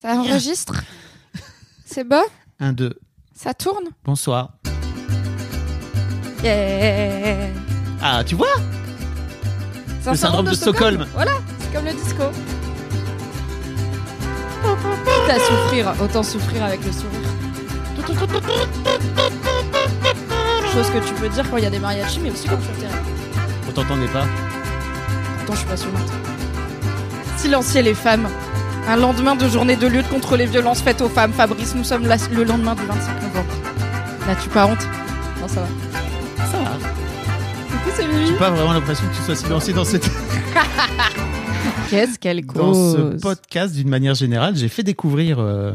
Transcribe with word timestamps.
Ça 0.00 0.12
enregistre 0.14 0.74
C'est 1.84 2.04
beau 2.04 2.22
Un, 2.60 2.72
deux. 2.72 2.94
Ça 3.34 3.52
tourne? 3.52 3.84
Bonsoir. 4.04 4.52
Yeah 6.44 7.48
Ah, 8.00 8.22
tu 8.24 8.36
vois? 8.36 8.54
C'est 10.00 10.08
un 10.08 10.12
Le 10.12 10.16
syndrome 10.16 10.46
de 10.46 10.54
Stockholm. 10.54 11.06
Voilà, 11.14 11.32
c'est 11.58 11.72
comme 11.72 11.84
le 11.84 11.92
disco. 11.92 12.22
Quitte 15.04 15.30
à 15.30 15.38
souffrir, 15.40 15.94
autant 16.00 16.22
souffrir 16.22 16.64
avec 16.64 16.84
le 16.84 16.92
sourire. 16.92 17.18
Chose 20.72 20.90
que 20.90 21.06
tu 21.08 21.14
peux 21.14 21.28
dire 21.28 21.50
quand 21.50 21.56
il 21.56 21.64
y 21.64 21.66
a 21.66 21.70
des 21.70 21.80
mariachis, 21.80 22.20
mais 22.20 22.30
aussi 22.30 22.46
quand 22.46 22.56
tu 22.58 22.80
terrain. 22.80 23.02
On 23.68 23.72
t'entendait 23.72 24.06
pas 24.08 24.26
Pourtant, 25.38 25.54
je 25.54 25.58
suis 25.58 25.68
passionnante. 25.68 26.12
Silencier 27.36 27.82
les 27.82 27.94
femmes. 27.94 28.28
Un 28.88 28.96
lendemain 28.96 29.36
de 29.36 29.46
journée 29.46 29.76
de 29.76 29.86
lutte 29.86 30.08
contre 30.08 30.38
les 30.38 30.46
violences 30.46 30.80
faites 30.80 31.02
aux 31.02 31.10
femmes. 31.10 31.34
Fabrice, 31.34 31.74
nous 31.74 31.84
sommes 31.84 32.06
là 32.06 32.16
le 32.32 32.42
lendemain 32.42 32.74
du 32.74 32.86
25 32.86 33.22
novembre. 33.22 33.54
N'as-tu 34.26 34.48
pas 34.48 34.66
honte? 34.66 34.78
Non, 35.42 35.46
ça 35.46 35.60
va. 35.60 35.66
Ça 36.46 36.58
va. 36.58 36.70
Coucou, 37.66 37.90
c'est 37.94 38.08
Mimi. 38.08 38.28
J'ai 38.28 38.38
pas 38.38 38.48
vraiment 38.48 38.72
l'impression 38.72 39.06
que 39.06 39.14
tu 39.14 39.20
sois 39.20 39.36
silencieux 39.36 39.74
dans, 39.74 39.84
cette... 39.84 40.10
Qu'est-ce 41.90 42.18
qu'elle 42.18 42.46
dans 42.46 42.72
ce 42.72 42.96
cause? 42.96 43.20
podcast 43.20 43.74
d'une 43.74 43.90
manière 43.90 44.14
générale. 44.14 44.56
J'ai 44.56 44.68
fait 44.68 44.84
découvrir 44.84 45.38
euh, 45.38 45.72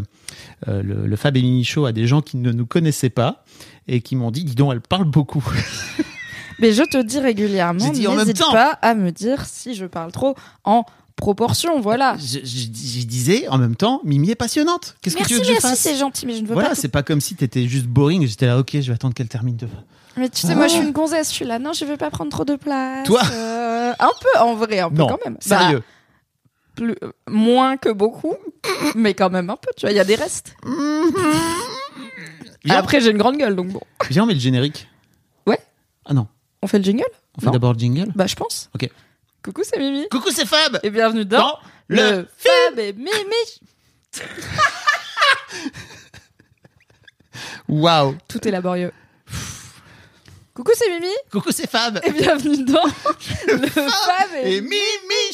euh, 0.68 0.82
le, 0.82 1.06
le 1.06 1.16
Fab 1.16 1.38
et 1.38 1.42
Mini 1.44 1.64
Show 1.64 1.86
à 1.86 1.92
des 1.92 2.08
gens 2.08 2.22
qui 2.22 2.38
ne 2.38 2.52
nous 2.52 2.66
connaissaient 2.66 3.12
pas 3.12 3.44
et 3.88 4.02
qui 4.02 4.16
m'ont 4.16 4.32
dit, 4.32 4.44
dis 4.44 4.56
donc, 4.56 4.74
elle 4.74 4.82
parle 4.82 5.06
beaucoup. 5.06 5.44
Mais 6.60 6.72
je 6.72 6.82
te 6.82 7.02
dis 7.02 7.20
régulièrement, 7.20 7.92
n'hésite 7.92 8.42
pas 8.52 8.80
à 8.82 8.96
me 8.96 9.12
dire 9.12 9.46
si 9.46 9.76
je 9.76 9.86
parle 9.86 10.12
trop 10.12 10.36
en 10.64 10.86
proportion, 11.16 11.80
voilà. 11.82 12.16
je, 12.18 12.40
je- 12.44 12.68
je 13.00 13.06
disais 13.06 13.48
en 13.48 13.58
même 13.58 13.76
temps, 13.76 14.02
Mimi 14.04 14.30
est 14.32 14.36
passionnante. 14.36 14.96
Qu'est-ce 15.02 15.16
que 15.18 15.24
tu 15.24 15.34
veux 15.36 15.40
que 15.40 15.46
je 15.46 15.52
merci, 15.52 15.68
fasse 15.68 15.80
c'est 15.80 15.96
gentil, 15.96 16.26
mais 16.26 16.34
je 16.36 16.42
ne 16.42 16.48
veux 16.48 16.54
Voilà, 16.54 16.70
pas. 16.70 16.76
c'est 16.76 16.88
pas 16.90 17.04
comme 17.04 17.22
si 17.22 17.36
t'étais 17.36 17.68
juste 17.68 17.86
boring. 17.86 18.26
J'étais 18.28 18.46
là, 18.48 18.58
ok, 18.60 18.72
je 18.74 18.80
vais 18.88 18.94
attendre 18.94 19.14
qu'elle 19.14 19.28
termine 19.30 19.56
de. 19.56 19.68
Mais 20.18 20.30
tu 20.30 20.42
sais, 20.46 20.54
moi, 20.56 20.68
je 20.68 20.74
suis 20.74 20.84
une 20.84 20.92
gonzesse, 20.92 21.30
je 21.30 21.34
suis 21.36 21.46
là. 21.46 21.58
Non, 21.60 21.74
je 21.74 21.86
veux 21.86 21.98
pas 21.98 22.12
prendre 22.12 22.30
trop 22.32 22.46
de 22.46 22.56
place. 22.56 23.06
Toi 23.08 23.22
Euh, 23.32 23.94
Un 24.00 24.12
peu, 24.22 24.40
en 24.40 24.54
vrai, 24.56 24.80
un 24.80 24.90
peu 24.90 24.98
Non, 24.98 25.08
quand 25.08 25.20
même. 25.26 25.38
sérieux. 25.40 25.80
Bah, 25.80 25.86
plus, 26.76 26.96
euh, 27.04 27.12
moins 27.30 27.78
que 27.78 27.90
beaucoup, 27.90 28.36
mais 28.96 29.14
quand 29.14 29.30
même 29.30 29.50
un 29.50 29.56
peu. 29.56 29.70
Tu 29.78 29.86
vois, 29.86 29.92
il 29.92 29.96
y 29.96 30.00
a 30.00 30.04
des 30.06 30.16
restes. 30.16 30.56
Viens, 32.66 32.76
Après, 32.78 33.02
j'ai 33.02 33.12
une 33.12 33.18
grande 33.18 33.38
gueule, 33.38 33.56
donc 33.56 33.68
bon. 33.70 33.82
viens, 34.10 34.24
on 34.24 34.26
met 34.26 34.34
le 34.34 34.40
générique. 34.40 34.88
Ouais. 35.46 35.60
Ah 36.06 36.14
non, 36.14 36.28
On 36.62 36.68
fait 36.68 36.78
le 36.78 36.84
jingle? 36.84 37.04
On 37.38 37.42
fait 37.42 37.52
d'abord 37.52 37.74
le 37.74 37.80
jingle. 37.80 38.12
Bah, 38.16 38.26
je 38.28 38.36
pense. 38.36 38.70
Ok. 38.76 38.90
Coucou, 39.44 39.62
c'est 39.64 39.78
Mimi. 39.78 40.08
Coucou, 40.10 40.32
c'est 40.32 40.46
Fab. 40.46 40.80
Et 40.84 40.90
bienvenue 40.90 41.26
dans, 41.26 41.38
Dans 41.40 41.60
le 41.90 42.26
Fab 42.38 42.80
et 42.80 42.94
Mimi. 42.94 43.12
Waouh. 47.68 48.16
Tout 48.30 48.48
est 48.48 48.52
laborieux. 48.52 48.94
Coucou, 50.56 50.72
c'est 50.78 50.88
Mimi. 50.92 51.12
Coucou, 51.32 51.50
c'est 51.52 51.68
Fab. 51.68 52.00
Et 52.04 52.12
bienvenue 52.12 52.64
dans 52.64 52.84
le 53.48 53.68
Fab 53.68 53.88
et... 54.44 54.58
Et 54.58 54.62
Mimi 54.62 54.78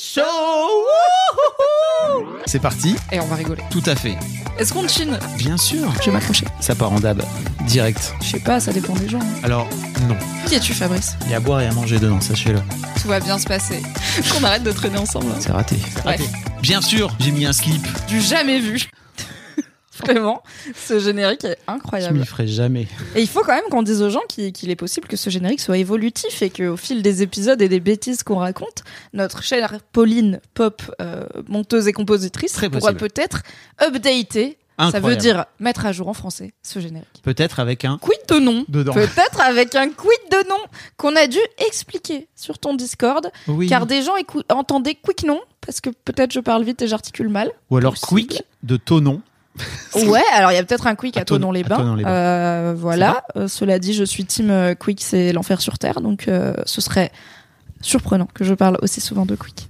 Show. 0.01 0.21
C'est 2.45 2.59
parti. 2.61 2.95
Et 3.11 3.19
on 3.19 3.25
va 3.25 3.35
rigoler. 3.35 3.61
Tout 3.69 3.83
à 3.85 3.95
fait. 3.95 4.15
Est-ce 4.57 4.71
qu'on 4.71 4.87
chine 4.87 5.19
Bien 5.37 5.57
sûr. 5.57 5.91
Je 5.99 6.05
vais 6.05 6.11
m'accrocher. 6.11 6.45
Ça 6.61 6.73
part 6.73 6.93
en 6.93 7.01
dab. 7.01 7.21
Direct. 7.67 8.13
Je 8.21 8.27
sais 8.27 8.39
pas, 8.39 8.61
ça 8.61 8.71
dépend 8.71 8.93
des 8.93 9.09
gens. 9.09 9.19
hein. 9.19 9.41
Alors, 9.43 9.67
non. 10.07 10.15
Qui 10.47 10.55
es-tu, 10.55 10.73
Fabrice 10.73 11.15
Il 11.25 11.31
y 11.31 11.33
a 11.33 11.37
à 11.37 11.39
boire 11.41 11.59
et 11.59 11.67
à 11.67 11.73
manger 11.73 11.99
dedans, 11.99 12.21
sachez-le. 12.21 12.61
Tout 13.01 13.09
va 13.09 13.19
bien 13.19 13.37
se 13.37 13.45
passer. 13.45 13.81
Qu'on 14.31 14.43
arrête 14.45 14.63
de 14.63 14.71
traîner 14.71 14.99
ensemble. 14.99 15.27
hein. 15.31 15.39
C'est 15.41 15.51
raté. 15.51 15.75
C'est 15.95 16.01
raté. 16.03 16.23
Bien 16.61 16.79
sûr, 16.81 17.13
j'ai 17.19 17.31
mis 17.31 17.45
un 17.45 17.53
slip. 17.53 17.85
Du 18.07 18.21
jamais 18.21 18.59
vu. 18.59 18.89
Vraiment, 20.03 20.41
ce 20.75 20.99
générique 20.99 21.43
est 21.43 21.57
Je 21.67 21.73
incroyable. 21.73 22.19
m'y 22.19 22.25
ferai 22.25 22.47
jamais. 22.47 22.87
Et 23.15 23.21
il 23.21 23.27
faut 23.27 23.41
quand 23.41 23.53
même 23.55 23.69
qu'on 23.69 23.83
dise 23.83 24.01
aux 24.01 24.09
gens 24.09 24.21
qu'il 24.29 24.69
est 24.69 24.75
possible 24.75 25.07
que 25.07 25.17
ce 25.17 25.29
générique 25.29 25.59
soit 25.61 25.77
évolutif 25.77 26.41
et 26.41 26.49
qu'au 26.49 26.77
fil 26.77 27.01
des 27.01 27.21
épisodes 27.21 27.61
et 27.61 27.69
des 27.69 27.79
bêtises 27.79 28.23
qu'on 28.23 28.37
raconte, 28.37 28.83
notre 29.13 29.43
chère 29.43 29.79
Pauline 29.91 30.39
Pop, 30.53 30.81
euh, 31.01 31.25
monteuse 31.47 31.87
et 31.87 31.93
compositrice, 31.93 32.53
Très 32.53 32.69
pourra 32.69 32.93
peut-être 32.93 33.43
updater. 33.81 34.57
Ça 34.79 34.85
veut 34.85 34.95
Incroyable. 34.95 35.21
dire 35.21 35.45
mettre 35.59 35.85
à 35.85 35.91
jour 35.91 36.07
en 36.07 36.13
français 36.13 36.53
ce 36.63 36.79
générique. 36.79 37.21
Peut-être 37.21 37.59
avec 37.59 37.83
un 37.83 37.97
Quid 37.97 38.17
de 38.29 38.39
nom. 38.39 38.63
Peut-être 38.63 39.41
avec 39.41 39.75
un 39.75 39.89
quid 39.89 40.19
de 40.31 40.47
nom 40.47 40.55
qu'on 40.95 41.17
a 41.17 41.27
dû 41.27 41.37
expliquer 41.67 42.29
sur 42.33 42.59
ton 42.59 42.75
Discord, 42.75 43.29
Oui. 43.49 43.67
car 43.67 43.85
des 43.85 44.01
gens 44.03 44.13
entendaient 44.47 44.95
quick 44.95 45.23
non, 45.23 45.41
parce 45.59 45.81
que 45.81 45.89
peut-être 45.89 46.31
je 46.31 46.39
parle 46.39 46.63
vite 46.63 46.81
et 46.81 46.87
j'articule 46.87 47.27
mal. 47.27 47.51
Ou 47.69 47.75
alors 47.75 47.95
possible. 47.95 48.07
quick 48.29 48.43
de 48.63 48.77
Tonon. 48.77 49.21
Ouais, 49.95 50.21
alors 50.33 50.51
il 50.51 50.55
y 50.55 50.57
a 50.57 50.63
peut-être 50.63 50.87
un 50.87 50.95
quick 50.95 51.17
à, 51.17 51.21
À 51.21 51.23
Tonon- 51.23 51.39
Tonon-les-Bains. 51.51 51.97
Euh, 52.07 52.73
voilà. 52.77 53.23
Euh, 53.35 53.47
cela 53.47 53.79
dit, 53.79 53.93
je 53.93 54.03
suis 54.03 54.23
team 54.25 54.49
euh, 54.51 54.75
quick, 54.75 55.01
c'est 55.01 55.33
l'enfer 55.33 55.59
sur 55.61 55.77
terre, 55.79 55.99
donc 56.01 56.27
euh, 56.27 56.53
ce 56.65 56.79
serait 56.81 57.11
surprenant 57.81 58.27
que 58.33 58.43
je 58.43 58.53
parle 58.53 58.77
aussi 58.81 59.01
souvent 59.01 59.25
de 59.25 59.35
quick. 59.35 59.67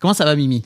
Comment 0.00 0.14
ça 0.14 0.24
va, 0.24 0.36
Mimi? 0.36 0.62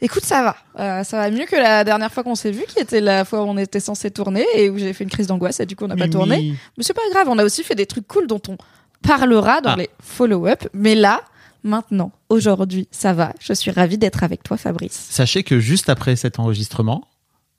Écoute, 0.00 0.24
ça 0.24 0.42
va. 0.42 0.56
Euh, 0.80 1.02
ça 1.04 1.16
va 1.18 1.30
mieux 1.30 1.46
que 1.46 1.56
la 1.56 1.82
dernière 1.84 2.12
fois 2.12 2.22
qu'on 2.24 2.34
s'est 2.34 2.50
vu, 2.50 2.64
qui 2.68 2.78
était 2.78 3.00
la 3.00 3.24
fois 3.24 3.42
où 3.42 3.46
on 3.48 3.56
était 3.56 3.80
censé 3.80 4.10
tourner 4.10 4.44
et 4.54 4.68
où 4.68 4.76
j'ai 4.78 4.92
fait 4.92 5.04
une 5.04 5.10
crise 5.10 5.26
d'angoisse 5.28 5.60
et 5.60 5.66
du 5.66 5.76
coup 5.76 5.84
on 5.84 5.88
n'a 5.88 5.96
pas 5.96 6.08
tourné. 6.08 6.54
Mais 6.76 6.84
c'est 6.84 6.92
pas 6.92 7.02
grave, 7.12 7.28
on 7.30 7.38
a 7.38 7.44
aussi 7.44 7.62
fait 7.62 7.74
des 7.74 7.86
trucs 7.86 8.06
cool 8.06 8.26
dont 8.26 8.40
on 8.48 8.58
parlera 9.06 9.60
dans 9.60 9.70
Ah. 9.70 9.76
les 9.76 9.88
follow-up. 10.02 10.64
Mais 10.74 10.94
là, 10.94 11.22
maintenant, 11.62 12.12
aujourd'hui, 12.28 12.86
ça 12.90 13.12
va. 13.12 13.32
Je 13.40 13.52
suis 13.54 13.70
ravie 13.70 13.96
d'être 13.96 14.22
avec 14.24 14.42
toi, 14.42 14.56
Fabrice. 14.56 15.06
Sachez 15.10 15.42
que 15.42 15.58
juste 15.60 15.88
après 15.88 16.16
cet 16.16 16.38
enregistrement, 16.38 17.04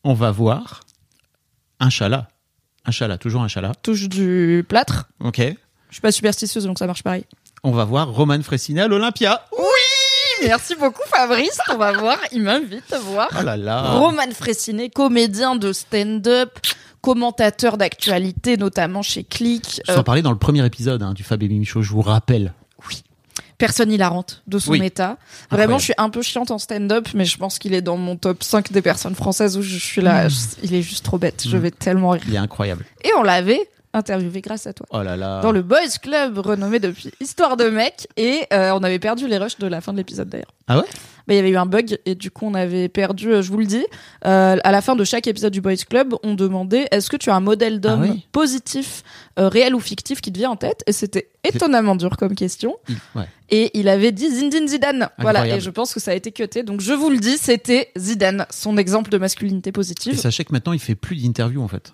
on 0.05 0.13
va 0.13 0.31
voir 0.31 0.81
un 1.81 1.89
chala. 1.89 2.29
Un 2.85 2.91
chala, 2.91 3.17
toujours 3.17 3.41
un 3.41 3.47
chala. 3.47 3.73
Touche 3.81 4.07
du 4.07 4.63
plâtre. 4.69 5.09
Ok. 5.19 5.39
Je 5.39 5.93
suis 5.93 6.01
pas 6.01 6.11
superstitieuse, 6.11 6.65
donc 6.65 6.77
ça 6.77 6.85
marche 6.85 7.03
pareil. 7.03 7.25
On 7.63 7.71
va 7.71 7.83
voir 7.83 8.09
Roman 8.09 8.41
Fressinet 8.43 8.81
à 8.81 8.87
l'Olympia. 8.87 9.43
Merci 10.43 10.75
beaucoup, 10.75 11.01
Fabrice. 11.07 11.59
On 11.71 11.77
va 11.77 11.93
voir. 11.93 12.17
Il 12.31 12.43
m'invite 12.43 12.93
à 12.93 12.99
voir. 12.99 13.29
Oh 13.39 13.43
là 13.43 13.57
là. 13.57 13.81
Roman 13.93 14.29
Fressinet, 14.31 14.91
comédien 14.91 15.55
de 15.55 15.73
stand-up, 15.73 16.59
commentateur 17.01 17.77
d'actualité, 17.77 18.57
notamment 18.57 19.01
chez 19.01 19.23
Click. 19.23 19.81
Je 19.87 19.91
euh, 19.91 20.03
parlais 20.03 20.21
dans 20.21 20.31
le 20.31 20.37
premier 20.37 20.63
épisode 20.63 21.01
hein, 21.01 21.13
du 21.13 21.23
Fab 21.23 21.41
et 21.41 21.47
Mimi 21.47 21.65
Show, 21.65 21.81
je 21.81 21.91
vous 21.91 22.01
rappelle. 22.01 22.53
Personne 23.57 23.91
hilarante 23.91 24.43
de 24.47 24.59
son 24.59 24.71
Oui. 24.71 24.83
état. 24.83 25.17
Vraiment, 25.49 25.75
Incroyable. 25.75 25.79
je 25.79 25.83
suis 25.85 25.93
un 25.97 26.09
peu 26.09 26.21
chiante 26.21 26.51
en 26.51 26.57
stand-up, 26.57 27.07
mais 27.13 27.25
je 27.25 27.37
pense 27.37 27.57
qu'il 27.59 27.73
est 27.73 27.81
dans 27.81 27.97
mon 27.97 28.15
top 28.15 28.43
5 28.43 28.71
des 28.71 28.81
personnes 28.81 29.15
françaises 29.15 29.57
où 29.57 29.61
je 29.61 29.77
suis 29.77 30.01
là. 30.01 30.27
je- 30.29 30.35
Il 30.63 30.73
est 30.73 30.81
juste 30.81 31.05
trop 31.05 31.17
bête. 31.17 31.43
Je 31.47 31.55
Mm. 31.57 31.59
vais 31.61 31.71
tellement 31.71 32.09
rire. 32.09 32.23
Il 32.27 32.33
est 32.35 32.37
incroyable. 32.37 32.85
Et 33.03 33.09
on 33.17 33.23
l'avait 33.23 33.69
interviewé 33.95 34.41
grâce 34.41 34.67
à 34.67 34.73
toi. 34.73 34.85
Oh 34.91 35.01
là 35.01 35.15
là. 35.17 35.41
Dans 35.41 35.51
le 35.51 35.61
Boys 35.61 35.97
Club 36.01 36.37
renommé 36.39 36.79
depuis 36.79 37.11
Histoire 37.19 37.57
de 37.57 37.65
mec 37.65 38.07
et 38.17 38.41
euh, 38.53 38.71
on 38.73 38.83
avait 38.83 38.99
perdu 38.99 39.27
les 39.27 39.37
rushs 39.37 39.57
de 39.57 39.67
la 39.67 39.81
fin 39.81 39.91
de 39.93 39.97
l'épisode 39.97 40.29
d'ailleurs. 40.29 40.51
Ah 40.67 40.77
ouais? 40.79 40.85
Bah, 41.27 41.33
il 41.33 41.37
y 41.37 41.39
avait 41.39 41.49
eu 41.49 41.57
un 41.57 41.65
bug 41.65 41.97
et 42.05 42.13
du 42.13 42.29
coup 42.29 42.45
on 42.45 42.53
avait 42.53 42.87
perdu, 42.87 43.31
euh, 43.33 43.41
je 43.41 43.51
vous 43.51 43.57
le 43.57 43.65
dis, 43.65 43.83
euh, 44.25 44.57
à 44.63 44.71
la 44.71 44.81
fin 44.81 44.95
de 44.95 45.03
chaque 45.03 45.25
épisode 45.27 45.51
du 45.53 45.61
Boys 45.61 45.75
Club, 45.89 46.13
on 46.23 46.35
demandait 46.35 46.87
est-ce 46.91 47.09
que 47.09 47.17
tu 47.17 47.29
as 47.31 47.35
un 47.35 47.39
modèle 47.39 47.79
d'homme 47.79 48.03
Ah 48.05 48.11
oui. 48.11 48.25
positif, 48.31 49.03
euh, 49.39 49.47
réel 49.47 49.73
ou 49.73 49.79
fictif 49.79 50.21
qui 50.21 50.31
te 50.31 50.37
vient 50.37 50.51
en 50.51 50.55
tête? 50.55 50.83
Et 50.85 50.91
c'était 50.91 51.29
étonnamment 51.43 51.95
dur 51.95 52.15
comme 52.17 52.35
question. 52.35 52.75
Ouais. 53.15 53.27
Et 53.49 53.71
il 53.77 53.89
avait 53.89 54.11
dit 54.11 54.29
Zinedine 54.29 54.67
Zidane. 54.67 55.09
Voilà, 55.19 55.47
et 55.47 55.59
je 55.59 55.69
pense 55.69 55.93
que 55.93 55.99
ça 55.99 56.11
a 56.11 56.13
été 56.13 56.31
cuté. 56.31 56.63
Donc 56.63 56.81
je 56.81 56.93
vous 56.93 57.09
le 57.09 57.17
dis, 57.17 57.37
c'était 57.37 57.91
Zidane, 57.97 58.45
son 58.51 58.77
exemple 58.77 59.09
de 59.09 59.17
masculinité 59.17 59.69
Et 59.69 59.73
positive. 59.73 60.17
sachez 60.19 60.43
que 60.45 60.51
maintenant, 60.53 60.73
il 60.73 60.79
fait 60.79 60.95
plus 60.95 61.15
d'interviews 61.23 61.61
en 61.63 61.67
fait. 61.67 61.93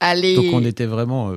Allez. 0.00 0.36
Donc 0.36 0.46
on 0.52 0.64
était 0.64 0.86
vraiment. 0.86 1.30
euh, 1.30 1.36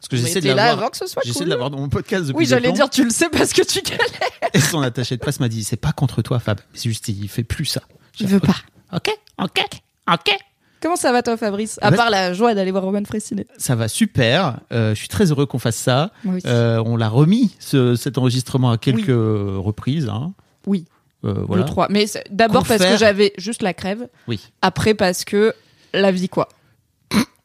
Parce 0.00 0.08
que 0.10 0.16
j'essaie 0.16 0.40
de 0.40 0.48
l'avoir. 0.48 0.78
avant 0.78 0.88
que 0.88 0.96
ce 0.96 1.06
soit 1.06 1.22
J'essaie 1.24 1.38
cool. 1.40 1.44
de 1.46 1.50
l'avoir 1.50 1.70
dans 1.70 1.78
mon 1.78 1.88
podcast 1.88 2.26
depuis 2.26 2.38
Oui, 2.38 2.46
j'allais 2.46 2.72
dire, 2.72 2.90
tu 2.90 3.04
le 3.04 3.10
sais 3.10 3.28
parce 3.30 3.52
que 3.52 3.62
tu 3.62 3.80
galères. 3.82 4.06
Et 4.54 4.60
son 4.60 4.82
attaché 4.82 5.16
de 5.16 5.20
presse 5.20 5.40
m'a 5.40 5.48
dit 5.48 5.64
c'est 5.64 5.76
pas 5.76 5.92
contre 5.92 6.22
toi, 6.22 6.38
Fab. 6.38 6.60
C'est 6.74 6.88
juste 6.88 7.08
il 7.08 7.28
fait 7.28 7.44
plus 7.44 7.64
ça. 7.66 7.82
Je 8.18 8.26
veux 8.26 8.40
pas. 8.40 8.56
Ok, 8.92 9.08
ok, 9.42 9.64
ok. 10.12 10.36
Comment 10.82 10.96
ça 10.96 11.12
va 11.12 11.22
toi, 11.22 11.36
Fabrice? 11.36 11.78
À 11.82 11.90
Bah, 11.90 11.96
part 11.98 12.10
la 12.10 12.32
joie 12.32 12.54
d'aller 12.54 12.70
voir 12.70 12.82
Roman 12.84 13.04
Fressinet. 13.04 13.46
Ça 13.58 13.74
va 13.74 13.86
super. 13.86 14.60
Euh, 14.72 14.94
je 14.94 14.98
suis 14.98 15.08
très 15.08 15.30
heureux 15.30 15.44
qu'on 15.44 15.58
fasse 15.58 15.76
ça. 15.76 16.10
Oui. 16.24 16.40
Euh, 16.46 16.82
on 16.86 16.96
l'a 16.96 17.08
remis 17.10 17.54
ce- 17.58 17.96
cet 17.96 18.16
enregistrement 18.16 18.70
à 18.70 18.78
quelques 18.78 19.08
reprises. 19.08 20.08
hein. 20.08 20.32
Oui. 20.66 20.86
Euh, 21.26 21.34
voilà. 21.46 21.64
Le 21.64 21.68
3. 21.68 21.88
Mais 21.90 22.06
d'abord 22.30 22.64
parce 22.66 22.82
que 22.82 22.96
j'avais 22.96 23.34
juste 23.36 23.60
la 23.62 23.74
crève. 23.74 24.08
Oui, 24.26 24.40
Après 24.62 24.94
parce 24.94 25.24
que 25.26 25.52
la 25.92 26.10
vie, 26.12 26.30
quoi. 26.30 26.48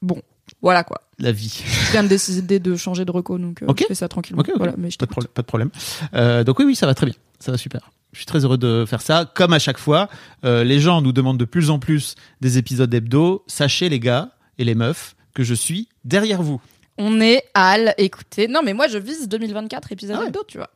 Bon, 0.01 0.21
voilà 0.61 0.83
quoi. 0.83 1.01
la 1.19 1.31
vie. 1.31 1.63
Je 1.87 1.91
viens 1.91 2.03
de 2.03 2.07
décider 2.07 2.59
de 2.59 2.75
changer 2.75 3.05
de 3.05 3.11
reco, 3.11 3.37
donc 3.37 3.61
euh, 3.63 3.67
je 3.77 3.85
fais 3.85 3.95
ça 3.95 4.07
tranquillement. 4.07 4.41
Ok, 4.41 4.49
ok. 4.49 4.57
Voilà, 4.57 4.73
mais 4.77 4.91
je 4.91 4.97
Pas 4.97 5.05
de, 5.05 5.11
problème- 5.11 5.31
pas 5.33 5.41
de 5.41 5.47
problème. 5.47 5.69
Euh, 6.13 6.43
donc 6.43 6.59
oui, 6.59 6.65
oui, 6.65 6.75
ça 6.75 6.85
va 6.85 6.93
très 6.93 7.05
bien. 7.05 7.15
Ça 7.39 7.51
va 7.51 7.57
super. 7.57 7.91
Je 8.11 8.19
suis 8.19 8.25
très 8.25 8.45
heureux 8.45 8.57
de 8.57 8.85
faire 8.87 9.01
ça. 9.01 9.29
Comme 9.35 9.51
à 9.53 9.59
chaque 9.59 9.77
fois, 9.77 10.07
euh, 10.45 10.63
les 10.63 10.79
gens 10.79 11.01
nous 11.01 11.11
demandent 11.11 11.37
de 11.37 11.45
plus 11.45 11.69
en 11.69 11.79
plus 11.79 12.15
des 12.41 12.57
épisodes 12.57 12.93
hebdo. 12.93 13.43
Sachez 13.47 13.89
les 13.89 13.99
gars 13.99 14.29
et 14.57 14.63
les 14.63 14.73
meufs 14.75 15.15
que 15.33 15.43
je 15.43 15.53
suis 15.53 15.89
derrière 16.05 16.41
vous. 16.41 16.61
On 16.97 17.19
est 17.19 17.43
à 17.53 17.75
écoutez. 17.97 18.47
Non, 18.47 18.61
mais 18.63 18.73
moi 18.73 18.87
je 18.87 18.97
vise 18.97 19.27
2024 19.27 19.91
épisode 19.91 20.15
Ah 20.17 20.21
ouais. 20.21 20.27
hebdo, 20.27 20.43
tu 20.47 20.57
vois. 20.57 20.69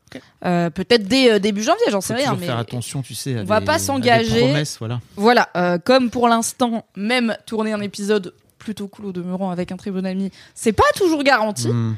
Euh, 0.44 0.70
Peut-être 0.70 1.04
dès 1.08 1.32
euh, 1.32 1.40
début 1.40 1.64
janvier, 1.64 1.86
j'en 1.92 2.02
sais 2.02 2.14
rien. 2.16 2.36
Mais 2.38 2.48
faire 2.48 2.58
attention, 2.58 3.02
tu 3.02 3.16
sais. 3.16 3.38
à 3.38 3.42
on 3.44 3.46
va 3.46 3.62
des- 3.62 3.66
pas 3.66 3.76
à 3.76 3.78
des 3.78 3.84
s'engager. 3.86 4.64
voilà. 4.80 5.00
voilà, 5.16 5.48
euh, 5.56 5.78
comme 5.78 6.10
pour 6.10 6.28
l'instant, 6.28 6.86
même 6.98 7.38
tourner 7.46 7.72
un 7.72 7.80
épisode 7.80 8.34
plutôt 8.70 8.88
cool 8.88 9.08
au 9.08 9.12
demeurant 9.12 9.50
avec 9.50 9.72
un 9.72 9.78
très 9.78 9.90
bon 9.90 10.06
ami, 10.06 10.30
c'est 10.54 10.74
pas 10.74 10.84
toujours 10.96 11.24
garanti. 11.24 11.70
Hmm. 11.70 11.96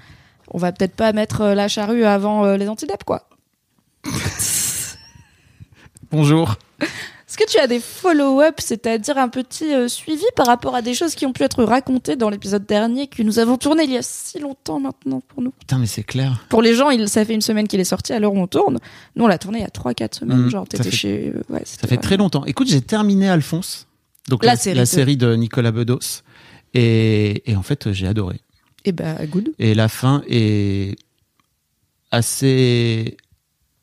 On 0.54 0.58
va 0.58 0.72
peut-être 0.72 0.96
pas 0.96 1.12
mettre 1.12 1.42
euh, 1.42 1.54
la 1.54 1.68
charrue 1.68 2.06
avant 2.06 2.46
euh, 2.46 2.56
les 2.56 2.70
antidep, 2.70 3.04
quoi. 3.04 3.28
Bonjour. 6.12 6.56
Est-ce 6.80 7.38
que 7.38 7.46
tu 7.50 7.58
as 7.60 7.68
des 7.68 7.82
follow-up, 7.82 8.56
c'est-à-dire 8.60 9.18
un 9.18 9.28
petit 9.28 9.74
euh, 9.74 9.90
suivi 9.90 10.24
par 10.38 10.48
rapport 10.48 10.76
à 10.76 10.82
des 10.82 10.94
choses 10.94 11.14
qui 11.16 11.26
ont 11.26 11.34
pu 11.34 11.44
être 11.44 11.62
racontées 11.66 12.16
dans 12.16 12.30
l'épisode 12.30 12.66
dernier 12.66 13.08
que 13.08 13.22
nous 13.22 13.38
avons 13.40 13.58
tourné 13.58 13.84
il 13.84 13.92
y 13.92 13.98
a 13.98 14.02
si 14.02 14.40
longtemps 14.40 14.80
maintenant 14.80 15.22
pour 15.28 15.42
nous? 15.42 15.52
Putain, 15.52 15.78
mais 15.78 15.86
c'est 15.88 16.04
clair. 16.04 16.46
Pour 16.48 16.62
les 16.62 16.74
gens, 16.74 16.90
il, 16.90 17.10
ça 17.10 17.26
fait 17.26 17.34
une 17.34 17.42
semaine 17.42 17.68
qu'il 17.68 17.82
est 17.82 17.86
sorti 17.86 18.14
à 18.14 18.20
l'heure 18.20 18.34
où 18.34 18.40
on 18.40 18.48
tourne. 18.48 18.78
Nous, 19.18 19.26
on 19.26 19.28
l'a 19.28 19.38
tourné 19.38 19.60
il 19.60 19.62
y 19.62 19.66
a 19.66 19.70
3-4 19.70 20.20
semaines. 20.20 20.38
Mhm, 20.38 20.50
genre, 20.50 20.68
t'étais 20.70 20.84
fait- 20.86 20.92
chez. 20.96 21.34
ouais, 21.50 21.64
Ça 21.66 21.86
fait 21.88 21.98
très 21.98 22.16
longtemps. 22.16 22.46
Écoute, 22.46 22.68
j'ai 22.70 22.82
terminé 22.82 23.30
Alphonse. 23.30 23.88
Donc 24.30 24.46
La 24.46 24.52
la, 24.52 24.58
série 24.58 24.76
la 24.78 24.84
de- 24.84 24.88
série 24.88 25.18
de 25.18 25.34
Nicolas 25.36 25.72
Bedos. 25.72 26.22
Et, 26.74 27.50
et 27.52 27.56
en 27.56 27.64
fait, 27.64 27.92
j'ai 27.92 28.08
adoré. 28.08 28.40
Et 28.86 28.92
bah, 28.92 29.26
good. 29.28 29.50
Et 29.60 29.74
la 29.76 29.90
fin 29.90 30.24
est 30.28 30.96
assez 32.12 33.18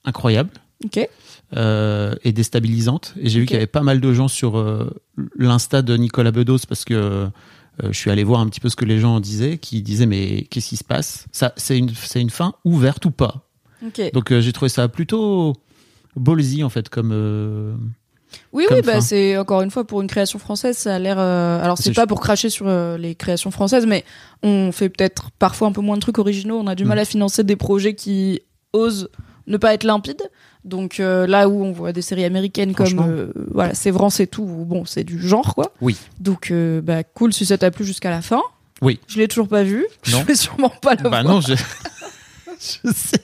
incroyable 0.04 0.50
Ok. 0.84 1.08
euh, 1.56 2.14
et 2.24 2.32
déstabilisante. 2.32 3.14
Et 3.20 3.28
j'ai 3.28 3.40
vu 3.40 3.46
qu'il 3.46 3.54
y 3.54 3.58
avait 3.58 3.66
pas 3.66 3.82
mal 3.82 4.00
de 4.00 4.12
gens 4.12 4.28
sur 4.28 4.58
euh, 4.58 4.90
l'insta 5.36 5.82
de 5.82 5.96
Nicolas 5.96 6.30
Bedos 6.30 6.58
parce 6.68 6.84
que 6.84 6.94
euh, 6.94 7.28
je 7.82 7.92
suis 7.92 8.10
allé 8.10 8.24
voir 8.24 8.40
un 8.40 8.48
petit 8.48 8.60
peu 8.60 8.68
ce 8.68 8.76
que 8.76 8.84
les 8.84 8.98
gens 8.98 9.20
disaient, 9.20 9.58
qui 9.58 9.82
disaient 9.82 10.06
mais 10.06 10.42
qu'est-ce 10.50 10.68
qui 10.68 10.76
se 10.76 10.84
passe? 10.84 11.26
Ça, 11.32 11.52
c'est 11.56 11.78
une, 11.78 11.90
c'est 11.94 12.20
une 12.20 12.30
fin 12.30 12.54
ouverte 12.64 13.04
ou 13.04 13.10
pas? 13.10 13.48
Ok. 13.86 14.00
Donc 14.12 14.32
euh, 14.32 14.40
j'ai 14.40 14.52
trouvé 14.52 14.68
ça 14.68 14.88
plutôt 14.88 15.54
ballsy 16.16 16.64
en 16.64 16.68
fait 16.70 16.88
comme. 16.88 17.78
Oui, 18.52 18.64
comme 18.68 18.78
oui, 18.78 18.82
bah, 18.84 19.00
c'est 19.00 19.36
encore 19.38 19.62
une 19.62 19.70
fois 19.70 19.84
pour 19.84 20.00
une 20.00 20.06
création 20.08 20.38
française, 20.38 20.76
ça 20.76 20.94
a 20.94 20.98
l'air. 20.98 21.16
euh, 21.18 21.62
Alors, 21.62 21.78
c'est 21.78 21.92
pas 21.94 22.06
pour 22.06 22.20
cracher 22.20 22.50
sur 22.50 22.66
euh, 22.68 22.96
les 22.98 23.14
créations 23.14 23.50
françaises, 23.50 23.86
mais 23.86 24.04
on 24.42 24.72
fait 24.72 24.88
peut-être 24.88 25.30
parfois 25.38 25.68
un 25.68 25.72
peu 25.72 25.80
moins 25.80 25.96
de 25.96 26.00
trucs 26.00 26.18
originaux. 26.18 26.58
On 26.62 26.66
a 26.66 26.74
du 26.74 26.84
mal 26.84 26.98
Mm. 26.98 27.00
à 27.00 27.04
financer 27.04 27.44
des 27.44 27.56
projets 27.56 27.94
qui 27.94 28.40
osent 28.72 29.08
ne 29.46 29.56
pas 29.56 29.72
être 29.74 29.84
limpides. 29.84 30.30
Donc 30.64 31.00
euh, 31.00 31.26
là 31.26 31.48
où 31.48 31.64
on 31.64 31.72
voit 31.72 31.92
des 31.92 32.02
séries 32.02 32.24
américaines 32.24 32.74
comme 32.74 32.98
euh, 33.00 33.32
voilà, 33.52 33.74
c'est 33.74 33.90
vrai, 33.90 34.10
c'est 34.10 34.26
tout. 34.26 34.44
Bon, 34.44 34.84
c'est 34.84 35.04
du 35.04 35.18
genre 35.20 35.54
quoi. 35.54 35.72
Oui. 35.80 35.96
Donc 36.20 36.50
euh, 36.50 36.82
bah 36.82 37.04
cool 37.04 37.32
si 37.32 37.46
ça 37.46 37.56
t'a 37.56 37.70
plu 37.70 37.84
jusqu'à 37.84 38.10
la 38.10 38.20
fin. 38.20 38.42
Oui. 38.82 39.00
Je 39.08 39.18
l'ai 39.18 39.28
toujours 39.28 39.48
pas 39.48 39.62
vu. 39.62 39.86
Non. 40.12 40.18
Je 40.20 40.24
vais 40.24 40.34
sûrement 40.34 40.68
pas 40.68 40.94
le 40.94 41.04
Bah 41.04 41.22
voir. 41.22 41.24
non, 41.24 41.40
je... 41.40 41.54
je 42.84 42.90
sais. 42.92 43.22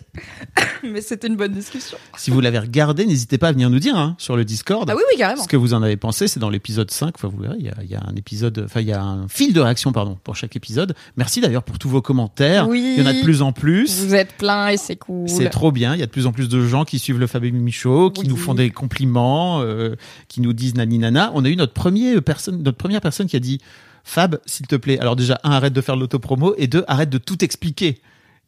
Mais 0.85 1.01
c'était 1.01 1.27
une 1.27 1.37
bonne 1.37 1.53
discussion. 1.53 1.99
Si 2.17 2.31
vous 2.31 2.41
l'avez 2.41 2.59
regardé, 2.59 3.05
n'hésitez 3.07 3.39
pas 3.39 3.49
à 3.49 3.53
venir 3.53 3.69
nous 3.71 3.79
dire 3.79 3.97
hein, 3.97 4.15
sur 4.19 4.37
le 4.37 4.45
Discord. 4.45 4.89
Ah 4.89 4.95
oui, 4.95 5.03
oui, 5.11 5.19
carrément. 5.19 5.43
Ce 5.43 5.49
que 5.49 5.57
vous 5.57 5.75
en 5.75 5.83
avez 5.83 5.97
pensé, 5.97 6.29
c'est 6.29 6.39
dans 6.41 6.51
l'épisode 6.51 6.91
5. 6.91 7.15
Enfin, 7.17 7.29
vous 7.29 7.43
verrez, 7.43 7.57
il 7.59 7.67
y 7.67 7.71
a, 7.71 7.75
il 7.83 7.91
y 7.91 7.95
a 7.97 8.03
un 8.07 8.15
épisode, 8.15 8.63
enfin, 8.65 8.81
il 8.81 8.87
y 8.87 8.93
a 8.93 9.03
un 9.03 9.27
fil 9.29 9.53
de 9.53 9.61
réaction, 9.61 9.93
pardon, 9.93 10.19
pour 10.23 10.37
chaque 10.37 10.55
épisode. 10.57 10.95
Merci 11.17 11.41
d'ailleurs 11.41 11.65
pour 11.65 11.79
tous 11.79 11.89
vos 11.89 12.03
commentaires. 12.03 12.69
Oui. 12.69 12.95
Il 12.97 13.03
y 13.03 13.07
en 13.07 13.11
a 13.11 13.13
de 13.13 13.23
plus 13.23 13.43
en 13.43 13.53
plus. 13.53 14.05
Vous 14.05 14.15
êtes 14.15 14.35
plein 14.35 14.69
et 14.69 14.77
c'est 14.77 14.97
cool. 14.97 15.29
C'est 15.29 15.51
trop 15.51 15.73
bien. 15.73 15.95
Il 15.95 16.01
y 16.01 16.03
a 16.03 16.07
de 16.07 16.11
plus 16.13 16.27
en 16.27 16.33
plus 16.33 16.49
de 16.49 16.65
gens 16.67 16.85
qui 16.85 16.99
suivent 16.99 17.19
le 17.19 17.27
Fab 17.27 17.45
et 17.45 17.51
Mimi 17.51 17.73
Show, 17.73 18.11
qui 18.11 18.23
Oui. 18.23 18.29
nous 18.29 18.37
font 18.37 18.55
des 18.55 18.71
compliments, 18.71 19.61
euh, 19.63 19.97
qui 20.29 20.41
nous 20.41 20.53
disent 20.53 20.75
nani 20.75 20.99
nana. 20.99 21.33
On 21.35 21.45
a 21.45 21.49
eu 21.49 21.57
notre 21.57 21.73
premier 21.73 22.21
personne, 22.21 22.63
notre 22.63 22.79
première 22.79 23.01
personne 23.01 23.27
qui 23.27 23.37
a 23.37 23.41
dit 23.41 23.61
Fab, 24.05 24.39
s'il 24.47 24.67
te 24.67 24.77
plaît. 24.77 24.99
Alors 25.01 25.17
déjà, 25.17 25.41
un, 25.45 25.53
arrête 25.53 25.73
de 25.73 25.81
faire 25.81 25.97
l'autopromo 25.97 26.55
et 26.59 26.67
deux, 26.67 26.85
arrête 26.87 27.11
de 27.11 27.19
tout 27.19 27.43
expliquer. 27.43 28.01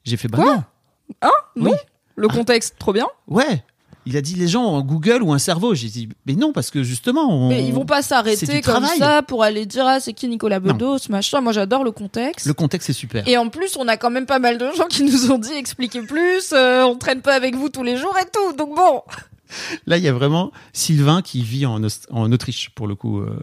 J'ai 0.04 0.16
fait 0.16 0.28
bah 0.28 0.38
Quoi 0.38 0.54
non. 0.56 0.62
Hein 1.22 1.30
Non 1.56 1.70
Oui. 1.72 1.76
Le 2.16 2.28
contexte, 2.28 2.76
trop 2.78 2.92
bien. 2.92 3.06
Ouais. 3.28 3.62
Il 4.08 4.16
a 4.16 4.20
dit 4.20 4.36
les 4.36 4.46
gens 4.46 4.64
ont 4.64 4.76
un 4.78 4.82
Google 4.82 5.20
ou 5.22 5.32
un 5.32 5.38
cerveau. 5.40 5.74
J'ai 5.74 5.88
dit 5.88 6.08
mais 6.26 6.34
non 6.34 6.52
parce 6.52 6.70
que 6.70 6.84
justement 6.84 7.28
on... 7.28 7.48
Mais 7.48 7.64
ils 7.66 7.74
vont 7.74 7.84
pas 7.84 8.02
s'arrêter 8.02 8.60
comme 8.62 8.74
travail. 8.84 8.98
ça 8.98 9.22
pour 9.22 9.42
aller 9.42 9.66
dire 9.66 9.84
ah 9.84 9.98
c'est 9.98 10.12
qui 10.12 10.28
Nicolas. 10.28 10.60
Bedos 10.60 10.98
machin. 11.08 11.40
Moi 11.40 11.50
j'adore 11.52 11.82
le 11.82 11.90
contexte. 11.90 12.46
le 12.46 12.54
contexte 12.54 12.88
est 12.90 12.92
super. 12.92 13.26
Et 13.26 13.36
en 13.36 13.48
plus 13.48 13.76
on 13.76 13.88
a 13.88 13.96
quand 13.96 14.10
même 14.10 14.26
pas 14.26 14.38
mal 14.38 14.58
de 14.58 14.70
gens 14.76 14.86
qui 14.86 15.02
nous 15.02 15.32
ont 15.32 15.38
dit 15.38 15.52
expliquez 15.54 16.02
plus. 16.02 16.52
euh, 16.52 16.84
on 16.84 16.94
traîne 16.96 17.20
pas 17.20 17.34
avec 17.34 17.56
vous 17.56 17.68
tous 17.68 17.82
les 17.82 17.96
jours 17.96 18.16
et 18.22 18.26
tout. 18.32 18.52
Donc 18.56 18.76
bon. 18.76 19.02
Là, 19.86 19.96
il 19.96 20.02
y 20.04 20.08
a 20.08 20.12
vraiment 20.12 20.50
Sylvain 20.72 21.22
qui 21.22 21.42
vit 21.42 21.66
en, 21.66 21.82
Aust- 21.84 22.06
en 22.10 22.30
Autriche 22.32 22.70
pour 22.70 22.86
le 22.88 22.94
coup, 22.96 23.20
euh, 23.20 23.38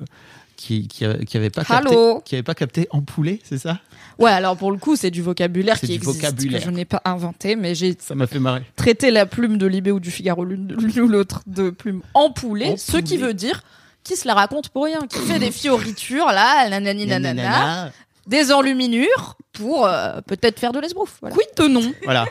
qui 0.63 0.88
qui, 0.88 1.04
avait 1.38 1.50
pas 1.50 1.63
capté, 1.65 1.95
qui 2.25 2.36
avait 2.36 2.44
pas 2.44 2.56
capté 2.56 2.88
en 2.92 3.01
poulet, 3.01 3.39
c'est 3.44 3.57
ça? 3.57 3.80
Ouais 4.19 4.31
alors 4.31 4.56
pour 4.56 4.71
le 4.71 4.77
coup 4.77 4.95
c'est 4.95 5.12
du 5.12 5.21
vocabulaire 5.21 5.80
qui 5.80 5.88
du 5.88 5.94
existe 5.94 6.15
vocabulaire. 6.21 6.60
que 6.62 6.65
je 6.65 6.71
n'ai 6.71 6.86
pas 6.86 7.01
inventé 7.04 7.56
mais 7.56 7.75
j'ai 7.75 7.98
Ça 8.00 8.15
m'a 8.15 8.27
fait 8.27 8.39
marrer. 8.39 8.63
traité 8.75 9.12
la 9.12 9.25
plume 9.25 9.57
de 9.57 9.65
Libé 9.65 9.92
ou 9.92 10.00
du 10.00 10.12
Figaro 10.12 10.45
l'une 10.45 10.75
ou 11.00 11.07
l'autre 11.07 11.42
de 11.48 11.69
plume 11.69 12.01
empoulée. 12.13 12.68
En 12.68 12.77
Ce 12.77 12.98
qui 12.98 13.18
veut 13.18 13.33
dire 13.33 13.63
qui 14.04 14.15
se 14.15 14.27
la 14.27 14.33
raconte 14.33 14.69
pour 14.69 14.83
rien, 14.86 15.00
qui 15.10 15.19
fait 15.19 15.39
des 15.39 15.51
fioritures 15.51 16.27
là, 16.27 16.69
nanani 16.69 17.06
nanana, 17.06 17.33
Nanana. 17.33 17.92
des 18.27 18.51
enluminures 18.51 19.38
pour 19.54 19.86
euh, 19.86 20.19
peut-être 20.27 20.59
faire 20.59 20.71
de 20.74 20.80
l'esbrouf. 20.80 21.18
Voilà. 21.21 21.36
Quid 21.36 21.48
de 21.57 21.68
non 21.68 21.94
Voilà. 22.04 22.25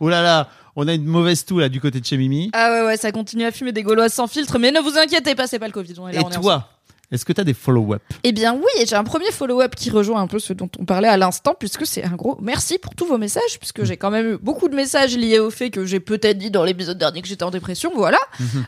Oh 0.00 0.08
là 0.08 0.22
là, 0.22 0.48
on 0.76 0.88
a 0.88 0.94
une 0.94 1.04
mauvaise 1.04 1.44
toux 1.44 1.58
là 1.58 1.68
du 1.68 1.80
côté 1.80 2.00
de 2.00 2.04
chez 2.04 2.16
Mimi. 2.16 2.50
Ah 2.52 2.70
ouais, 2.72 2.86
ouais, 2.86 2.96
ça 2.96 3.12
continue 3.12 3.44
à 3.44 3.52
fumer 3.52 3.72
des 3.72 3.82
gauloises 3.82 4.12
sans 4.12 4.26
filtre, 4.26 4.58
mais 4.58 4.70
ne 4.72 4.80
vous 4.80 4.98
inquiétez 4.98 5.34
pas, 5.34 5.46
c'est 5.46 5.58
pas 5.58 5.66
le 5.66 5.72
Covid. 5.72 5.94
on 5.98 6.08
est 6.08 6.12
là, 6.12 6.20
Et 6.20 6.24
on 6.24 6.30
est 6.30 6.36
ensemble. 6.36 6.62
Est-ce 7.14 7.24
que 7.24 7.32
tu 7.32 7.40
as 7.40 7.44
des 7.44 7.54
follow-up? 7.54 8.02
Eh 8.24 8.32
bien 8.32 8.54
oui, 8.54 8.84
j'ai 8.86 8.96
un 8.96 9.04
premier 9.04 9.30
follow-up 9.30 9.74
qui 9.76 9.90
rejoint 9.90 10.20
un 10.20 10.26
peu 10.26 10.38
ce 10.38 10.52
dont 10.52 10.68
on 10.78 10.84
parlait 10.84 11.08
à 11.08 11.16
l'instant, 11.16 11.54
puisque 11.58 11.86
c'est 11.86 12.04
un 12.04 12.16
gros 12.16 12.36
merci 12.42 12.78
pour 12.78 12.94
tous 12.94 13.06
vos 13.06 13.18
messages, 13.18 13.58
puisque 13.60 13.84
j'ai 13.84 13.96
quand 13.96 14.10
même 14.10 14.32
eu 14.32 14.36
beaucoup 14.36 14.68
de 14.68 14.74
messages 14.74 15.16
liés 15.16 15.38
au 15.38 15.50
fait 15.50 15.70
que 15.70 15.84
j'ai 15.86 16.00
peut-être 16.00 16.38
dit 16.38 16.50
dans 16.50 16.64
l'épisode 16.64 16.98
dernier 16.98 17.22
que 17.22 17.28
j'étais 17.28 17.44
en 17.44 17.50
dépression, 17.50 17.92
voilà. 17.94 18.18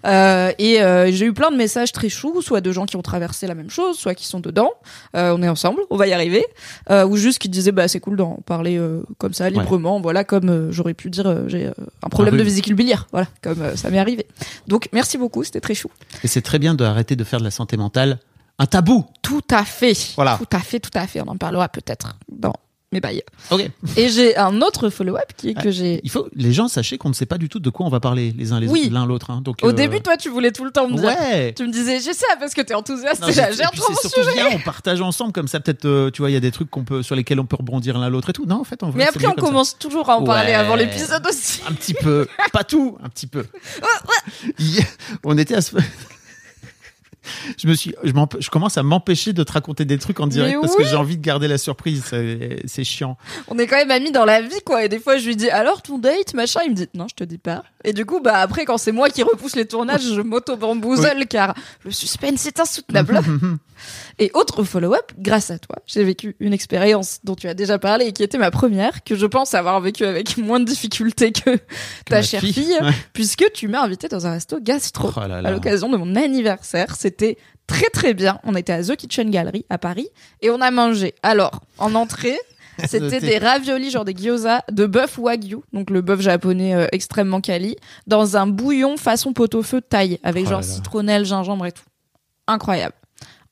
Euh, 0.05 0.53
et 0.59 0.81
euh, 0.81 1.11
j'ai 1.11 1.27
eu 1.27 1.33
plein 1.33 1.51
de 1.51 1.57
messages 1.57 1.91
très 1.91 2.09
choux, 2.09 2.41
soit 2.41 2.61
de 2.61 2.71
gens 2.71 2.87
qui 2.87 2.97
ont 2.97 3.03
traversé 3.03 3.47
la 3.47 3.55
même 3.55 3.71
chose, 3.71 3.99
soit 3.99 4.15
qui 4.15 4.27
sont 4.27 4.41
dedans. 4.41 4.71
Euh, 5.17 5.35
on 5.37 5.43
est 5.43 5.49
ensemble, 5.49 5.83
on 5.91 5.97
va 5.97 6.07
y 6.07 6.13
arriver. 6.13 6.45
Ou 6.91 7.17
juste 7.17 7.39
qui 7.39 7.49
disaient 7.49 7.73
bah 7.73 7.89
c'est 7.89 8.01
cool 8.01 8.17
d'en 8.17 8.39
parler 8.47 8.81
comme 9.19 9.35
ça 9.35 9.51
librement, 9.51 10.01
voilà, 10.01 10.25
comme 10.25 10.71
j'aurais 10.71 10.95
pu 10.95 11.11
dire 11.11 11.49
j'ai 11.49 11.71
un 12.03 12.09
problème 12.09 12.35
Un 12.35 12.39
de 12.39 12.43
vésicule 12.43 12.75
biliaire, 12.75 13.07
voilà, 13.11 13.27
comme 13.43 13.77
ça 13.77 13.91
m'est 13.91 13.99
arrivé. 13.99 14.27
Donc 14.69 14.89
merci 14.93 15.19
beaucoup, 15.19 15.43
c'était 15.43 15.61
très 15.61 15.75
chou. 15.75 15.91
Et 16.23 16.29
c'est 16.29 16.43
très 16.43 16.59
bien 16.59 16.75
d'arrêter 16.75 17.17
de 17.17 17.25
faire 17.25 17.41
de 17.41 17.45
la 17.45 17.51
santé 17.51 17.77
mentale 17.77 18.19
un 18.59 18.67
tabou. 18.67 19.05
Tout 19.23 19.43
à 19.51 19.65
fait. 19.65 19.97
Voilà. 20.17 20.39
Tout 20.39 20.57
à 20.57 20.61
fait, 20.61 20.81
tout 20.81 20.91
à 20.95 21.07
fait. 21.07 21.21
On 21.21 21.29
en 21.29 21.37
parlera 21.37 21.69
peut-être 21.69 22.17
dans 22.31 22.55
mes 22.93 23.01
bails. 23.01 23.23
Ok. 23.51 23.69
Et 23.97 24.09
j'ai 24.09 24.37
un 24.37 24.63
autre 24.63 24.89
follow-up 24.91 25.33
qui 25.37 25.49
est 25.51 25.55
que 25.61 25.73
j'ai. 25.73 26.01
Il 26.05 26.11
faut, 26.11 26.29
les 26.35 26.53
gens 26.53 26.69
sachez 26.69 26.97
qu'on 26.99 27.09
ne 27.09 27.15
sait 27.15 27.27
pas 27.27 27.37
du 27.37 27.49
tout 27.49 27.59
de 27.59 27.69
quoi 27.69 27.85
on 27.85 27.89
va 27.91 27.99
parler 27.99 28.33
les 28.39 28.53
uns 28.53 28.61
les 28.61 28.69
Oui. 28.69 28.89
l'un 28.91 29.05
l'autre. 29.05 29.31
hein. 29.31 29.41
Donc 29.43 29.57
Au 29.63 29.71
euh, 29.71 29.73
début, 29.73 30.01
toi, 30.01 30.17
tu 30.17 30.29
voulais 30.31 30.53
tout 30.53 30.65
le 30.65 30.71
temps 30.71 30.89
me 30.89 30.95
dire. 30.97 31.05
ouais. 31.05 31.53
Tu 31.55 31.67
me 31.67 31.73
disais, 31.73 31.99
je 31.99 32.13
sais, 32.13 32.25
parce 32.39 32.55
que 32.55 32.61
t'es 32.63 32.75
enthousiaste. 32.75 33.21
Non, 33.23 33.29
et 33.29 33.33
j'ai- 33.33 33.41
là, 33.41 33.51
j'ai 33.53 33.65
un 33.65 33.71
sujet. 34.09 34.33
bien, 34.35 34.47
on 34.55 34.61
partage 34.61 35.01
ensemble 35.03 35.33
comme 35.33 35.49
ça. 35.49 35.59
Peut-être, 35.59 35.85
euh, 35.85 36.11
tu 36.13 36.23
vois, 36.23 36.31
il 36.31 36.35
y 36.35 36.37
a 36.37 36.41
des 36.41 36.53
trucs 36.53 36.71
qu'on 36.71 36.85
peut, 36.85 37.03
sur 37.03 37.17
lesquels 37.17 37.41
on 37.41 37.45
peut 37.45 37.57
rebondir 37.57 37.99
l'un 37.99 38.09
l'autre 38.09 38.31
et 38.31 38.33
tout. 38.33 38.47
Non, 38.47 38.61
en 38.61 38.65
fait, 38.65 38.83
en 38.85 38.91
vrai, 38.91 38.99
Mais 39.01 39.09
après, 39.09 39.27
on 39.27 39.31
comme 39.33 39.41
ça. 39.45 39.47
commence 39.51 39.79
toujours 39.79 40.09
à 40.09 40.17
en 40.17 40.23
parler 40.25 40.53
avant 40.55 40.77
l'épisode 40.77 41.27
aussi. 41.29 41.61
Un 41.69 41.73
petit 41.73 41.93
peu, 41.93 42.27
pas 42.53 42.63
tout, 42.65 42.97
un 43.03 43.09
petit 43.09 43.27
peu. 43.27 43.45
On 45.25 45.37
était 45.37 45.57
à 45.57 45.61
ce... 45.61 45.77
Je 47.59 47.69
me 47.69 47.75
suis, 47.75 47.95
je, 48.03 48.51
commence 48.51 48.79
à 48.79 48.83
m'empêcher 48.83 49.33
de 49.33 49.43
te 49.43 49.53
raconter 49.53 49.85
des 49.85 49.99
trucs 49.99 50.21
en 50.21 50.27
direct 50.27 50.55
Mais 50.55 50.61
parce 50.61 50.77
oui. 50.77 50.85
que 50.85 50.89
j'ai 50.89 50.97
envie 50.97 51.17
de 51.17 51.23
garder 51.23 51.49
la 51.49 51.59
surprise. 51.59 52.05
C'est 52.65 52.85
chiant. 52.85 53.17
On 53.49 53.59
est 53.59 53.67
quand 53.67 53.77
même 53.77 53.91
amis 53.91 54.13
dans 54.13 54.25
la 54.25 54.41
vie, 54.43 54.61
quoi. 54.65 54.85
Et 54.85 54.89
des 54.89 54.99
fois, 54.99 55.17
je 55.17 55.27
lui 55.27 55.37
dis, 55.37 55.51
alors 55.51 55.83
ton 55.83 55.99
date, 55.99 56.35
machin. 56.35 56.61
Il 56.65 56.71
me 56.71 56.77
dit, 56.77 56.89
non, 56.95 57.07
je 57.09 57.15
te 57.15 57.25
dis 57.25 57.39
pas. 57.39 57.65
Et 57.85 57.93
du 57.93 58.05
coup, 58.05 58.21
bah, 58.21 58.39
après, 58.39 58.65
quand 58.65 58.79
c'est 58.79 58.93
moi 58.93 59.11
qui 59.11 59.23
repousse 59.23 59.57
les 59.57 59.67
tournages, 59.67 60.03
je 60.03 60.21
m'auto-bamboozle 60.21 61.27
car 61.29 61.55
le 61.85 61.91
suspense 61.91 62.47
est 62.47 62.61
insoutenable. 62.61 63.21
Et 64.19 64.31
autre 64.33 64.65
follow-up, 64.65 65.13
grâce 65.19 65.51
à 65.51 65.59
toi, 65.59 65.77
j'ai 65.87 66.03
vécu 66.03 66.37
une 66.41 66.55
expérience 66.55 67.19
dont 67.25 67.35
tu 67.35 67.49
as 67.49 67.55
déjà 67.55 67.79
parlé 67.79 68.07
et 68.07 68.13
qui 68.13 68.23
était 68.23 68.39
ma 68.39 68.51
première, 68.51 69.05
que 69.05 69.15
je 69.15 69.27
pense 69.27 69.53
avoir 69.55 69.79
vécu 69.81 70.07
avec 70.07 70.37
moins 70.39 70.59
de 70.59 70.65
difficultés 70.65 71.33
que 71.33 71.59
ta 72.07 72.23
chère 72.23 72.41
fille. 72.41 72.53
fille, 72.55 72.79
Ouais. 72.81 72.93
puisque 73.13 73.53
tu 73.53 73.69
m'as 73.69 73.83
invité 73.83 74.09
dans 74.09 74.27
un 74.27 74.33
resto 74.33 74.59
gastro 74.61 75.11
Oh 75.17 75.21
là 75.21 75.43
là. 75.43 75.49
à 75.49 75.53
l'occasion 75.53 75.91
de 75.91 75.99
mon 75.99 76.17
anniversaire. 76.17 76.97
C'était 76.97 77.37
très 77.67 77.91
très 77.91 78.15
bien. 78.15 78.39
On 78.45 78.55
était 78.55 78.73
à 78.73 78.83
The 78.83 78.97
Kitchen 78.97 79.31
Gallery 79.31 79.67
à 79.69 79.77
Paris 79.77 80.09
et 80.41 80.49
on 80.51 80.63
a 80.63 80.71
mangé. 80.71 81.15
Alors, 81.23 81.61
en 81.79 81.95
entrée, 81.95 82.39
C'était 82.87 83.21
des 83.21 83.39
raviolis, 83.39 83.91
genre 83.91 84.05
des 84.05 84.13
gyoza, 84.15 84.63
de 84.71 84.85
bœuf 84.85 85.17
wagyu, 85.17 85.57
donc 85.73 85.89
le 85.89 86.03
bœuf 86.03 86.21
japonais 86.21 86.75
euh, 86.75 86.87
extrêmement 86.93 87.41
quali, 87.41 87.75
dans 88.07 88.37
un 88.37 88.47
bouillon 88.47 88.99
façon 88.99 89.33
pot-au-feu 89.33 89.81
taille, 89.81 90.19
avec 90.23 90.45
Oh 90.47 90.51
genre 90.51 90.61
là. 90.61 90.67
citronnelle, 90.67 91.25
gingembre 91.25 91.65
et 91.65 91.73
tout. 91.73 91.85
Incroyable. 92.47 92.93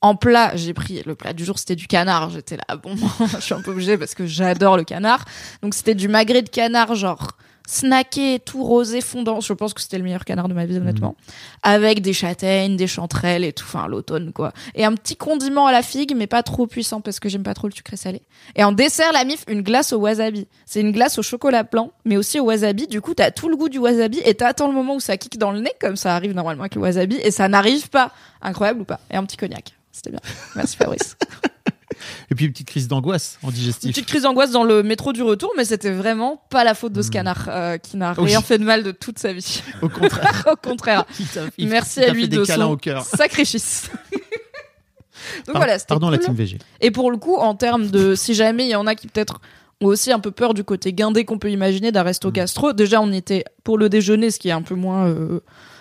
En 0.04 0.16
plat, 0.16 0.54
j'ai 0.54 0.74
pris 0.74 1.02
le 1.06 1.14
plat 1.14 1.32
du 1.32 1.46
jour, 1.46 1.58
c'était 1.58 1.76
du 1.76 1.86
canard. 1.86 2.28
J'étais 2.28 2.58
là, 2.58 2.76
bon, 2.76 2.94
je 3.36 3.40
suis 3.40 3.54
un 3.54 3.62
peu 3.62 3.70
obligée 3.70 3.96
parce 3.96 4.14
que 4.14 4.26
j'adore 4.26 4.76
le 4.76 4.84
canard. 4.84 5.24
Donc 5.62 5.72
c'était 5.72 5.94
du 5.94 6.08
magret 6.08 6.42
de 6.42 6.50
canard, 6.50 6.94
genre 6.94 7.28
snacké, 7.66 8.38
tout 8.44 8.62
rosé 8.62 9.00
fondant. 9.00 9.40
Je 9.40 9.54
pense 9.54 9.72
que 9.72 9.80
c'était 9.80 9.96
le 9.96 10.04
meilleur 10.04 10.26
canard 10.26 10.48
de 10.48 10.52
ma 10.52 10.66
vie, 10.66 10.76
honnêtement. 10.76 11.16
Avec 11.62 12.02
des 12.02 12.12
châtaignes, 12.12 12.76
des 12.76 12.86
chanterelles 12.86 13.44
et 13.44 13.54
tout, 13.54 13.64
enfin 13.66 13.88
l'automne 13.88 14.34
quoi. 14.34 14.52
Et 14.74 14.84
un 14.84 14.92
petit 14.92 15.16
condiment 15.16 15.68
à 15.68 15.72
la 15.72 15.80
figue, 15.80 16.12
mais 16.14 16.26
pas 16.26 16.42
trop 16.42 16.66
puissant 16.66 17.00
parce 17.00 17.18
que 17.18 17.30
j'aime 17.30 17.42
pas 17.42 17.54
trop 17.54 17.68
le 17.68 17.72
sucré 17.72 17.96
salé. 17.96 18.20
Et 18.56 18.62
en 18.62 18.72
dessert, 18.72 19.10
la 19.14 19.24
mif, 19.24 19.46
une 19.48 19.62
glace 19.62 19.94
au 19.94 20.00
wasabi. 20.00 20.46
C'est 20.66 20.82
une 20.82 20.92
glace 20.92 21.18
au 21.18 21.22
chocolat 21.22 21.62
blanc, 21.62 21.92
mais 22.04 22.18
aussi 22.18 22.38
au 22.38 22.44
wasabi. 22.44 22.88
Du 22.88 23.00
coup, 23.00 23.14
t'as 23.14 23.30
tout 23.30 23.48
le 23.48 23.56
goût 23.56 23.70
du 23.70 23.78
wasabi 23.78 24.20
et 24.26 24.34
t'attends 24.34 24.68
le 24.68 24.74
moment 24.74 24.96
où 24.96 25.00
ça 25.00 25.16
kick 25.16 25.38
dans 25.38 25.50
le 25.50 25.60
nez, 25.60 25.72
comme 25.80 25.96
ça 25.96 26.14
arrive 26.14 26.34
normalement 26.34 26.64
avec 26.64 26.74
le 26.74 26.82
wasabi, 26.82 27.16
et 27.22 27.30
ça 27.30 27.48
n'arrive 27.48 27.88
pas. 27.88 28.12
Incroyable 28.42 28.82
ou 28.82 28.84
pas? 28.84 29.00
Et 29.10 29.16
un 29.16 29.24
petit 29.24 29.38
cognac. 29.38 29.74
C'était 29.94 30.10
bien. 30.10 30.20
Merci 30.56 30.76
Fabrice. 30.76 31.16
Et 32.30 32.34
puis 32.34 32.46
une 32.46 32.52
petite 32.52 32.66
crise 32.68 32.88
d'angoisse 32.88 33.38
en 33.42 33.48
Une 33.48 33.54
digestif. 33.54 33.90
petite 33.90 34.06
crise 34.06 34.22
d'angoisse 34.22 34.50
dans 34.50 34.64
le 34.64 34.82
métro 34.82 35.12
du 35.12 35.22
retour, 35.22 35.52
mais 35.56 35.64
c'était 35.64 35.92
vraiment 35.92 36.42
pas 36.50 36.64
la 36.64 36.74
faute 36.74 36.92
de 36.92 37.00
ce 37.00 37.08
Hmm. 37.08 37.12
canard 37.12 37.44
euh, 37.48 37.78
qui 37.78 37.96
n'a 37.96 38.12
Oui. 38.18 38.26
rien 38.26 38.40
fait 38.42 38.58
de 38.58 38.64
mal 38.64 38.82
de 38.82 38.90
toute 38.90 39.18
sa 39.20 39.32
vie. 39.32 39.62
Au 39.80 39.88
contraire. 39.88 40.44
Au 40.52 40.56
contraire. 40.56 41.04
Il 41.58 41.68
Merci 41.68 42.00
il 42.00 42.04
à 42.04 42.12
lui 42.12 42.22
fait 42.22 42.28
de 42.28 42.40
des 42.40 42.46
câlins 42.46 42.64
son 42.66 42.72
au 42.72 42.76
cœur. 42.76 43.04
sacrifice. 43.04 43.88
Donc 45.46 45.52
Par- 45.54 45.56
voilà, 45.56 45.78
c'était 45.78 45.88
Pardon 45.88 46.10
la 46.10 46.18
team 46.18 46.34
VG. 46.34 46.58
Et 46.80 46.90
pour 46.90 47.10
le 47.10 47.16
coup, 47.16 47.36
en 47.36 47.54
termes 47.54 47.86
de, 47.86 48.14
si 48.14 48.34
jamais 48.34 48.64
il 48.66 48.70
y 48.70 48.76
en 48.76 48.86
a 48.86 48.94
qui 48.94 49.06
peut-être 49.06 49.40
ont 49.80 49.86
aussi 49.86 50.12
un 50.12 50.18
peu 50.20 50.30
peur 50.32 50.52
du 50.54 50.64
côté 50.64 50.92
guindé 50.92 51.24
qu'on 51.24 51.38
peut 51.38 51.50
imaginer 51.50 51.92
d'un 51.92 52.02
resto 52.02 52.28
Mm. 52.28 52.32
gastro. 52.32 52.72
Déjà, 52.72 53.00
on 53.00 53.12
était 53.12 53.44
pour 53.62 53.78
le 53.78 53.88
déjeuner, 53.88 54.30
ce 54.30 54.38
qui 54.38 54.48
est 54.48 54.52
un 54.52 54.62
peu 54.62 54.74
moins 54.74 55.06
euh, 55.06 55.40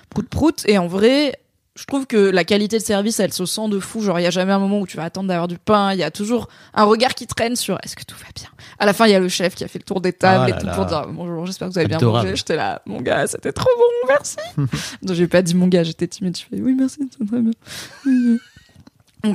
prout 0.10 0.30
prout. 0.30 0.64
Et 0.68 0.78
en 0.78 0.88
vrai, 0.88 1.34
je 1.76 1.86
trouve 1.86 2.06
que 2.06 2.18
la 2.18 2.44
qualité 2.44 2.78
de 2.78 2.84
service, 2.84 3.20
elle 3.20 3.34
se 3.34 3.46
sent 3.48 3.68
de 3.70 3.80
fou. 3.80 4.02
Genre, 4.02 4.20
il 4.20 4.24
y 4.24 4.28
a 4.28 4.30
jamais 4.30 4.52
un 4.54 4.60
moment 4.60 4.80
où 4.80 4.86
tu 4.86 4.96
vas 4.98 5.06
attendre 5.06 5.28
d'avoir 5.28 5.48
du 5.48 5.58
pain. 5.58 5.92
Il 5.94 5.98
y 6.00 6.04
a 6.04 6.12
toujours 6.12 6.48
un 6.76 6.84
regard 6.84 7.16
qui 7.16 7.26
traîne 7.26 7.56
sur 7.56 7.78
est-ce 7.84 7.96
que 7.96 8.04
tout 8.04 8.16
va 8.16 8.28
bien? 8.36 8.50
À 8.78 8.86
la 8.86 8.94
fin, 8.94 9.08
il 9.08 9.12
y 9.12 9.16
a 9.16 9.20
le 9.20 9.28
chef 9.30 9.56
qui 9.56 9.64
a 9.64 9.68
fait 9.68 9.80
le 9.80 9.84
tour 9.84 10.00
des 10.00 10.14
tables 10.14 10.52
Ah 10.54 10.56
et 10.56 10.60
tout 10.60 10.68
là. 10.68 10.76
pour 10.76 10.86
dire 10.86 11.08
bonjour, 11.08 11.46
j'espère 11.48 11.68
que 11.70 11.74
vous 11.74 11.80
avez 11.80 11.88
bien 11.88 11.98
Adorable. 11.98 12.28
mangé. 12.28 12.36
J'étais 12.38 12.56
là, 12.56 12.82
mon 12.86 13.02
gars, 13.02 13.26
c'était 13.26 13.52
trop 13.52 13.70
bon, 13.76 14.08
merci. 14.08 14.38
Donc, 15.02 15.16
j'ai 15.16 15.28
pas 15.28 15.42
dit 15.42 15.56
mon 15.56 15.68
gars, 15.68 15.84
j'étais 15.84 16.08
timide. 16.08 16.38
Je 16.38 16.44
fais 16.44 16.62
oui, 16.62 16.76
merci, 16.78 17.00
c'est 17.18 17.28
très 17.28 17.40
bien. 17.42 17.52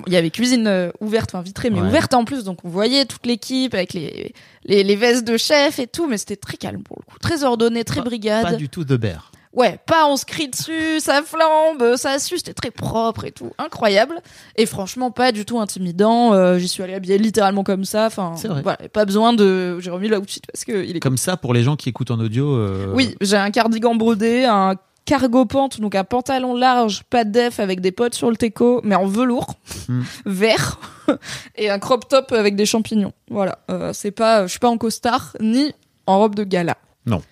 Il 0.06 0.12
y 0.12 0.16
avait 0.16 0.30
cuisine 0.30 0.66
euh, 0.66 0.90
ouverte, 1.00 1.30
enfin 1.34 1.42
vitrée, 1.42 1.70
mais 1.70 1.80
Ouais. 1.80 1.86
ouverte 1.88 2.12
en 2.12 2.24
plus, 2.26 2.44
donc 2.44 2.62
on 2.64 2.68
voyait 2.68 3.06
toute 3.06 3.24
l'équipe 3.24 3.72
avec 3.72 3.94
les, 3.94 4.34
les, 4.64 4.84
les 4.84 4.96
vestes 4.96 5.26
de 5.26 5.38
chef 5.38 5.78
et 5.78 5.86
tout, 5.86 6.06
mais 6.06 6.18
c'était 6.18 6.36
très 6.36 6.58
calme 6.58 6.82
pour 6.82 6.98
le 7.00 7.10
coup, 7.10 7.18
très 7.18 7.42
ordonné, 7.42 7.84
très 7.84 8.00
Pas- 8.00 8.04
brigade. 8.04 8.42
Pas 8.44 8.52
du 8.52 8.68
tout 8.68 8.84
de 8.84 8.96
beurre. 8.98 9.32
Ouais, 9.58 9.76
pas 9.86 10.06
on 10.06 10.16
se 10.16 10.24
crie 10.24 10.46
dessus, 10.48 11.00
ça 11.00 11.20
flambe, 11.22 11.96
ça 11.96 12.18
sue, 12.20 12.38
c'était 12.38 12.54
très 12.54 12.70
propre 12.70 13.24
et 13.24 13.32
tout, 13.32 13.50
incroyable. 13.58 14.20
Et 14.54 14.66
franchement, 14.66 15.10
pas 15.10 15.32
du 15.32 15.44
tout 15.44 15.58
intimidant. 15.58 16.32
euh, 16.32 16.58
J'y 16.58 16.68
suis 16.68 16.82
allée 16.82 16.94
habillée 16.94 17.18
littéralement 17.18 17.64
comme 17.64 17.84
ça. 17.84 18.06
Enfin, 18.06 18.34
voilà, 18.62 18.78
pas 18.92 19.04
besoin 19.04 19.32
de. 19.32 19.80
J'ai 19.80 19.90
remis 19.90 20.06
l'outfit 20.08 20.40
parce 20.50 20.64
que 20.64 20.84
il 20.84 20.96
est. 20.96 21.00
Comme 21.00 21.16
ça, 21.16 21.36
pour 21.36 21.54
les 21.54 21.64
gens 21.64 21.74
qui 21.74 21.88
écoutent 21.88 22.12
en 22.12 22.20
audio. 22.20 22.54
euh, 22.56 22.92
Oui, 22.94 23.16
j'ai 23.20 23.36
un 23.36 23.50
cardigan 23.50 23.96
brodé, 23.96 24.44
un 24.44 24.76
cargo 25.04 25.44
pante, 25.44 25.80
donc 25.80 25.94
un 25.96 26.04
pantalon 26.04 26.54
large, 26.54 27.02
pas 27.10 27.24
de 27.24 27.30
def 27.32 27.58
avec 27.58 27.80
des 27.80 27.90
potes 27.92 28.14
sur 28.14 28.30
le 28.30 28.36
teco, 28.36 28.80
mais 28.84 28.94
en 28.94 29.06
velours, 29.06 29.54
Hmm. 29.88 30.02
vert, 30.26 30.78
et 31.56 31.68
un 31.70 31.78
crop 31.80 32.06
top 32.08 32.30
avec 32.32 32.54
des 32.54 32.66
champignons. 32.66 33.12
Voilà, 33.28 33.58
euh, 33.70 33.90
c'est 33.92 34.10
pas, 34.12 34.42
je 34.46 34.50
suis 34.52 34.58
pas 34.60 34.68
en 34.68 34.78
costard 34.78 35.36
ni 35.40 35.72
en 36.06 36.18
robe 36.20 36.34
de 36.36 36.44
gala. 36.44 36.76
Non. 37.06 37.22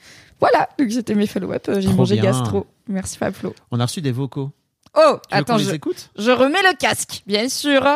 Voilà, 0.41 0.69
donc 0.79 0.91
c'était 0.91 1.15
mes 1.15 1.27
follow-up. 1.27 1.67
euh, 1.69 1.81
J'ai 1.81 1.93
mangé 1.93 2.15
bien. 2.17 2.25
gastro. 2.25 2.67
Merci 2.89 3.17
Fablo. 3.17 3.55
On 3.71 3.81
a 3.81 3.85
reçu 3.87 4.01
des 4.03 4.13
vocaux. 4.13 4.51
Oh, 4.97 5.19
Tu 5.31 5.37
attends, 5.37 5.59
je, 5.59 5.71
je 6.19 6.31
remets 6.31 6.63
le 6.63 6.77
casque, 6.77 7.23
bien 7.27 7.49
sûr. 7.49 7.87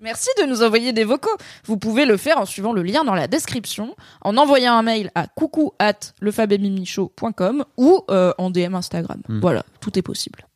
Merci 0.00 0.28
de 0.40 0.46
nous 0.46 0.62
envoyer 0.62 0.92
des 0.92 1.02
vocaux. 1.04 1.36
Vous 1.64 1.76
pouvez 1.76 2.04
le 2.06 2.16
faire 2.16 2.38
en 2.38 2.46
suivant 2.46 2.72
le 2.72 2.82
lien 2.82 3.02
dans 3.02 3.14
la 3.14 3.26
description, 3.26 3.96
en 4.22 4.36
envoyant 4.36 4.74
un 4.74 4.82
mail 4.82 5.10
à 5.16 5.26
coucou 5.26 5.72
at 5.80 5.98
lefabemimichaud.com 6.20 7.64
ou 7.76 8.02
euh, 8.10 8.32
en 8.38 8.50
DM 8.50 8.74
Instagram. 8.74 9.20
Hmm. 9.28 9.40
Voilà, 9.40 9.64
tout 9.80 9.98
est 9.98 10.02
possible. 10.02 10.46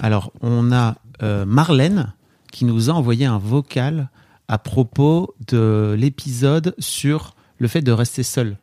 Alors, 0.00 0.32
on 0.42 0.72
a 0.72 0.96
euh, 1.22 1.44
Marlène 1.46 2.12
qui 2.52 2.64
nous 2.64 2.90
a 2.90 2.92
envoyé 2.92 3.26
un 3.26 3.38
vocal 3.38 4.10
à 4.48 4.58
propos 4.58 5.34
de 5.48 5.94
l'épisode 5.98 6.74
sur 6.78 7.34
le 7.58 7.68
fait 7.68 7.80
de 7.82 7.92
rester 7.92 8.22
seul. 8.22 8.58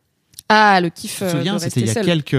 Ah, 0.53 0.81
le 0.81 0.89
kiff 0.89 1.13
Tu 1.13 1.19
te 1.19 1.23
euh, 1.25 1.31
souviens, 1.31 1.53
de 1.55 1.59
c'était 1.59 1.79
il 1.81 1.87
y 1.87 1.89
a 1.89 1.93
seul. 1.93 2.05
quelques. 2.05 2.37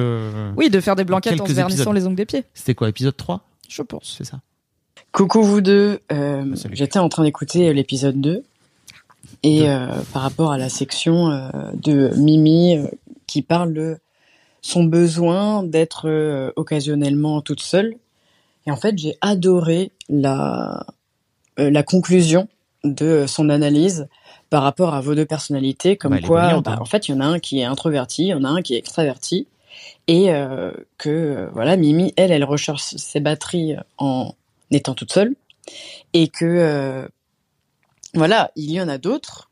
Oui, 0.57 0.69
de 0.71 0.81
faire 0.81 0.97
des 0.97 1.05
blanquettes 1.05 1.41
en 1.41 1.47
se 1.47 1.53
vernissant 1.53 1.83
épisodes. 1.83 1.95
les 1.95 2.07
ongles 2.07 2.17
des 2.17 2.27
pieds, 2.27 2.45
C'était 2.55 2.75
quoi, 2.75 2.89
épisode 2.89 3.17
3 3.17 3.41
je 3.69 3.81
pense. 3.83 4.17
C'est 4.19 4.25
ça 4.25 4.41
Coucou 5.13 5.43
vous 5.43 5.61
deux, 5.63 6.01
Euh, 6.13 6.55
Salut. 6.57 6.77
j'étais 6.77 6.99
en 6.99 7.09
train 7.09 7.25
d'écouter 7.25 7.73
l'épisode 7.73 8.21
2 8.21 8.43
et 9.43 9.69
euh, 9.69 9.87
par 10.13 10.23
rapport 10.23 10.53
à 10.53 10.59
la 10.59 10.69
section 10.69 11.31
euh, 11.31 11.49
de 11.75 12.11
Mimi 12.17 12.77
euh, 12.77 12.87
qui 13.27 13.41
parle 13.43 13.73
de 13.73 13.97
son 14.61 14.85
besoin 14.85 15.63
d'être 15.63 16.07
euh, 16.09 16.51
occasionnellement 16.57 17.41
toute 17.41 17.61
seule. 17.61 17.95
Et 18.67 18.71
en 18.71 18.77
fait, 18.77 18.97
j'ai 18.99 19.17
adoré 19.23 19.91
la, 20.11 20.85
euh, 21.59 21.71
la 21.71 21.83
conclusion 21.83 22.47
de 22.85 23.25
son 23.27 23.49
analyse 23.49 24.07
par 24.53 24.65
rapport 24.65 24.93
à 24.93 25.01
vos 25.01 25.15
deux 25.15 25.25
personnalités, 25.25 25.97
comme 25.97 26.13
Bah, 26.13 26.21
quoi, 26.21 26.43
brillante, 26.43 26.67
bah, 26.67 26.73
hein. 26.73 26.83
en 26.83 26.85
fait, 26.85 27.09
il 27.09 27.13
y 27.13 27.15
en 27.15 27.21
a 27.21 27.25
un 27.25 27.39
qui 27.39 27.61
est 27.61 27.65
introverti, 27.65 28.25
il 28.25 28.29
y 28.29 28.35
en 28.35 28.45
a 28.45 28.49
un 28.49 28.61
qui 28.61 28.75
est 28.75 28.77
extraverti, 28.77 29.47
et 30.09 30.31
euh, 30.31 30.73
que 30.99 31.09
euh, 31.09 31.49
voilà, 31.55 31.79
Mimi, 31.79 32.13
elle, 32.19 32.31
elle 32.31 32.45
recharge 32.45 32.83
ses 32.83 33.21
batteries 33.21 33.77
en 33.97 34.35
étant 34.71 34.93
toute 34.93 35.11
seule, 35.11 35.35
et 36.13 36.29
que 36.29 36.45
euh, 36.45 37.09
voilà, 38.13 38.51
il 38.55 38.71
y 38.71 38.79
en 38.79 38.91
a 38.91 38.99
d'autres, 38.99 39.49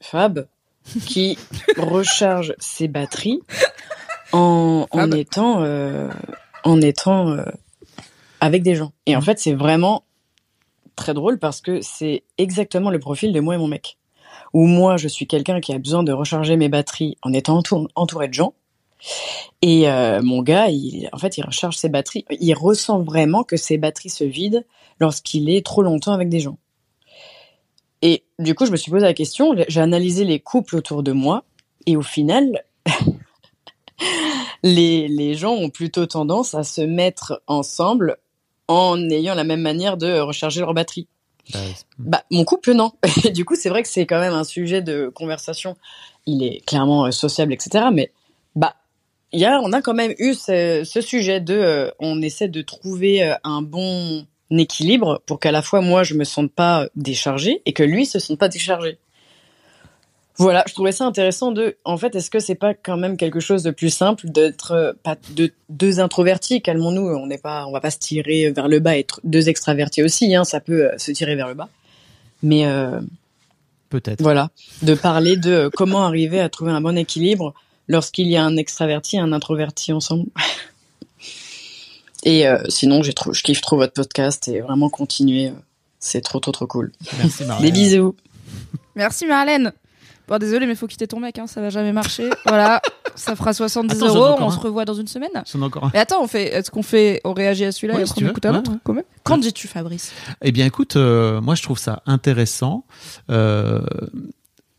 Fab, 0.00 0.46
qui 1.08 1.36
recharge 1.76 2.54
ses 2.60 2.86
batteries 2.86 3.40
en, 4.30 4.86
en 4.92 5.10
étant 5.10 5.64
euh, 5.64 6.08
en 6.62 6.80
étant 6.80 7.30
euh, 7.32 7.42
avec 8.38 8.62
des 8.62 8.76
gens. 8.76 8.92
Et 9.06 9.16
en 9.16 9.22
fait, 9.22 9.40
c'est 9.40 9.54
vraiment 9.54 10.04
très 10.98 11.14
drôle 11.14 11.38
parce 11.38 11.60
que 11.60 11.80
c'est 11.80 12.24
exactement 12.36 12.90
le 12.90 12.98
profil 12.98 13.32
de 13.32 13.40
moi 13.40 13.54
et 13.54 13.58
mon 13.58 13.68
mec. 13.68 13.96
Où 14.52 14.66
moi, 14.66 14.96
je 14.96 15.08
suis 15.08 15.26
quelqu'un 15.26 15.60
qui 15.60 15.72
a 15.72 15.78
besoin 15.78 16.02
de 16.02 16.12
recharger 16.12 16.56
mes 16.56 16.68
batteries 16.68 17.16
en 17.22 17.32
étant 17.32 17.58
entour- 17.58 17.88
entouré 17.94 18.28
de 18.28 18.34
gens. 18.34 18.54
Et 19.62 19.88
euh, 19.88 20.20
mon 20.22 20.42
gars, 20.42 20.68
il, 20.68 21.08
en 21.12 21.18
fait, 21.18 21.38
il 21.38 21.44
recharge 21.44 21.76
ses 21.76 21.88
batteries. 21.88 22.24
Il 22.40 22.54
ressent 22.54 23.02
vraiment 23.02 23.44
que 23.44 23.56
ses 23.56 23.78
batteries 23.78 24.10
se 24.10 24.24
vident 24.24 24.62
lorsqu'il 25.00 25.48
est 25.50 25.64
trop 25.64 25.82
longtemps 25.82 26.12
avec 26.12 26.28
des 26.28 26.40
gens. 26.40 26.58
Et 28.02 28.24
du 28.38 28.54
coup, 28.54 28.66
je 28.66 28.70
me 28.70 28.76
suis 28.76 28.90
posé 28.90 29.04
la 29.04 29.14
question, 29.14 29.54
j'ai 29.68 29.80
analysé 29.80 30.24
les 30.24 30.38
couples 30.38 30.76
autour 30.76 31.02
de 31.02 31.12
moi, 31.12 31.44
et 31.86 31.96
au 31.96 32.02
final, 32.02 32.64
les, 34.62 35.08
les 35.08 35.34
gens 35.34 35.54
ont 35.54 35.70
plutôt 35.70 36.06
tendance 36.06 36.54
à 36.54 36.62
se 36.62 36.80
mettre 36.80 37.42
ensemble 37.48 38.18
en 38.68 39.10
ayant 39.10 39.34
la 39.34 39.44
même 39.44 39.62
manière 39.62 39.96
de 39.96 40.20
recharger 40.20 40.60
leur 40.60 40.74
batterie. 40.74 41.08
Bah, 41.52 41.60
Bah, 41.98 42.24
mon 42.30 42.44
couple, 42.44 42.72
non. 42.72 42.92
Et 43.24 43.30
du 43.30 43.44
coup, 43.44 43.56
c'est 43.56 43.70
vrai 43.70 43.82
que 43.82 43.88
c'est 43.88 44.06
quand 44.06 44.20
même 44.20 44.34
un 44.34 44.44
sujet 44.44 44.82
de 44.82 45.10
conversation. 45.14 45.76
Il 46.26 46.42
est 46.42 46.64
clairement 46.66 47.06
euh, 47.06 47.10
sociable, 47.10 47.52
etc. 47.52 47.86
Mais, 47.92 48.12
bah, 48.54 48.74
il 49.32 49.40
y 49.40 49.44
a, 49.44 49.60
on 49.60 49.72
a 49.72 49.82
quand 49.82 49.94
même 49.94 50.14
eu 50.18 50.34
ce, 50.34 50.82
ce 50.84 51.00
sujet 51.00 51.40
de, 51.40 51.54
euh, 51.54 51.90
on 51.98 52.22
essaie 52.22 52.48
de 52.48 52.62
trouver 52.62 53.24
euh, 53.24 53.34
un 53.44 53.62
bon 53.62 54.26
équilibre 54.50 55.22
pour 55.26 55.40
qu'à 55.40 55.52
la 55.52 55.60
fois 55.60 55.82
moi 55.82 56.02
je 56.02 56.14
me 56.14 56.24
sente 56.24 56.50
pas 56.50 56.88
déchargée 56.96 57.60
et 57.66 57.74
que 57.74 57.82
lui 57.82 58.06
se 58.06 58.18
sente 58.18 58.38
pas 58.38 58.48
déchargé. 58.48 58.98
Voilà, 60.38 60.64
je 60.68 60.72
trouvais 60.74 60.92
ça 60.92 61.04
intéressant 61.04 61.50
de, 61.50 61.76
en 61.84 61.96
fait, 61.96 62.14
est-ce 62.14 62.30
que 62.30 62.38
c'est 62.38 62.54
pas 62.54 62.72
quand 62.72 62.96
même 62.96 63.16
quelque 63.16 63.40
chose 63.40 63.64
de 63.64 63.72
plus 63.72 63.90
simple 63.90 64.28
d'être 64.28 64.70
euh, 64.72 64.92
pas 65.02 65.16
de 65.30 65.52
deux 65.68 65.98
introvertis, 65.98 66.62
calmons-nous, 66.62 67.08
on 67.08 67.26
n'est 67.26 67.38
pas, 67.38 67.66
on 67.66 67.72
va 67.72 67.80
pas 67.80 67.90
se 67.90 67.98
tirer 67.98 68.50
vers 68.52 68.68
le 68.68 68.78
bas, 68.78 68.96
être 68.96 69.20
deux 69.24 69.48
extravertis 69.48 70.02
aussi, 70.02 70.34
hein, 70.36 70.44
ça 70.44 70.60
peut 70.60 70.92
euh, 70.92 70.98
se 70.98 71.10
tirer 71.10 71.34
vers 71.34 71.48
le 71.48 71.54
bas. 71.54 71.68
Mais 72.44 72.66
euh, 72.66 73.00
Peut-être. 73.90 74.22
voilà, 74.22 74.50
de 74.82 74.94
parler 74.94 75.36
de 75.36 75.70
comment 75.74 76.04
arriver 76.04 76.40
à 76.40 76.48
trouver 76.48 76.70
un 76.70 76.80
bon 76.80 76.96
équilibre 76.96 77.52
lorsqu'il 77.88 78.28
y 78.28 78.36
a 78.36 78.44
un 78.44 78.56
extraverti 78.56 79.16
et 79.16 79.20
un 79.20 79.32
introverti 79.32 79.92
ensemble. 79.92 80.26
et 82.22 82.46
euh, 82.46 82.62
sinon, 82.68 83.02
j'ai 83.02 83.12
trop, 83.12 83.32
je 83.32 83.42
kiffe 83.42 83.60
trop 83.60 83.76
votre 83.76 83.94
podcast 83.94 84.46
et 84.46 84.60
vraiment 84.60 84.88
continuer, 84.88 85.52
c'est 85.98 86.20
trop 86.20 86.38
trop 86.38 86.52
trop 86.52 86.68
cool. 86.68 86.92
Merci 87.18 87.38
Des 87.40 87.44
Marlène. 87.46 87.72
bisous. 87.72 88.16
Merci 88.94 89.26
Marlène. 89.26 89.72
Bon, 90.28 90.38
désolé, 90.38 90.66
mais 90.66 90.74
faut 90.74 90.86
quitter 90.86 91.06
ton 91.06 91.20
mec, 91.20 91.38
hein, 91.38 91.46
ça 91.46 91.60
va 91.60 91.70
jamais 91.70 91.92
marcher. 91.92 92.28
voilà, 92.46 92.82
ça 93.14 93.34
fera 93.34 93.52
70 93.52 93.96
Attends, 93.96 94.06
j'en 94.08 94.14
ai 94.14 94.18
euros, 94.18 94.36
on 94.40 94.48
un. 94.48 94.50
se 94.50 94.58
revoit 94.58 94.84
dans 94.84 94.94
une 94.94 95.08
semaine. 95.08 95.30
Encore 95.60 95.84
un. 95.84 95.90
Mais 95.94 96.00
attends, 96.00 96.22
on 96.22 96.26
fait, 96.26 96.48
est-ce 96.54 96.70
qu'on 96.70 96.82
fait, 96.82 97.20
on 97.24 97.32
réagit 97.32 97.64
à 97.64 97.72
celui-là 97.72 97.94
Ouais, 97.94 98.02
et 98.02 98.06
si 98.06 98.22
on 98.22 98.28
écoute 98.28 98.44
un 98.44 98.58
autre, 98.58 98.70
ouais. 98.70 98.78
quand 98.84 98.92
même 98.92 99.04
Qu'en 99.24 99.38
dis-tu, 99.38 99.68
Fabrice 99.68 100.12
Eh 100.42 100.52
bien, 100.52 100.66
écoute, 100.66 100.96
euh, 100.96 101.40
moi, 101.40 101.54
je 101.54 101.62
trouve 101.62 101.78
ça 101.78 102.02
intéressant. 102.06 102.84
Euh, 103.30 103.80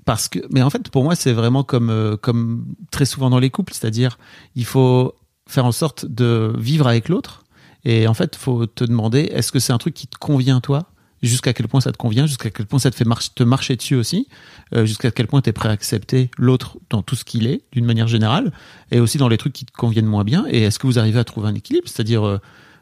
parce 0.05 0.27
que, 0.27 0.39
mais 0.49 0.61
en 0.61 0.69
fait, 0.69 0.89
pour 0.89 1.03
moi, 1.03 1.15
c'est 1.15 1.33
vraiment 1.33 1.63
comme, 1.63 1.89
euh, 1.89 2.15
comme 2.17 2.65
très 2.91 3.05
souvent 3.05 3.29
dans 3.29 3.39
les 3.39 3.49
couples, 3.49 3.73
c'est-à-dire, 3.73 4.17
il 4.55 4.65
faut 4.65 5.13
faire 5.47 5.65
en 5.65 5.71
sorte 5.71 6.05
de 6.05 6.53
vivre 6.57 6.87
avec 6.87 7.09
l'autre. 7.09 7.43
Et 7.85 8.07
en 8.07 8.13
fait, 8.13 8.35
faut 8.35 8.65
te 8.65 8.83
demander, 8.83 9.21
est-ce 9.31 9.51
que 9.51 9.59
c'est 9.59 9.73
un 9.73 9.77
truc 9.77 9.93
qui 9.93 10.07
te 10.07 10.17
convient 10.17 10.61
toi? 10.61 10.85
Jusqu'à 11.21 11.53
quel 11.53 11.67
point 11.67 11.81
ça 11.81 11.91
te 11.91 11.97
convient 11.97 12.25
Jusqu'à 12.25 12.49
quel 12.49 12.65
point 12.65 12.79
ça 12.79 12.91
te 12.91 12.95
fait 12.95 13.05
te 13.35 13.43
marcher 13.43 13.75
dessus 13.75 13.95
aussi 13.95 14.27
euh, 14.73 14.85
Jusqu'à 14.85 15.11
quel 15.11 15.27
point 15.27 15.41
tu 15.41 15.49
es 15.49 15.53
prêt 15.53 15.69
à 15.69 15.71
accepter 15.71 16.29
l'autre 16.37 16.77
dans 16.89 17.01
tout 17.01 17.15
ce 17.15 17.25
qu'il 17.25 17.47
est, 17.47 17.63
d'une 17.71 17.85
manière 17.85 18.07
générale 18.07 18.51
Et 18.91 18.99
aussi 18.99 19.17
dans 19.17 19.27
les 19.27 19.37
trucs 19.37 19.53
qui 19.53 19.65
te 19.65 19.71
conviennent 19.71 20.05
moins 20.05 20.23
bien. 20.23 20.45
Et 20.49 20.63
est-ce 20.63 20.79
que 20.79 20.87
vous 20.87 20.99
arrivez 20.99 21.19
à 21.19 21.23
trouver 21.23 21.49
un 21.49 21.55
équilibre? 21.55 21.87
C'est-à-dire, 21.87 22.25
euh, 22.25 22.37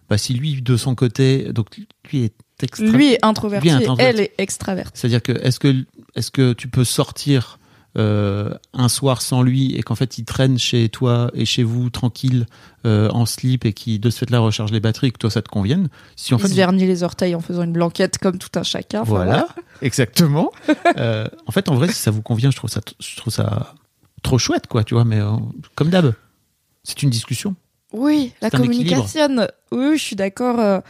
bah, 0.10 0.18
si 0.18 0.34
lui, 0.34 0.62
de 0.62 0.78
son 0.78 0.96
côté, 0.96 1.52
donc 1.52 1.68
lui 2.12 2.24
est 2.24 2.36
extra... 2.62 2.86
Lui 2.86 3.14
est 3.14 3.26
introverti, 3.26 3.70
elle 4.00 4.20
est 4.20 4.34
extravertie. 4.38 4.92
C'est-à-dire 4.94 5.22
que 5.22 5.32
est-ce 5.32 5.60
que, 5.60 5.86
est-ce 6.16 6.32
que 6.32 6.54
tu 6.54 6.68
peux 6.68 6.84
sortir 6.84 7.60
euh, 7.98 8.54
un 8.74 8.90
soir 8.90 9.22
sans 9.22 9.42
lui 9.42 9.76
et 9.76 9.82
qu'en 9.82 9.96
fait 9.96 10.18
il 10.18 10.26
traîne 10.26 10.60
chez 10.60 10.88
toi 10.90 11.32
et 11.34 11.46
chez 11.46 11.64
vous 11.64 11.90
tranquille 11.90 12.46
euh, 12.86 13.10
en 13.10 13.26
slip 13.26 13.66
et 13.66 13.74
qui 13.74 13.98
de 13.98 14.10
ce 14.10 14.20
fait-là 14.20 14.40
recharge 14.40 14.72
les 14.72 14.80
batteries 14.80 15.08
et 15.08 15.12
que 15.12 15.18
toi 15.18 15.32
ça 15.32 15.42
te 15.42 15.50
convienne. 15.50 15.90
Si 16.16 16.34
en 16.34 16.38
il 16.38 16.42
fait, 16.42 16.50
se 16.50 16.54
vernit 16.54 16.86
les 16.86 17.04
orteils 17.04 17.34
en 17.34 17.40
faisant 17.40 17.64
une 17.64 17.74
blanquette 17.74 18.20
comme 18.20 18.38
tout 18.38 18.52
un 18.60 18.64
chacun. 18.64 19.04
Voilà, 19.04 19.48
exactement. 19.82 20.52
euh, 20.98 21.28
en 21.48 21.52
fait, 21.52 21.70
en 21.70 21.76
vrai, 21.76 21.88
si 21.88 21.96
ça 21.96 22.12
vous 22.12 22.22
convient, 22.22 22.52
je 22.52 22.58
trouve 22.58 22.70
ça, 22.70 22.82
je 23.00 23.16
trouve 23.16 23.34
ça 23.34 23.74
trop 24.22 24.38
chouette, 24.38 24.68
quoi, 24.68 24.84
tu 24.84 24.94
vois. 24.94 25.06
Mais 25.06 25.20
comme 25.76 25.90
d'hab, 25.90 26.14
c'est 26.84 27.02
une 27.02 27.10
discussion. 27.10 27.56
Oui, 27.94 28.34
la 28.42 28.50
communication. 28.50 29.48
Oui, 29.72 29.98
je 29.98 30.04
suis 30.04 30.16
d'accord. 30.16 30.82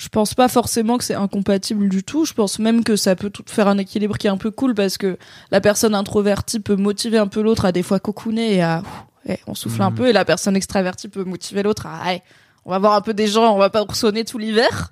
Je 0.00 0.08
pense 0.08 0.32
pas 0.32 0.48
forcément 0.48 0.96
que 0.96 1.04
c'est 1.04 1.14
incompatible 1.14 1.90
du 1.90 2.02
tout. 2.02 2.24
Je 2.24 2.32
pense 2.32 2.58
même 2.58 2.84
que 2.84 2.96
ça 2.96 3.14
peut 3.16 3.28
tout 3.28 3.44
faire 3.46 3.68
un 3.68 3.76
équilibre 3.76 4.16
qui 4.16 4.28
est 4.28 4.30
un 4.30 4.38
peu 4.38 4.50
cool 4.50 4.74
parce 4.74 4.96
que 4.96 5.18
la 5.50 5.60
personne 5.60 5.94
introvertie 5.94 6.58
peut 6.58 6.74
motiver 6.74 7.18
un 7.18 7.26
peu 7.26 7.42
l'autre 7.42 7.66
à 7.66 7.72
des 7.72 7.82
fois 7.82 8.00
cocooner 8.00 8.54
et 8.54 8.62
à 8.62 8.82
eh, 9.28 9.36
on 9.46 9.54
souffle 9.54 9.82
un 9.82 9.90
mm. 9.90 9.94
peu 9.94 10.08
et 10.08 10.14
la 10.14 10.24
personne 10.24 10.56
extravertie 10.56 11.08
peut 11.08 11.24
motiver 11.24 11.62
l'autre 11.62 11.84
à 11.86 12.14
eh, 12.14 12.22
on 12.64 12.70
va 12.70 12.78
voir 12.78 12.94
un 12.94 13.02
peu 13.02 13.12
des 13.12 13.26
gens, 13.26 13.54
on 13.54 13.58
va 13.58 13.68
pas 13.68 13.84
sonner 13.92 14.24
tout 14.24 14.38
l'hiver. 14.38 14.90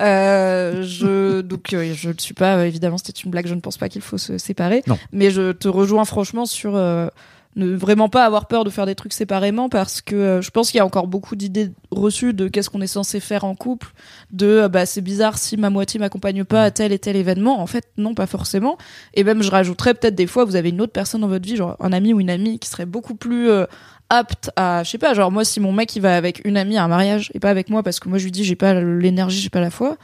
Euh, 0.00 0.82
je 0.84 1.40
donc 1.42 1.74
euh, 1.74 1.92
je 1.92 2.08
ne 2.08 2.18
suis 2.18 2.32
pas 2.32 2.66
évidemment 2.66 2.96
c'était 2.96 3.20
une 3.20 3.30
blague, 3.30 3.48
je 3.48 3.54
ne 3.54 3.60
pense 3.60 3.76
pas 3.76 3.90
qu'il 3.90 4.00
faut 4.00 4.16
se 4.16 4.38
séparer. 4.38 4.82
Non. 4.86 4.96
Mais 5.12 5.30
je 5.30 5.52
te 5.52 5.68
rejoins 5.68 6.06
franchement 6.06 6.46
sur 6.46 6.76
euh, 6.76 7.08
ne 7.56 7.74
vraiment 7.74 8.08
pas 8.08 8.24
avoir 8.24 8.46
peur 8.46 8.64
de 8.64 8.70
faire 8.70 8.86
des 8.86 8.94
trucs 8.94 9.14
séparément 9.14 9.68
parce 9.68 10.02
que 10.02 10.14
euh, 10.14 10.42
je 10.42 10.50
pense 10.50 10.70
qu'il 10.70 10.78
y 10.78 10.80
a 10.80 10.86
encore 10.86 11.06
beaucoup 11.06 11.36
d'idées 11.36 11.72
reçues 11.90 12.34
de 12.34 12.48
qu'est-ce 12.48 12.68
qu'on 12.68 12.82
est 12.82 12.86
censé 12.86 13.18
faire 13.18 13.44
en 13.44 13.54
couple, 13.54 13.88
de 14.30 14.46
euh, 14.46 14.68
bah 14.68 14.84
c'est 14.86 15.00
bizarre 15.00 15.38
si 15.38 15.56
ma 15.56 15.70
moitié 15.70 15.98
m'accompagne 15.98 16.44
pas 16.44 16.62
à 16.62 16.70
tel 16.70 16.92
et 16.92 16.98
tel 16.98 17.16
événement. 17.16 17.60
En 17.60 17.66
fait, 17.66 17.88
non, 17.96 18.14
pas 18.14 18.26
forcément. 18.26 18.76
Et 19.14 19.24
même 19.24 19.42
je 19.42 19.50
rajouterais 19.50 19.94
peut-être 19.94 20.14
des 20.14 20.26
fois 20.26 20.44
vous 20.44 20.56
avez 20.56 20.68
une 20.68 20.80
autre 20.82 20.92
personne 20.92 21.22
dans 21.22 21.28
votre 21.28 21.46
vie, 21.46 21.56
genre 21.56 21.76
un 21.80 21.92
ami 21.92 22.12
ou 22.12 22.20
une 22.20 22.30
amie 22.30 22.58
qui 22.58 22.68
serait 22.68 22.86
beaucoup 22.86 23.14
plus 23.14 23.48
euh, 23.48 23.64
apte 24.10 24.50
à 24.56 24.84
je 24.84 24.90
sais 24.90 24.98
pas 24.98 25.14
genre 25.14 25.32
moi 25.32 25.44
si 25.44 25.58
mon 25.58 25.72
mec 25.72 25.96
il 25.96 26.00
va 26.00 26.16
avec 26.16 26.42
une 26.44 26.56
amie 26.56 26.76
à 26.76 26.84
un 26.84 26.88
mariage 26.88 27.32
et 27.34 27.40
pas 27.40 27.50
avec 27.50 27.70
moi 27.70 27.82
parce 27.82 27.98
que 27.98 28.08
moi 28.08 28.18
je 28.18 28.24
lui 28.24 28.30
dis 28.30 28.44
j'ai 28.44 28.54
pas 28.54 28.74
l'énergie 28.74 29.40
j'ai 29.40 29.50
pas 29.50 29.60
la 29.60 29.70
foi 29.70 29.96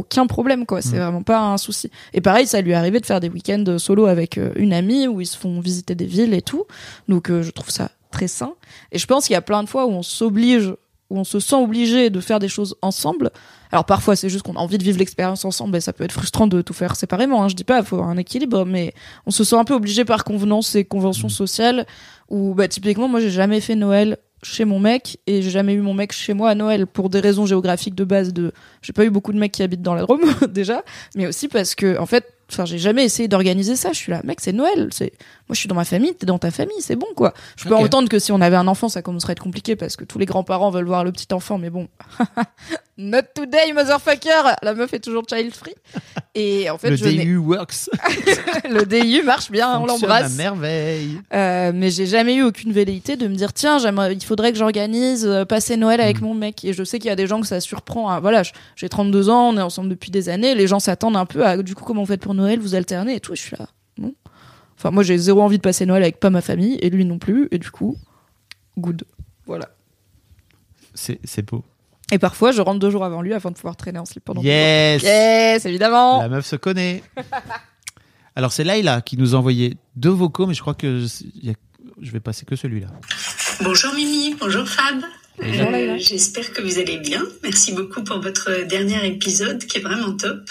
aucun 0.00 0.26
problème 0.26 0.66
quoi. 0.66 0.82
C'est 0.82 0.96
mm. 0.96 1.02
vraiment 1.02 1.22
pas 1.22 1.40
un 1.40 1.58
souci. 1.58 1.90
Et 2.12 2.20
pareil 2.20 2.46
ça 2.46 2.60
lui 2.60 2.72
est 2.72 2.74
arrivé 2.74 3.00
de 3.00 3.06
faire 3.06 3.20
des 3.20 3.28
week-ends 3.28 3.78
solo 3.78 4.06
avec 4.06 4.38
euh, 4.38 4.52
une 4.56 4.72
amie 4.72 5.06
où 5.06 5.20
ils 5.20 5.26
se 5.26 5.36
font 5.36 5.60
visiter 5.60 5.94
des 5.94 6.06
villes 6.06 6.34
et 6.34 6.42
tout. 6.42 6.64
Donc 7.08 7.30
euh, 7.30 7.42
je 7.42 7.50
trouve 7.50 7.70
ça 7.70 7.90
très 8.10 8.28
sain. 8.28 8.54
Et 8.92 8.98
je 8.98 9.06
pense 9.06 9.26
qu'il 9.26 9.34
y 9.34 9.36
a 9.36 9.42
plein 9.42 9.62
de 9.62 9.68
fois 9.68 9.86
où 9.86 9.90
on 9.90 10.02
s'oblige 10.02 10.72
où 11.10 11.18
on 11.18 11.24
se 11.24 11.40
sent 11.40 11.56
obligé 11.56 12.08
de 12.08 12.20
faire 12.20 12.38
des 12.38 12.48
choses 12.48 12.76
ensemble. 12.82 13.30
Alors 13.72 13.84
parfois 13.84 14.16
c'est 14.16 14.28
juste 14.28 14.44
qu'on 14.44 14.54
a 14.54 14.60
envie 14.60 14.78
de 14.78 14.84
vivre 14.84 14.98
l'expérience 14.98 15.44
ensemble 15.44 15.76
et 15.76 15.80
ça 15.80 15.92
peut 15.92 16.04
être 16.04 16.12
frustrant 16.12 16.46
de 16.46 16.62
tout 16.62 16.72
faire 16.72 16.96
séparément 16.96 17.42
hein, 17.42 17.48
je 17.48 17.54
dis 17.54 17.64
pas 17.64 17.78
il 17.78 17.84
faut 17.84 18.02
un 18.02 18.16
équilibre 18.16 18.64
mais 18.64 18.94
on 19.26 19.30
se 19.30 19.44
sent 19.44 19.54
un 19.54 19.64
peu 19.64 19.74
obligé 19.74 20.04
par 20.04 20.24
convenance 20.24 20.74
et 20.74 20.84
conventions 20.84 21.28
mm. 21.28 21.30
sociales 21.30 21.86
où 22.28 22.54
bah 22.54 22.66
typiquement 22.66 23.06
moi 23.06 23.20
j'ai 23.20 23.30
jamais 23.30 23.60
fait 23.60 23.76
Noël 23.76 24.18
chez 24.42 24.64
mon 24.64 24.78
mec 24.78 25.18
et 25.26 25.42
j'ai 25.42 25.50
jamais 25.50 25.74
eu 25.74 25.80
mon 25.80 25.94
mec 25.94 26.12
chez 26.12 26.34
moi 26.34 26.50
à 26.50 26.54
Noël 26.54 26.86
pour 26.86 27.10
des 27.10 27.20
raisons 27.20 27.46
géographiques 27.46 27.94
de 27.94 28.04
base 28.04 28.32
de 28.32 28.52
j'ai 28.82 28.92
pas 28.92 29.04
eu 29.04 29.10
beaucoup 29.10 29.32
de 29.32 29.38
mecs 29.38 29.52
qui 29.52 29.62
habitent 29.62 29.82
dans 29.82 29.94
la 29.94 30.02
Drôme 30.02 30.22
déjà 30.48 30.82
mais 31.14 31.26
aussi 31.26 31.48
parce 31.48 31.74
que 31.74 31.98
en 31.98 32.06
fait 32.06 32.24
enfin 32.52 32.64
j'ai 32.64 32.78
jamais 32.78 33.04
essayé 33.04 33.28
d'organiser 33.28 33.76
ça. 33.76 33.92
Je 33.92 33.98
suis 33.98 34.12
là 34.12 34.20
mec 34.24 34.40
c'est 34.40 34.52
Noël 34.52 34.88
c'est 34.92 35.12
moi 35.48 35.54
je 35.54 35.58
suis 35.58 35.68
dans 35.68 35.74
ma 35.74 35.84
famille 35.84 36.14
t'es 36.14 36.26
dans 36.26 36.38
ta 36.38 36.50
famille 36.50 36.80
c'est 36.80 36.96
bon 36.96 37.06
quoi. 37.16 37.34
Je 37.56 37.68
peux 37.68 37.74
entendre 37.74 38.08
que 38.08 38.18
si 38.18 38.32
on 38.32 38.40
avait 38.40 38.56
un 38.56 38.68
enfant 38.68 38.88
ça 38.88 39.02
commencerait 39.02 39.30
à 39.30 39.32
être 39.32 39.42
compliqué 39.42 39.76
parce 39.76 39.96
que 39.96 40.04
tous 40.04 40.18
les 40.18 40.26
grands-parents 40.26 40.70
veulent 40.70 40.86
voir 40.86 41.04
le 41.04 41.12
petit 41.12 41.32
enfant 41.32 41.58
mais 41.58 41.70
bon. 41.70 41.88
Not 42.98 43.22
today 43.34 43.72
motherfucker! 43.72 44.56
La 44.62 44.74
meuf 44.74 44.92
est 44.92 45.00
toujours 45.00 45.24
child 45.28 45.54
free. 45.54 45.74
Et 46.34 46.68
en 46.68 46.76
fait 46.76 46.90
le 46.90 46.96
je 46.96 47.04
DU 47.04 47.36
works. 47.38 47.88
Le 48.70 48.84
DU 48.84 49.22
marche 49.22 49.50
bien 49.50 49.78
on 49.80 49.86
l'embrasse. 49.86 50.36
merveille. 50.36 51.18
Euh, 51.32 51.72
mais 51.74 51.90
j'ai 51.90 52.06
jamais 52.06 52.34
eu 52.34 52.42
aucune 52.42 52.72
velléité 52.72 53.16
de 53.16 53.26
me 53.26 53.34
dire 53.34 53.52
tiens 53.52 53.78
il 53.78 54.24
faudrait 54.24 54.52
que 54.52 54.58
j'organise 54.58 55.26
euh, 55.26 55.44
passer 55.44 55.76
Noël 55.76 56.00
avec 56.00 56.20
mm. 56.20 56.24
mon 56.24 56.34
mec. 56.34 56.64
Et 56.64 56.72
je 56.72 56.84
sais 56.84 56.98
qu'il 56.98 57.08
y 57.08 57.12
a 57.12 57.16
des 57.16 57.26
gens 57.26 57.40
que 57.40 57.46
ça 57.46 57.60
surprend 57.60 58.20
voilà 58.20 58.42
j'ai 58.76 58.88
32 58.88 59.30
ans 59.30 59.50
on 59.50 59.56
est 59.56 59.62
ensemble 59.62 59.88
depuis 59.88 60.10
des 60.10 60.28
années 60.28 60.54
les 60.54 60.66
gens 60.66 60.80
s'attendent 60.80 61.16
un 61.16 61.26
peu 61.26 61.44
à 61.44 61.56
du 61.56 61.74
coup 61.74 61.84
comment 61.84 62.02
vous 62.02 62.06
faites 62.06 62.20
pour 62.20 62.34
Noël, 62.34 62.39
vous 62.60 62.74
alternez 62.74 63.14
et 63.16 63.20
tout. 63.20 63.34
je 63.34 63.40
suis 63.40 63.56
là, 63.56 63.68
non. 63.98 64.14
Enfin, 64.76 64.90
moi, 64.90 65.02
j'ai 65.02 65.18
zéro 65.18 65.42
envie 65.42 65.58
de 65.58 65.62
passer 65.62 65.84
Noël 65.84 66.02
avec 66.02 66.20
pas 66.20 66.30
ma 66.30 66.40
famille 66.40 66.78
et 66.80 66.88
lui 66.88 67.04
non 67.04 67.18
plus. 67.18 67.48
Et 67.50 67.58
du 67.58 67.70
coup, 67.70 67.98
good. 68.78 69.04
Voilà. 69.46 69.68
C'est 70.94 71.42
beau. 71.42 71.64
Et 72.12 72.18
parfois, 72.18 72.50
je 72.50 72.60
rentre 72.60 72.80
deux 72.80 72.90
jours 72.90 73.04
avant 73.04 73.22
lui 73.22 73.34
afin 73.34 73.50
de 73.50 73.56
pouvoir 73.56 73.76
traîner 73.76 73.98
en 73.98 74.04
slip 74.04 74.24
pendant 74.24 74.42
Yes 74.42 75.02
Yes, 75.02 75.64
évidemment 75.66 76.20
La 76.20 76.28
meuf 76.28 76.46
se 76.46 76.56
connaît. 76.56 77.02
Alors, 78.36 78.52
c'est 78.52 78.64
Laïla 78.64 79.00
qui 79.02 79.16
nous 79.16 79.34
a 79.34 79.38
envoyé 79.38 79.76
deux 79.96 80.10
vocaux, 80.10 80.46
mais 80.46 80.54
je 80.54 80.60
crois 80.60 80.74
que 80.74 81.04
je 81.04 82.10
vais 82.10 82.20
passer 82.20 82.46
que 82.46 82.56
celui-là. 82.56 82.88
Bonjour 83.62 83.94
Mimi, 83.94 84.34
bonjour 84.40 84.66
Fab. 84.66 85.02
Euh, 85.42 85.96
j'espère 85.98 86.52
que 86.52 86.62
vous 86.62 86.78
allez 86.78 86.98
bien. 86.98 87.22
Merci 87.42 87.72
beaucoup 87.72 88.02
pour 88.02 88.20
votre 88.20 88.66
dernier 88.66 89.06
épisode 89.06 89.64
qui 89.64 89.78
est 89.78 89.80
vraiment 89.80 90.16
top. 90.16 90.50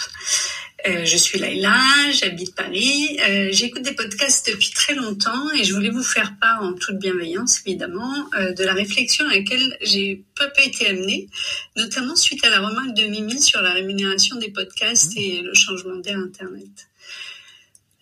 Euh, 0.86 1.04
je 1.04 1.16
suis 1.16 1.38
Laïla, 1.38 1.76
j'habite 2.12 2.54
Paris. 2.54 3.18
Euh, 3.28 3.48
j'écoute 3.52 3.82
des 3.82 3.92
podcasts 3.92 4.50
depuis 4.50 4.70
très 4.70 4.94
longtemps 4.94 5.52
et 5.52 5.64
je 5.64 5.74
voulais 5.74 5.90
vous 5.90 6.02
faire 6.02 6.34
part 6.40 6.62
en 6.62 6.72
toute 6.72 6.98
bienveillance, 6.98 7.60
évidemment, 7.66 8.14
euh, 8.38 8.52
de 8.52 8.64
la 8.64 8.72
réflexion 8.72 9.26
à 9.26 9.34
laquelle 9.34 9.76
j'ai 9.82 10.22
peu 10.34 10.46
été 10.64 10.88
amenée, 10.88 11.28
notamment 11.76 12.16
suite 12.16 12.44
à 12.44 12.50
la 12.50 12.60
remarque 12.60 12.94
de 12.94 13.04
Mimi 13.04 13.42
sur 13.42 13.60
la 13.60 13.72
rémunération 13.72 14.36
des 14.36 14.50
podcasts 14.50 15.12
et 15.16 15.42
le 15.42 15.54
changement 15.54 15.96
d'air 15.96 16.18
Internet. 16.18 16.88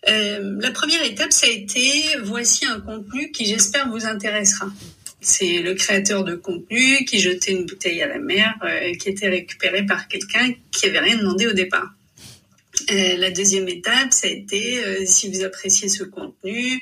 la 0.07 0.71
première 0.71 1.03
étape, 1.03 1.33
ça 1.33 1.47
a 1.47 1.49
été 1.49 1.81
voici 2.23 2.65
un 2.65 2.79
contenu 2.79 3.31
qui 3.31 3.45
j'espère 3.45 3.89
vous 3.89 4.05
intéressera. 4.05 4.67
C'est 5.21 5.61
le 5.61 5.73
créateur 5.73 6.23
de 6.23 6.35
contenu 6.35 7.03
qui 7.05 7.19
jetait 7.19 7.51
une 7.51 7.65
bouteille 7.65 8.01
à 8.01 8.07
la 8.07 8.19
mer 8.19 8.53
qui 8.99 9.09
était 9.09 9.29
récupéré 9.29 9.85
par 9.85 10.07
quelqu'un 10.07 10.53
qui 10.71 10.85
avait 10.87 10.99
rien 10.99 11.17
demandé 11.17 11.47
au 11.47 11.53
départ. 11.53 11.89
Euh, 12.91 13.17
la 13.17 13.29
deuxième 13.29 13.67
étape, 13.67 14.11
ça 14.11 14.27
a 14.27 14.31
été, 14.31 14.83
euh, 14.83 15.05
si 15.05 15.29
vous 15.29 15.43
appréciez 15.43 15.89
ce 15.89 16.03
contenu, 16.03 16.81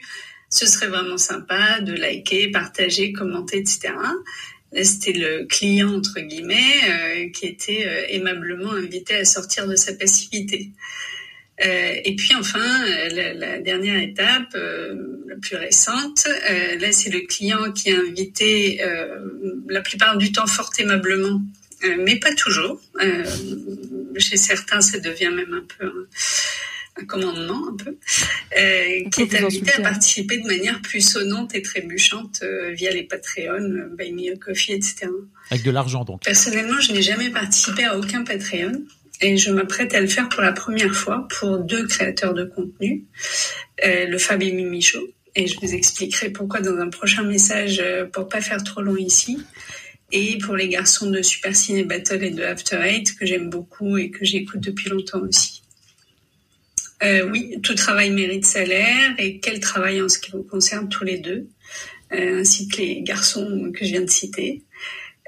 ce 0.50 0.66
serait 0.66 0.88
vraiment 0.88 1.18
sympa 1.18 1.82
de 1.82 1.94
liker, 1.94 2.50
partager, 2.52 3.12
commenter, 3.12 3.58
etc. 3.58 3.90
Là, 4.72 4.84
c'était 4.84 5.14
le 5.14 5.46
client, 5.46 5.94
entre 5.96 6.20
guillemets, 6.22 6.56
euh, 6.90 7.30
qui 7.32 7.46
était 7.46 7.86
aimablement 8.10 8.72
invité 8.72 9.16
à 9.16 9.26
sortir 9.26 9.68
de 9.68 9.76
sa 9.76 9.94
passivité. 9.94 10.72
et 11.60 12.16
puis 12.16 12.36
enfin, 12.36 12.86
la, 13.12 13.34
la 13.34 13.60
dernière 13.60 14.00
étape, 14.02 14.56
la 14.56 15.36
plus 15.42 15.56
récente, 15.56 16.28
là 16.80 16.92
c'est 16.92 17.10
le 17.10 17.22
client 17.22 17.72
qui 17.72 17.90
est 17.90 17.98
invité 17.98 18.80
la 19.68 19.82
plupart 19.82 20.18
du 20.18 20.32
temps 20.32 20.46
fort 20.46 20.70
aimablement 20.78 21.42
euh, 21.84 21.96
mais 22.00 22.16
pas 22.18 22.34
toujours. 22.34 22.80
Euh, 24.18 24.20
chez 24.20 24.38
certains, 24.38 24.82
ça 24.82 25.00
devient 25.00 25.32
même 25.34 25.54
un 25.54 25.66
peu 25.78 26.08
un, 27.00 27.06
commandement, 27.06 27.70
un 27.70 27.76
peu, 27.76 27.98
euh, 28.58 29.10
qui 29.12 29.22
est 29.22 29.36
invité 29.36 29.72
à 29.74 29.82
participer 29.82 30.40
de 30.40 30.48
manière 30.48 30.82
plus 30.82 31.02
sonnante 31.02 31.54
et 31.54 31.62
trébuchante 31.62 32.44
via 32.74 32.92
les 32.92 33.04
Patreon, 33.04 33.90
Buy 33.96 34.12
Me 34.14 34.34
a 34.34 34.38
Coffee, 34.38 34.74
etc. 34.74 35.08
Avec 35.52 35.64
de 35.64 35.72
l'argent, 35.72 36.04
donc. 36.04 36.24
Personnellement, 36.24 36.80
je 36.80 36.94
n'ai 36.94 37.04
jamais 37.04 37.30
participé 37.30 37.84
à 37.84 37.98
aucun 37.98 38.24
Patreon. 38.24 38.84
Et 39.20 39.36
je 39.36 39.52
m'apprête 39.52 39.96
à 39.96 40.02
le 40.02 40.06
faire 40.06 40.30
pour 40.30 40.44
la 40.44 40.52
première 40.52 40.94
fois 40.94 41.28
pour 41.40 41.58
deux 41.58 41.88
créateurs 41.88 42.36
de 42.36 42.44
contenu, 42.44 43.06
le 43.84 44.18
Fab 44.20 44.44
et 44.44 44.52
Mimi 44.52 44.82
Show. 44.82 45.08
Et 45.34 45.48
je 45.48 45.60
vous 45.60 45.74
expliquerai 45.74 46.30
pourquoi 46.30 46.62
dans 46.62 46.78
un 46.78 46.90
prochain 46.90 47.24
message 47.24 47.84
pour 48.14 48.28
pas 48.28 48.42
faire 48.42 48.64
trop 48.64 48.82
long 48.82 48.96
ici 48.96 49.40
et 50.12 50.38
pour 50.38 50.56
les 50.56 50.70
garçons 50.70 51.10
de 51.10 51.22
Super 51.22 51.56
Ciné 51.56 51.84
Battle 51.84 52.24
et 52.24 52.32
de 52.32 52.44
After 52.44 52.78
Eight 52.82 53.18
que 53.18 53.26
j'aime 53.26 53.50
beaucoup 53.50 53.98
et 53.98 54.10
que 54.10 54.24
j'écoute 54.24 54.62
depuis 54.62 54.90
longtemps 54.90 55.22
aussi. 55.22 55.62
Euh, 57.04 57.30
oui, 57.30 57.60
tout 57.62 57.76
travail 57.76 58.10
mérite 58.10 58.46
salaire 58.46 59.14
et 59.20 59.40
quel 59.40 59.60
travail 59.60 60.02
en 60.02 60.10
ce 60.10 60.18
qui 60.18 60.32
vous 60.32 60.44
concerne 60.44 60.90
tous 60.90 61.04
les 61.04 61.20
deux, 61.20 61.48
euh, 62.14 62.40
ainsi 62.40 62.68
que 62.68 62.78
les 62.78 63.02
garçons 63.02 63.72
que 63.74 63.86
je 63.86 63.92
viens 63.92 64.02
de 64.02 64.10
citer. 64.10 64.64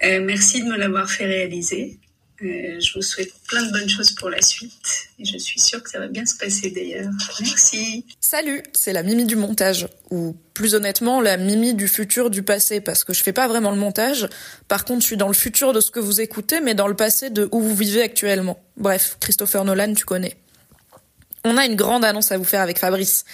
Euh, 0.03 0.21
merci 0.21 0.63
de 0.63 0.67
me 0.67 0.77
l'avoir 0.77 1.09
fait 1.11 1.25
réaliser. 1.25 1.99
Euh, 2.41 2.79
je 2.79 2.93
vous 2.93 3.01
souhaite 3.01 3.33
plein 3.47 3.63
de 3.63 3.71
bonnes 3.71 3.89
choses 3.89 4.11
pour 4.11 4.29
la 4.29 4.41
suite. 4.41 5.09
Et 5.19 5.25
je 5.25 5.37
suis 5.37 5.59
sûre 5.59 5.83
que 5.83 5.89
ça 5.89 5.99
va 5.99 6.07
bien 6.07 6.25
se 6.25 6.37
passer 6.37 6.71
d'ailleurs. 6.71 7.11
Merci. 7.39 8.05
Salut, 8.21 8.63
c'est 8.73 8.93
la 8.93 9.03
Mimi 9.03 9.25
du 9.25 9.35
montage. 9.35 9.87
Ou 10.09 10.35
plus 10.53 10.75
honnêtement, 10.75 11.21
la 11.21 11.37
Mimi 11.37 11.73
du 11.73 11.87
futur 11.87 12.29
du 12.29 12.43
passé. 12.43 12.79
Parce 12.79 13.03
que 13.03 13.13
je 13.13 13.23
fais 13.23 13.33
pas 13.33 13.47
vraiment 13.47 13.71
le 13.71 13.77
montage. 13.77 14.29
Par 14.67 14.85
contre, 14.85 15.01
je 15.01 15.07
suis 15.07 15.17
dans 15.17 15.27
le 15.27 15.33
futur 15.33 15.73
de 15.73 15.81
ce 15.81 15.91
que 15.91 15.99
vous 15.99 16.21
écoutez, 16.21 16.61
mais 16.61 16.75
dans 16.75 16.87
le 16.87 16.95
passé 16.95 17.29
de 17.29 17.49
où 17.51 17.59
vous 17.61 17.75
vivez 17.75 18.01
actuellement. 18.01 18.59
Bref, 18.77 19.17
Christopher 19.19 19.65
Nolan, 19.65 19.93
tu 19.93 20.05
connais. 20.05 20.37
On 21.43 21.57
a 21.57 21.65
une 21.65 21.75
grande 21.75 22.05
annonce 22.05 22.31
à 22.31 22.37
vous 22.37 22.45
faire 22.45 22.61
avec 22.61 22.79
Fabrice. 22.79 23.25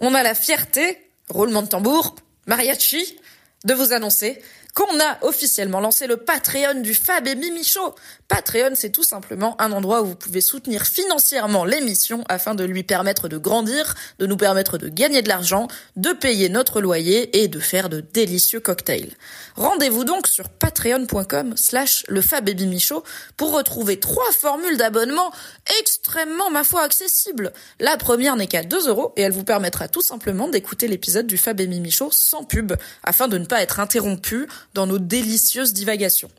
On 0.00 0.14
a 0.14 0.22
la 0.22 0.34
fierté, 0.34 0.98
roulement 1.28 1.62
de 1.62 1.68
tambour, 1.68 2.16
mariachi, 2.46 3.16
de 3.64 3.74
vous 3.74 3.92
annoncer 3.92 4.40
qu'on 4.74 4.98
a 5.00 5.18
officiellement 5.22 5.80
lancé 5.80 6.08
le 6.08 6.16
Patreon 6.16 6.80
du 6.80 6.94
Fab 6.94 7.26
et 7.28 7.36
Mimi. 7.36 7.64
Patreon, 8.26 8.72
c'est 8.74 8.90
tout 8.90 9.04
simplement 9.04 9.60
un 9.60 9.70
endroit 9.70 10.02
où 10.02 10.06
vous 10.06 10.14
pouvez 10.16 10.40
soutenir 10.40 10.82
financièrement 10.82 11.64
l'émission 11.64 12.24
afin 12.28 12.54
de 12.54 12.64
lui 12.64 12.82
permettre 12.82 13.28
de 13.28 13.38
grandir, 13.38 13.94
de 14.18 14.26
nous 14.26 14.36
permettre 14.36 14.76
de 14.76 14.88
gagner 14.88 15.22
de 15.22 15.28
l'argent, 15.28 15.68
de 15.96 16.12
payer 16.12 16.48
notre 16.48 16.80
loyer 16.80 17.42
et 17.42 17.48
de 17.48 17.60
faire 17.60 17.88
de 17.88 18.00
délicieux 18.00 18.60
cocktails. 18.60 19.12
Rendez-vous 19.54 20.04
donc 20.04 20.26
sur 20.26 20.48
patreon.com 20.48 21.56
slash 21.56 22.04
le 22.08 22.20
Fab 22.20 22.48
et 22.48 22.54
Mimi 22.54 22.84
pour 23.36 23.52
retrouver 23.52 24.00
trois 24.00 24.32
formules 24.32 24.76
d'abonnement 24.76 25.32
extrêmement, 25.80 26.50
ma 26.50 26.64
foi, 26.64 26.82
accessibles. 26.82 27.52
La 27.78 27.96
première 27.96 28.34
n'est 28.34 28.48
qu'à 28.48 28.64
2 28.64 28.88
euros 28.88 29.12
et 29.16 29.22
elle 29.22 29.32
vous 29.32 29.44
permettra 29.44 29.86
tout 29.86 30.02
simplement 30.02 30.48
d'écouter 30.48 30.88
l'épisode 30.88 31.28
du 31.28 31.36
Fab 31.36 31.60
et 31.60 31.68
Mimi 31.68 31.94
sans 32.10 32.42
pub 32.42 32.72
afin 33.04 33.28
de 33.28 33.38
ne 33.38 33.44
pas 33.44 33.62
être 33.62 33.78
interrompu 33.78 34.48
dans 34.74 34.86
nos 34.86 34.98
délicieuses 34.98 35.72
divagations. 35.72 36.30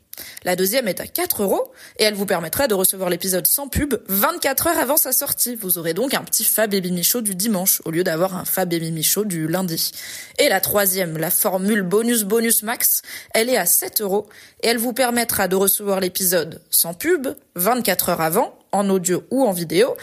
La 0.44 0.56
deuxième 0.56 0.88
est 0.88 1.00
à 1.00 1.06
4 1.06 1.42
euros 1.42 1.72
et 1.98 2.04
elle 2.04 2.14
vous 2.14 2.26
permettra 2.26 2.68
de 2.68 2.74
recevoir 2.74 3.10
l'épisode 3.10 3.46
sans 3.46 3.68
pub 3.68 3.94
24 4.08 4.68
heures 4.68 4.78
avant 4.78 4.96
sa 4.96 5.12
sortie. 5.12 5.56
Vous 5.56 5.78
aurez 5.78 5.94
donc 5.94 6.14
un 6.14 6.22
petit 6.22 6.44
Fab 6.44 6.72
et 6.72 7.02
Show 7.02 7.20
du 7.20 7.34
dimanche 7.34 7.82
au 7.84 7.90
lieu 7.90 8.04
d'avoir 8.04 8.36
un 8.36 8.44
Fab 8.44 8.72
et 8.72 8.80
Mimi 8.80 9.02
Show 9.02 9.24
du 9.24 9.46
lundi. 9.46 9.92
Et 10.38 10.48
la 10.48 10.60
troisième, 10.60 11.18
la 11.18 11.30
formule 11.30 11.82
bonus 11.82 12.24
bonus 12.24 12.62
max, 12.62 13.02
elle 13.34 13.50
est 13.50 13.56
à 13.56 13.66
7 13.66 14.00
euros 14.00 14.28
et 14.62 14.68
elle 14.68 14.78
vous 14.78 14.92
permettra 14.92 15.48
de 15.48 15.56
recevoir 15.56 16.00
l'épisode 16.00 16.62
sans 16.70 16.94
pub 16.94 17.28
24 17.56 18.10
heures 18.10 18.20
avant 18.20 18.58
en 18.72 18.88
audio 18.88 19.24
ou 19.30 19.44
en 19.44 19.52
vidéo 19.52 19.96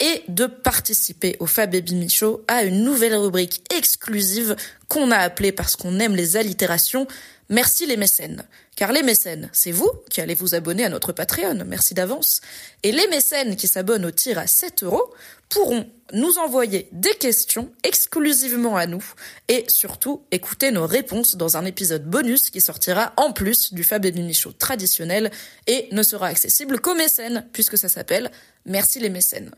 et 0.00 0.22
de 0.28 0.46
participer 0.46 1.36
au 1.40 1.46
Fab 1.46 1.74
et 1.74 1.82
Mimi 1.82 2.08
Show 2.08 2.42
à 2.48 2.62
une 2.64 2.82
nouvelle 2.82 3.14
rubrique 3.14 3.62
exclusive 3.76 4.56
qu'on 4.88 5.10
a 5.10 5.18
appelée 5.18 5.52
parce 5.52 5.76
qu'on 5.76 6.00
aime 6.00 6.16
les 6.16 6.36
allitérations 6.36 7.06
Merci 7.50 7.84
les 7.84 7.96
mécènes. 7.96 8.44
Car 8.76 8.92
les 8.92 9.02
mécènes, 9.02 9.50
c'est 9.52 9.72
vous 9.72 9.90
qui 10.08 10.20
allez 10.20 10.36
vous 10.36 10.54
abonner 10.54 10.84
à 10.84 10.88
notre 10.88 11.12
Patreon, 11.12 11.64
merci 11.66 11.94
d'avance. 11.94 12.40
Et 12.84 12.92
les 12.92 13.08
mécènes 13.08 13.56
qui 13.56 13.66
s'abonnent 13.66 14.06
au 14.06 14.12
tir 14.12 14.38
à 14.38 14.46
7 14.46 14.84
euros 14.84 15.12
pourront 15.48 15.90
nous 16.12 16.38
envoyer 16.38 16.88
des 16.92 17.14
questions 17.14 17.72
exclusivement 17.82 18.76
à 18.76 18.86
nous 18.86 19.04
et 19.48 19.64
surtout 19.66 20.22
écouter 20.30 20.70
nos 20.70 20.86
réponses 20.86 21.34
dans 21.34 21.56
un 21.56 21.64
épisode 21.64 22.04
bonus 22.04 22.50
qui 22.50 22.60
sortira 22.60 23.12
en 23.16 23.32
plus 23.32 23.74
du 23.74 23.82
Fab 23.82 24.06
et 24.06 24.12
Mimi 24.12 24.32
Show 24.32 24.52
traditionnel 24.52 25.32
et 25.66 25.88
ne 25.90 26.04
sera 26.04 26.28
accessible 26.28 26.80
qu'aux 26.80 26.94
mécènes 26.94 27.48
puisque 27.52 27.76
ça 27.76 27.88
s'appelle 27.88 28.30
Merci 28.64 29.00
les 29.00 29.10
mécènes. 29.10 29.50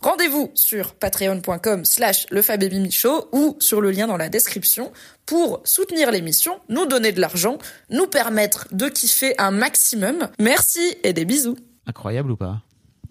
Rendez-vous 0.00 0.52
sur 0.54 0.94
patreon.com 0.94 1.84
slash 1.84 2.26
Show 2.90 3.28
ou 3.32 3.56
sur 3.58 3.80
le 3.80 3.90
lien 3.90 4.06
dans 4.06 4.16
la 4.16 4.28
description 4.28 4.92
pour 5.26 5.60
soutenir 5.64 6.12
l'émission, 6.12 6.60
nous 6.68 6.86
donner 6.86 7.10
de 7.10 7.20
l'argent, 7.20 7.58
nous 7.90 8.06
permettre 8.06 8.68
de 8.70 8.88
kiffer 8.88 9.34
un 9.38 9.50
maximum. 9.50 10.28
Merci 10.38 10.96
et 11.02 11.12
des 11.12 11.24
bisous. 11.24 11.56
Incroyable 11.86 12.30
ou 12.30 12.36
pas? 12.36 12.62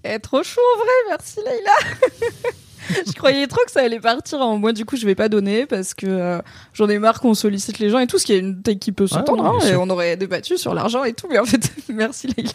Eh, 0.05 0.19
trop 0.19 0.43
chaud 0.43 0.61
en 0.75 0.77
vrai, 0.77 0.93
merci 1.09 1.39
Leïla 1.45 2.51
je 3.05 3.11
croyais 3.13 3.47
trop 3.47 3.61
que 3.65 3.71
ça 3.71 3.81
allait 3.81 3.99
partir 3.99 4.39
en 4.41 4.57
moi 4.57 4.73
du 4.73 4.85
coup 4.85 4.95
je 4.95 5.05
vais 5.05 5.15
pas 5.15 5.29
donner 5.29 5.65
parce 5.65 5.93
que 5.93 6.05
euh, 6.07 6.39
j'en 6.73 6.89
ai 6.89 6.99
marre 6.99 7.19
qu'on 7.19 7.33
sollicite 7.33 7.79
les 7.79 7.89
gens 7.89 7.99
et 7.99 8.07
tout 8.07 8.17
ce 8.17 8.25
qui 8.25 8.33
est 8.33 8.39
une 8.39 8.61
taille 8.61 8.79
qui 8.79 8.91
peut 8.91 9.07
s'entendre 9.07 9.45
hein, 9.45 9.59
et 9.67 9.75
on 9.75 9.89
aurait 9.89 10.17
débattu 10.17 10.57
sur 10.57 10.73
l'argent 10.73 11.03
et 11.03 11.13
tout 11.13 11.27
mais 11.29 11.39
en 11.39 11.45
fait 11.45 11.71
merci 11.89 12.27
les 12.35 12.43
gars 12.43 12.51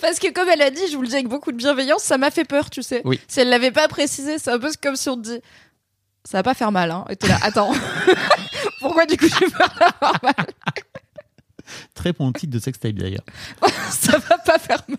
parce 0.00 0.18
que 0.18 0.32
comme 0.32 0.48
elle 0.48 0.62
a 0.62 0.70
dit 0.70 0.82
je 0.90 0.96
vous 0.96 1.02
le 1.02 1.08
dis 1.08 1.14
avec 1.14 1.28
beaucoup 1.28 1.52
de 1.52 1.56
bienveillance 1.56 2.02
ça 2.02 2.18
m'a 2.18 2.30
fait 2.30 2.44
peur 2.44 2.70
tu 2.70 2.82
sais. 2.82 3.02
Oui. 3.04 3.20
si 3.28 3.40
elle 3.40 3.48
l'avait 3.48 3.70
pas 3.70 3.88
précisé 3.88 4.38
c'est 4.38 4.50
un 4.50 4.58
peu 4.58 4.70
comme 4.82 4.96
si 4.96 5.08
on 5.08 5.16
te 5.16 5.22
dit 5.22 5.40
ça 6.24 6.38
va 6.38 6.42
pas 6.42 6.54
faire 6.54 6.72
mal 6.72 6.90
hein 6.90 7.04
et 7.08 7.16
t'es 7.16 7.28
là 7.28 7.38
attends. 7.42 7.72
Pourquoi 8.80 9.06
du 9.06 9.16
coup 9.16 9.26
je 9.26 9.44
vais 9.44 9.50
pas 9.50 10.12
mal? 10.22 10.34
Très 11.94 12.12
bon 12.12 12.32
titre 12.32 12.52
de 12.52 12.58
sextape 12.58 12.94
d'ailleurs. 12.94 13.24
Ça 13.90 14.18
va 14.18 14.38
pas 14.38 14.58
faire 14.58 14.82
mal 14.88 14.98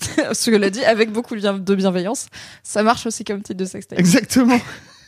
ce 0.32 0.50
que 0.50 0.56
l'a 0.56 0.70
dit 0.70 0.84
avec 0.84 1.12
beaucoup 1.12 1.34
de 1.36 1.74
bienveillance, 1.74 2.26
ça 2.62 2.82
marche 2.82 3.06
aussi 3.06 3.24
comme 3.24 3.42
titre 3.42 3.58
de 3.58 3.64
sextape. 3.64 3.98
Exactement. 3.98 4.58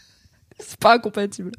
C'est 0.59 0.79
pas 0.79 0.95
incompatible. 0.95 1.53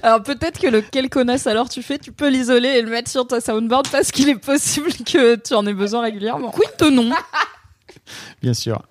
Alors 0.04 0.22
peut-être 0.22 0.60
que 0.60 0.68
le 0.68 0.82
quelle 0.82 1.10
connasse 1.10 1.48
alors 1.48 1.68
tu 1.68 1.82
fais, 1.82 1.98
tu 1.98 2.12
peux 2.12 2.30
l'isoler 2.30 2.70
et 2.70 2.82
le 2.84 2.92
mettre 2.92 3.10
sur 3.10 3.28
ta 3.28 3.42
soundboard 3.42 3.88
parce 3.90 4.12
qu'il 4.12 4.30
est 4.30 4.38
possible 4.38 4.92
que 4.94 5.36
tu 5.36 5.56
en 5.56 5.66
aies 5.66 5.74
besoin 5.74 6.02
régulièrement. 6.02 6.52
Quid 6.52 6.94
non 6.94 7.12
Bien 8.44 8.54
sûr. 8.54 8.84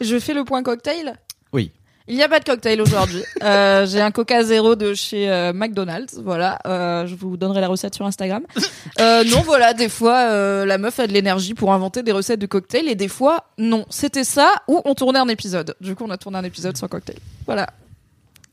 Je 0.00 0.18
fais 0.20 0.32
le 0.32 0.44
point 0.44 0.62
cocktail? 0.62 1.16
Oui. 1.52 1.72
Il 2.08 2.16
n'y 2.16 2.22
a 2.22 2.28
pas 2.28 2.40
de 2.40 2.44
cocktail 2.44 2.80
aujourd'hui. 2.80 3.22
Euh, 3.44 3.86
j'ai 3.86 4.00
un 4.00 4.10
Coca 4.10 4.42
Zéro 4.42 4.74
de 4.74 4.94
chez 4.94 5.30
euh, 5.30 5.52
McDonald's. 5.52 6.18
Voilà, 6.22 6.58
euh, 6.66 7.06
je 7.06 7.14
vous 7.14 7.36
donnerai 7.36 7.60
la 7.60 7.68
recette 7.68 7.94
sur 7.94 8.04
Instagram. 8.04 8.42
non, 8.98 9.40
voilà, 9.44 9.74
des 9.74 9.88
fois 9.88 10.64
la 10.66 10.76
meuf 10.76 10.98
a 10.98 11.06
de 11.06 11.12
l'énergie 11.12 11.54
pour 11.54 11.72
inventer 11.72 12.02
des 12.02 12.10
recettes 12.10 12.40
de 12.40 12.46
cocktail 12.46 12.88
et 12.88 12.94
des 12.94 13.06
fois 13.08 13.44
non. 13.58 13.86
C'était 13.90 14.24
ça 14.24 14.50
ou 14.66 14.82
on 14.84 14.94
tournait 14.94 15.20
un 15.20 15.28
épisode. 15.28 15.76
Du 15.80 15.94
coup, 15.94 16.04
on 16.06 16.10
a 16.10 16.18
tourné 16.18 16.38
un 16.38 16.44
épisode 16.44 16.76
sans 16.76 16.88
cocktail. 16.88 17.16
Voilà. 17.46 17.68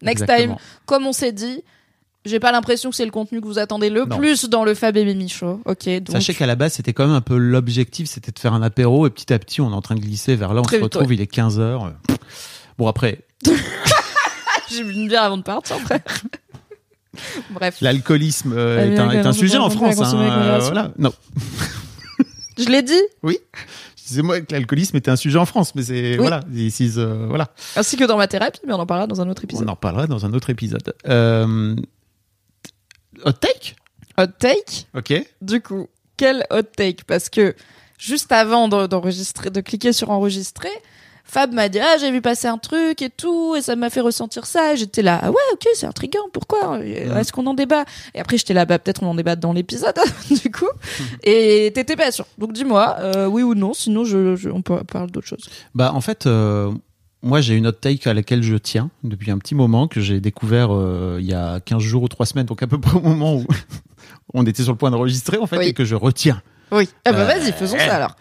Next 0.02 0.26
time, 0.28 0.56
comme 0.86 1.08
on 1.08 1.13
s'est 1.13 1.32
dit, 1.32 1.63
j'ai 2.26 2.39
pas 2.39 2.52
l'impression 2.52 2.91
que 2.91 2.96
c'est 2.96 3.06
le 3.06 3.12
contenu 3.12 3.41
que 3.41 3.48
vous 3.48 3.60
attendez 3.60 3.89
le 3.89 4.06
plus 4.06 4.46
dans 4.46 4.63
le 4.63 4.76
Fab 4.76 4.96
et 4.98 5.04
Mimi 5.04 5.30
Show. 5.30 5.62
Ok. 5.65 5.88
Donc... 5.88 6.12
Sachez 6.12 6.36
qu'à 6.36 6.46
la 6.46 6.56
base, 6.56 6.74
c'était 6.74 6.94
quand 6.94 7.08
même 7.08 7.15
un 7.15 7.22
peu 7.22 7.38
l'objectif, 7.38 8.08
c'était 8.08 8.32
de 8.32 8.39
faire 8.39 8.54
un 8.54 8.62
apéro 8.62 9.08
et 9.08 9.10
petit 9.10 9.34
à 9.34 9.39
petit, 9.39 9.62
on 9.62 9.72
est 9.72 9.76
en 9.76 9.82
train 9.82 9.96
de 9.96 10.02
glisser 10.02 10.36
vers 10.36 10.54
là. 10.54 10.62
On 10.62 10.68
se 10.68 10.76
retrouve, 10.78 11.13
il 11.13 11.22
est 11.22 11.28
15 11.28 11.60
h 11.60 11.91
Bon 12.78 12.88
après, 12.88 13.26
J'ai 14.70 14.84
bu 14.84 14.94
une 14.94 15.08
bière 15.08 15.24
avant 15.24 15.38
de 15.38 15.44
partir, 15.44 15.78
après. 15.78 16.04
Bref. 17.52 17.78
L'alcoolisme 17.82 18.54
euh, 18.56 18.94
est, 18.94 19.00
un, 19.00 19.10
est 19.12 19.26
un 19.26 19.34
sujet 19.34 19.58
en 19.58 19.70
France. 19.70 20.00
Hein, 20.02 20.20
euh, 20.20 20.60
voilà. 20.60 20.92
Non. 20.98 21.14
Je 22.58 22.66
l'ai 22.66 22.82
dit 22.82 23.02
Oui. 23.24 23.38
C'est 23.96 24.22
moi 24.22 24.40
que 24.42 24.54
l'alcoolisme 24.54 24.98
était 24.98 25.10
un 25.10 25.16
sujet 25.16 25.40
en 25.40 25.46
France, 25.46 25.74
mais 25.74 25.82
c'est 25.82 26.18
voilà, 26.18 26.42
euh, 26.52 27.26
voilà. 27.28 27.48
Ainsi 27.76 27.98
que 27.98 28.04
dans 28.04 28.18
ma 28.18 28.28
thérapie, 28.28 28.60
mais 28.68 28.74
on 28.74 28.80
en 28.80 28.86
parlera 28.86 29.08
dans 29.08 29.20
un 29.20 29.30
autre 29.30 29.44
épisode. 29.46 29.68
On 29.68 29.72
en 29.72 29.76
parlera 29.76 30.06
dans 30.06 30.28
un 30.28 30.34
autre 30.34 30.52
épisode. 30.52 30.94
Euh... 31.08 31.76
Hot 33.24 33.32
take? 33.34 33.76
Hot 34.20 34.28
take? 34.38 34.86
Ok. 34.94 35.26
Du 35.42 35.60
coup, 35.60 35.88
quel 36.18 36.46
hot 36.52 36.62
take? 36.76 37.04
Parce 37.08 37.30
que 37.30 37.56
juste 37.98 38.32
avant 38.32 38.68
d'enregistrer, 38.68 39.50
de 39.50 39.62
cliquer 39.62 39.92
sur 39.92 40.12
enregistrer, 40.12 40.70
Fab 41.28 41.52
m'a 41.54 41.70
dit 41.70 41.80
ah 41.80 41.98
j'ai 42.00 42.12
vu 42.12 42.22
passer 42.22 42.48
un 42.48 42.60
truc 42.60 43.02
et 43.02 43.10
tout 43.10 43.56
et 43.56 43.62
ça 43.62 43.76
m'a 43.76 43.90
fait 43.90 44.00
ressentir 44.00 44.46
ça. 44.46 44.76
J'étais 44.76 45.02
là 45.02 45.20
ah 45.22 45.32
ouais 45.32 45.38
ok 45.54 45.68
c'est 45.74 45.88
intriguant 45.88 46.30
pourquoi 46.32 46.80
est-ce 46.82 47.34
qu'on 47.34 47.48
en 47.48 47.56
débat? 47.56 47.84
Et 48.14 48.20
après 48.20 48.38
j'étais 48.38 48.54
là 48.54 48.66
bah 48.66 48.78
peut-être 48.78 49.02
on 49.02 49.08
en 49.08 49.16
débat 49.16 49.36
dans 49.36 49.52
l'épisode 49.52 49.96
du 50.44 50.52
coup 50.52 50.70
et 51.24 51.72
t'étais 51.74 51.96
pas 51.96 52.12
sûr. 52.12 52.26
Donc 52.38 52.54
dis-moi 52.54 52.98
euh, 53.00 53.26
oui 53.26 53.42
ou 53.42 53.56
non 53.56 53.74
sinon 53.74 54.06
je, 54.06 54.50
on 54.50 54.62
peut 54.62 54.84
parler 54.84 55.12
d'autre 55.12 55.28
chose. 55.28 55.50
Bah 55.74 55.92
en 55.94 56.02
fait 56.02 56.28
euh, 56.28 56.72
moi 57.24 57.42
j'ai 57.42 57.56
une 57.56 57.66
autre 57.66 57.80
take 57.80 58.08
à 58.08 58.14
laquelle 58.14 58.44
je 58.44 58.56
tiens 58.56 58.92
depuis 59.04 59.32
un 59.32 59.40
petit 59.40 59.56
moment 59.56 59.88
que 59.88 60.02
j'ai 60.02 60.20
découvert 60.20 60.70
euh, 60.72 61.18
il 61.20 61.26
y 61.26 61.34
a 61.34 61.60
15 61.60 61.82
jours 61.82 62.04
ou 62.04 62.08
3 62.08 62.28
semaines 62.28 62.46
donc 62.46 62.62
à 62.62 62.68
peu 62.68 62.80
près 62.80 62.98
au 62.98 63.02
moment 63.02 63.36
où 63.36 63.46
on 64.36 64.46
était 64.46 64.62
sur 64.62 64.74
le 64.74 64.78
point 64.78 64.92
d'enregistrer 64.92 65.38
en 65.38 65.48
fait 65.48 65.68
et 65.68 65.74
que 65.74 65.86
je 65.86 65.96
retiens. 65.96 66.42
Oui. 66.71 66.89
Ah 67.06 67.12
bah 67.12 67.25
vas-y, 67.25 67.51
faisons 67.51 67.78
ça 67.78 67.95
alors. 67.95 68.15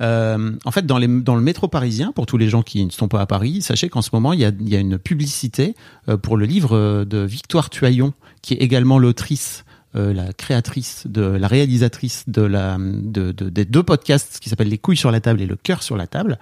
Euh, 0.00 0.52
en 0.64 0.70
fait, 0.70 0.86
dans, 0.86 0.98
les, 0.98 1.08
dans 1.08 1.34
le 1.34 1.42
métro 1.42 1.68
parisien, 1.68 2.12
pour 2.12 2.26
tous 2.26 2.38
les 2.38 2.48
gens 2.48 2.62
qui 2.62 2.84
ne 2.84 2.90
sont 2.90 3.08
pas 3.08 3.20
à 3.20 3.26
Paris, 3.26 3.60
sachez 3.60 3.88
qu'en 3.88 4.02
ce 4.02 4.10
moment, 4.12 4.32
il 4.32 4.40
y 4.40 4.44
a, 4.44 4.52
y 4.60 4.76
a 4.76 4.78
une 4.78 4.98
publicité 4.98 5.74
euh, 6.08 6.16
pour 6.16 6.36
le 6.36 6.46
livre 6.46 6.76
euh, 6.76 7.04
de 7.04 7.18
Victoire 7.18 7.70
Tuaillon, 7.70 8.14
qui 8.42 8.54
est 8.54 8.58
également 8.58 8.98
l'autrice 8.98 9.64
euh, 9.96 10.14
la 10.14 10.32
créatrice, 10.32 11.08
de 11.08 11.22
la 11.22 11.48
réalisatrice 11.48 12.22
de 12.28 12.42
la, 12.42 12.76
de, 12.78 13.32
de 13.32 13.48
des 13.48 13.64
deux 13.64 13.82
podcasts 13.82 14.38
qui 14.38 14.48
s'appellent 14.48 14.68
Les 14.68 14.78
couilles 14.78 14.96
sur 14.96 15.10
la 15.10 15.20
table 15.20 15.40
et 15.40 15.46
Le 15.46 15.56
cœur 15.56 15.82
sur 15.82 15.96
la 15.96 16.06
table. 16.06 16.38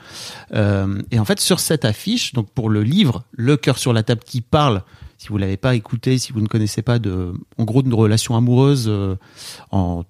Euh, 0.53 1.01
et 1.11 1.19
en 1.19 1.25
fait, 1.25 1.41
sur 1.41 1.59
cette 1.59 1.87
affiche, 1.87 2.35
donc 2.35 2.51
pour 2.51 2.69
le 2.69 2.83
livre 2.83 3.25
Le 3.33 3.57
cœur 3.57 3.79
sur 3.79 3.95
la 3.95 4.03
table 4.03 4.21
qui 4.23 4.43
parle 4.43 4.83
si 5.19 5.29
vous 5.29 5.37
l'avez 5.37 5.57
pas 5.57 5.75
écouté, 5.75 6.17
si 6.17 6.33
vous 6.33 6.41
ne 6.41 6.47
connaissez 6.47 6.81
pas 6.81 7.01
de, 7.01 7.35
en 7.59 7.65
gros, 7.65 7.83
d'une 7.83 7.93
relation 7.93 8.37
amoureuse 8.37 8.87
euh, 8.87 9.17
en 9.73 10.05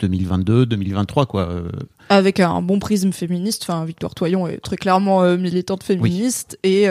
2022, 0.00 0.66
2023, 0.66 1.26
quoi. 1.26 1.48
Euh. 1.48 1.70
Avec 2.08 2.40
un 2.40 2.60
bon 2.60 2.80
prisme 2.80 3.12
féministe. 3.12 3.62
Enfin, 3.62 3.84
Victoire 3.84 4.12
Toyon 4.12 4.48
est 4.48 4.58
très 4.58 4.76
clairement 4.76 5.22
euh, 5.22 5.36
militante 5.36 5.84
féministe 5.84 6.58
et 6.64 6.88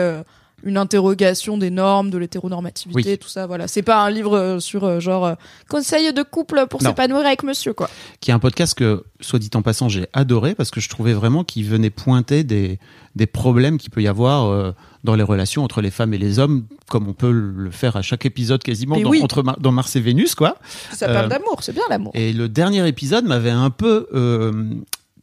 une 0.62 0.76
interrogation 0.78 1.58
des 1.58 1.70
normes, 1.70 2.08
de 2.08 2.16
l'hétéronormativité, 2.16 3.18
tout 3.18 3.28
ça. 3.28 3.46
Voilà, 3.46 3.68
c'est 3.68 3.82
pas 3.82 4.02
un 4.02 4.10
livre 4.10 4.56
sur 4.60 4.98
genre 4.98 5.34
conseil 5.68 6.14
de 6.14 6.22
couple 6.22 6.66
pour 6.68 6.80
s'épanouir 6.80 7.26
avec 7.26 7.42
monsieur, 7.42 7.74
quoi. 7.74 7.90
Qui 8.20 8.30
est 8.30 8.34
un 8.34 8.38
podcast 8.38 8.72
que, 8.74 9.04
soit 9.20 9.38
dit 9.38 9.50
en 9.52 9.60
passant, 9.60 9.90
j'ai 9.90 10.06
adoré 10.14 10.54
parce 10.54 10.70
que 10.70 10.80
je 10.80 10.88
trouvais 10.88 11.12
vraiment 11.12 11.44
qu'il 11.44 11.66
venait 11.66 11.90
pointer 11.90 12.42
des 12.42 12.78
des 13.16 13.26
problèmes 13.26 13.76
qu'il 13.76 13.90
peut 13.90 14.02
y 14.02 14.08
avoir 14.08 14.74
dans 15.04 15.14
les 15.14 15.22
relations 15.22 15.64
entre 15.64 15.80
les 15.80 15.90
femmes 15.90 16.14
et 16.14 16.18
les 16.18 16.38
hommes, 16.38 16.66
comme 16.88 17.08
on 17.08 17.12
peut 17.12 17.30
le 17.30 17.70
faire 17.70 17.96
à 17.96 18.02
chaque 18.02 18.26
épisode 18.26 18.62
quasiment 18.62 19.00
dans, 19.00 19.12
entre 19.22 19.42
dans 19.58 19.72
Mars 19.72 19.96
et 19.96 20.00
Vénus, 20.00 20.34
quoi. 20.34 20.56
Ça 20.92 21.06
parle 21.08 21.26
euh, 21.26 21.28
d'amour, 21.28 21.58
c'est 21.62 21.72
bien 21.72 21.84
l'amour. 21.88 22.12
Et 22.14 22.32
le 22.32 22.48
dernier 22.48 22.86
épisode 22.86 23.24
m'avait 23.24 23.50
un 23.50 23.70
peu 23.70 24.06
euh, 24.12 24.74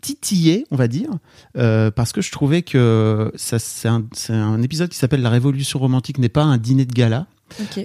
titillé, 0.01 0.65
on 0.71 0.75
va 0.75 0.87
dire, 0.87 1.09
euh, 1.57 1.91
parce 1.91 2.11
que 2.11 2.21
je 2.21 2.31
trouvais 2.31 2.61
que 2.61 3.31
c'est 3.35 3.87
un, 3.87 4.03
un, 4.29 4.61
épisode 4.61 4.89
qui 4.89 4.97
s'appelle 4.97 5.21
La 5.21 5.29
Révolution 5.29 5.79
romantique 5.79 6.17
n'est 6.17 6.29
pas 6.29 6.43
un 6.43 6.57
dîner 6.57 6.85
de 6.85 6.93
gala. 6.93 7.27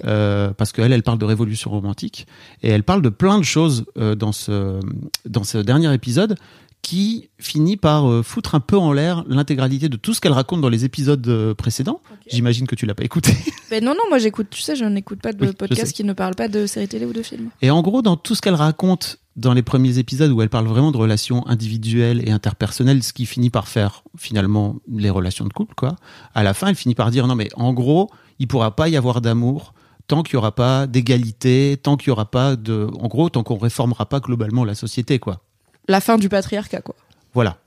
Euh, 0.05 0.51
parce 0.53 0.71
qu'elle, 0.71 0.91
elle 0.91 1.03
parle 1.03 1.17
de 1.17 1.25
révolution 1.25 1.71
romantique 1.71 2.27
et 2.63 2.69
elle 2.69 2.83
parle 2.83 3.01
de 3.01 3.09
plein 3.09 3.39
de 3.39 3.43
choses 3.43 3.85
euh, 3.97 4.13
dans 4.13 4.33
ce 4.33 4.79
dans 5.25 5.45
ce 5.45 5.57
dernier 5.57 5.93
épisode 5.93 6.35
qui 6.83 7.29
finit 7.39 7.77
par 7.77 8.11
euh, 8.11 8.21
foutre 8.21 8.53
un 8.53 8.59
peu 8.59 8.77
en 8.77 8.91
l'air 8.91 9.23
l'intégralité 9.27 9.89
de 9.89 9.95
tout 9.95 10.13
ce 10.13 10.21
qu'elle 10.21 10.33
raconte 10.33 10.61
dans 10.61 10.69
les 10.69 10.85
épisodes 10.85 11.25
euh, 11.27 11.55
précédents. 11.55 12.01
J'imagine 12.27 12.67
que 12.67 12.75
tu 12.75 12.85
l'as 12.85 12.93
pas 12.93 13.05
écouté. 13.05 13.33
Ben 13.71 13.83
non, 13.83 13.93
non, 13.93 14.03
moi 14.09 14.19
j'écoute, 14.19 14.47
tu 14.51 14.61
sais, 14.61 14.75
je 14.75 14.85
n'écoute 14.85 15.19
pas 15.19 15.33
de 15.33 15.49
podcast 15.49 15.93
qui 15.93 16.03
ne 16.03 16.13
parle 16.13 16.35
pas 16.35 16.47
de 16.47 16.67
séries 16.67 16.87
télé 16.87 17.07
ou 17.07 17.13
de 17.13 17.23
films. 17.23 17.49
Et 17.63 17.71
en 17.71 17.81
gros, 17.81 18.03
dans 18.03 18.17
tout 18.17 18.35
ce 18.35 18.41
qu'elle 18.41 18.53
raconte 18.53 19.17
dans 19.35 19.53
les 19.53 19.63
premiers 19.63 19.97
épisodes 19.97 20.29
où 20.29 20.43
elle 20.43 20.49
parle 20.49 20.67
vraiment 20.67 20.91
de 20.91 20.97
relations 20.97 21.47
individuelles 21.47 22.21
et 22.27 22.31
interpersonnelles, 22.31 23.01
ce 23.01 23.13
qui 23.13 23.25
finit 23.25 23.49
par 23.49 23.67
faire 23.67 24.03
finalement 24.15 24.75
les 24.87 25.09
relations 25.09 25.45
de 25.45 25.53
couple, 25.53 25.73
quoi. 25.73 25.95
À 26.35 26.43
la 26.43 26.53
fin, 26.53 26.67
elle 26.67 26.75
finit 26.75 26.93
par 26.93 27.09
dire 27.09 27.25
non, 27.25 27.33
mais 27.33 27.49
en 27.55 27.73
gros, 27.73 28.11
il 28.37 28.47
pourra 28.47 28.75
pas 28.75 28.89
y 28.89 28.95
avoir 28.95 29.21
d'amour 29.21 29.73
tant 30.05 30.21
qu'il 30.21 30.35
y 30.35 30.37
aura 30.37 30.53
pas 30.53 30.85
d'égalité, 30.85 31.79
tant 31.81 31.97
qu'il 31.97 32.09
y 32.09 32.11
aura 32.11 32.29
pas 32.29 32.55
de, 32.55 32.87
en 32.99 33.07
gros, 33.07 33.29
tant 33.29 33.41
qu'on 33.41 33.57
réformera 33.57 34.07
pas 34.07 34.19
globalement 34.19 34.65
la 34.65 34.75
société, 34.75 35.17
quoi 35.17 35.41
la 35.87 36.01
fin 36.01 36.17
du 36.17 36.29
patriarcat, 36.29 36.81
quoi. 36.81 36.95
Voilà. 37.33 37.57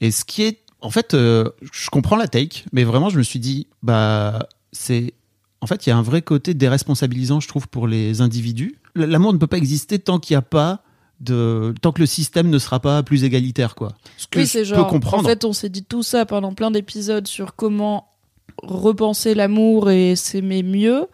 Et 0.00 0.10
ce 0.10 0.24
qui 0.24 0.42
est, 0.42 0.60
en 0.80 0.90
fait, 0.90 1.14
euh, 1.14 1.50
je 1.72 1.90
comprends 1.90 2.16
la 2.16 2.28
take, 2.28 2.64
mais 2.72 2.84
vraiment, 2.84 3.08
je 3.08 3.18
me 3.18 3.22
suis 3.22 3.38
dit, 3.38 3.66
bah, 3.82 4.48
c'est, 4.72 5.14
en 5.60 5.66
fait, 5.66 5.86
il 5.86 5.90
y 5.90 5.92
a 5.92 5.96
un 5.96 6.02
vrai 6.02 6.22
côté 6.22 6.54
déresponsabilisant, 6.54 7.40
je 7.40 7.48
trouve, 7.48 7.68
pour 7.68 7.86
les 7.86 8.20
individus. 8.20 8.78
L'amour 8.94 9.32
ne 9.32 9.38
peut 9.38 9.46
pas 9.46 9.58
exister 9.58 9.98
tant 9.98 10.18
qu'il 10.18 10.34
n'y 10.34 10.38
a 10.38 10.42
pas 10.42 10.82
de, 11.20 11.72
tant 11.80 11.92
que 11.92 12.00
le 12.00 12.06
système 12.06 12.50
ne 12.50 12.58
sera 12.58 12.80
pas 12.80 13.02
plus 13.02 13.24
égalitaire, 13.24 13.74
quoi. 13.74 13.92
Ce 14.16 14.26
que 14.26 14.40
oui, 14.40 14.46
c'est 14.46 14.64
genre, 14.64 14.86
comprendre. 14.88 15.24
En 15.24 15.28
fait, 15.28 15.44
on 15.44 15.52
s'est 15.52 15.68
dit 15.68 15.84
tout 15.84 16.02
ça 16.02 16.26
pendant 16.26 16.52
plein 16.52 16.70
d'épisodes 16.70 17.26
sur 17.28 17.54
comment 17.54 18.08
repenser 18.62 19.34
l'amour 19.34 19.90
et 19.90 20.16
s'aimer 20.16 20.62
mieux 20.62 21.06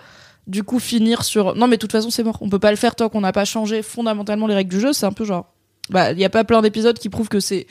du 0.46 0.64
coup 0.64 0.78
finir 0.78 1.24
sur 1.24 1.54
non 1.54 1.68
mais 1.68 1.76
de 1.76 1.80
toute 1.80 1.92
façon 1.92 2.10
c'est 2.10 2.24
mort 2.24 2.38
on 2.40 2.48
peut 2.48 2.58
pas 2.58 2.70
le 2.70 2.76
faire 2.76 2.94
tant 2.94 3.08
qu'on 3.08 3.20
n'a 3.20 3.32
pas 3.32 3.44
changé 3.44 3.82
fondamentalement 3.82 4.46
les 4.46 4.54
règles 4.54 4.70
du 4.70 4.80
jeu 4.80 4.92
c'est 4.92 5.06
un 5.06 5.12
peu 5.12 5.24
genre 5.24 5.46
bah, 5.90 6.12
il 6.12 6.18
n'y 6.18 6.24
a 6.24 6.30
pas 6.30 6.44
plein 6.44 6.62
d'épisodes 6.62 6.98
qui 6.98 7.08
prouvent 7.08 7.28
que 7.28 7.40
c'est 7.40 7.66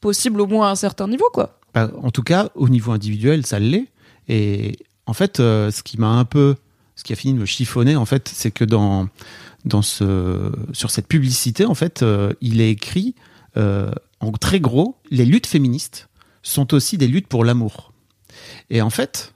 possible 0.00 0.40
au 0.40 0.46
moins 0.46 0.68
à 0.68 0.70
un 0.70 0.76
certain 0.76 1.08
niveau, 1.08 1.28
quoi. 1.32 1.58
Bah, 1.72 1.90
en 2.02 2.10
tout 2.10 2.22
cas, 2.22 2.50
au 2.54 2.68
niveau 2.68 2.92
individuel, 2.92 3.44
ça 3.46 3.58
l'est. 3.58 3.86
Et 4.28 4.76
en 5.06 5.12
fait, 5.12 5.40
euh, 5.40 5.70
ce 5.70 5.82
qui 5.82 5.98
m'a 5.98 6.08
un 6.08 6.24
peu, 6.24 6.56
ce 6.96 7.04
qui 7.04 7.12
a 7.12 7.16
fini 7.16 7.34
de 7.34 7.38
me 7.38 7.46
chiffonner, 7.46 7.96
en 7.96 8.04
fait, 8.04 8.30
c'est 8.32 8.50
que 8.50 8.64
dans, 8.64 9.08
dans 9.64 9.82
ce, 9.82 10.52
sur 10.72 10.90
cette 10.90 11.08
publicité, 11.08 11.64
en 11.64 11.74
fait, 11.74 12.02
euh, 12.02 12.32
il 12.40 12.60
est 12.60 12.70
écrit 12.70 13.14
euh, 13.56 13.90
en 14.20 14.32
très 14.32 14.60
gros, 14.60 14.96
les 15.10 15.24
luttes 15.24 15.46
féministes 15.46 16.08
sont 16.42 16.74
aussi 16.74 16.98
des 16.98 17.08
luttes 17.08 17.26
pour 17.26 17.44
l'amour. 17.44 17.92
Et 18.70 18.82
en 18.82 18.90
fait, 18.90 19.32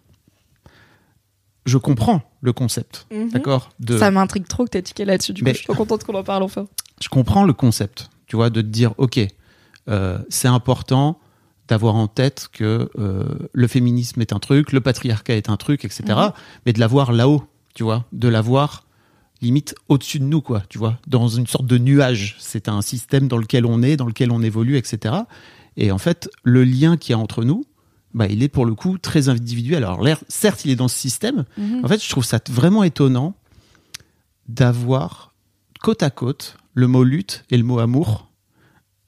je 1.67 1.79
comprends 1.79 2.23
le 2.41 2.53
concept, 2.53 3.07
mhm. 3.11 3.31
d'accord. 3.31 3.71
Ça 3.99 4.11
m'intrigue 4.11 4.47
trop 4.47 4.65
que 4.65 4.71
tu 4.71 4.79
aies 4.79 4.83
tiqué 4.83 5.05
là-dessus. 5.05 5.33
Du 5.33 5.43
coup, 5.43 5.51
je 5.51 5.55
suis 5.55 5.65
trop 5.65 5.75
contente 5.75 6.05
qu'on 6.05 6.15
en 6.15 6.25
parle 6.25 6.43
enfin. 6.43 6.67
Je 7.01 7.09
comprends 7.09 7.45
le 7.45 7.53
concept 7.53 8.11
tu 8.29 8.37
vois, 8.37 8.51
de 8.51 8.61
te 8.61 8.67
dire, 8.67 8.95
ok, 8.99 9.21
euh, 9.89 10.19
c'est 10.29 10.49
important 10.49 11.19
d'avoir 11.67 11.97
en 11.97 12.07
tête 12.07 12.49
que 12.53 12.91
euh, 12.99 13.25
le 13.53 13.67
féminisme 13.67 14.21
est 14.21 14.33
un 14.33 14.39
truc, 14.39 14.73
le 14.73 14.81
patriarcat 14.81 15.37
est 15.37 15.51
un 15.51 15.57
truc, 15.57 15.85
etc. 15.85 16.03
Mhm. 16.09 16.33
Mais 16.67 16.73
de 16.73 16.81
l'avoir 16.81 17.13
là-haut, 17.13 17.45
tu 17.75 17.83
vois, 17.83 18.05
de 18.13 18.29
l'avoir 18.29 18.85
limite 19.41 19.75
au-dessus 19.89 20.19
de 20.19 20.25
nous, 20.25 20.41
quoi, 20.41 20.63
tu 20.69 20.79
vois, 20.79 20.99
dans 21.07 21.29
une 21.29 21.47
sorte 21.47 21.67
de 21.67 21.79
nuage. 21.79 22.37
C'est 22.39 22.69
un 22.69 22.83
système 22.83 23.29
dans 23.29 23.37
lequel 23.37 23.67
on 23.67 23.83
est, 23.83 23.97
dans 23.97 24.07
lequel 24.07 24.31
on 24.31 24.43
évolue, 24.43 24.77
etc. 24.77 25.15
Et 25.77 25.93
en 25.93 25.99
fait, 25.99 26.29
le 26.43 26.65
lien 26.65 26.97
qu'il 26.97 27.13
y 27.13 27.15
a 27.15 27.19
entre 27.19 27.45
nous, 27.45 27.65
bah, 28.15 28.27
il 28.27 28.43
est 28.43 28.49
pour 28.49 28.67
le 28.67 28.75
coup 28.75 28.99
très 28.99 29.29
individuel. 29.29 29.85
Alors, 29.85 30.03
certes, 30.29 30.65
il 30.65 30.71
est 30.71 30.77
dans 30.77 30.89
ce 30.89 30.97
système. 30.97 31.45
Mhm. 31.57 31.85
En 31.85 31.89
fait, 31.89 32.03
je 32.03 32.09
trouve 32.09 32.25
ça 32.25 32.41
vraiment 32.49 32.83
étonnant 32.83 33.35
d'avoir 34.49 35.35
côte 35.81 36.03
à 36.03 36.11
côte 36.11 36.57
le 36.75 36.87
mot 36.87 37.05
lutte 37.05 37.45
et 37.51 37.57
le 37.57 37.65
mot 37.65 37.79
amour, 37.79 38.31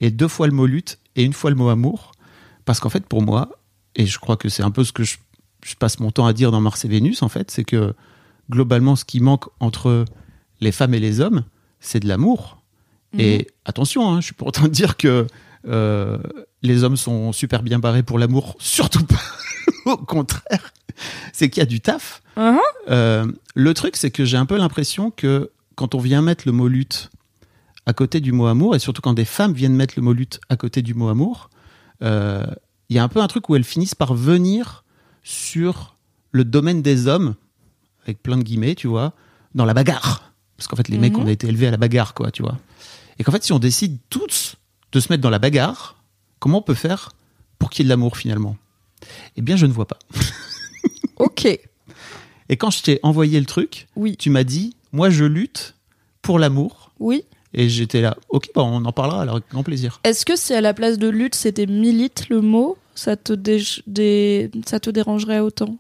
et 0.01 0.11
deux 0.11 0.29
fois 0.29 0.47
le 0.47 0.53
mot 0.53 0.67
lutte 0.67 0.99
et 1.17 1.25
une 1.25 1.33
fois 1.33 1.51
le 1.51 1.57
mot 1.57 1.69
amour, 1.69 2.13
parce 2.65 2.81
qu'en 2.81 2.89
fait, 2.89 3.07
pour 3.07 3.23
moi, 3.23 3.51
et 3.95 4.07
je 4.07 4.19
crois 4.19 4.37
que 4.37 4.49
c'est 4.49 4.63
un 4.63 4.71
peu 4.71 4.85
ce 4.85 4.93
que 4.93 5.05
je, 5.05 5.17
passe 5.79 6.01
mon 6.01 6.11
temps 6.11 6.27
à 6.27 6.33
dire 6.33 6.51
dans 6.51 6.61
Mars 6.61 6.85
et 6.85 6.89
Vénus, 6.89 7.23
en 7.23 7.29
fait, 7.29 7.51
c'est 7.51 7.65
que 7.65 7.95
globalement, 8.51 8.97
ce 8.97 9.05
qui 9.05 9.21
manque 9.21 9.45
entre 9.61 10.05
les 10.61 10.73
femmes 10.73 10.95
et 10.95 11.01
les 11.01 11.21
hommes, 11.21 11.45
c'est 11.81 12.01
de 12.01 12.09
l'amour. 12.09 12.63
Mhm. 13.13 13.21
Et 13.21 13.47
attention, 13.65 14.09
hein, 14.09 14.21
je 14.21 14.27
suis 14.27 14.35
pour 14.35 14.49
autant 14.49 14.69
dire 14.69 14.97
que 14.97 15.27
euh, 15.67 16.19
les 16.63 16.85
hommes 16.85 16.97
sont 16.97 17.33
super 17.33 17.63
bien 17.63 17.79
barrés 17.79 18.03
pour 18.03 18.19
l'amour, 18.19 18.57
surtout 18.61 19.05
pas. 19.05 19.21
Au 19.87 19.97
contraire, 19.97 20.73
c'est 21.33 21.51
qu'il 21.51 21.61
y 21.61 21.63
a 21.63 21.67
du 21.67 21.81
taf. 21.81 22.23
Uh-huh. 22.37 22.59
Euh, 22.91 23.31
le 23.55 23.75
truc, 23.75 23.97
c'est 23.97 24.11
que 24.11 24.25
j'ai 24.25 24.37
un 24.37 24.47
peu 24.47 24.57
l'impression 24.57 25.11
que 25.11 25.51
quand 25.75 25.95
on 25.95 25.99
vient 25.99 26.23
mettre 26.23 26.45
le 26.47 26.53
mot 26.53 26.69
lutte 26.69 27.11
à 27.91 27.93
côté 27.93 28.21
du 28.21 28.31
mot 28.31 28.47
amour, 28.47 28.77
et 28.77 28.79
surtout 28.79 29.03
quand 29.03 29.15
des 29.15 29.25
femmes 29.25 29.53
viennent 29.53 29.75
mettre 29.75 29.95
le 29.97 30.03
mot 30.03 30.13
lutte 30.13 30.41
à 30.49 30.57
côté 30.57 30.81
du 30.81 30.95
mot 30.95 31.09
amour, 31.09 31.51
euh, 32.05 32.47
il 32.89 32.95
y 32.95 33.01
a 33.01 33.03
un 33.03 33.09
peu 33.09 33.21
un 33.21 33.27
truc 33.27 33.49
où 33.49 33.57
elles 33.57 33.65
finissent 33.65 33.97
par 33.97 34.15
venir 34.15 34.85
sur 35.25 35.97
le 36.31 36.45
domaine 36.45 36.83
des 36.83 37.09
hommes, 37.09 37.35
avec 38.05 38.23
plein 38.23 38.37
de 38.37 38.45
guillemets, 38.45 38.77
tu 38.77 38.87
vois, 38.87 39.13
dans 39.57 39.65
la 39.65 39.75
bagarre. 39.75 40.33
Parce 40.57 40.69
qu'en 40.69 40.77
fait, 40.77 40.87
les 40.87 40.99
mecs, 40.99 41.15
mhm. 41.15 41.25
on 41.25 41.27
a 41.27 41.33
été 41.33 41.49
élevés 41.49 41.67
à 41.67 41.73
la 41.73 41.79
bagarre, 41.79 42.15
quoi, 42.15 42.31
tu 42.31 42.43
vois. 42.43 42.59
Et 43.19 43.25
qu'en 43.25 43.33
fait, 43.33 43.43
si 43.43 43.53
on 43.53 43.59
décide 43.59 43.99
tous 44.09 44.55
de 44.93 45.01
se 45.01 45.13
mettre 45.13 45.23
dans 45.23 45.31
la 45.31 45.41
bagarre, 45.41 46.01
comment 46.39 46.59
on 46.59 46.63
peut 46.63 46.75
faire 46.75 47.11
pour 47.59 47.71
qu'il 47.71 47.83
y 47.83 47.87
ait 47.87 47.89
de 47.89 47.91
l'amour 47.91 48.17
finalement? 48.17 48.57
Eh 49.37 49.43
bien, 49.43 49.57
je 49.57 49.67
ne 49.67 49.73
vois 49.73 49.89
pas. 49.89 49.99
ok. 51.17 51.45
Et 51.45 52.57
quand 52.57 52.71
je 52.71 52.83
t'ai 52.85 53.01
envoyé 53.03 53.41
le 53.41 53.47
truc, 53.47 53.89
Oui. 53.97 54.17
tu 54.17 54.31
m'as 54.31 54.45
dit, 54.45 54.77
moi 54.93 55.11
je 55.11 55.25
lutte 55.25 55.75
pour 56.23 56.39
l'amour. 56.39 56.93
Oui. 57.01 57.25
Et 57.53 57.69
j'étais 57.69 58.01
là, 58.01 58.17
ok, 58.29 58.49
bah, 58.55 58.63
on 58.63 58.85
en 58.85 58.93
parlera 58.93 59.23
alors 59.23 59.37
avec 59.37 59.49
grand 59.51 59.63
plaisir. 59.65 60.01
Est-ce 60.05 60.25
que 60.25 60.37
si 60.37 60.55
à 60.55 60.61
la 60.61 60.73
place 60.75 60.99
de 60.99 61.09
lutte 61.09 61.35
c'était 61.35 61.67
milite 61.67 62.29
le 62.29 62.41
mot, 62.41 62.77
ça 62.95 63.17
te, 63.17 63.33
dé- 63.33 63.63
dé- 63.87 64.51
ça 64.67 64.79
te 64.79 64.89
dérangerait 64.91 65.41
autant? 65.41 65.77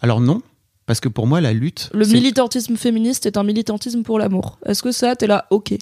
Alors 0.00 0.20
non, 0.20 0.42
parce 0.86 1.00
que 1.00 1.08
pour 1.08 1.26
moi 1.26 1.40
la 1.40 1.52
lutte, 1.52 1.90
Le 1.92 2.06
militantisme 2.06 2.76
féministe 2.76 3.26
est 3.26 3.36
un 3.36 3.42
militantisme 3.44 4.02
pour 4.02 4.18
l'amour. 4.18 4.58
Est-ce 4.66 4.82
que 4.82 4.92
ça, 4.92 5.16
t'es 5.16 5.26
là, 5.26 5.46
ok 5.50 5.74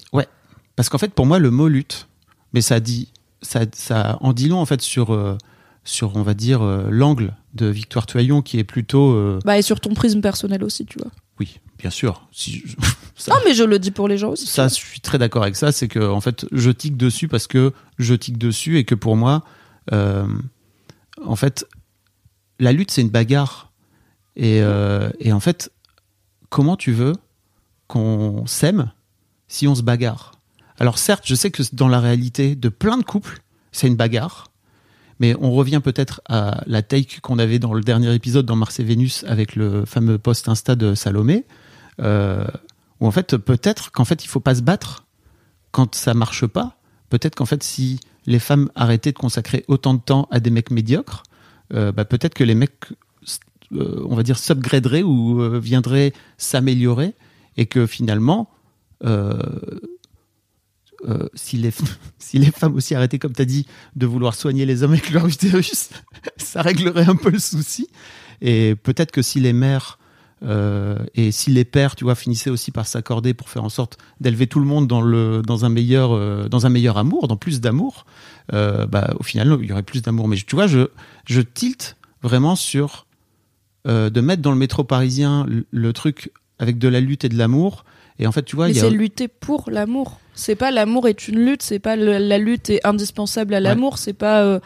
parce 0.77 0.87
qu'en 0.89 0.97
fait 0.97 1.13
pour 1.13 1.25
moi 1.27 1.37
le 1.37 1.51
mot 1.51 1.67
lutte, 1.67 2.07
mais 2.53 2.61
ça 2.61 2.79
dit, 2.79 3.09
ça, 3.43 3.61
ça 3.73 4.17
en 4.21 4.33
dit 4.33 4.47
long 4.47 4.57
en 4.59 4.65
fait 4.65 4.81
sur, 4.81 5.13
euh, 5.13 5.37
sur 5.83 6.15
on 6.15 6.23
va 6.23 6.33
dire 6.33 6.61
euh, 6.63 6.87
l'angle 6.89 7.35
de 7.53 7.67
Victoire 7.67 8.05
Toyon 8.07 8.41
qui 8.41 8.57
est 8.57 8.63
plutôt, 8.63 9.11
euh, 9.13 9.37
Bah 9.45 9.57
et 9.57 9.61
sur 9.61 9.79
ton 9.81 9.93
prisme 9.93 10.21
personnel 10.21 10.63
aussi, 10.63 10.85
tu 10.85 10.97
vois. 10.97 11.11
Bien 11.81 11.89
sûr. 11.89 12.27
Si 12.31 12.63
je- 12.65 12.75
ça- 13.15 13.33
Non 13.33 13.39
mais 13.45 13.53
je 13.53 13.63
le 13.63 13.77
dis 13.79 13.91
pour 13.91 14.07
les 14.07 14.17
gens 14.17 14.29
aussi. 14.29 14.47
ça, 14.47 14.67
je 14.67 14.75
suis 14.75 15.01
très 15.01 15.17
d'accord 15.17 15.43
avec 15.43 15.55
ça. 15.55 15.71
C'est 15.71 15.87
que 15.87 15.99
en 15.99 16.21
fait, 16.21 16.45
je 16.51 16.71
tique 16.71 16.95
dessus 16.97 17.27
parce 17.27 17.47
que 17.47 17.73
je 17.99 18.13
tique 18.13 18.37
dessus 18.37 18.77
et 18.77 18.83
que 18.85 18.95
pour 18.95 19.15
moi, 19.17 19.43
euh, 19.91 20.25
en 21.25 21.35
fait, 21.35 21.67
la 22.59 22.71
lutte 22.71 22.91
c'est 22.91 23.01
une 23.01 23.09
bagarre. 23.09 23.71
Et, 24.37 24.61
euh, 24.61 25.09
et 25.19 25.33
en 25.33 25.39
fait, 25.41 25.71
comment 26.49 26.77
tu 26.77 26.93
veux 26.93 27.13
qu'on 27.87 28.45
s'aime 28.47 28.91
si 29.47 29.67
on 29.67 29.75
se 29.75 29.81
bagarre? 29.81 30.31
Alors 30.79 30.97
certes, 30.97 31.23
je 31.25 31.35
sais 31.35 31.51
que 31.51 31.61
dans 31.73 31.87
la 31.89 31.99
réalité 31.99 32.55
de 32.55 32.69
plein 32.69 32.97
de 32.97 33.03
couples, 33.03 33.41
c'est 33.71 33.87
une 33.87 33.95
bagarre. 33.95 34.47
Mais 35.19 35.35
on 35.39 35.51
revient 35.51 35.81
peut-être 35.83 36.21
à 36.27 36.63
la 36.65 36.81
take 36.81 37.19
qu'on 37.21 37.37
avait 37.37 37.59
dans 37.59 37.75
le 37.75 37.81
dernier 37.81 38.11
épisode 38.15 38.45
dans 38.47 38.55
Mars 38.55 38.79
et 38.79 38.83
Vénus 38.83 39.23
avec 39.27 39.55
le 39.55 39.85
fameux 39.85 40.17
post 40.17 40.49
Insta 40.49 40.75
de 40.75 40.95
Salomé. 40.95 41.45
Euh, 42.01 42.47
où 42.99 43.07
en 43.07 43.11
fait 43.11 43.37
peut-être 43.37 43.91
qu'en 43.91 44.05
fait 44.05 44.23
il 44.23 44.27
faut 44.27 44.39
pas 44.39 44.55
se 44.55 44.61
battre 44.61 45.05
quand 45.71 45.95
ça 45.95 46.13
marche 46.13 46.45
pas. 46.45 46.77
Peut-être 47.09 47.35
qu'en 47.35 47.45
fait 47.45 47.63
si 47.63 47.99
les 48.25 48.39
femmes 48.39 48.69
arrêtaient 48.75 49.11
de 49.11 49.17
consacrer 49.17 49.65
autant 49.67 49.93
de 49.93 49.99
temps 49.99 50.27
à 50.31 50.39
des 50.39 50.51
mecs 50.51 50.71
médiocres, 50.71 51.23
euh, 51.73 51.91
bah, 51.91 52.05
peut-être 52.05 52.33
que 52.33 52.43
les 52.43 52.55
mecs, 52.55 52.85
euh, 53.73 54.05
on 54.07 54.15
va 54.15 54.23
dire, 54.23 54.37
ou 55.05 55.41
euh, 55.41 55.59
viendraient 55.59 56.13
s'améliorer 56.37 57.13
et 57.57 57.65
que 57.65 57.85
finalement, 57.85 58.49
euh, 59.03 59.39
si, 61.33 61.57
les, 61.57 61.71
si 62.19 62.39
les 62.39 62.51
femmes 62.51 62.75
aussi 62.75 62.95
arrêtaient, 62.95 63.19
comme 63.19 63.33
tu 63.33 63.41
as 63.41 63.45
dit, 63.45 63.65
de 63.95 64.05
vouloir 64.05 64.35
soigner 64.35 64.65
les 64.65 64.83
hommes 64.83 64.91
avec 64.91 65.09
leur 65.11 65.27
utérus, 65.27 65.89
ça 66.37 66.61
réglerait 66.61 67.07
un 67.07 67.15
peu 67.15 67.29
le 67.29 67.39
souci. 67.39 67.87
Et 68.41 68.75
peut-être 68.75 69.11
que 69.11 69.21
si 69.21 69.39
les 69.39 69.53
mères 69.53 69.97
euh, 70.43 70.97
et 71.15 71.31
si 71.31 71.51
les 71.51 71.65
pères, 71.65 71.95
tu 71.95 72.03
vois, 72.03 72.15
finissaient 72.15 72.49
aussi 72.49 72.71
par 72.71 72.87
s'accorder 72.87 73.33
pour 73.33 73.49
faire 73.49 73.63
en 73.63 73.69
sorte 73.69 73.97
d'élever 74.19 74.47
tout 74.47 74.59
le 74.59 74.65
monde 74.65 74.87
dans 74.87 75.01
le 75.01 75.41
dans 75.41 75.65
un 75.65 75.69
meilleur 75.69 76.13
euh, 76.13 76.47
dans 76.49 76.65
un 76.65 76.69
meilleur 76.69 76.97
amour, 76.97 77.27
dans 77.27 77.37
plus 77.37 77.61
d'amour, 77.61 78.05
euh, 78.53 78.85
bah 78.87 79.13
au 79.19 79.23
final 79.23 79.57
il 79.61 79.69
y 79.69 79.71
aurait 79.71 79.83
plus 79.83 80.01
d'amour. 80.01 80.27
Mais 80.27 80.35
tu 80.37 80.55
vois, 80.55 80.67
je 80.67 80.87
je 81.25 81.41
tilte 81.41 81.95
vraiment 82.23 82.55
sur 82.55 83.05
de 83.85 84.21
mettre 84.21 84.43
dans 84.43 84.51
le 84.51 84.57
métro 84.57 84.83
parisien 84.83 85.43
le, 85.47 85.65
le 85.71 85.93
truc 85.93 86.31
avec 86.59 86.77
de 86.77 86.87
la 86.87 86.99
lutte 86.99 87.23
et 87.25 87.29
de 87.29 87.37
l'amour. 87.37 87.83
Et 88.19 88.27
en 88.27 88.31
fait, 88.31 88.43
tu 88.43 88.55
vois, 88.55 88.67
Mais 88.67 88.77
a 88.77 88.81
c'est 88.81 88.89
lutter 88.91 89.27
pour 89.27 89.71
l'amour. 89.71 90.19
C'est 90.35 90.55
pas 90.55 90.69
l'amour 90.69 91.07
est 91.07 91.27
une 91.27 91.39
lutte, 91.43 91.63
c'est 91.63 91.79
pas 91.79 91.95
le- 91.95 92.19
la 92.19 92.37
lutte 92.37 92.69
est 92.69 92.85
indispensable 92.85 93.55
à 93.55 93.59
l'amour, 93.59 93.97
c'est 93.97 94.13
pas 94.13 94.59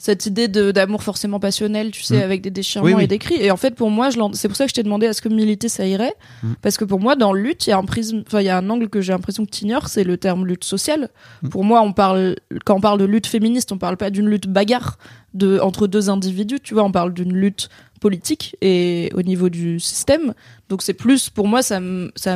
cette 0.00 0.26
idée 0.26 0.46
d'amour 0.46 1.02
forcément 1.02 1.40
passionnel, 1.40 1.90
tu 1.90 2.02
sais, 2.02 2.18
Mm. 2.18 2.22
avec 2.22 2.40
des 2.40 2.50
déchirements 2.50 2.86
Oui, 2.86 2.94
oui. 2.94 3.04
et 3.04 3.06
des 3.08 3.18
cris. 3.18 3.34
Et 3.40 3.50
en 3.50 3.56
fait, 3.56 3.74
pour 3.74 3.90
moi, 3.90 4.10
c'est 4.32 4.46
pour 4.46 4.56
ça 4.56 4.64
que 4.64 4.70
je 4.70 4.74
t'ai 4.74 4.84
demandé 4.84 5.06
est-ce 5.06 5.20
que 5.20 5.28
militer 5.28 5.68
ça 5.68 5.84
irait 5.86 6.14
Mm. 6.44 6.52
Parce 6.62 6.76
que 6.76 6.84
pour 6.84 7.00
moi, 7.00 7.16
dans 7.16 7.32
lutte, 7.32 7.66
il 7.66 7.70
y 7.70 7.72
a 7.72 7.78
un 7.78 7.84
prisme, 7.84 8.22
enfin, 8.26 8.40
il 8.40 8.46
y 8.46 8.48
a 8.48 8.56
un 8.56 8.70
angle 8.70 8.88
que 8.88 9.00
j'ai 9.00 9.12
l'impression 9.12 9.44
que 9.44 9.50
tu 9.50 9.64
ignores, 9.64 9.88
c'est 9.88 10.04
le 10.04 10.16
terme 10.16 10.46
lutte 10.46 10.62
sociale. 10.62 11.10
Mm. 11.42 11.48
Pour 11.48 11.64
moi, 11.64 11.82
on 11.82 11.92
parle, 11.92 12.36
quand 12.64 12.76
on 12.76 12.80
parle 12.80 13.00
de 13.00 13.04
lutte 13.06 13.26
féministe, 13.26 13.72
on 13.72 13.78
parle 13.78 13.96
pas 13.96 14.10
d'une 14.10 14.28
lutte 14.28 14.46
bagarre 14.46 14.98
de, 15.34 15.58
entre 15.58 15.88
deux 15.88 16.08
individus, 16.10 16.60
tu 16.62 16.74
vois, 16.74 16.84
on 16.84 16.92
parle 16.92 17.12
d'une 17.12 17.32
lutte 17.34 17.68
politique 18.00 18.54
et 18.62 19.10
au 19.14 19.22
niveau 19.22 19.48
du 19.48 19.80
système. 19.80 20.32
Donc 20.68 20.82
c'est 20.82 20.94
plus, 20.94 21.28
pour 21.30 21.48
moi, 21.48 21.62
ça 21.62 21.80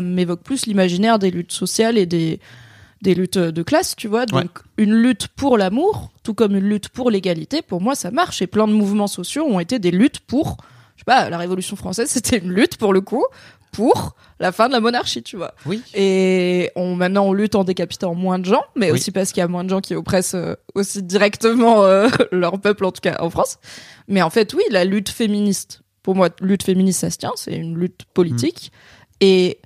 m'évoque 0.01 0.42
plus 0.42 0.66
l'imaginaire 0.66 1.20
des 1.20 1.31
luttes 1.31 1.53
sociales 1.53 1.96
et 1.96 2.07
des, 2.07 2.40
des 3.02 3.14
luttes 3.14 3.36
de 3.38 3.62
classe, 3.62 3.94
tu 3.96 4.08
vois. 4.08 4.24
Donc 4.26 4.60
une 4.78 4.94
lutte 4.94 5.28
pour 5.28 5.58
l'amour, 5.58 6.10
tout 6.22 6.34
comme 6.34 6.56
une 6.56 6.68
lutte 6.68 6.88
pour 6.88 7.10
l'égalité, 7.10 7.60
pour 7.60 7.80
moi, 7.80 7.94
ça 7.94 8.10
marche. 8.10 8.40
Et 8.42 8.46
plein 8.46 8.66
de 8.68 8.72
mouvements 8.72 9.06
sociaux 9.08 9.44
ont 9.44 9.60
été 9.60 9.78
des 9.78 9.90
luttes 9.90 10.20
pour, 10.20 10.56
je 10.96 11.00
sais 11.00 11.04
pas, 11.04 11.28
la 11.28 11.36
Révolution 11.38 11.76
française, 11.76 12.08
c'était 12.10 12.38
une 12.38 12.50
lutte 12.52 12.76
pour 12.78 12.92
le 12.92 13.00
coup, 13.00 13.24
pour 13.72 14.14
la 14.38 14.52
fin 14.52 14.68
de 14.68 14.72
la 14.72 14.80
monarchie, 14.80 15.22
tu 15.22 15.36
vois. 15.36 15.54
Oui. 15.66 15.82
Et 15.94 16.70
on, 16.76 16.94
maintenant, 16.94 17.24
on 17.26 17.32
lutte 17.32 17.54
en 17.54 17.64
décapitant 17.64 18.14
moins 18.14 18.38
de 18.38 18.44
gens, 18.44 18.62
mais 18.76 18.86
Oui. 18.90 18.98
aussi 18.98 19.10
parce 19.10 19.32
qu'il 19.32 19.40
y 19.40 19.44
a 19.44 19.48
moins 19.48 19.64
de 19.64 19.70
gens 19.70 19.80
qui 19.80 19.94
oppressent 19.94 20.34
euh, 20.34 20.54
aussi 20.74 21.02
directement 21.02 21.82
euh, 21.84 22.08
leur 22.32 22.60
peuple, 22.60 22.84
en 22.84 22.92
tout 22.92 23.00
cas 23.00 23.16
en 23.20 23.30
France. 23.30 23.58
Mais 24.08 24.20
en 24.22 24.30
fait, 24.30 24.52
oui, 24.54 24.62
la 24.70 24.84
lutte 24.84 25.08
féministe, 25.08 25.82
pour 26.02 26.14
moi, 26.14 26.28
lutte 26.40 26.62
féministe, 26.64 27.00
ça 27.00 27.10
se 27.10 27.18
tient, 27.18 27.32
c'est 27.34 27.54
une 27.54 27.76
lutte 27.78 28.02
politique. 28.14 28.72
Et 29.20 29.58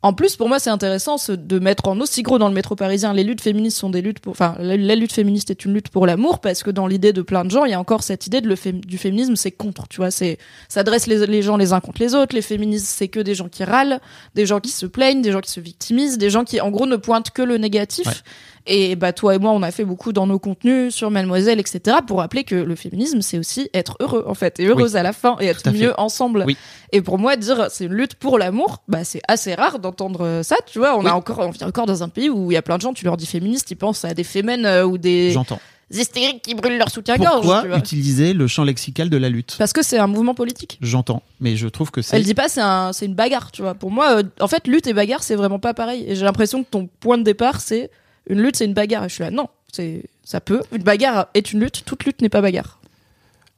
en 0.00 0.12
plus, 0.12 0.36
pour 0.36 0.48
moi, 0.48 0.60
c'est 0.60 0.70
intéressant 0.70 1.16
de 1.28 1.58
mettre 1.58 1.88
en 1.88 1.98
aussi 1.98 2.22
gros 2.22 2.38
dans 2.38 2.46
le 2.46 2.54
métro 2.54 2.76
parisien. 2.76 3.12
Les 3.12 3.24
luttes 3.24 3.40
féministes 3.40 3.78
sont 3.78 3.90
des 3.90 4.00
luttes 4.00 4.20
pour. 4.20 4.30
Enfin, 4.30 4.54
la, 4.60 4.94
lutte 4.94 5.12
féministe 5.12 5.50
est 5.50 5.64
une 5.64 5.74
lutte 5.74 5.88
pour 5.88 6.06
l'amour 6.06 6.38
parce 6.40 6.62
que 6.62 6.70
dans 6.70 6.86
l'idée 6.86 7.12
de 7.12 7.20
plein 7.20 7.44
de 7.44 7.50
gens, 7.50 7.64
il 7.64 7.72
y 7.72 7.74
a 7.74 7.80
encore 7.80 8.04
cette 8.04 8.28
idée 8.28 8.40
de 8.40 8.46
le 8.46 8.54
fém- 8.54 8.78
du 8.84 8.96
féminisme, 8.96 9.34
c'est 9.34 9.50
contre. 9.50 9.88
Tu 9.88 9.96
vois, 9.96 10.12
c'est 10.12 10.38
ça 10.68 10.84
dresse 10.84 11.08
les, 11.08 11.26
les 11.26 11.42
gens 11.42 11.56
les 11.56 11.72
uns 11.72 11.80
contre 11.80 12.00
les 12.00 12.14
autres. 12.14 12.32
Les 12.36 12.42
féministes, 12.42 12.86
c'est 12.86 13.08
que 13.08 13.18
des 13.18 13.34
gens 13.34 13.48
qui 13.48 13.64
râlent, 13.64 14.00
des 14.36 14.46
gens 14.46 14.60
qui 14.60 14.70
se 14.70 14.86
plaignent, 14.86 15.20
des 15.20 15.32
gens 15.32 15.40
qui 15.40 15.50
se 15.50 15.58
victimisent, 15.58 16.16
des 16.16 16.30
gens 16.30 16.44
qui, 16.44 16.60
en 16.60 16.70
gros, 16.70 16.86
ne 16.86 16.96
pointent 16.96 17.30
que 17.30 17.42
le 17.42 17.58
négatif. 17.58 18.22
Et 18.70 18.96
bah, 18.96 19.12
toi 19.14 19.34
et 19.34 19.38
moi, 19.38 19.50
on 19.52 19.62
a 19.62 19.70
fait 19.70 19.84
beaucoup 19.84 20.12
dans 20.12 20.26
nos 20.26 20.38
contenus 20.38 20.94
sur 20.94 21.10
Mademoiselle, 21.10 21.58
etc., 21.58 21.96
pour 22.06 22.18
rappeler 22.18 22.44
que 22.44 22.54
le 22.54 22.76
féminisme, 22.76 23.22
c'est 23.22 23.38
aussi 23.38 23.70
être 23.72 23.96
heureux, 24.00 24.24
en 24.28 24.34
fait, 24.34 24.60
et 24.60 24.66
heureuse 24.66 24.94
à 24.94 25.02
la 25.02 25.14
fin, 25.14 25.36
et 25.40 25.46
être 25.46 25.62
fait. 25.62 25.72
mieux 25.72 25.94
ensemble. 25.98 26.44
Oui. 26.46 26.56
Et 26.92 27.00
pour 27.00 27.18
moi, 27.18 27.36
dire 27.36 27.68
c'est 27.70 27.86
une 27.86 27.94
lutte 27.94 28.14
pour 28.14 28.38
l'amour, 28.38 28.82
bah 28.86 29.04
c'est 29.04 29.22
assez 29.26 29.54
rare 29.54 29.78
d'entendre 29.78 30.20
euh, 30.24 30.42
ça. 30.42 30.56
Tu 30.70 30.78
vois, 30.78 30.96
on 30.96 31.00
Oui. 31.02 31.08
a 31.08 31.16
encore, 31.16 31.38
on 31.40 31.50
vit 31.50 31.64
encore 31.64 31.86
dans 31.86 32.02
un 32.02 32.08
pays 32.10 32.28
où 32.28 32.50
il 32.50 32.54
y 32.54 32.58
a 32.58 32.62
plein 32.62 32.76
de 32.76 32.82
gens, 32.82 32.92
tu 32.92 33.04
leur 33.06 33.16
dis 33.16 33.26
féministes, 33.26 33.70
ils 33.70 33.76
pensent 33.76 34.04
à 34.04 34.12
des 34.12 34.24
fémènes 34.24 34.66
euh, 34.66 34.84
ou 34.84 34.98
des 34.98 35.30
J'entends. 35.32 35.60
hystériques 35.90 36.42
qui 36.42 36.54
brûlent 36.54 36.76
leur 36.78 36.90
soutien-gorge. 36.90 37.46
Pourquoi 37.46 37.78
utiliser 37.78 38.34
le 38.34 38.46
champ 38.46 38.64
lexical 38.64 39.08
de 39.08 39.16
la 39.16 39.30
lutte? 39.30 39.56
Parce 39.58 39.72
que 39.72 39.82
c'est 39.82 39.98
un 39.98 40.06
mouvement 40.08 40.34
politique. 40.34 40.78
J'entends, 40.82 41.22
mais 41.40 41.56
je 41.56 41.68
trouve 41.68 41.90
que 41.90 42.02
c'est. 42.02 42.16
Elle 42.16 42.24
dit 42.24 42.34
pas 42.34 42.48
c'est 42.48 42.60
un, 42.60 42.92
c'est 42.92 43.06
une 43.06 43.14
bagarre, 43.14 43.50
tu 43.50 43.62
vois. 43.62 43.74
Pour 43.74 43.90
moi, 43.90 44.18
euh, 44.18 44.22
en 44.40 44.48
fait, 44.48 44.66
lutte 44.66 44.86
et 44.86 44.92
bagarre, 44.92 45.22
c'est 45.22 45.36
vraiment 45.36 45.58
pas 45.58 45.72
pareil. 45.72 46.04
Et 46.06 46.14
j'ai 46.16 46.24
l'impression 46.24 46.62
que 46.62 46.68
ton 46.70 46.86
point 47.00 47.16
de 47.16 47.22
départ, 47.22 47.60
c'est 47.62 47.90
une 48.28 48.40
lutte, 48.40 48.56
c'est 48.56 48.64
une 48.64 48.74
bagarre. 48.74 49.04
Et 49.04 49.08
je 49.08 49.14
suis 49.14 49.24
là, 49.24 49.30
non, 49.30 49.48
c'est, 49.72 50.04
ça 50.24 50.40
peut. 50.40 50.62
Une 50.72 50.82
bagarre 50.82 51.28
est 51.34 51.52
une 51.52 51.60
lutte. 51.60 51.84
Toute 51.84 52.04
lutte 52.04 52.22
n'est 52.22 52.28
pas 52.28 52.40
bagarre. 52.40 52.80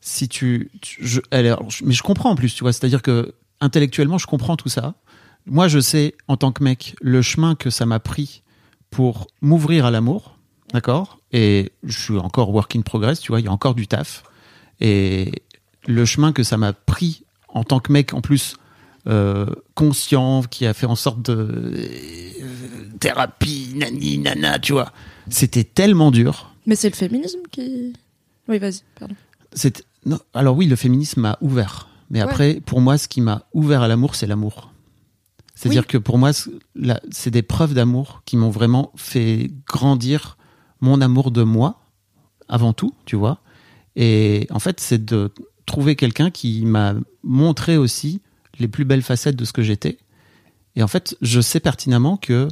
si 0.00 0.28
tu, 0.28 0.70
je, 0.82 1.20
alors, 1.30 1.66
mais 1.84 1.92
je 1.92 2.02
comprends 2.02 2.30
en 2.30 2.36
plus, 2.36 2.54
tu 2.54 2.64
vois, 2.64 2.72
c'est-à-dire 2.72 3.02
que 3.02 3.34
intellectuellement, 3.60 4.18
je 4.18 4.26
comprends 4.26 4.56
tout 4.56 4.68
ça. 4.68 4.94
Moi, 5.46 5.68
je 5.68 5.78
sais 5.78 6.14
en 6.28 6.36
tant 6.36 6.52
que 6.52 6.62
mec 6.62 6.94
le 7.00 7.22
chemin 7.22 7.54
que 7.54 7.70
ça 7.70 7.86
m'a 7.86 8.00
pris 8.00 8.42
pour 8.90 9.26
m'ouvrir 9.40 9.86
à 9.86 9.90
l'amour, 9.90 10.36
d'accord? 10.72 11.18
Et 11.32 11.72
je 11.84 11.98
suis 11.98 12.18
encore 12.18 12.50
work 12.50 12.74
in 12.76 12.82
progress, 12.82 13.20
tu 13.20 13.32
vois, 13.32 13.40
il 13.40 13.44
y 13.44 13.48
a 13.48 13.52
encore 13.52 13.74
du 13.74 13.86
taf. 13.86 14.24
Et 14.80 15.42
le 15.86 16.04
chemin 16.04 16.32
que 16.32 16.42
ça 16.42 16.56
m'a 16.56 16.72
pris 16.72 17.24
en 17.48 17.64
tant 17.64 17.80
que 17.80 17.92
mec, 17.92 18.14
en 18.14 18.20
plus 18.20 18.56
euh, 19.06 19.46
conscient, 19.74 20.42
qui 20.42 20.66
a 20.66 20.74
fait 20.74 20.86
en 20.86 20.94
sorte 20.96 21.22
de 21.22 21.32
euh, 21.32 22.98
thérapie, 22.98 23.72
nani, 23.74 24.18
nana, 24.18 24.58
tu 24.58 24.72
vois, 24.72 24.92
c'était 25.28 25.64
tellement 25.64 26.10
dur. 26.10 26.54
Mais 26.66 26.76
c'est 26.76 26.90
le 26.90 26.94
féminisme 26.96 27.40
qui. 27.50 27.92
Oui, 28.48 28.58
vas-y, 28.58 28.82
pardon. 28.98 29.14
C'est 29.52 29.84
non, 30.06 30.18
alors 30.34 30.56
oui, 30.56 30.66
le 30.66 30.76
féminisme 30.76 31.20
m'a 31.20 31.38
ouvert. 31.40 31.88
Mais 32.10 32.20
après, 32.20 32.60
pour 32.66 32.80
moi, 32.80 32.98
ce 32.98 33.06
qui 33.06 33.20
m'a 33.20 33.44
ouvert 33.54 33.82
à 33.82 33.88
l'amour, 33.88 34.14
c'est 34.16 34.26
l'amour. 34.26 34.72
C'est-à-dire 35.54 35.82
Oui. 35.82 35.88
que 35.88 35.98
pour 35.98 36.18
moi, 36.18 36.30
c'est 37.10 37.30
des 37.30 37.42
preuves 37.42 37.74
d'amour 37.74 38.22
qui 38.24 38.36
m'ont 38.36 38.50
vraiment 38.50 38.92
fait 38.96 39.50
grandir 39.66 40.36
mon 40.80 41.00
amour 41.00 41.30
de 41.30 41.42
moi, 41.42 41.80
avant 42.48 42.72
tout, 42.72 42.94
tu 43.04 43.14
vois. 43.14 43.40
Et 43.94 44.46
en 44.50 44.58
fait, 44.58 44.80
c'est 44.80 45.04
de 45.04 45.30
trouver 45.66 45.94
quelqu'un 45.96 46.30
qui 46.30 46.64
m'a 46.64 46.94
montré 47.22 47.76
aussi 47.76 48.20
les 48.60 48.68
plus 48.68 48.84
belles 48.84 49.02
facettes 49.02 49.36
de 49.36 49.44
ce 49.44 49.52
que 49.52 49.62
j'étais. 49.62 49.98
Et 50.76 50.82
en 50.82 50.88
fait, 50.88 51.16
je 51.20 51.40
sais 51.40 51.60
pertinemment 51.60 52.16
que 52.16 52.48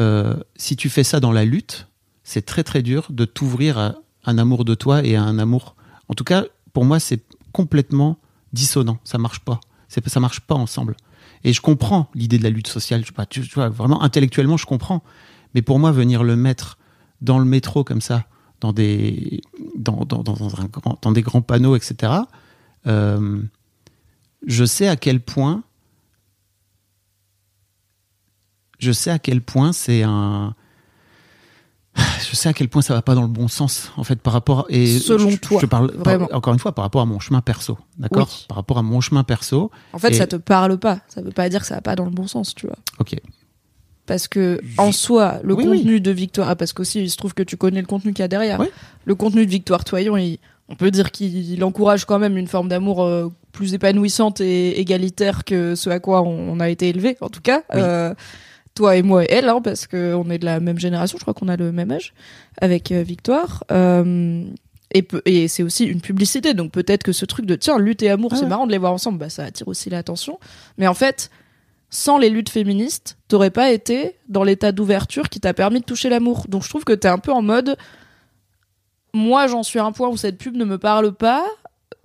euh, 0.00 0.36
si 0.56 0.76
tu 0.76 0.88
fais 0.88 1.04
ça 1.04 1.20
dans 1.20 1.32
la 1.32 1.44
lutte, 1.44 1.88
c'est 2.22 2.46
très 2.46 2.62
très 2.62 2.82
dur 2.82 3.08
de 3.10 3.24
t'ouvrir 3.24 3.78
à 3.78 3.96
un 4.24 4.38
amour 4.38 4.64
de 4.64 4.74
toi 4.74 5.04
et 5.04 5.16
à 5.16 5.22
un 5.22 5.38
amour. 5.38 5.74
En 6.08 6.14
tout 6.14 6.24
cas, 6.24 6.44
pour 6.72 6.84
moi, 6.84 7.00
c'est 7.00 7.22
complètement 7.52 8.18
dissonant. 8.52 8.98
Ça 9.04 9.18
marche 9.18 9.40
pas. 9.40 9.60
C'est 9.88 10.06
ça 10.08 10.20
marche 10.20 10.40
pas 10.40 10.54
ensemble. 10.54 10.96
Et 11.44 11.52
je 11.52 11.60
comprends 11.60 12.08
l'idée 12.14 12.38
de 12.38 12.44
la 12.44 12.50
lutte 12.50 12.68
sociale. 12.68 13.04
Je 13.04 13.12
tu, 13.28 13.42
vois, 13.54 13.68
vraiment 13.68 14.02
intellectuellement, 14.02 14.56
je 14.56 14.66
comprends. 14.66 15.02
Mais 15.54 15.62
pour 15.62 15.78
moi, 15.78 15.90
venir 15.90 16.22
le 16.22 16.36
mettre 16.36 16.78
dans 17.20 17.38
le 17.38 17.44
métro 17.44 17.84
comme 17.84 18.00
ça, 18.00 18.24
dans 18.60 18.72
des 18.72 19.42
dans, 19.76 20.04
des 21.12 21.22
grands 21.22 21.42
panneaux, 21.42 21.76
etc. 21.76 22.12
je 24.46 24.64
sais 24.64 24.88
à 24.88 24.96
quel 24.96 25.20
point 25.20 25.62
je 28.78 28.92
sais 28.92 29.10
à 29.10 29.18
quel 29.18 29.40
point 29.40 29.72
c'est 29.72 30.02
un 30.02 30.54
je 31.96 32.34
sais 32.36 32.48
à 32.48 32.52
quel 32.54 32.68
point 32.68 32.80
ça 32.82 32.94
va 32.94 33.02
pas 33.02 33.14
dans 33.14 33.22
le 33.22 33.28
bon 33.28 33.48
sens 33.48 33.92
en 33.96 34.04
fait 34.04 34.16
par 34.20 34.32
rapport 34.32 34.64
et 34.70 34.98
selon 34.98 35.28
je, 35.30 35.36
toi 35.36 35.60
je 35.60 35.66
parle 35.66 35.92
par- 36.02 36.22
encore 36.34 36.54
une 36.54 36.58
fois 36.58 36.74
par 36.74 36.84
rapport 36.84 37.02
à 37.02 37.06
mon 37.06 37.20
chemin 37.20 37.42
perso 37.42 37.78
d'accord 37.98 38.28
Oui. 38.32 38.44
par 38.48 38.56
rapport 38.56 38.78
à 38.78 38.82
mon 38.82 39.00
chemin 39.00 39.24
perso 39.24 39.70
En 39.92 39.98
fait, 39.98 40.10
Et- 40.10 40.14
ça 40.14 40.26
te 40.26 40.36
parle 40.36 40.78
pas. 40.78 41.00
Ça 41.08 41.20
veut 41.20 41.30
pas 41.32 41.48
dire 41.48 41.60
que 41.60 41.66
ça 41.66 41.74
va 41.76 41.82
pas 41.82 41.94
dans 41.94 42.04
le 42.06 42.10
bon 42.10 42.26
sens, 42.26 42.54
tu 42.54 42.66
vois. 42.66 42.76
ok 42.98 43.16
Parce 44.06 44.26
que 44.26 44.58
en 44.78 44.90
soi, 44.90 45.40
le 45.44 45.54
Oui, 45.54 45.64
contenu 45.66 46.00
de 46.00 46.10
Victoire, 46.10 46.48
ah, 46.48 46.56
parce 46.56 46.72
qu'aussi 46.72 47.02
il 47.02 47.10
se 47.10 47.16
trouve 47.16 47.34
que 47.34 47.42
tu 47.42 47.56
connais 47.58 47.80
le 47.82 47.86
contenu 47.86 48.12
qu'il 48.14 48.22
y 48.22 48.24
a 48.24 48.28
derrière. 48.28 48.58
Oui. 48.58 48.66
Le 49.04 49.14
contenu 49.14 49.44
de 49.44 49.50
Victoire 49.50 49.84
Toyon, 49.84 50.16
il- 50.16 50.38
on 50.72 50.74
peut 50.74 50.90
dire 50.90 51.10
qu'il 51.10 51.52
il 51.52 51.62
encourage 51.64 52.06
quand 52.06 52.18
même 52.18 52.38
une 52.38 52.48
forme 52.48 52.68
d'amour 52.68 53.04
euh, 53.04 53.30
plus 53.52 53.74
épanouissante 53.74 54.40
et 54.40 54.80
égalitaire 54.80 55.44
que 55.44 55.74
ce 55.74 55.90
à 55.90 56.00
quoi 56.00 56.22
on, 56.22 56.48
on 56.48 56.60
a 56.60 56.70
été 56.70 56.88
élevé, 56.88 57.18
en 57.20 57.28
tout 57.28 57.42
cas. 57.42 57.62
Oui. 57.74 57.80
Euh, 57.80 58.14
toi 58.74 58.96
et 58.96 59.02
moi 59.02 59.22
et 59.24 59.26
elle, 59.30 59.50
hein, 59.50 59.60
parce 59.62 59.86
qu'on 59.86 60.30
est 60.30 60.38
de 60.38 60.46
la 60.46 60.58
même 60.58 60.78
génération, 60.78 61.18
je 61.18 61.24
crois 61.24 61.34
qu'on 61.34 61.48
a 61.48 61.58
le 61.58 61.72
même 61.72 61.92
âge 61.92 62.14
avec 62.58 62.90
euh, 62.90 63.02
Victoire. 63.02 63.64
Et, 64.94 65.48
c'est 65.48 65.62
aussi 65.62 65.84
une 65.84 66.00
publicité, 66.00 66.52
donc 66.54 66.70
peut-être 66.70 67.02
que 67.02 67.12
ce 67.12 67.24
truc 67.24 67.46
de 67.46 67.54
tiens, 67.54 67.78
lutte 67.78 68.02
et 68.02 68.10
amour, 68.10 68.30
Ah 68.34 68.36
c'est 68.36 68.46
marrant 68.46 68.66
de 68.66 68.72
les 68.72 68.78
voir 68.78 68.92
ensemble, 68.92 69.18
bah, 69.18 69.30
ça 69.30 69.44
attire 69.44 69.68
aussi 69.68 69.88
l'attention. 69.88 70.38
Mais 70.76 70.86
en 70.86 70.92
fait, 70.94 71.30
sans 71.88 72.18
les 72.18 72.28
luttes 72.28 72.50
féministes, 72.50 73.16
t'aurais 73.28 73.50
pas 73.50 73.70
été 73.70 74.16
dans 74.28 74.44
l'état 74.44 74.72
d'ouverture 74.72 75.28
qui 75.28 75.40
t'a 75.40 75.54
permis 75.54 75.80
de 75.80 75.84
toucher 75.84 76.10
l'amour. 76.10 76.44
Donc 76.48 76.62
je 76.62 76.68
trouve 76.68 76.84
que 76.84 76.92
t'es 76.92 77.08
un 77.08 77.18
peu 77.18 77.32
en 77.32 77.42
mode, 77.42 77.76
moi 79.14 79.46
j'en 79.46 79.62
suis 79.62 79.78
à 79.78 79.84
un 79.84 79.92
point 79.92 80.08
où 80.08 80.16
cette 80.16 80.38
pub 80.38 80.56
ne 80.56 80.64
me 80.64 80.78
parle 80.78 81.12
pas 81.12 81.44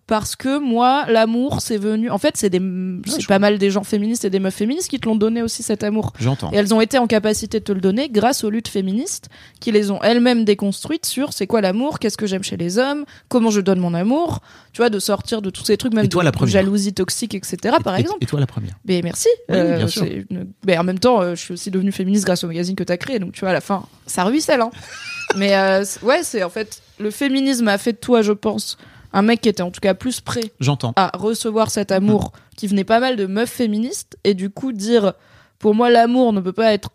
parce 0.08 0.38
que 0.38 0.58
moi 0.58 1.04
l'amour 1.10 1.60
c'est 1.62 1.76
venu. 1.78 2.10
En 2.10 2.18
fait 2.18 2.38
c'est 2.38 2.50
des, 2.50 2.62
c'est 3.06 3.20
je 3.20 3.28
pas 3.28 3.40
mal 3.40 3.58
des 3.58 3.70
gens 3.70 3.84
féministes 3.84 4.24
et 4.24 4.30
des 4.30 4.40
meufs 4.40 4.54
féministes 4.56 4.90
qui 4.90 5.02
te 5.02 5.06
l'ont 5.06 5.18
donné 5.18 5.42
aussi 5.42 5.64
cet 5.64 5.84
amour. 5.84 6.14
j'entends 6.18 6.50
Et 6.54 6.56
elles 6.56 6.74
ont 6.74 6.80
été 6.80 6.98
en 6.98 7.08
capacité 7.08 7.60
de 7.60 7.66
te 7.66 7.74
le 7.74 7.82
donner 7.82 8.08
grâce 8.08 8.46
aux 8.46 8.50
luttes 8.50 8.70
féministes 8.70 9.28
qui 9.60 9.74
les 9.74 9.92
ont 9.92 10.02
elles-mêmes 10.02 10.46
déconstruites 10.46 11.06
sur 11.06 11.34
c'est 11.34 11.46
quoi 11.46 11.60
l'amour, 11.60 12.00
qu'est-ce 12.00 12.16
que 12.16 12.26
j'aime 12.26 12.44
chez 12.44 12.56
les 12.56 12.78
hommes, 12.80 13.04
comment 13.28 13.50
je 13.50 13.60
donne 13.60 13.80
mon 13.80 13.94
amour, 13.94 14.40
tu 14.72 14.78
vois, 14.82 14.90
de 14.90 14.98
sortir 15.00 15.42
de 15.42 15.50
tous 15.50 15.66
ces 15.66 15.76
trucs 15.76 15.94
même 15.94 16.06
Et 16.06 16.10
toi, 16.10 16.24
de, 16.24 16.30
la 16.30 16.32
de 16.32 16.46
jalousie 16.46 16.94
toxique, 16.94 17.36
etc. 17.36 17.76
par 17.84 17.98
Et- 17.98 18.00
exemple. 18.00 18.20
et 18.22 18.28
toi 18.28 18.40
la 18.40 18.48
première 18.48 18.76
Mais 18.86 19.02
merci. 19.04 19.28
Oui, 19.50 19.56
Euh, 19.58 19.78
bien 19.78 19.88
sûr. 19.90 20.04
c'est 20.04 20.26
une- 20.30 20.48
Mais 20.66 20.78
en 20.78 20.84
même 20.86 21.00
temps, 21.00 21.22
euh, 21.22 21.36
je 21.36 21.42
suis 21.42 21.54
aussi 21.54 21.70
devenue 21.70 21.92
féministe 21.92 22.24
grâce 22.24 22.46
au 22.46 22.48
magazine 22.48 22.76
que 22.78 22.84
tu 22.86 22.94
as 22.94 22.98
créé. 22.98 23.20
Donc, 23.20 23.34
tu 23.34 23.42
vois, 23.42 23.50
à 23.50 23.54
la 23.54 23.60
fin, 23.62 23.84
ça 24.06 24.24
ruisselle. 24.24 24.62
Hein. 24.62 24.72
Mais 25.36 25.54
euh, 25.54 25.84
c'est- 25.84 26.02
ouais, 26.02 26.22
c'est 26.24 26.44
en 26.44 26.50
fait, 26.50 26.82
le 27.00 27.12
féminisme 27.12 27.68
a 27.68 27.78
fait 27.78 27.94
de 27.94 27.98
toi, 27.98 28.22
je 28.22 28.32
pense, 28.32 28.78
un 29.14 29.22
mec 29.22 29.42
qui 29.42 29.50
était 29.50 29.64
en 29.64 29.72
tout 29.72 29.80
cas 29.80 29.94
plus 29.94 30.22
prêt 30.22 30.52
j'entends 30.60 30.94
à 30.96 31.12
recevoir 31.18 31.72
cet 31.72 31.92
amour 31.92 32.32
qui 32.56 32.68
venait 32.68 32.84
pas 32.84 33.00
mal 33.00 33.16
de 33.16 33.26
meufs 33.26 33.50
féministes. 33.50 34.18
Et 34.24 34.34
du 34.34 34.50
coup, 34.50 34.74
dire, 34.74 35.14
pour 35.60 35.76
moi, 35.76 35.90
l'amour 35.90 36.34
ne 36.34 36.42
peut 36.42 36.54
pas 36.54 36.74
être 36.74 36.92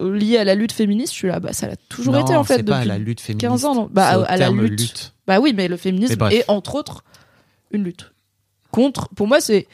euh, 0.00 0.16
lié 0.16 0.38
à 0.38 0.44
la 0.44 0.54
lutte 0.54 0.72
féministe, 0.72 1.12
je 1.12 1.18
suis 1.18 1.28
là, 1.28 1.38
bah, 1.38 1.52
ça 1.52 1.66
l'a 1.68 1.76
toujours 1.76 2.14
Non, 2.14 2.22
été 2.22 2.34
en 2.34 2.44
fait. 2.44 2.56
c'est 2.56 2.62
pas 2.62 2.76
à 2.76 2.78
depuis 2.80 2.88
la 2.88 2.98
lutte 2.98 3.20
féministe 3.20 3.48
15 3.48 3.64
ans, 3.66 3.74
non. 3.74 3.88
Bah, 3.92 4.18
au 4.18 4.24
à 4.26 4.36
la 4.36 4.50
lutte. 4.50 5.12
Bah 5.26 5.38
oui, 5.38 5.52
mais 5.54 5.68
le 5.68 5.76
féminisme 5.76 6.18
est 6.30 6.44
entre 6.48 6.74
autres 6.74 7.04
une 7.70 7.84
lutte 7.84 8.12
contre. 8.70 9.08
Pour 9.10 9.28
moi, 9.28 9.40
c'est 9.40 9.68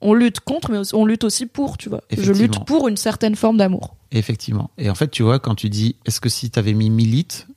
on 0.00 0.14
lutte 0.14 0.40
contre, 0.40 0.70
mais 0.70 0.78
on 0.94 1.04
lutte 1.04 1.24
aussi 1.24 1.46
pour. 1.46 1.76
Tu 1.76 1.88
vois, 1.88 2.02
je 2.16 2.32
lutte 2.32 2.64
pour 2.64 2.86
une 2.88 2.96
certaine 2.96 3.34
forme 3.34 3.56
d'amour. 3.56 3.96
Effectivement. 4.12 4.70
Et 4.78 4.88
en 4.88 4.94
fait, 4.94 5.10
tu 5.10 5.24
vois, 5.24 5.40
quand 5.40 5.56
tu 5.56 5.68
dis, 5.68 5.96
est-ce 6.06 6.20
que 6.20 6.28
si 6.28 6.50
tu 6.50 6.58
avais 6.58 6.72
mis 6.72 6.88
Milite, 6.88 7.47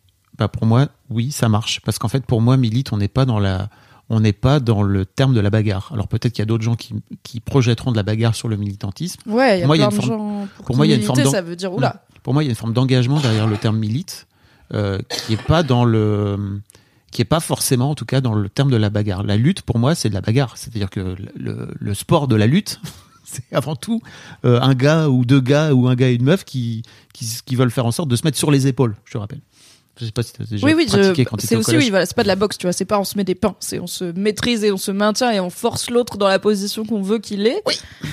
bah 0.41 0.47
pour 0.47 0.65
moi, 0.65 0.87
oui, 1.09 1.31
ça 1.31 1.49
marche. 1.49 1.81
Parce 1.81 1.99
qu'en 1.99 2.07
fait, 2.07 2.25
pour 2.25 2.41
moi, 2.41 2.57
Milite, 2.57 2.93
on 2.93 2.97
n'est 2.97 3.07
pas 3.07 3.25
dans 3.25 3.39
la, 3.39 3.69
on 4.09 4.19
n'est 4.19 4.33
pas 4.33 4.59
dans 4.59 4.81
le 4.81 5.05
terme 5.05 5.33
de 5.33 5.39
la 5.39 5.49
bagarre. 5.49 5.91
Alors 5.93 6.07
peut-être 6.07 6.33
qu'il 6.33 6.41
y 6.41 6.43
a 6.43 6.45
d'autres 6.45 6.63
gens 6.63 6.75
qui, 6.75 6.95
qui 7.23 7.39
projetteront 7.39 7.91
de 7.91 7.97
la 7.97 8.03
bagarre 8.03 8.35
sur 8.35 8.47
le 8.47 8.57
militantisme. 8.57 9.21
Ouais, 9.25 9.59
il 9.59 9.61
y 9.61 9.63
a 9.63 9.67
Moi, 9.67 9.77
il 9.77 9.79
y 9.79 9.83
a 9.83 9.89
plein 9.89 9.97
de 9.97 10.03
une 10.03 10.07
gens. 10.07 10.47
Pour, 10.65 10.75
moi, 10.75 10.87
il 10.87 10.89
y 10.89 10.93
a 10.93 10.95
une 10.95 11.03
forme 11.03 11.23
ça 11.25 11.41
veut 11.41 11.55
dire 11.55 11.73
oula. 11.73 12.03
Pour 12.23 12.33
moi, 12.33 12.43
il 12.43 12.47
y 12.47 12.49
a 12.49 12.51
une 12.51 12.57
forme 12.57 12.73
d'engagement 12.73 13.19
derrière 13.19 13.47
le 13.47 13.57
terme 13.57 13.77
milite, 13.77 14.27
euh, 14.73 14.99
qui 15.09 15.33
est 15.33 15.41
pas 15.41 15.63
dans 15.63 15.85
le, 15.85 16.59
qui 17.11 17.21
est 17.21 17.25
pas 17.25 17.39
forcément, 17.39 17.91
en 17.91 17.95
tout 17.95 18.05
cas, 18.05 18.21
dans 18.21 18.33
le 18.33 18.49
terme 18.49 18.71
de 18.71 18.77
la 18.77 18.89
bagarre. 18.89 19.23
La 19.23 19.37
lutte, 19.37 19.61
pour 19.61 19.79
moi, 19.79 19.95
c'est 19.95 20.09
de 20.09 20.13
la 20.13 20.21
bagarre. 20.21 20.57
C'est-à-dire 20.57 20.89
que 20.89 21.15
le 21.35 21.93
sport 21.93 22.27
de 22.27 22.35
la 22.35 22.47
lutte, 22.47 22.79
c'est 23.23 23.53
avant 23.53 23.75
tout 23.75 24.01
euh, 24.45 24.59
un 24.61 24.73
gars 24.73 25.07
ou 25.09 25.25
deux 25.25 25.41
gars 25.41 25.73
ou 25.73 25.87
un 25.87 25.95
gars 25.95 26.09
et 26.09 26.15
une 26.15 26.23
meuf 26.23 26.43
qui, 26.43 26.83
qui, 27.13 27.25
qui 27.45 27.55
veulent 27.55 27.71
faire 27.71 27.85
en 27.85 27.91
sorte 27.91 28.09
de 28.09 28.15
se 28.15 28.23
mettre 28.25 28.37
sur 28.37 28.51
les 28.51 28.67
épaules. 28.67 28.95
Je 29.05 29.13
te 29.13 29.17
rappelle. 29.17 29.41
Je 29.99 30.05
sais 30.05 30.11
pas 30.11 30.23
si 30.23 30.33
tu 30.33 30.41
as 30.41 30.45
déjà 30.45 30.65
Oui, 30.65 30.73
oui, 30.73 30.85
pratiqué 30.85 31.23
je- 31.23 31.29
quand 31.29 31.37
tu 31.37 31.45
c'est 31.47 31.55
aussi, 31.55 31.65
collège. 31.65 31.83
oui, 31.83 31.89
voilà, 31.89 32.05
c'est 32.05 32.15
pas 32.15 32.23
de 32.23 32.27
la 32.27 32.35
boxe, 32.35 32.57
tu 32.57 32.65
vois, 32.65 32.73
c'est 32.73 32.85
pas 32.85 32.99
on 32.99 33.03
se 33.03 33.17
met 33.17 33.23
des 33.23 33.35
pains, 33.35 33.55
c'est 33.59 33.77
on 33.79 33.87
se 33.87 34.05
maîtrise 34.05 34.63
et 34.63 34.71
on 34.71 34.77
se 34.77 34.89
maintient 34.91 35.31
et 35.31 35.39
on 35.39 35.49
force 35.49 35.89
l'autre 35.89 36.17
dans 36.17 36.27
la 36.29 36.39
position 36.39 36.85
qu'on 36.85 37.01
veut 37.01 37.19
qu'il 37.19 37.45
est. 37.45 37.61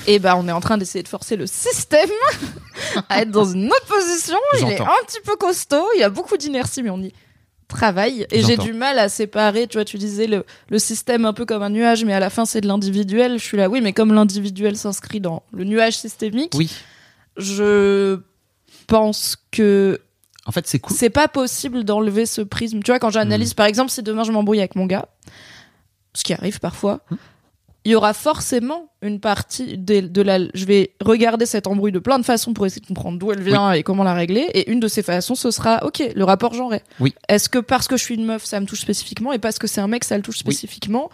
Et 0.05 0.19
bah, 0.19 0.35
on 0.37 0.47
est 0.47 0.51
en 0.51 0.59
train 0.59 0.77
d'essayer 0.77 1.01
de 1.03 1.07
forcer 1.07 1.35
le 1.37 1.47
système 1.47 2.09
à 3.09 3.21
être 3.21 3.31
dans 3.31 3.45
une 3.45 3.67
autre 3.67 3.85
position. 3.85 4.37
Il 4.61 4.67
est 4.69 4.81
un 4.81 4.87
petit 5.07 5.21
peu 5.23 5.35
costaud, 5.37 5.85
il 5.95 6.01
y 6.01 6.03
a 6.03 6.09
beaucoup 6.09 6.37
d'inertie, 6.37 6.83
mais 6.83 6.89
on 6.89 7.01
y 7.01 7.13
travaille. 7.69 8.25
Et 8.31 8.41
j'ai 8.43 8.57
du 8.57 8.73
mal 8.73 8.97
à 8.99 9.09
séparer, 9.09 9.67
tu 9.67 9.77
vois, 9.77 9.85
tu 9.85 9.97
disais 9.97 10.27
le, 10.27 10.43
le 10.69 10.79
système 10.79 11.23
un 11.25 11.33
peu 11.33 11.45
comme 11.45 11.61
un 11.63 11.69
nuage, 11.69 12.03
mais 12.03 12.13
à 12.13 12.19
la 12.19 12.29
fin 12.29 12.45
c'est 12.45 12.61
de 12.61 12.67
l'individuel. 12.67 13.37
Je 13.39 13.43
suis 13.43 13.57
là, 13.57 13.69
oui, 13.69 13.79
mais 13.81 13.93
comme 13.93 14.13
l'individuel 14.13 14.75
s'inscrit 14.75 15.21
dans 15.21 15.43
le 15.53 15.63
nuage 15.63 15.95
systémique, 15.97 16.53
Oui. 16.55 16.69
je 17.37 18.19
pense 18.87 19.37
que 19.51 19.99
En 20.45 20.51
fait, 20.51 20.65
c'est 20.67 20.79
cool. 20.79 20.95
c'est 20.95 21.09
pas 21.09 21.27
possible 21.27 21.83
d'enlever 21.83 22.25
ce 22.25 22.41
prisme. 22.41 22.81
Tu 22.81 22.91
vois, 22.91 22.99
quand 22.99 23.09
Hmm. 23.09 23.13
j'analyse, 23.13 23.53
par 23.53 23.65
exemple, 23.65 23.91
si 23.91 24.01
demain 24.03 24.23
je 24.23 24.31
m'embrouille 24.31 24.59
avec 24.59 24.75
mon 24.75 24.85
gars, 24.85 25.07
ce 26.13 26.23
qui 26.23 26.33
arrive 26.33 26.59
parfois, 26.59 27.01
Hmm. 27.11 27.15
il 27.85 27.91
y 27.91 27.95
aura 27.95 28.13
forcément 28.13 28.89
une 29.01 29.19
partie 29.19 29.77
de, 29.77 29.99
de 30.01 30.21
la. 30.21 30.39
Je 30.53 30.65
vais 30.65 30.93
regarder 31.01 31.45
cette 31.45 31.67
embrouille 31.67 31.91
de 31.91 31.99
plein 31.99 32.19
de 32.19 32.25
façons 32.25 32.53
pour 32.53 32.65
essayer 32.65 32.81
de 32.81 32.87
comprendre 32.87 33.17
d'où 33.19 33.31
elle 33.31 33.41
vient 33.41 33.71
et 33.73 33.83
comment 33.83 34.03
la 34.03 34.13
régler. 34.13 34.49
Et 34.53 34.71
une 34.71 34.79
de 34.79 34.87
ces 34.87 35.03
façons, 35.03 35.35
ce 35.35 35.51
sera, 35.51 35.85
ok, 35.85 36.03
le 36.15 36.23
rapport 36.23 36.53
genré. 36.53 36.81
Oui. 36.99 37.13
Est-ce 37.27 37.47
que 37.49 37.59
parce 37.59 37.87
que 37.87 37.95
je 37.97 38.03
suis 38.03 38.15
une 38.15 38.25
meuf, 38.25 38.43
ça 38.45 38.59
me 38.59 38.65
touche 38.65 38.81
spécifiquement, 38.81 39.31
et 39.33 39.39
parce 39.39 39.59
que 39.59 39.67
c'est 39.67 39.81
un 39.81 39.87
mec, 39.87 40.03
ça 40.03 40.17
le 40.17 40.23
touche 40.23 40.37
Oui. 40.45 40.53
spécifiquement 40.53 41.09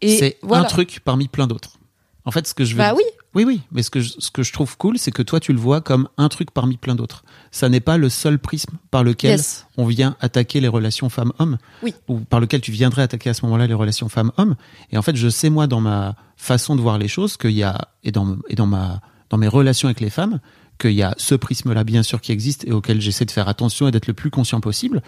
Et 0.00 0.18
C'est 0.18 0.38
voilà. 0.42 0.64
un 0.64 0.66
truc 0.66 1.00
parmi 1.04 1.28
plein 1.28 1.46
d'autres. 1.46 1.78
En 2.24 2.30
fait, 2.32 2.46
ce 2.46 2.54
que 2.54 2.64
je 2.64 2.72
veux 2.72 2.78
Bah 2.78 2.94
oui. 2.96 3.04
Oui, 3.34 3.44
oui, 3.44 3.62
mais 3.72 3.82
ce 3.82 3.90
que, 3.90 4.00
je, 4.00 4.12
ce 4.18 4.30
que 4.30 4.42
je 4.42 4.52
trouve 4.52 4.76
cool, 4.76 4.98
c'est 4.98 5.10
que 5.10 5.22
toi, 5.22 5.40
tu 5.40 5.52
le 5.54 5.58
vois 5.58 5.80
comme 5.80 6.08
un 6.18 6.28
truc 6.28 6.50
parmi 6.50 6.76
plein 6.76 6.94
d'autres. 6.94 7.24
Ça 7.50 7.68
n'est 7.70 7.80
pas 7.80 7.96
le 7.96 8.10
seul 8.10 8.38
prisme 8.38 8.76
par 8.90 9.04
lequel 9.04 9.30
Yes. 9.32 9.66
on 9.78 9.86
vient 9.86 10.16
attaquer 10.20 10.60
les 10.60 10.68
relations 10.68 11.08
femmes-hommes, 11.08 11.56
Oui. 11.82 11.94
ou 12.08 12.20
par 12.20 12.40
lequel 12.40 12.60
tu 12.60 12.72
viendrais 12.72 13.02
attaquer 13.02 13.30
à 13.30 13.34
ce 13.34 13.44
moment-là 13.46 13.66
les 13.66 13.72
relations 13.74 14.10
femmes-hommes. 14.10 14.56
Et 14.90 14.98
en 14.98 15.02
fait, 15.02 15.16
je 15.16 15.28
sais, 15.28 15.48
moi, 15.48 15.66
dans 15.66 15.80
ma 15.80 16.14
façon 16.36 16.76
de 16.76 16.82
voir 16.82 16.98
les 16.98 17.08
choses, 17.08 17.36
qu'il 17.38 17.52
y 17.52 17.62
a, 17.62 17.88
et 18.04 18.12
dans, 18.12 18.36
et 18.48 18.54
dans, 18.54 18.66
ma, 18.66 19.00
dans 19.30 19.38
mes 19.38 19.48
relations 19.48 19.88
avec 19.88 20.00
les 20.00 20.10
femmes, 20.10 20.38
qu'il 20.78 20.92
y 20.92 21.02
a 21.02 21.14
ce 21.16 21.34
prisme-là, 21.34 21.84
bien 21.84 22.02
sûr, 22.02 22.20
qui 22.20 22.32
existe 22.32 22.66
et 22.66 22.72
auquel 22.72 23.00
j'essaie 23.00 23.24
de 23.24 23.30
faire 23.30 23.48
attention 23.48 23.88
et 23.88 23.90
d'être 23.92 24.08
le 24.08 24.14
plus 24.14 24.30
conscient 24.30 24.60
possible. 24.60 25.02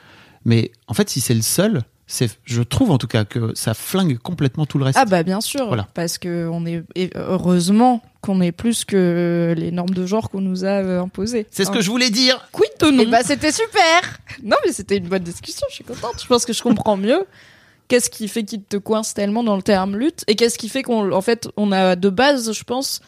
Mais 0.46 0.72
en 0.86 0.94
fait, 0.94 1.10
si 1.10 1.20
c'est 1.20 1.34
le 1.34 1.42
seul, 1.42 1.82
c'est, 2.06 2.30
je 2.44 2.62
trouve 2.62 2.90
en 2.90 2.98
tout 2.98 3.06
cas 3.06 3.24
que 3.24 3.52
ça 3.54 3.72
flingue 3.74 4.18
complètement 4.18 4.66
tout 4.66 4.78
le 4.78 4.84
reste. 4.84 4.98
Ah 5.00 5.04
bah 5.06 5.22
bien 5.22 5.40
sûr, 5.40 5.66
Voilà. 5.66 5.88
parce 5.94 6.18
que 6.18 6.48
on 6.52 6.66
est 6.66 6.82
heureusement 7.16 8.02
qu'on 8.20 8.40
est 8.40 8.52
plus 8.52 8.84
que 8.84 9.54
les 9.56 9.70
normes 9.70 9.90
de 9.90 10.06
genre 10.06 10.30
qu'on 10.30 10.40
nous 10.40 10.64
a 10.64 10.68
euh, 10.82 11.00
imposées. 11.02 11.46
c'est 11.50 11.64
ce 11.64 11.70
que 11.70 11.80
je 11.80 11.90
voulais 11.90 12.10
dire. 12.10 12.46
Quid 12.52 12.68
de 12.80 12.90
non 12.90 13.02
Eh 13.06 13.10
bah, 13.10 13.22
c'était 13.22 13.52
super 13.52 14.18
Non 14.42 14.56
mais 14.64 14.72
c'était 14.72 14.96
une 14.98 15.08
bonne 15.08 15.22
discussion, 15.22 15.66
je 15.70 15.74
suis 15.76 15.84
contente. 15.84 16.20
Je 16.22 16.26
pense 16.26 16.44
que 16.44 16.52
je 16.52 16.62
comprends 16.62 16.96
mieux. 16.96 17.24
Qu'est-ce 17.88 18.08
qui 18.08 18.28
fait 18.28 18.44
qu'il 18.44 18.62
te 18.62 18.78
coince 18.78 19.12
tellement 19.12 19.42
dans 19.44 19.56
le 19.56 19.62
terme 19.62 19.96
lutte 19.96 20.24
et 20.26 20.36
qu'est-ce 20.36 20.56
qui 20.58 20.70
fait 20.70 20.82
qu'on 20.82 21.12
en 21.12 21.20
fait 21.20 21.48
on 21.58 21.70
a 21.70 21.96
de 21.96 22.08
base, 22.08 22.52
je 22.52 22.64
pense, 22.64 23.00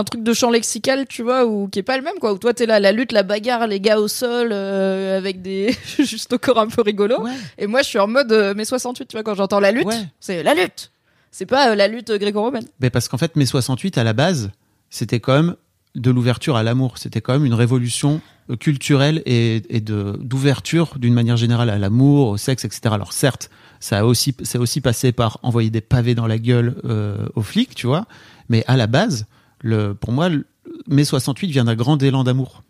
un 0.00 0.04
truc 0.04 0.22
de 0.22 0.32
champ 0.32 0.50
lexical, 0.50 1.06
tu 1.06 1.22
vois, 1.22 1.44
ou 1.46 1.68
qui 1.68 1.78
est 1.78 1.82
pas 1.84 1.96
le 1.96 2.02
même 2.02 2.18
quoi. 2.20 2.32
Où 2.32 2.38
toi 2.38 2.54
t'es 2.54 2.66
là 2.66 2.80
la 2.80 2.92
lutte, 2.92 3.12
la 3.12 3.22
bagarre, 3.22 3.66
les 3.66 3.80
gars 3.80 3.98
au 3.98 4.08
sol 4.08 4.48
euh, 4.52 5.16
avec 5.18 5.42
des 5.42 5.76
juste 5.98 6.32
au 6.32 6.38
corps 6.38 6.58
un 6.58 6.68
peu 6.68 6.82
rigolo. 6.82 7.22
Ouais. 7.22 7.30
Et 7.58 7.66
moi 7.66 7.82
je 7.82 7.88
suis 7.88 7.98
en 7.98 8.06
mode 8.08 8.32
euh, 8.32 8.54
mai 8.54 8.64
68, 8.64 9.06
tu 9.06 9.16
vois, 9.16 9.22
quand 9.22 9.34
j'entends 9.34 9.60
la 9.60 9.72
lutte, 9.72 9.86
Ouais. 9.86 10.04
c'est 10.20 10.42
la 10.42 10.54
lutte. 10.54 10.90
C'est 11.30 11.46
pas 11.46 11.70
euh, 11.70 11.74
la 11.74 11.86
lutte 11.88 12.10
gréco-romaine. 12.10 12.64
Ben 12.80 12.90
parce 12.90 13.06
qu'en 13.08 13.18
fait, 13.18 13.36
mai 13.36 13.46
68, 13.46 13.98
à 13.98 14.04
la 14.04 14.12
base, 14.12 14.50
c'était 14.90 15.20
quand 15.20 15.34
même 15.34 15.54
de 15.94 16.10
l'ouverture 16.10 16.56
à 16.56 16.62
l'amour. 16.62 16.98
C'était 16.98 17.20
quand 17.20 17.32
même 17.34 17.44
une 17.44 17.54
révolution 17.54 18.20
culturelle 18.58 19.22
et, 19.26 19.62
et 19.68 19.80
de 19.80 20.16
d'ouverture 20.20 20.94
d'une 20.98 21.14
manière 21.14 21.36
générale 21.36 21.70
à 21.70 21.78
l'amour, 21.78 22.28
au 22.30 22.36
sexe, 22.36 22.64
etc. 22.64 22.80
Alors 22.92 23.12
certes, 23.12 23.48
ça 23.78 24.00
a 24.00 24.04
aussi, 24.04 24.34
c'est 24.42 24.58
aussi 24.58 24.80
passé 24.80 25.12
par 25.12 25.38
envoyer 25.42 25.70
des 25.70 25.80
pavés 25.80 26.14
dans 26.14 26.26
la 26.26 26.38
gueule 26.38 26.74
euh, 26.84 27.26
aux 27.36 27.42
flics, 27.42 27.74
tu 27.74 27.86
vois. 27.86 28.06
Mais 28.48 28.64
à 28.66 28.76
la 28.76 28.86
base, 28.88 29.26
le, 29.60 29.94
pour 29.94 30.12
moi, 30.12 30.28
le- 30.28 30.46
mai 30.88 31.04
68 31.04 31.48
vient 31.50 31.64
d'un 31.64 31.74
grand 31.76 32.02
élan 32.02 32.24
d'amour. 32.24 32.62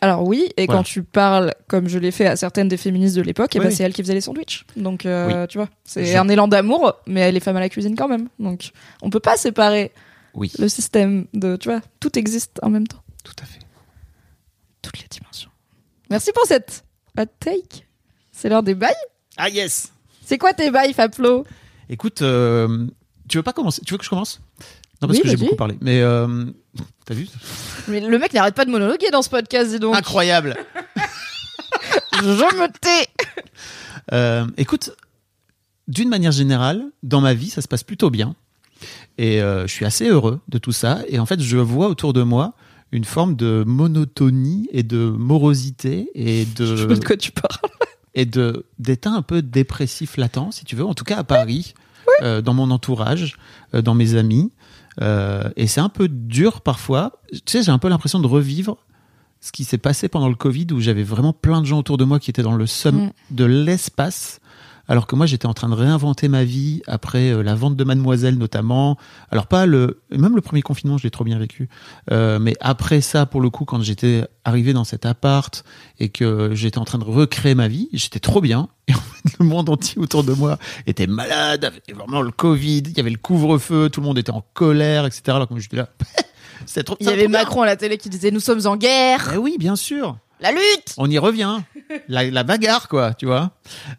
Alors 0.00 0.22
oui, 0.26 0.48
et 0.56 0.66
Voilà. 0.66 0.78
quand 0.80 0.84
tu 0.84 1.02
parles, 1.02 1.54
comme 1.66 1.88
je 1.88 1.98
l'ai 1.98 2.12
fait 2.12 2.26
à 2.26 2.36
certaines 2.36 2.68
des 2.68 2.76
féministes 2.76 3.16
de 3.16 3.22
l'époque, 3.22 3.50
Oui, 3.54 3.60
ben 3.60 3.70
c'est 3.72 3.82
elle 3.82 3.92
qui 3.92 4.02
faisait 4.02 4.14
les 4.14 4.20
sandwichs. 4.20 4.64
Donc 4.76 5.04
euh, 5.06 5.46
tu 5.48 5.58
vois, 5.58 5.68
c'est 5.84 6.04
Je- 6.04 6.16
un 6.16 6.28
élan 6.28 6.46
d'amour, 6.46 6.94
mais 7.06 7.32
les 7.32 7.40
femmes 7.40 7.56
à 7.56 7.60
la 7.60 7.68
cuisine 7.68 7.96
quand 7.96 8.06
même. 8.06 8.28
Donc 8.38 8.70
on 9.02 9.10
peut 9.10 9.18
pas 9.18 9.36
séparer 9.36 9.90
Oui, 10.34 10.52
le 10.58 10.68
système 10.68 11.26
de, 11.34 11.56
tu 11.56 11.68
vois, 11.68 11.80
tout 11.98 12.16
existe 12.16 12.60
en 12.62 12.70
même 12.70 12.86
temps, 12.86 13.02
tout 13.24 13.32
à 13.42 13.44
fait. 13.44 13.58
toutes 14.82 15.00
les 15.00 15.08
dimensions. 15.10 15.50
Merci 16.10 16.30
pour 16.32 16.44
cette 16.46 16.84
hot 17.18 17.24
take. 17.40 17.84
C'est 18.30 18.48
l'heure 18.48 18.62
des 18.62 18.76
bails. 18.76 18.94
Ah 19.36 19.48
yes. 19.48 19.92
C'est 20.24 20.38
quoi 20.38 20.52
tes 20.52 20.70
bails, 20.70 20.92
Fablo? 20.92 21.44
Écoute, 21.88 22.22
euh, 22.22 22.86
tu 23.28 23.38
veux 23.38 23.42
pas 23.42 23.52
commencer? 23.52 23.82
Tu 23.84 23.94
veux 23.94 23.98
que 23.98 24.04
je 24.04 24.10
commence? 24.10 24.40
Non, 25.00 25.08
parce 25.08 25.18
Oui, 25.18 25.22
que 25.22 25.28
j'ai 25.28 25.36
beaucoup 25.36 25.56
parlé. 25.56 25.76
Mais 25.80 26.00
euh, 26.00 26.46
t'as 27.04 27.14
vu 27.14 27.28
Mais 27.88 28.00
le 28.00 28.18
mec 28.18 28.32
n'arrête 28.32 28.54
pas 28.54 28.64
de 28.64 28.70
monologuer 28.70 29.10
dans 29.10 29.22
ce 29.22 29.30
podcast, 29.30 29.70
dis 29.70 29.78
donc. 29.78 29.96
Incroyable. 29.96 30.56
Je 32.14 32.56
me 32.56 32.66
tais. 32.80 33.08
Euh, 34.12 34.46
écoute, 34.56 34.90
d'une 35.86 36.08
manière 36.08 36.32
générale, 36.32 36.84
dans 37.02 37.20
ma 37.20 37.34
vie, 37.34 37.50
ça 37.50 37.62
se 37.62 37.68
passe 37.68 37.84
plutôt 37.84 38.10
bien. 38.10 38.34
Et 39.18 39.40
euh, 39.42 39.66
je 39.66 39.72
suis 39.72 39.84
assez 39.84 40.08
heureux 40.08 40.40
de 40.48 40.58
tout 40.58 40.72
ça. 40.72 41.00
Et 41.08 41.18
en 41.18 41.26
fait, 41.26 41.40
je 41.40 41.56
vois 41.58 41.88
autour 41.88 42.12
de 42.12 42.22
moi 42.22 42.54
une 42.92 43.04
forme 43.04 43.36
de 43.36 43.64
monotonie 43.66 44.68
et 44.72 44.82
de 44.82 44.98
morosité 45.10 46.08
et 46.14 46.46
Je 46.58 46.76
sais 46.76 46.86
pas 46.86 46.94
de 46.94 47.00
de 47.00 47.04
quoi 47.04 47.16
tu 47.16 47.32
parles. 47.32 47.72
et 48.14 48.26
de 48.26 48.66
d'état 48.78 49.10
un 49.10 49.22
peu 49.22 49.42
dépressif 49.42 50.16
latent, 50.16 50.52
si 50.52 50.64
tu 50.64 50.74
veux. 50.76 50.84
En 50.84 50.94
tout 50.94 51.04
cas 51.04 51.18
à 51.18 51.24
Paris, 51.24 51.74
euh, 52.22 52.40
dans 52.40 52.54
mon 52.54 52.70
entourage, 52.70 53.36
euh, 53.74 53.82
dans 53.82 53.94
mes 53.94 54.14
amis. 54.14 54.50
Euh, 55.00 55.48
et 55.56 55.66
c'est 55.66 55.80
un 55.80 55.88
peu 55.88 56.08
dur 56.08 56.60
parfois. 56.60 57.20
Tu 57.32 57.40
sais, 57.46 57.62
j'ai 57.62 57.70
un 57.70 57.78
peu 57.78 57.88
l'impression 57.88 58.20
de 58.20 58.26
revivre 58.26 58.76
ce 59.40 59.52
qui 59.52 59.62
s'est 59.64 59.78
passé 59.78 60.08
pendant 60.08 60.28
le 60.28 60.34
Covid, 60.34 60.66
où 60.72 60.80
j'avais 60.80 61.04
vraiment 61.04 61.32
plein 61.32 61.60
de 61.60 61.66
gens 61.66 61.78
autour 61.78 61.96
de 61.96 62.04
moi 62.04 62.18
qui 62.18 62.30
étaient 62.30 62.42
dans 62.42 62.56
le 62.56 62.66
somme 62.66 62.96
Mm. 63.06 63.10
de 63.30 63.44
l'espace. 63.44 64.40
Alors 64.88 65.06
que 65.06 65.14
moi, 65.14 65.26
j'étais 65.26 65.46
en 65.46 65.54
train 65.54 65.68
de 65.68 65.74
réinventer 65.74 66.28
ma 66.28 66.44
vie 66.44 66.82
après 66.86 67.30
euh, 67.30 67.42
la 67.42 67.54
vente 67.54 67.76
de 67.76 67.84
Mademoiselle 67.84 68.38
notamment. 68.38 68.96
Alors 69.30 69.46
pas 69.46 69.66
le, 69.66 70.02
même 70.10 70.34
le 70.34 70.40
premier 70.40 70.62
confinement, 70.62 70.96
je 70.96 71.04
l'ai 71.04 71.10
trop 71.10 71.24
bien 71.24 71.38
vécu. 71.38 71.68
Euh, 72.10 72.38
mais 72.38 72.54
après 72.60 73.00
ça, 73.00 73.26
pour 73.26 73.40
le 73.40 73.50
coup, 73.50 73.64
quand 73.64 73.82
j'étais 73.82 74.24
arrivé 74.44 74.72
dans 74.72 74.84
cet 74.84 75.04
appart 75.04 75.62
et 75.98 76.08
que 76.08 76.54
j'étais 76.54 76.78
en 76.78 76.84
train 76.84 76.98
de 76.98 77.04
recréer 77.04 77.54
ma 77.54 77.68
vie, 77.68 77.88
j'étais 77.92 78.20
trop 78.20 78.40
bien. 78.40 78.68
Et 78.88 78.94
en 78.94 79.00
fait, 79.00 79.38
le 79.38 79.44
monde 79.44 79.68
entier 79.68 80.00
autour 80.00 80.24
de 80.24 80.32
moi 80.32 80.58
était 80.86 81.06
malade, 81.06 81.62
avait 81.62 81.82
vraiment 81.94 82.22
le 82.22 82.30
Covid, 82.30 82.78
il 82.78 82.96
y 82.96 83.00
avait 83.00 83.10
le 83.10 83.18
couvre-feu, 83.18 83.90
tout 83.90 84.00
le 84.00 84.06
monde 84.06 84.16
était 84.16 84.32
en 84.32 84.42
colère, 84.54 85.04
etc. 85.04 85.22
Alors 85.26 85.46
que 85.46 85.52
moi, 85.52 85.60
j'étais 85.60 85.76
là, 85.76 85.90
c'est 86.66 86.84
trop. 86.84 86.96
Il 87.00 87.06
y 87.06 87.10
avait. 87.10 87.28
Macron 87.28 87.60
à 87.60 87.66
la 87.66 87.76
télé 87.76 87.98
qui 87.98 88.08
disait 88.08 88.30
Nous 88.30 88.40
sommes 88.40 88.66
en 88.66 88.76
guerre. 88.78 89.32
Eh 89.34 89.36
oui, 89.36 89.56
bien 89.58 89.76
sûr. 89.76 90.16
La 90.40 90.52
lutte. 90.52 90.94
On 90.96 91.10
y 91.10 91.18
revient. 91.18 91.58
La, 92.08 92.30
la 92.30 92.42
bagarre, 92.44 92.88
quoi, 92.88 93.14
tu 93.14 93.26
vois. 93.26 93.50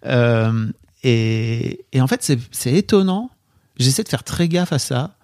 Euh, 0.05 0.67
et, 1.03 1.85
et 1.93 2.01
en 2.01 2.07
fait, 2.07 2.29
c'est 2.51 2.73
étonnant. 2.73 3.29
J'essaie 3.77 4.03
de 4.03 4.09
faire 4.09 4.23
très 4.23 4.47
gaffe 4.49 4.73
à 4.73 4.79
ça. 4.79 5.15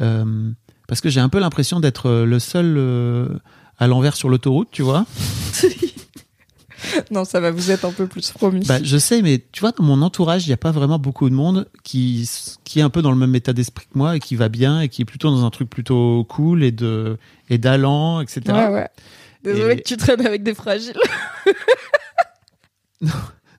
euh, 0.00 0.50
parce 0.86 1.02
que 1.02 1.10
j'ai 1.10 1.20
un 1.20 1.28
peu 1.28 1.38
l'impression 1.38 1.80
d'être 1.80 2.10
le 2.10 2.38
seul 2.38 2.76
euh, 2.78 3.28
à 3.78 3.86
l'envers 3.86 4.16
sur 4.16 4.30
l'autoroute, 4.30 4.68
tu 4.72 4.80
vois. 4.82 5.04
non, 7.10 7.24
ça 7.26 7.40
va, 7.40 7.50
vous 7.50 7.70
êtes 7.70 7.84
un 7.84 7.92
peu 7.92 8.06
plus 8.06 8.30
promis. 8.30 8.64
Bah, 8.66 8.82
je 8.82 8.96
sais, 8.96 9.20
mais 9.20 9.44
tu 9.52 9.60
vois, 9.60 9.72
dans 9.72 9.84
mon 9.84 10.00
entourage, 10.00 10.46
il 10.46 10.48
n'y 10.48 10.54
a 10.54 10.58
pas 10.58 10.70
vraiment 10.70 10.98
beaucoup 10.98 11.28
de 11.28 11.34
monde 11.34 11.68
qui, 11.84 12.26
qui 12.64 12.78
est 12.78 12.82
un 12.82 12.88
peu 12.88 13.02
dans 13.02 13.10
le 13.10 13.18
même 13.18 13.34
état 13.34 13.52
d'esprit 13.52 13.84
que 13.92 13.98
moi 13.98 14.16
et 14.16 14.20
qui 14.20 14.34
va 14.36 14.48
bien 14.48 14.80
et 14.80 14.88
qui 14.88 15.02
est 15.02 15.04
plutôt 15.04 15.30
dans 15.30 15.44
un 15.44 15.50
truc 15.50 15.68
plutôt 15.68 16.24
cool 16.24 16.64
et 16.64 16.72
de 16.72 17.18
et 17.50 17.58
d'allant, 17.58 18.22
etc. 18.22 18.40
ouais, 18.48 18.68
ouais. 18.68 18.88
Désolé 19.44 19.74
Et- 19.74 19.76
que 19.76 19.82
tu 19.88 19.96
traînes 19.98 20.24
avec 20.26 20.42
des 20.42 20.54
fragiles. 20.54 20.98
Non, 23.00 23.12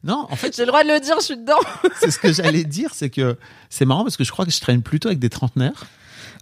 en 0.07 0.27
fait, 0.35 0.55
J'ai 0.55 0.63
le 0.63 0.67
droit 0.67 0.83
de 0.83 0.89
le 0.89 0.99
dire, 0.99 1.15
je 1.19 1.25
suis 1.25 1.37
dedans. 1.37 1.59
c'est 1.99 2.11
ce 2.11 2.19
que 2.19 2.31
j'allais 2.31 2.63
dire, 2.63 2.89
c'est 2.93 3.09
que 3.09 3.37
c'est 3.69 3.85
marrant 3.85 4.03
parce 4.03 4.17
que 4.17 4.23
je 4.23 4.31
crois 4.31 4.45
que 4.45 4.51
je 4.51 4.59
traîne 4.59 4.81
plutôt 4.81 5.07
avec 5.09 5.19
des 5.19 5.29
trentenaires. 5.29 5.85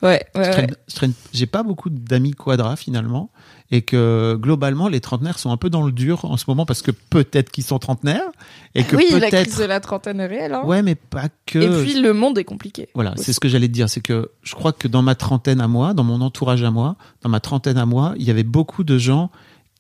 Ouais, 0.03 0.23
Je 0.35 0.39
ouais, 0.41 0.51
traîne, 0.51 0.65
ouais. 0.69 0.77
je 0.87 0.95
traîne- 0.95 1.13
j'ai 1.33 1.47
pas 1.47 1.63
beaucoup 1.63 1.89
d'amis 1.89 2.31
quadra 2.33 2.75
finalement, 2.75 3.31
et 3.71 3.81
que 3.81 4.35
globalement 4.39 4.89
les 4.89 4.99
trentenaires 5.01 5.39
sont 5.39 5.49
un 5.49 5.57
peu 5.57 5.71
dans 5.71 5.81
le 5.81 5.91
dur 5.91 6.23
en 6.25 6.37
ce 6.37 6.45
moment 6.47 6.67
parce 6.67 6.83
que 6.83 6.91
peut-être 6.91 7.49
qu'ils 7.49 7.63
sont 7.63 7.79
trentenaires 7.79 8.29
et 8.75 8.83
que 8.83 8.95
Oui, 8.95 9.07
la 9.09 9.31
crise 9.31 9.45
peut-être. 9.45 9.59
de 9.59 9.63
la 9.65 9.79
trentaine 9.79 10.19
est 10.19 10.27
réelle. 10.27 10.53
hein. 10.53 10.61
Ouais, 10.65 10.83
mais 10.83 10.93
pas 10.93 11.29
que. 11.47 11.57
Et 11.57 11.83
puis 11.83 11.99
le 11.99 12.13
monde 12.13 12.37
est 12.37 12.43
compliqué. 12.43 12.89
Voilà, 12.93 13.13
c'est 13.17 13.33
ce 13.33 13.39
que 13.39 13.49
j'allais 13.49 13.67
te 13.69 13.73
dire, 13.73 13.89
c'est 13.89 14.01
que 14.01 14.29
je 14.43 14.53
crois 14.53 14.71
que 14.71 14.87
dans 14.87 15.01
ma 15.01 15.15
trentaine 15.15 15.59
à 15.61 15.67
moi, 15.67 15.95
dans 15.95 16.03
mon 16.03 16.21
entourage 16.21 16.61
à 16.61 16.69
moi, 16.69 16.95
dans 17.23 17.29
ma 17.29 17.39
trentaine 17.39 17.79
à 17.79 17.87
moi, 17.87 18.13
il 18.17 18.23
y 18.23 18.29
avait 18.29 18.43
beaucoup 18.43 18.83
de 18.83 18.99
gens 18.99 19.31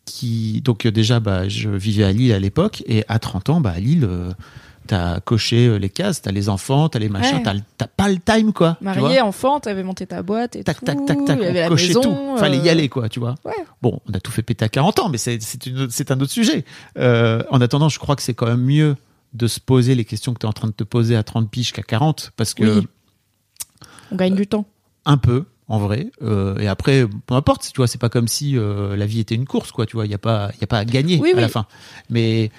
qui, 0.07 0.61
donc 0.61 0.85
euh, 0.85 0.91
déjà, 0.91 1.19
bah, 1.19 1.47
je 1.47 1.69
vivais 1.69 2.03
à 2.05 2.11
Lille 2.11 2.33
à 2.33 2.39
l'époque, 2.39 2.83
et 2.87 3.03
à 3.07 3.19
30 3.19 3.49
ans, 3.49 3.61
bah, 3.61 3.73
à 3.75 3.79
Lille, 3.79 4.05
euh, 4.05 4.31
t'as 4.87 5.19
coché 5.19 5.67
euh, 5.67 5.77
les 5.77 5.89
cases, 5.89 6.21
t'as 6.21 6.31
les 6.31 6.47
enfants, 6.49 6.87
t'as 6.89 6.99
les 6.99 7.09
machins, 7.09 7.37
Ouais. 7.45 7.61
t'as 7.77 7.87
pas 7.87 8.07
le 8.09 8.17
time, 8.17 8.53
quoi. 8.53 8.77
Marié, 8.81 9.19
enfant, 9.21 9.59
t'avais 9.59 9.83
monté 9.83 10.07
ta 10.07 10.23
boîte 10.23 10.55
et 10.55 10.63
tac, 10.63 10.79
tout. 10.79 10.85
tac, 10.85 11.05
tac, 11.05 11.25
tac, 11.25 11.37
il 11.41 11.43
y 11.43 11.47
avait 11.47 11.59
on 11.59 11.63
la 11.63 11.67
cochait 11.67 11.87
maison, 11.89 12.01
tout. 12.01 12.37
Fallait 12.37 12.57
y 12.57 12.67
euh, 12.69 12.71
aller, 12.71 12.87
quoi, 12.89 13.09
tu 13.09 13.19
vois. 13.19 13.35
Ouais. 13.43 13.53
Bon, 13.81 13.99
on 14.09 14.13
a 14.13 14.19
tout 14.19 14.31
fait 14.31 14.43
péter 14.43 14.63
à 14.65 14.69
40 14.69 14.99
ans, 14.99 15.09
mais 15.09 15.17
c'est 15.17 16.11
un 16.11 16.19
autre 16.21 16.31
sujet. 16.31 16.63
Euh, 16.97 17.43
en 17.51 17.59
attendant, 17.61 17.89
je 17.89 17.99
crois 17.99 18.15
que 18.15 18.21
c'est 18.23 18.33
quand 18.33 18.47
même 18.47 18.61
mieux 18.63 18.95
de 19.33 19.47
se 19.47 19.59
poser 19.59 19.93
les 19.93 20.05
questions 20.05 20.33
que 20.33 20.39
tu 20.39 20.45
es 20.45 20.49
en 20.49 20.53
train 20.53 20.67
de 20.69 20.73
te 20.73 20.85
poser 20.85 21.15
à 21.17 21.23
30 21.23 21.51
piges 21.51 21.73
qu'à 21.73 21.83
40, 21.83 22.31
parce 22.37 22.53
que 22.53 22.79
Oui. 22.79 22.87
On 24.11 24.15
gagne 24.15 24.35
du 24.35 24.47
temps. 24.47 24.65
un 25.05 25.17
peu, 25.17 25.43
en 25.67 25.79
vrai. 25.79 26.11
Euh, 26.21 26.57
et 26.59 26.67
après, 26.67 27.05
peu 27.25 27.33
importe, 27.35 27.69
tu 27.73 27.77
vois, 27.77 27.87
c'est 27.87 27.99
pas 27.99 28.09
comme 28.09 28.27
si 28.27 28.57
euh, 28.57 28.95
la 28.95 29.05
vie 29.05 29.19
était 29.19 29.35
une 29.35 29.45
course, 29.45 29.71
quoi, 29.71 29.85
tu 29.85 29.95
vois. 29.97 30.05
Il 30.05 30.09
n'y 30.09 30.15
a, 30.15 30.19
pas- 30.19 30.51
y 30.61 30.63
a 30.63 30.67
pas 30.67 30.79
à 30.79 30.85
gagner 30.85 31.19
Oui, 31.21 31.33
à 31.35 31.41
la 31.41 31.49
fin. 31.49 31.65
Mais, 32.09 32.51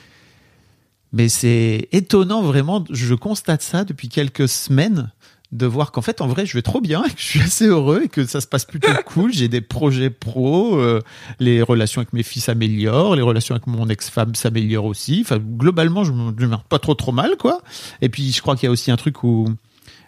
mais 1.13 1.29
c'est 1.29 1.89
étonnant, 1.93 2.43
vraiment. 2.43 2.85
Je 2.91 3.15
constate 3.15 3.63
ça 3.63 3.85
depuis 3.85 4.09
quelques 4.09 4.49
semaines 4.49 5.11
de 5.51 5.65
voir 5.65 5.93
qu'en 5.93 6.03
fait, 6.03 6.21
en 6.21 6.27
vrai, 6.27 6.45
je 6.45 6.53
vais 6.53 6.61
trop 6.61 6.83
bien, 6.83 7.01
que 7.09 7.15
je 7.17 7.23
suis 7.25 7.41
assez 7.41 7.67
heureux 7.67 8.03
et 8.05 8.09
que 8.09 8.27
ça 8.27 8.43
se 8.43 8.47
passe 8.47 8.67
plutôt 8.67 8.91
cool. 9.07 9.33
J'ai 9.33 9.49
des 9.49 9.63
projets 9.63 10.11
pro, 10.11 10.77
euh, 10.77 11.01
les 11.41 11.63
relations 11.63 12.01
avec 12.03 12.13
mes 12.13 12.23
filles 12.23 12.43
s'améliorent, 12.43 13.17
les 13.17 13.23
relations 13.23 13.55
avec 13.55 13.67
mon 13.67 13.89
ex-femme 13.89 14.35
s'améliorent 14.35 14.85
aussi. 14.85 15.23
Enfin, 15.25 15.39
globalement, 15.39 16.05
je 16.05 16.13
me 16.13 16.33
je 16.39 16.45
me 16.45 16.57
pas 16.69 16.79
trop 16.79 16.95
trop 16.95 17.13
mal, 17.13 17.37
quoi. 17.39 17.63
Et 18.03 18.11
puis, 18.11 18.31
je 18.33 18.43
crois 18.43 18.55
qu'il 18.57 18.67
y 18.67 18.69
a 18.69 18.71
aussi 18.71 18.91
un 18.91 18.97
truc 18.99 19.25
où 19.25 19.49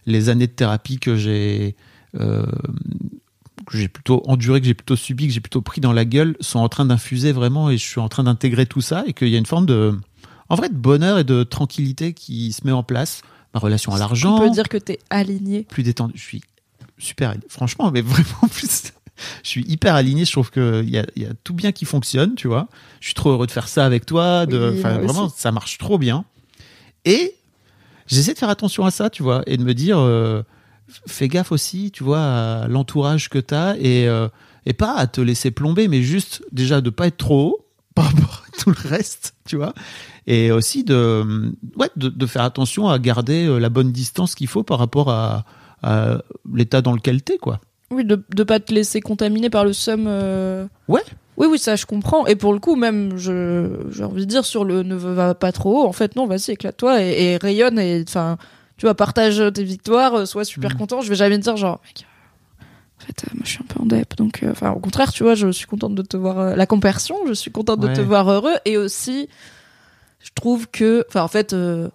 les 0.05 0.29
années 0.29 0.47
de 0.47 0.53
thérapie 0.53 0.99
que 0.99 1.17
j'ai 1.17 1.75
euh, 2.19 2.45
que 3.67 3.77
j'ai 3.77 3.89
plutôt 3.89 4.23
enduré, 4.27 4.61
que 4.61 4.67
j'ai 4.67 4.75
plutôt 4.75 4.97
subi, 4.97 5.27
que 5.29 5.33
j'ai 5.33 5.41
plutôt 5.41 5.61
pris 5.61 5.81
dans 5.81 5.93
la 5.93 6.05
gueule, 6.05 6.37
sont 6.41 6.59
en 6.59 6.69
train 6.69 6.85
d'infuser 6.87 7.33
vraiment 7.33 7.71
et 7.71 7.77
je 7.79 7.85
suis 7.87 8.01
en 8.01 8.09
train 8.09 8.25
d'intégrer 8.25 8.67
tout 8.67 8.81
ça 8.81 9.05
et 9.07 9.13
qu'il 9.13 9.29
y 9.29 9.35
a 9.35 9.39
une 9.39 9.47
forme 9.47 9.67
de, 9.67 9.99
en 10.49 10.55
vrai, 10.57 10.69
de 10.69 10.75
bonheur 10.75 11.19
et 11.19 11.25
de 11.25 11.43
tranquillité 11.43 12.13
qui 12.13 12.53
se 12.53 12.67
met 12.67 12.73
en 12.73 12.83
place. 12.83 13.23
Ma 13.55 13.61
relation 13.61 13.93
à 13.93 13.99
l'argent, 13.99 14.37
On 14.37 14.47
peut 14.49 14.51
dire 14.51 14.69
que 14.69 14.77
t'es 14.79 14.99
aligné? 15.11 15.65
plus 15.65 15.83
détendu. 15.83 16.13
Je 16.17 16.23
suis 16.23 16.43
super, 16.99 17.35
franchement, 17.49 17.91
mais 17.91 18.01
vraiment 18.01 18.49
plus. 18.51 18.93
Je 19.43 19.49
suis 19.49 19.65
hyper 19.69 19.95
aligné. 19.97 20.25
Je 20.25 20.33
trouve 20.33 20.51
que 20.51 20.83
il 20.85 20.91
y 20.91 21.21
y 21.21 21.25
a 21.27 21.35
tout 21.45 21.53
bien 21.53 21.73
qui 21.73 21.85
fonctionne, 21.85 22.37
tu 22.37 22.47
vois. 22.49 22.69
Je 23.01 23.07
suis 23.07 23.15
trop 23.15 23.31
heureux 23.33 23.47
de 23.47 23.53
faire 23.53 23.69
ça 23.69 23.85
avec 23.85 24.07
toi. 24.07 24.47
De, 24.47 24.71
Oui, 24.75 24.81
vraiment, 24.81 25.25
aussi. 25.27 25.35
ça 25.39 25.51
marche 25.53 25.79
trop 25.79 25.99
bien. 25.99 26.25
Et 27.05 27.35
j'essaie 28.07 28.35
de 28.35 28.39
faire 28.39 28.49
attention 28.49 28.85
à 28.85 28.91
ça, 28.91 29.11
tu 29.11 29.23
vois, 29.23 29.43
et 29.47 29.57
de 29.57 29.65
me 29.65 29.75
dire, 29.75 29.99
euh, 29.99 30.43
fais 31.07 31.29
gaffe 31.29 31.53
aussi, 31.53 31.91
tu 31.91 32.05
vois, 32.05 32.21
à 32.23 32.69
l'entourage 32.69 33.29
que 33.29 33.39
t'as 33.39 33.77
et 33.77 34.09
euh, 34.09 34.29
et 34.67 34.73
pas 34.73 34.95
à 34.97 35.07
te 35.07 35.21
laisser 35.21 35.51
plomber, 35.51 35.89
mais 35.89 36.03
juste 36.03 36.43
déjà 36.53 36.81
de 36.81 36.91
pas 36.91 37.07
être 37.07 37.17
trop 37.17 37.47
haut 37.47 37.67
par 37.95 38.07
rapport 38.07 38.45
à 38.47 38.57
tout 38.59 38.71
le 38.71 38.89
reste, 38.89 39.35
tu 39.47 39.57
vois, 39.57 39.75
et 40.27 40.53
aussi 40.53 40.85
de 40.85 41.53
ouais 41.77 41.89
de, 41.97 42.09
de 42.09 42.27
faire 42.27 42.43
attention 42.43 42.89
à 42.89 42.99
garder 42.99 43.47
euh, 43.47 43.59
la 43.59 43.69
bonne 43.69 43.91
distance 43.93 44.35
qu'il 44.35 44.47
faut 44.49 44.63
par 44.63 44.79
rapport 44.79 45.11
à, 45.11 45.45
à 45.83 46.19
l'état 46.55 46.83
dans 46.83 46.93
lequel 46.93 47.23
t'es, 47.23 47.39
quoi. 47.39 47.61
Oui, 47.93 48.05
de, 48.05 48.23
de 48.37 48.43
pas 48.45 48.61
te 48.61 48.73
laisser 48.73 49.01
contaminer 49.01 49.51
par 49.51 49.65
le 49.65 49.73
seum. 49.73 50.05
euh, 50.07 50.67
Ouais. 50.87 51.03
Oui, 51.37 51.49
oui, 51.51 51.59
ça 51.59 51.75
je 51.75 51.87
comprends. 51.87 52.27
Et 52.27 52.37
pour 52.37 52.53
le 52.53 52.59
coup, 52.61 52.77
même, 52.77 53.17
j'ai 53.17 54.05
envie 54.05 54.27
de 54.27 54.31
dire 54.31 54.45
sur 54.45 54.65
le 54.65 54.83
ne 54.85 54.95
va 54.95 55.35
pas 55.35 55.51
trop 55.53 55.81
haut. 55.83 55.87
En 55.89 55.93
fait, 55.93 56.15
non, 56.15 56.27
vas-y, 56.27 56.51
éclate-toi 56.53 57.03
et, 57.03 57.33
et 57.33 57.37
rayonne 57.39 57.79
et 57.79 58.05
enfin, 58.07 58.37
tu 58.81 58.87
vois, 58.87 58.95
partage 58.95 59.43
tes 59.53 59.63
victoires, 59.63 60.15
euh, 60.15 60.25
sois 60.25 60.47
super 60.47 60.71
Mhm. 60.73 60.79
content. 60.79 61.01
Je 61.03 61.11
vais 61.11 61.15
jamais 61.15 61.37
te 61.39 61.43
dire 61.43 61.57
genre, 61.59 61.81
mec, 61.85 62.07
euh, 62.07 62.65
en 62.99 63.05
fait, 63.07 63.25
euh, 63.25 63.31
moi 63.35 63.43
je 63.45 63.51
suis 63.51 63.59
un 63.63 63.67
peu 63.67 63.79
en 63.79 63.85
dep, 63.85 64.17
donc, 64.17 64.43
euh, 64.43 64.51
enfin, 64.53 64.71
au 64.71 64.79
contraire, 64.81 65.13
tu 65.13 65.23
vois, 65.23 65.35
je 65.35 65.49
suis 65.53 65.67
contente 65.67 65.95
de 65.95 66.01
te 66.03 66.17
voir 66.17 66.39
euh, 66.39 66.57
la 66.57 66.65
compersion, 66.65 67.15
je 67.29 67.35
suis 67.35 67.51
contente 67.51 67.81
de 67.81 67.89
te 67.89 68.01
voir 68.01 68.31
heureux 68.31 68.55
et 68.65 68.79
aussi, 68.79 69.29
je 70.21 70.31
trouve 70.35 70.67
que, 70.69 71.05
enfin, 71.09 71.23
en 71.23 71.29
fait. 71.29 71.53
euh, 71.53 71.89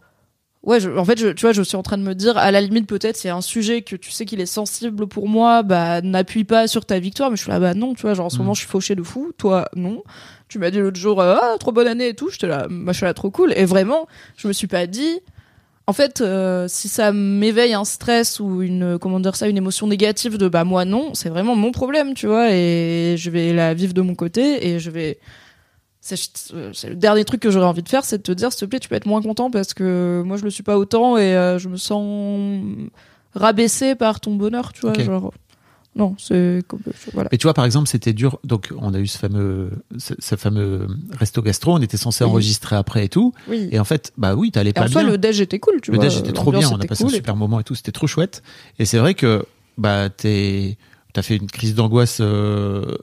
Ouais, 0.63 0.79
je- 0.79 0.89
en 0.89 1.05
fait, 1.05 1.19
je, 1.19 1.27
tu 1.27 1.41
vois, 1.41 1.51
je 1.53 1.61
suis 1.61 1.77
en 1.77 1.83
train 1.83 1.95
de 1.99 2.01
me 2.01 2.15
dire, 2.15 2.39
à 2.39 2.49
la 2.49 2.59
limite, 2.59 2.87
peut-être, 2.87 3.17
c'est 3.17 3.29
un 3.29 3.41
sujet 3.41 3.83
que 3.83 3.95
tu 3.95 4.09
sais 4.09 4.25
qu'il 4.25 4.41
est 4.41 4.47
sensible 4.47 5.05
pour 5.05 5.29
moi, 5.29 5.61
bah, 5.61 6.01
n'appuie 6.01 6.43
pas 6.43 6.67
sur 6.67 6.85
ta 6.87 6.97
victoire, 6.97 7.29
mais 7.29 7.35
je 7.35 7.43
suis 7.43 7.51
là, 7.51 7.59
bah 7.59 7.75
non, 7.75 7.93
tu 7.93 8.01
vois, 8.01 8.15
genre 8.15 8.25
en 8.25 8.29
ce 8.31 8.37
Mm. 8.37 8.39
moment, 8.39 8.53
je 8.55 8.61
suis 8.61 8.67
fauché 8.67 8.95
de 8.95 9.03
fou, 9.03 9.31
toi, 9.37 9.69
non. 9.75 10.01
Tu 10.47 10.57
m'as 10.57 10.71
dit 10.71 10.79
l'autre 10.79 10.97
jour, 10.97 11.21
euh, 11.21 11.35
ah, 11.39 11.55
trop 11.59 11.71
bonne 11.71 11.85
année 11.85 12.07
et 12.07 12.13
tout, 12.15 12.31
j'étais 12.31 12.47
là, 12.47 12.65
je 12.67 12.91
suis 12.93 13.05
là, 13.05 13.13
trop 13.13 13.29
cool. 13.29 13.53
Et 13.55 13.63
vraiment, 13.65 14.07
je 14.37 14.47
me 14.47 14.53
suis 14.53 14.65
pas 14.65 14.87
dit, 14.87 15.19
en 15.87 15.93
fait, 15.93 16.21
euh, 16.21 16.67
si 16.67 16.87
ça 16.87 17.11
m'éveille 17.11 17.73
un 17.73 17.85
stress 17.85 18.39
ou 18.39 18.61
une, 18.61 18.97
comment 18.97 19.19
dire 19.19 19.35
ça, 19.35 19.47
une 19.47 19.57
émotion 19.57 19.85
négative 19.87 20.37
de, 20.37 20.47
bah, 20.47 20.63
moi, 20.63 20.83
non, 20.83 21.13
c'est 21.13 21.29
vraiment 21.29 21.55
mon 21.55 21.71
problème, 21.71 22.15
tu 22.15 22.25
vois, 22.27 22.51
et 22.51 23.15
je 23.17 23.29
vais 23.29 23.53
la 23.53 23.73
vivre 23.73 23.93
de 23.93 24.01
mon 24.01 24.15
côté, 24.15 24.67
et 24.67 24.79
je 24.79 24.89
vais, 24.89 25.19
c'est 26.01 26.17
c'est 26.73 26.89
le 26.89 26.95
dernier 26.95 27.23
truc 27.23 27.39
que 27.39 27.51
j'aurais 27.51 27.67
envie 27.67 27.83
de 27.83 27.89
faire, 27.89 28.03
c'est 28.03 28.17
de 28.17 28.23
te 28.23 28.31
dire, 28.31 28.51
s'il 28.51 28.61
te 28.61 28.65
plaît, 28.65 28.79
tu 28.79 28.89
peux 28.89 28.95
être 28.95 29.05
moins 29.05 29.21
content 29.21 29.51
parce 29.51 29.73
que 29.73 30.23
moi, 30.25 30.37
je 30.37 30.43
le 30.43 30.49
suis 30.49 30.63
pas 30.63 30.77
autant 30.77 31.17
et 31.17 31.35
euh, 31.35 31.59
je 31.59 31.69
me 31.69 31.77
sens 31.77 32.61
rabaissé 33.33 33.95
par 33.95 34.19
ton 34.19 34.35
bonheur, 34.35 34.73
tu 34.73 34.81
vois. 34.81 34.93
Genre, 34.93 35.33
non, 35.95 36.15
c'est. 36.17 36.61
Voilà. 37.13 37.29
Mais 37.31 37.37
tu 37.37 37.43
vois, 37.47 37.53
par 37.53 37.63
exemple, 37.65 37.87
c'était 37.87 38.11
dur. 38.13 38.39
Donc, 38.43 38.73
on 38.77 38.93
a 38.93 38.99
eu 38.99 39.07
ce 39.07 39.17
fameux, 39.17 39.69
ce, 39.97 40.13
ce 40.19 40.35
fameux 40.35 40.87
resto 41.17 41.41
gastro. 41.41 41.73
On 41.73 41.81
était 41.81 41.95
censé 41.97 42.23
Oui. 42.25 42.29
enregistrer 42.29 42.75
après 42.75 43.05
et 43.05 43.09
tout. 43.09 43.33
Oui. 43.47 43.69
Et 43.71 43.79
en 43.79 43.85
fait, 43.85 44.11
bah 44.17 44.35
oui, 44.35 44.51
t'allais 44.51 44.73
pas 44.73 44.81
en 44.81 45.01
bien. 45.01 45.03
le 45.11 45.17
déj 45.17 45.39
était 45.39 45.59
cool, 45.59 45.79
tu 45.81 45.91
le 45.91 45.97
vois. 45.97 46.05
déj 46.05 46.17
était 46.17 46.33
trop 46.33 46.51
bien. 46.51 46.69
On 46.69 46.75
a 46.79 46.85
passé 46.85 47.03
cool 47.03 47.11
un 47.13 47.15
et- 47.15 47.17
super 47.19 47.35
moment 47.35 47.59
et 47.59 47.63
tout. 47.63 47.75
C'était 47.75 47.93
trop 47.93 48.07
chouette. 48.07 48.43
Et 48.77 48.85
c'est 48.85 48.97
vrai 48.97 49.13
que 49.13 49.45
bah 49.77 50.09
t'es 50.09 50.77
t'as 51.13 51.21
fait 51.21 51.37
une 51.37 51.47
crise 51.47 51.75
d'angoisse 51.75 52.17
euh, 52.19 52.97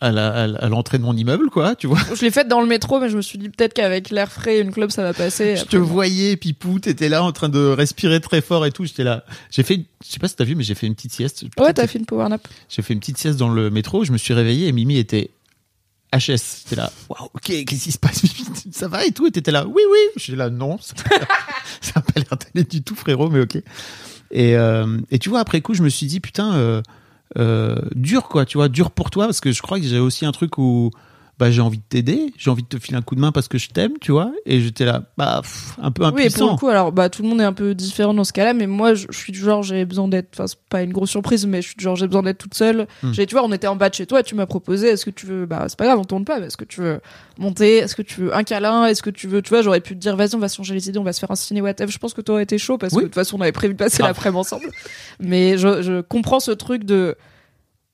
à 0.00 0.12
la- 0.12 0.42
à 0.56 0.68
l'entrée 0.68 0.98
de 0.98 1.02
mon 1.02 1.16
immeuble, 1.16 1.48
quoi, 1.50 1.74
tu 1.74 1.86
vois. 1.86 1.98
Je 2.14 2.20
l'ai 2.22 2.30
faite 2.30 2.48
dans 2.48 2.60
le 2.60 2.66
métro, 2.66 3.00
mais 3.00 3.08
je 3.08 3.16
me 3.16 3.22
suis 3.22 3.38
dit 3.38 3.48
peut-être 3.48 3.72
qu'avec 3.72 4.10
l'air 4.10 4.30
frais 4.30 4.56
et 4.58 4.60
une 4.60 4.70
clope, 4.72 4.90
ça 4.92 5.02
va 5.02 5.14
passer. 5.14 5.56
Je 5.56 5.64
te 5.64 5.76
voyais, 5.76 6.36
Pipou, 6.36 6.78
t'étais 6.78 7.08
là 7.08 7.22
en 7.24 7.32
train 7.32 7.48
de 7.48 7.58
respirer 7.66 8.20
très 8.20 8.42
fort 8.42 8.66
et 8.66 8.72
tout. 8.72 8.84
J'étais 8.84 9.04
là. 9.04 9.24
J'ai 9.50 9.62
fait, 9.62 9.76
je 10.04 10.10
sais 10.10 10.18
pas 10.18 10.28
si 10.28 10.36
t'as 10.36 10.44
vu, 10.44 10.54
mais 10.54 10.64
j'ai 10.64 10.74
fait 10.74 10.86
une 10.86 10.94
petite 10.94 11.12
sieste. 11.12 11.44
Ouais, 11.58 11.72
t'as 11.72 11.86
fait 11.86 11.98
une 11.98 12.04
power 12.06 12.28
nap. 12.28 12.46
J'ai 12.68 12.82
fait 12.82 12.92
une 12.92 13.00
petite 13.00 13.16
sieste 13.18 13.38
dans 13.38 13.48
le 13.48 13.70
métro. 13.70 14.04
Je 14.04 14.12
me 14.12 14.18
suis 14.18 14.34
réveillé 14.34 14.68
et 14.68 14.72
Mimi 14.72 14.98
était 14.98 15.30
HS. 16.12 16.62
J'étais 16.64 16.76
là. 16.76 16.92
Waouh, 17.08 17.30
ok, 17.34 17.42
qu'est-ce 17.64 17.84
qui 17.84 17.92
se 17.92 17.98
passe, 17.98 18.22
Mimi? 18.22 18.46
Ça 18.72 18.88
va 18.88 19.04
et 19.06 19.12
tout? 19.12 19.26
Et 19.26 19.30
t'étais 19.30 19.50
là. 19.50 19.66
Oui, 19.66 19.82
oui. 19.90 19.98
J'étais 20.16 20.36
là. 20.36 20.50
Non, 20.50 20.78
ça 21.80 21.92
a 21.96 22.00
pas 22.02 22.12
l'air- 22.20 22.38
d'aller 22.54 22.64
du 22.66 22.82
tout, 22.82 22.94
frérot, 22.94 23.30
mais 23.30 23.40
ok. 23.40 23.56
Et, 24.30 24.56
euh, 24.56 24.98
et 25.10 25.18
tu 25.18 25.28
vois, 25.30 25.40
après 25.40 25.60
coup, 25.62 25.72
je 25.74 25.82
me 25.82 25.88
suis 25.88 26.06
dit, 26.06 26.20
putain, 26.20 26.54
euh, 26.54 26.82
dur 27.94 28.28
quoi, 28.28 28.44
tu 28.46 28.58
vois, 28.58 28.68
dur 28.68 28.90
pour 28.90 29.10
toi, 29.10 29.26
parce 29.26 29.40
que 29.40 29.52
je 29.52 29.62
crois 29.62 29.78
que 29.78 29.86
j'ai 29.86 29.98
aussi 29.98 30.24
un 30.26 30.32
truc 30.32 30.58
où 30.58 30.90
bah, 31.38 31.50
j'ai 31.50 31.60
envie 31.60 31.76
de 31.78 31.82
t'aider, 31.86 32.32
j'ai 32.38 32.50
envie 32.50 32.62
de 32.62 32.68
te 32.68 32.78
filer 32.78 32.96
un 32.96 33.02
coup 33.02 33.14
de 33.14 33.20
main 33.20 33.30
parce 33.30 33.46
que 33.48 33.58
je 33.58 33.68
t'aime, 33.68 33.92
tu 34.00 34.10
vois, 34.10 34.32
et 34.46 34.60
j'étais 34.60 34.86
là, 34.86 35.02
bah, 35.18 35.40
pff, 35.42 35.74
un 35.82 35.90
peu 35.90 36.02
Oui, 36.04 36.08
et 36.08 36.10
pour 36.12 36.18
impuissant. 36.20 36.52
le 36.52 36.56
coup, 36.58 36.68
alors, 36.68 36.92
bah, 36.92 37.10
tout 37.10 37.22
le 37.22 37.28
monde 37.28 37.40
est 37.42 37.44
un 37.44 37.52
peu 37.52 37.74
différent 37.74 38.14
dans 38.14 38.24
ce 38.24 38.32
cas-là, 38.32 38.54
mais 38.54 38.66
moi, 38.66 38.94
je, 38.94 39.06
je 39.10 39.18
suis 39.18 39.32
du 39.32 39.38
genre, 39.38 39.62
j'ai 39.62 39.84
besoin 39.84 40.08
d'être, 40.08 40.28
enfin, 40.34 40.46
c'est 40.46 40.58
pas 40.70 40.82
une 40.82 40.92
grosse 40.92 41.10
surprise, 41.10 41.44
mais 41.46 41.60
je 41.60 41.66
suis 41.68 41.76
du 41.76 41.84
genre, 41.84 41.94
j'ai 41.96 42.06
besoin 42.06 42.22
d'être 42.22 42.38
toute 42.38 42.54
seule. 42.54 42.86
Hmm. 43.02 43.12
J'ai, 43.12 43.26
tu 43.26 43.34
vois, 43.34 43.44
on 43.44 43.52
était 43.52 43.66
en 43.66 43.76
bas 43.76 43.90
de 43.90 43.94
chez 43.94 44.06
toi, 44.06 44.22
tu 44.22 44.34
m'as 44.34 44.46
proposé, 44.46 44.88
est-ce 44.88 45.04
que 45.04 45.10
tu 45.10 45.26
veux, 45.26 45.44
bah, 45.44 45.66
c'est 45.68 45.78
pas 45.78 45.84
grave, 45.84 45.98
on 45.98 46.04
tourne 46.04 46.24
pas, 46.24 46.40
mais 46.40 46.46
est-ce 46.46 46.56
que 46.56 46.64
tu 46.64 46.80
veux 46.80 47.00
monter, 47.38 47.76
est-ce 47.78 47.94
que 47.94 48.02
tu 48.02 48.20
veux 48.22 48.34
un 48.34 48.42
câlin, 48.42 48.86
est-ce 48.86 49.02
que 49.02 49.10
tu 49.10 49.26
veux, 49.28 49.42
tu 49.42 49.50
vois, 49.50 49.60
j'aurais 49.60 49.80
pu 49.80 49.94
te 49.94 50.00
dire, 50.00 50.16
vas-y, 50.16 50.34
on 50.34 50.38
va 50.38 50.48
changer 50.48 50.72
les 50.72 50.88
idées, 50.88 50.98
on 50.98 51.02
va 51.04 51.12
se 51.12 51.20
faire 51.20 51.30
un 51.30 51.36
ciné 51.36 51.60
whatever. 51.60 51.90
Je 51.92 51.98
pense 51.98 52.14
que 52.14 52.22
t'aurais 52.22 52.44
été 52.44 52.56
chaud 52.56 52.78
parce 52.78 52.92
Oui. 52.94 53.00
que 53.00 53.02
de 53.02 53.08
toute 53.08 53.14
façon, 53.14 53.36
on 53.36 53.40
avait 53.42 53.52
prévu 53.52 53.74
de 53.74 53.78
passer 53.78 53.98
Grave. 53.98 54.10
l'après-midi 54.10 54.38
ensemble. 54.40 54.70
Mais 55.20 55.58
je, 55.58 55.82
je 55.82 56.00
comprends 56.00 56.40
ce 56.40 56.50
truc 56.52 56.84
de, 56.84 57.14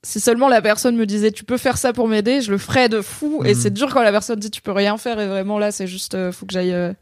si 0.03 0.19
seulement 0.19 0.49
la 0.49 0.61
personne 0.61 0.95
me 0.97 1.05
disait 1.05 1.31
tu 1.31 1.43
peux 1.45 1.57
faire 1.57 1.77
ça 1.77 1.93
pour 1.93 2.07
m'aider, 2.07 2.41
je 2.41 2.51
le 2.51 2.57
ferais 2.57 2.89
de 2.89 3.01
fou. 3.01 3.41
Et 3.45 3.53
Mhm. 3.53 3.59
c'est 3.59 3.73
dur 3.73 3.93
quand 3.93 4.03
la 4.03 4.11
personne 4.11 4.39
dit 4.39 4.51
tu 4.51 4.61
peux 4.61 4.71
rien 4.73 4.97
faire 4.97 5.19
et 5.19 5.27
vraiment 5.27 5.57
là 5.59 5.71
c'est 5.71 5.87
juste 5.87 6.13
euh, 6.15 6.31
faut 6.31 6.45
que 6.45 6.53
j'aille 6.53 6.73
euh, 6.73 6.93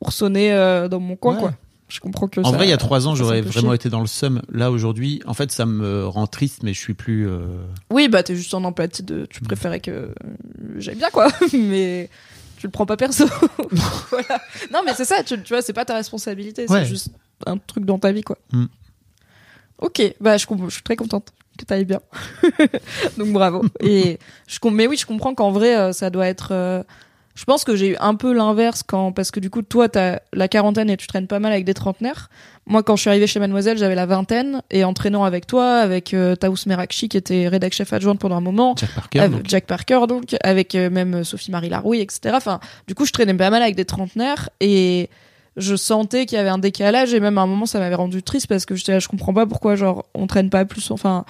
oursonner 0.00 0.52
euh, 0.52 0.88
dans 0.88 1.00
mon 1.00 1.16
coin 1.16 1.34
Ouais. 1.34 1.40
quoi. 1.40 1.52
Je 1.88 2.00
comprends 2.00 2.28
que 2.28 2.40
En 2.40 2.50
ça- 2.50 2.56
vrai, 2.56 2.66
il 2.66 2.70
y 2.70 2.74
a 2.74 2.76
trois 2.76 3.08
ans, 3.08 3.14
j'aurais 3.14 3.40
vraiment 3.40 3.68
chier. 3.68 3.76
été 3.76 3.88
dans 3.88 4.02
le 4.02 4.06
seum. 4.06 4.42
Là, 4.52 4.70
aujourd'hui, 4.70 5.22
en 5.24 5.32
fait, 5.32 5.50
ça 5.50 5.64
me 5.64 6.06
rend 6.06 6.26
triste, 6.26 6.62
mais 6.62 6.74
je 6.74 6.78
suis 6.78 6.92
plus. 6.92 7.26
euh, 7.26 7.46
Oui 7.90 8.08
bah 8.08 8.22
t'es 8.22 8.36
juste 8.36 8.52
en 8.52 8.62
empathie 8.64 9.02
de 9.02 9.24
tu 9.24 9.40
préférais 9.40 9.80
que 9.80 10.12
j'aille 10.76 10.96
bien 10.96 11.08
quoi, 11.10 11.28
mais 11.54 12.10
tu 12.58 12.66
le 12.66 12.70
prends 12.70 12.84
pas 12.84 12.98
perso. 12.98 13.24
voilà. 14.10 14.40
Non 14.70 14.80
mais 14.84 14.92
c'est 14.94 15.06
ça, 15.06 15.22
tu, 15.22 15.42
tu 15.42 15.52
vois 15.54 15.62
c'est 15.62 15.72
pas 15.72 15.86
ta 15.86 15.94
responsabilité, 15.94 16.66
Ouais. 16.68 16.80
c'est 16.80 16.86
juste 16.88 17.08
un 17.46 17.56
truc 17.56 17.86
dans 17.86 17.98
ta 17.98 18.12
vie 18.12 18.22
quoi. 18.22 18.36
Mm. 18.52 18.66
Ok, 19.80 20.02
bah 20.20 20.36
je, 20.36 20.46
je 20.66 20.74
suis 20.74 20.82
très 20.82 20.96
contente 20.96 21.32
que 21.58 21.66
t'ailles 21.66 21.84
bien. 21.84 22.00
Donc 23.18 23.28
bravo. 23.32 23.62
Et 23.80 24.18
je 24.46 24.58
mais 24.70 24.86
oui, 24.86 24.96
je 24.96 25.06
comprends 25.06 25.34
qu'en 25.34 25.50
vrai 25.50 25.76
euh, 25.76 25.92
ça 25.92 26.08
doit 26.10 26.26
être. 26.26 26.50
euh, 26.52 26.82
je 27.34 27.44
pense 27.44 27.62
que 27.62 27.76
j'ai 27.76 27.90
eu 27.90 27.96
un 28.00 28.16
peu 28.16 28.32
l'inverse 28.32 28.82
quand 28.82 29.12
parce 29.12 29.30
que 29.30 29.38
du 29.38 29.48
coup 29.48 29.62
toi 29.62 29.88
t'as 29.88 30.18
la 30.32 30.48
quarantaine 30.48 30.90
et 30.90 30.96
tu 30.96 31.06
traînes 31.06 31.28
pas 31.28 31.38
mal 31.38 31.52
avec 31.52 31.64
des 31.64 31.74
trentenaires. 31.74 32.30
Moi 32.66 32.82
quand 32.82 32.96
je 32.96 33.02
suis 33.02 33.10
arrivée 33.10 33.28
chez 33.28 33.38
Mademoiselle 33.38 33.78
j'avais 33.78 33.94
la 33.94 34.06
vingtaine 34.06 34.60
et 34.72 34.82
en 34.82 34.92
traînant 34.92 35.22
avec 35.22 35.46
toi, 35.46 35.76
avec 35.78 36.14
euh, 36.14 36.34
Taous 36.34 36.56
Merakchi 36.66 37.08
qui 37.08 37.16
était 37.16 37.46
rédac 37.46 37.72
chef 37.72 37.92
adjointe 37.92 38.18
pendant 38.18 38.36
un 38.36 38.40
moment, 38.40 38.74
Jack 38.76 38.90
Parker. 38.92 39.20
avec 39.20 39.32
donc. 39.32 39.48
Jack 39.48 39.66
Parker 39.66 40.00
donc 40.08 40.34
avec 40.42 40.74
euh, 40.74 40.90
même 40.90 41.22
Sophie 41.22 41.52
Marie 41.52 41.68
Larouille 41.68 42.00
etc. 42.00 42.34
Enfin 42.34 42.58
du 42.88 42.96
coup 42.96 43.04
je 43.06 43.12
traînais 43.12 43.34
pas 43.34 43.50
mal 43.50 43.62
avec 43.62 43.76
des 43.76 43.84
trentenaires 43.84 44.48
et 44.58 45.08
je 45.56 45.76
sentais 45.76 46.26
qu'il 46.26 46.38
y 46.38 46.40
avait 46.40 46.50
un 46.50 46.58
décalage 46.58 47.14
et 47.14 47.20
même 47.20 47.38
à 47.38 47.42
un 47.42 47.46
moment 47.46 47.66
ça 47.66 47.78
m'avait 47.78 47.94
rendu 47.94 48.24
triste 48.24 48.48
parce 48.48 48.66
que 48.66 48.74
j'étais 48.74 48.92
là 48.92 48.98
je 48.98 49.06
comprends 49.06 49.32
pas 49.32 49.46
pourquoi 49.46 49.76
genre 49.76 50.06
on 50.14 50.26
traîne 50.26 50.50
pas 50.50 50.64
plus 50.64 50.90
enfin 50.90 51.24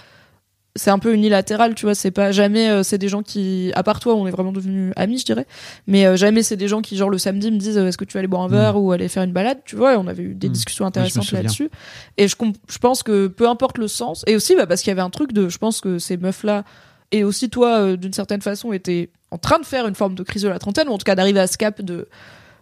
c'est 0.76 0.90
un 0.90 0.98
peu 0.98 1.12
unilatéral 1.12 1.74
tu 1.74 1.86
vois 1.86 1.94
c'est 1.94 2.10
pas 2.10 2.30
jamais 2.30 2.68
euh, 2.68 2.82
c'est 2.82 2.98
des 2.98 3.08
gens 3.08 3.22
qui 3.22 3.72
à 3.74 3.82
part 3.82 3.98
toi 3.98 4.14
on 4.14 4.26
est 4.26 4.30
vraiment 4.30 4.52
devenus 4.52 4.92
amis 4.96 5.18
je 5.18 5.24
dirais 5.24 5.46
mais 5.86 6.06
euh, 6.06 6.16
jamais 6.16 6.42
c'est 6.42 6.56
des 6.56 6.68
gens 6.68 6.82
qui 6.82 6.96
genre 6.96 7.10
le 7.10 7.18
samedi 7.18 7.50
me 7.50 7.58
disent 7.58 7.78
euh, 7.78 7.88
est-ce 7.88 7.98
que 7.98 8.04
tu 8.04 8.12
vas 8.14 8.20
aller 8.20 8.28
boire 8.28 8.42
un 8.42 8.48
verre 8.48 8.80
ou 8.80 8.92
aller 8.92 9.08
faire 9.08 9.24
une 9.24 9.32
balade 9.32 9.58
tu 9.64 9.74
vois 9.76 9.94
et 9.94 9.96
on 9.96 10.06
avait 10.06 10.22
eu 10.22 10.34
des 10.34 10.48
Mm. 10.48 10.52
discussions 10.52 10.86
intéressantes 10.86 11.32
là-dessus. 11.32 11.68
Et 12.16 12.28
je 12.28 12.36
je 12.68 12.78
pense 12.78 13.02
que 13.02 13.26
peu 13.26 13.48
importe 13.48 13.78
le 13.78 13.88
sens 13.88 14.24
et 14.26 14.36
aussi 14.36 14.54
bah, 14.54 14.66
parce 14.66 14.82
qu'il 14.82 14.90
y 14.90 14.92
avait 14.92 15.00
un 15.02 15.10
truc 15.10 15.32
de 15.32 15.48
je 15.48 15.58
pense 15.58 15.80
que 15.80 15.98
ces 15.98 16.16
meufs 16.16 16.44
là 16.44 16.64
et 17.10 17.24
aussi 17.24 17.50
toi 17.50 17.96
d'une 17.96 18.12
certaine 18.12 18.42
façon 18.42 18.72
étaient 18.72 19.10
en 19.30 19.38
train 19.38 19.58
de 19.58 19.66
faire 19.66 19.86
une 19.86 19.94
forme 19.94 20.14
de 20.14 20.22
crise 20.22 20.42
de 20.42 20.48
la 20.48 20.58
trentaine 20.58 20.88
ou 20.88 20.92
en 20.92 20.98
tout 20.98 21.04
cas 21.04 21.14
d'arriver 21.14 21.40
à 21.40 21.46
ce 21.46 21.58
cap 21.58 21.82
de 21.82 22.08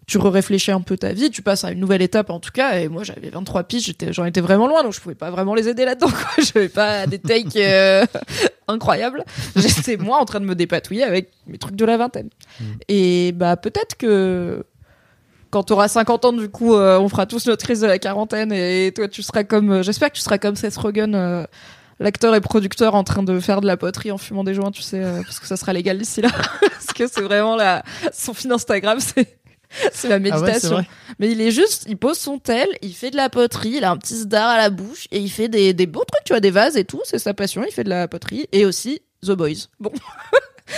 tu 0.06 0.18
réfléchis 0.18 0.70
un 0.70 0.80
peu 0.80 0.96
ta 0.96 1.12
vie, 1.12 1.30
tu 1.30 1.42
passes 1.42 1.64
à 1.64 1.72
une 1.72 1.80
nouvelle 1.80 2.02
étape 2.02 2.30
en 2.30 2.38
tout 2.38 2.52
cas. 2.52 2.78
Et 2.78 2.88
moi, 2.88 3.02
j'avais 3.02 3.28
23 3.28 3.64
piges, 3.64 3.86
j'étais, 3.86 4.12
j'en 4.12 4.24
étais 4.24 4.40
vraiment 4.40 4.68
loin, 4.68 4.82
donc 4.82 4.92
je 4.92 5.00
pouvais 5.00 5.14
pas 5.16 5.30
vraiment 5.30 5.54
les 5.54 5.68
aider 5.68 5.84
là-dedans. 5.84 6.08
Quoi. 6.08 6.44
J'avais 6.54 6.68
pas 6.68 7.06
des 7.06 7.18
takes 7.18 7.56
euh, 7.56 8.04
incroyables. 8.68 9.24
J'étais 9.56 9.96
moi 9.96 10.18
en 10.18 10.24
train 10.24 10.40
de 10.40 10.44
me 10.44 10.54
dépatouiller 10.54 11.02
avec 11.02 11.30
mes 11.46 11.58
trucs 11.58 11.76
de 11.76 11.84
la 11.84 11.96
vingtaine. 11.96 12.30
Et 12.88 13.32
bah 13.32 13.56
peut-être 13.56 13.96
que 13.96 14.64
quand 15.50 15.64
tu 15.64 15.72
auras 15.72 15.88
50 15.88 16.24
ans, 16.24 16.32
du 16.32 16.48
coup, 16.48 16.74
euh, 16.74 16.98
on 16.98 17.08
fera 17.08 17.26
tous 17.26 17.46
notre 17.46 17.64
crise 17.64 17.80
de 17.80 17.86
la 17.86 17.98
quarantaine 17.98 18.52
et 18.52 18.92
toi, 18.94 19.08
tu 19.08 19.22
seras 19.22 19.42
comme, 19.44 19.70
euh, 19.72 19.82
j'espère 19.82 20.10
que 20.10 20.16
tu 20.16 20.22
seras 20.22 20.38
comme 20.38 20.54
Seth 20.56 20.76
Rogen. 20.76 21.14
euh, 21.14 21.44
L'acteur 21.98 22.34
et 22.34 22.42
producteur 22.42 22.94
en 22.94 23.04
train 23.04 23.22
de 23.22 23.40
faire 23.40 23.62
de 23.62 23.66
la 23.66 23.78
poterie 23.78 24.10
en 24.10 24.18
fumant 24.18 24.44
des 24.44 24.52
joints, 24.52 24.70
tu 24.70 24.82
sais, 24.82 25.02
euh, 25.02 25.22
parce 25.22 25.40
que 25.40 25.46
ça 25.46 25.56
sera 25.56 25.72
légal 25.72 25.96
d'ici 25.96 26.20
là. 26.20 26.28
parce 26.60 26.88
que 26.94 27.06
c'est 27.06 27.22
vraiment 27.22 27.56
la, 27.56 27.82
son 28.12 28.34
fil 28.34 28.52
Instagram, 28.52 28.98
c'est, 29.00 29.38
c'est 29.92 30.08
la 30.08 30.16
Ah 30.16 30.18
ouais, 30.18 30.30
méditation. 30.30 30.84
Mais 31.18 31.30
il 31.32 31.40
est 31.40 31.50
juste, 31.50 31.84
il 31.88 31.96
pose 31.96 32.18
son 32.18 32.38
tel, 32.38 32.68
il 32.82 32.94
fait 32.94 33.10
de 33.10 33.16
la 33.16 33.28
poterie, 33.28 33.74
il 33.76 33.84
a 33.84 33.90
un 33.90 33.96
petit 33.96 34.16
sdar 34.18 34.48
à 34.48 34.56
la 34.56 34.70
bouche 34.70 35.06
et 35.10 35.18
il 35.18 35.30
fait 35.30 35.48
des, 35.48 35.72
des 35.74 35.86
beaux 35.86 36.04
trucs, 36.04 36.24
tu 36.24 36.32
vois, 36.32 36.40
des 36.40 36.50
vases 36.50 36.76
et 36.76 36.84
tout, 36.84 37.00
c'est 37.04 37.18
sa 37.18 37.34
passion, 37.34 37.64
il 37.66 37.72
fait 37.72 37.84
de 37.84 37.88
la 37.90 38.08
poterie 38.08 38.46
et 38.52 38.64
aussi 38.64 39.00
The 39.24 39.32
Boys. 39.32 39.68
Bon, 39.80 39.92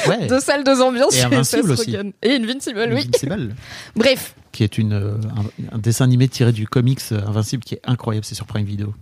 Ouais. 0.06 0.26
deux 0.28 0.40
salles, 0.40 0.64
deux 0.64 0.82
ambiances 0.82 1.16
Et 1.16 1.22
Invincible 1.24 1.70
aussi. 1.72 1.96
Et 2.22 2.34
Invincible, 2.34 2.88
oui. 2.92 3.00
Invincible, 3.08 3.54
Bref, 3.96 4.34
qui 4.52 4.62
est 4.62 4.76
une, 4.76 4.92
euh, 4.92 5.14
un, 5.36 5.74
un 5.76 5.78
dessin 5.78 6.04
animé 6.04 6.28
tiré 6.28 6.52
du 6.52 6.66
comics 6.68 7.00
euh, 7.12 7.20
Invincible 7.26 7.64
qui 7.64 7.74
est 7.74 7.80
incroyable, 7.84 8.24
c'est 8.26 8.34
sur 8.34 8.46
Prime 8.46 8.66
Video. 8.66 8.94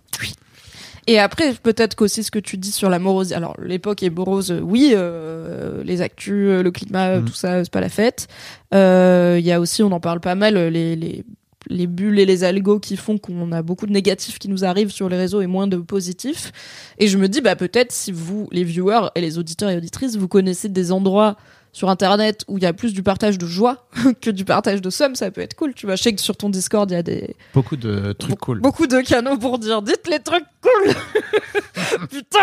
Et 1.07 1.19
après, 1.21 1.53
peut-être 1.55 1.95
qu'aussi 1.95 2.25
ce 2.25 2.31
que 2.33 2.39
tu 2.41 2.57
dis 2.57 2.73
sur 2.73 2.91
la 2.91 2.99
morosité. 2.99 3.37
Alors, 3.37 3.55
l'époque 3.63 4.03
est 4.03 4.11
morose, 4.11 4.51
euh, 4.51 4.61
oui, 4.61 4.91
euh, 4.95 5.83
les 5.85 6.01
actus, 6.03 6.49
euh, 6.49 6.63
le 6.63 6.71
climat, 6.73 7.09
euh, 7.11 7.21
Mhm. 7.21 7.27
tout 7.27 7.35
ça, 7.35 7.63
c'est 7.63 7.71
pas 7.73 7.81
la 7.81 7.89
fête. 7.89 8.27
Euh, 8.75 9.37
Il 9.39 9.47
y 9.47 9.53
a 9.53 9.61
aussi, 9.61 9.83
on 9.83 9.93
en 9.93 10.01
parle 10.01 10.19
pas 10.21 10.35
mal, 10.35 10.57
les, 10.57 10.97
les, 10.97 11.25
les 11.69 11.87
bulles 11.87 12.19
et 12.19 12.27
les 12.27 12.43
algos 12.45 12.81
qui 12.81 12.97
font 12.97 13.19
qu'on 13.19 13.53
a 13.53 13.63
beaucoup 13.63 13.87
de 13.87 13.93
négatifs 13.93 14.39
qui 14.39 14.49
nous 14.49 14.65
arrivent 14.65 14.91
sur 14.91 15.09
les 15.09 15.17
réseaux 15.17 15.41
et 15.41 15.47
moins 15.47 15.67
de 15.69 15.77
positifs. 15.77 16.53
Et 16.99 17.07
je 17.09 17.19
me 17.19 17.29
dis, 17.29 17.41
bah, 17.41 17.55
peut-être 17.57 17.93
si 17.93 18.11
vous, 18.13 18.49
les 18.51 18.65
viewers 18.65 19.09
et 19.15 19.21
les 19.21 19.39
auditeurs 19.39 19.71
et 19.71 19.77
auditrices, 19.77 20.17
vous 20.17 20.29
connaissez 20.29 20.69
des 20.69 20.91
endroits 20.93 21.37
sur 21.77 21.91
internet 21.91 22.43
où 22.49 22.57
il 22.57 22.63
y 22.63 22.67
a 22.67 22.73
plus 22.73 22.95
du 22.95 23.03
partage 23.03 23.37
de 23.37 23.47
joie 23.47 23.87
que 24.23 24.31
du 24.31 24.47
partage 24.47 24.81
de 24.81 24.89
somme, 24.89 25.15
ça 25.15 25.31
peut 25.31 25.43
être 25.43 25.53
cool. 25.55 25.75
Tu 25.75 25.85
vois, 25.85 25.95
je 25.97 26.03
sais 26.05 26.15
que 26.15 26.23
sur 26.23 26.35
ton 26.35 26.49
Discord, 26.49 26.91
il 26.91 26.95
y 26.95 26.97
a 26.97 27.03
des, 27.03 27.37
Beaucoup 27.53 27.77
de 27.77 28.15
trucs 28.15 28.33
Be- 28.37 28.39
cool. 28.39 28.61
Beaucoup 28.61 28.87
de 28.87 29.03
canaux 29.03 29.37
pour 29.37 29.59
dire 29.59 29.83
dites 29.83 30.09
les 30.11 30.21
trucs 30.21 30.47
cool. 30.63 30.95
Putain, 32.11 32.39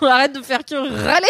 on 0.00 0.06
arrête 0.16 0.34
de 0.34 0.40
faire 0.42 0.64
que 0.64 0.74
râler. 0.74 1.26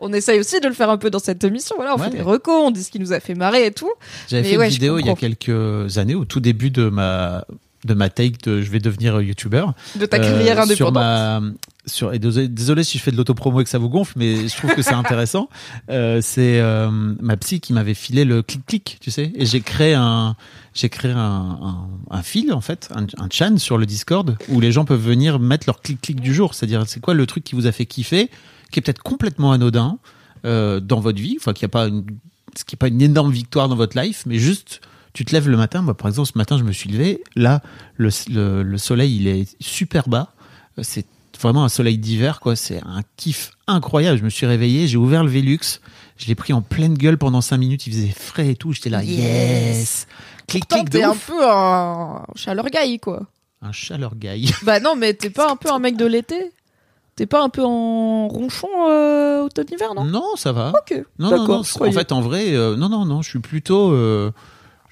On 0.00 0.12
essaye 0.12 0.40
aussi 0.40 0.58
de 0.60 0.66
le 0.66 0.74
faire 0.74 0.90
un 0.90 0.96
peu 0.98 1.10
dans 1.10 1.18
cette 1.20 1.44
émission. 1.44 1.76
Voilà, 1.76 1.94
on 1.94 1.98
Ouais. 2.00 2.10
fait 2.10 2.16
des 2.16 2.22
recos, 2.22 2.60
on 2.60 2.70
dit 2.72 2.82
ce 2.82 2.90
qui 2.90 2.98
nous 2.98 3.12
a 3.12 3.20
fait 3.20 3.34
marrer 3.34 3.66
et 3.66 3.70
tout. 3.72 3.92
J'avais 4.28 4.42
fait 4.42 4.56
ouais, 4.56 4.66
une 4.66 4.72
vidéo 4.72 4.98
il 4.98 5.06
y 5.06 5.10
a 5.10 5.14
quelques 5.14 5.98
années, 5.98 6.14
au 6.16 6.24
tout 6.24 6.40
début 6.40 6.70
de 6.70 6.88
ma 6.88 7.44
de 7.86 7.94
ma 7.94 8.10
take 8.10 8.36
de 8.44 8.60
je 8.60 8.70
vais 8.70 8.78
devenir 8.78 9.16
euh, 9.16 9.22
youtubeur. 9.24 9.72
De 9.96 10.04
ta 10.06 10.18
Euh, 10.18 10.20
carrière 10.20 10.54
sur 10.56 10.64
indépendante. 10.88 10.94
ma 10.94 11.40
sur 11.86 12.12
et 12.12 12.18
désolé, 12.18 12.48
désolé 12.48 12.84
si 12.84 12.98
je 12.98 13.02
fais 13.02 13.10
de 13.10 13.16
l'autopromo 13.16 13.60
et 13.60 13.64
que 13.64 13.70
ça 13.70 13.78
vous 13.78 13.88
gonfle 13.88 14.14
mais 14.16 14.48
je 14.48 14.56
trouve 14.56 14.74
que 14.74 14.82
c'est 14.82 14.92
intéressant. 15.04 15.48
Euh, 15.90 16.20
c'est 16.22 16.60
euh, 16.60 16.90
ma 16.90 17.36
psy 17.36 17.60
qui 17.60 17.72
m'avait 17.72 17.94
filé 17.94 18.24
le 18.24 18.42
clic 18.42 18.66
clic 18.66 18.98
tu 19.00 19.10
sais 19.10 19.32
et 19.34 19.46
j'ai 19.46 19.60
créé 19.60 19.94
un 19.94 20.36
j'ai 20.74 20.88
créé 20.88 21.12
un, 21.12 21.18
un, 21.18 21.88
un 22.10 22.22
fil 22.22 22.52
en 22.52 22.60
fait 22.60 22.90
un, 22.94 23.06
un 23.18 23.28
chan 23.30 23.56
sur 23.56 23.78
le 23.78 23.86
Discord 23.86 24.36
où 24.48 24.60
les 24.60 24.72
gens 24.72 24.84
peuvent 24.84 25.04
venir 25.04 25.38
mettre 25.38 25.66
leur 25.66 25.80
clic 25.80 26.00
clic 26.00 26.20
du 26.20 26.34
jour. 26.34 26.54
C'est-à-dire 26.54 26.84
c'est 26.86 27.00
quoi 27.00 27.14
le 27.14 27.26
truc 27.26 27.44
qui 27.44 27.54
vous 27.54 27.66
a 27.66 27.72
fait 27.72 27.86
kiffer 27.86 28.30
qui 28.70 28.78
est 28.78 28.82
peut-être 28.82 29.02
complètement 29.02 29.52
anodin 29.52 29.98
euh, 30.44 30.80
dans 30.80 31.00
votre 31.00 31.20
vie 31.20 31.36
enfin 31.38 31.52
qui 31.52 31.64
a 31.64 31.68
pas 31.68 31.88
une 31.88 32.04
ce 32.56 32.64
qui 32.64 32.74
est 32.74 32.78
pas 32.78 32.88
une 32.88 33.00
énorme 33.00 33.30
victoire 33.32 33.68
dans 33.68 33.76
votre 33.76 34.00
life 34.00 34.24
mais 34.26 34.38
juste 34.38 34.80
tu 35.12 35.24
te 35.24 35.32
lèves 35.32 35.48
le 35.48 35.56
matin, 35.56 35.82
moi 35.82 35.96
par 35.96 36.08
exemple 36.08 36.28
ce 36.32 36.38
matin 36.38 36.56
je 36.56 36.62
me 36.62 36.72
suis 36.72 36.88
levé, 36.88 37.22
là 37.34 37.62
le, 37.96 38.10
le, 38.28 38.62
le 38.62 38.78
soleil 38.78 39.16
il 39.16 39.26
est 39.26 39.56
super 39.60 40.08
bas, 40.08 40.34
c'est 40.82 41.04
vraiment 41.40 41.64
un 41.64 41.68
soleil 41.68 41.98
d'hiver 41.98 42.40
quoi, 42.40 42.56
c'est 42.56 42.78
un 42.84 43.02
kiff 43.16 43.52
incroyable, 43.66 44.18
je 44.18 44.24
me 44.24 44.30
suis 44.30 44.46
réveillé, 44.46 44.86
j'ai 44.86 44.96
ouvert 44.96 45.24
le 45.24 45.30
Velux, 45.30 45.58
je 46.16 46.26
l'ai 46.26 46.34
pris 46.34 46.52
en 46.52 46.62
pleine 46.62 46.94
gueule 46.94 47.18
pendant 47.18 47.40
5 47.40 47.56
minutes, 47.58 47.86
il 47.86 47.92
faisait 47.92 48.08
frais 48.16 48.48
et 48.50 48.56
tout, 48.56 48.72
j'étais 48.72 48.90
là 48.90 49.02
Yes. 49.02 49.18
yes, 49.18 50.06
clic 50.46 50.66
Pourtant, 50.68 50.84
clic 50.84 50.92
de 51.00 51.04
un 51.06 51.14
peu 51.16 51.48
un 51.48 52.24
chaleur 52.36 52.66
guy, 52.66 52.98
quoi. 53.00 53.22
un 53.62 53.72
chaleur 53.72 54.14
guy. 54.16 54.52
Bah 54.64 54.80
non, 54.80 54.96
mais 54.96 55.14
t'es 55.14 55.30
pas 55.30 55.50
un 55.50 55.56
peu 55.56 55.70
un 55.70 55.78
mec 55.78 55.96
de 55.96 56.06
l'été? 56.06 56.52
T'es 57.16 57.26
pas 57.26 57.42
un 57.42 57.48
peu 57.50 57.62
en 57.62 58.28
ronchon 58.28 58.68
euh, 58.88 59.42
automne-hiver, 59.42 59.94
non? 59.94 60.04
Non, 60.04 60.36
ça 60.36 60.52
va. 60.52 60.72
Ok, 60.80 61.04
Non, 61.18 61.30
non, 61.46 61.60
En 61.60 61.92
fait, 61.92 62.12
en 62.12 62.20
vrai, 62.22 62.54
euh, 62.54 62.76
non, 62.76 62.88
non, 62.88 63.04
non. 63.04 63.20
Je 63.20 63.28
suis 63.28 63.40
plutôt, 63.40 63.92
euh, 63.92 64.32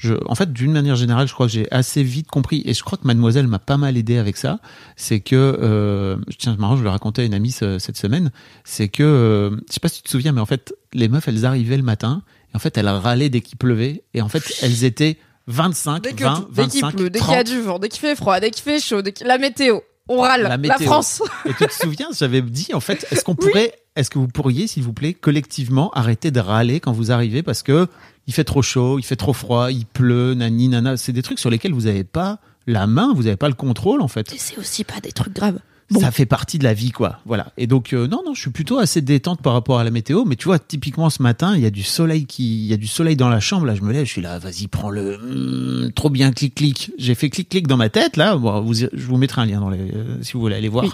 je, 0.00 0.14
en 0.26 0.34
fait, 0.36 0.52
d'une 0.52 0.72
manière 0.72 0.94
générale, 0.96 1.26
je 1.28 1.34
crois 1.34 1.46
que 1.46 1.52
j'ai 1.52 1.70
assez 1.72 2.02
vite 2.04 2.28
compris, 2.28 2.62
et 2.64 2.72
je 2.72 2.82
crois 2.84 2.96
que 2.96 3.06
Mademoiselle 3.06 3.48
m'a 3.48 3.58
pas 3.58 3.76
mal 3.76 3.96
aidé 3.96 4.16
avec 4.16 4.36
ça. 4.36 4.60
C'est 4.96 5.18
que, 5.20 5.34
euh, 5.60 6.16
tiens, 6.38 6.52
c'est 6.54 6.60
marrant, 6.60 6.76
je 6.76 6.84
le 6.84 6.88
racontais 6.88 7.22
à 7.22 7.24
une 7.24 7.34
amie 7.34 7.50
cette 7.50 7.96
semaine. 7.96 8.30
C'est 8.64 8.88
que, 8.88 9.02
euh, 9.02 9.50
je 9.68 9.74
sais 9.74 9.80
pas 9.80 9.88
si 9.88 9.98
tu 9.98 10.04
te 10.04 10.10
souviens, 10.10 10.30
mais 10.32 10.40
en 10.40 10.46
fait, 10.46 10.72
les 10.94 11.08
meufs, 11.08 11.26
elles 11.28 11.44
arrivaient 11.44 11.76
le 11.76 11.82
matin, 11.82 12.22
et 12.52 12.56
en 12.56 12.60
fait, 12.60 12.78
elles 12.78 12.88
râlaient 12.88 13.28
dès 13.28 13.40
qu'il 13.40 13.58
pleuvait, 13.58 14.04
et 14.14 14.22
en 14.22 14.28
fait, 14.28 14.42
elles 14.62 14.84
étaient 14.84 15.18
25, 15.48 16.02
Dès 16.02 16.12
que 16.12 16.22
20, 16.22 16.34
tout- 16.36 16.48
dès 16.54 16.62
25, 16.62 16.88
qu'il 16.90 16.96
pleut, 16.96 17.10
dès 17.10 17.18
30. 17.18 17.28
qu'il 17.30 17.36
y 17.36 17.40
a 17.40 17.44
du 17.44 17.60
vent, 17.66 17.78
dès 17.78 17.88
qu'il 17.88 18.00
fait 18.00 18.14
froid, 18.16 18.38
dès 18.38 18.50
qu'il 18.50 18.62
fait 18.62 18.80
chaud, 18.80 19.02
dès 19.02 19.12
qu'il- 19.12 19.26
la 19.26 19.38
météo, 19.38 19.80
on 20.08 20.20
râle. 20.20 20.42
La 20.42 20.48
La, 20.50 20.58
météo. 20.58 20.86
France. 20.86 21.22
Et 21.44 21.54
tu 21.54 21.66
te 21.66 21.72
souviens, 21.72 22.08
j'avais 22.16 22.40
dit, 22.42 22.68
en 22.72 22.80
fait, 22.80 23.06
est-ce 23.10 23.24
qu'on 23.24 23.34
pourrait, 23.34 23.72
est-ce 23.96 24.10
que 24.10 24.18
vous 24.18 24.28
pourriez, 24.28 24.66
s'il 24.68 24.82
vous 24.84 24.92
plaît, 24.92 25.12
collectivement, 25.14 25.90
arrêter 25.92 26.30
de 26.30 26.38
râler 26.40 26.78
quand 26.80 26.92
vous 26.92 27.10
arrivez 27.12 27.42
parce 27.42 27.62
que 27.62 27.88
il 28.28 28.34
fait 28.34 28.44
trop 28.44 28.60
chaud, 28.60 28.98
il 28.98 29.04
fait 29.04 29.16
trop 29.16 29.32
froid, 29.32 29.72
il 29.72 29.86
pleut, 29.86 30.34
nani, 30.34 30.68
nana. 30.68 30.98
C'est 30.98 31.12
des 31.12 31.22
trucs 31.22 31.38
sur 31.38 31.48
lesquels 31.48 31.72
vous 31.72 31.86
n'avez 31.86 32.04
pas 32.04 32.38
la 32.66 32.86
main, 32.86 33.14
vous 33.14 33.22
n'avez 33.22 33.36
pas 33.36 33.48
le 33.48 33.54
contrôle, 33.54 34.02
en 34.02 34.08
fait. 34.08 34.32
Et 34.34 34.38
c'est 34.38 34.58
aussi 34.58 34.84
pas 34.84 35.00
des 35.00 35.12
trucs 35.12 35.34
graves. 35.34 35.58
Bon. 35.90 36.00
Ça 36.00 36.10
fait 36.10 36.26
partie 36.26 36.58
de 36.58 36.64
la 36.64 36.74
vie, 36.74 36.90
quoi. 36.90 37.20
Voilà. 37.24 37.52
Et 37.56 37.66
donc, 37.66 37.94
euh, 37.94 38.06
non, 38.06 38.20
non, 38.26 38.34
je 38.34 38.42
suis 38.42 38.50
plutôt 38.50 38.76
assez 38.76 39.00
détente 39.00 39.40
par 39.40 39.54
rapport 39.54 39.78
à 39.78 39.84
la 39.84 39.90
météo. 39.90 40.26
Mais 40.26 40.36
tu 40.36 40.44
vois, 40.44 40.58
typiquement 40.58 41.08
ce 41.08 41.22
matin, 41.22 41.56
il 41.56 41.62
y 41.62 41.66
a 41.66 41.70
du 41.70 41.82
soleil 41.82 42.26
qui, 42.26 42.64
il 42.64 42.66
y 42.66 42.74
a 42.74 42.76
du 42.76 42.86
soleil 42.86 43.16
dans 43.16 43.30
la 43.30 43.40
chambre. 43.40 43.64
Là, 43.64 43.74
je 43.74 43.80
me 43.80 43.90
lève, 43.90 44.04
je 44.04 44.10
suis 44.10 44.20
là, 44.20 44.38
vas-y, 44.38 44.66
prends-le. 44.66 45.14
Hum, 45.14 45.90
trop 45.94 46.10
bien, 46.10 46.30
clic, 46.30 46.54
clic. 46.56 46.92
J'ai 46.98 47.14
fait 47.14 47.30
clic, 47.30 47.48
clic 47.48 47.66
dans 47.66 47.78
ma 47.78 47.88
tête. 47.88 48.18
Là, 48.18 48.36
Bon, 48.36 48.60
vous, 48.60 48.74
je 48.74 48.88
vous 48.92 49.16
mettrai 49.16 49.40
un 49.40 49.46
lien 49.46 49.60
dans 49.60 49.70
les, 49.70 49.78
euh, 49.78 50.18
si 50.20 50.34
vous 50.34 50.40
voulez 50.40 50.56
aller 50.56 50.68
voir. 50.68 50.84
Oui. 50.84 50.90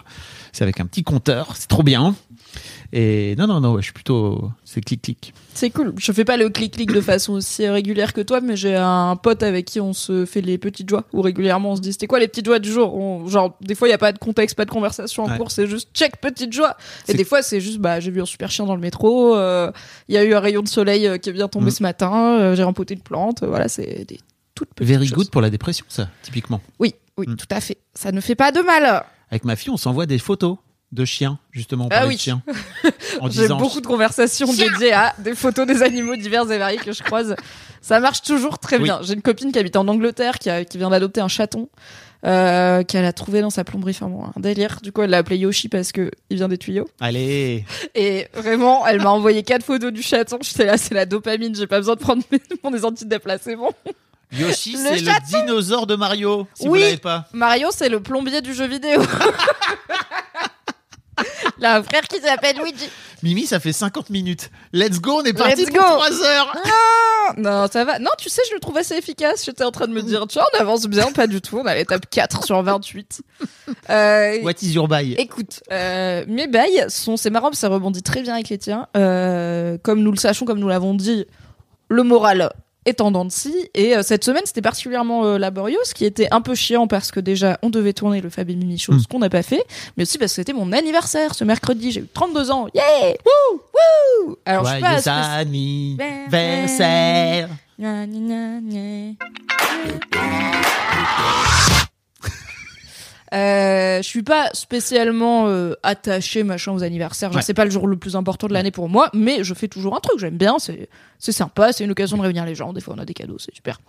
C'est 0.53 0.63
avec 0.63 0.79
un 0.79 0.87
petit 0.87 1.03
compteur. 1.03 1.57
C'est 1.57 1.67
trop 1.67 1.83
bien. 1.83 2.15
Et 2.97 3.35
non, 3.37 3.49
non, 3.49 3.61
non, 3.61 3.73
ouais, 3.73 3.83
je 3.83 3.87
suis 3.87 3.93
plutôt, 3.93 4.53
c'est 4.65 4.81
clic, 4.81 5.03
clic. 5.03 5.35
C'est 5.53 5.71
cool. 5.71 5.95
Je 5.99 6.13
fais 6.13 6.25
pas 6.25 6.37
le 6.37 6.49
clic-clic 6.49 6.93
de 6.93 7.01
façon 7.01 7.33
aussi 7.33 7.69
régulière 7.69 8.13
que 8.13 8.21
toi, 8.21 8.41
mais 8.41 8.55
j'ai 8.57 8.77
un 8.77 9.17
pote 9.17 9.43
avec 9.43 9.65
qui 9.65 9.81
on 9.81 9.93
se 9.93 10.25
fait 10.25 10.41
les 10.41 10.59
petites 10.59 10.89
joies, 10.89 11.03
où 11.13 11.21
régulièrement 11.21 11.73
on 11.73 11.77
se 11.77 11.81
dit 11.81 11.93
c'était 11.93 12.07
quoi 12.07 12.21
les 12.21 12.29
petites 12.29 12.47
joies 12.47 12.61
du 12.61 12.71
jour? 12.71 12.95
On- 12.95 13.27
Genre, 13.27 13.57
des 13.61 13.75
fois 13.75 13.89
il 13.89 13.91
y 13.91 13.95
a 13.95 13.99
pas 13.99 14.13
de 14.13 14.19
contexte, 14.19 14.55
pas 14.57 14.65
de 14.65 14.71
conversation 14.71 15.25
en 15.25 15.29
Ouais. 15.29 15.37
cours, 15.39 15.51
c'est 15.51 15.67
juste 15.67 15.89
check 15.93 16.19
petite 16.21 16.53
joie. 16.53 16.77
Et 17.09 17.15
des 17.15 17.25
fois 17.25 17.43
c'est 17.43 17.61
juste 17.61 17.79
bah 17.79 17.99
j'ai 17.99 18.13
vu 18.13 18.23
un 18.23 18.27
super 18.27 18.49
chien 18.53 18.65
dans 18.65 18.77
le 18.77 18.81
métro, 18.81 19.35
euh, 19.35 19.73
il 20.09 20.15
y 20.15 20.19
a 20.19 20.23
eu 20.25 20.33
un 20.33 20.39
rayon 20.41 20.63
de 20.63 20.69
soleil 20.69 21.09
euh, 21.09 21.19
qui 21.19 21.31
est 21.31 21.33
bien 21.33 21.49
tombé 21.49 21.67
Mm. 21.67 21.71
ce 21.71 21.83
matin, 21.83 22.39
euh, 22.39 22.55
j'ai 22.55 22.63
rempoté 22.63 22.95
une 22.95 23.01
plante, 23.01 23.43
euh, 23.43 23.47
voilà, 23.49 23.67
c'est 23.67 24.05
des 24.07 24.21
toutes 24.55 24.69
petites 24.73 24.89
Very 24.89 25.07
choses. 25.09 25.17
good 25.19 25.31
pour 25.31 25.41
la 25.41 25.51
dépression, 25.51 25.85
ça, 25.89 26.09
typiquement. 26.23 26.61
Oui, 26.79 26.95
oui, 27.19 27.27
Mm. 27.29 27.35
tout 27.35 27.47
à 27.51 27.61
fait. 27.61 27.79
Ça 27.93 28.13
ne 28.13 28.21
fait 28.21 28.37
pas 28.37 28.53
de 28.53 28.61
mal. 28.61 29.05
Avec 29.33 29.45
ma 29.45 29.57
fille, 29.57 29.71
on 29.71 29.77
s'envoie 29.77 30.07
des 30.07 30.19
photos 30.21 30.59
de 30.95 31.05
chiens, 31.05 31.39
justement. 31.53 31.87
On 31.87 31.89
Ah 31.91 32.07
oui. 32.07 32.15
de 32.17 32.21
chiens. 32.21 32.43
En 33.21 33.31
J'ai 33.31 33.49
beaucoup 33.49 33.81
de 33.81 33.87
conversations 33.87 34.47
dédiées 34.53 34.93
à 34.93 35.15
des 35.19 35.35
photos 35.35 35.67
des 35.67 35.83
animaux 35.83 36.17
divers 36.17 36.51
et 36.51 36.59
variés 36.59 36.79
que 36.79 36.93
je 36.93 37.03
croise. 37.03 37.37
Ça 37.81 38.01
marche 38.01 38.23
toujours 38.23 38.59
très 38.59 38.77
Oui. 38.79 38.85
bien. 38.85 39.01
J'ai 39.03 39.15
une 39.15 39.23
copine 39.23 39.53
qui 39.53 39.59
habite 39.59 39.77
en 39.77 39.87
Angleterre, 39.87 40.39
qui, 40.39 40.51
a- 40.51 40.65
qui 40.65 40.79
vient 40.79 40.91
d'adopter 40.91 41.21
un 41.21 41.29
chaton, 41.29 41.69
euh, 42.27 42.83
qu'elle 42.83 43.05
a 43.05 43.13
trouvé 43.13 43.41
dans 43.41 43.51
sa 43.51 43.63
plomberie. 43.63 43.93
Enfin 43.95 44.09
bon, 44.09 44.25
un 44.25 44.41
délire. 44.41 44.79
Du 44.83 44.91
coup, 44.91 45.03
elle 45.03 45.11
l'a 45.11 45.19
appelé 45.19 45.37
Yoshi 45.37 45.69
parce 45.69 45.93
que 45.93 46.11
il 46.31 46.39
vient 46.39 46.49
des 46.49 46.59
tuyaux. 46.59 46.89
Allez. 47.01 47.65
Et 47.95 48.27
vraiment, 48.35 48.87
elle 48.87 49.01
m'a 49.03 49.11
envoyé 49.11 49.43
quatre 49.43 49.65
photos 49.65 49.93
du 49.93 50.03
chaton. 50.03 50.39
J'étais 50.41 50.65
là, 50.65 50.77
c'est 50.79 50.95
la 50.95 51.07
dopamine. 51.07 51.55
J'ai 51.55 51.67
pas 51.67 51.79
besoin 51.79 51.95
de 51.95 52.01
prendre 52.01 52.23
mes- 52.33 52.41
c'est 53.43 53.57
bon. 53.57 53.71
Yoshi, 54.33 54.73
Le 54.73 54.79
c'est 54.79 55.01
le 55.03 55.27
dinosaure 55.29 55.87
de 55.87 55.95
Mario, 55.95 56.49
si 56.55 56.67
vous 56.67 56.73
Oui. 56.73 56.81
l'avez 56.81 56.97
pas. 56.97 57.29
Mario, 57.33 57.69
c'est 57.71 57.89
le 57.89 58.01
plombier 58.01 58.41
du 58.43 58.53
jeu 58.55 58.67
vidéo. 58.67 59.01
Il 61.59 61.65
a 61.65 61.77
un 61.77 61.83
frère 61.83 62.03
qui 62.03 62.21
s'appelle 62.21 62.57
Luigi. 62.57 62.89
Mimi, 63.23 63.47
ça 63.47 63.61
fait 63.61 63.73
50 63.73 64.11
minutes. 64.11 64.51
Let's 64.73 65.01
go, 65.01 65.21
on 65.21 65.25
est 65.25 65.33
parti 65.33 65.63
Let's 65.63 65.71
pour 65.71 65.79
go. 65.79 65.85
3 65.85 66.25
heures. 66.25 66.57
Non, 67.39 67.67
ça 67.73 67.85
va. 67.85 67.99
Non, 67.99 68.11
tu 68.19 68.29
sais, 68.29 68.43
je 68.49 68.55
le 68.55 68.61
trouve 68.61 68.77
assez 68.77 68.95
efficace. 68.95 69.45
J'étais 69.45 69.65
en 69.65 69.71
train 69.71 69.87
de 69.87 69.93
me 69.93 70.03
dire, 70.03 70.27
tu 70.27 70.39
vois, 70.39 70.47
on 70.55 70.61
avance 70.61 70.87
bien, 70.87 71.11
pas 71.13 71.27
du 71.27 71.41
tout. 71.41 71.59
On 71.59 71.67
a 71.67 71.75
l'étape 71.75 72.09
4 72.11 72.45
sur 72.45 72.63
28. 72.63 73.23
Euh, 73.89 74.43
What 74.43 74.53
is 74.63 74.73
your 74.73 74.89
bail? 74.89 75.15
Écoute, 75.15 75.63
euh, 75.73 76.25
mes 76.29 76.47
bails 76.47 76.85
sont, 76.89 77.17
c'est 77.17 77.31
marrant, 77.31 77.47
parce 77.47 77.57
que 77.57 77.61
ça 77.61 77.69
rebondit 77.69 78.03
très 78.03 78.23
bien 78.23 78.35
avec 78.35 78.49
les 78.51 78.59
tiens. 78.59 78.89
Euh, 78.97 79.79
comme 79.83 80.03
nous 80.03 80.11
le 80.11 80.19
sachons, 80.19 80.45
comme 80.45 80.59
nous 80.59 80.69
l'avons 80.69 80.95
dit, 80.95 81.25
le 81.89 82.03
moral 82.03 82.53
dents 82.93 83.25
de 83.25 83.31
scie. 83.33 83.71
Et 83.75 83.97
euh, 83.97 84.03
cette 84.03 84.23
semaine, 84.25 84.43
c'était 84.45 84.61
particulièrement 84.63 85.25
euh, 85.25 85.39
laborieux, 85.39 85.79
ce 85.85 85.95
qui 85.95 86.05
était 86.05 86.29
un 86.31 86.41
peu 86.43 86.55
chiant 86.55 86.87
parce 86.87 87.11
que 87.11 87.19
déjà, 87.21 87.59
on 87.63 87.71
devait 87.71 87.95
tourner 87.95 88.21
le 88.21 88.29
Fab 88.31 88.49
et 88.51 88.55
Mimi, 88.55 88.79
chose 88.79 89.05
Mm. 89.05 89.07
qu'on 89.11 89.19
n'a 89.21 89.31
pas 89.31 89.43
fait, 89.43 89.65
mais 89.97 90.03
aussi 90.03 90.19
parce 90.19 90.33
que 90.33 90.37
c'était 90.37 90.53
mon 90.53 90.71
anniversaire 90.73 91.35
ce 91.35 91.45
mercredi. 91.45 91.91
J'ai 91.93 92.01
eu 92.01 92.09
32 92.13 92.51
ans. 92.51 92.67
Yeah! 92.75 93.15
Wouh! 93.25 93.61
Wouh! 94.29 94.37
Alors, 94.45 94.65
je 94.67 94.73
suis 94.73 94.81
pas 94.81 95.01
Joyeux 95.01 95.01
spéci- 95.01 95.41
anniversaire. 95.41 97.49
Gna, 97.79 98.07
gna, 98.07 98.61
gna, 98.61 98.63
gna. 98.63 99.15
Euh, 103.35 103.99
je 104.03 104.07
suis 104.09 104.23
pas 104.23 104.49
spécialement 104.53 105.47
euh, 105.49 105.75
attachée 105.83 106.43
machin 106.45 106.73
aux 106.73 106.83
anniversaires. 106.83 107.31
Genre 107.31 107.37
Ouais. 107.39 107.43
c'est 107.43 107.55
pas 107.55 107.65
le 107.65 107.71
jour 107.71 107.87
le 107.87 107.97
plus 107.97 108.17
important 108.17 108.47
de 108.47 108.53
l'année 108.53 108.71
pour 108.71 108.89
moi, 108.89 109.09
mais 109.13 109.43
je 109.43 109.55
fais 109.55 109.69
toujours 109.69 109.97
un 109.97 110.01
truc. 110.01 110.19
J'aime 110.19 110.37
bien, 110.37 110.59
c'est 110.59 110.89
c'est 111.19 111.33
sympa, 111.33 111.73
c'est 111.73 111.85
une 111.85 111.91
occasion 111.91 112.17
de 112.19 112.23
réunir 112.23 112.45
les 112.45 112.55
gens. 112.55 112.73
Des 112.73 112.81
fois 112.81 112.95
on 112.97 113.01
a 113.01 113.05
des 113.05 113.15
cadeaux, 113.15 113.39
c'est 113.39 113.55
super. 113.55 113.81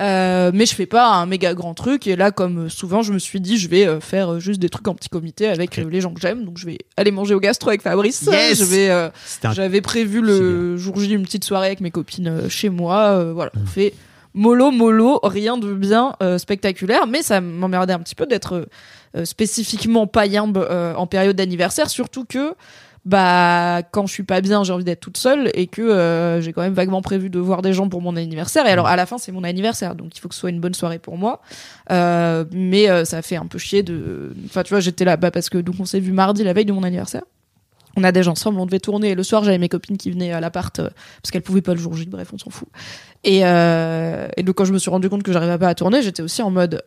Euh, 0.00 0.50
mais 0.54 0.66
je 0.66 0.74
fais 0.74 0.86
pas 0.86 1.08
un 1.08 1.26
méga 1.26 1.52
grand 1.54 1.74
truc. 1.74 2.06
Et 2.06 2.16
là, 2.16 2.30
comme 2.30 2.66
euh, 2.66 2.68
souvent, 2.68 3.02
je 3.02 3.12
me 3.12 3.18
suis 3.18 3.40
dit 3.40 3.58
je 3.58 3.68
vais 3.68 3.86
euh, 3.86 4.00
faire 4.00 4.34
euh, 4.34 4.38
juste 4.40 4.60
des 4.60 4.68
trucs 4.68 4.86
en 4.88 4.94
petit 4.94 5.08
comité 5.08 5.48
avec 5.48 5.76
les 5.76 6.00
gens 6.00 6.12
que 6.14 6.20
j'aime. 6.20 6.44
Donc 6.44 6.58
je 6.58 6.66
vais 6.66 6.78
aller 6.96 7.10
manger 7.10 7.34
au 7.34 7.40
gastro 7.40 7.70
avec 7.70 7.82
Fabrice. 7.82 8.22
Yes 8.30 8.58
Je 8.58 8.64
vais 8.64 8.90
euh, 8.90 9.08
un 9.42 9.52
j'avais 9.52 9.80
prévu 9.80 10.20
le 10.20 10.76
jour 10.76 10.98
J 11.00 11.12
une 11.12 11.22
petite 11.24 11.44
soirée 11.44 11.66
avec 11.66 11.80
mes 11.80 11.90
copines 11.90 12.48
chez 12.48 12.68
moi. 12.68 13.32
voilà, 13.32 13.50
Mm. 13.54 13.60
on 13.62 13.66
fait 13.66 13.94
mollo 14.36 14.70
mollo, 14.70 15.18
rien 15.24 15.56
de 15.56 15.74
bien 15.74 16.14
euh, 16.22 16.38
spectaculaire, 16.38 17.06
mais 17.08 17.22
ça 17.22 17.40
m'emmerdait 17.40 17.94
un 17.94 17.98
petit 17.98 18.14
peu 18.14 18.26
d'être 18.26 18.68
euh, 19.16 19.24
spécifiquement 19.24 20.06
païembe 20.06 20.58
euh, 20.58 20.94
en 20.94 21.06
période 21.06 21.34
d'anniversaire, 21.34 21.88
surtout 21.88 22.24
que 22.24 22.54
bah 23.06 23.82
quand 23.92 24.06
je 24.06 24.12
suis 24.12 24.24
pas 24.24 24.40
bien, 24.40 24.62
j'ai 24.62 24.72
envie 24.72 24.84
d'être 24.84 25.00
toute 25.00 25.16
seule 25.16 25.50
et 25.54 25.68
que 25.68 25.80
euh, 25.80 26.40
j'ai 26.40 26.52
quand 26.52 26.60
même 26.60 26.74
vaguement 26.74 27.02
prévu 27.02 27.30
de 27.30 27.38
voir 27.38 27.62
des 27.62 27.72
gens 27.72 27.88
pour 27.88 28.02
mon 28.02 28.16
anniversaire. 28.16 28.66
Et 28.66 28.70
alors 28.70 28.88
à 28.88 28.96
la 28.96 29.06
fin 29.06 29.16
c'est 29.16 29.32
mon 29.32 29.44
anniversaire, 29.44 29.94
donc 29.94 30.16
il 30.16 30.20
faut 30.20 30.28
que 30.28 30.34
ce 30.34 30.40
soit 30.40 30.50
une 30.50 30.60
bonne 30.60 30.74
soirée 30.74 30.98
pour 30.98 31.16
moi. 31.16 31.40
Mais 31.88 33.04
ça 33.04 33.22
fait 33.22 33.36
un 33.36 33.46
peu 33.46 33.58
chier 33.58 33.82
de. 33.82 34.34
Enfin 34.44 34.64
tu 34.64 34.70
vois, 34.70 34.80
j'étais 34.80 35.04
là 35.04 35.16
bah, 35.16 35.30
parce 35.30 35.48
que 35.48 35.58
donc 35.58 35.76
on 35.78 35.84
s'est 35.86 36.00
vu 36.00 36.12
mardi 36.12 36.44
la 36.44 36.52
veille 36.52 36.66
de 36.66 36.72
mon 36.72 36.82
anniversaire. 36.82 37.22
On 37.96 38.04
a 38.04 38.12
déjà 38.12 38.30
ensemble, 38.30 38.60
on 38.60 38.66
devait 38.66 38.78
tourner. 38.80 39.10
Et 39.10 39.14
le 39.14 39.22
soir, 39.22 39.42
j'avais 39.44 39.58
mes 39.58 39.68
copines 39.68 39.96
qui 39.96 40.10
venaient 40.10 40.32
à 40.32 40.40
l'appart 40.40 40.78
euh, 40.78 40.90
parce 41.22 41.30
qu'elles 41.32 41.42
pouvaient 41.42 41.62
pas 41.62 41.72
le 41.74 41.80
jour 41.80 41.94
J. 41.94 42.06
Bref, 42.06 42.28
on 42.32 42.38
s'en 42.38 42.50
fout. 42.50 42.68
Et, 43.24 43.40
euh, 43.44 44.28
et 44.36 44.42
donc, 44.42 44.54
quand 44.56 44.64
je 44.66 44.72
me 44.72 44.78
suis 44.78 44.90
rendu 44.90 45.08
compte 45.08 45.22
que 45.22 45.32
j'arrivais 45.32 45.58
pas 45.58 45.68
à 45.68 45.74
tourner, 45.74 46.02
j'étais 46.02 46.22
aussi 46.22 46.42
en 46.42 46.50
mode 46.50 46.82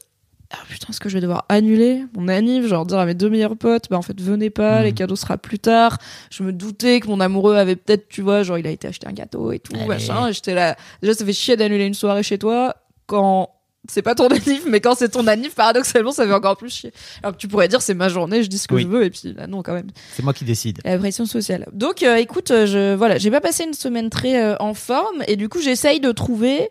ah 0.51 0.57
putain, 0.67 0.87
est-ce 0.89 0.99
que 0.99 1.09
je 1.09 1.13
vais 1.13 1.21
devoir 1.21 1.45
annuler 1.47 2.05
mon 2.17 2.27
anniv 2.27 2.65
Genre 2.67 2.83
dire 2.83 2.97
à 2.97 3.05
mes 3.05 3.13
deux 3.13 3.29
meilleurs 3.29 3.55
potes, 3.55 3.85
bah 3.91 3.97
en 3.97 4.01
fait, 4.01 4.19
venez 4.19 4.49
pas, 4.49 4.79
Mhm. 4.79 4.83
les 4.85 4.93
cadeaux 4.93 5.15
sera 5.15 5.37
plus 5.37 5.59
tard. 5.59 5.99
Je 6.31 6.41
me 6.41 6.51
doutais 6.51 6.99
que 7.01 7.07
mon 7.07 7.19
amoureux 7.19 7.55
avait 7.55 7.75
peut-être, 7.75 8.07
tu 8.09 8.23
vois, 8.23 8.41
genre 8.41 8.57
il 8.57 8.65
a 8.65 8.71
été 8.71 8.87
acheter 8.87 9.05
un 9.05 9.11
gâteau 9.11 9.51
et 9.51 9.59
tout, 9.59 9.73
Allez. 9.75 9.85
machin. 9.85 10.31
J'étais 10.31 10.55
là. 10.55 10.75
Déjà, 11.03 11.13
ça 11.13 11.23
fait 11.23 11.33
chier 11.33 11.55
d'annuler 11.55 11.85
une 11.85 11.93
soirée 11.93 12.23
chez 12.23 12.39
toi 12.39 12.75
quand 13.05 13.49
c'est 13.89 14.01
pas 14.01 14.15
ton 14.15 14.27
anniv, 14.27 14.63
mais 14.67 14.79
quand 14.79 14.95
c'est 14.95 15.09
ton 15.09 15.27
anniv, 15.27 15.53
paradoxalement, 15.53 16.11
ça 16.11 16.25
fait 16.25 16.33
encore 16.33 16.57
plus 16.57 16.69
chier. 16.73 16.91
Alors 17.23 17.33
que 17.35 17.37
tu 17.41 17.47
pourrais 17.47 17.67
dire 17.67 17.81
c'est 17.81 17.93
ma 17.93 18.09
journée, 18.09 18.43
je 18.43 18.47
dis 18.49 18.57
ce 18.57 18.67
que 18.67 18.75
Oui. 18.75 18.83
je 18.83 18.87
veux, 18.87 19.03
et 19.03 19.09
puis 19.09 19.33
là, 19.35 19.47
non, 19.47 19.61
quand 19.63 19.73
même. 19.73 19.87
C'est 20.15 20.23
moi 20.23 20.33
qui 20.33 20.45
décide. 20.45 20.79
La 20.85 20.97
pression 20.97 21.25
sociale. 21.25 21.67
Donc, 21.73 22.03
euh, 22.03 22.15
écoute, 22.15 22.51
euh, 22.51 22.65
je 22.65 22.95
voilà, 22.95 23.17
j'ai 23.17 23.31
pas 23.31 23.41
passé 23.41 23.63
une 23.63 23.73
semaine 23.73 24.09
très 24.09 24.41
euh, 24.41 24.55
en 24.59 24.73
forme 24.73 25.23
et 25.27 25.35
du 25.35 25.49
coup, 25.49 25.59
j'essaye 25.59 25.99
de 25.99 26.11
trouver 26.11 26.69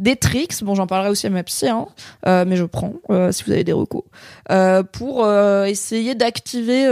des 0.00 0.16
tricks. 0.16 0.62
Bon, 0.64 0.74
j'en 0.74 0.86
parlerai 0.86 1.10
aussi 1.10 1.26
à 1.26 1.30
ma 1.30 1.42
psy, 1.44 1.68
hein, 1.68 1.86
euh, 2.26 2.44
mais 2.46 2.56
je 2.56 2.64
prends 2.64 2.94
euh, 3.10 3.30
si 3.32 3.44
vous 3.44 3.52
avez 3.52 3.62
des 3.64 3.72
recos 3.72 4.02
euh, 4.50 4.82
pour 4.82 5.24
euh, 5.24 5.64
essayer 5.66 6.14
d'activer 6.14 6.86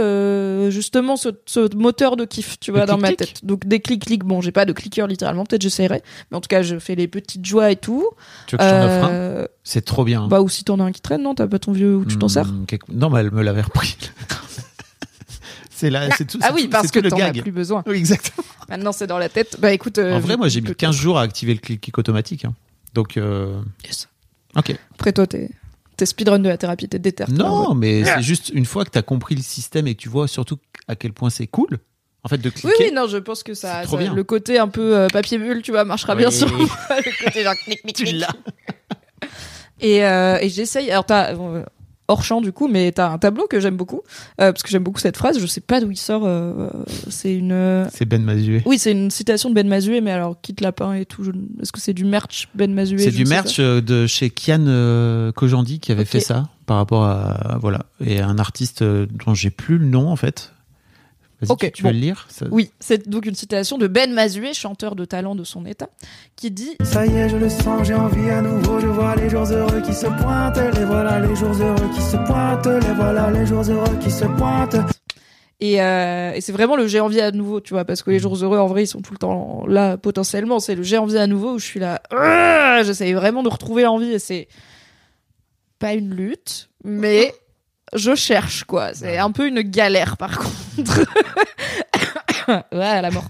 justement 0.71 1.17
ce, 1.17 1.29
ce 1.45 1.75
moteur 1.75 2.15
de 2.15 2.25
kiff, 2.25 2.59
tu 2.59 2.71
vois, 2.71 2.85
dans 2.85 2.97
ma 2.97 3.11
tête. 3.13 3.43
Donc 3.45 3.65
des 3.67 3.79
clics 3.79 4.05
clics. 4.05 4.23
Bon, 4.23 4.39
j'ai 4.41 4.51
pas 4.51 4.65
de 4.65 4.71
clicker 4.73 5.07
littéralement, 5.07 5.43
peut-être 5.45 5.61
j'essayerai, 5.61 6.01
mais 6.31 6.37
en 6.37 6.41
tout 6.41 6.47
cas, 6.47 6.61
je 6.61 6.79
fais 6.79 6.95
les 6.95 7.07
petites 7.07 7.45
joies 7.45 7.71
et 7.71 7.75
tout. 7.75 8.07
Tu 8.47 8.55
veux 8.55 8.57
que 8.59 8.63
je 8.63 8.69
t'en 8.69 8.83
offre 8.85 9.03
un 9.05 9.47
C'est 9.63 9.83
trop 9.83 10.03
bien. 10.03 10.27
bah 10.27 10.41
ou 10.41 10.49
si 10.49 10.63
t'en 10.63 10.79
as 10.79 10.83
un 10.83 10.91
qui 10.91 11.01
traîne, 11.01 11.23
non? 11.23 11.35
T'as 11.35 11.47
pas 11.47 11.59
ton 11.59 11.71
vieux 11.71 11.95
où 11.97 12.05
tu 12.05 12.17
t'en 12.17 12.27
Hmm, 12.27 12.29
sers? 12.29 12.47
quelque- 12.67 12.91
Non, 12.91 13.09
mais 13.09 13.19
elle 13.21 13.31
me 13.31 13.41
l'avait 13.41 13.61
repris. 13.61 13.97
c'est 15.71 15.89
là, 15.89 16.09
c'est 16.17 16.25
tout. 16.25 16.39
Ah 16.41 16.51
oui, 16.53 16.63
tout- 16.63 16.69
parce 16.69 16.91
que 16.91 16.99
t'en 16.99 17.17
as 17.19 17.31
plus 17.31 17.51
besoin. 17.51 17.83
Oui, 17.87 17.97
exactement. 17.97 18.45
Maintenant, 18.69 18.91
c'est 18.91 19.07
dans 19.07 19.17
la 19.17 19.29
tête. 19.29 19.57
Bah 19.59 19.71
écoute. 19.73 19.97
euh, 19.97 20.15
en 20.15 20.19
vrai, 20.19 20.37
moi, 20.37 20.47
j'ai 20.49 20.61
mis 20.61 20.67
peut- 20.67 20.73
15 20.73 20.95
jours 20.95 21.17
à 21.17 21.21
activer 21.23 21.53
le 21.53 21.59
clic 21.59 21.97
automatique. 21.97 22.45
hein. 22.45 22.53
Donc, 22.93 23.17
euh, 23.17 23.61
Yes. 23.85 24.07
ok. 24.55 24.75
Après 24.93 25.13
toi, 25.13 25.27
t'es 25.27 25.49
t'es 25.97 26.05
speedrun 26.05 26.39
de 26.39 26.47
la 26.47 26.57
thérapie, 26.57 26.87
t'es 26.87 26.97
déter. 26.99 27.25
toi, 27.25 27.33
Non, 27.33 27.75
mais 27.75 28.03
c'est 28.05 28.21
juste 28.21 28.49
une 28.53 28.65
fois 28.65 28.85
que 28.85 28.89
tu 28.89 28.97
as 28.97 29.01
compris 29.01 29.35
le 29.35 29.41
système 29.41 29.85
et 29.87 29.95
que 29.95 29.99
tu 29.99 30.07
vois 30.09 30.27
surtout 30.29 30.57
à 30.87 30.95
quel 30.95 31.11
point 31.11 31.29
c'est 31.29 31.47
cool, 31.47 31.77
en 32.23 32.29
fait, 32.29 32.37
de 32.37 32.49
cliquer. 32.49 32.67
Oui, 32.67 32.85
oui, 32.87 32.91
non, 32.93 33.07
je 33.07 33.17
pense 33.17 33.43
que 33.43 33.53
ça, 33.53 33.83
le 33.83 34.23
côté 34.23 34.57
un 34.59 34.69
peu 34.69 34.95
euh, 34.97 35.07
papier 35.07 35.37
bulle, 35.37 35.61
tu 35.61 35.71
vois, 35.71 35.83
marchera 35.83 36.15
bien 36.15 36.29
Oui. 36.29 36.45
moi. 36.51 36.67
le 37.05 37.23
côté 37.25 37.43
genre 37.43 37.55
clic, 37.55 37.81
clic, 37.81 37.95
Tu 37.95 38.03
clic. 38.05 38.15
l'as. 38.15 38.33
Et, 39.81 40.03
euh, 40.05 40.37
et 40.41 40.49
j'essaye. 40.49 40.89
Alors, 40.91 41.05
t'as, 41.05 41.33
hors 42.09 42.23
champ 42.23 42.41
du 42.41 42.51
coup, 42.51 42.67
mais 42.67 42.91
t'as 42.91 43.09
un 43.11 43.17
tableau 43.17 43.47
que 43.47 43.59
j'aime 43.61 43.77
beaucoup 43.77 44.01
euh, 44.41 44.51
parce 44.51 44.63
que 44.63 44.69
j'aime 44.69 44.83
beaucoup 44.83 44.99
cette 44.99 45.15
phrase. 45.15 45.39
Je 45.39 45.45
sais 45.45 45.61
pas 45.61 45.79
d'où 45.79 45.89
il 45.91 45.95
sort. 45.97 46.23
euh, 46.25 46.69
c'est 47.09 47.33
une. 47.33 47.87
C'est 47.93 48.05
Ben 48.05 48.21
Mazué. 48.23 48.61
Oui, 48.65 48.77
c'est 48.77 48.91
une 48.91 49.09
citation 49.11 49.49
de 49.49 49.55
Ben 49.55 49.67
Mazué, 49.67 50.01
mais 50.01 50.11
alors 50.11 50.35
quitte 50.41 50.59
lapin 50.61 50.93
et 50.93 51.05
tout. 51.05 51.23
je- 51.23 51.31
Est-ce 51.61 51.71
que 51.71 51.79
c'est 51.79 51.93
du 51.93 52.03
merch 52.05 52.49
Ben 52.55 52.73
Mazué 52.73 52.97
C'est 52.97 53.11
du 53.11 53.25
merch 53.25 53.59
euh, 53.59 53.79
de 53.81 54.07
chez 54.07 54.29
Kian 54.29 54.65
euh, 54.67 55.31
Kojandi 55.31 55.79
qui 55.79 55.91
avait 55.91 56.05
fait 56.05 56.19
ça 56.19 56.49
par 56.65 56.77
rapport 56.77 57.03
à 57.05 57.57
voilà 57.61 57.85
et 58.05 58.19
un 58.21 58.37
artiste 58.37 58.81
euh, 58.81 59.05
dont 59.25 59.33
j'ai 59.33 59.49
plus 59.49 59.77
le 59.77 59.85
nom 59.85 60.09
en 60.09 60.15
fait. 60.15 60.51
Vas-y, 61.41 61.51
Ok, 61.51 61.59
tu, 61.59 61.71
tu 61.71 61.83
bon. 61.83 61.89
veux 61.89 61.93
le 61.95 62.01
lire 62.01 62.27
Ça- 62.29 62.45
Oui, 62.51 62.71
c'est 62.79 63.07
donc 63.07 63.25
une 63.25 63.35
citation 63.35 63.77
de 63.77 63.87
Ben 63.87 64.11
Mazué, 64.13 64.53
chanteur 64.53 64.95
de 64.95 65.05
talent 65.05 65.35
de 65.35 65.43
son 65.45 65.65
état, 65.65 65.87
qui 66.35 66.51
dit 66.51 66.75
Ça 66.83 67.05
y 67.05 67.15
est, 67.15 67.29
je 67.29 67.37
le 67.37 67.49
sens, 67.49 67.87
j'ai 67.87 67.93
envie 67.93 68.29
à 68.29 68.41
nouveau. 68.41 68.79
Je 68.79 68.87
vois 68.87 69.15
les 69.15 69.29
jours 69.29 69.49
heureux 69.51 69.81
qui 69.81 69.93
se 69.93 70.07
pointent. 70.07 70.59
Les 70.77 70.83
voilà 70.85 71.19
les 71.21 71.35
jours 71.35 71.53
heureux 71.61 71.89
qui 71.95 72.01
se 72.01 72.17
pointent. 72.27 72.65
Les 72.67 72.93
voilà 72.93 73.31
les 73.31 73.45
jours 73.45 73.63
heureux 73.69 73.97
qui 74.01 74.11
se 74.11 74.25
pointent. 74.25 74.75
Et, 75.61 75.81
euh, 75.81 76.31
et 76.33 76.39
c'est 76.41 76.53
vraiment 76.53 76.77
le 76.77 76.87
j'ai 76.87 77.01
envie 77.01 77.19
à 77.19 77.31
nouveau, 77.31 77.59
tu 77.59 77.73
vois, 77.73 77.83
parce 77.83 78.01
que 78.01 78.11
les 78.11 78.19
jours 78.19 78.35
heureux, 78.41 78.57
en 78.59 78.67
vrai, 78.67 78.83
ils 78.83 78.87
sont 78.87 79.01
tout 79.01 79.11
le 79.13 79.17
temps 79.17 79.65
là 79.67 79.97
potentiellement. 79.97 80.59
C'est 80.61 80.75
le 80.75 80.83
j'ai 80.83 80.97
envie 80.97 81.17
à 81.17 81.27
nouveau 81.27 81.53
où 81.55 81.59
je 81.59 81.65
suis 81.65 81.79
là, 81.81 82.01
Ah 82.11 82.81
j'essaye 82.85 83.11
vraiment 83.13 83.43
de 83.43 83.49
retrouver 83.49 83.83
l'envie 83.83 84.11
et 84.13 84.19
c'est 84.19 84.47
pas 85.79 85.93
une 85.93 86.13
lutte, 86.13 86.69
mais 86.83 87.33
je 87.93 88.15
cherche 88.15 88.63
quoi. 88.63 88.93
C'est 88.93 89.17
un 89.17 89.31
peu 89.31 89.47
une 89.47 89.61
galère 89.61 90.17
par 90.17 90.37
contre. 90.37 91.05
ouais, 92.71 92.85
à 92.85 93.01
la 93.01 93.11
mort. 93.11 93.25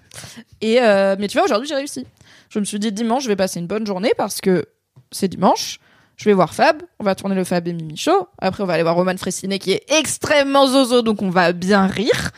Et 0.62 0.82
euh, 0.82 1.16
mais 1.20 1.28
tu 1.28 1.38
vois, 1.38 1.46
aujourd'hui 1.46 1.68
j'ai 1.68 1.76
réussi. 1.76 2.06
Je 2.50 2.60
me 2.60 2.66
suis 2.66 2.80
dit 2.80 2.92
dimanche, 2.92 3.24
je 3.24 3.30
vais 3.30 3.36
passer 3.36 3.60
une 3.60 3.68
bonne 3.68 3.86
journée 3.86 4.12
parce 4.18 4.42
que 4.42 4.66
c'est 5.12 5.28
dimanche. 5.28 5.80
Je 6.18 6.26
vais 6.26 6.34
voir 6.34 6.54
Fab, 6.54 6.84
on 7.00 7.06
va 7.06 7.16
tourner 7.16 7.36
le 7.36 7.46
Fab 7.46 7.66
et 7.68 7.72
Mimi 7.72 7.96
Show. 7.96 8.28
Après, 8.40 8.62
on 8.62 8.66
va 8.66 8.74
aller 8.74 8.84
voir 8.84 8.96
Roman 8.96 9.16
Fressinet 9.16 9.58
qui 9.58 9.72
est 9.72 9.86
extrêmement 9.88 10.68
zozo, 10.68 11.02
donc 11.02 11.22
on 11.22 11.30
va 11.30 11.54
bien 11.54 11.88
rire. 11.88 12.32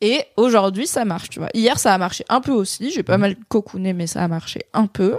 Et 0.00 0.24
aujourd'hui, 0.36 0.88
ça 0.88 1.04
marche, 1.04 1.28
tu 1.28 1.38
vois. 1.38 1.48
Hier, 1.54 1.78
ça 1.78 1.94
a 1.94 1.98
marché 1.98 2.24
un 2.28 2.40
peu 2.40 2.50
aussi. 2.50 2.90
J'ai 2.90 3.04
pas 3.04 3.16
mal 3.16 3.36
cocooné, 3.48 3.92
mais 3.92 4.08
ça 4.08 4.24
a 4.24 4.28
marché 4.28 4.62
un 4.72 4.86
peu. 4.86 5.18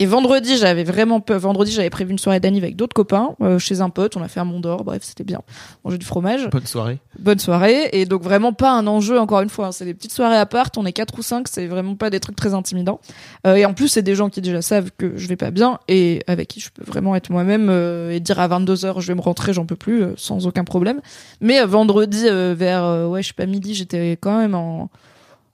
Et 0.00 0.06
vendredi, 0.06 0.56
j'avais 0.56 0.84
vraiment 0.84 1.20
peu. 1.20 1.34
Vendredi, 1.34 1.72
j'avais 1.72 1.90
prévu 1.90 2.12
une 2.12 2.18
soirée 2.18 2.38
d'anniv 2.38 2.62
avec 2.62 2.76
d'autres 2.76 2.94
copains 2.94 3.34
euh, 3.42 3.58
chez 3.58 3.80
un 3.80 3.90
pote. 3.90 4.16
On 4.16 4.22
a 4.22 4.28
fait 4.28 4.38
un 4.38 4.44
Mont 4.44 4.60
d'Or. 4.60 4.84
Bref, 4.84 5.02
c'était 5.02 5.24
bien. 5.24 5.40
Manger 5.84 5.98
du 5.98 6.06
fromage. 6.06 6.48
Bonne 6.50 6.66
soirée. 6.66 6.98
Bonne 7.18 7.38
soirée. 7.40 7.88
Et 7.92 8.06
donc, 8.06 8.22
vraiment 8.22 8.52
pas 8.52 8.70
un 8.72 8.86
enjeu, 8.86 9.18
encore 9.18 9.40
une 9.40 9.48
fois. 9.48 9.66
hein. 9.66 9.72
C'est 9.72 9.84
des 9.84 9.94
petites 9.94 10.12
soirées 10.12 10.36
à 10.36 10.46
part. 10.46 10.68
On 10.76 10.86
est 10.86 10.92
quatre 10.92 11.18
ou 11.18 11.22
cinq. 11.22 11.48
C'est 11.48 11.66
vraiment 11.66 11.96
pas 11.96 12.10
des 12.10 12.20
trucs 12.20 12.36
très 12.36 12.54
intimidants. 12.54 13.00
Euh, 13.46 13.56
et 13.56 13.64
en 13.64 13.74
plus, 13.74 13.88
c'est 13.88 14.02
des 14.02 14.14
gens 14.14 14.28
qui 14.28 14.40
déjà 14.40 14.62
savent 14.62 14.90
que 14.96 15.16
je 15.16 15.26
vais 15.26 15.36
pas 15.36 15.50
bien 15.50 15.80
et 15.88 16.22
avec 16.28 16.46
qui 16.46 16.60
je 16.60 16.70
peux 16.70 16.84
vraiment 16.84 17.16
être 17.16 17.30
moi-même 17.30 17.68
euh, 17.68 18.12
et 18.12 18.20
dire 18.20 18.38
à 18.38 18.46
22h, 18.48 19.00
je 19.00 19.06
vais 19.08 19.14
me 19.16 19.20
rentrer, 19.20 19.52
j'en 19.52 19.66
peux 19.66 19.74
plus, 19.76 20.02
euh, 20.02 20.12
sans 20.16 20.46
aucun 20.46 20.62
problème. 20.64 21.00
Mais 21.40 21.60
euh, 21.60 21.66
vendredi, 21.66 22.24
euh, 22.28 22.54
vers, 22.56 23.08
ouais, 23.08 23.22
je 23.22 23.28
sais 23.28 23.34
pas, 23.34 23.46
midi, 23.46 23.74
j'étais 23.74 24.12
quand 24.12 24.38
même 24.38 24.54
en 24.54 24.90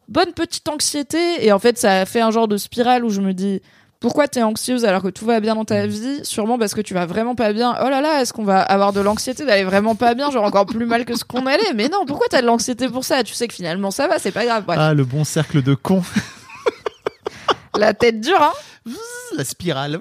bonne 0.08 0.32
petite 0.34 0.68
anxiété. 0.68 1.18
Et 1.46 1.50
en 1.52 1.58
fait, 1.58 1.78
ça 1.78 2.00
a 2.00 2.04
fait 2.04 2.20
un 2.20 2.30
genre 2.30 2.46
de 2.46 2.58
spirale 2.58 3.06
où 3.06 3.08
je 3.08 3.22
me 3.22 3.32
dis, 3.32 3.62
pourquoi 4.04 4.28
t'es 4.28 4.42
anxieuse 4.42 4.84
alors 4.84 5.00
que 5.00 5.08
tout 5.08 5.24
va 5.24 5.40
bien 5.40 5.54
dans 5.54 5.64
ta 5.64 5.86
vie? 5.86 6.20
Sûrement 6.24 6.58
parce 6.58 6.74
que 6.74 6.82
tu 6.82 6.92
vas 6.92 7.06
vraiment 7.06 7.34
pas 7.34 7.54
bien. 7.54 7.74
Oh 7.82 7.88
là 7.88 8.02
là, 8.02 8.20
est-ce 8.20 8.34
qu'on 8.34 8.44
va 8.44 8.60
avoir 8.60 8.92
de 8.92 9.00
l'anxiété 9.00 9.46
d'aller 9.46 9.64
vraiment 9.64 9.94
pas 9.94 10.12
bien, 10.14 10.30
genre 10.30 10.44
encore 10.44 10.66
plus 10.66 10.84
mal 10.84 11.06
que 11.06 11.16
ce 11.16 11.24
qu'on 11.24 11.46
allait? 11.46 11.72
Mais 11.74 11.88
non, 11.88 12.04
pourquoi 12.06 12.26
t'as 12.28 12.42
de 12.42 12.46
l'anxiété 12.46 12.90
pour 12.90 13.02
ça? 13.02 13.24
Tu 13.24 13.32
sais 13.32 13.48
que 13.48 13.54
finalement 13.54 13.90
ça 13.90 14.06
va, 14.06 14.18
c'est 14.18 14.30
pas 14.30 14.44
grave. 14.44 14.64
Bref, 14.66 14.78
Ah 14.78 14.92
le 14.92 15.04
bon 15.06 15.24
cercle 15.24 15.62
de 15.62 15.74
con, 15.74 16.02
la 17.78 17.94
tête 17.94 18.20
dure, 18.20 18.42
hein 18.42 18.52
la 19.34 19.42
spirale. 19.44 19.98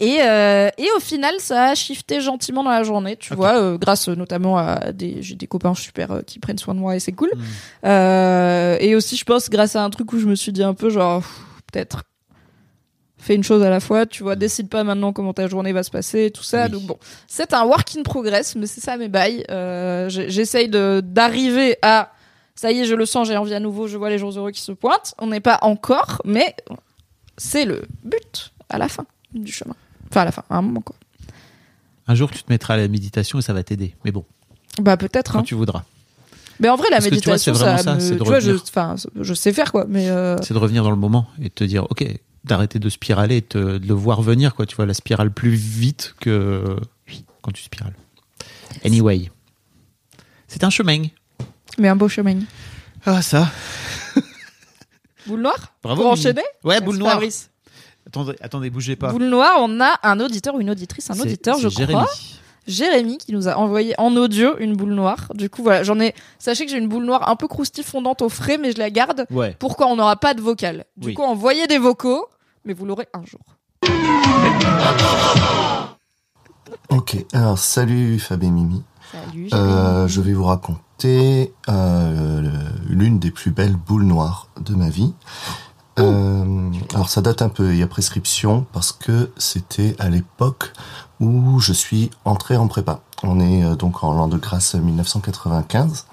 Et, 0.00 0.18
euh, 0.20 0.68
et 0.76 0.86
au 0.94 1.00
final, 1.00 1.32
ça 1.38 1.70
a 1.70 1.74
shifté 1.74 2.20
gentiment 2.20 2.62
dans 2.62 2.70
la 2.72 2.82
journée, 2.82 3.16
tu 3.16 3.32
Ok. 3.32 3.38
vois, 3.38 3.58
euh, 3.58 3.78
grâce 3.78 4.10
euh, 4.10 4.14
notamment 4.14 4.58
à 4.58 4.92
des, 4.92 5.22
j'ai 5.22 5.34
des 5.34 5.46
copains 5.46 5.74
super 5.74 6.10
euh, 6.12 6.20
qui 6.20 6.38
prennent 6.40 6.58
soin 6.58 6.74
de 6.74 6.78
moi 6.78 6.94
et 6.94 7.00
c'est 7.00 7.12
cool. 7.12 7.30
Mm. 7.34 7.40
Euh, 7.86 8.76
et 8.80 8.94
aussi, 8.94 9.16
je 9.16 9.24
pense, 9.24 9.48
grâce 9.48 9.76
à 9.76 9.82
un 9.82 9.88
truc 9.88 10.12
où 10.12 10.18
je 10.18 10.26
me 10.26 10.34
suis 10.34 10.52
dit 10.52 10.62
un 10.62 10.74
peu 10.74 10.90
genre, 10.90 11.20
pff, 11.22 11.40
peut-être, 11.72 12.02
fais 13.24 13.34
une 13.34 13.42
chose 13.42 13.62
à 13.62 13.70
la 13.70 13.80
fois, 13.80 14.04
tu 14.06 14.22
vois, 14.22 14.36
décide 14.36 14.68
pas 14.68 14.84
maintenant 14.84 15.12
comment 15.12 15.32
ta 15.32 15.48
journée 15.48 15.72
va 15.72 15.82
se 15.82 15.90
passer, 15.90 16.30
tout 16.30 16.42
ça. 16.42 16.64
Oui. 16.64 16.70
Donc 16.70 16.82
bon, 16.82 16.98
c'est 17.26 17.54
un 17.54 17.64
work 17.64 17.96
in 17.96 18.02
progress, 18.02 18.54
mais 18.54 18.66
c'est 18.66 18.82
ça 18.82 18.96
mes 18.96 19.08
bails. 19.08 19.44
Euh, 19.50 20.08
J'essaye 20.10 20.68
d'arriver 20.68 21.76
à, 21.80 22.12
ça 22.54 22.70
y 22.70 22.80
est, 22.80 22.84
je 22.84 22.94
le 22.94 23.06
sens, 23.06 23.26
j'ai 23.26 23.36
envie 23.36 23.54
à 23.54 23.60
nouveau, 23.60 23.88
je 23.88 23.96
vois 23.96 24.10
les 24.10 24.18
jours 24.18 24.36
heureux 24.36 24.50
qui 24.50 24.60
se 24.60 24.72
pointent. 24.72 25.14
On 25.18 25.28
n'est 25.28 25.40
pas 25.40 25.58
encore, 25.62 26.20
mais 26.24 26.54
c'est 27.38 27.64
le 27.64 27.82
but 28.04 28.52
à 28.68 28.78
la 28.78 28.88
fin 28.88 29.06
du 29.32 29.50
chemin. 29.50 29.74
Enfin, 30.10 30.20
à 30.20 30.24
la 30.26 30.32
fin, 30.32 30.44
à 30.50 30.56
un 30.58 30.62
moment, 30.62 30.82
quoi. 30.82 30.96
Un 32.06 32.14
jour 32.14 32.30
tu 32.30 32.42
te 32.42 32.52
mettras 32.52 32.74
à 32.74 32.76
la 32.76 32.88
méditation 32.88 33.38
et 33.38 33.42
ça 33.42 33.54
va 33.54 33.62
t'aider. 33.62 33.94
Mais 34.04 34.12
bon, 34.12 34.24
Bah, 34.80 34.98
peut-être, 34.98 35.32
quand 35.32 35.38
hein. 35.38 35.44
tu 35.44 35.54
voudras. 35.54 35.84
Mais 36.60 36.68
en 36.68 36.76
vrai, 36.76 36.88
la 36.90 36.98
Parce 36.98 37.08
que 37.08 37.14
tu 37.16 37.28
vois, 37.28 37.38
c'est 37.38 37.50
méditation, 37.50 37.52
vraiment 37.54 37.78
ça, 37.78 37.84
ça, 37.84 37.94
me... 37.94 38.00
c'est 38.00 38.14
de 38.14 38.18
tu 38.18 38.24
vois, 38.24 38.38
je, 39.24 39.34
sais 39.34 39.52
faire, 39.52 39.72
quoi. 39.72 39.86
Mais, 39.88 40.10
euh, 40.10 40.36
C'est 40.42 40.54
de 40.54 40.58
revenir 40.58 40.84
dans 40.84 40.90
le 40.90 40.96
moment 40.96 41.26
et 41.40 41.44
de 41.44 41.48
te 41.48 41.64
dire 41.64 41.84
ok, 41.90 42.04
d'arrêter 42.44 42.78
de 42.78 42.88
spiraler 42.88 43.38
et 43.38 43.42
te- 43.42 43.78
de 43.78 43.86
le 43.86 43.94
voir 43.94 44.22
venir 44.22 44.54
quoi. 44.54 44.66
Tu 44.66 44.76
vois 44.76 44.86
la 44.86 44.94
spirale 44.94 45.30
plus 45.32 45.54
vite 45.54 46.14
que 46.20 46.76
quand 47.42 47.52
tu 47.52 47.62
spirales. 47.62 47.94
Anyway, 48.84 49.30
c'est 50.48 50.64
un 50.64 50.70
chemin. 50.70 51.02
mais 51.78 51.88
un 51.88 51.96
beau 51.96 52.08
chemin. 52.08 52.40
Ah 53.06 53.22
ça. 53.22 53.50
Boule 55.26 55.40
noire? 55.40 55.72
Bravo, 55.82 56.02
Pour 56.02 56.10
enchaîner? 56.12 56.42
Ouais, 56.64 56.80
boule 56.80 56.96
noire. 56.98 57.12
Fabrice. 57.14 57.50
Attendez, 58.06 58.34
attendez, 58.42 58.70
bougez 58.70 58.96
pas. 58.96 59.10
Boule 59.10 59.24
noire, 59.24 59.56
on 59.60 59.80
a 59.80 59.98
un 60.02 60.20
auditeur 60.20 60.54
ou 60.54 60.60
une 60.60 60.70
auditrice, 60.70 61.10
un 61.10 61.18
auditeur, 61.18 61.58
je 61.58 61.68
Jérémy. 61.68 61.92
crois. 62.00 62.10
Jérémy 62.66 63.18
qui 63.18 63.32
nous 63.32 63.48
a 63.48 63.56
envoyé 63.58 63.94
en 63.98 64.14
audio 64.16 64.56
une 64.58 64.74
boule 64.74 64.92
noire. 64.94 65.28
Du 65.34 65.50
coup, 65.50 65.62
voilà, 65.62 65.82
j'en 65.82 65.98
ai. 66.00 66.14
Sachez 66.38 66.64
que 66.64 66.70
j'ai 66.70 66.78
une 66.78 66.88
boule 66.88 67.04
noire 67.04 67.28
un 67.28 67.36
peu 67.36 67.46
croustille 67.48 67.84
fondante 67.84 68.22
au 68.22 68.28
frais, 68.28 68.56
mais 68.58 68.72
je 68.72 68.78
la 68.78 68.90
garde 68.90 69.26
Ouais. 69.30 69.54
pour 69.58 69.76
quand 69.76 69.90
on 69.90 69.96
n'aura 69.96 70.16
pas 70.16 70.32
de 70.34 70.40
vocal. 70.40 70.84
Du 70.96 71.08
Oui. 71.08 71.14
coup, 71.14 71.22
envoyez 71.22 71.66
des 71.66 71.76
vocaux, 71.78 72.26
mais 72.64 72.74
vous 72.74 72.86
l'aurez 72.86 73.08
un 73.12 73.24
jour. 73.24 73.40
Ok, 76.88 77.24
alors 77.32 77.58
salut 77.58 78.18
Fab 78.18 78.42
et 78.42 78.50
Mimi. 78.50 78.82
Salut. 79.12 79.48
Euh, 79.52 80.08
je 80.08 80.20
vais 80.20 80.32
vous 80.32 80.44
raconter 80.44 81.52
euh, 81.68 82.50
l'une 82.88 83.18
des 83.18 83.30
plus 83.30 83.50
belles 83.50 83.76
boules 83.76 84.04
noires 84.04 84.48
de 84.60 84.74
ma 84.74 84.88
vie. 84.88 85.14
Euh, 86.00 86.70
alors 86.92 87.08
ça 87.08 87.20
date 87.20 87.42
un 87.42 87.48
peu, 87.48 87.72
il 87.72 87.78
y 87.78 87.82
a 87.82 87.86
prescription 87.86 88.66
parce 88.72 88.90
que 88.92 89.30
c'était 89.36 89.94
à 89.98 90.08
l'époque 90.08 90.72
où 91.20 91.60
je 91.60 91.72
suis 91.72 92.10
entré 92.24 92.56
en 92.56 92.66
prépa. 92.66 93.00
On 93.22 93.38
est 93.40 93.64
euh, 93.64 93.76
donc 93.76 94.02
en 94.02 94.12
l'an 94.12 94.28
de 94.28 94.36
grâce 94.36 94.74
1995. 94.74 96.06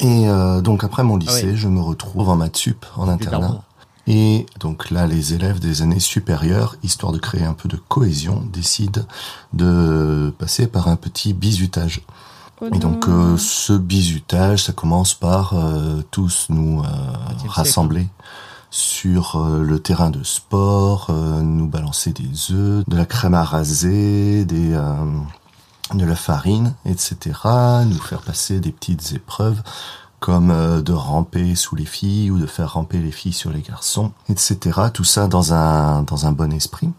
Et 0.00 0.28
euh, 0.28 0.60
donc 0.60 0.82
après 0.82 1.04
mon 1.04 1.16
lycée, 1.16 1.50
Ah 1.52 1.56
je 1.56 1.68
me 1.68 1.80
retrouve 1.80 2.28
en 2.28 2.36
maths 2.36 2.56
sup 2.56 2.84
en 2.96 3.08
internat. 3.08 3.62
Et 4.06 4.46
donc 4.58 4.90
là, 4.90 5.06
les 5.06 5.34
élèves 5.34 5.60
des 5.60 5.82
années 5.82 6.00
supérieures, 6.00 6.76
histoire 6.82 7.12
de 7.12 7.18
créer 7.18 7.44
un 7.44 7.54
peu 7.54 7.68
de 7.68 7.76
cohésion, 7.76 8.42
décident 8.52 9.02
de 9.52 10.34
passer 10.38 10.66
par 10.66 10.88
un 10.88 10.96
petit 10.96 11.32
bizutage. 11.32 12.02
Oh 12.60 12.66
Et 12.72 12.78
donc 12.78 13.08
euh, 13.08 13.36
ce 13.36 13.72
bizutage, 13.72 14.64
ça 14.64 14.72
commence 14.72 15.14
par 15.14 15.54
euh, 15.54 16.02
tous 16.10 16.46
nous 16.48 16.80
euh, 16.80 16.86
rassembler 17.48 18.08
sur 18.70 19.38
le 19.38 19.78
terrain 19.80 20.08
de 20.08 20.22
sport, 20.22 21.12
nous 21.12 21.68
balancer 21.68 22.12
des 22.12 22.54
œufs, 22.54 22.82
de 22.88 22.96
la 22.96 23.04
crème 23.04 23.34
à 23.34 23.44
raser, 23.44 24.46
des 24.46 24.74
de 25.92 26.06
la 26.06 26.16
farine, 26.16 26.74
etc. 26.86 27.38
Nous 27.84 27.98
faire 27.98 28.22
passer 28.22 28.60
des 28.60 28.72
petites 28.72 29.12
épreuves 29.12 29.62
comme 30.22 30.52
euh, 30.52 30.82
de 30.82 30.92
ramper 30.92 31.56
sous 31.56 31.74
les 31.74 31.84
filles 31.84 32.30
ou 32.30 32.38
de 32.38 32.46
faire 32.46 32.74
ramper 32.74 32.98
les 32.98 33.10
filles 33.10 33.32
sur 33.32 33.50
les 33.50 33.60
garçons, 33.60 34.12
etc. 34.28 34.82
Tout 34.94 35.02
ça 35.02 35.26
dans 35.26 35.52
un 35.52 36.04
dans 36.04 36.26
un 36.26 36.32
bon 36.32 36.52
esprit, 36.52 36.90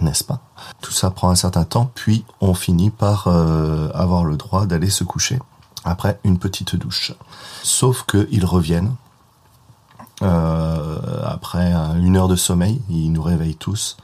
n'est-ce 0.00 0.22
pas? 0.22 0.38
Tout 0.80 0.92
ça 0.92 1.10
prend 1.10 1.28
un 1.28 1.34
certain 1.34 1.64
temps, 1.64 1.90
puis 1.92 2.24
on 2.40 2.54
finit 2.54 2.90
par 2.90 3.26
euh, 3.26 3.90
avoir 3.94 4.24
le 4.24 4.36
droit 4.36 4.64
d'aller 4.64 4.90
se 4.90 5.02
coucher 5.02 5.40
après 5.84 6.20
une 6.22 6.38
petite 6.38 6.76
douche. 6.76 7.12
Sauf 7.64 8.04
que 8.04 8.28
ils 8.30 8.44
reviennent 8.44 8.94
euh, 10.22 11.22
après 11.24 11.72
une 11.96 12.16
heure 12.16 12.28
de 12.28 12.36
sommeil, 12.36 12.80
ils 12.88 13.10
nous 13.10 13.22
réveillent 13.22 13.56
tous 13.56 13.96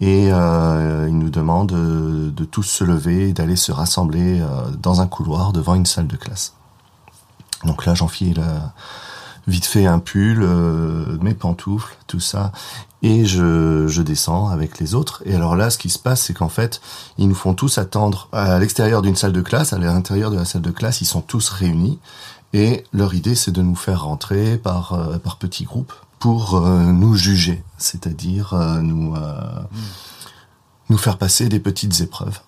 et 0.00 0.28
euh, 0.30 1.06
ils 1.08 1.18
nous 1.18 1.30
demandent 1.30 1.72
euh, 1.72 2.30
de 2.30 2.44
tous 2.44 2.62
se 2.62 2.84
lever 2.84 3.32
d'aller 3.32 3.56
se 3.56 3.70
rassembler 3.70 4.40
euh, 4.40 4.46
dans 4.78 5.00
un 5.00 5.06
couloir 5.06 5.52
devant 5.52 5.74
une 5.74 5.86
salle 5.86 6.06
de 6.06 6.16
classe. 6.16 6.54
Donc 7.64 7.86
là, 7.86 7.94
j'enfile 7.94 8.40
euh, 8.40 8.58
vite 9.46 9.66
fait 9.66 9.86
un 9.86 9.98
pull, 9.98 10.42
euh, 10.42 11.18
mes 11.20 11.34
pantoufles, 11.34 11.96
tout 12.06 12.20
ça, 12.20 12.52
et 13.02 13.24
je, 13.24 13.86
je 13.88 14.02
descends 14.02 14.48
avec 14.48 14.78
les 14.78 14.94
autres. 14.94 15.22
Et 15.24 15.34
alors 15.34 15.56
là, 15.56 15.70
ce 15.70 15.78
qui 15.78 15.90
se 15.90 15.98
passe, 15.98 16.22
c'est 16.22 16.34
qu'en 16.34 16.48
fait, 16.48 16.80
ils 17.18 17.28
nous 17.28 17.34
font 17.34 17.54
tous 17.54 17.78
attendre 17.78 18.28
à 18.32 18.58
l'extérieur 18.58 19.02
d'une 19.02 19.16
salle 19.16 19.32
de 19.32 19.42
classe. 19.42 19.72
À 19.72 19.78
l'intérieur 19.78 20.30
de 20.30 20.36
la 20.36 20.44
salle 20.44 20.62
de 20.62 20.70
classe, 20.70 21.00
ils 21.00 21.06
sont 21.06 21.22
tous 21.22 21.48
réunis. 21.48 21.98
Et 22.52 22.84
leur 22.92 23.14
idée, 23.14 23.34
c'est 23.34 23.52
de 23.52 23.62
nous 23.62 23.76
faire 23.76 24.04
rentrer 24.04 24.58
par, 24.58 24.92
euh, 24.92 25.18
par 25.18 25.36
petits 25.36 25.64
groupes 25.64 25.94
pour 26.20 26.56
euh, 26.56 26.92
nous 26.92 27.14
juger, 27.14 27.64
c'est-à-dire 27.78 28.52
euh, 28.52 28.80
nous, 28.80 29.16
euh, 29.16 29.40
nous 30.90 30.98
faire 30.98 31.16
passer 31.16 31.48
des 31.48 31.58
petites 31.58 32.00
épreuves. 32.00 32.40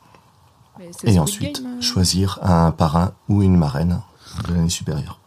Et 1.05 1.19
ensuite, 1.19 1.63
choisir 1.81 2.39
un 2.43 2.71
parrain 2.71 3.13
ou 3.29 3.43
une 3.43 3.57
marraine 3.57 4.01
de 4.49 4.55
l'année 4.55 4.69
supérieure. 4.69 5.19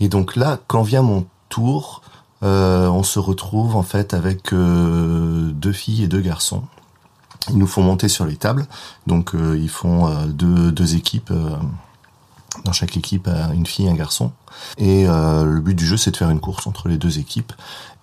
Et 0.00 0.08
donc 0.08 0.36
là, 0.36 0.58
quand 0.66 0.82
vient 0.82 1.02
mon 1.02 1.26
tour, 1.48 2.02
euh, 2.42 2.86
on 2.88 3.02
se 3.02 3.18
retrouve 3.18 3.74
en 3.74 3.82
fait 3.82 4.14
avec 4.14 4.52
euh, 4.52 5.50
deux 5.52 5.72
filles 5.72 6.04
et 6.04 6.08
deux 6.08 6.20
garçons. 6.20 6.62
Ils 7.50 7.58
nous 7.58 7.66
font 7.66 7.82
monter 7.82 8.08
sur 8.08 8.26
les 8.26 8.36
tables, 8.36 8.66
donc 9.06 9.34
euh, 9.34 9.58
ils 9.58 9.70
font 9.70 10.12
deux, 10.26 10.94
équipes. 10.94 11.32
dans 12.64 12.72
chaque 12.72 12.96
équipe, 12.96 13.28
une 13.54 13.66
fille 13.66 13.86
et 13.86 13.90
un 13.90 13.94
garçon. 13.94 14.32
Et 14.76 15.06
le 15.06 15.60
but 15.60 15.74
du 15.74 15.86
jeu, 15.86 15.96
c'est 15.96 16.10
de 16.10 16.16
faire 16.16 16.30
une 16.30 16.40
course 16.40 16.66
entre 16.66 16.88
les 16.88 16.98
deux 16.98 17.18
équipes 17.18 17.52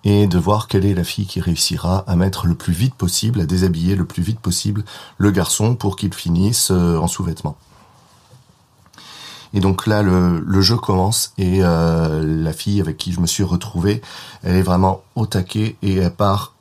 et 0.04 0.26
de 0.26 0.38
voir 0.38 0.68
quelle 0.68 0.84
est 0.84 0.94
la 0.94 1.04
fille 1.04 1.26
qui 1.26 1.40
réussira 1.40 2.04
à 2.06 2.16
mettre 2.16 2.46
le 2.46 2.54
plus 2.54 2.72
vite 2.72 2.94
possible, 2.94 3.40
à 3.40 3.46
déshabiller 3.46 3.94
le 3.94 4.04
plus 4.04 4.22
vite 4.22 4.40
possible 4.40 4.84
le 5.18 5.30
garçon 5.30 5.76
pour 5.76 5.96
qu'il 5.96 6.14
finisse 6.14 6.70
en 6.70 7.06
sous-vêtements. 7.06 7.56
Et 9.54 9.60
donc 9.60 9.86
là, 9.86 10.02
le, 10.02 10.60
jeu 10.60 10.76
commence 10.76 11.32
et 11.38 11.60
euh, 11.62 12.22
la 12.24 12.52
fille 12.52 12.80
avec 12.80 12.96
qui 12.96 13.12
je 13.12 13.20
me 13.20 13.26
suis 13.26 13.42
retrouvé, 13.42 14.02
elle 14.42 14.56
est 14.56 14.62
vraiment 14.62 15.02
au 15.14 15.26
taquet 15.26 15.76
et 15.82 15.96
elle 15.96 16.14
part 16.14 16.54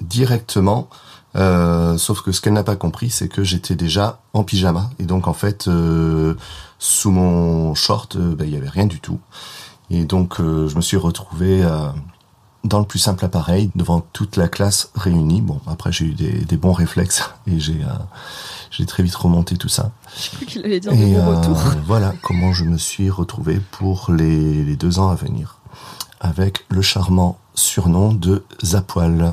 directement. 0.00 0.88
Euh, 1.36 1.96
sauf 1.96 2.22
que 2.22 2.32
ce 2.32 2.40
qu'elle 2.40 2.54
n'a 2.54 2.64
pas 2.64 2.76
compris, 2.76 3.10
c'est 3.10 3.28
que 3.28 3.44
j'étais 3.44 3.76
déjà 3.76 4.20
en 4.32 4.42
pyjama 4.42 4.90
et 4.98 5.04
donc 5.04 5.28
en 5.28 5.32
fait, 5.32 5.68
euh, 5.68 6.34
sous 6.78 7.10
mon 7.10 7.74
short, 7.74 8.16
ben, 8.16 8.46
il 8.46 8.54
y 8.54 8.56
avait 8.56 8.68
rien 8.68 8.86
du 8.86 9.00
tout. 9.00 9.20
Et 9.90 10.04
donc 10.04 10.36
je 10.38 10.74
me 10.74 10.80
suis 10.80 10.96
retrouvé 10.96 11.66
dans 12.64 12.78
le 12.78 12.84
plus 12.84 12.98
simple 12.98 13.24
appareil 13.24 13.70
devant 13.74 14.00
toute 14.00 14.36
la 14.36 14.48
classe 14.48 14.90
réunie. 14.94 15.40
Bon, 15.40 15.60
après 15.66 15.92
j'ai 15.92 16.06
eu 16.06 16.14
des, 16.14 16.32
des 16.44 16.56
bons 16.56 16.72
réflexes 16.72 17.30
et 17.46 17.58
j'ai 17.58 17.82
euh, 17.82 17.92
j'ai 18.70 18.86
très 18.86 19.02
vite 19.02 19.14
remonté 19.14 19.56
tout 19.56 19.68
ça. 19.68 19.90
Je 20.16 20.30
crois 20.30 20.46
qu'il 20.46 20.64
allait 20.64 20.80
dire 20.80 20.92
Et 20.92 21.12
de 21.12 21.16
bon 21.16 21.20
euh, 21.20 21.36
retour. 21.36 21.56
voilà 21.86 22.14
comment 22.22 22.52
je 22.52 22.64
me 22.64 22.78
suis 22.78 23.10
retrouvé 23.10 23.60
pour 23.70 24.12
les, 24.12 24.64
les 24.64 24.76
deux 24.76 24.98
ans 24.98 25.10
à 25.10 25.14
venir, 25.14 25.58
avec 26.20 26.64
le 26.68 26.82
charmant 26.82 27.38
surnom 27.54 28.12
de 28.12 28.44
Zapoil. 28.64 29.32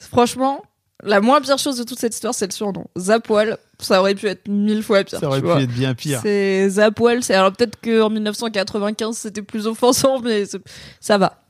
Franchement, 0.00 0.62
la 1.02 1.20
moins 1.20 1.40
pire 1.40 1.58
chose 1.58 1.78
de 1.78 1.84
toute 1.84 1.98
cette 1.98 2.14
histoire, 2.14 2.34
c'est 2.34 2.46
le 2.46 2.52
surnom. 2.52 2.86
Zapoil, 2.98 3.58
ça 3.78 4.00
aurait 4.00 4.14
pu 4.14 4.26
être 4.26 4.48
mille 4.48 4.82
fois 4.82 5.04
pire. 5.04 5.20
Ça 5.20 5.26
aurait 5.26 5.38
tu 5.38 5.42
pu 5.42 5.52
vois. 5.52 5.62
être 5.62 5.72
bien 5.72 5.94
pire. 5.94 6.20
C'est 6.22 6.68
Zapoil, 6.68 7.22
c'est 7.22 7.34
alors 7.34 7.52
peut-être 7.52 7.78
qu'en 7.80 8.10
1995 8.10 9.16
c'était 9.16 9.42
plus 9.42 9.66
offensant, 9.66 10.20
mais 10.20 10.44
ça 11.00 11.18
va. 11.18 11.42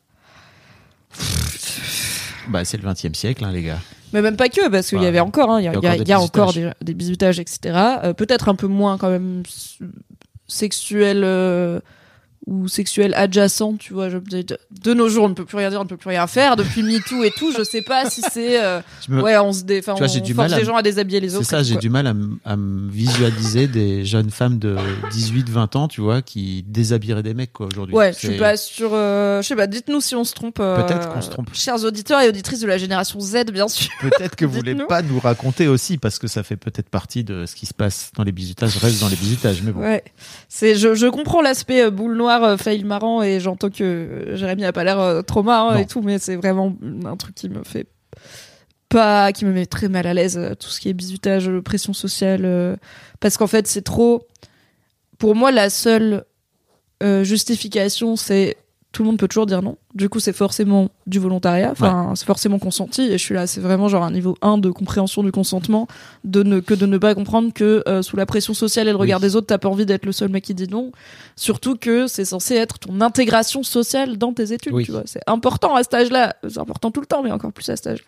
Bah, 2.48 2.64
c'est 2.64 2.76
le 2.76 2.84
20 2.84 3.04
e 3.04 3.14
siècle, 3.14 3.44
hein, 3.44 3.52
les 3.52 3.62
gars. 3.62 3.78
Mais 4.12 4.22
même 4.22 4.36
pas 4.36 4.48
que, 4.48 4.68
parce 4.68 4.88
qu'il 4.88 5.02
y 5.02 5.06
avait 5.06 5.20
encore, 5.20 5.50
hein, 5.50 5.60
il 5.60 5.64
y 5.64 5.68
a, 5.68 5.72
Il 5.74 5.82
y 5.82 5.86
a 5.86 5.96
il 5.96 6.08
y 6.08 6.12
a- 6.12 6.20
encore 6.20 6.52
des 6.52 6.70
des, 6.80 6.94
bisutages, 6.94 7.40
etc. 7.40 7.58
Euh, 8.04 8.12
peut-être 8.12 8.48
un 8.48 8.54
peu 8.54 8.68
moins 8.68 8.98
quand 8.98 9.10
même 9.10 9.42
sexuel 10.46 11.22
euh, 11.24 11.80
ou 12.47 12.68
sexuel 12.68 13.12
adjacent, 13.14 13.74
tu 13.78 13.92
vois. 13.92 14.09
Je, 14.09 14.18
de, 14.18 14.94
nos 14.94 15.09
jours, 15.09 15.24
on 15.24 15.28
ne 15.28 15.34
peut 15.34 15.44
plus 15.44 15.57
rien 15.57 15.68
dire, 15.70 15.80
on 15.80 15.84
ne 15.84 15.88
peut 15.88 15.97
plus 15.97 16.11
rien 16.11 16.26
faire. 16.28 16.55
Depuis 16.55 16.82
MeToo 16.84 17.24
et 17.24 17.32
tout, 17.32 17.53
je 17.57 17.64
sais 17.64 17.82
pas 17.82 18.09
si 18.09 18.22
c'est. 18.32 18.62
euh, 18.62 18.80
me- 19.09 19.20
Ouais, 19.22 19.36
on 19.38 19.53
se 19.53 19.64
dé... 19.64 19.80
enfin, 19.80 19.94
vois, 19.94 20.07
on 20.09 20.20
du 20.20 20.32
force 20.32 20.49
mal 20.51 20.55
à 20.55 20.59
les 20.61 20.64
gens 20.64 20.76
à 20.76 20.82
déshabiller 20.82 21.18
les 21.20 21.30
C'est 21.30 21.36
autres. 21.38 21.47
ça, 21.47 21.62
j'ai 21.64 21.76
du 21.76 21.90
mal 21.90 22.07
à, 22.07 22.14
à 22.44 22.57
me 22.57 22.88
visualiser 22.90 23.66
des 23.66 24.05
jeunes 24.05 24.30
femmes 24.30 24.59
de 24.59 24.76
18-20 25.11 25.76
ans, 25.76 25.88
tu 25.88 26.01
vois, 26.01 26.22
qui 26.22 26.64
déshabilleraient 26.68 27.22
des 27.24 27.34
mecs, 27.34 27.53
quoi, 27.53 27.66
aujourd'hui. 27.66 27.94
Ouais, 27.97 28.12
je 28.12 28.18
C'est- 28.18 28.28
suis 28.28 28.38
pas 28.38 28.57
sûre. 28.57 28.90
euh, 28.94 29.42
je 29.42 29.49
sais 29.49 29.57
pas, 29.57 29.66
dites-nous 29.66 30.01
si 30.01 30.14
on 30.14 30.22
se 30.24 30.32
trompe. 30.34 30.59
euh, 30.61 30.82
Peut-être 30.82 31.12
qu'on 31.12 31.22
se 31.22 31.30
trompe. 31.30 31.49
Chers 31.53 31.84
auditeurs 31.84 32.20
et 32.20 32.28
auditrices 32.28 32.61
de 32.61 32.66
la 32.68 32.78
génération 32.78 33.18
Z, 33.20 33.47
bien 33.53 33.66
sûr. 33.68 33.88
Peut-être 34.01 34.36
que 34.36 34.44
vous 34.44 34.55
voulez 34.55 34.74
pas 34.76 35.03
nous 35.03 35.18
raconter 35.18 35.66
aussi, 35.66 35.99
parce 35.99 36.18
que 36.20 36.28
ça 36.28 36.42
fait 36.44 36.57
peut-être 36.57 36.88
partie 36.90 37.24
de 37.24 37.44
ce 37.47 37.57
qui 37.57 37.66
se 37.66 37.74
passe 37.74 38.11
dans 38.16 38.22
les 38.22 38.32
bisutages, 38.32 38.76
reste 38.76 39.01
dans 39.01 39.09
les 39.09 39.16
bisutages, 39.16 39.62
mais 39.64 39.72
bon. 39.72 39.80
Ouais, 39.80 40.05
c'est 40.49 40.76
je, 40.76 40.94
je 40.94 41.07
comprends 41.09 41.42
l'aspect 41.42 41.82
euh, 41.82 41.90
boule 41.90 42.16
noire, 42.16 42.36
euh, 42.45 42.57
fail 42.57 42.84
marrant 42.84 43.22
et 43.22 43.41
j'entends 43.41 43.70
que 43.70 43.84
euh, 43.84 44.37
Jérémy 44.37 44.64
a 44.64 44.72
pas 44.72 44.84
l'air 44.84 45.01
euh, 45.01 45.22
trop 45.22 45.43
marrant 45.43 45.74
et 45.74 45.87
tout, 45.87 46.03
mais 46.03 46.18
c'est 46.18 46.37
vraiment 46.37 46.74
un 47.05 47.16
truc 47.16 47.34
qui 47.34 47.49
me 47.49 47.62
fait 47.64 47.87
pas, 48.89 49.32
qui 49.32 49.45
me 49.45 49.53
met 49.53 49.66
très 49.66 49.89
mal 49.89 50.07
à 50.07 50.14
l'aise, 50.14 50.41
tout 50.61 50.68
ce 50.68 50.80
qui 50.80 50.89
est 50.89 50.93
bisutage, 50.93 51.49
euh, 51.49 51.61
pression 51.62 51.93
sociale, 51.93 52.78
parce 53.20 53.37
qu'en 53.37 53.47
fait 53.47 53.66
c'est 53.66 53.82
trop. 53.82 54.26
Pour 55.18 55.34
moi, 55.34 55.51
la 55.51 55.70
seule 55.70 56.24
euh, 57.03 57.24
justification, 57.24 58.16
c'est 58.16 58.57
tout 58.97 59.03
le 59.03 59.09
monde 59.09 59.18
peut 59.18 59.28
toujours 59.28 59.44
dire 59.44 59.61
non. 59.61 59.76
Du 59.94 60.09
coup, 60.09 60.20
c'est 60.20 60.32
forcément 60.32 60.88
du 61.07 61.18
volontariat, 61.18 61.70
enfin, 61.70 62.14
c'est 62.14 62.24
forcément 62.24 62.59
consenti. 62.59 63.03
Et 63.03 63.12
je 63.18 63.22
suis 63.22 63.34
là, 63.34 63.47
c'est 63.47 63.61
vraiment 63.61 63.88
genre 63.88 64.03
un 64.05 64.11
niveau 64.11 64.38
1 64.40 64.57
de 64.57 64.70
compréhension 64.70 65.22
du 65.22 65.32
consentement, 65.32 65.86
de 66.24 66.42
ne, 66.42 66.61
que 66.61 66.72
de 66.72 66.86
ne 66.86 66.97
pas 66.97 67.14
comprendre 67.14 67.53
que 67.53 67.82
euh, 67.86 68.01
sous 68.01 68.16
la 68.16 68.24
pression 68.24 68.55
sociale 68.55 68.88
et 68.88 68.92
le 68.92 68.97
regard 68.97 69.18
Oui. 69.20 69.26
des 69.26 69.36
autres, 69.36 69.49
t'as 69.49 69.59
pas 69.59 69.68
envie 69.68 69.84
d'être 69.84 70.07
le 70.07 70.12
seul 70.12 70.30
mec 70.30 70.44
qui 70.44 70.55
dit 70.55 70.66
non. 70.66 70.92
Surtout 71.36 71.76
que 71.76 72.07
c'est 72.07 72.24
censé 72.24 72.55
être 72.55 72.78
ton 72.78 73.03
intégration 73.03 73.62
sociale 73.62 74.16
dans 74.16 74.32
tes 74.32 74.55
études, 74.55 74.72
Oui. 74.72 74.84
tu 74.84 74.92
vois. 74.92 75.03
C'est 75.05 75.20
important 75.26 75.74
à 75.74 75.82
cet 75.82 75.92
âge-là. 75.92 76.34
C'est 76.49 76.57
important 76.59 76.90
tout 76.90 77.01
le 77.03 77.07
temps, 77.07 77.22
mais 77.22 77.30
encore 77.32 77.53
plus 77.53 77.68
à 77.68 77.76
cet 77.76 77.88
âge. 77.88 78.03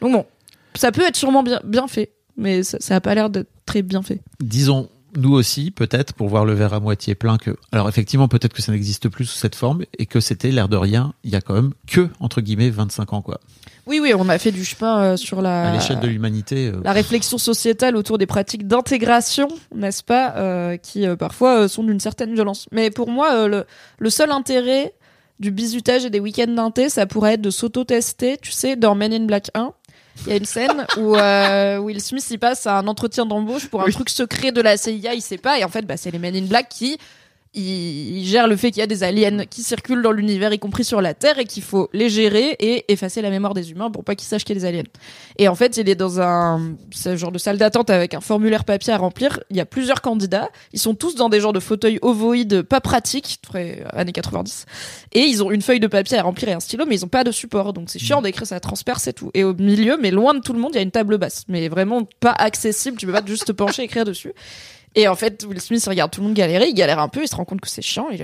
Donc 0.00 0.10
bon, 0.10 0.26
ça 0.74 0.90
peut 0.90 1.02
être 1.06 1.14
sûrement 1.14 1.44
bien, 1.44 1.60
bien 1.62 1.86
fait, 1.86 2.10
mais 2.36 2.64
ça, 2.64 2.78
ça 2.80 2.96
a 2.96 3.00
pas 3.00 3.14
l'air 3.14 3.30
d'être 3.30 3.48
très 3.64 3.82
bien 3.82 4.02
fait. 4.02 4.20
Disons, 4.40 4.88
nous 5.16 5.32
aussi, 5.32 5.70
peut-être, 5.70 6.12
pour 6.14 6.28
voir 6.28 6.44
le 6.44 6.54
verre 6.54 6.74
à 6.74 6.80
moitié 6.80 7.14
plein, 7.14 7.38
que. 7.38 7.56
Alors, 7.72 7.88
effectivement, 7.88 8.28
peut-être 8.28 8.52
que 8.52 8.62
ça 8.62 8.72
n'existe 8.72 9.08
plus 9.08 9.24
sous 9.24 9.36
cette 9.36 9.54
forme, 9.54 9.84
et 9.98 10.06
que 10.06 10.20
c'était, 10.20 10.50
l'air 10.50 10.68
de 10.68 10.76
rien, 10.76 11.12
il 11.24 11.30
y 11.30 11.36
a 11.36 11.40
quand 11.40 11.54
même 11.54 11.72
que, 11.86 12.08
entre 12.20 12.40
guillemets, 12.40 12.70
25 12.70 13.12
ans, 13.12 13.22
quoi. 13.22 13.40
Oui, 13.86 13.98
oui, 14.00 14.14
on 14.16 14.28
a 14.28 14.38
fait 14.38 14.52
du 14.52 14.64
chemin 14.64 15.02
euh, 15.02 15.16
sur 15.16 15.42
la. 15.42 15.70
À 15.70 15.72
l'échelle 15.72 15.98
de 16.00 16.06
l'humanité. 16.06 16.68
euh, 16.68 16.80
la 16.84 16.92
réflexion 16.92 17.36
sociétale 17.36 17.96
autour 17.96 18.16
des 18.16 18.26
pratiques 18.26 18.66
d'intégration, 18.68 19.48
n'est-ce 19.74 20.04
pas, 20.04 20.34
euh, 20.36 20.76
qui 20.76 21.04
parfois 21.18 21.68
sont 21.68 21.82
d'une 21.82 21.98
certaine 22.00 22.32
violence. 22.34 22.68
Mais 22.70 22.90
pour 22.90 23.10
moi, 23.10 23.48
le, 23.48 23.64
le 23.98 24.10
seul 24.10 24.30
intérêt 24.30 24.94
du 25.40 25.50
bizutage 25.50 26.04
et 26.04 26.10
des 26.10 26.20
week-ends 26.20 26.46
d'inté, 26.52 26.88
ça 26.88 27.06
pourrait 27.06 27.34
être 27.34 27.40
de 27.40 27.50
s'auto-tester. 27.50 28.38
Tu 28.40 28.52
sais, 28.52 28.76
dans 28.76 28.94
Men 28.94 29.12
in 29.12 29.24
Black 29.26 29.50
1, 29.54 29.72
il 30.20 30.28
y 30.28 30.32
a 30.32 30.36
une 30.36 30.44
scène 30.44 30.86
où 30.98 31.16
euh, 31.16 31.78
Will 31.78 32.00
Smith 32.00 32.26
il 32.30 32.38
passe 32.38 32.66
à 32.66 32.78
un 32.78 32.86
entretien 32.86 33.26
d'embauche 33.26 33.66
pour 33.68 33.82
un 33.82 33.90
truc 33.90 34.10
secret 34.10 34.52
de 34.52 34.60
la 34.60 34.76
CIA, 34.76 35.14
il 35.14 35.22
sait 35.22 35.38
pas, 35.38 35.58
et 35.58 35.64
en 35.64 35.68
fait, 35.68 35.82
bah, 35.82 35.96
c'est 35.96 36.10
les 36.10 36.18
Men 36.18 36.36
in 36.36 36.46
Black 36.46 36.68
qui 36.68 36.98
ils 37.54 38.24
gèrent 38.26 38.48
le 38.48 38.56
fait 38.56 38.70
qu'il 38.70 38.80
y 38.80 38.82
a 38.82 38.86
des 38.86 39.02
aliens 39.02 39.44
qui 39.44 39.62
circulent 39.62 40.00
dans 40.00 40.12
l'univers, 40.12 40.52
y 40.54 40.58
compris 40.58 40.84
sur 40.84 41.02
la 41.02 41.12
Terre, 41.12 41.38
et 41.38 41.44
qu'il 41.44 41.62
faut 41.62 41.90
les 41.92 42.08
gérer 42.08 42.56
et 42.58 42.90
effacer 42.90 43.20
la 43.20 43.28
mémoire 43.28 43.52
des 43.52 43.70
humains 43.70 43.90
pour 43.90 44.04
pas 44.04 44.14
qu'ils 44.14 44.28
sachent 44.28 44.44
qu'il 44.44 44.56
y 44.56 44.58
a 44.58 44.60
des 44.60 44.66
aliens. 44.66 44.88
Et 45.36 45.48
en 45.48 45.54
fait, 45.54 45.76
il 45.76 45.88
est 45.88 45.94
dans 45.94 46.20
un 46.20 46.74
ce 46.90 47.16
genre 47.16 47.30
de 47.30 47.38
salle 47.38 47.58
d'attente 47.58 47.90
avec 47.90 48.14
un 48.14 48.20
formulaire 48.20 48.64
papier 48.64 48.94
à 48.94 48.96
remplir. 48.96 49.40
Il 49.50 49.56
y 49.56 49.60
a 49.60 49.66
plusieurs 49.66 50.00
candidats. 50.00 50.48
Ils 50.72 50.78
sont 50.78 50.94
tous 50.94 51.14
dans 51.14 51.28
des 51.28 51.40
genres 51.40 51.52
de 51.52 51.60
fauteuils 51.60 51.98
ovoïdes 52.00 52.62
pas 52.62 52.80
pratiques, 52.80 53.40
très 53.42 53.82
euh, 53.82 53.98
années 54.00 54.12
90. 54.12 54.64
Et 55.12 55.20
ils 55.20 55.42
ont 55.42 55.50
une 55.50 55.62
feuille 55.62 55.80
de 55.80 55.86
papier 55.88 56.16
à 56.16 56.22
remplir 56.22 56.48
et 56.48 56.52
un 56.52 56.60
stylo, 56.60 56.86
mais 56.86 56.94
ils 56.94 57.04
ont 57.04 57.08
pas 57.08 57.24
de 57.24 57.32
support. 57.32 57.74
Donc 57.74 57.90
c'est 57.90 57.98
chiant 57.98 58.22
d'écrire, 58.22 58.46
ça 58.46 58.60
transperce 58.60 59.08
et 59.08 59.12
tout. 59.12 59.30
Et 59.34 59.44
au 59.44 59.52
milieu, 59.52 59.98
mais 60.00 60.10
loin 60.10 60.32
de 60.32 60.40
tout 60.40 60.54
le 60.54 60.58
monde, 60.58 60.70
il 60.72 60.76
y 60.76 60.80
a 60.80 60.82
une 60.82 60.90
table 60.90 61.18
basse. 61.18 61.44
Mais 61.48 61.68
vraiment 61.68 62.08
pas 62.20 62.32
accessible. 62.32 62.96
Tu 62.96 63.06
peux 63.06 63.12
pas 63.12 63.22
juste 63.26 63.46
te 63.46 63.52
pencher 63.62 63.82
et 63.82 63.84
écrire 63.84 64.06
dessus. 64.06 64.32
Et 64.94 65.08
en 65.08 65.14
fait, 65.14 65.44
Will 65.48 65.60
Smith 65.60 65.84
regarde 65.86 66.10
tout 66.10 66.20
le 66.20 66.26
monde 66.26 66.36
galérer, 66.36 66.66
il 66.68 66.74
galère 66.74 66.98
un 66.98 67.08
peu, 67.08 67.22
il 67.22 67.28
se 67.28 67.34
rend 67.34 67.44
compte 67.44 67.60
que 67.60 67.68
c'est 67.68 67.82
chiant, 67.82 68.08
il 68.10 68.22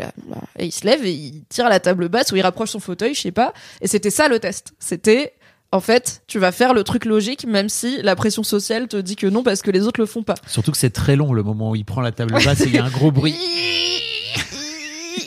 et 0.58 0.66
il 0.66 0.72
se 0.72 0.84
lève 0.84 1.04
et 1.04 1.12
il 1.12 1.44
tire 1.48 1.66
à 1.66 1.70
la 1.70 1.80
table 1.80 2.08
basse 2.08 2.32
ou 2.32 2.36
il 2.36 2.42
rapproche 2.42 2.70
son 2.70 2.80
fauteuil, 2.80 3.14
je 3.14 3.20
sais 3.20 3.32
pas. 3.32 3.52
Et 3.80 3.86
c'était 3.86 4.10
ça 4.10 4.28
le 4.28 4.38
test. 4.38 4.72
C'était, 4.78 5.32
en 5.72 5.80
fait, 5.80 6.22
tu 6.26 6.38
vas 6.38 6.52
faire 6.52 6.74
le 6.74 6.84
truc 6.84 7.04
logique, 7.04 7.46
même 7.46 7.68
si 7.68 8.02
la 8.02 8.16
pression 8.16 8.42
sociale 8.42 8.88
te 8.88 8.96
dit 8.96 9.16
que 9.16 9.26
non 9.26 9.42
parce 9.42 9.62
que 9.62 9.70
les 9.70 9.86
autres 9.86 10.00
le 10.00 10.06
font 10.06 10.22
pas. 10.22 10.34
Surtout 10.46 10.72
que 10.72 10.78
c'est 10.78 10.90
très 10.90 11.16
long, 11.16 11.32
le 11.32 11.42
moment 11.42 11.70
où 11.70 11.76
il 11.76 11.84
prend 11.84 12.02
la 12.02 12.12
table 12.12 12.34
basse 12.44 12.60
et 12.60 12.66
il 12.66 12.74
y 12.74 12.78
a 12.78 12.84
un 12.84 12.90
gros 12.90 13.12
bruit. 13.12 13.34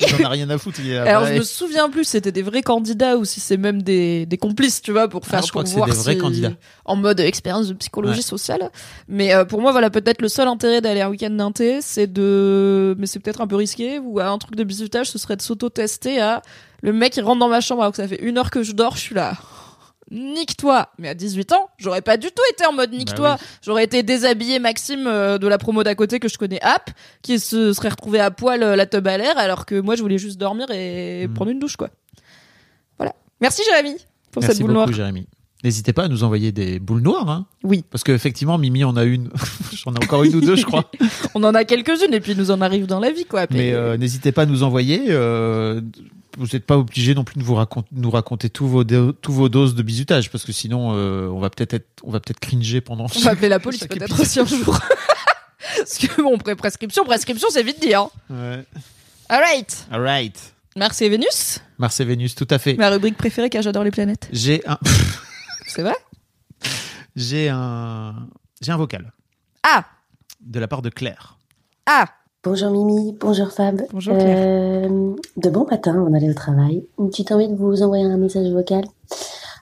Il 0.02 0.24
en 0.26 0.28
a 0.28 0.30
rien 0.30 0.50
à 0.50 0.58
foutre. 0.58 0.80
Il 0.84 0.94
Alors 0.96 1.26
je 1.26 1.34
me 1.34 1.42
souviens 1.44 1.90
plus 1.90 2.04
si 2.06 2.12
c'était 2.12 2.32
des 2.32 2.42
vrais 2.42 2.62
candidats 2.62 3.18
ou 3.18 3.26
si 3.26 3.40
c'est 3.40 3.58
même 3.58 3.82
des, 3.82 4.26
des 4.26 4.38
complices, 4.38 4.82
tu 4.82 4.92
vois, 4.92 5.08
pour 5.08 5.26
faire 5.26 5.40
Ah, 5.42 5.46
je 5.46 5.52
crois 5.52 5.64
que 5.64 5.70
c'est 5.70 5.76
des 5.76 5.92
vrais 5.92 6.14
si- 6.14 6.18
candidats. 6.18 6.52
en 6.86 6.96
mode 6.96 7.20
expérience 7.20 7.68
de 7.68 7.74
psychologie 7.74 8.18
Ouais. 8.20 8.22
sociale. 8.22 8.70
Mais 9.08 9.34
euh, 9.34 9.46
pour 9.46 9.62
moi, 9.62 9.72
voilà, 9.72 9.90
peut-être 9.90 10.22
le 10.22 10.28
seul 10.30 10.48
intérêt 10.48 10.82
d'aller 10.82 11.02
un 11.02 11.10
week-end 11.10 11.30
d'inté, 11.32 11.80
c'est 11.82 12.08
de, 12.12 12.96
mais 12.98 13.06
c'est 13.08 13.20
peut-être 13.20 13.42
un 13.42 13.48
peu 13.48 13.56
risqué 13.56 14.00
ou 14.00 14.20
à 14.20 14.28
un 14.28 14.38
truc 14.38 14.56
de 14.56 14.64
bisutage, 14.64 15.08
ce 15.08 15.18
serait 15.20 15.36
de 15.36 15.42
s'auto-tester 15.42 16.20
à 16.22 16.42
le 16.84 16.94
mec 16.94 17.16
il 17.16 17.22
rentre 17.24 17.40
dans 17.40 17.48
ma 17.50 17.62
chambre 17.62 17.82
alors 17.84 17.92
que 17.92 17.98
ça 17.98 18.08
fait 18.08 18.22
une 18.24 18.38
heure 18.40 18.50
que 18.50 18.64
je 18.64 18.72
dors, 18.72 18.96
je 18.96 19.02
suis 19.02 19.16
là. 19.16 19.34
Nique-toi 20.12 20.90
Mais 21.00 21.08
à 21.10 21.14
18 21.14 21.54
ans, 21.54 21.70
j'aurais 21.78 22.02
pas 22.02 22.18
du 22.18 22.28
tout 22.28 22.44
été 22.52 22.66
en 22.66 22.74
mode 22.74 22.92
nique-toi. 22.92 23.36
Bah 23.36 23.44
J'aurais 23.64 23.86
été 23.86 24.04
déshabillé 24.04 24.60
Maxime 24.60 25.08
euh, 25.08 25.38
de 25.38 25.48
la 25.48 25.58
promo 25.58 25.84
d'à 25.84 25.96
côté 25.96 26.20
que 26.20 26.28
je 26.28 26.38
connais 26.38 26.62
app, 26.62 26.92
qui 27.22 27.40
se 27.40 27.72
serait 27.74 27.90
retrouvé 27.90 28.20
à 28.20 28.30
poil 28.30 28.62
euh, 28.62 28.76
la 28.76 28.86
teub 28.86 29.08
à 29.08 29.18
l'air, 29.18 29.38
alors 29.38 29.66
que 29.66 29.80
moi 29.80 29.96
je 29.96 30.02
voulais 30.02 30.18
juste 30.18 30.38
dormir 30.38 30.68
et 30.72 31.28
Mm. 31.28 31.34
prendre 31.34 31.52
une 31.52 31.60
douche, 31.60 31.78
quoi. 31.78 31.90
Voilà. 32.98 33.14
Merci 33.40 33.62
Jérémy 33.64 33.96
pour 34.32 34.42
Merci 34.42 34.58
cette 34.58 34.62
boule 34.66 34.74
beaucoup, 34.74 34.86
noire. 34.88 34.94
Jérémy. 34.94 35.28
N'hésitez 35.64 35.94
pas 35.94 36.06
à 36.06 36.08
nous 36.08 36.24
envoyer 36.24 36.52
des 36.52 36.80
boules 36.80 37.02
noires. 37.02 37.30
Hein, 37.30 37.46
Oui. 37.64 37.86
parce 37.92 38.04
qu'effectivement, 38.04 38.58
Mimi 38.58 38.84
en 38.84 38.98
a 38.98 39.04
une. 39.04 39.30
J'en 39.74 39.94
ai 39.94 40.04
encore 40.04 40.24
une 40.24 40.36
ou 40.36 40.42
deux, 40.42 40.56
je 40.56 40.66
crois. 40.66 40.90
On 41.36 41.44
en 41.44 41.54
a 41.54 41.64
quelques-unes 41.66 42.14
et 42.14 42.20
puis 42.20 42.36
nous 42.36 42.50
en 42.50 42.62
arrive 42.62 42.88
dans 42.88 43.00
la 43.00 43.12
vie, 43.12 43.26
quoi. 43.26 43.46
Mais 43.52 43.72
euh, 43.72 43.96
n'hésitez 43.96 44.32
pas 44.32 44.42
à 44.42 44.46
nous 44.48 44.64
envoyer. 44.64 45.04
Vous 46.38 46.48
n'êtes 46.54 46.66
pas 46.66 46.78
obligé 46.78 47.14
non 47.16 47.24
plus 47.24 47.40
de 47.40 47.44
vous 47.44 47.56
raconter, 47.56 47.90
nous 47.92 48.10
raconter 48.12 48.50
tous 48.50 48.68
vos, 48.68 48.84
do- 48.84 49.12
tous 49.12 49.32
vos 49.34 49.50
doses 49.50 49.76
de 49.76 49.84
bizutage 49.84 50.30
parce 50.32 50.44
que 50.46 50.52
sinon, 50.52 50.92
euh, 50.96 51.28
on 51.28 51.40
va 51.40 51.50
peut-être 51.50 51.74
être, 51.74 51.88
on 52.04 52.12
va 52.12 52.20
peut-être 52.20 52.40
cringer 52.40 52.82
pendant. 52.82 53.06
On 53.16 53.20
va 53.20 53.32
appeler 53.32 53.50
la 53.50 53.60
police 53.60 53.86
peut-être 53.88 54.20
aussi 54.20 54.40
un 54.40 54.46
jour. 54.46 54.80
Parce 55.78 55.98
que 56.00 56.22
bon, 56.22 56.38
prescription, 56.38 57.04
prescription, 57.06 57.48
c'est 57.50 57.64
vite 57.64 57.80
dit. 57.82 57.94
Hein. 57.94 58.10
Ouais. 58.30 58.66
Alright. 59.30 59.88
Alright. 59.92 60.54
Mars 60.76 61.02
et 61.02 61.10
Vénus, 61.10 61.60
Mars 61.78 62.00
et 62.00 62.06
Vénus, 62.06 62.36
tout 62.36 62.48
à 62.50 62.58
fait. 62.60 62.74
ma 62.76 62.90
rubrique 62.90 63.18
préférée 63.18 63.50
car 63.50 63.62
j'adore 63.62 63.84
les 63.84 63.92
planètes. 63.92 64.28
J'ai 64.32 64.62
un, 64.68 64.78
C'est 65.68 65.82
vrai? 65.82 65.96
J'ai 67.16 67.50
un, 67.50 68.28
j'ai 68.62 68.72
un 68.72 68.78
vocal 68.78 69.12
Ah 69.64 69.86
de 70.42 70.60
la 70.60 70.68
part 70.68 70.82
de 70.82 70.90
Claire. 70.90 71.38
Ah 71.86 72.06
Bonjour 72.44 72.72
Mimi, 72.72 73.16
bonjour 73.20 73.52
Fab. 73.52 73.84
Bonjour 73.94 74.16
Claire. 74.18 74.88
Euh, 74.90 75.14
de 75.38 75.50
bon 75.52 75.66
matin, 75.70 76.04
on 76.08 76.12
allait 76.16 76.30
au 76.30 76.34
travail. 76.34 76.84
Une 76.98 77.10
petite 77.10 77.32
envie 77.32 77.48
de 77.48 77.56
vous 77.56 77.84
envoyer 77.84 78.04
un 78.04 78.18
message 78.18 78.52
vocal. 78.52 78.84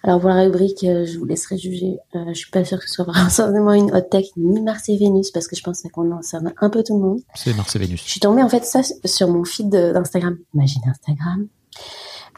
Alors 0.04 0.22
pour 0.22 0.30
la 0.30 0.44
rubrique, 0.44 0.86
euh, 0.86 1.06
je 1.06 1.20
vous 1.20 1.26
laisserai 1.26 1.58
juger. 1.58 1.98
Euh, 2.16 2.24
je 2.30 2.34
suis 2.36 2.50
pas 2.52 2.64
sûre 2.64 2.80
que 2.80 2.88
ce 2.88 2.94
soit 2.96 3.06
forcément 3.14 3.74
une 3.74 3.94
hot 3.94 4.00
tech 4.10 4.28
ni 4.38 4.62
Mars 4.62 4.88
et 4.88 4.96
Vénus 4.98 5.32
parce 5.32 5.48
que 5.50 5.58
je 5.58 5.62
pense 5.64 5.80
ça 5.80 5.90
concerne 5.90 6.54
un 6.62 6.70
peu 6.70 6.82
tout 6.82 6.96
le 6.98 7.02
monde. 7.04 7.20
C'est 7.36 7.54
Mars 7.54 7.76
et 7.76 7.80
Vénus. 7.80 8.02
Je 8.06 8.12
suis 8.12 8.22
tombée 8.22 8.44
en 8.44 8.50
fait 8.50 8.64
ça 8.64 8.80
sur 9.04 9.28
mon 9.28 9.44
feed 9.44 9.70
de- 9.70 9.92
d'Instagram. 9.92 10.38
Imagine 10.54 10.82
Instagram. 10.88 11.48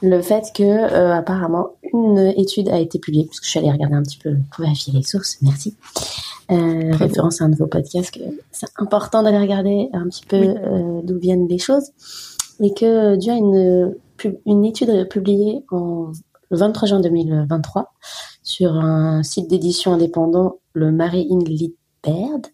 Le 0.01 0.19
fait 0.23 0.45
que 0.55 0.63
euh, 0.63 1.13
apparemment 1.13 1.67
une 1.93 2.17
étude 2.35 2.69
a 2.69 2.79
été 2.79 2.97
publiée, 2.97 3.25
parce 3.25 3.39
que 3.39 3.45
je 3.45 3.51
suis 3.51 3.59
allée 3.59 3.71
regarder 3.71 3.93
un 3.95 4.01
petit 4.01 4.17
peu 4.17 4.37
pour 4.51 4.63
vérifier 4.63 4.91
les 4.93 5.03
sources, 5.03 5.37
merci. 5.43 5.75
Euh, 6.51 6.91
référence 6.95 7.41
à 7.41 7.45
un 7.45 7.49
de 7.49 7.55
vos 7.55 7.67
podcasts, 7.67 8.11
que 8.11 8.19
c'est 8.51 8.67
important 8.77 9.23
d'aller 9.23 9.39
regarder 9.39 9.89
un 9.93 10.07
petit 10.09 10.25
peu 10.25 10.35
euh, 10.35 11.01
d'où 11.01 11.17
viennent 11.17 11.47
les 11.47 11.57
choses, 11.57 11.91
et 12.59 12.73
que 12.73 13.15
dû 13.15 13.29
à 13.29 13.35
une, 13.35 13.95
une 14.45 14.65
étude 14.65 15.07
publiée 15.07 15.63
en 15.71 16.11
le 16.49 16.57
23 16.57 16.87
juin 16.89 16.99
2023 16.99 17.93
sur 18.43 18.73
un 18.73 19.23
site 19.23 19.49
d'édition 19.49 19.93
indépendant, 19.93 20.59
le 20.73 20.91
Mary 20.91 21.25
Lit 21.29 21.75
Baird, 22.03 22.47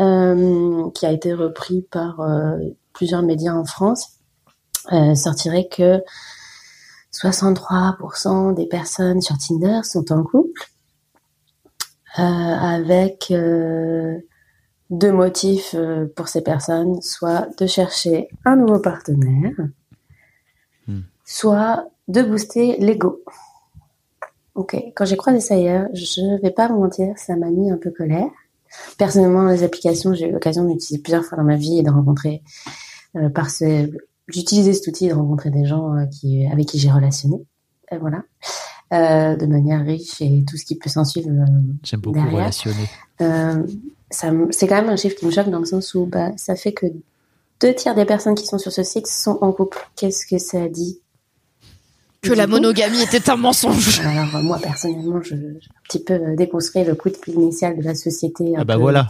euh, 0.00 0.90
qui 0.92 1.04
a 1.04 1.12
été 1.12 1.34
repris 1.34 1.82
par 1.82 2.20
euh, 2.20 2.56
plusieurs 2.94 3.22
médias 3.22 3.52
en 3.52 3.64
France, 3.64 4.12
sortirait 5.14 5.68
que 5.68 6.02
63% 7.12 8.54
des 8.54 8.66
personnes 8.66 9.20
sur 9.20 9.36
Tinder 9.36 9.80
sont 9.82 10.10
en 10.12 10.22
couple, 10.22 10.70
avec 12.22 13.30
euh, 13.30 14.18
deux 14.90 15.12
motifs 15.12 15.74
euh, 15.74 16.06
pour 16.16 16.28
ces 16.28 16.42
personnes, 16.42 17.00
soit 17.02 17.48
de 17.58 17.66
chercher 17.66 18.28
un 18.44 18.56
nouveau 18.56 18.78
partenaire, 18.78 19.52
Hmm. 20.88 21.02
soit 21.24 21.90
de 22.08 22.22
booster 22.22 22.78
l'ego. 22.78 23.22
Ok, 24.54 24.74
quand 24.96 25.04
j'ai 25.04 25.18
croisé 25.18 25.38
ça 25.38 25.54
hier, 25.54 25.86
je 25.92 26.40
vais 26.40 26.50
pas 26.50 26.66
vous 26.68 26.80
mentir, 26.80 27.16
ça 27.18 27.36
m'a 27.36 27.50
mis 27.50 27.70
un 27.70 27.76
peu 27.76 27.90
colère. 27.90 28.30
Personnellement, 28.96 29.44
les 29.44 29.62
applications, 29.62 30.14
j'ai 30.14 30.28
eu 30.28 30.32
l'occasion 30.32 30.64
d'utiliser 30.64 31.02
plusieurs 31.02 31.24
fois 31.24 31.36
dans 31.36 31.44
ma 31.44 31.56
vie 31.56 31.78
et 31.78 31.82
de 31.82 31.90
rencontrer 31.90 32.42
euh, 33.16 33.28
par 33.28 33.50
ce, 33.50 33.90
j'utilisais 34.28 34.72
cet 34.72 34.86
outil 34.86 35.08
de 35.08 35.14
rencontrer 35.14 35.50
des 35.50 35.66
gens 35.66 35.94
euh, 35.94 36.06
qui, 36.06 36.46
avec 36.46 36.66
qui 36.66 36.78
j'ai 36.78 36.90
relationné, 36.90 37.36
Euh, 37.92 37.98
voilà, 37.98 38.22
Euh, 38.90 39.36
de 39.36 39.44
manière 39.44 39.84
riche 39.84 40.22
et 40.22 40.42
tout 40.48 40.56
ce 40.56 40.64
qui 40.64 40.74
peut 40.74 40.88
s'en 40.88 41.04
suivre. 41.04 41.28
euh, 41.28 41.44
J'aime 41.84 42.00
beaucoup 42.00 42.18
Derrière. 42.20 42.36
relationner. 42.38 42.88
euh, 43.20 43.62
c'est 44.10 44.66
quand 44.66 44.76
même 44.80 44.88
un 44.88 44.96
chiffre 44.96 45.14
qui 45.16 45.26
me 45.26 45.30
choque 45.30 45.50
dans 45.50 45.58
le 45.58 45.66
sens 45.66 45.92
où 45.94 46.06
bah, 46.06 46.30
ça 46.38 46.56
fait 46.56 46.72
que 46.72 46.86
deux 47.60 47.74
tiers 47.74 47.94
des 47.94 48.06
personnes 48.06 48.34
qui 48.34 48.46
sont 48.46 48.56
sur 48.56 48.72
ce 48.72 48.82
site 48.82 49.06
sont 49.06 49.36
en 49.42 49.52
couple. 49.52 49.76
Qu'est-ce 49.94 50.24
que 50.26 50.38
ça 50.38 50.68
dit? 50.68 51.00
Que 52.22 52.32
la 52.32 52.46
monogamie 52.46 53.02
était 53.02 53.28
un 53.28 53.36
mensonge. 53.36 54.00
Alors 54.04 54.42
moi 54.42 54.58
personnellement, 54.58 55.20
je, 55.22 55.34
j'ai 55.36 55.36
un 55.68 55.82
petit 55.84 56.02
peu 56.02 56.18
déconstruit 56.34 56.82
le 56.84 56.94
coup 56.94 57.10
de 57.10 57.16
pied 57.16 57.34
initial 57.34 57.76
de 57.78 57.82
la 57.82 57.94
société 57.94 58.56
un 58.56 58.60
Ah 58.62 58.64
bah 58.64 58.74
peu 58.76 58.80
voilà. 58.80 59.08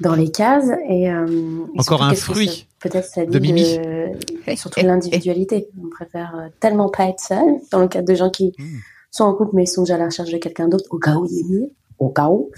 dans 0.00 0.14
les 0.14 0.30
cases 0.30 0.68
et, 0.88 1.10
euh, 1.10 1.26
et 1.74 1.80
Encore 1.80 1.98
surtout, 2.00 2.04
un 2.04 2.14
fruit 2.14 2.66
peut-être 2.80 3.06
ça 3.08 3.24
dit 3.24 3.30
de 3.32 3.38
Mimi. 3.38 3.78
de- 3.78 4.54
surtout 4.56 4.80
l'individualité. 4.84 5.68
On 5.82 5.88
préfère 5.88 6.50
tellement 6.60 6.90
pas 6.90 7.04
être 7.08 7.20
seul 7.20 7.44
dans 7.72 7.80
le 7.80 7.88
cas 7.88 8.02
de 8.02 8.14
gens 8.14 8.28
qui 8.28 8.52
Hmm. 8.58 8.78
Sont 9.10 9.24
en 9.24 9.34
couple 9.34 9.52
mais 9.54 9.66
sont 9.66 9.82
déjà 9.82 9.94
à 9.96 9.98
la 9.98 10.06
recherche 10.06 10.30
de 10.30 10.38
quelqu'un 10.38 10.68
d'autre 10.68 10.86
au 10.90 10.98
cas 10.98 11.16
où 11.16 11.26
il 11.30 11.38
est 11.40 11.48
mieux, 11.48 11.70
au 11.98 12.08
cas 12.10 12.28
où. 12.28 12.50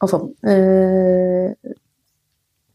Enfin 0.00 0.28
euh, 0.46 1.52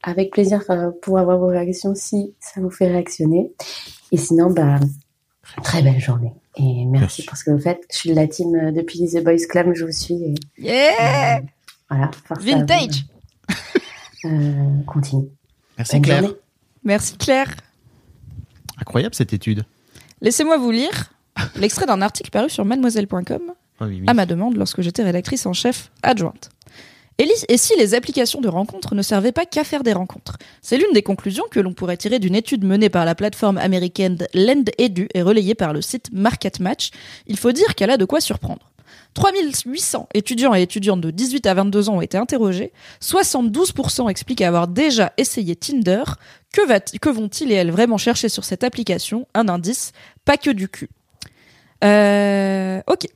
avec 0.03 0.31
plaisir 0.31 0.63
euh, 0.69 0.91
pour 1.01 1.17
avoir 1.19 1.37
vos 1.37 1.47
réactions 1.47 1.93
si 1.95 2.33
ça 2.39 2.61
vous 2.61 2.69
fait 2.69 2.87
réactionner. 2.87 3.51
Et 4.11 4.17
sinon, 4.17 4.49
bah, 4.51 4.79
très 5.63 5.81
belle 5.81 5.99
journée. 5.99 6.31
Et 6.55 6.85
merci, 6.85 7.21
Merci. 7.21 7.25
pour 7.25 7.37
ce 7.37 7.43
que 7.43 7.51
vous 7.51 7.59
faites. 7.59 7.83
Je 7.91 7.97
suis 7.97 8.09
de 8.09 8.15
la 8.15 8.27
team 8.27 8.55
euh, 8.55 8.71
depuis 8.71 8.99
The 9.07 9.23
Boys 9.23 9.45
Club, 9.49 9.73
je 9.75 9.85
vous 9.85 9.91
suis. 9.91 10.15
Et, 10.15 10.35
Yeah 10.57 11.41
voilà, 11.89 12.09
force 12.25 12.41
à 12.41 12.43
vous. 12.43 12.49
Vintage 12.59 13.05
Euh, 14.25 14.81
continue. 14.87 15.29
Merci 15.77 15.93
Bonne 15.97 16.01
Claire. 16.01 16.21
journée. 16.23 16.35
Merci 16.83 17.17
Claire. 17.17 17.55
Incroyable 18.81 19.13
cette 19.13 19.31
étude. 19.31 19.63
Laissez-moi 20.21 20.57
vous 20.57 20.71
lire 20.71 21.11
l'extrait 21.55 21.85
d'un 21.85 22.01
article 22.01 22.29
paru 22.31 22.49
sur 22.49 22.65
mademoiselle.com 22.65 23.41
oui, 23.81 23.87
oui. 23.87 24.03
à 24.07 24.13
ma 24.13 24.25
demande 24.25 24.57
lorsque 24.57 24.81
j'étais 24.81 25.03
rédactrice 25.03 25.45
en 25.45 25.53
chef 25.53 25.91
adjointe. 26.03 26.49
Et, 27.19 27.57
si 27.57 27.73
les 27.77 27.95
applications 27.95 28.41
de 28.41 28.47
rencontres 28.47 28.93
ne 28.93 29.01
servaient 29.01 29.31
pas 29.31 29.47
qu'à 29.47 29.63
faire 29.63 29.81
des 29.81 29.93
rencontres? 29.93 30.37
C'est 30.61 30.77
l'une 30.77 30.93
des 30.93 31.01
conclusions 31.01 31.45
que 31.49 31.59
l'on 31.59 31.73
pourrait 31.73 31.97
tirer 31.97 32.19
d'une 32.19 32.35
étude 32.35 32.63
menée 32.63 32.89
par 32.89 33.05
la 33.05 33.15
plateforme 33.15 33.57
américaine 33.57 34.17
LendEdu 34.35 35.09
et 35.15 35.23
relayée 35.23 35.55
par 35.55 35.73
le 35.73 35.81
site 35.81 36.09
Market 36.11 36.59
Match. 36.59 36.91
Il 37.25 37.37
faut 37.37 37.51
dire 37.51 37.73
qu'elle 37.73 37.89
a 37.89 37.97
de 37.97 38.05
quoi 38.05 38.21
surprendre. 38.21 38.71
3800 39.15 40.09
étudiants 40.13 40.53
et 40.53 40.61
étudiantes 40.61 41.01
de 41.01 41.09
18 41.09 41.47
à 41.47 41.55
22 41.55 41.89
ans 41.89 41.95
ont 41.95 42.01
été 42.01 42.19
interrogés. 42.19 42.71
72% 43.01 44.09
expliquent 44.09 44.41
avoir 44.41 44.67
déjà 44.67 45.11
essayé 45.17 45.55
Tinder. 45.55 46.03
Que 46.53 47.09
vont-ils 47.09 47.51
et 47.51 47.55
elles 47.55 47.71
vraiment 47.71 47.97
chercher 47.97 48.29
sur 48.29 48.43
cette 48.43 48.63
application? 48.63 49.27
Un 49.33 49.49
indice, 49.49 49.91
pas 50.23 50.37
que 50.37 50.51
du 50.51 50.69
cul. 50.69 50.89
Euh, 51.83 52.81
ok. 52.87 53.07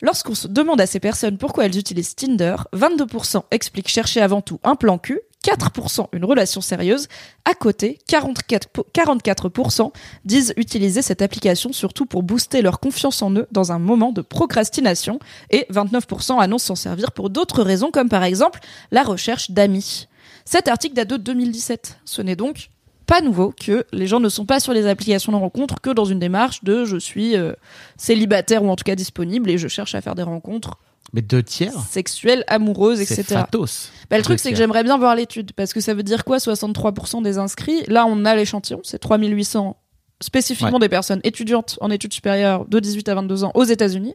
Lorsqu'on 0.00 0.36
se 0.36 0.46
demande 0.46 0.80
à 0.80 0.86
ces 0.86 1.00
personnes 1.00 1.38
pourquoi 1.38 1.66
elles 1.66 1.76
utilisent 1.76 2.14
Tinder, 2.14 2.54
22% 2.72 3.42
expliquent 3.50 3.88
chercher 3.88 4.20
avant 4.20 4.40
tout 4.42 4.60
un 4.62 4.76
plan 4.76 4.96
cul, 4.96 5.20
4% 5.44 6.06
une 6.12 6.24
relation 6.24 6.60
sérieuse. 6.60 7.08
À 7.44 7.54
côté, 7.54 7.98
44%, 8.08 8.62
po- 8.72 8.86
44% 8.94 9.90
disent 10.24 10.54
utiliser 10.56 11.02
cette 11.02 11.20
application 11.20 11.72
surtout 11.72 12.06
pour 12.06 12.22
booster 12.22 12.62
leur 12.62 12.78
confiance 12.78 13.22
en 13.22 13.32
eux 13.32 13.48
dans 13.50 13.72
un 13.72 13.80
moment 13.80 14.12
de 14.12 14.20
procrastination 14.22 15.18
et 15.50 15.66
29% 15.72 16.38
annoncent 16.40 16.66
s'en 16.66 16.76
servir 16.76 17.10
pour 17.10 17.28
d'autres 17.28 17.62
raisons 17.64 17.90
comme 17.90 18.08
par 18.08 18.22
exemple 18.22 18.60
la 18.92 19.02
recherche 19.02 19.50
d'amis. 19.50 20.06
Cet 20.44 20.68
article 20.68 20.94
date 20.94 21.08
de 21.08 21.16
2017. 21.16 21.98
Ce 22.04 22.22
n'est 22.22 22.36
donc 22.36 22.70
pas 23.08 23.20
nouveau 23.22 23.52
que 23.58 23.84
les 23.92 24.06
gens 24.06 24.20
ne 24.20 24.28
sont 24.28 24.44
pas 24.46 24.60
sur 24.60 24.72
les 24.72 24.86
applications 24.86 25.32
de 25.32 25.36
rencontres 25.38 25.80
que 25.80 25.90
dans 25.90 26.04
une 26.04 26.18
démarche 26.20 26.62
de 26.62 26.84
je 26.84 26.96
suis 26.98 27.34
euh, 27.36 27.54
célibataire 27.96 28.62
ou 28.62 28.68
en 28.68 28.76
tout 28.76 28.84
cas 28.84 28.94
disponible 28.94 29.50
et 29.50 29.58
je 29.58 29.66
cherche 29.66 29.94
à 29.94 30.00
faire 30.00 30.14
des 30.14 30.22
rencontres 30.22 30.78
Mais 31.14 31.22
deux 31.22 31.42
tiers 31.42 31.72
sexuelles, 31.90 32.44
amoureuses, 32.46 33.00
etc. 33.00 33.24
fatos. 33.24 33.90
Bah, 34.10 34.18
le 34.18 34.22
truc, 34.22 34.38
c'est 34.38 34.50
que 34.50 34.56
j'aimerais 34.56 34.84
bien 34.84 34.98
voir 34.98 35.14
l'étude 35.16 35.52
parce 35.52 35.72
que 35.72 35.80
ça 35.80 35.94
veut 35.94 36.02
dire 36.02 36.24
quoi 36.24 36.36
63% 36.38 37.22
des 37.22 37.38
inscrits? 37.38 37.82
Là, 37.88 38.04
on 38.06 38.24
a 38.26 38.34
l'échantillon, 38.36 38.80
c'est 38.84 38.98
3800 38.98 39.76
spécifiquement 40.20 40.72
Ouais. 40.74 40.80
des 40.80 40.88
personnes 40.88 41.20
étudiantes 41.24 41.78
en 41.80 41.90
études 41.90 42.12
supérieures 42.12 42.66
de 42.66 42.80
18 42.80 43.08
à 43.08 43.14
22 43.14 43.44
ans 43.44 43.52
aux 43.54 43.64
États-Unis. 43.64 44.14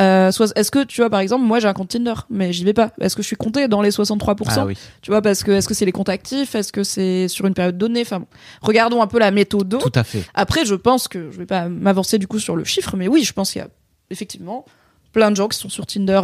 Euh, 0.00 0.32
Est-ce 0.56 0.70
que 0.72 0.82
tu 0.84 1.00
vois 1.00 1.08
par 1.10 1.20
exemple, 1.20 1.44
moi 1.44 1.60
j'ai 1.60 1.68
un 1.68 1.72
compte 1.72 1.90
Tinder, 1.90 2.14
mais 2.28 2.52
j'y 2.52 2.64
vais 2.64 2.72
pas. 2.72 2.90
Est-ce 3.00 3.14
que 3.14 3.22
je 3.22 3.28
suis 3.28 3.36
compté 3.36 3.68
dans 3.68 3.80
les 3.80 3.90
63% 3.90 4.44
Ah 4.56 4.66
oui, 4.66 4.76
Tu 5.02 5.10
vois 5.12 5.22
parce 5.22 5.44
que 5.44 5.52
est-ce 5.52 5.68
que 5.68 5.74
c'est 5.74 5.84
les 5.84 5.92
comptes 5.92 6.08
actifs? 6.08 6.54
Est-ce 6.56 6.72
que 6.72 6.82
c'est 6.82 7.28
sur 7.28 7.46
une 7.46 7.54
période 7.54 7.78
donnée? 7.78 8.00
Enfin, 8.00 8.18
bon. 8.20 8.26
regardons 8.62 9.02
un 9.02 9.06
peu 9.06 9.20
la 9.20 9.30
méthode. 9.30 9.78
tout 9.80 9.92
à 9.94 10.02
fait. 10.02 10.24
Après, 10.34 10.64
je 10.64 10.74
pense 10.74 11.06
que 11.06 11.30
je 11.30 11.38
vais 11.38 11.46
pas 11.46 11.68
m'avancer 11.68 12.18
du 12.18 12.26
coup 12.26 12.40
sur 12.40 12.56
le 12.56 12.64
chiffre, 12.64 12.96
mais 12.96 13.06
oui, 13.06 13.22
je 13.22 13.32
pense 13.32 13.52
qu'il 13.52 13.60
y 13.62 13.64
a 13.64 13.68
effectivement 14.10 14.64
plein 15.12 15.30
de 15.30 15.36
gens 15.36 15.46
qui 15.46 15.56
sont 15.58 15.68
sur 15.68 15.86
Tinder 15.86 16.22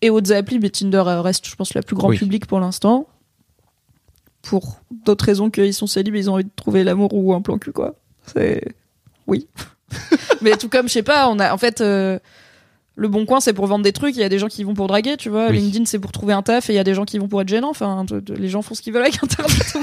et 0.00 0.08
autres 0.08 0.32
applis, 0.32 0.58
mais 0.58 0.70
Tinder 0.70 1.02
euh, 1.06 1.20
reste, 1.20 1.46
je 1.46 1.54
pense, 1.56 1.74
la 1.74 1.82
plus 1.82 1.96
grand 1.96 2.08
Oui. 2.08 2.16
public 2.16 2.46
pour 2.46 2.58
l'instant. 2.58 3.06
Pour 4.42 4.80
d'autres 5.04 5.26
raisons 5.26 5.50
qu'ils 5.50 5.74
sont 5.74 5.86
célibes, 5.86 6.14
ils 6.16 6.30
ont 6.30 6.34
envie 6.34 6.44
de 6.44 6.50
trouver 6.56 6.82
l'amour 6.84 7.12
ou 7.12 7.34
un 7.34 7.42
plan 7.42 7.58
cul, 7.58 7.72
quoi. 7.72 7.94
C'est. 8.24 8.62
Oui. 9.26 9.46
mais 10.40 10.56
tout 10.56 10.70
comme, 10.70 10.88
je 10.88 10.94
sais 10.94 11.02
pas, 11.02 11.28
on 11.28 11.38
a. 11.38 11.52
En 11.52 11.58
fait. 11.58 11.82
euh, 11.82 12.18
le 13.00 13.08
bon 13.08 13.24
coin, 13.24 13.40
c'est 13.40 13.54
pour 13.54 13.66
vendre 13.66 13.82
des 13.82 13.94
trucs. 13.94 14.14
Il 14.14 14.20
y 14.20 14.24
a 14.24 14.28
des 14.28 14.38
gens 14.38 14.48
qui 14.48 14.62
vont 14.62 14.74
pour 14.74 14.86
draguer, 14.86 15.16
tu 15.16 15.30
vois. 15.30 15.48
Oui. 15.48 15.58
LinkedIn, 15.58 15.86
c'est 15.86 15.98
pour 15.98 16.12
trouver 16.12 16.34
un 16.34 16.42
taf, 16.42 16.68
et 16.68 16.74
il 16.74 16.76
y 16.76 16.78
a 16.78 16.84
des 16.84 16.92
gens 16.92 17.06
qui 17.06 17.18
vont 17.18 17.28
pour 17.28 17.40
être 17.40 17.48
gênants. 17.48 17.70
Enfin, 17.70 18.04
les 18.28 18.48
gens 18.50 18.60
font 18.60 18.74
ce 18.74 18.82
qu'ils 18.82 18.92
veulent 18.92 19.04
avec 19.04 19.24
Internet. 19.24 19.74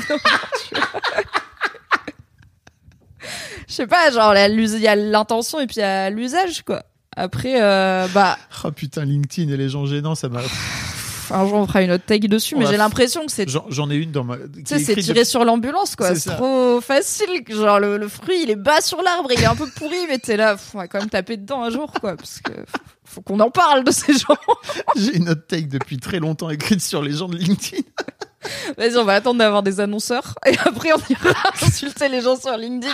Je 3.67 3.73
sais 3.73 3.87
pas, 3.87 4.11
genre, 4.11 4.35
il 4.35 4.79
y 4.79 4.87
a 4.87 4.95
l'intention 4.95 5.59
et 5.59 5.65
puis 5.65 5.77
il 5.77 5.79
y 5.79 5.83
a 5.83 6.11
l'usage, 6.11 6.61
quoi. 6.61 6.83
Après, 7.15 7.59
euh, 7.59 8.07
bah, 8.13 8.37
Oh 8.63 8.71
putain, 8.71 9.03
LinkedIn 9.03 9.51
et 9.51 9.57
les 9.57 9.69
gens 9.69 9.87
gênants, 9.87 10.13
ça 10.13 10.29
m'a. 10.29 10.41
Un 11.31 11.47
jour 11.47 11.57
on 11.57 11.67
fera 11.67 11.81
une 11.81 11.91
autre 11.91 12.05
take 12.05 12.27
dessus, 12.27 12.55
On 12.55 12.59
mais 12.59 12.65
j'ai 12.67 12.77
l'impression 12.77 13.25
que 13.25 13.31
c'est 13.31 13.45
tu 13.45 13.57
J'en 13.69 13.89
ai 13.89 13.95
une 13.95 14.11
dans 14.11 14.23
ma. 14.23 14.37
qui 14.37 14.43
sais, 14.65 14.75
est 14.75 14.79
c'est 14.83 14.95
tiré 14.95 15.25
sur 15.25 15.43
l'ambulance, 15.45 15.95
quoi. 15.95 16.09
C'est 16.15 16.21
C'est 16.29 16.35
trop 16.35 16.79
facile. 16.81 17.43
Genre, 17.49 17.79
le, 17.79 17.97
le 17.97 18.07
fruit, 18.07 18.43
il 18.43 18.49
est 18.49 18.55
bas 18.55 18.81
sur 18.81 19.01
l'arbre, 19.01 19.31
il 19.31 19.39
est 19.41 19.45
un 19.45 19.55
peu 19.55 19.67
pourri, 19.75 19.97
mais 20.07 20.17
t'es 20.19 20.37
là, 20.37 20.55
on 20.73 20.77
va 20.77 20.87
quand 20.87 20.99
même 20.99 21.09
taper 21.09 21.37
dedans 21.37 21.63
un 21.63 21.69
jour, 21.69 21.91
quoi. 21.99 22.15
Parce 22.15 22.39
que 22.39 22.51
faut- 23.03 23.21
qu'on 23.21 23.39
en 23.39 23.49
parle 23.51 23.83
de 23.83 23.91
ces 23.91 24.13
gens. 24.13 24.37
J'ai 24.95 25.15
une 25.17 25.29
autre 25.29 25.45
take 25.47 25.67
depuis 25.67 25.97
très 25.97 26.19
longtemps 26.19 26.49
écrite 26.49 26.81
sur 26.81 27.01
les 27.01 27.13
gens 27.13 27.27
de 27.27 27.37
LinkedIn. 27.37 27.83
Vas-y, 28.77 28.97
on 28.97 29.03
va 29.05 29.13
attendre 29.15 29.39
d'avoir 29.39 29.63
des 29.63 29.79
annonceurs. 29.79 30.35
Et 30.45 30.57
après, 30.59 30.91
on 30.93 31.01
ira 31.13 31.33
insulter 31.61 32.07
les 32.09 32.21
gens 32.21 32.39
sur 32.39 32.55
LinkedIn. 32.55 32.93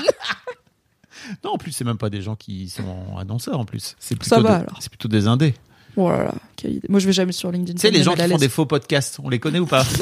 Non, 1.44 1.52
en 1.52 1.58
plus, 1.58 1.72
c'est 1.72 1.84
même 1.86 1.98
pas 1.98 2.10
des 2.10 2.22
gens 2.22 2.36
qui 2.36 2.70
sont 2.70 3.18
annonceurs 3.18 3.60
en 3.60 3.66
plus. 3.66 3.96
C'est 4.00 4.16
Ça 4.24 4.36
plutôt, 4.38 4.48
va, 4.48 4.58
des- 4.60 4.64
alors. 4.66 4.78
c'est 4.82 4.90
plutôt 4.90 5.08
des 5.08 5.28
indés. 5.28 5.54
Oh 5.96 6.10
là 6.10 6.24
là, 6.24 6.34
quelle 6.56 6.74
idée. 6.74 6.88
Moi, 6.90 7.00
je 7.00 7.06
vais 7.06 7.14
jamais 7.14 7.32
sur 7.32 7.52
LinkedIn. 7.52 7.76
Tu 7.76 7.82
sais, 7.82 7.92
les 7.92 8.04
gens 8.04 8.14
qui 8.14 8.28
font 8.28 8.38
des 8.38 8.50
faux 8.50 8.66
podcasts, 8.66 9.20
on 9.24 9.30
les 9.30 9.40
connaît 9.40 9.60
ou 9.60 9.66
pas? 9.68 9.86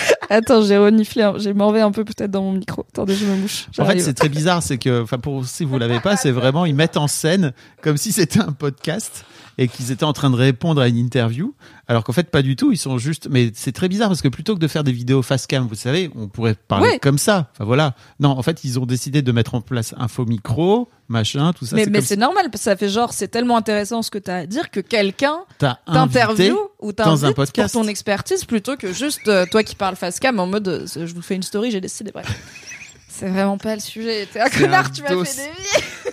Attends, 0.30 0.62
j'ai 0.62 0.78
reniflé, 0.78 1.22
un- 1.22 1.38
j'ai 1.38 1.52
morvé 1.52 1.80
un 1.80 1.92
peu 1.92 2.04
peut-être 2.04 2.30
dans 2.30 2.42
mon 2.42 2.52
micro. 2.52 2.86
Attendez, 2.88 3.14
je 3.14 3.26
me 3.26 3.36
mouche. 3.36 3.66
En 3.78 3.84
fait, 3.84 4.00
c'est 4.00 4.14
très 4.14 4.28
bizarre. 4.28 4.62
C'est 4.62 4.78
que, 4.78 5.02
enfin, 5.02 5.18
pour 5.18 5.44
si 5.46 5.64
vous 5.64 5.78
l'avez 5.78 6.00
pas, 6.00 6.16
c'est 6.16 6.30
vraiment 6.30 6.64
ils 6.64 6.74
mettent 6.74 6.96
en 6.96 7.08
scène 7.08 7.52
comme 7.82 7.96
si 7.96 8.12
c'était 8.12 8.40
un 8.40 8.52
podcast 8.52 9.24
et 9.58 9.68
qu'ils 9.68 9.90
étaient 9.92 10.04
en 10.04 10.12
train 10.12 10.30
de 10.30 10.36
répondre 10.36 10.80
à 10.80 10.88
une 10.88 10.96
interview, 10.96 11.54
alors 11.88 12.04
qu'en 12.04 12.12
fait 12.12 12.30
pas 12.30 12.42
du 12.42 12.56
tout. 12.56 12.72
Ils 12.72 12.78
sont 12.78 12.98
juste. 12.98 13.28
Mais 13.30 13.50
c'est 13.54 13.72
très 13.72 13.88
bizarre 13.88 14.08
parce 14.08 14.22
que 14.22 14.28
plutôt 14.28 14.54
que 14.54 14.60
de 14.60 14.68
faire 14.68 14.84
des 14.84 14.92
vidéos 14.92 15.22
face 15.22 15.46
cam, 15.46 15.66
vous 15.66 15.74
savez, 15.74 16.10
on 16.16 16.28
pourrait 16.28 16.54
parler 16.54 16.88
Ouais. 16.88 16.98
comme 16.98 17.18
ça. 17.18 17.48
Enfin 17.54 17.64
voilà. 17.64 17.94
Non, 18.20 18.30
en 18.30 18.42
fait, 18.42 18.64
ils 18.64 18.78
ont 18.78 18.86
décidé 18.86 19.22
de 19.22 19.32
mettre 19.32 19.54
en 19.54 19.60
place 19.60 19.94
un 19.98 20.08
faux 20.08 20.24
micro, 20.24 20.88
machin, 21.08 21.52
tout 21.52 21.66
ça. 21.66 21.76
mais 21.76 21.84
c'est 21.84 21.90
mais 21.90 21.98
comme 21.98 22.06
c'est 22.06 22.14
si 22.14 22.20
normal, 22.20 22.44
parce 22.50 22.60
que 22.62 22.70
ça 22.70 22.76
fait 22.76 22.88
genre, 22.88 23.12
c'est 23.12 23.28
tellement 23.28 23.56
intéressant 23.56 24.02
ce 24.02 24.10
que 24.10 24.18
t'as 24.18 24.36
à 24.38 24.46
dire 24.46 24.70
que 24.70 24.80
quelqu'un 24.80 25.38
t'interview 25.58 26.58
ou 26.80 26.92
dans 26.92 27.24
un 27.26 27.32
pour 27.32 27.46
ton 27.70 27.86
expertise 27.88 28.44
plutôt 28.44 28.76
que 28.76 28.92
juste 28.92 29.28
euh, 29.28 29.44
toi 29.50 29.62
qui 29.62 29.74
parles 29.76 29.96
face 29.96 30.18
cam 30.18 30.38
en 30.40 30.46
mode 30.46 30.68
euh, 30.68 30.86
je 30.86 31.12
vous 31.14 31.22
fais 31.22 31.34
une 31.36 31.42
story, 31.42 31.70
j'ai 31.70 31.80
décidé. 31.80 32.10
Bref. 32.12 32.26
C'est 33.08 33.28
vraiment 33.28 33.58
pas 33.58 33.74
le 33.74 33.80
sujet. 33.80 34.26
T'es 34.32 34.40
un 34.40 34.48
connard, 34.48 34.86
un 34.86 34.90
tu 34.90 35.02
m'as 35.02 35.08
fait 35.08 35.14
des 35.36 35.50
vies. 35.62 36.10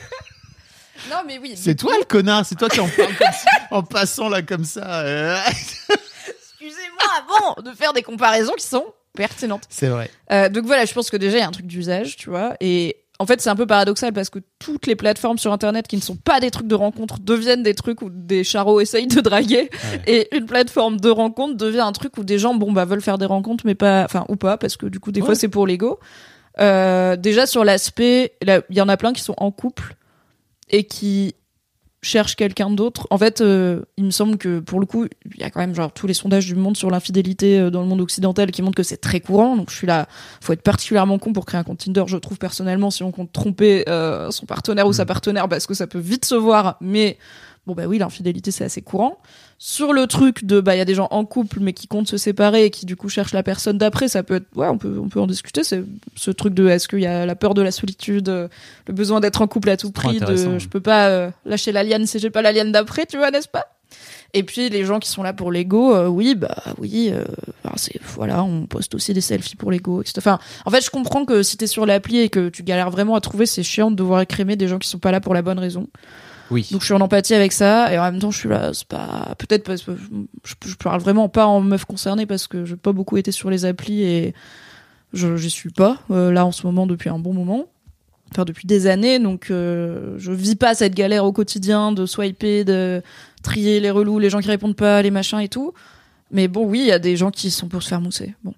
Non, 1.09 1.17
mais 1.27 1.37
oui. 1.39 1.53
C'est 1.55 1.75
toi 1.75 1.93
le 1.99 2.05
connard, 2.05 2.45
c'est 2.45 2.55
toi 2.55 2.69
qui 2.69 2.79
en 2.79 2.87
ça, 2.87 3.03
en 3.71 3.83
passant 3.83 4.29
là 4.29 4.41
comme 4.41 4.65
ça. 4.65 5.01
euh. 5.01 5.37
Excusez-moi, 6.27 7.55
bon, 7.55 7.61
de 7.63 7.75
faire 7.75 7.93
des 7.93 8.03
comparaisons 8.03 8.53
qui 8.57 8.65
sont 8.65 8.85
pertinentes. 9.15 9.63
C'est 9.69 9.87
vrai. 9.87 10.09
Euh, 10.31 10.49
donc 10.49 10.65
voilà, 10.65 10.85
je 10.85 10.93
pense 10.93 11.09
que 11.09 11.17
déjà 11.17 11.37
il 11.37 11.41
y 11.41 11.43
a 11.43 11.47
un 11.47 11.51
truc 11.51 11.67
d'usage, 11.67 12.15
tu 12.17 12.29
vois. 12.29 12.55
Et 12.59 12.97
en 13.21 13.25
fait, 13.25 13.41
c'est 13.41 13.49
un 13.49 13.55
peu 13.55 13.67
paradoxal 13.67 14.13
parce 14.13 14.29
que 14.29 14.39
toutes 14.59 14.87
les 14.87 14.95
plateformes 14.95 15.37
sur 15.37 15.51
Internet 15.51 15.87
qui 15.87 15.97
ne 15.97 16.01
sont 16.01 16.15
pas 16.15 16.39
des 16.39 16.51
trucs 16.51 16.67
de 16.67 16.75
rencontre 16.75 17.19
deviennent 17.19 17.63
des 17.63 17.75
trucs 17.75 18.01
où 18.01 18.09
des 18.09 18.45
charros 18.45 18.79
essayent 18.79 19.07
de 19.07 19.19
draguer. 19.19 19.69
Et 20.07 20.33
une 20.35 20.45
plateforme 20.45 20.99
de 20.99 21.09
rencontre 21.09 21.55
devient 21.57 21.81
un 21.81 21.91
truc 21.91 22.17
où 22.17 22.23
des 22.23 22.39
gens, 22.39 22.53
bon, 22.53 22.71
bah, 22.71 22.85
veulent 22.85 23.01
faire 23.01 23.17
des 23.17 23.25
rencontres, 23.25 23.65
mais 23.65 23.75
pas, 23.75 24.05
enfin, 24.05 24.25
ou 24.29 24.37
pas, 24.37 24.57
parce 24.57 24.77
que 24.77 24.85
du 24.85 25.01
coup, 25.01 25.11
des 25.11 25.21
fois, 25.21 25.35
c'est 25.35 25.49
pour 25.49 25.67
l'ego. 25.67 25.99
Euh, 26.59 27.17
déjà, 27.17 27.45
sur 27.45 27.65
l'aspect, 27.65 28.33
il 28.41 28.63
y 28.69 28.81
en 28.81 28.89
a 28.89 28.95
plein 28.95 29.11
qui 29.11 29.21
sont 29.21 29.35
en 29.37 29.51
couple 29.51 29.95
et 30.69 30.83
qui 30.85 31.35
cherchent 32.01 32.35
quelqu'un 32.35 32.69
d'autre. 32.69 33.07
En 33.09 33.17
fait, 33.17 33.41
euh, 33.41 33.81
il 33.97 34.05
me 34.05 34.11
semble 34.11 34.37
que 34.37 34.59
pour 34.59 34.79
le 34.79 34.85
coup, 34.85 35.05
il 35.25 35.41
y 35.41 35.43
a 35.43 35.49
quand 35.49 35.59
même 35.59 35.75
genre 35.75 35.91
tous 35.91 36.07
les 36.07 36.13
sondages 36.13 36.45
du 36.45 36.55
monde 36.55 36.77
sur 36.77 36.89
l'infidélité 36.89 37.59
euh, 37.59 37.69
dans 37.69 37.81
le 37.81 37.87
monde 37.87 38.01
occidental 38.01 38.51
qui 38.51 38.61
montrent 38.61 38.77
que 38.77 38.83
c'est 38.83 38.97
très 38.97 39.19
courant. 39.19 39.57
Donc 39.57 39.69
je 39.69 39.75
suis 39.75 39.87
là, 39.87 40.07
faut 40.41 40.53
être 40.53 40.61
particulièrement 40.61 41.19
con 41.19 41.33
pour 41.33 41.45
créer 41.45 41.59
un 41.59 41.63
compte 41.63 41.79
Tinder, 41.79 42.03
je 42.07 42.17
trouve 42.17 42.37
personnellement, 42.37 42.89
si 42.89 43.03
on 43.03 43.11
compte 43.11 43.31
tromper 43.31 43.87
euh, 43.89 44.31
son 44.31 44.45
partenaire 44.45 44.87
ou 44.87 44.93
sa 44.93 45.05
partenaire, 45.05 45.49
parce 45.49 45.67
que 45.67 45.73
ça 45.73 45.87
peut 45.87 45.99
vite 45.99 46.25
se 46.25 46.35
voir. 46.35 46.77
Mais 46.79 47.17
bon 47.67 47.73
bah 47.73 47.85
oui, 47.85 47.97
l'infidélité 47.97 48.51
c'est 48.51 48.63
assez 48.63 48.81
courant. 48.81 49.17
Sur 49.61 49.91
le 49.91 50.07
truc 50.07 50.45
de 50.45 50.61
bah 50.61 50.73
il 50.73 50.77
y 50.77 50.81
a 50.81 50.85
des 50.85 50.95
gens 50.95 51.09
en 51.11 51.25
couple 51.25 51.59
mais 51.59 51.73
qui 51.73 51.87
comptent 51.87 52.07
se 52.07 52.15
séparer 52.15 52.63
et 52.63 52.69
qui 52.69 52.85
du 52.85 52.95
coup 52.95 53.09
cherchent 53.09 53.33
la 53.33 53.43
personne 53.43 53.77
d'après, 53.77 54.07
ça 54.07 54.23
peut 54.23 54.35
être 54.35 54.47
ouais 54.55 54.67
on 54.67 54.77
peut 54.77 54.97
on 55.03 55.09
peut 55.09 55.19
en 55.19 55.27
discuter. 55.27 55.65
C'est 55.65 55.83
ce 56.15 56.31
truc 56.31 56.53
de 56.53 56.67
est-ce 56.67 56.87
qu'il 56.87 57.01
y 57.01 57.05
a 57.05 57.25
la 57.25 57.35
peur 57.35 57.53
de 57.53 57.61
la 57.61 57.71
solitude, 57.71 58.29
euh, 58.29 58.47
le 58.87 58.93
besoin 58.93 59.19
d'être 59.19 59.41
en 59.41 59.47
couple 59.47 59.69
à 59.69 59.77
tout 59.77 59.91
prix, 59.91 60.19
de 60.19 60.57
je 60.57 60.67
peux 60.69 60.79
pas 60.79 61.09
euh, 61.09 61.29
lâcher 61.45 61.73
la 61.73 61.83
liane 61.83 62.07
si 62.07 62.19
j'ai 62.19 62.29
pas 62.29 62.41
la 62.41 62.53
liane 62.53 62.71
d'après, 62.71 63.05
tu 63.05 63.17
vois 63.17 63.31
n'est-ce 63.31 63.49
pas? 63.49 63.65
Et 64.33 64.43
puis 64.43 64.69
les 64.69 64.85
gens 64.85 64.99
qui 64.99 65.09
sont 65.09 65.23
là 65.23 65.33
pour 65.33 65.51
l'ego, 65.51 65.95
euh, 65.95 66.07
oui, 66.07 66.35
bah 66.35 66.55
oui, 66.77 67.09
euh, 67.11 67.23
enfin, 67.63 67.75
c'est 67.77 67.99
voilà, 68.15 68.43
on 68.43 68.67
poste 68.67 68.93
aussi 68.93 69.13
des 69.13 69.21
selfies 69.21 69.55
pour 69.55 69.71
l'ego, 69.71 70.01
etc. 70.01 70.13
Enfin, 70.19 70.39
en 70.65 70.71
fait, 70.71 70.85
je 70.85 70.91
comprends 70.91 71.25
que 71.25 71.41
si 71.41 71.57
t'es 71.57 71.67
sur 71.67 71.85
l'appli 71.85 72.19
et 72.19 72.29
que 72.29 72.49
tu 72.49 72.61
galères 72.63 72.91
vraiment 72.91 73.15
à 73.15 73.21
trouver, 73.21 73.45
c'est 73.45 73.63
chiant 73.63 73.89
de 73.89 73.95
devoir 73.95 74.21
écrémer 74.21 74.55
des 74.55 74.67
gens 74.67 74.77
qui 74.77 74.87
sont 74.87 74.99
pas 74.99 75.11
là 75.11 75.19
pour 75.19 75.33
la 75.33 75.41
bonne 75.41 75.59
raison. 75.59 75.87
Oui. 76.51 76.67
Donc 76.71 76.81
je 76.81 76.85
suis 76.85 76.93
en 76.93 77.01
empathie 77.01 77.33
avec 77.33 77.51
ça 77.51 77.93
et 77.93 77.99
en 77.99 78.03
même 78.03 78.19
temps 78.19 78.31
je 78.31 78.39
suis 78.39 78.49
là, 78.49 78.71
c'est 78.73 78.87
pas 78.87 79.35
peut-être 79.37 79.63
parce 79.63 79.83
que 79.83 79.91
je, 80.43 80.55
je 80.65 80.75
parle 80.75 80.99
vraiment 80.99 81.29
pas 81.29 81.45
en 81.45 81.61
meuf 81.61 81.85
concernée 81.85 82.25
parce 82.25 82.47
que 82.47 82.65
j'ai 82.65 82.75
pas 82.75 82.91
beaucoup 82.91 83.17
été 83.17 83.31
sur 83.31 83.49
les 83.49 83.65
applis 83.65 84.01
et 84.01 84.33
je 85.13 85.37
j'y 85.37 85.49
suis 85.49 85.69
pas 85.69 86.01
euh, 86.11 86.31
là 86.31 86.45
en 86.45 86.51
ce 86.51 86.65
moment 86.65 86.87
depuis 86.87 87.09
un 87.09 87.19
bon 87.19 87.33
moment. 87.33 87.65
Enfin 88.31 88.45
depuis 88.45 88.67
des 88.67 88.87
années 88.87 89.19
donc 89.19 89.49
euh, 89.49 90.15
je 90.17 90.31
vis 90.31 90.55
pas 90.55 90.73
cette 90.75 90.95
galère 90.95 91.25
au 91.25 91.31
quotidien 91.31 91.91
de 91.91 92.05
swiper, 92.05 92.63
de 92.63 93.01
trier 93.43 93.79
les 93.79 93.91
relous, 93.91 94.19
les 94.19 94.29
gens 94.29 94.39
qui 94.39 94.47
répondent 94.47 94.75
pas, 94.75 95.01
les 95.01 95.11
machins 95.11 95.39
et 95.39 95.49
tout. 95.49 95.73
Mais 96.31 96.47
bon 96.47 96.65
oui, 96.65 96.79
il 96.79 96.87
y 96.87 96.91
a 96.91 96.99
des 96.99 97.15
gens 97.15 97.31
qui 97.31 97.51
sont 97.51 97.67
pour 97.67 97.83
se 97.83 97.89
faire 97.89 98.01
mousser. 98.01 98.35
Bon. 98.43 98.53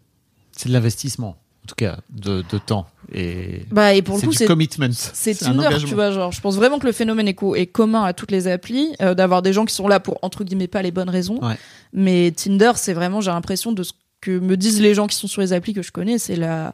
C'est 0.51 0.69
de 0.69 0.73
l'investissement, 0.73 1.37
en 1.63 1.67
tout 1.67 1.75
cas, 1.75 1.99
de, 2.09 2.43
de 2.49 2.57
temps. 2.57 2.87
Et 3.13 3.65
Bah 3.71 3.93
et 3.93 4.01
pour 4.01 4.15
le 4.15 4.21
c'est 4.21 4.27
coup 4.27 4.33
c'est 4.33 4.45
commitment. 4.45 4.87
C'est 4.91 5.33
Tinder, 5.35 5.67
tu 5.79 5.93
vois, 5.95 6.11
genre, 6.11 6.31
je 6.31 6.39
pense 6.41 6.55
vraiment 6.55 6.79
que 6.79 6.85
le 6.87 6.93
phénomène 6.93 7.27
est, 7.27 7.33
co- 7.33 7.55
est 7.55 7.65
commun 7.67 8.03
à 8.03 8.13
toutes 8.13 8.31
les 8.31 8.47
applis, 8.47 8.89
euh, 9.01 9.13
d'avoir 9.13 9.41
des 9.41 9.51
gens 9.53 9.65
qui 9.65 9.73
sont 9.75 9.87
là 9.87 9.99
pour, 9.99 10.17
entre 10.21 10.43
guillemets, 10.43 10.67
pas 10.67 10.81
les 10.81 10.91
bonnes 10.91 11.09
raisons. 11.09 11.39
Ouais. 11.45 11.55
Mais 11.93 12.31
Tinder, 12.31 12.71
c'est 12.75 12.93
vraiment, 12.93 13.19
j'ai 13.21 13.31
l'impression 13.31 13.71
de 13.73 13.83
ce 13.83 13.91
que 14.21 14.31
me 14.39 14.55
disent 14.55 14.81
les 14.81 14.93
gens 14.93 15.07
qui 15.07 15.15
sont 15.17 15.27
sur 15.27 15.41
les 15.41 15.51
applis 15.51 15.73
que 15.73 15.81
je 15.81 15.91
connais, 15.91 16.17
c'est 16.19 16.35
la, 16.35 16.73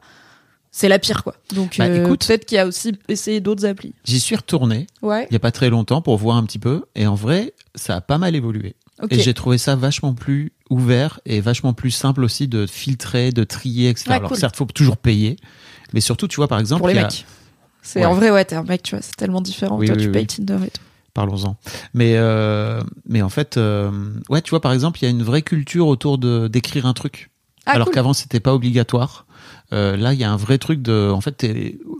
c'est 0.71 0.89
la 0.89 0.99
pire, 0.99 1.23
quoi. 1.23 1.35
Donc, 1.55 1.77
Bah, 1.79 1.85
euh, 1.85 2.05
écoute. 2.05 2.27
peut-être 2.27 2.45
qu'il 2.45 2.57
y 2.57 2.59
a 2.59 2.67
aussi 2.67 2.93
essayé 3.07 3.39
d'autres 3.39 3.65
applis. 3.65 3.93
J'y 4.03 4.19
suis 4.19 4.35
retourné 4.35 4.85
Ouais. 5.01 5.25
il 5.29 5.33
y 5.33 5.37
a 5.37 5.39
pas 5.39 5.51
très 5.51 5.69
longtemps 5.69 6.01
pour 6.01 6.17
voir 6.17 6.37
un 6.37 6.43
petit 6.43 6.59
peu 6.59 6.83
et 6.95 7.07
en 7.07 7.15
vrai, 7.15 7.53
ça 7.73 7.95
a 7.95 8.01
pas 8.01 8.17
mal 8.17 8.35
évolué. 8.35 8.75
Et 9.11 9.19
j'ai 9.19 9.35
trouvé 9.35 9.59
ça 9.59 9.75
vachement 9.75 10.13
plus 10.15 10.51
ouvert 10.71 11.19
et 11.25 11.39
vachement 11.39 11.73
plus 11.73 11.91
simple 11.91 12.23
aussi 12.23 12.47
de 12.47 12.65
filtrer, 12.65 13.31
de 13.31 13.43
trier, 13.43 13.89
etc. 13.89 14.09
Alors 14.09 14.29
cool. 14.29 14.37
certes, 14.39 14.55
faut 14.55 14.65
toujours 14.65 14.97
payer, 14.97 15.35
mais 15.93 16.01
surtout, 16.01 16.27
tu 16.27 16.37
vois, 16.37 16.47
par 16.47 16.59
exemple, 16.59 16.79
Pour 16.79 16.87
les 16.89 16.97
a- 16.97 17.03
mecs. 17.03 17.25
C'est 17.81 17.99
Ouais. 18.01 18.05
en 18.05 18.13
vrai, 18.13 18.31
ouais, 18.31 18.43
t'es 18.43 18.55
un 18.55 18.63
mec, 18.63 18.83
tu 18.83 18.95
vois, 18.95 19.01
c'est 19.01 19.15
tellement 19.15 19.39
différent. 19.41 19.77
Oui, 19.77 19.87
Toi, 19.87 19.95
oui, 19.95 20.01
tu 20.01 20.07
oui. 20.07 20.13
payes 20.13 20.27
Tinder 20.27 20.57
et 20.65 20.69
tout. 20.69 20.81
Parlons-en. 21.13 21.55
Mais 21.93 22.13
euh, 22.17 22.81
mais 23.07 23.21
en 23.21 23.29
fait, 23.29 23.57
euh, 23.57 23.89
ouais, 24.29 24.41
tu 24.41 24.49
vois, 24.51 24.59
par 24.61 24.73
exemple, 24.73 24.99
il 25.01 25.05
y 25.05 25.07
a 25.07 25.09
une 25.09 25.23
vraie 25.23 25.41
culture 25.41 25.87
autour 25.87 26.17
de 26.17 26.47
d'écrire 26.47 26.85
un 26.85 26.93
truc. 26.93 27.31
Ah, 27.65 27.71
Alors 27.71 27.85
cool. 27.87 27.95
qu'avant, 27.95 28.13
c'était 28.13 28.39
pas 28.39 28.53
obligatoire. 28.53 29.25
Euh, 29.73 29.95
là, 29.97 30.13
il 30.13 30.19
y 30.19 30.23
a 30.23 30.31
un 30.31 30.37
vrai 30.37 30.57
truc 30.57 30.81
de, 30.81 31.09
en 31.11 31.21
fait, 31.21 31.43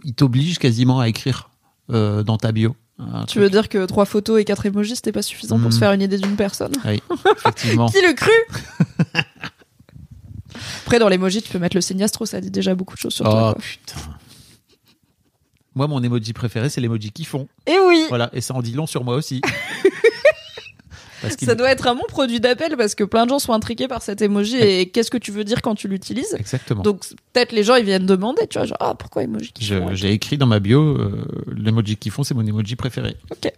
il 0.04 0.14
t'oblige 0.14 0.60
quasiment 0.60 1.00
à 1.00 1.08
écrire 1.08 1.50
dans 1.90 2.38
ta 2.38 2.52
bio. 2.52 2.76
Tu 3.00 3.26
truc. 3.28 3.44
veux 3.44 3.50
dire 3.50 3.70
que 3.70 3.86
trois 3.86 4.06
photos 4.06 4.42
et 4.42 4.44
quatre 4.46 4.66
emojis, 4.66 4.96
c'était 4.98 5.12
pas 5.12 5.22
suffisant 5.22 5.60
pour 5.60 5.72
se 5.72 5.78
faire 5.80 5.92
une 5.94 6.02
idée 6.02 6.18
d'une 6.18 6.36
personne? 6.36 6.74
Oui, 6.86 7.02
effectivement. 7.38 7.88
Qui 7.90 8.02
le 8.02 8.14
cru 8.14 8.32
Après, 10.86 11.00
dans 11.00 11.10
l'emoji, 11.10 11.42
tu 11.42 11.50
peux 11.52 11.60
mettre 11.60 11.76
le 11.78 11.82
signe 11.82 12.04
astro, 12.04 12.26
ça 12.26 12.40
dit 12.42 12.52
déjà 12.52 12.76
beaucoup 12.76 12.96
de 12.96 13.00
choses 13.00 13.14
sur 13.14 13.26
toi. 13.26 13.54
Oh 13.56 13.60
putain. 13.62 14.00
Moi, 15.76 15.88
mon 15.88 16.02
emoji 16.02 16.34
préféré, 16.34 16.70
c'est 16.70 16.82
l'emoji 16.82 17.12
qui 17.12 17.24
font. 17.24 17.48
Et 17.68 17.78
oui 17.88 18.06
Voilà, 18.10 18.30
et 18.34 18.42
ça 18.42 18.54
en 18.56 18.62
dit 18.64 18.74
long 18.74 18.88
sur 18.88 19.04
moi 19.04 19.16
aussi. 19.16 19.42
Ça 21.40 21.56
doit 21.56 21.72
être 21.72 21.88
un 21.88 21.96
bon 21.96 22.04
produit 22.08 22.40
d'appel 22.40 22.78
parce 22.78 22.94
que 22.94 23.04
plein 23.04 23.26
de 23.26 23.30
gens 23.32 23.40
sont 23.40 23.52
intrigués 23.52 23.88
par 23.88 24.04
cet 24.04 24.22
emoji 24.22 24.58
et 24.58 24.90
qu'est-ce 24.90 25.10
que 25.10 25.18
tu 25.18 25.32
veux 25.32 25.44
dire 25.44 25.64
quand 25.64 25.74
tu 25.74 25.88
l'utilises? 25.88 26.36
Exactement. 26.40 26.84
Donc 26.84 27.02
peut-être 27.34 27.52
les 27.54 27.64
gens 27.64 27.76
ils 27.76 27.84
viennent 27.86 28.06
demander, 28.06 28.46
tu 28.48 28.60
vois, 28.60 28.68
genre 28.68 28.78
ah 28.80 28.94
pourquoi 28.94 29.24
emoji 29.24 29.52
qui 29.52 29.66
Je- 29.66 29.76
font 29.80 29.94
J'ai 29.96 30.12
écrit 30.12 30.38
dans 30.38 30.46
ma 30.46 30.60
bio, 30.60 30.80
euh, 30.96 31.26
l'emoji 31.48 31.98
qui 31.98 32.12
font, 32.12 32.24
c'est 32.24 32.36
mon 32.36 32.46
emoji 32.46 32.76
préféré. 32.76 33.18
Ok. 33.32 33.52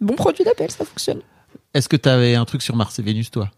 Bon 0.00 0.14
produit 0.14 0.44
d'appel, 0.44 0.70
ça 0.70 0.84
fonctionne. 0.84 1.22
Est-ce 1.72 1.88
que 1.88 1.96
tu 1.96 2.08
avais 2.08 2.34
un 2.34 2.44
truc 2.44 2.60
sur 2.62 2.76
Mars 2.76 2.98
et 2.98 3.02
Vénus, 3.02 3.30
toi? 3.30 3.50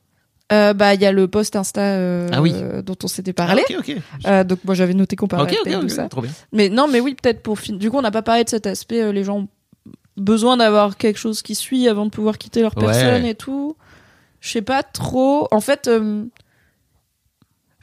Euh, 0.52 0.74
bah 0.74 0.92
il 0.94 1.00
y 1.00 1.06
a 1.06 1.12
le 1.12 1.26
post 1.26 1.56
Insta 1.56 1.80
euh, 1.80 2.28
Ah 2.32 2.42
oui. 2.42 2.52
euh, 2.54 2.82
dont 2.82 2.96
on 3.02 3.06
s'était 3.08 3.32
parlé. 3.32 3.62
Ah, 3.70 3.72
ok, 3.78 3.88
ok. 3.88 3.96
Euh, 4.26 4.44
donc 4.44 4.58
moi 4.64 4.74
j'avais 4.74 4.92
noté 4.94 5.16
qu'on 5.16 5.26
parlait 5.26 5.50
Ok, 5.52 5.58
ok, 5.64 5.70
de 5.72 5.76
ok, 5.76 5.82
tout 5.82 5.88
ça. 5.88 6.08
trop 6.08 6.20
bien. 6.20 6.30
Mais 6.52 6.68
non, 6.68 6.86
mais 6.86 7.00
oui, 7.00 7.14
peut-être 7.14 7.42
pour 7.42 7.58
fin. 7.58 7.72
Du 7.72 7.90
coup, 7.90 7.96
on 7.96 8.02
n'a 8.02 8.10
pas 8.10 8.22
parlé 8.22 8.44
de 8.44 8.48
cet 8.50 8.66
aspect. 8.66 9.10
les 9.12 9.24
gens 9.24 9.38
ont 9.38 9.48
besoin 10.16 10.56
d'avoir 10.58 10.96
quelque 10.98 11.18
chose 11.18 11.40
qui 11.42 11.54
suit 11.54 11.88
avant 11.88 12.04
de 12.04 12.10
pouvoir 12.10 12.36
quitter 12.38 12.60
leur 12.60 12.76
Ouais. 12.76 12.84
personne 12.84 13.24
et 13.24 13.34
tout. 13.34 13.74
Je 14.40 14.50
sais 14.50 14.62
pas 14.62 14.82
trop. 14.82 15.48
En 15.50 15.60
fait, 15.60 15.88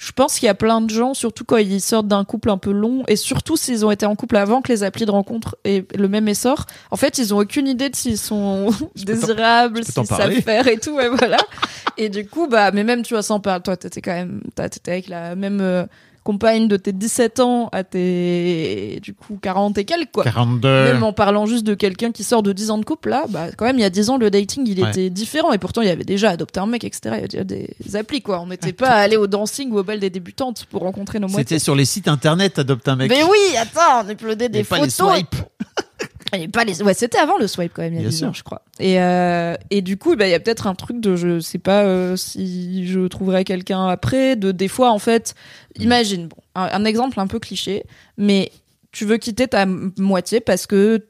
je 0.02 0.11
pense 0.14 0.40
qu'il 0.40 0.48
y 0.48 0.49
a 0.49 0.56
plein 0.56 0.82
de 0.82 0.90
gens, 0.90 1.14
surtout 1.14 1.45
quand 1.45 1.57
ils 1.57 1.80
sortent 1.80 2.07
d'un 2.07 2.23
couple 2.23 2.49
un 2.49 2.57
peu 2.57 2.72
long, 2.72 3.03
et 3.07 3.15
surtout 3.15 3.56
s'ils 3.56 3.86
ont 3.86 3.91
été 3.91 4.07
en 4.07 4.15
couple 4.15 4.36
avant 4.36 4.64
que 4.64 4.72
les 4.72 4.82
applis 4.82 5.06
de 5.06 5.11
rencontre 5.11 5.57
aient 5.64 5.86
le 5.95 6.07
même 6.07 6.28
essor. 6.28 6.65
En 6.90 6.95
fait, 6.95 7.19
ils 7.19 7.36
ont 7.36 7.38
aucune 7.38 7.68
idée 7.68 7.88
de 7.91 7.95
s'ils 7.95 8.18
sont 8.18 8.72
désirables, 8.95 9.84
s'ils 9.84 10.07
savent 10.07 10.41
faire 10.41 10.68
et 10.68 10.80
tout, 10.80 10.99
et 10.99 11.07
voilà. 11.07 11.38
et 11.98 12.10
du 12.10 12.26
coup, 12.26 12.48
bah, 12.48 12.72
mais 12.72 12.84
même, 12.84 13.03
tu 13.03 13.14
vois, 13.14 13.22
sans 13.22 13.40
parler, 13.40 13.61
toi, 13.61 13.78
t'étais 13.78 14.02
quand 14.02 14.14
même, 14.15 14.41
t'étais 14.56 14.91
avec 14.91 15.07
la 15.07 15.36
même 15.36 15.61
euh, 15.61 15.86
compagne 16.23 16.68
de 16.68 16.77
tes 16.77 16.91
17 16.91 17.39
ans 17.39 17.69
à 17.72 17.84
tes 17.84 18.99
du 19.02 19.14
coup 19.14 19.39
40 19.41 19.77
et 19.80 19.85
quelques 19.85 20.11
quoi. 20.11 20.23
42. 20.23 20.68
Même 20.93 21.03
en 21.03 21.14
parlant 21.14 21.45
juste 21.45 21.65
de 21.65 21.73
quelqu'un 21.73 22.11
qui 22.11 22.23
sort 22.23 22.43
de 22.43 22.53
10 22.53 22.69
ans 22.72 22.77
de 22.77 22.85
couple 22.85 23.10
là, 23.10 23.26
bah 23.30 23.48
quand 23.57 23.65
même 23.65 23.77
il 23.80 23.81
y 23.81 23.85
a 23.85 23.89
10 23.89 24.10
ans 24.11 24.18
le 24.18 24.30
dating 24.30 24.64
il 24.68 24.81
Ouais. 24.84 24.89
était 24.89 25.10
différent 25.10 25.52
et 25.52 25.57
pourtant 25.57 25.81
il 25.81 25.88
y 25.88 25.91
avait 25.91 26.03
déjà 26.03 26.30
adopté 26.30 26.60
un 26.60 26.68
mec 26.68 26.84
etc. 26.84 27.02
Il 27.06 27.10
y 27.10 27.18
avait 27.18 27.27
déjà 27.27 27.43
des 27.43 27.95
applis 27.95 28.22
quoi. 28.22 28.39
On 28.41 28.48
n'était 28.48 28.73
pas 28.73 28.89
allé 28.91 29.18
au 29.18 29.27
dancing 29.27 29.72
ou 29.72 29.80
au 29.80 29.84
bal 29.84 29.99
des 29.99 30.10
débutantes 30.10 30.65
pour 30.69 30.81
rencontrer 30.81 31.19
nos 31.19 31.27
moitiés. 31.27 31.43
C'était 31.43 31.60
sur 31.60 31.76
les 31.76 31.85
sites 31.85 32.07
internet, 32.07 32.60
adopte 32.60 32.88
un 32.88 32.95
mec. 32.95 33.10
Mais 33.10 33.23
oui, 33.23 33.57
attends, 33.60 34.06
on 34.06 34.10
uploadait 34.10 34.49
des 34.49 34.60
Mais 34.60 34.64
pas 34.64 34.77
les 34.80 34.89
photos. 34.89 35.23
Et 36.34 36.48
pas 36.48 36.64
les... 36.64 36.82
Ouais, 36.82 36.94
c'était 36.94 37.18
avant 37.18 37.38
le 37.38 37.48
swipe 37.48 37.72
quand 37.74 37.82
même, 37.82 37.94
il 37.94 37.98
y 37.98 37.99
a 37.99 38.02
Bien 38.03 38.10
10 38.10 38.18
sûr. 38.18 38.28
ans, 38.30 38.34
je 38.34 38.44
crois. 38.44 38.62
Et, 38.80 39.02
euh, 39.02 39.56
et 39.70 39.82
du 39.82 39.98
coup, 39.98 40.16
bah, 40.16 40.28
il 40.28 40.32
y 40.32 40.34
a 40.34 40.40
peut-être 40.40 40.68
un 40.68 40.76
truc 40.76 40.99
de, 41.02 41.16
je 41.16 41.40
sais 41.40 41.60
pas 41.60 41.84
euh, 41.84 42.16
si 42.16 42.88
je 42.88 43.02
trouverai 43.08 43.44
quelqu'un 43.44 43.88
après, 43.88 44.36
de 44.36 44.52
des 44.52 44.68
fois, 44.68 44.91
en 44.91 44.99
fait, 44.99 45.36
imagine, 45.78 46.28
bon, 46.28 46.38
un, 46.56 46.70
un 46.72 46.86
exemple 46.86 47.20
un 47.20 47.28
peu 47.28 47.40
cliché, 47.40 47.84
mais 48.18 48.52
tu 48.91 49.06
veux 49.06 49.18
quitter 49.18 49.48
ta 49.48 49.66
moitié 49.66 50.41
parce 50.41 50.68
que 50.68 51.06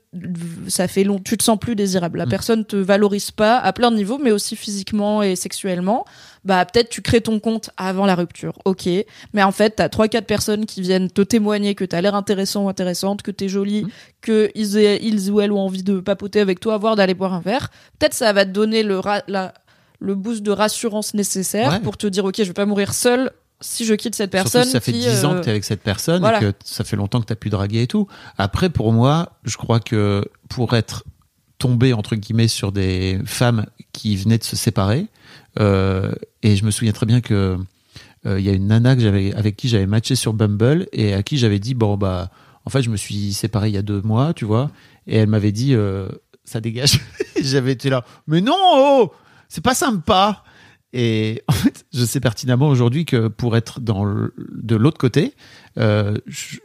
ça 0.68 0.88
fait 0.88 1.04
long, 1.04 1.20
tu 1.20 1.36
te 1.38 1.44
sens 1.44 1.58
plus 1.58 1.76
désirable. 1.76 2.18
La 2.20 2.26
Mm. 2.26 2.30
personne 2.30 2.66
te 2.66 2.76
valorise 2.76 3.32
pas 3.32 3.58
à 3.58 3.74
plein 3.74 3.90
de 3.92 3.96
niveaux, 3.96 4.20
mais 4.22 4.32
aussi 4.32 4.56
physiquement 4.56 5.24
et 5.24 5.36
sexuellement. 5.36 6.06
Bah, 6.44 6.66
peut-être 6.66 6.90
tu 6.90 7.02
crées 7.04 7.22
ton 7.22 7.40
compte 7.40 7.70
avant 7.78 8.06
la 8.08 8.16
rupture. 8.16 8.54
Ok. 8.66 8.90
Mais 9.34 9.44
en 9.44 9.52
fait, 9.52 9.76
t'as 9.76 9.90
trois, 9.90 10.08
quatre 10.08 10.26
personnes 10.26 10.66
qui 10.66 10.82
viennent 10.82 11.10
te 11.12 11.22
témoigner 11.22 11.76
que 11.76 11.86
t'as 11.86 12.02
l'air 12.02 12.16
intéressant 12.16 12.64
ou 12.66 12.70
intéressante, 12.70 13.22
que 13.22 13.30
t'es 13.30 13.48
jolie, 13.48 13.86
que 14.22 14.50
ils, 14.56 14.78
aient- 14.78 15.00
ils 15.04 15.30
ou 15.30 15.40
elles 15.40 15.52
ont 15.52 15.60
envie 15.60 15.84
de 15.84 16.00
papoter 16.00 16.40
avec 16.40 16.60
toi, 16.60 16.78
voire 16.80 16.96
d'aller 16.96 17.14
boire 17.14 17.34
un 17.36 17.42
verre. 17.42 17.70
Peut-être 18.00 18.16
ça 18.16 18.34
va 18.34 18.46
te 18.46 18.50
donner 18.52 18.82
le, 18.82 19.00
la- 19.28 19.54
le 20.00 20.16
boost 20.16 20.42
de 20.42 20.50
rassurance 20.52 21.14
nécessaire 21.14 21.70
Ouais. 21.74 21.80
pour 21.80 21.96
te 21.96 22.08
dire, 22.08 22.26
ok, 22.26 22.36
je 22.38 22.44
vais 22.44 22.54
pas 22.54 22.66
mourir 22.66 22.94
seule 22.96 23.30
si 23.64 23.86
je 23.86 23.94
quitte 23.94 24.16
cette 24.16 24.32
personne. 24.32 24.64
si 24.64 24.72
ça 24.72 24.80
fait 24.80 24.92
qui, 24.94 24.98
10 25.02 25.24
ans 25.26 25.34
euh, 25.36 25.40
que 25.40 25.44
t'es 25.44 25.52
avec 25.52 25.64
cette 25.64 25.84
personne 25.84 26.22
voilà. 26.22 26.40
et 26.40 26.42
que 26.42 26.54
ça 26.66 26.84
fait 26.84 26.96
longtemps 26.96 27.22
que 27.22 27.28
t'as 27.28 27.36
pu 27.36 27.52
draguer 27.52 27.84
et 27.84 27.88
tout. 27.88 28.08
Après, 28.40 28.72
pour 28.72 28.92
moi, 28.94 29.34
je 29.44 29.58
crois 29.58 29.80
que 29.80 30.26
pour 30.50 30.74
être 30.76 31.04
tombé, 31.60 31.94
entre 31.94 32.16
guillemets, 32.16 32.48
sur 32.48 32.72
des 32.72 33.20
femmes 33.28 33.68
qui 33.94 34.16
venaient 34.16 34.40
de 34.40 34.44
se 34.44 34.56
séparer, 34.56 35.06
et 35.60 36.56
je 36.56 36.66
me 36.66 36.72
souviens 36.72 36.94
très 36.94 37.06
bien 37.06 37.22
que 37.22 37.58
euh, 38.26 38.40
il 38.40 38.46
y 38.46 38.50
a 38.50 38.54
une 38.54 38.68
nana 38.68 38.96
que 38.96 39.02
j'avais, 39.02 39.34
avec 39.34 39.56
qui 39.56 39.68
j'avais 39.68 39.88
matché 39.88 40.16
sur 40.16 40.34
Bumble 40.34 40.88
et 40.94 41.14
à 41.14 41.24
qui 41.24 41.38
j'avais 41.38 41.60
dit, 41.60 41.74
bon, 41.74 41.98
bah, 41.98 42.30
en 42.66 42.70
fait, 42.70 42.84
je 42.84 42.90
me 42.90 42.98
suis 42.98 43.34
séparé 43.34 43.70
il 43.70 43.74
y 43.74 43.78
a 43.78 43.82
deux 43.82 44.02
mois, 44.02 44.34
tu 44.34 44.46
vois, 44.46 44.70
et 45.08 45.18
elle 45.18 45.28
m'avait 45.28 45.52
dit, 45.52 45.74
euh, 45.74 46.08
ça 46.44 46.62
dégage. 46.62 47.00
j'avais 47.42 47.72
été 47.72 47.90
là, 47.90 48.06
mais 48.28 48.42
non, 48.42 48.56
oh, 48.60 49.12
c'est 49.50 49.64
pas 49.64 49.74
sympa. 49.74 50.44
Et 50.94 51.42
en 51.48 51.54
fait, 51.54 51.86
je 51.94 52.06
sais 52.06 52.20
pertinemment 52.20 52.68
aujourd'hui 52.68 53.06
que 53.06 53.28
pour 53.28 53.58
être 53.58 53.80
dans 53.80 54.06
de 54.06 54.76
l'autre 54.76 55.00
côté, 55.00 55.34
euh, 55.80 56.16
je- 56.28 56.60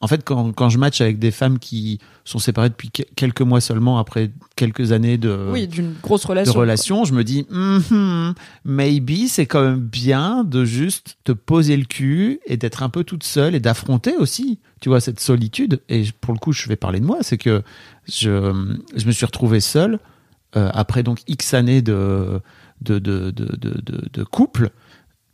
en 0.00 0.08
fait, 0.08 0.22
quand, 0.24 0.52
quand 0.52 0.68
je 0.68 0.78
match 0.78 1.00
avec 1.00 1.18
des 1.18 1.30
femmes 1.30 1.58
qui 1.58 1.98
sont 2.24 2.38
séparées 2.38 2.68
depuis 2.68 2.90
que- 2.90 3.02
quelques 3.16 3.40
mois 3.40 3.60
seulement, 3.62 3.98
après 3.98 4.30
quelques 4.54 4.92
années 4.92 5.16
de, 5.16 5.48
Oui, 5.50 5.66
d'une 5.66 5.94
grosse 6.02 6.22
de 6.22 6.28
relation. 6.28 6.52
relation, 6.60 7.04
je 7.04 7.14
me 7.14 7.24
dis, 7.24 7.46
Mhm, 7.50 8.34
maybe 8.64 9.26
c'est 9.28 9.46
quand 9.46 9.62
même 9.62 9.80
bien 9.80 10.44
de 10.44 10.64
juste 10.64 11.16
te 11.24 11.32
poser 11.32 11.76
le 11.76 11.84
cul 11.84 12.40
et 12.46 12.56
d'être 12.56 12.82
un 12.82 12.88
peu 12.90 13.04
toute 13.04 13.24
seule 13.24 13.54
et 13.54 13.60
d'affronter 13.60 14.16
aussi, 14.16 14.58
tu 14.80 14.88
vois, 14.88 15.00
cette 15.00 15.20
solitude. 15.20 15.80
Et 15.88 16.04
pour 16.20 16.34
le 16.34 16.38
coup, 16.38 16.52
je 16.52 16.68
vais 16.68 16.76
parler 16.76 17.00
de 17.00 17.06
moi, 17.06 17.18
c'est 17.22 17.38
que 17.38 17.62
je, 18.08 18.74
je 18.94 19.06
me 19.06 19.12
suis 19.12 19.24
retrouvé 19.26 19.60
seul 19.60 19.98
euh, 20.56 20.70
après 20.74 21.02
donc 21.02 21.20
X 21.26 21.54
années 21.54 21.82
de, 21.82 22.40
de, 22.82 22.98
de, 22.98 23.30
de, 23.30 23.44
de, 23.56 23.80
de- 23.80 24.08
de 24.12 24.24
couple. 24.24 24.70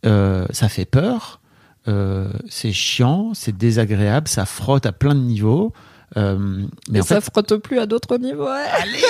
Euh, 0.05 0.45
ça 0.51 0.67
fait 0.69 0.85
peur, 0.85 1.39
euh, 1.87 2.31
c'est 2.49 2.71
chiant, 2.71 3.33
c'est 3.33 3.55
désagréable, 3.57 4.27
ça 4.27 4.45
frotte 4.45 4.85
à 4.85 4.91
plein 4.91 5.15
de 5.15 5.19
niveaux. 5.19 5.73
Euh, 6.15 6.37
mais 6.37 6.67
Mais 6.89 6.99
en 7.01 7.03
ça 7.03 7.21
fait, 7.21 7.31
frotte 7.31 7.55
plus 7.57 7.79
à 7.79 7.85
d'autres 7.85 8.17
niveaux. 8.17 8.45
Ouais. 8.45 8.65
allez 8.71 9.01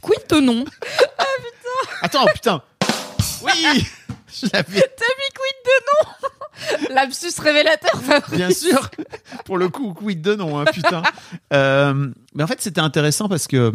Quid 0.00 0.26
de 0.28 0.40
non? 0.40 0.64
Attends, 2.02 2.26
putain 2.26 2.62
Oui 3.42 3.50
Je 4.32 4.46
l'avais 4.52 4.80
T'as 4.80 5.14
mis 5.18 5.30
quid 5.34 5.58
de 5.64 5.76
non? 5.86 6.94
Lapsus 6.94 7.40
révélateur. 7.40 8.00
Fabrice. 8.00 8.36
Bien 8.36 8.50
sûr. 8.50 8.88
Pour 9.44 9.58
le 9.58 9.68
coup, 9.68 9.92
quid 9.92 10.22
de 10.22 10.34
non, 10.34 10.58
hein, 10.60 10.64
putain. 10.72 11.02
Euh, 11.52 12.08
mais 12.34 12.42
en 12.44 12.46
fait, 12.46 12.60
c'était 12.60 12.80
intéressant 12.80 13.28
parce 13.28 13.46
que 13.48 13.72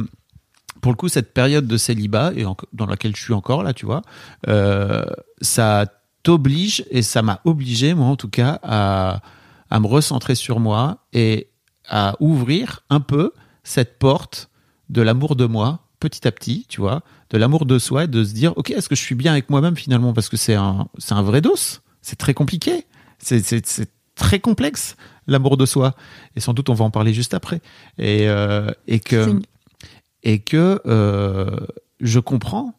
pour 0.86 0.92
le 0.92 0.98
coup, 0.98 1.10
cette 1.10 1.34
période 1.34 1.66
de 1.66 1.78
célibat 1.78 2.32
et 2.36 2.46
dans 2.74 2.86
laquelle 2.86 3.16
je 3.16 3.20
suis 3.24 3.34
encore 3.34 3.64
là, 3.64 3.74
tu 3.74 3.88
vois, 3.88 4.04
euh, 4.48 5.04
ça 5.42 5.88
t'oblige 6.22 6.86
et 6.92 7.02
ça 7.02 7.24
m'a 7.24 7.42
obligé, 7.44 7.96
moi 7.96 8.06
en 8.06 8.16
tout 8.16 8.30
cas, 8.30 8.60
à, 8.62 9.22
à 9.72 9.80
me 9.80 9.88
recentrer 9.88 10.36
sur 10.36 10.60
moi 10.60 11.00
et 11.12 11.50
à 11.90 12.16
ouvrir 12.20 12.82
un 12.92 13.00
peu 13.00 13.32
cette 13.64 13.98
porte 13.98 14.52
de 14.90 15.02
l'amour 15.02 15.36
de 15.36 15.48
moi 15.48 15.88
petit 16.00 16.28
à 16.28 16.32
petit, 16.32 16.68
tu 16.70 16.82
vois, 16.82 17.02
de 17.32 17.40
l'amour 17.40 17.66
de 17.66 17.80
soi 17.80 18.04
et 18.04 18.08
de 18.08 18.24
se 18.24 18.36
dire, 18.36 18.54
ok, 18.56 18.70
est-ce 18.70 18.88
que 18.88 18.96
je 18.96 19.02
suis 19.02 19.16
bien 19.16 19.32
avec 19.32 19.50
moi-même 19.50 19.76
finalement? 19.76 20.14
Parce 20.14 20.30
que 20.30 20.38
c'est 20.38 20.54
un, 20.54 20.88
un 21.10 21.22
vrai 21.24 21.42
dos, 21.42 21.80
c'est 22.04 22.18
très 22.18 22.36
compliqué, 22.36 22.86
c'est, 23.18 23.42
très 24.14 24.40
complexe 24.40 24.98
l'amour 25.26 25.58
de 25.58 25.66
soi 25.66 25.96
et 26.36 26.40
sans 26.40 26.54
doute 26.54 26.70
on 26.70 26.74
va 26.74 26.86
en 26.86 26.92
parler 26.92 27.12
juste 27.12 27.34
après 27.34 27.60
et 27.98 28.30
euh, 28.30 28.70
et 28.88 29.00
que. 29.00 29.42
Et 30.26 30.40
que 30.40 30.82
euh, 30.86 31.50
je 32.02 32.20
comprends 32.20 32.74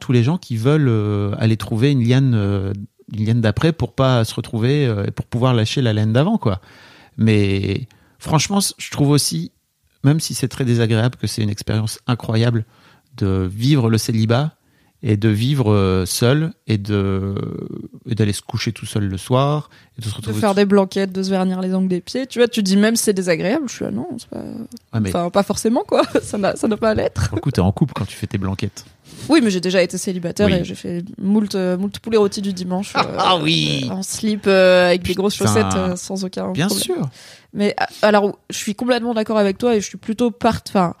tous 0.00 0.12
les 0.12 0.24
gens 0.24 0.38
qui 0.38 0.56
veulent 0.56 0.88
euh, 0.88 1.34
aller 1.38 1.56
trouver 1.56 1.92
une 1.92 2.02
liane 2.02 2.34
euh, 2.34 2.72
une 3.12 3.24
liane 3.24 3.40
d'après 3.40 3.72
pour 3.72 3.94
pas 3.94 4.24
se 4.24 4.34
retrouver 4.34 4.84
et 5.06 5.12
pour 5.12 5.26
pouvoir 5.26 5.54
lâcher 5.54 5.80
la 5.80 5.92
laine 5.92 6.12
d'avant 6.12 6.38
quoi. 6.38 6.60
Mais 7.16 7.86
franchement 8.18 8.58
je 8.76 8.90
trouve 8.90 9.10
aussi 9.10 9.52
même 10.02 10.18
si 10.18 10.34
c'est 10.34 10.48
très 10.48 10.64
désagréable 10.64 11.16
que 11.16 11.28
c'est 11.28 11.42
une 11.42 11.50
expérience 11.50 12.00
incroyable 12.08 12.64
de 13.16 13.48
vivre 13.50 13.88
le 13.90 13.98
célibat 13.98 14.55
et 15.08 15.16
de 15.16 15.28
vivre 15.28 15.72
euh, 15.72 16.04
seul 16.04 16.52
et 16.66 16.78
de 16.78 17.34
d'aller 18.06 18.32
se 18.32 18.42
coucher 18.42 18.72
tout 18.72 18.86
seul 18.86 19.04
le 19.04 19.16
soir 19.18 19.70
et 19.96 20.00
de 20.00 20.06
se 20.06 20.10
De 20.10 20.16
retrouver 20.16 20.40
faire 20.40 20.54
des 20.56 20.64
blanquettes, 20.64 21.12
de 21.12 21.22
se 21.22 21.30
vernir 21.30 21.60
les 21.60 21.72
ongles 21.74 21.86
des 21.88 22.00
pieds. 22.00 22.26
Tu 22.26 22.40
vois, 22.40 22.48
tu 22.48 22.60
dis 22.62 22.76
même 22.76 22.96
c'est 22.96 23.12
désagréable. 23.12 23.68
Je 23.68 23.74
suis 23.74 23.84
là, 23.84 23.92
non, 23.92 24.08
c'est 24.18 24.28
pas. 24.28 24.42
Mais 25.00 25.08
Enfin, 25.10 25.30
pas 25.30 25.42
forcément, 25.44 25.84
quoi. 25.86 26.02
Ça 26.22 26.38
n'a 26.38 26.56
ça 26.56 26.66
n'a 26.66 26.76
pas 26.76 26.90
à 26.90 26.94
l'être. 26.94 27.28
pour 27.28 27.36
le 27.36 27.40
coup 27.40 27.50
t'es 27.52 27.60
en 27.60 27.70
couple 27.70 27.92
quand 27.94 28.04
tu 28.06 28.16
fais 28.16 28.26
tes 28.26 28.38
blanquettes 28.38 28.84
Oui, 29.28 29.40
mais 29.42 29.50
j'ai 29.50 29.60
déjà 29.60 29.80
été 29.82 29.96
célibataire 29.98 30.46
Oui. 30.48 30.54
et 30.54 30.64
j'ai 30.64 30.74
fait 30.74 31.04
moult, 31.22 31.54
euh, 31.54 31.76
moult 31.78 31.96
poulet 32.00 32.16
rôti 32.16 32.42
du 32.42 32.52
dimanche. 32.52 32.92
euh, 32.96 33.00
Ah 33.18 33.38
oui. 33.40 33.86
En 33.90 34.02
slip, 34.02 34.46
euh, 34.48 34.86
avec 34.88 35.02
des 35.04 35.14
grosses 35.14 35.36
Putain. 35.36 35.46
chaussettes, 35.54 35.76
euh, 35.76 35.94
sans 35.96 36.24
aucun 36.24 36.50
bien 36.50 36.66
problème. 36.66 36.84
sûr 36.84 37.08
Mais 37.52 37.76
alors, 38.02 38.38
je 38.50 38.56
suis 38.56 38.74
complètement 38.74 39.14
d'accord 39.14 39.38
avec 39.38 39.56
toi 39.58 39.76
et 39.76 39.80
je 39.80 39.86
suis 39.86 39.98
plutôt 39.98 40.30
part, 40.32 40.60
enfin, 40.68 40.94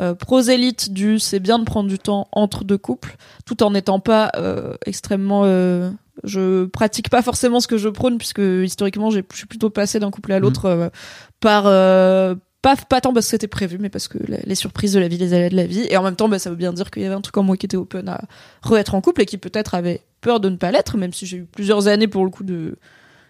euh, 0.00 0.14
prosélyte 0.14 0.92
du 0.92 1.18
c'est 1.18 1.40
bien 1.40 1.58
de 1.58 1.64
prendre 1.64 1.88
du 1.88 1.98
temps 1.98 2.28
entre 2.32 2.64
deux 2.64 2.78
couples, 2.78 3.16
tout 3.46 3.62
en 3.62 3.70
n'étant 3.70 4.00
pas 4.00 4.30
euh, 4.36 4.74
extrêmement. 4.86 5.42
euh, 5.44 5.90
je 6.22 6.64
pratique 6.66 7.10
pas 7.10 7.22
forcément 7.22 7.60
ce 7.60 7.66
que 7.66 7.76
je 7.76 7.88
prône 7.88 8.18
puisque 8.18 8.38
historiquement, 8.40 9.10
j'ai- 9.10 9.24
je 9.32 9.36
suis 9.36 9.46
plutôt 9.46 9.70
passé 9.70 9.98
d'un 10.00 10.10
couple 10.10 10.32
à 10.32 10.38
l'autre 10.38 10.66
euh, 10.66 10.88
par. 11.40 11.64
pas, 12.62 12.76
pas 12.76 13.00
tant 13.02 13.12
parce 13.12 13.26
que 13.26 13.30
c'était 13.30 13.46
prévu, 13.48 13.76
mais 13.78 13.90
parce 13.90 14.08
que 14.08 14.16
la- 14.26 14.38
les 14.42 14.54
surprises 14.54 14.94
de 14.94 14.98
la 15.00 15.06
vie, 15.08 15.18
les 15.18 15.34
aléas 15.34 15.50
de 15.50 15.56
la 15.56 15.66
vie. 15.66 15.86
Et 15.90 15.96
en 15.98 16.02
même 16.02 16.16
temps, 16.16 16.28
bah, 16.30 16.38
ça 16.38 16.48
veut 16.50 16.56
bien 16.56 16.72
dire 16.72 16.90
qu'il 16.90 17.02
y 17.02 17.04
avait 17.06 17.14
un 17.14 17.20
truc 17.20 17.36
en 17.36 17.42
moi 17.42 17.56
qui 17.58 17.66
était 17.66 17.76
open 17.76 18.08
à 18.08 18.22
re-être 18.62 18.94
en 18.94 19.00
couple 19.02 19.20
et 19.22 19.26
qui 19.26 19.36
peut-être 19.38 19.74
avait 19.74 20.00
peur 20.22 20.40
de 20.40 20.48
ne 20.48 20.56
pas 20.56 20.70
l'être, 20.72 20.96
même 20.96 21.12
si 21.12 21.26
j'ai 21.26 21.36
eu 21.38 21.44
plusieurs 21.44 21.88
années 21.88 22.08
pour 22.08 22.24
le 22.24 22.30
coup 22.30 22.42
de 22.44 22.76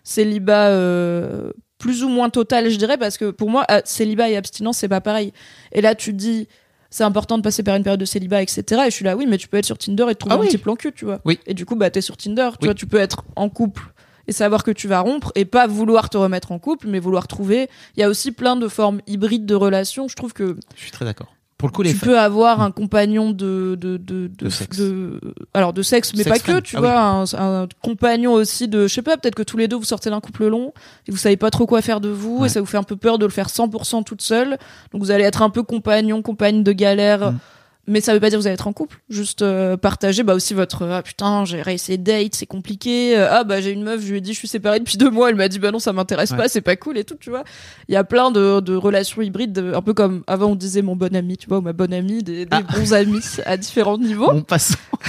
célibat 0.05 0.69
euh, 0.69 1.51
plus 1.79 2.05
ou 2.05 2.09
moins 2.09 2.31
total, 2.31 2.71
je 2.71 2.77
dirais, 2.77 2.97
parce 2.99 3.19
que 3.19 3.31
pour 3.31 3.51
moi, 3.51 3.65
euh, 3.71 3.81
célibat 3.85 4.29
et 4.31 4.37
abstinence, 4.37 4.79
c'est 4.79 4.89
pas 4.89 5.01
pareil. 5.01 5.33
Et 5.73 5.81
là, 5.81 5.95
tu 5.95 6.13
te 6.13 6.17
dis, 6.17 6.49
c'est 6.91 7.05
important 7.05 7.37
de 7.39 7.43
passer 7.43 7.63
par 7.63 7.75
une 7.77 7.83
période 7.83 8.01
de 8.01 8.05
célibat, 8.05 8.43
etc. 8.43 8.63
Et 8.87 8.91
je 8.91 8.95
suis 8.95 9.05
là, 9.05 9.17
oui, 9.17 9.27
mais 9.27 9.37
tu 9.39 9.49
peux 9.49 9.57
être 9.57 9.67
sur 9.67 9.77
Tinder 9.79 10.05
et 10.09 10.15
te 10.15 10.21
trouver 10.21 10.37
Ah 10.39 10.43
un 10.43 10.47
petit 10.47 10.59
plan 10.59 10.77
cul, 10.77 10.93
tu 10.93 11.05
vois. 11.05 11.21
Oui. 11.25 11.39
Et 11.47 11.55
du 11.55 11.67
coup, 11.67 11.75
bah, 11.77 11.91
t'es 11.91 12.01
sur 12.01 12.17
Tinder, 12.17 12.51
tu 12.53 12.59
Oui. 12.63 12.67
vois, 12.69 12.75
tu 12.75 12.87
peux 12.87 12.99
être 12.99 13.25
en 13.37 13.49
couple 13.49 13.83
et 14.27 14.33
savoir 14.33 14.63
que 14.65 14.71
tu 14.71 14.89
vas 14.89 15.01
rompre 15.01 15.33
et 15.35 15.45
pas 15.45 15.67
vouloir 15.67 16.09
te 16.09 16.17
remettre 16.17 16.53
en 16.53 16.59
couple, 16.59 16.87
mais 16.89 16.99
vouloir 17.01 17.27
trouver. 17.29 17.69
Il 17.97 18.01
y 18.01 18.03
a 18.05 18.09
aussi 18.09 18.33
plein 18.33 18.57
de 18.57 18.69
formes 18.69 19.01
hybrides 19.07 19.45
de 19.45 19.55
relations. 19.55 20.09
Je 20.09 20.15
trouve 20.17 20.33
que 20.33 20.57
je 20.77 20.81
suis 20.81 20.91
très 20.93 21.05
d'accord 21.05 21.35
pour 21.57 21.69
le 21.69 21.73
coup 21.73 21.83
les 21.83 21.93
tu 21.93 21.99
peux 21.99 22.19
avoir 22.19 22.61
un 22.61 22.71
compagnon 22.71 23.31
de 23.31 23.77
de 23.81 23.97
de, 23.97 24.29
De 24.37 24.49
sexe. 24.49 24.77
de- 24.79 25.21
alors 25.55 25.73
de 25.73 25.83
sexe 25.83 26.13
mais 26.17 26.25
pas 26.25 26.39
que 26.41 26.61
tu 26.61 26.77
Ah 26.77 26.81
vois 26.81 27.01
un, 27.01 27.63
un 27.63 27.69
compagnon 27.83 28.33
aussi 28.33 28.67
de 28.69 28.87
je 28.89 28.93
sais 28.95 29.03
pas 29.03 29.17
peut-être 29.17 29.35
que 29.37 29.43
tous 29.45 29.57
les 29.57 29.69
deux 29.69 29.77
vous 29.77 29.85
sortez 29.85 30.11
d'un 30.11 30.21
couple 30.21 30.47
long 30.49 30.73
et 31.07 31.11
vous 31.13 31.17
savez 31.17 31.37
pas 31.37 31.51
trop 31.51 31.67
quoi 31.67 31.81
faire 31.81 32.01
de 32.01 32.09
vous 32.09 32.39
Ouais. 32.41 32.47
et 32.47 32.51
ça 32.51 32.61
vous 32.61 32.67
fait 32.67 32.77
un 32.77 32.83
peu 32.83 32.97
peur 32.97 33.19
de 33.19 33.25
le 33.25 33.31
faire 33.31 33.49
100% 33.49 34.03
toute 34.05 34.21
seule 34.23 34.59
donc 34.93 35.01
vous 35.03 35.11
allez 35.11 35.25
être 35.25 35.43
un 35.43 35.51
peu 35.51 35.63
compagnon 35.63 36.23
compagne 36.23 36.63
de 36.65 36.73
galère 36.73 37.33
Mm. 37.33 37.39
Mais 37.87 38.01
ça 38.01 38.15
veut 38.15 38.21
pas 38.21 38.31
dire 38.31 38.39
que 38.39 38.43
vous 38.43 38.47
allez 38.47 38.55
être 38.55 38.67
en 38.67 38.73
couple 38.73 38.99
juste 39.09 39.43
euh, 39.43 39.77
partager 39.77 40.23
bah 40.23 40.35
aussi 40.35 40.55
votre 40.55 40.85
ah 40.87 41.03
putain 41.03 41.45
j'ai 41.45 41.61
réussi 41.63 41.99
date 41.99 42.35
c'est 42.35 42.47
compliqué 42.47 43.17
Euh, 43.19 43.29
ah 43.31 43.45
bah 43.45 43.61
j'ai 43.61 43.71
une 43.73 43.83
meuf 43.83 44.01
je 44.03 44.11
lui 44.11 44.19
ai 44.19 44.21
dit 44.21 44.33
je 44.33 44.39
suis 44.39 44.49
séparée 44.49 44.79
depuis 44.81 44.97
deux 44.97 45.11
mois 45.11 45.29
elle 45.31 45.37
m'a 45.37 45.49
dit 45.49 45.59
bah 45.59 45.71
non 45.71 45.79
ça 45.79 45.93
m'intéresse 45.93 46.31
Ouais. 46.31 46.37
pas 46.39 46.49
c'est 46.49 46.61
pas 46.63 46.77
cool 46.77 46.97
et 46.99 47.05
tout 47.05 47.17
tu 47.21 47.31
vois 47.31 47.45
il 47.89 47.95
y 47.95 47.97
a 47.97 48.05
plein 48.05 48.31
de, 48.31 48.61
de 48.61 48.75
relations 48.75 49.21
hybrides 49.23 49.53
de- 49.53 49.75
un 49.75 49.83
peu 49.83 49.93
comme 49.95 50.23
avant 50.27 50.53
on 50.53 50.55
disait 50.55 50.83
mon 50.83 50.97
bon 50.97 51.15
ami 51.15 51.37
tu 51.37 51.49
vois 51.49 51.59
ou 51.59 51.63
ma 51.63 51.73
bonne 51.73 51.93
amie 51.93 52.23
des, 52.23 52.47
des 52.47 52.49
Ah. 52.51 52.63
bons 52.63 52.95
amis 52.95 53.21
à 53.45 53.57
différents 53.57 53.99
niveaux 53.99 54.33
Bon, 54.33 54.43
passons. 54.43 54.75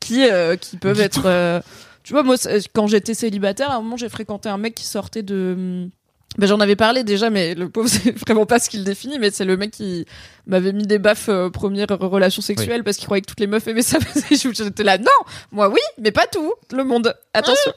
qui 0.00 0.28
euh, 0.28 0.56
qui 0.56 0.76
peuvent 0.76 1.00
être. 1.00 1.22
euh, 1.26 1.60
tu 2.02 2.12
vois, 2.12 2.22
moi, 2.22 2.36
quand 2.74 2.86
j'étais 2.86 3.14
célibataire, 3.14 3.70
à 3.70 3.76
un 3.76 3.80
moment, 3.80 3.96
j'ai 3.96 4.10
fréquenté 4.10 4.50
un 4.50 4.58
mec 4.58 4.74
qui 4.74 4.84
sortait 4.84 5.22
de. 5.22 5.88
Ben, 6.36 6.46
j'en 6.46 6.58
avais 6.60 6.76
parlé 6.76 7.04
déjà, 7.04 7.30
mais 7.30 7.54
le 7.54 7.68
pauvre, 7.68 7.88
c'est 7.90 8.16
vraiment 8.18 8.46
pas 8.46 8.58
ce 8.58 8.68
qu'il 8.68 8.84
définit, 8.84 9.18
mais 9.18 9.30
c'est 9.30 9.44
le 9.44 9.56
mec 9.56 9.70
qui 9.70 10.06
m'avait 10.46 10.72
mis 10.72 10.86
des 10.86 10.98
baffes 10.98 11.28
euh, 11.28 11.50
première 11.50 11.86
relation 11.88 12.42
sexuelle 12.42 12.84
parce 12.84 12.96
qu'il 12.96 13.06
croyait 13.06 13.22
que 13.22 13.26
toutes 13.26 13.40
les 13.40 13.46
meufs 13.46 13.66
aimaient 13.66 13.82
ça. 13.82 13.98
J'étais 14.30 14.84
là, 14.84 14.98
non, 14.98 15.06
moi 15.52 15.68
oui, 15.68 15.80
mais 15.98 16.10
pas 16.10 16.26
tout, 16.26 16.52
le 16.72 16.84
monde. 16.84 17.14
Attention. 17.32 17.72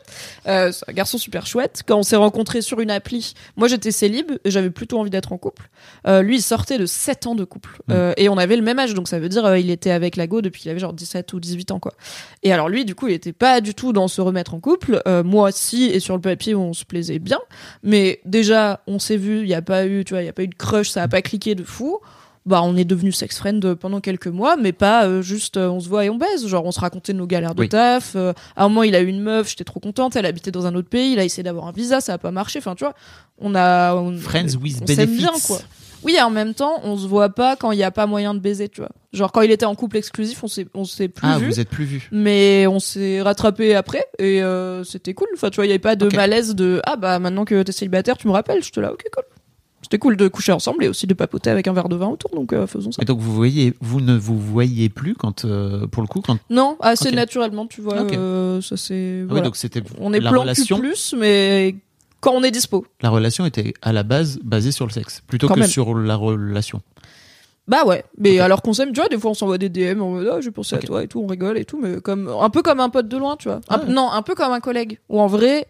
Euh, 0.48 0.72
c'est 0.72 0.89
un 0.89 0.94
garçon 0.94 1.18
super 1.18 1.45
chouette. 1.45 1.84
Quand 1.88 1.98
on 1.98 2.03
s'est 2.03 2.15
rencontrés 2.15 2.61
sur 2.61 2.80
une 2.80 2.91
appli, 2.91 3.34
moi 3.56 3.68
j'étais 3.68 3.91
célib 3.91 4.31
et 4.44 4.52
j'avais 4.52 4.69
plutôt 4.69 4.99
envie 4.99 5.10
d'être 5.10 5.31
en 5.31 5.38
couple. 5.38 5.69
Euh, 6.07 6.22
lui, 6.22 6.38
il 6.38 6.41
sortait 6.41 6.77
de 6.77 6.85
7 6.85 7.27
ans 7.27 7.35
de 7.35 7.44
couple. 7.44 7.81
Euh, 7.91 8.14
et 8.18 8.30
on 8.30 8.38
avait 8.38 8.56
le 8.56 8.61
même 8.61 8.80
âge, 8.80 8.94
donc 8.94 9.07
ça 9.07 9.19
veut 9.19 9.30
dire 9.30 9.45
euh, 9.45 9.60
il 9.60 9.69
était 9.69 9.91
avec 9.91 10.15
la 10.15 10.27
go 10.27 10.41
depuis 10.41 10.61
qu'il 10.61 10.72
avait 10.72 10.80
genre 10.80 10.94
17 10.94 11.31
ou 11.34 11.39
18 11.39 11.72
ans, 11.72 11.80
quoi. 11.80 11.94
Et 12.44 12.52
alors 12.52 12.69
lui, 12.69 12.85
du 12.85 12.95
coup, 12.95 13.07
il 13.07 13.14
était 13.14 13.34
pas 13.34 13.61
du 13.61 13.73
tout 13.73 13.94
dans 13.94 14.07
se 14.07 14.22
remettre 14.22 14.53
en 14.53 14.60
couple. 14.60 15.02
Euh, 15.07 15.23
moi, 15.23 15.52
si, 15.52 15.85
et 15.85 15.99
sur 15.99 16.15
le 16.15 16.22
papier, 16.22 16.56
on 16.56 16.73
se 16.73 16.85
plaisait 16.85 17.19
bien. 17.19 17.39
Mais 17.84 18.22
déjà, 18.26 18.81
on 18.88 18.99
s'est 18.99 19.18
vu, 19.18 19.41
il 19.41 19.48
y 19.48 19.53
a 19.53 19.61
pas 19.61 19.85
eu, 19.85 20.03
tu 20.03 20.14
vois, 20.14 20.23
il 20.23 20.26
y 20.26 20.30
a 20.30 20.34
pas 20.34 20.44
eu 20.44 20.48
de 20.48 20.56
crush, 20.56 20.89
ça 20.89 21.03
a 21.03 21.07
pas 21.07 21.22
cliqué 21.22 21.56
de 21.56 21.64
fou. 21.64 21.99
Bah, 22.48 22.61
on 22.64 22.78
est 22.78 22.86
devenu 22.86 23.11
sex 23.11 23.38
friend 23.38 23.74
pendant 23.76 23.99
quelques 23.99 24.28
mois, 24.28 24.56
mais 24.56 24.72
pas 24.72 25.06
euh, 25.06 25.22
juste 25.22 25.57
euh, 25.57 25.68
on 25.69 25.82
se 25.82 25.90
voit 25.90 26.06
et 26.06 26.10
on 26.10 26.15
baise. 26.15 26.48
Genre, 26.48 26.65
on 26.65 26.72
se 26.72 26.80
racontait 26.80 27.11
nos 27.14 27.28
galères 27.28 27.53
de 27.53 27.60
Oui. 27.61 27.69
taf. 27.69 28.14
euh, 28.15 28.32
à 28.56 28.64
un 28.64 28.69
moment, 28.69 28.84
il 28.84 28.95
a 28.95 29.02
eu 29.02 29.07
une 29.07 29.22
meuf, 29.22 29.49
j'étais 29.49 29.65
trop 29.65 29.82
contente. 29.82 30.15
Elle 30.15 30.26
habitait 30.26 30.49
dans 30.52 30.65
un 30.65 30.74
autre 30.74 30.88
pays, 30.90 31.11
il 31.11 31.19
a 31.19 31.26
essayé 31.26 31.44
d'avoir 31.44 31.68
un 31.68 31.72
visa, 31.74 31.99
ça 31.99 32.14
a 32.14 32.18
pas 32.18 32.32
marché. 32.32 32.60
Enfin, 32.60 32.74
tu 32.74 32.86
vois, 32.86 32.94
on 33.38 33.53
a. 33.53 33.94
On, 33.95 34.18
Friends 34.18 34.56
with 34.61 34.78
on 34.82 34.86
benefits. 34.86 35.18
bien, 35.18 35.32
quoi. 35.45 35.60
Oui, 36.03 36.15
et 36.18 36.22
en 36.22 36.30
même 36.30 36.53
temps, 36.53 36.80
on 36.84 36.95
se 36.95 37.06
voit 37.07 37.30
pas 37.30 37.56
quand 37.57 37.72
il 37.72 37.80
y 37.80 37.84
a 37.84 37.91
pas 37.91 38.06
moyen 38.06 38.34
de 38.34 38.40
baiser, 38.40 38.69
tu 38.69 38.80
vois. 38.82 38.91
Genre, 39.14 39.32
quand 39.32 39.41
il 39.41 39.52
était 39.52 39.65
en 39.65 39.74
couple 39.76 39.98
exclusif, 39.98 40.41
on 40.44 40.48
s'est, 40.48 40.68
on 40.76 40.86
s'est 40.86 41.07
plus 41.10 41.28
Ah, 41.28 41.40
vu. 41.40 41.48
vous 41.48 41.60
êtes 41.60 41.69
plus 41.69 41.86
vus. 41.86 42.07
Mais 42.14 42.65
on 42.68 42.80
s'est 42.80 43.22
rattrapé 43.22 43.74
après 43.76 44.06
et 44.19 44.41
euh, 44.44 44.84
c'était 44.86 45.14
cool. 45.15 45.28
Enfin, 45.34 45.49
tu 45.49 45.56
vois, 45.56 45.65
il 45.65 45.69
y 45.69 45.72
avait 45.72 45.80
pas 45.80 45.95
de 45.95 46.07
malaise 46.15 46.53
de 46.56 46.82
ah 46.86 46.95
bah 46.95 47.18
maintenant 47.19 47.44
que 47.45 47.61
t'es 47.64 47.72
célibataire, 47.72 48.15
tu 48.15 48.28
me 48.28 48.32
rappelles. 48.34 48.64
J'étais 48.64 48.80
là, 48.80 48.94
ok, 48.94 49.03
cool. 49.14 49.24
C'était 49.84 49.99
cool 49.99 50.18
de 50.18 50.28
coucher 50.28 50.52
ensemble 50.52 50.84
et 50.84 50.88
aussi 50.88 51.06
de 51.08 51.14
papoter 51.14 51.49
avec 51.49 51.68
un 51.68 51.74
verre 51.74 51.88
de 51.88 51.95
vin 51.95 52.08
autour, 52.08 52.32
donc 52.32 52.52
euh, 52.52 52.66
faisons 52.68 52.91
ça. 52.91 53.02
Et 53.02 53.06
donc 53.06 53.20
vous 53.20 53.34
voyez, 53.34 53.74
vous 53.80 54.02
ne 54.02 54.18
vous 54.18 54.38
voyez 54.38 54.90
plus 54.90 55.14
quand, 55.14 55.45
euh, 55.45 55.86
pour 55.88 56.02
le 56.02 56.08
coup, 56.08 56.22
quand. 56.22 56.38
Non, 56.49 56.78
assez 56.82 57.12
naturellement, 57.12 57.68
tu 57.68 57.82
vois. 57.82 57.95
Euh, 57.95 58.60
ça 58.62 58.76
c'est. 58.76 59.20
Ah 59.20 59.22
oui, 59.22 59.28
voilà. 59.30 59.45
donc 59.45 59.56
c'était 59.56 59.84
on 59.99 60.14
est 60.14 60.20
la 60.20 60.32
plan 60.32 60.41
relation. 60.41 60.80
plus 60.80 61.14
mais 61.18 61.76
quand 62.22 62.32
on 62.34 62.44
est 62.44 62.52
dispo. 62.52 62.86
La 63.02 63.10
relation 63.10 63.45
était 63.45 63.74
à 63.82 63.94
la 63.94 64.04
base 64.04 64.40
basée 64.44 64.72
sur 64.72 64.86
le 64.88 64.91
sexe, 64.91 65.22
plutôt 65.28 65.48
Quand 65.48 65.54
que 65.54 65.60
même. 65.62 65.70
sur 65.70 65.94
la 65.95 66.16
relation. 66.16 66.82
Bah 67.68 67.84
ouais, 67.86 68.04
mais 68.18 68.40
alors 68.40 68.62
qu'on 68.62 68.74
s'aime, 68.74 68.94
tu 68.94 68.99
vois, 69.02 69.10
des 69.10 69.18
fois 69.20 69.32
on 69.32 69.34
s'envoie 69.34 69.58
des 69.58 69.68
DM 69.70 70.02
en 70.02 70.12
mode 70.12 70.30
ah, 70.34 70.40
j'ai 70.41 70.52
pensé 70.52 70.76
à 70.76 70.80
toi 70.80 71.04
et 71.04 71.08
tout, 71.08 71.20
on 71.22 71.28
rigole 71.28 71.58
et 71.58 71.66
tout, 71.66 71.78
mais 71.82 71.99
comme 71.99 72.30
un 72.30 72.49
peu 72.49 72.62
comme 72.62 72.80
un 72.80 72.90
pote 72.90 73.10
de 73.10 73.18
loin, 73.18 73.36
tu 73.36 73.49
vois. 73.49 73.60
Ouais. 73.70 73.86
Non, 73.91 74.10
un 74.10 74.22
peu 74.22 74.36
comme 74.36 74.54
un 74.54 74.62
collègue. 74.62 74.99
Ou 75.10 75.20
en 75.20 75.28
vrai, 75.28 75.68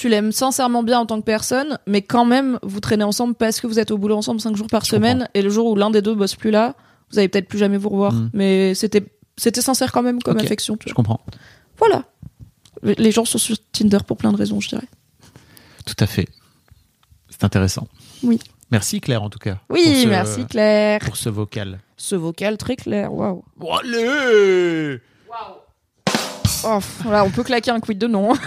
tu 0.00 0.08
l'aimes 0.08 0.32
sincèrement 0.32 0.82
bien 0.82 0.98
en 0.98 1.04
tant 1.04 1.20
que 1.20 1.26
personne, 1.26 1.78
mais 1.86 2.00
quand 2.00 2.24
même 2.24 2.58
vous 2.62 2.80
traînez 2.80 3.04
ensemble 3.04 3.34
parce 3.34 3.60
que 3.60 3.66
vous 3.66 3.78
êtes 3.78 3.90
au 3.90 3.98
boulot 3.98 4.16
ensemble 4.16 4.40
5 4.40 4.56
jours 4.56 4.66
par 4.66 4.82
Je 4.82 4.92
semaine 4.92 5.28
et 5.34 5.42
le 5.42 5.50
jour 5.50 5.66
où 5.66 5.76
l'un 5.76 5.90
des 5.90 6.00
deux 6.00 6.14
bosse 6.14 6.36
plus 6.36 6.50
là, 6.50 6.74
vous 7.12 7.18
allez 7.18 7.28
peut-être 7.28 7.48
plus 7.48 7.58
jamais 7.58 7.76
vous 7.76 7.90
revoir. 7.90 8.14
Mm. 8.14 8.30
Mais 8.32 8.74
c'était 8.74 9.04
c'était 9.36 9.60
sincère 9.60 9.92
quand 9.92 10.02
même 10.02 10.22
comme 10.22 10.38
affection, 10.38 10.78
tu 10.78 10.88
Je 10.88 10.94
comprends. 10.94 11.20
Voilà. 11.76 12.04
Les 12.82 13.12
gens 13.12 13.26
sont 13.26 13.36
sur 13.36 13.56
Tinder 13.72 13.98
pour 14.06 14.16
plein 14.16 14.32
de 14.32 14.38
raisons, 14.38 14.58
je 14.58 14.70
dirais. 14.70 14.88
Tout 15.84 15.96
à 15.98 16.06
fait. 16.06 16.26
C'est 17.28 17.44
intéressant. 17.44 17.86
Oui. 18.22 18.40
Merci 18.70 19.02
Claire 19.02 19.22
en 19.22 19.28
tout 19.28 19.38
cas. 19.38 19.58
Oui, 19.68 20.02
ce- 20.02 20.08
merci 20.08 20.46
Claire. 20.46 21.00
Pour 21.00 21.18
ce 21.18 21.28
vocal. 21.28 21.78
Ce 21.98 22.14
vocal 22.16 22.56
très 22.56 22.76
clair, 22.76 23.12
waouh. 23.12 23.44
Bon, 23.58 23.74
allez 23.74 24.98
Oh, 26.64 26.78
là, 27.10 27.22
on 27.24 27.30
peut 27.30 27.42
claquer 27.42 27.70
un 27.70 27.80
quid 27.80 27.98
de 27.98 28.06
non. 28.06 28.32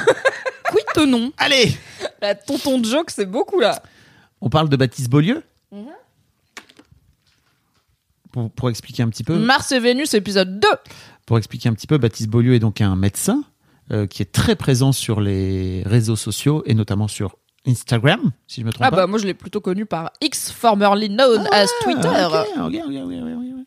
quid 0.73 0.85
de 0.95 1.05
non. 1.09 1.31
Allez 1.37 1.71
La 2.21 2.35
tonton 2.35 2.79
de 2.79 2.85
joke, 2.85 3.09
c'est 3.11 3.25
beaucoup 3.25 3.59
là. 3.59 3.81
On 4.41 4.49
parle 4.49 4.69
de 4.69 4.75
Baptiste 4.75 5.09
Beaulieu 5.09 5.43
Mhm. 5.71 5.87
pour, 8.31 8.51
pour 8.51 8.69
expliquer 8.69 9.03
un 9.03 9.09
petit 9.09 9.23
peu. 9.23 9.37
Mars 9.37 9.71
et 9.71 9.79
Vénus, 9.79 10.13
épisode 10.13 10.59
2. 10.59 10.67
Pour 11.25 11.37
expliquer 11.37 11.69
un 11.69 11.73
petit 11.73 11.87
peu, 11.87 11.97
Baptiste 11.97 12.29
Beaulieu 12.29 12.53
est 12.55 12.59
donc 12.59 12.81
un 12.81 12.95
médecin 12.95 13.43
euh, 13.91 14.07
qui 14.07 14.21
est 14.21 14.31
très 14.31 14.55
présent 14.55 14.91
sur 14.91 15.21
les 15.21 15.83
réseaux 15.85 16.15
sociaux 16.15 16.63
et 16.65 16.73
notamment 16.73 17.07
sur 17.07 17.37
Instagram, 17.65 18.31
si 18.47 18.61
je 18.61 18.65
me 18.65 18.71
trompe 18.71 18.85
Ah 18.85 18.91
pas. 18.91 18.97
bah 18.97 19.07
moi 19.07 19.17
je 19.19 19.25
l'ai 19.25 19.33
plutôt 19.33 19.61
connu 19.61 19.85
par 19.85 20.11
X, 20.21 20.51
formerly 20.51 21.09
known 21.09 21.47
as 21.51 21.67
Twitter. 21.83 22.09
Ah, 22.11 22.43
ok, 22.43 22.47
ok, 22.67 22.73
ok, 22.75 22.89
ok, 22.89 23.11
ok, 23.11 23.13
ok. 23.27 23.65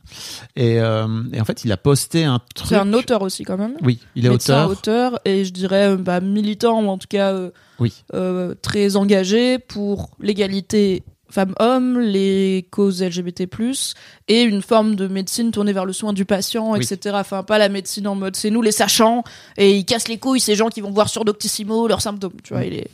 Et, 0.55 0.81
euh, 0.81 1.07
et 1.33 1.41
en 1.41 1.45
fait, 1.45 1.65
il 1.65 1.73
a 1.73 1.77
posté 1.77 2.25
un 2.25 2.41
truc. 2.55 2.69
C'est 2.69 2.77
un 2.77 2.93
auteur 2.93 3.23
aussi 3.23 3.43
quand 3.45 3.57
même. 3.57 3.77
Oui, 3.83 3.99
il 4.15 4.27
est 4.27 4.29
Médecin, 4.29 4.67
auteur. 4.67 4.71
auteur 5.15 5.21
et 5.25 5.45
je 5.45 5.53
dirais 5.53 5.89
euh, 5.89 5.97
bah, 5.97 6.21
militant 6.21 6.81
ou 6.83 6.89
en 6.89 6.99
tout 6.99 7.09
cas 7.09 7.33
euh, 7.33 7.51
Oui. 7.81 7.93
euh, 8.15 8.55
très 8.63 8.97
engagé 8.97 9.59
pour 9.59 10.11
l'égalité 10.21 11.03
femmes-hommes, 11.29 11.99
les 11.99 12.69
causes 12.71 13.03
LGBT+, 13.03 13.49
et 14.29 14.43
une 14.43 14.63
forme 14.63 14.95
de 14.95 15.09
médecine 15.09 15.51
tournée 15.51 15.73
vers 15.73 15.85
le 15.85 15.93
soin 15.93 16.13
du 16.13 16.25
patient, 16.25 16.73
Oui. 16.73 16.79
etc. 16.81 17.17
Enfin, 17.19 17.43
pas 17.43 17.59
la 17.59 17.69
médecine 17.69 18.07
en 18.07 18.15
mode 18.15 18.37
c'est 18.37 18.51
nous 18.51 18.63
les 18.63 18.71
sachants, 18.73 19.25
et 19.57 19.77
ils 19.77 19.85
cassent 19.85 20.07
les 20.09 20.19
couilles 20.19 20.39
ces 20.41 20.55
gens 20.55 20.69
qui 20.69 20.81
vont 20.81 20.93
voir 20.93 21.09
sur 21.09 21.25
Doctissimo 21.25 21.89
leurs 21.89 22.01
symptômes. 22.01 22.33
Tu 22.45 22.53
vois, 22.55 22.63
Mm. 22.63 22.67
il 22.69 22.75
est 22.75 22.91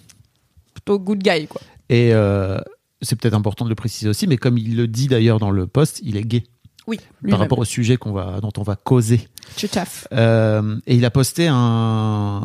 plutôt 0.84 0.98
good 0.98 1.22
guy, 1.22 1.46
quoi. 1.46 1.60
Et 1.88 2.12
euh, 2.12 2.58
c'est 3.02 3.16
peut-être 3.16 3.34
important 3.34 3.64
de 3.64 3.70
le 3.70 3.74
préciser 3.74 4.08
aussi, 4.08 4.26
mais 4.26 4.36
comme 4.36 4.58
il 4.58 4.76
le 4.76 4.86
dit 4.86 5.08
d'ailleurs 5.08 5.38
dans 5.38 5.50
le 5.50 5.66
post, 5.66 6.00
il 6.02 6.16
est 6.16 6.22
gay 6.22 6.44
Oui, 6.86 6.98
par 7.28 7.38
rapport 7.38 7.58
au 7.58 7.64
sujet 7.64 7.96
qu'on 7.96 8.12
va, 8.12 8.40
dont 8.40 8.52
on 8.56 8.62
va 8.62 8.76
causer. 8.76 9.28
Tu 9.56 9.68
taffes. 9.68 10.06
Euh, 10.12 10.78
et 10.86 10.94
il 10.96 11.04
a 11.04 11.10
posté 11.10 11.48
un, 11.48 11.54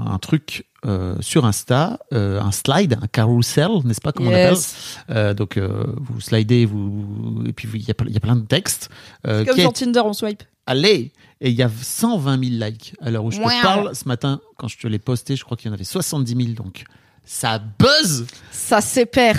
un 0.05 0.17
truc 0.19 0.65
euh, 0.85 1.15
sur 1.21 1.45
Insta, 1.45 1.99
euh, 2.13 2.41
un 2.41 2.51
slide, 2.51 2.97
un 3.01 3.07
carousel, 3.07 3.69
n'est-ce 3.85 4.01
pas 4.01 4.11
comment 4.11 4.31
Yes. 4.31 4.75
on 5.07 5.11
appelle 5.11 5.35
Donc 5.35 5.57
vous 5.59 6.21
slidez, 6.21 6.65
vous 6.65 7.43
et 7.47 7.53
puis 7.53 7.69
il 7.73 7.87
y 7.87 7.91
a, 7.91 7.95
y 8.07 8.19
plein 8.19 8.35
de 8.35 8.45
textes. 8.45 8.89
Comme 9.23 9.45
sur 9.57 9.73
Tinder, 9.73 10.01
on 10.03 10.13
swipe. 10.13 10.43
Allez 10.65 11.13
Et 11.39 11.49
il 11.49 11.55
y 11.55 11.63
a 11.63 11.69
120 11.69 12.43
000 12.43 12.65
likes 12.65 12.93
à 12.99 13.09
l'heure 13.09 13.23
où 13.23 13.31
je 13.31 13.37
te 13.37 13.61
parle. 13.63 13.95
Ce 13.95 14.05
matin, 14.05 14.41
quand 14.57 14.67
je 14.67 14.77
te 14.77 14.87
l'ai 14.87 14.99
posté, 14.99 15.37
je 15.37 15.45
crois 15.45 15.55
qu'il 15.55 15.67
y 15.67 15.71
en 15.71 15.73
avait 15.73 15.85
70 15.85 16.35
000. 16.35 16.49
Donc 16.55 16.83
ça 17.27 17.59
buzz 17.59 18.25
Ça 18.51 18.79
sépare. 18.81 19.35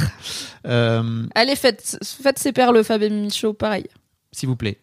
Euh, 0.66 1.24
Allez, 1.34 1.56
faites, 1.56 1.98
faites 2.22 2.38
séparer 2.38 2.72
le 2.72 2.82
Fab 2.82 3.02
et 3.02 3.08
Michaud, 3.10 3.54
pareil. 3.54 3.86
S'il 4.30 4.48
vous 4.48 4.56
plaît. 4.56 4.78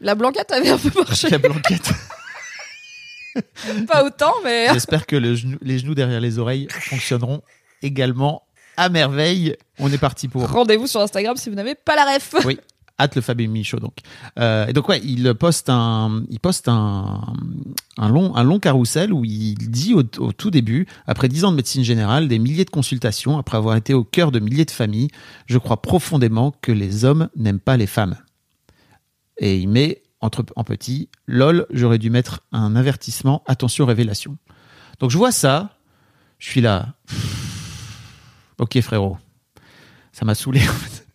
La 0.00 0.14
blanquette 0.16 0.50
avait 0.50 0.70
un 0.70 0.78
peu 0.78 0.90
marché. 1.00 1.30
La 1.30 1.38
blanquette. 1.38 1.90
Pas 3.86 4.04
autant, 4.04 4.34
mais. 4.44 4.66
J'espère 4.72 5.06
que 5.06 5.16
le 5.16 5.34
genou- 5.34 5.58
les 5.62 5.78
genoux 5.78 5.94
derrière 5.94 6.20
les 6.20 6.38
oreilles 6.38 6.66
fonctionneront 6.70 7.42
également 7.80 8.42
à 8.76 8.88
merveille. 8.88 9.56
On 9.78 9.90
est 9.92 9.98
parti 9.98 10.28
pour. 10.28 10.46
Rendez-vous 10.50 10.86
sur 10.86 11.00
Instagram 11.00 11.36
si 11.36 11.48
vous 11.48 11.54
n'avez 11.56 11.74
pas 11.74 11.94
la 11.96 12.14
ref. 12.14 12.34
Oui, 12.44 12.58
hâte 12.98 13.16
le 13.16 13.22
Fabien 13.22 13.48
Michaud 13.48 13.80
donc. 13.80 13.98
Euh, 14.38 14.66
et 14.66 14.72
donc 14.72 14.88
ouais, 14.88 15.00
il 15.04 15.34
poste 15.34 15.68
un, 15.68 16.22
il 16.30 16.40
poste 16.40 16.68
un, 16.68 17.20
un 17.98 18.08
long, 18.08 18.34
un 18.36 18.42
long 18.42 18.58
carrousel 18.58 19.12
où 19.12 19.24
il 19.24 19.54
dit 19.54 19.94
au, 19.94 20.02
tout 20.02 20.50
début, 20.50 20.86
après 21.06 21.28
dix 21.28 21.44
ans 21.44 21.50
de 21.50 21.56
médecine 21.56 21.84
générale, 21.84 22.28
des 22.28 22.38
milliers 22.38 22.64
de 22.64 22.70
consultations, 22.70 23.38
après 23.38 23.56
avoir 23.56 23.76
été 23.76 23.94
au 23.94 24.04
cœur 24.04 24.32
de 24.32 24.40
milliers 24.40 24.64
de 24.64 24.70
familles, 24.70 25.08
je 25.46 25.58
crois 25.58 25.80
profondément 25.80 26.54
que 26.62 26.72
les 26.72 27.04
hommes 27.04 27.28
n'aiment 27.36 27.60
pas 27.60 27.76
les 27.76 27.86
femmes. 27.86 28.16
Et 29.38 29.58
il 29.58 29.68
met 29.68 30.02
entre 30.20 30.44
en 30.54 30.62
petit, 30.62 31.08
lol, 31.26 31.66
j'aurais 31.70 31.98
dû 31.98 32.08
mettre 32.08 32.40
un 32.52 32.76
avertissement, 32.76 33.42
attention 33.46 33.84
révélation. 33.84 34.38
Donc 35.00 35.10
je 35.10 35.18
vois 35.18 35.32
ça, 35.32 35.76
je 36.38 36.48
suis 36.48 36.60
là. 36.60 36.94
Ok 38.58 38.80
frérot, 38.80 39.18
ça 40.12 40.24
m'a 40.24 40.36
saoulé. 40.36 40.60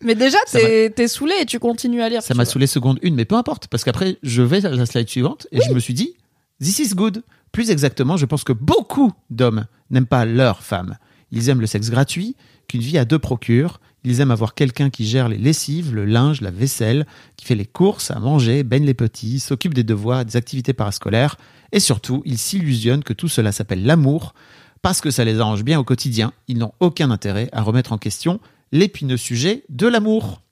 Mais 0.02 0.14
déjà, 0.14 0.38
t'es 0.50 0.90
t'es 0.90 1.08
saoulé 1.08 1.34
et 1.40 1.46
tu 1.46 1.58
continues 1.58 2.02
à 2.02 2.08
lire. 2.08 2.22
Ça 2.22 2.34
m'a 2.34 2.44
vois. 2.44 2.52
saoulé 2.52 2.66
seconde 2.66 2.98
une, 3.02 3.14
mais 3.14 3.24
peu 3.24 3.34
importe, 3.34 3.66
parce 3.68 3.84
qu'après, 3.84 4.16
je 4.22 4.42
vais 4.42 4.64
à 4.64 4.70
la 4.70 4.86
slide 4.86 5.08
suivante 5.08 5.46
et 5.50 5.60
je 5.60 5.72
me 5.72 5.80
suis 5.80 5.94
dit, 5.94 6.14
this 6.60 6.78
is 6.78 6.94
good. 6.94 7.22
Plus 7.52 7.70
exactement, 7.70 8.16
je 8.16 8.26
pense 8.26 8.44
que 8.44 8.52
beaucoup 8.52 9.12
d'hommes 9.30 9.66
n'aiment 9.90 10.06
pas 10.06 10.24
leur 10.24 10.62
femme. 10.62 10.98
Ils 11.32 11.48
aiment 11.48 11.60
le 11.60 11.66
sexe 11.66 11.90
gratuit, 11.90 12.36
qu'une 12.68 12.80
vie 12.80 12.98
à 12.98 13.04
deux 13.04 13.18
procure. 13.18 13.80
Ils 14.04 14.20
aiment 14.20 14.30
avoir 14.30 14.54
quelqu'un 14.54 14.90
qui 14.90 15.04
gère 15.06 15.28
les 15.28 15.36
lessives, 15.36 15.94
le 15.94 16.04
linge, 16.04 16.40
la 16.40 16.50
vaisselle, 16.50 17.06
qui 17.36 17.44
fait 17.44 17.54
les 17.54 17.66
courses, 17.66 18.10
à 18.10 18.18
manger, 18.20 18.62
baigne 18.62 18.84
les 18.84 18.94
petits, 18.94 19.40
s'occupe 19.40 19.74
des 19.74 19.82
devoirs, 19.82 20.24
des 20.24 20.36
activités 20.36 20.72
parascolaires. 20.72 21.36
Et 21.72 21.80
surtout, 21.80 22.22
ils 22.24 22.38
s'illusionnent 22.38 23.02
que 23.02 23.12
tout 23.12 23.28
cela 23.28 23.50
s'appelle 23.52 23.84
l'amour, 23.84 24.34
parce 24.80 25.00
que 25.00 25.10
ça 25.10 25.24
les 25.24 25.40
arrange 25.40 25.64
bien 25.64 25.78
au 25.78 25.84
quotidien. 25.84 26.32
Ils 26.46 26.58
n'ont 26.58 26.72
aucun 26.80 27.10
intérêt 27.10 27.48
à 27.52 27.62
remettre 27.62 27.92
en 27.92 27.98
question 27.98 28.40
l'épineux 28.72 29.16
sujet 29.16 29.64
de 29.68 29.86
l'amour. 29.86 30.42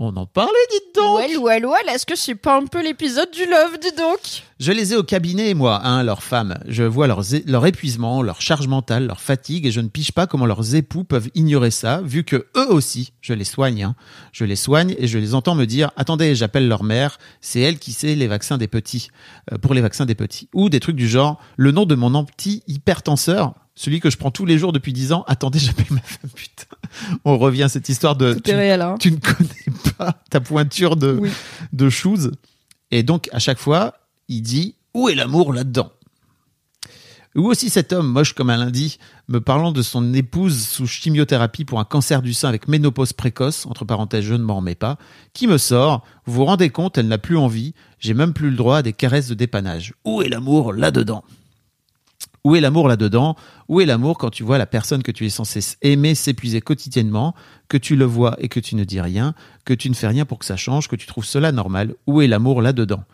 On 0.00 0.16
en 0.16 0.26
parlait, 0.26 0.52
dites 0.70 0.94
donc 0.94 1.18
Well, 1.18 1.38
well, 1.38 1.66
well, 1.66 1.88
est-ce 1.92 2.06
que 2.06 2.14
c'est 2.14 2.36
pas 2.36 2.56
un 2.56 2.66
peu 2.66 2.80
l'épisode 2.80 3.32
du 3.32 3.44
love, 3.46 3.80
dis 3.82 3.90
donc? 3.96 4.44
Je 4.60 4.70
les 4.70 4.92
ai 4.92 4.96
au 4.96 5.02
cabinet, 5.02 5.54
moi, 5.54 5.80
hein, 5.84 6.04
leurs 6.04 6.22
femmes. 6.22 6.56
Je 6.68 6.84
vois 6.84 7.08
leur, 7.08 7.22
leur 7.46 7.66
épuisement, 7.66 8.22
leur 8.22 8.40
charge 8.40 8.68
mentale, 8.68 9.08
leur 9.08 9.20
fatigue, 9.20 9.66
et 9.66 9.72
je 9.72 9.80
ne 9.80 9.88
piche 9.88 10.12
pas 10.12 10.28
comment 10.28 10.46
leurs 10.46 10.76
époux 10.76 11.02
peuvent 11.02 11.28
ignorer 11.34 11.72
ça, 11.72 12.00
vu 12.00 12.22
que 12.22 12.46
eux 12.56 12.72
aussi, 12.72 13.12
je 13.20 13.34
les 13.34 13.44
soigne. 13.44 13.82
Hein. 13.82 13.96
Je 14.30 14.44
les 14.44 14.54
soigne 14.54 14.94
et 14.98 15.08
je 15.08 15.18
les 15.18 15.34
entends 15.34 15.56
me 15.56 15.64
dire 15.64 15.90
Attendez, 15.96 16.36
j'appelle 16.36 16.68
leur 16.68 16.84
mère, 16.84 17.18
c'est 17.40 17.60
elle 17.60 17.80
qui 17.80 17.90
sait 17.90 18.14
les 18.14 18.28
vaccins 18.28 18.56
des 18.56 18.68
petits, 18.68 19.08
euh, 19.52 19.58
pour 19.58 19.74
les 19.74 19.80
vaccins 19.80 20.06
des 20.06 20.14
petits. 20.14 20.48
Ou 20.54 20.68
des 20.68 20.78
trucs 20.78 20.94
du 20.94 21.08
genre 21.08 21.40
Le 21.56 21.72
nom 21.72 21.86
de 21.86 21.96
mon 21.96 22.14
anti-hypertenseur, 22.14 23.54
celui 23.78 24.00
que 24.00 24.10
je 24.10 24.16
prends 24.16 24.32
tous 24.32 24.44
les 24.44 24.58
jours 24.58 24.72
depuis 24.72 24.92
10 24.92 25.12
ans. 25.12 25.24
Attendez, 25.28 25.58
j'appelle 25.60 25.86
ma 25.90 26.00
femme, 26.00 26.30
putain. 26.34 26.64
On 27.24 27.38
revient 27.38 27.62
à 27.64 27.68
cette 27.68 27.88
histoire 27.88 28.16
de. 28.16 28.34
Tout 28.34 28.40
tu, 28.40 28.50
est 28.50 28.56
réel, 28.56 28.82
hein. 28.82 28.96
tu 28.98 29.12
ne 29.12 29.18
connais 29.18 29.78
pas 29.96 30.20
ta 30.30 30.40
pointure 30.40 30.96
de, 30.96 31.16
Oui. 31.20 31.30
de 31.72 31.88
shoes. 31.88 32.32
Et 32.90 33.02
donc, 33.04 33.28
à 33.32 33.38
chaque 33.38 33.58
fois, 33.58 33.94
il 34.28 34.42
dit 34.42 34.74
Où 34.94 35.08
est 35.08 35.14
l'amour 35.14 35.52
là-dedans? 35.52 35.92
Ou 37.36 37.46
aussi 37.46 37.70
cet 37.70 37.92
homme 37.92 38.10
moche 38.10 38.32
comme 38.32 38.50
un 38.50 38.56
lundi, 38.56 38.98
me 39.28 39.40
parlant 39.40 39.70
de 39.70 39.82
son 39.82 40.12
épouse 40.12 40.66
sous 40.66 40.86
chimiothérapie 40.88 41.64
pour 41.64 41.78
un 41.78 41.84
cancer 41.84 42.20
du 42.20 42.34
sein 42.34 42.48
avec 42.48 42.66
ménopause 42.66 43.12
précoce, 43.12 43.64
entre 43.66 43.84
parenthèses, 43.84 44.24
je 44.24 44.34
ne 44.34 44.42
m'en 44.42 44.56
remets 44.56 44.74
pas, 44.74 44.98
qui 45.34 45.46
me 45.46 45.56
sort 45.58 46.04
Vous 46.26 46.32
vous 46.32 46.44
rendez 46.46 46.70
compte, 46.70 46.98
elle 46.98 47.06
n'a 47.06 47.18
plus 47.18 47.36
envie, 47.36 47.74
j'ai 48.00 48.14
même 48.14 48.32
plus 48.32 48.50
le 48.50 48.56
droit 48.56 48.78
à 48.78 48.82
des 48.82 48.94
caresses 48.94 49.28
de 49.28 49.34
dépannage. 49.34 49.94
Où 50.04 50.22
est 50.22 50.28
l'amour 50.28 50.72
là-dedans? 50.72 51.22
Où 52.48 52.56
est 52.56 52.60
l'amour 52.60 52.88
là-dedans 52.88 53.36
Où 53.68 53.82
est 53.82 53.84
l'amour 53.84 54.16
quand 54.16 54.30
tu 54.30 54.42
vois 54.42 54.56
la 54.56 54.64
personne 54.64 55.02
que 55.02 55.12
tu 55.12 55.26
es 55.26 55.28
censé 55.28 55.60
aimer 55.82 56.14
s'épuiser 56.14 56.62
quotidiennement, 56.62 57.34
que 57.68 57.76
tu 57.76 57.94
le 57.94 58.06
vois 58.06 58.36
et 58.38 58.48
que 58.48 58.58
tu 58.58 58.74
ne 58.74 58.84
dis 58.84 59.02
rien, 59.02 59.34
que 59.66 59.74
tu 59.74 59.90
ne 59.90 59.94
fais 59.94 60.06
rien 60.06 60.24
pour 60.24 60.38
que 60.38 60.46
ça 60.46 60.56
change, 60.56 60.88
que 60.88 60.96
tu 60.96 61.06
trouves 61.06 61.26
cela 61.26 61.52
normal? 61.52 61.94
Où 62.06 62.22
est 62.22 62.26
l'amour 62.26 62.62
là-dedans? 62.62 63.04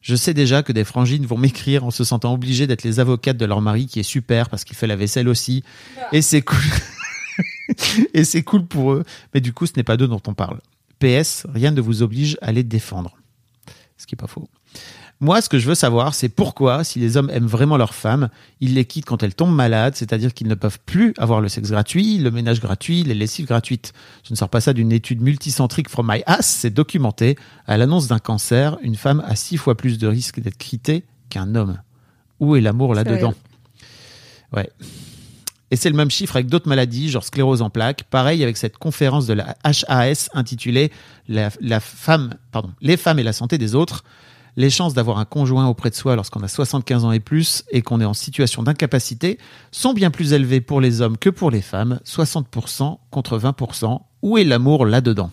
Je 0.00 0.14
sais 0.14 0.32
déjà 0.32 0.62
que 0.62 0.70
des 0.70 0.84
frangines 0.84 1.26
vont 1.26 1.36
m'écrire 1.36 1.84
en 1.84 1.90
se 1.90 2.04
sentant 2.04 2.32
obligées 2.34 2.68
d'être 2.68 2.84
les 2.84 3.00
avocates 3.00 3.36
de 3.36 3.44
leur 3.46 3.60
mari 3.60 3.86
qui 3.88 3.98
est 3.98 4.04
super 4.04 4.48
parce 4.48 4.62
qu'il 4.62 4.76
fait 4.76 4.86
la 4.86 4.94
vaisselle 4.94 5.28
aussi. 5.28 5.64
Et 6.12 6.22
c'est 6.22 6.42
cool. 6.42 6.58
et 8.14 8.22
c'est 8.22 8.44
cool 8.44 8.64
pour 8.64 8.92
eux. 8.92 9.02
Mais 9.34 9.40
du 9.40 9.52
coup, 9.52 9.66
ce 9.66 9.72
n'est 9.76 9.82
pas 9.82 9.96
d'eux 9.96 10.06
dont 10.06 10.22
on 10.28 10.34
parle. 10.34 10.60
PS, 11.00 11.48
rien 11.52 11.72
ne 11.72 11.80
vous 11.80 12.02
oblige 12.02 12.38
à 12.42 12.52
les 12.52 12.62
défendre. 12.62 13.16
Ce 13.98 14.06
qui 14.06 14.14
est 14.14 14.16
pas 14.16 14.28
faux. 14.28 14.48
Moi, 15.24 15.40
ce 15.40 15.48
que 15.48 15.58
je 15.58 15.66
veux 15.66 15.74
savoir, 15.74 16.14
c'est 16.14 16.28
pourquoi, 16.28 16.84
si 16.84 16.98
les 16.98 17.16
hommes 17.16 17.30
aiment 17.30 17.46
vraiment 17.46 17.78
leurs 17.78 17.94
femmes, 17.94 18.28
ils 18.60 18.74
les 18.74 18.84
quittent 18.84 19.06
quand 19.06 19.22
elles 19.22 19.34
tombent 19.34 19.54
malades, 19.54 19.96
c'est-à-dire 19.96 20.34
qu'ils 20.34 20.48
ne 20.48 20.54
peuvent 20.54 20.78
plus 20.84 21.14
avoir 21.16 21.40
le 21.40 21.48
sexe 21.48 21.70
gratuit, 21.70 22.18
le 22.18 22.30
ménage 22.30 22.60
gratuit, 22.60 23.04
les 23.04 23.14
lessives 23.14 23.46
gratuites. 23.46 23.94
Je 24.22 24.34
ne 24.34 24.36
sors 24.36 24.50
pas 24.50 24.60
ça 24.60 24.74
d'une 24.74 24.92
étude 24.92 25.22
multicentrique 25.22 25.88
from 25.88 26.08
my 26.12 26.22
ass, 26.26 26.44
c'est 26.44 26.68
documenté. 26.68 27.38
À 27.66 27.78
l'annonce 27.78 28.06
d'un 28.06 28.18
cancer, 28.18 28.76
une 28.82 28.96
femme 28.96 29.24
a 29.26 29.34
six 29.34 29.56
fois 29.56 29.78
plus 29.78 29.96
de 29.96 30.06
risque 30.06 30.40
d'être 30.40 30.58
quittée 30.58 31.04
qu'un 31.30 31.54
homme. 31.54 31.78
Où 32.38 32.54
est 32.54 32.60
l'amour 32.60 32.94
là-dedans 32.94 33.32
Ouais. 34.52 34.68
Et 35.70 35.76
c'est 35.76 35.88
le 35.88 35.96
même 35.96 36.10
chiffre 36.10 36.36
avec 36.36 36.48
d'autres 36.48 36.68
maladies, 36.68 37.08
genre 37.08 37.24
sclérose 37.24 37.62
en 37.62 37.70
plaques. 37.70 38.02
Pareil 38.10 38.42
avec 38.42 38.58
cette 38.58 38.76
conférence 38.76 39.26
de 39.26 39.32
la 39.32 39.56
HAS 39.64 40.28
intitulée 40.34 40.92
la, 41.28 41.48
la 41.62 41.80
femme, 41.80 42.34
pardon, 42.52 42.72
Les 42.82 42.98
femmes 42.98 43.18
et 43.18 43.22
la 43.22 43.32
santé 43.32 43.56
des 43.56 43.74
autres 43.74 44.04
les 44.56 44.70
chances 44.70 44.94
d'avoir 44.94 45.18
un 45.18 45.24
conjoint 45.24 45.66
auprès 45.66 45.90
de 45.90 45.94
soi 45.94 46.16
lorsqu'on 46.16 46.42
a 46.42 46.48
75 46.48 47.04
ans 47.04 47.12
et 47.12 47.20
plus 47.20 47.64
et 47.70 47.82
qu'on 47.82 48.00
est 48.00 48.04
en 48.04 48.14
situation 48.14 48.62
d'incapacité 48.62 49.38
sont 49.70 49.92
bien 49.92 50.10
plus 50.10 50.32
élevées 50.32 50.60
pour 50.60 50.80
les 50.80 51.00
hommes 51.00 51.18
que 51.18 51.30
pour 51.30 51.50
les 51.50 51.62
femmes, 51.62 52.00
60% 52.04 52.98
contre 53.10 53.38
20%. 53.38 54.00
Où 54.22 54.38
est 54.38 54.44
l'amour 54.44 54.86
là-dedans? 54.86 55.30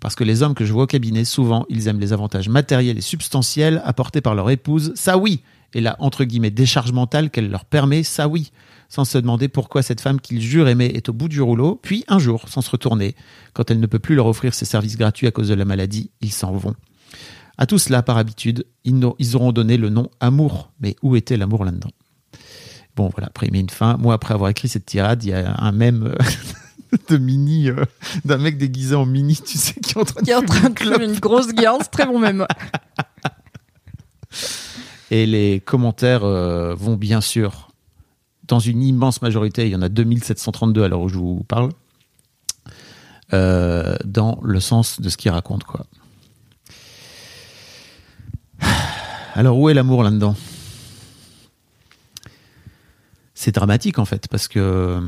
Parce 0.00 0.14
que 0.14 0.24
les 0.24 0.42
hommes 0.42 0.54
que 0.54 0.64
je 0.64 0.72
vois 0.72 0.84
au 0.84 0.86
cabinet, 0.86 1.24
souvent, 1.24 1.66
ils 1.68 1.88
aiment 1.88 2.00
les 2.00 2.14
avantages 2.14 2.48
matériels 2.48 2.98
et 2.98 3.02
substantiels 3.02 3.82
apportés 3.84 4.22
par 4.22 4.34
leur 4.34 4.50
épouse, 4.50 4.92
ça 4.94 5.18
oui, 5.18 5.42
et 5.74 5.82
la 5.82 5.96
entre 6.00 6.24
guillemets 6.24 6.50
décharge 6.50 6.92
mentale 6.92 7.30
qu'elle 7.30 7.50
leur 7.50 7.66
permet, 7.66 8.02
ça 8.02 8.26
oui, 8.26 8.50
sans 8.88 9.04
se 9.04 9.18
demander 9.18 9.48
pourquoi 9.48 9.82
cette 9.82 10.00
femme 10.00 10.20
qu'ils 10.20 10.40
jurent 10.40 10.68
aimer 10.68 10.90
est 10.94 11.10
au 11.10 11.12
bout 11.12 11.28
du 11.28 11.42
rouleau, 11.42 11.78
puis 11.82 12.04
un 12.08 12.18
jour, 12.18 12.48
sans 12.48 12.62
se 12.62 12.70
retourner, 12.70 13.14
quand 13.52 13.70
elle 13.70 13.78
ne 13.78 13.86
peut 13.86 13.98
plus 13.98 14.14
leur 14.14 14.26
offrir 14.26 14.54
ses 14.54 14.64
services 14.64 14.96
gratuits 14.96 15.26
à 15.26 15.30
cause 15.30 15.48
de 15.48 15.54
la 15.54 15.66
maladie, 15.66 16.10
ils 16.22 16.32
s'en 16.32 16.52
vont. 16.52 16.74
À 17.60 17.66
tout 17.66 17.78
cela, 17.78 18.02
par 18.02 18.16
habitude, 18.16 18.66
ils, 18.84 19.36
auront 19.36 19.52
donné 19.52 19.76
le 19.76 19.90
nom 19.90 20.10
amour. 20.18 20.72
Mais 20.80 20.96
où 21.02 21.14
était 21.14 21.36
l'amour 21.36 21.64
là-dedans? 21.64 21.90
Bon, 22.96 23.10
voilà, 23.10 23.28
après 23.28 23.46
il 23.46 23.52
met 23.52 23.60
une 23.60 23.70
fin. 23.70 23.98
Moi, 23.98 24.14
après 24.14 24.34
avoir 24.34 24.50
écrit 24.50 24.66
cette 24.66 24.86
tirade, 24.86 25.22
il 25.22 25.28
y 25.28 25.32
a 25.34 25.54
un 25.58 25.70
mème 25.70 26.06
euh, 26.06 26.16
de 27.10 27.18
mini, 27.18 27.68
euh, 27.68 27.84
d'un 28.24 28.38
mec 28.38 28.56
déguisé 28.56 28.94
en 28.94 29.04
mini, 29.04 29.36
tu 29.36 29.58
sais, 29.58 29.74
qui 29.74 29.92
est 29.92 29.98
en 29.98 30.04
train 30.04 30.22
de 30.22 30.24
Qui 30.24 30.30
est 30.30 30.34
en 30.34 30.40
fumer 30.40 30.48
train 30.48 30.68
une 30.68 30.74
de 30.74 30.78
clope. 30.78 30.94
fumer 30.94 31.12
une 31.12 31.20
grosse 31.20 31.46
c'est 31.48 31.90
très 31.90 32.06
bon 32.06 32.18
même. 32.18 32.46
Et 35.10 35.26
les 35.26 35.60
commentaires 35.60 36.24
euh, 36.24 36.74
vont 36.74 36.96
bien 36.96 37.20
sûr, 37.20 37.70
dans 38.46 38.60
une 38.60 38.82
immense 38.82 39.22
majorité, 39.22 39.66
il 39.66 39.72
y 39.72 39.76
en 39.76 39.82
a 39.82 39.88
2732 39.88 40.82
à 40.82 40.88
l'heure 40.88 41.00
où 41.00 41.08
je 41.08 41.18
vous 41.18 41.44
parle, 41.46 41.70
euh, 43.32 43.96
dans 44.04 44.40
le 44.42 44.60
sens 44.60 45.00
de 45.00 45.08
ce 45.08 45.16
qu'il 45.16 45.30
raconte, 45.30 45.64
quoi. 45.64 45.84
Alors 49.34 49.58
où 49.58 49.68
est 49.68 49.74
l'amour 49.74 50.02
là-dedans? 50.02 50.34
C'est 53.34 53.52
dramatique 53.52 53.98
en 53.98 54.04
fait, 54.04 54.28
parce 54.28 54.48
que 54.48 55.00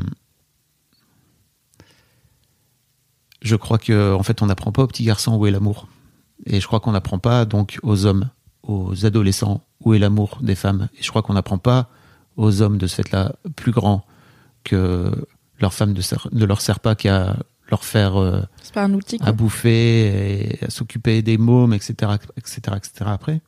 je 3.42 3.56
crois 3.56 3.78
que 3.78 4.14
en 4.14 4.22
fait 4.22 4.40
on 4.42 4.46
n'apprend 4.46 4.72
pas 4.72 4.82
aux 4.82 4.86
petits 4.86 5.04
garçons 5.04 5.36
où 5.36 5.46
est 5.46 5.50
l'amour, 5.50 5.88
et 6.46 6.60
je 6.60 6.66
crois 6.66 6.80
qu'on 6.80 6.92
n'apprend 6.92 7.18
pas 7.18 7.44
donc 7.44 7.78
aux 7.82 8.06
hommes, 8.06 8.30
aux 8.62 9.04
adolescents 9.04 9.60
où 9.84 9.94
est 9.94 9.98
l'amour 9.98 10.38
des 10.40 10.54
femmes, 10.54 10.88
et 10.98 11.02
je 11.02 11.10
crois 11.10 11.22
qu'on 11.22 11.34
n'apprend 11.34 11.58
pas 11.58 11.88
aux 12.36 12.62
hommes 12.62 12.78
de 12.78 12.86
ce 12.86 12.96
fait-là 12.96 13.34
plus 13.56 13.72
grand 13.72 14.06
que 14.64 15.10
leur 15.60 15.74
femme 15.74 15.92
ne, 15.92 16.44
leur 16.44 16.60
sert 16.60 16.80
pas 16.80 16.94
qu'à 16.94 17.36
leur 17.70 17.84
faire 17.84 18.16
euh, 18.16 18.40
C'est 18.62 18.74
pas 18.74 18.84
un 18.84 18.94
outil, 18.94 19.18
quoi. 19.18 19.28
à 19.28 19.32
bouffer, 19.32 20.58
et 20.60 20.64
à 20.64 20.70
s'occuper 20.70 21.22
des 21.22 21.38
mômes, 21.38 21.74
etc., 21.74 22.12
etc., 22.36 22.60
etc. 22.76 22.90
après. 23.06 23.40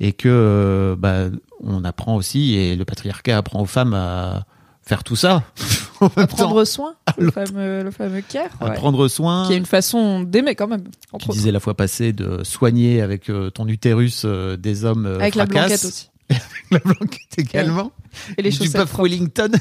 Et 0.00 0.12
que 0.12 0.28
euh, 0.28 0.96
bah, 0.98 1.26
on 1.60 1.84
apprend 1.84 2.16
aussi, 2.16 2.54
et 2.54 2.76
le 2.76 2.84
patriarcat 2.84 3.38
apprend 3.38 3.60
aux 3.62 3.66
femmes 3.66 3.94
à 3.94 4.44
faire 4.82 5.04
tout 5.04 5.16
ça. 5.16 5.44
en 6.00 6.10
même 6.16 6.26
temps, 6.26 6.36
Prendre 6.36 6.64
soin, 6.64 6.94
le 7.18 7.30
fameux, 7.30 7.82
le 7.82 7.90
fameux 7.90 8.20
care. 8.20 8.50
à 8.60 8.66
ouais. 8.68 8.74
prendre 8.74 9.08
soin. 9.08 9.46
Qui 9.46 9.54
est 9.54 9.56
une 9.56 9.66
façon 9.66 10.20
d'aimer 10.22 10.54
quand 10.54 10.66
même. 10.68 10.84
Entre 11.12 11.24
Tu 11.24 11.30
autres. 11.30 11.38
disais 11.38 11.52
la 11.52 11.60
fois 11.60 11.74
passée 11.74 12.12
de 12.12 12.42
soigner 12.44 13.00
avec 13.00 13.30
euh, 13.30 13.50
ton 13.50 13.66
utérus 13.68 14.22
euh, 14.24 14.56
des 14.56 14.84
hommes 14.84 15.06
euh, 15.06 15.18
Avec 15.20 15.36
la 15.36 15.46
blanquette 15.46 15.84
aussi. 15.84 16.10
la 16.70 16.78
blanquette 16.80 17.38
également. 17.38 17.92
Et 18.36 18.42
les 18.42 18.50
du 18.50 18.56
chaussettes 18.56 18.80
puff 18.80 18.90
propres. 18.90 19.04
Wellington. 19.08 19.52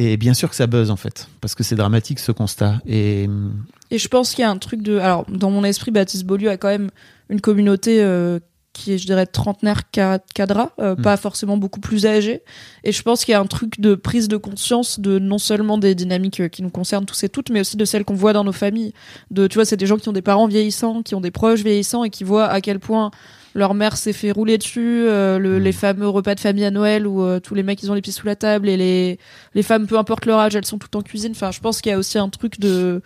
Et 0.00 0.16
bien 0.16 0.32
sûr 0.32 0.48
que 0.48 0.54
ça 0.54 0.68
buzz 0.68 0.92
en 0.92 0.96
fait, 0.96 1.28
parce 1.40 1.56
que 1.56 1.64
c'est 1.64 1.74
dramatique 1.74 2.20
ce 2.20 2.30
constat. 2.30 2.80
Et 2.86 3.24
hum, 3.26 3.64
Et 3.90 3.98
je 3.98 4.06
pense 4.06 4.30
qu'il 4.30 4.42
y 4.42 4.44
a 4.44 4.50
un 4.50 4.58
truc 4.58 4.80
de. 4.80 4.98
Alors, 4.98 5.26
dans 5.28 5.50
mon 5.50 5.64
esprit, 5.64 5.90
Baptiste 5.90 6.24
Beaulieu 6.24 6.50
a 6.50 6.56
quand 6.56 6.68
même 6.68 6.90
une 7.28 7.40
communauté 7.40 8.02
euh, 8.02 8.38
qui 8.74 8.92
est, 8.92 8.98
je 8.98 9.06
dirais, 9.06 9.26
trentenaire 9.26 9.82
ca- 9.92 10.20
cadra, 10.34 10.70
euh, 10.78 10.94
Mm. 10.94 11.02
pas 11.02 11.16
forcément 11.16 11.56
beaucoup 11.56 11.80
plus 11.80 12.06
âgée. 12.06 12.42
Et 12.84 12.92
je 12.92 13.02
pense 13.02 13.24
qu'il 13.24 13.32
y 13.32 13.34
a 13.34 13.40
un 13.40 13.46
truc 13.46 13.80
de 13.80 13.94
prise 13.96 14.28
de 14.28 14.36
conscience 14.36 15.00
de 15.00 15.18
non 15.18 15.38
seulement 15.38 15.78
des 15.78 15.94
dynamiques 15.96 16.40
euh, 16.40 16.48
qui 16.48 16.62
nous 16.62 16.70
concernent 16.70 17.06
tous 17.06 17.24
et 17.24 17.28
toutes, 17.28 17.50
mais 17.50 17.60
aussi 17.60 17.76
de 17.76 17.84
celles 17.84 18.04
qu'on 18.04 18.14
voit 18.14 18.32
dans 18.32 18.44
nos 18.44 18.52
familles. 18.52 18.92
De, 19.32 19.46
tu 19.48 19.54
vois, 19.56 19.64
c'est 19.64 19.76
des 19.76 19.86
gens 19.86 19.96
qui 19.96 20.08
ont 20.08 20.12
des 20.12 20.22
parents 20.22 20.46
vieillissants, 20.46 21.02
qui 21.02 21.14
ont 21.16 21.20
des 21.20 21.32
proches 21.32 21.60
vieillissants 21.64 22.04
et 22.04 22.10
qui 22.10 22.22
voient 22.22 22.46
à 22.46 22.60
quel 22.60 22.78
point 22.78 23.10
leur 23.54 23.74
mère 23.74 23.96
s'est 23.96 24.12
fait 24.12 24.30
rouler 24.30 24.58
dessus, 24.58 25.04
euh, 25.08 25.38
le- 25.40 25.58
Mm. 25.58 25.62
les 25.62 25.72
fameux 25.72 26.08
repas 26.08 26.36
de 26.36 26.40
famille 26.40 26.64
à 26.66 26.70
Noël 26.70 27.06
où 27.08 27.22
euh, 27.24 27.40
tous 27.40 27.54
les 27.56 27.64
mecs 27.64 27.82
ils 27.82 27.90
ont 27.90 27.94
les 27.94 28.02
pieds 28.02 28.12
sous 28.12 28.26
la 28.26 28.36
table 28.36 28.68
et 28.68 28.76
les, 28.76 29.18
les 29.54 29.62
femmes, 29.64 29.88
peu 29.88 29.98
importe 29.98 30.24
leur 30.26 30.38
âge, 30.38 30.54
elles 30.54 30.66
sont 30.66 30.78
toutes 30.78 30.94
en 30.94 31.02
cuisine. 31.02 31.32
Enfin, 31.32 31.50
je 31.50 31.58
pense 31.58 31.80
qu'il 31.80 31.90
y 31.90 31.94
a 31.94 31.98
aussi 31.98 32.18
un 32.18 32.28
truc 32.28 32.60
de 32.60 33.02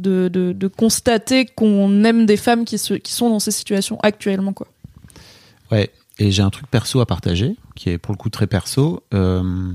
de, 0.00 0.70
constater 0.76 1.46
qu'on 1.46 2.04
aime 2.04 2.26
des 2.26 2.36
femmes 2.36 2.64
qui 2.64 2.78
sont 2.78 3.30
dans 3.30 3.38
ces 3.38 3.50
situations 3.50 3.98
actuellement. 4.02 4.52
Quoi. 4.52 4.68
ouais, 5.70 5.90
et 6.18 6.30
j'ai 6.30 6.42
un 6.42 6.50
truc 6.50 6.66
perso 6.66 7.00
à 7.00 7.06
partager, 7.06 7.56
qui 7.74 7.90
est 7.90 7.98
pour 7.98 8.12
le 8.12 8.18
coup 8.18 8.28
très 8.28 8.46
perso. 8.46 9.02
Euh, 9.14 9.72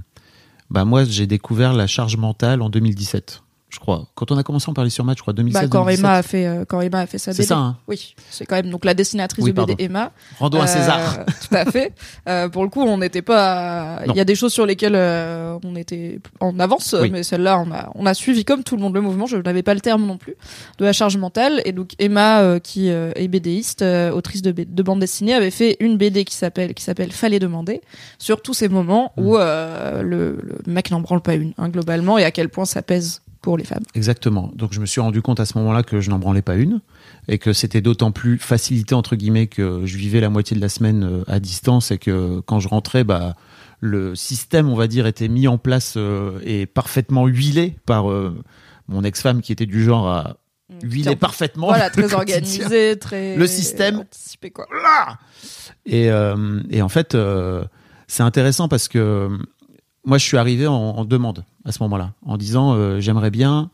bah 0.70 0.86
moi, 0.86 1.04
j'ai 1.04 1.28
découvert 1.28 1.74
la 1.74 1.88
charge 1.88 2.18
mentale 2.18 2.62
en 2.62 2.70
2017, 2.70 3.42
je 3.76 3.80
crois. 3.80 4.08
Quand 4.16 4.32
on 4.32 4.38
a 4.38 4.44
commencé 4.44 4.66
à 4.68 4.72
en 4.72 4.74
parler 4.74 4.90
sur 4.90 5.04
Match, 5.06 5.18
je 5.18 5.22
crois 5.22 5.34
2016. 5.34 5.62
Bah, 5.62 5.68
quand, 5.70 5.84
2017. 5.86 6.00
Emma 6.04 6.14
a 6.18 6.24
fait, 6.24 6.48
euh, 6.48 6.66
quand 6.68 6.82
Emma 6.82 7.00
a 7.02 7.06
fait 7.08 7.18
sa 7.18 7.32
C'est 7.34 7.40
BD. 7.44 7.48
ça, 7.48 7.58
hein 7.58 7.78
Oui, 7.88 8.16
c'est 8.32 8.46
quand 8.46 8.56
même 8.56 8.70
donc 8.70 8.86
la 8.86 8.94
dessinatrice 8.94 9.44
Oui, 9.46 9.52
de 9.52 9.56
BD 9.56 9.76
pardon. 9.76 9.84
Emma. 9.84 10.12
Rendons 10.40 10.62
à 10.62 10.64
Euh, 10.64 10.68
César. 10.68 11.26
tout 11.50 11.56
à 11.56 11.66
fait. 11.66 11.94
Euh, 12.28 12.50
pour 12.50 12.64
le 12.64 12.70
coup, 12.70 12.82
on 12.82 12.98
n'était 12.98 13.22
pas. 13.22 14.00
Il 14.08 14.16
y 14.16 14.20
a 14.20 14.26
des 14.26 14.36
choses 14.36 14.54
sur 14.54 14.66
lesquelles 14.66 14.96
euh, 14.96 15.58
on 15.64 15.76
était 15.76 16.20
en 16.40 16.60
avance, 16.60 16.96
Oui. 17.00 17.10
mais 17.12 17.24
celle-là, 17.24 17.60
on 17.60 17.72
a, 17.72 17.90
on 17.96 18.06
a 18.06 18.14
suivi 18.14 18.46
comme 18.46 18.64
tout 18.64 18.76
le 18.76 18.82
monde 18.82 18.94
le 18.96 19.02
mouvement. 19.02 19.26
Je 19.28 19.38
n'avais 19.38 19.64
pas 19.64 19.74
le 19.74 19.82
terme 19.82 20.06
non 20.06 20.18
plus 20.18 20.36
de 20.80 20.86
la 20.86 20.94
charge 20.94 21.18
mentale. 21.18 21.62
Et 21.66 21.72
donc 21.74 21.92
Emma, 22.00 22.60
qui 22.62 22.88
est 22.90 23.28
BDiste, 23.28 23.84
autrice 24.14 24.42
de, 24.42 24.52
de 24.52 24.84
bande 24.84 25.00
dessinée, 25.00 25.34
avait 25.34 25.52
fait 25.52 25.78
une 25.80 25.98
BD 25.98 26.24
qui 26.26 26.36
s'appelle 26.36 26.74
qui 26.74 26.84
s'appelle 26.84 27.12
Fallait 27.12 27.40
demander 27.40 27.82
sur 28.20 28.42
tous 28.42 28.54
ces 28.54 28.70
moments 28.70 29.12
Mm. 29.18 29.22
où 29.26 29.38
le, 29.38 30.38
le 30.42 30.58
mec 30.68 30.92
n'en 30.92 31.00
branle 31.00 31.22
pas 31.22 31.36
une, 31.36 31.54
hein, 31.58 31.70
globalement, 31.70 32.18
et 32.18 32.24
à 32.24 32.32
quel 32.32 32.50
point 32.50 32.66
ça 32.66 32.82
pèse 32.82 33.22
pour 33.46 33.58
les 33.58 33.64
femmes. 33.64 33.84
Exactement. 33.94 34.52
Donc 34.56 34.74
je 34.74 34.82
me 34.82 34.88
suis 34.88 35.00
rendu 35.00 35.22
compte 35.22 35.40
à 35.40 35.46
ce 35.46 35.56
moment-là 35.60 35.84
que 35.84 36.02
je 36.02 36.10
n'en 36.10 36.18
branlais 36.18 36.42
pas 36.42 36.56
une 36.56 36.82
et 37.28 37.38
que 37.38 37.54
c'était 37.54 37.80
d'autant 37.80 38.12
plus 38.12 38.40
facilité 38.40 38.96
entre 38.96 39.16
guillemets 39.16 39.46
que 39.46 39.86
je 39.86 39.98
vivais 39.98 40.20
la 40.20 40.32
moitié 40.32 40.58
de 40.58 40.62
la 40.62 40.68
semaine 40.68 41.04
euh, 41.04 41.24
à 41.28 41.40
distance 41.40 41.92
et 41.92 42.00
que 42.00 42.40
quand 42.42 42.60
je 42.60 42.68
rentrais, 42.68 43.04
bah 43.04 43.36
le 43.82 44.16
système, 44.16 44.68
on 44.68 44.76
va 44.76 44.88
dire, 44.88 45.06
était 45.06 45.28
mis 45.28 45.48
en 45.48 45.60
place 45.60 45.94
euh, 45.96 46.40
et 46.44 46.66
parfaitement 46.66 47.28
huilé 47.28 47.76
par 47.86 48.10
euh, 48.10 48.36
mon 48.88 49.04
ex-femme 49.04 49.42
qui 49.42 49.52
était 49.52 49.68
du 49.68 49.84
genre 49.84 50.10
à 50.10 50.38
huiler 50.82 51.16
parfaitement. 51.16 51.68
Voilà, 51.68 51.92
très 51.92 52.16
organisé, 52.16 52.98
très. 52.98 53.36
Le 53.36 53.46
système. 53.46 54.00
Anticipé, 54.00 54.50
quoi. 54.50 54.66
Et, 55.86 56.10
euh, 56.10 56.62
et 56.72 56.82
en 56.82 56.90
fait, 56.90 57.16
c'est 58.08 58.24
intéressant 58.24 58.68
parce 58.68 58.88
que 58.88 59.30
moi, 60.04 60.18
je 60.18 60.26
suis 60.26 60.38
arrivé 60.38 60.66
en, 60.66 60.74
en 60.74 61.06
demande 61.06 61.46
à 61.66 61.72
ce 61.72 61.82
moment-là, 61.84 62.14
en 62.26 62.38
disant 62.38 62.74
euh, 62.74 63.00
j'aimerais 63.00 63.32
bien 63.32 63.70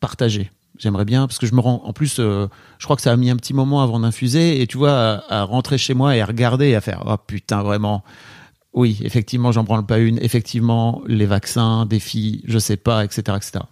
partager. 0.00 0.50
J'aimerais 0.78 1.04
bien, 1.04 1.26
parce 1.26 1.38
que 1.38 1.46
je 1.46 1.54
me 1.54 1.60
rends. 1.60 1.82
En 1.84 1.92
plus, 1.92 2.16
euh, 2.18 2.46
je 2.78 2.84
crois 2.84 2.96
que 2.96 3.02
ça 3.02 3.12
a 3.12 3.16
mis 3.16 3.30
un 3.30 3.36
petit 3.36 3.54
moment 3.54 3.82
avant 3.82 4.00
d'infuser, 4.00 4.60
et 4.60 4.66
tu 4.66 4.78
vois, 4.78 5.22
à, 5.28 5.40
à 5.40 5.42
rentrer 5.44 5.78
chez 5.78 5.94
moi 5.94 6.16
et 6.16 6.20
à 6.20 6.26
regarder 6.26 6.68
et 6.68 6.76
à 6.76 6.80
faire 6.80 7.04
Oh 7.06 7.16
putain, 7.16 7.62
vraiment. 7.62 8.02
Oui, 8.72 8.98
effectivement, 9.02 9.52
j'en 9.52 9.64
branle 9.64 9.84
pas 9.84 9.98
une. 9.98 10.18
Effectivement, 10.22 11.02
les 11.06 11.26
vaccins, 11.26 11.84
des 11.84 12.00
filles, 12.00 12.42
je 12.46 12.58
sais 12.58 12.78
pas, 12.78 13.04
etc. 13.04 13.36
etc. 13.36 13.64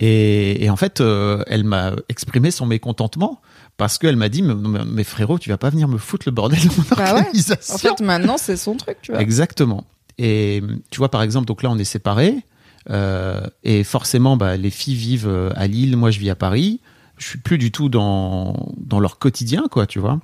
Et, 0.00 0.64
et 0.64 0.70
en 0.70 0.76
fait, 0.76 1.00
euh, 1.00 1.42
elle 1.48 1.64
m'a 1.64 1.92
exprimé 2.08 2.50
son 2.50 2.66
mécontentement 2.66 3.40
parce 3.76 3.98
qu'elle 3.98 4.16
m'a 4.16 4.28
dit 4.28 4.42
mais, 4.42 5.04
frérot, 5.04 5.38
tu 5.38 5.50
vas 5.50 5.58
pas 5.58 5.70
venir 5.70 5.88
me 5.88 5.98
foutre 5.98 6.24
le 6.26 6.32
bordel 6.32 6.60
de 6.60 6.68
mon 6.68 6.84
Bah 6.96 7.14
ouais. 7.14 7.26
En 7.70 7.78
fait, 7.78 8.00
maintenant, 8.00 8.38
c'est 8.38 8.56
son 8.56 8.76
truc, 8.76 8.98
tu 9.02 9.12
vois. 9.12 9.20
Exactement. 9.20 9.84
Et 10.18 10.62
tu 10.90 10.98
vois, 10.98 11.10
par 11.10 11.22
exemple, 11.22 11.46
donc 11.46 11.62
là, 11.62 11.70
on 11.70 11.78
est 11.78 11.84
séparés. 11.84 12.44
euh, 12.90 13.40
et 13.64 13.84
forcément, 13.84 14.36
bah, 14.36 14.56
les 14.56 14.70
filles 14.70 14.94
vivent 14.94 15.28
euh, 15.28 15.50
à 15.54 15.66
Lille, 15.66 15.96
moi, 15.96 16.10
je 16.10 16.18
vis 16.18 16.30
à 16.30 16.34
Paris. 16.34 16.80
Je 17.18 17.26
suis 17.26 17.38
plus 17.38 17.58
du 17.58 17.72
tout 17.72 17.88
dans, 17.88 18.72
dans 18.78 19.00
leur 19.00 19.18
quotidien, 19.18 19.64
quoi, 19.70 19.86
tu 19.86 19.98
vois. 19.98 20.20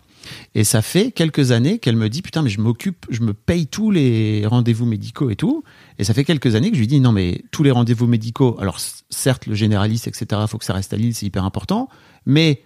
Et 0.54 0.64
ça 0.64 0.80
fait 0.80 1.10
quelques 1.10 1.50
années 1.50 1.78
qu'elle 1.78 1.96
me 1.96 2.08
dit, 2.08 2.22
putain, 2.22 2.40
mais 2.40 2.48
je 2.48 2.60
m'occupe, 2.60 3.04
je 3.10 3.20
me 3.20 3.34
paye 3.34 3.66
tous 3.66 3.90
les 3.90 4.46
rendez-vous 4.46 4.86
médicaux 4.86 5.28
et 5.28 5.36
tout. 5.36 5.64
Et 5.98 6.04
ça 6.04 6.14
fait 6.14 6.24
quelques 6.24 6.54
années 6.54 6.70
que 6.70 6.76
je 6.76 6.80
lui 6.80 6.86
dis, 6.86 7.00
non, 7.00 7.12
mais 7.12 7.44
tous 7.50 7.62
les 7.62 7.70
rendez-vous 7.70 8.06
médicaux, 8.06 8.56
alors 8.60 8.78
certes, 9.10 9.46
le 9.46 9.54
généraliste, 9.54 10.06
etc., 10.08 10.42
faut 10.48 10.56
que 10.56 10.64
ça 10.64 10.72
reste 10.72 10.92
à 10.92 10.96
Lille, 10.96 11.14
c'est 11.14 11.26
hyper 11.26 11.44
important. 11.44 11.88
Mais 12.26 12.62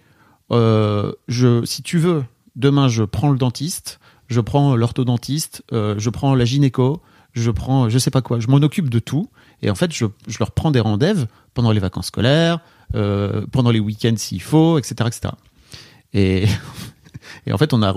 euh, 0.51 1.11
je, 1.27 1.65
si 1.65 1.83
tu 1.83 1.97
veux, 1.97 2.23
demain, 2.55 2.87
je 2.87 3.03
prends 3.03 3.31
le 3.31 3.37
dentiste, 3.37 3.99
je 4.27 4.39
prends 4.39 4.75
l'orthodontiste, 4.75 5.63
je 5.71 6.09
prends 6.09 6.35
la 6.35 6.45
gynéco, 6.45 7.01
je 7.41 7.51
prends, 7.51 7.89
je 7.89 7.97
sais 7.97 8.11
pas 8.11 8.21
quoi, 8.21 8.39
je 8.39 8.47
m'en 8.47 8.57
occupe 8.57 8.89
de 8.89 8.99
tout. 8.99 9.29
Et 9.61 9.69
en 9.69 9.75
fait, 9.75 9.93
je, 9.93 10.05
leur 10.39 10.51
prends 10.51 10.71
des 10.71 10.79
rendez-vous 10.79 11.25
pendant 11.53 11.71
les 11.71 11.79
vacances 11.79 12.07
scolaires, 12.07 12.59
euh, 12.95 13.45
pendant 13.51 13.71
les 13.71 13.79
week-ends 13.79 14.15
s'il 14.15 14.41
faut, 14.41 14.77
etc., 14.77 14.95
etc. 15.07 15.33
Et, 17.45 17.53
en 17.53 17.57
fait, 17.57 17.73
on 17.73 17.83
a, 17.83 17.93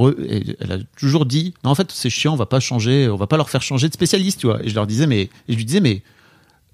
elle 0.60 0.72
a 0.72 0.78
toujours 0.96 1.24
dit, 1.24 1.54
non, 1.64 1.70
en 1.70 1.74
fait, 1.74 1.90
c'est 1.90 2.10
chiant, 2.10 2.34
on 2.34 2.36
va 2.36 2.46
pas 2.46 2.60
changer, 2.60 3.08
on 3.08 3.16
va 3.16 3.26
pas 3.26 3.38
leur 3.38 3.48
faire 3.48 3.62
changer 3.62 3.88
de 3.88 3.94
spécialiste, 3.94 4.40
tu 4.40 4.46
vois. 4.46 4.62
Et 4.62 4.68
je 4.68 4.74
leur 4.74 4.86
disais, 4.86 5.06
mais, 5.06 5.22
et 5.22 5.30
je 5.48 5.56
lui 5.56 5.64
disais, 5.64 5.80
mais, 5.80 6.02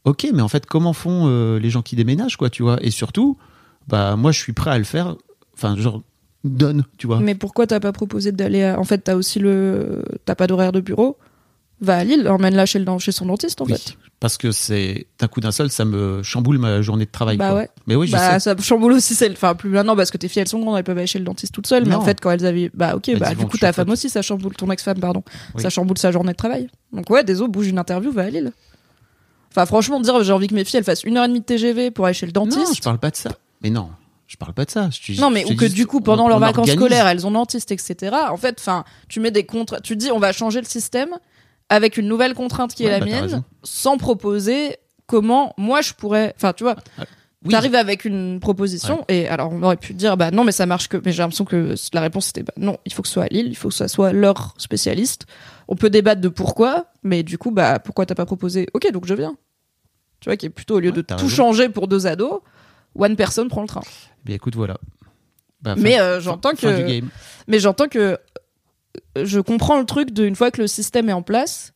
ok, 0.04 0.26
mais 0.34 0.42
en 0.42 0.48
fait, 0.48 0.66
comment 0.66 0.92
font 0.92 1.26
euh, 1.26 1.58
les 1.60 1.70
gens 1.70 1.82
qui 1.82 1.94
déménagent, 1.94 2.36
quoi, 2.36 2.50
tu 2.50 2.62
vois. 2.64 2.78
Et 2.82 2.90
surtout, 2.90 3.38
bah, 3.86 4.16
moi, 4.16 4.32
je 4.32 4.40
suis 4.40 4.52
prêt 4.52 4.70
à 4.70 4.78
le 4.78 4.84
faire. 4.84 5.14
Enfin, 5.54 5.76
genre, 5.76 6.02
donne, 6.42 6.84
tu 6.96 7.06
vois. 7.06 7.20
Mais 7.20 7.34
pourquoi 7.34 7.66
t'as 7.66 7.80
pas 7.80 7.92
proposé 7.92 8.32
d'aller. 8.32 8.74
En 8.76 8.84
fait, 8.84 8.98
t'as 8.98 9.14
aussi 9.14 9.38
le... 9.38 10.04
T'as 10.24 10.34
pas 10.34 10.46
d'horaire 10.46 10.72
de 10.72 10.80
bureau? 10.80 11.16
Va 11.80 11.98
à 11.98 12.04
Lille, 12.04 12.28
emmène-la 12.28 12.66
chez, 12.66 12.78
le... 12.80 12.84
dent- 12.84 12.98
chez 12.98 13.12
son 13.12 13.26
dentiste, 13.26 13.60
en 13.60 13.64
Oui, 13.64 13.72
fait. 13.74 13.94
parce 14.18 14.36
que 14.36 14.50
c'est 14.50 15.06
d'un 15.20 15.28
coup 15.28 15.40
d'un 15.40 15.52
seul, 15.52 15.70
ça 15.70 15.84
me 15.84 16.24
chamboule 16.24 16.58
ma 16.58 16.82
journée 16.82 17.04
de 17.04 17.10
travail. 17.10 17.36
Bah 17.36 17.50
quoi. 17.50 17.58
ouais. 17.60 17.68
Mais 17.86 17.94
oui, 17.94 18.08
je 18.08 18.12
bah, 18.12 18.40
sais. 18.40 18.52
ça 18.54 18.60
chamboule 18.60 18.92
aussi 18.94 19.14
celle. 19.14 19.32
Enfin, 19.32 19.54
plus 19.54 19.70
maintenant, 19.70 19.94
parce 19.94 20.10
que 20.10 20.16
tes 20.16 20.26
filles, 20.26 20.42
elles 20.42 20.48
sont 20.48 20.58
grandes, 20.58 20.76
elles 20.76 20.82
peuvent 20.82 20.98
aller 20.98 21.06
chez 21.06 21.20
le 21.20 21.24
dentiste 21.24 21.54
toutes 21.54 21.68
seules. 21.68 21.86
Mais 21.86 21.94
en 21.94 22.00
fait, 22.00 22.20
quand 22.20 22.30
elles 22.32 22.44
avaient. 22.46 22.70
Bah, 22.74 22.96
ok, 22.96 23.16
bah, 23.18 23.32
du 23.34 23.46
coup, 23.46 23.58
ta 23.58 23.72
femme 23.72 23.90
aussi, 23.90 24.08
ça 24.10 24.22
chamboule. 24.22 24.54
Ton 24.56 24.68
ex-femme, 24.72 24.98
pardon. 24.98 25.22
Oui. 25.54 25.62
Ça 25.62 25.70
chamboule 25.70 25.98
sa 25.98 26.10
journée 26.10 26.32
de 26.32 26.36
travail. 26.36 26.68
Donc, 26.92 27.08
ouais, 27.10 27.22
désolé, 27.22 27.48
bouge 27.50 27.68
une 27.68 27.78
interview, 27.78 28.10
va 28.10 28.22
à 28.24 28.30
Lille. 28.30 28.52
Enfin, 29.52 29.64
franchement, 29.66 30.00
dire 30.00 30.22
j'ai 30.24 30.32
envie 30.32 30.48
que 30.48 30.54
mes 30.54 30.64
filles, 30.64 30.78
elles 30.78 30.84
fassent 30.84 31.04
une 31.04 31.16
heure 31.16 31.24
et 31.24 31.28
demie 31.28 31.40
de 31.40 31.44
TGV 31.44 31.90
pour 31.90 32.04
aller 32.06 32.14
chez 32.14 32.26
le 32.26 32.32
dentiste. 32.32 32.58
Non, 32.58 32.72
je 32.74 32.82
parle 32.82 32.98
pas 32.98 33.10
de 33.10 33.16
ça. 33.16 33.30
Mais 33.62 33.70
non, 33.70 33.88
je 34.26 34.36
parle 34.36 34.52
pas 34.52 34.64
de 34.64 34.70
ça. 34.70 34.90
Je 34.90 35.20
Non, 35.20 35.30
mais 35.30 35.44
je 35.46 35.52
ou 35.52 35.56
que 35.56 35.64
du 35.64 35.86
coup, 35.86 36.00
pendant 36.00 36.26
on 36.26 36.28
leurs 36.28 36.38
vacances 36.38 36.68
organise. 36.68 36.74
scolaires, 36.74 37.06
elles 37.06 37.26
ont 37.26 37.30
dentiste, 37.30 37.70
etc. 37.72 38.14
En 38.30 38.36
fait, 38.36 38.56
enfin, 38.60 38.84
tu 39.08 39.20
mets 39.20 39.30
des 39.30 39.44
contrats. 39.46 39.80
Tu 39.80 39.96
dis, 39.96 40.10
on 40.10 40.18
va 40.18 40.32
changer 40.32 40.60
le 40.60 40.66
système 40.66 41.10
avec 41.68 41.96
une 41.96 42.08
nouvelle 42.08 42.34
contrainte 42.34 42.74
qui 42.74 42.84
est 42.84 42.86
Ouais, 42.86 42.92
la 42.92 43.00
bah, 43.00 43.06
mienne, 43.06 43.42
sans 43.62 43.98
proposer 43.98 44.76
comment 45.06 45.54
moi 45.58 45.80
je 45.80 45.92
pourrais. 45.94 46.32
Enfin, 46.36 46.52
tu 46.52 46.64
vois. 46.64 46.76
Oui. 47.44 47.52
T'arrives 47.52 47.76
avec 47.76 48.04
une 48.04 48.40
proposition 48.40 49.04
et 49.08 49.28
alors 49.28 49.52
on 49.52 49.62
aurait 49.62 49.76
pu 49.76 49.94
dire 49.94 50.16
bah 50.16 50.32
non 50.32 50.42
mais 50.42 50.50
ça 50.50 50.66
marche 50.66 50.88
que 50.88 50.96
mais 51.04 51.12
j'ai 51.12 51.22
l'impression 51.22 51.44
que 51.44 51.72
la 51.92 52.00
réponse 52.00 52.26
c'était 52.26 52.42
bah 52.42 52.52
non 52.56 52.78
il 52.84 52.92
faut 52.92 53.02
que 53.02 53.06
ce 53.06 53.14
soit 53.14 53.24
à 53.24 53.28
Lille 53.28 53.46
il 53.46 53.54
faut 53.54 53.68
que 53.68 53.74
ça 53.76 53.86
soit 53.86 54.10
leur 54.12 54.54
spécialiste 54.58 55.26
on 55.68 55.76
peut 55.76 55.88
débattre 55.88 56.20
de 56.20 56.28
pourquoi 56.28 56.86
mais 57.04 57.22
du 57.22 57.38
coup 57.38 57.52
bah 57.52 57.78
pourquoi 57.78 58.06
t'as 58.06 58.16
pas 58.16 58.26
proposé? 58.26 58.66
Ok 58.74 58.90
donc 58.92 59.06
je 59.06 59.14
viens 59.14 59.36
tu 60.18 60.28
vois 60.28 60.36
qui 60.36 60.46
est 60.46 60.50
plutôt 60.50 60.78
au 60.78 60.80
lieu 60.80 60.88
Ouais, 60.90 60.96
de 60.96 61.02
tout 61.02 61.14
raison. 61.14 61.28
changer 61.28 61.68
pour 61.68 61.86
deux 61.86 62.08
ados 62.08 62.40
one 62.96 63.14
person 63.14 63.46
prend 63.46 63.62
le 63.62 63.68
train 63.68 63.82
Eh 63.84 64.24
Bien, 64.24 64.34
écoute, 64.34 64.56
voilà. 64.56 64.76
Bah, 65.62 65.74
mais 65.78 66.00
euh, 66.00 66.20
j'entends 66.20 66.56
fin 66.56 66.76
du 66.76 67.00
que 67.02 67.06
mais 67.46 67.60
j'entends 67.60 67.86
que 67.86 68.18
je 69.16 69.40
comprends 69.40 69.78
le 69.78 69.84
truc 69.84 70.12
de 70.12 70.24
une 70.24 70.36
fois 70.36 70.50
que 70.50 70.60
le 70.60 70.66
système 70.66 71.08
est 71.08 71.12
en 71.14 71.22
place, 71.22 71.72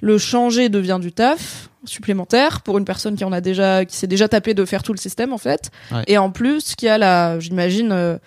le 0.00 0.18
changer 0.18 0.68
devient 0.68 0.98
du 1.00 1.12
taf 1.12 1.70
supplémentaire 1.84 2.62
pour 2.62 2.78
une 2.78 2.84
personne 2.84 3.16
qui 3.16 3.24
en 3.24 3.32
a 3.32 3.40
déjà, 3.40 3.84
qui 3.84 3.96
s'est 3.96 4.06
déjà 4.06 4.28
tapé 4.28 4.54
de 4.54 4.64
faire 4.64 4.82
tout 4.82 4.92
le 4.92 4.98
système 4.98 5.32
en 5.32 5.38
fait. 5.38 5.70
Ouais. 5.90 6.02
Et 6.06 6.18
en 6.18 6.30
plus, 6.30 6.74
qui 6.74 6.88
a 6.88 6.98
la, 6.98 7.38
j'imagine, 7.40 7.92
euh, 7.92 8.18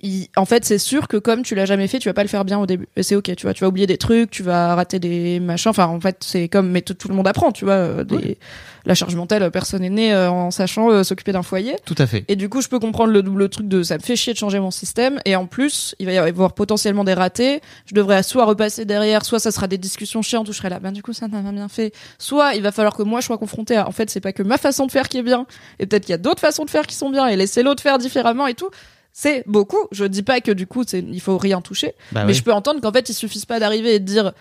il- 0.00 0.28
en 0.36 0.44
fait, 0.44 0.64
c'est 0.64 0.78
sûr 0.78 1.08
que 1.08 1.16
comme 1.16 1.42
tu 1.42 1.54
l'as 1.54 1.66
jamais 1.66 1.86
fait, 1.88 1.98
tu 1.98 2.08
vas 2.08 2.14
pas 2.14 2.22
le 2.22 2.28
faire 2.28 2.44
bien 2.44 2.58
au 2.58 2.66
début. 2.66 2.88
Et 2.96 3.02
c'est 3.02 3.16
ok, 3.16 3.34
tu 3.36 3.42
vois, 3.46 3.54
tu 3.54 3.62
vas 3.64 3.68
oublier 3.68 3.86
des 3.86 3.98
trucs, 3.98 4.30
tu 4.30 4.42
vas 4.42 4.74
rater 4.74 4.98
des 4.98 5.40
machins. 5.40 5.70
Enfin, 5.70 5.86
en 5.86 6.00
fait, 6.00 6.18
c'est 6.20 6.48
comme, 6.48 6.70
mais 6.70 6.82
tout 6.82 7.08
le 7.08 7.14
monde 7.14 7.26
apprend, 7.28 7.52
tu 7.52 7.64
vois. 7.64 7.74
euh, 7.74 8.04
des- 8.04 8.38
La 8.86 8.94
charge 8.94 9.14
mentale, 9.14 9.50
personne 9.50 9.82
n'est 9.82 9.90
né 9.90 10.14
euh, 10.14 10.30
en 10.30 10.50
sachant 10.50 10.90
euh, 10.90 11.02
s'occuper 11.04 11.32
d'un 11.32 11.42
foyer. 11.42 11.76
Tout 11.84 11.94
à 11.98 12.06
fait. 12.06 12.24
Et 12.28 12.36
du 12.36 12.48
coup, 12.48 12.62
je 12.62 12.68
peux 12.68 12.78
comprendre 12.78 13.12
le 13.12 13.22
double 13.22 13.50
truc 13.50 13.68
de 13.68 13.82
ça 13.82 13.98
me 13.98 14.02
fait 14.02 14.16
chier 14.16 14.32
de 14.32 14.38
changer 14.38 14.58
mon 14.58 14.70
système. 14.70 15.20
Et 15.26 15.36
en 15.36 15.44
plus, 15.44 15.94
il 15.98 16.06
va 16.06 16.12
y 16.12 16.16
avoir 16.18 16.54
potentiellement 16.54 17.04
des 17.04 17.12
ratés. 17.12 17.60
Je 17.84 17.94
devrais 17.94 18.22
soit 18.22 18.46
repasser 18.46 18.86
derrière, 18.86 19.22
soit 19.26 19.38
ça 19.38 19.50
sera 19.50 19.66
des 19.66 19.76
discussions 19.76 20.22
chiantes 20.22 20.48
où 20.48 20.52
je 20.52 20.56
serai 20.56 20.70
là. 20.70 20.78
Ben, 20.80 20.92
du 20.92 21.02
coup, 21.02 21.12
ça 21.12 21.28
n'a 21.28 21.42
pas 21.42 21.52
bien 21.52 21.68
fait. 21.68 21.92
Soit 22.18 22.54
il 22.54 22.62
va 22.62 22.72
falloir 22.72 22.94
que 22.96 23.02
moi 23.02 23.20
je 23.20 23.26
sois 23.26 23.36
confronté 23.36 23.76
à, 23.76 23.86
en 23.86 23.92
fait, 23.92 24.08
c'est 24.08 24.20
pas 24.20 24.32
que 24.32 24.42
ma 24.42 24.56
façon 24.56 24.86
de 24.86 24.92
faire 24.92 25.10
qui 25.10 25.18
est 25.18 25.22
bien. 25.22 25.44
Et 25.78 25.84
peut-être 25.84 26.04
qu'il 26.06 26.12
y 26.12 26.14
a 26.14 26.18
d'autres 26.18 26.40
façons 26.40 26.64
de 26.64 26.70
faire 26.70 26.86
qui 26.86 26.94
sont 26.96 27.10
bien 27.10 27.26
et 27.26 27.36
laisser 27.36 27.62
l'autre 27.62 27.82
faire 27.82 27.98
différemment 27.98 28.46
et 28.46 28.54
tout. 28.54 28.70
C'est 29.12 29.42
beaucoup. 29.46 29.88
Je 29.92 30.04
dis 30.04 30.22
pas 30.22 30.40
que 30.40 30.52
du 30.52 30.66
coup, 30.66 30.84
il 30.92 31.20
faut 31.20 31.38
rien 31.38 31.60
toucher. 31.60 31.94
Bah 32.12 32.24
mais 32.24 32.32
oui. 32.32 32.34
je 32.34 32.42
peux 32.42 32.52
entendre 32.52 32.80
qu'en 32.80 32.92
fait, 32.92 33.08
il 33.08 33.14
suffise 33.14 33.44
pas 33.44 33.58
d'arriver 33.60 33.96
et 33.96 34.00
de 34.00 34.04
dire, 34.04 34.32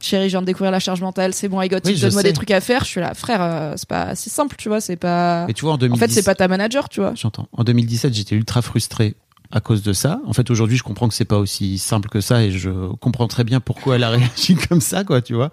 Chérie, 0.00 0.28
je 0.28 0.30
viens 0.32 0.40
de 0.40 0.46
découvrir 0.46 0.70
la 0.70 0.80
charge 0.80 1.00
mentale, 1.00 1.32
c'est 1.32 1.48
bon, 1.48 1.60
I 1.60 1.68
got 1.68 1.78
Oui, 1.84 1.98
donne-moi 1.98 2.22
des 2.22 2.32
trucs 2.32 2.50
à 2.50 2.60
faire. 2.60 2.84
Je 2.84 2.88
suis 2.88 3.00
là, 3.00 3.14
frère, 3.14 3.40
euh, 3.40 3.74
c'est 3.76 3.88
pas 3.88 4.14
si 4.14 4.30
simple, 4.30 4.56
tu 4.58 4.68
vois, 4.68 4.80
c'est 4.80 4.96
pas. 4.96 5.46
Et 5.48 5.54
tu 5.54 5.62
vois, 5.62 5.72
en 5.72 5.74
En 5.74 5.78
2010, 5.78 5.98
fait, 6.00 6.08
c'est 6.10 6.24
pas 6.24 6.34
ta 6.34 6.48
manager, 6.48 6.88
tu 6.88 7.00
vois. 7.00 7.12
J'entends. 7.14 7.48
En 7.52 7.64
2017, 7.64 8.12
j'étais 8.12 8.34
ultra 8.34 8.62
frustré 8.62 9.14
à 9.52 9.60
cause 9.60 9.82
de 9.82 9.92
ça. 9.92 10.20
En 10.26 10.32
fait, 10.32 10.50
aujourd'hui, 10.50 10.76
je 10.76 10.82
comprends 10.82 11.08
que 11.08 11.14
c'est 11.14 11.24
pas 11.26 11.38
aussi 11.38 11.78
simple 11.78 12.08
que 12.08 12.20
ça 12.20 12.42
et 12.42 12.50
je 12.50 12.70
comprends 12.96 13.28
très 13.28 13.44
bien 13.44 13.60
pourquoi 13.60 13.96
elle 13.96 14.04
a 14.04 14.10
réagi 14.10 14.56
comme 14.56 14.80
ça, 14.80 15.04
quoi, 15.04 15.20
tu 15.22 15.34
vois. 15.34 15.50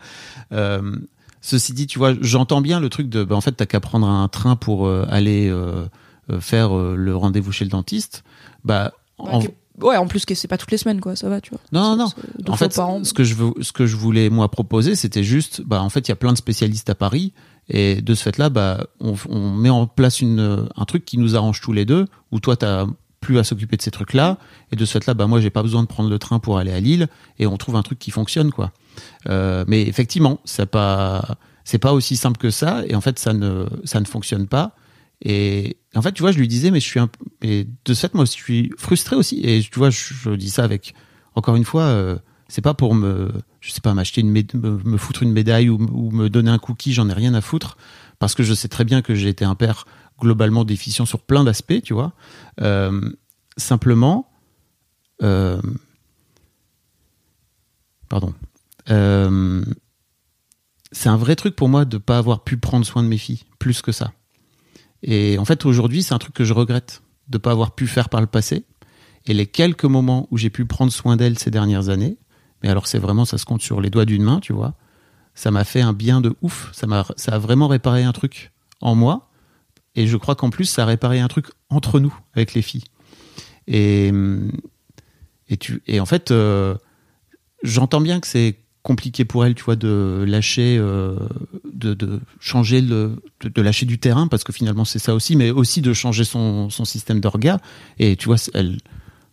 Euh, 0.54 0.96
ceci 1.42 1.74
dit, 1.74 1.86
tu 1.86 2.00
vois, 2.00 2.14
j'entends 2.22 2.62
bien 2.62 2.80
le 2.80 2.90
truc 2.90 3.10
de, 3.10 3.24
bah, 3.24 3.36
en 3.36 3.42
fait, 3.42 3.52
t'as 3.52 3.66
qu'à 3.66 3.80
prendre 3.80 4.08
un 4.08 4.28
train 4.30 4.56
pour 4.56 4.88
euh, 4.88 5.06
aller 5.10 5.50
euh, 5.50 5.86
faire 6.40 6.74
le 6.74 7.16
rendez-vous 7.16 7.52
chez 7.52 7.66
le 7.66 7.72
dentiste. 7.72 8.24
Bah, 8.64 8.92
en- 9.18 9.40
Ouais, 9.40 9.48
que- 9.48 9.52
Ouais, 9.86 9.96
en 9.96 10.08
plus 10.08 10.26
que 10.26 10.36
c'est 10.36 10.50
pas 10.50 10.58
toutes 10.58 10.72
les 10.72 10.78
semaines, 10.78 11.00
quoi, 11.00 11.16
ça 11.16 11.30
va, 11.30 11.40
tu 11.40 11.52
vois. 11.52 11.60
Non, 11.72 11.96
non, 11.96 12.04
non. 12.06 12.52
En 12.52 12.58
fait, 12.58 12.74
ce 13.06 13.14
que 13.14 13.24
je 13.24 13.34
veux, 13.36 13.52
ce 13.62 13.72
que 13.72 13.86
je 13.86 13.96
voulais 13.96 14.30
moi 14.30 14.52
proposer, 14.52 14.96
c'était 14.96 15.24
juste, 15.24 15.62
bah 15.66 15.82
en 15.82 15.88
fait, 15.88 16.02
il 16.02 16.10
y 16.10 16.12
a 16.12 16.18
plein 16.18 16.34
de 16.34 16.38
spécialistes 16.38 16.90
à 16.90 16.96
Paris, 16.96 17.32
et 17.70 18.02
de 18.02 18.14
ce 18.14 18.24
fait-là, 18.24 18.50
bah 18.50 18.88
on, 19.00 19.14
on 19.30 19.52
met 19.52 19.70
en 19.70 19.88
place 19.88 20.20
une, 20.20 20.68
un 20.76 20.84
truc 20.86 21.06
qui 21.06 21.18
nous 21.18 21.38
arrange 21.38 21.62
tous 21.62 21.72
les 21.72 21.86
deux, 21.86 22.08
où 22.34 22.42
toi 22.42 22.58
t'as 22.58 22.88
plus 23.22 23.40
à 23.40 23.46
s'occuper 23.46 23.78
de 23.78 23.82
ces 23.82 23.92
trucs-là, 23.92 24.38
et 24.74 24.76
de 24.76 24.84
ce 24.84 24.92
fait-là, 24.92 25.14
bah 25.14 25.28
moi 25.28 25.40
j'ai 25.40 25.50
pas 25.50 25.64
besoin 25.64 25.82
de 25.84 25.88
prendre 25.88 26.10
le 26.10 26.20
train 26.20 26.40
pour 26.40 26.58
aller 26.58 26.74
à 26.74 26.82
Lille, 26.82 27.08
et 27.38 27.48
on 27.48 27.56
trouve 27.56 27.78
un 27.78 27.82
truc 27.82 28.00
qui 28.00 28.12
fonctionne, 28.12 28.52
quoi. 28.52 28.72
Euh, 29.30 29.64
mais 29.66 29.84
effectivement, 29.84 30.42
c'est 30.44 30.66
pas, 30.66 31.38
c'est 31.64 31.78
pas 31.78 31.94
aussi 31.94 32.18
simple 32.18 32.38
que 32.38 32.50
ça, 32.50 32.84
et 32.86 32.96
en 32.96 33.02
fait, 33.02 33.18
ça 33.18 33.32
ne, 33.32 33.66
ça 33.86 34.02
ne 34.02 34.06
fonctionne 34.06 34.46
pas. 34.48 34.74
Et 35.22 35.78
en 35.96 36.02
fait, 36.02 36.14
tu 36.14 36.22
vois, 36.22 36.32
je 36.32 36.40
lui 36.40 36.48
disais, 36.48 36.72
mais 36.72 36.80
je 36.80 36.86
suis 36.86 37.00
un, 37.00 37.10
et 37.42 37.68
de 37.86 37.94
ce 37.94 38.02
fait, 38.02 38.14
moi, 38.14 38.26
je 38.26 38.32
suis 38.32 38.72
frustré 38.78 39.16
aussi. 39.16 39.42
Et 39.44 39.62
tu 39.62 39.78
vois, 39.78 39.90
je, 39.90 40.36
dis 40.36 40.50
ça 40.50 40.64
avec, 40.64 40.94
encore 41.36 41.56
une 41.56 41.66
fois, 41.66 41.84
euh, 41.84 42.18
c'est 42.48 42.62
pas 42.62 42.74
pour 42.74 42.96
me, 42.96 43.32
je 43.60 43.72
sais 43.72 43.82
pas, 43.82 43.94
m'acheter 43.94 44.22
une, 44.22 44.32
me, 44.32 44.98
foutre 44.98 45.24
une 45.24 45.32
médaille 45.32 45.70
ou, 45.70 45.78
me 45.78 46.30
donner 46.30 46.52
un 46.52 46.60
cookie, 46.60 46.94
j'en 46.94 47.10
ai 47.10 47.14
rien 47.14 47.34
à 47.34 47.42
foutre, 47.42 47.78
parce 48.18 48.34
que 48.34 48.44
je 48.44 48.54
sais 48.54 48.70
très 48.70 48.86
bien 48.86 49.02
que 49.02 49.14
j'ai 49.14 49.30
été 49.30 49.44
un 49.46 49.56
père 49.56 49.86
globalement 50.20 50.64
déficient 50.64 51.06
sur 51.06 51.20
plein 51.22 51.44
d'aspects, 51.44 51.82
tu 51.84 51.94
vois. 51.94 52.14
Euh, 52.62 53.12
simplement, 53.58 54.30
euh, 55.22 55.62
pardon. 58.08 58.34
C'est 60.92 61.10
un 61.10 61.18
vrai 61.18 61.36
truc 61.36 61.56
pour 61.56 61.70
moi 61.70 61.86
de 61.86 62.00
pas 62.00 62.18
avoir 62.18 62.44
pu 62.44 62.58
prendre 62.58 62.84
soin 62.86 63.04
de 63.04 63.08
mes 63.08 63.20
filles 63.20 63.44
plus 63.60 63.84
que 63.84 63.92
ça. 63.92 64.12
Et 65.04 65.38
en 65.38 65.46
fait, 65.46 65.66
aujourd'hui, 65.66 66.04
c'est 66.04 66.14
un 66.14 66.20
truc 66.20 66.34
que 66.34 66.44
je 66.44 66.54
regrette 66.54 67.02
de 67.28 67.38
pas 67.38 67.52
avoir 67.52 67.76
pu 67.76 67.88
faire 67.88 68.10
par 68.10 68.22
le 68.22 68.28
passé. 68.28 68.66
Et 69.26 69.34
les 69.34 69.48
quelques 69.48 69.86
moments 69.86 70.28
où 70.32 70.38
j'ai 70.38 70.50
pu 70.50 70.66
prendre 70.66 70.92
soin 70.92 71.16
d'elles 71.16 71.38
ces 71.38 71.52
dernières 71.52 71.90
années, 71.90 72.18
mais 72.64 72.70
alors 72.70 72.88
c'est 72.88 73.00
vraiment, 73.00 73.26
ça 73.26 73.38
se 73.38 73.46
compte 73.46 73.62
sur 73.62 73.82
les 73.82 73.90
doigts 73.90 74.06
d'une 74.06 74.24
main, 74.24 74.40
tu 74.40 74.54
vois, 74.54 74.76
ça 75.40 75.52
m'a 75.52 75.64
fait 75.64 75.82
un 75.82 75.94
bien 75.94 76.20
de 76.20 76.36
ouf. 76.42 76.70
Ça 76.74 76.88
m'a, 76.88 77.06
ça 77.16 77.36
a 77.36 77.38
vraiment 77.38 77.68
réparé 77.68 78.04
un 78.04 78.12
truc 78.12 78.52
en 78.82 78.96
moi. 78.96 79.30
Et 79.96 80.08
je 80.08 80.18
crois 80.18 80.36
qu'en 80.36 80.50
plus, 80.50 80.66
ça 80.66 80.84
a 80.84 80.86
réparé 80.86 81.20
un 81.20 81.28
truc 81.28 81.48
entre 81.70 82.00
nous, 82.00 82.14
avec 82.34 82.54
les 82.54 82.62
filles. 82.62 82.84
Et, 83.68 84.12
et, 85.48 85.58
tu, 85.58 85.82
et 85.88 86.00
en 86.00 86.06
fait, 86.06 86.32
euh, 86.32 86.76
j'entends 87.64 88.02
bien 88.02 88.20
que 88.20 88.28
c'est 88.28 88.60
compliqué 88.84 89.26
pour 89.26 89.46
elle, 89.46 89.56
tu 89.56 89.64
vois, 89.64 89.76
de 89.76 90.24
lâcher, 90.28 90.78
euh, 90.80 91.16
de, 91.74 91.94
de, 91.94 92.20
changer 92.40 92.82
le, 92.82 93.22
de, 93.42 93.62
lâcher 93.62 93.86
du 93.86 94.00
terrain, 94.00 94.28
parce 94.28 94.44
que 94.44 94.54
finalement 94.54 94.86
c'est 94.86 95.00
ça 95.00 95.14
aussi, 95.14 95.36
mais 95.36 95.52
aussi 95.52 95.82
de 95.82 95.94
changer 95.94 96.24
son, 96.24 96.70
son 96.70 96.86
système 96.86 97.20
d'orga. 97.20 97.60
Et 98.00 98.16
tu 98.16 98.28
vois, 98.28 98.38
elle, 98.54 98.78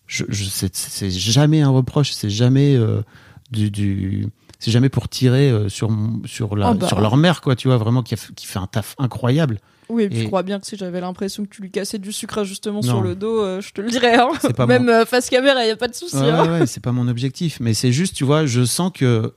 je, 0.07 0.25
je 0.29 0.45
c'est 0.45 1.11
jamais 1.11 1.63
un 1.63 1.71
reproche, 1.71 2.13
c'est 2.13 2.31
jamais 2.31 2.75
euh, 2.77 3.03
du, 3.51 3.71
du 3.71 4.29
c'est 4.59 4.71
jamais 4.71 4.89
pour 4.89 5.09
tirer 5.09 5.51
euh, 5.51 5.69
sur 5.69 5.91
sur 6.25 6.57
la, 6.57 6.73
Oh 6.73 6.75
bah. 6.75 6.89
sur 6.89 7.01
leur 7.01 7.17
mère, 7.17 7.41
quoi, 7.41 7.57
tu 7.57 7.69
vois, 7.69 7.77
vraiment 7.77 8.03
qui, 8.03 8.15
a, 8.15 8.19
qui 8.35 8.47
fait 8.47 8.59
un 8.59 8.67
taf 8.67 8.95
incroyable. 8.99 9.61
Oui, 9.89 10.05
et 10.05 10.09
puis 10.09 10.19
Et- 10.19 10.23
je 10.23 10.27
crois 10.27 10.43
bien 10.43 10.59
que 10.61 10.67
si 10.67 10.77
j'avais 10.77 11.01
l'impression 11.01 11.45
que 11.45 11.49
tu 11.51 11.63
lui 11.63 11.71
cassais 11.71 11.99
du 11.99 12.13
sucre 12.13 12.45
justement 12.45 12.77
Non. 12.81 12.83
sur 12.83 13.01
le 13.03 13.15
dos, 13.15 13.41
euh, 13.41 13.61
je 13.61 13.73
te 13.73 13.81
le 13.81 13.89
dirais. 13.91 14.17
Hein. 14.17 14.31
Pas 14.57 14.67
Même 14.67 14.87
mon- 14.87 14.93
euh, 14.93 15.05
face 15.05 15.29
caméra, 15.31 15.65
il 15.65 15.69
y 15.69 15.71
a 15.71 15.77
pas 15.77 15.89
de 15.89 15.95
souci. 15.95 16.17
Ouais, 16.17 16.29
hein. 16.31 16.43
ouais, 16.53 16.61
ouais, 16.61 16.67
c'est 16.67 16.83
pas 16.83 16.93
mon 16.93 17.07
objectif, 17.09 17.59
mais 17.61 17.73
c'est 17.75 17.93
juste, 17.93 18.15
tu 18.15 18.25
vois, 18.25 18.47
je 18.47 18.65
sens 18.65 18.91
que 18.95 19.33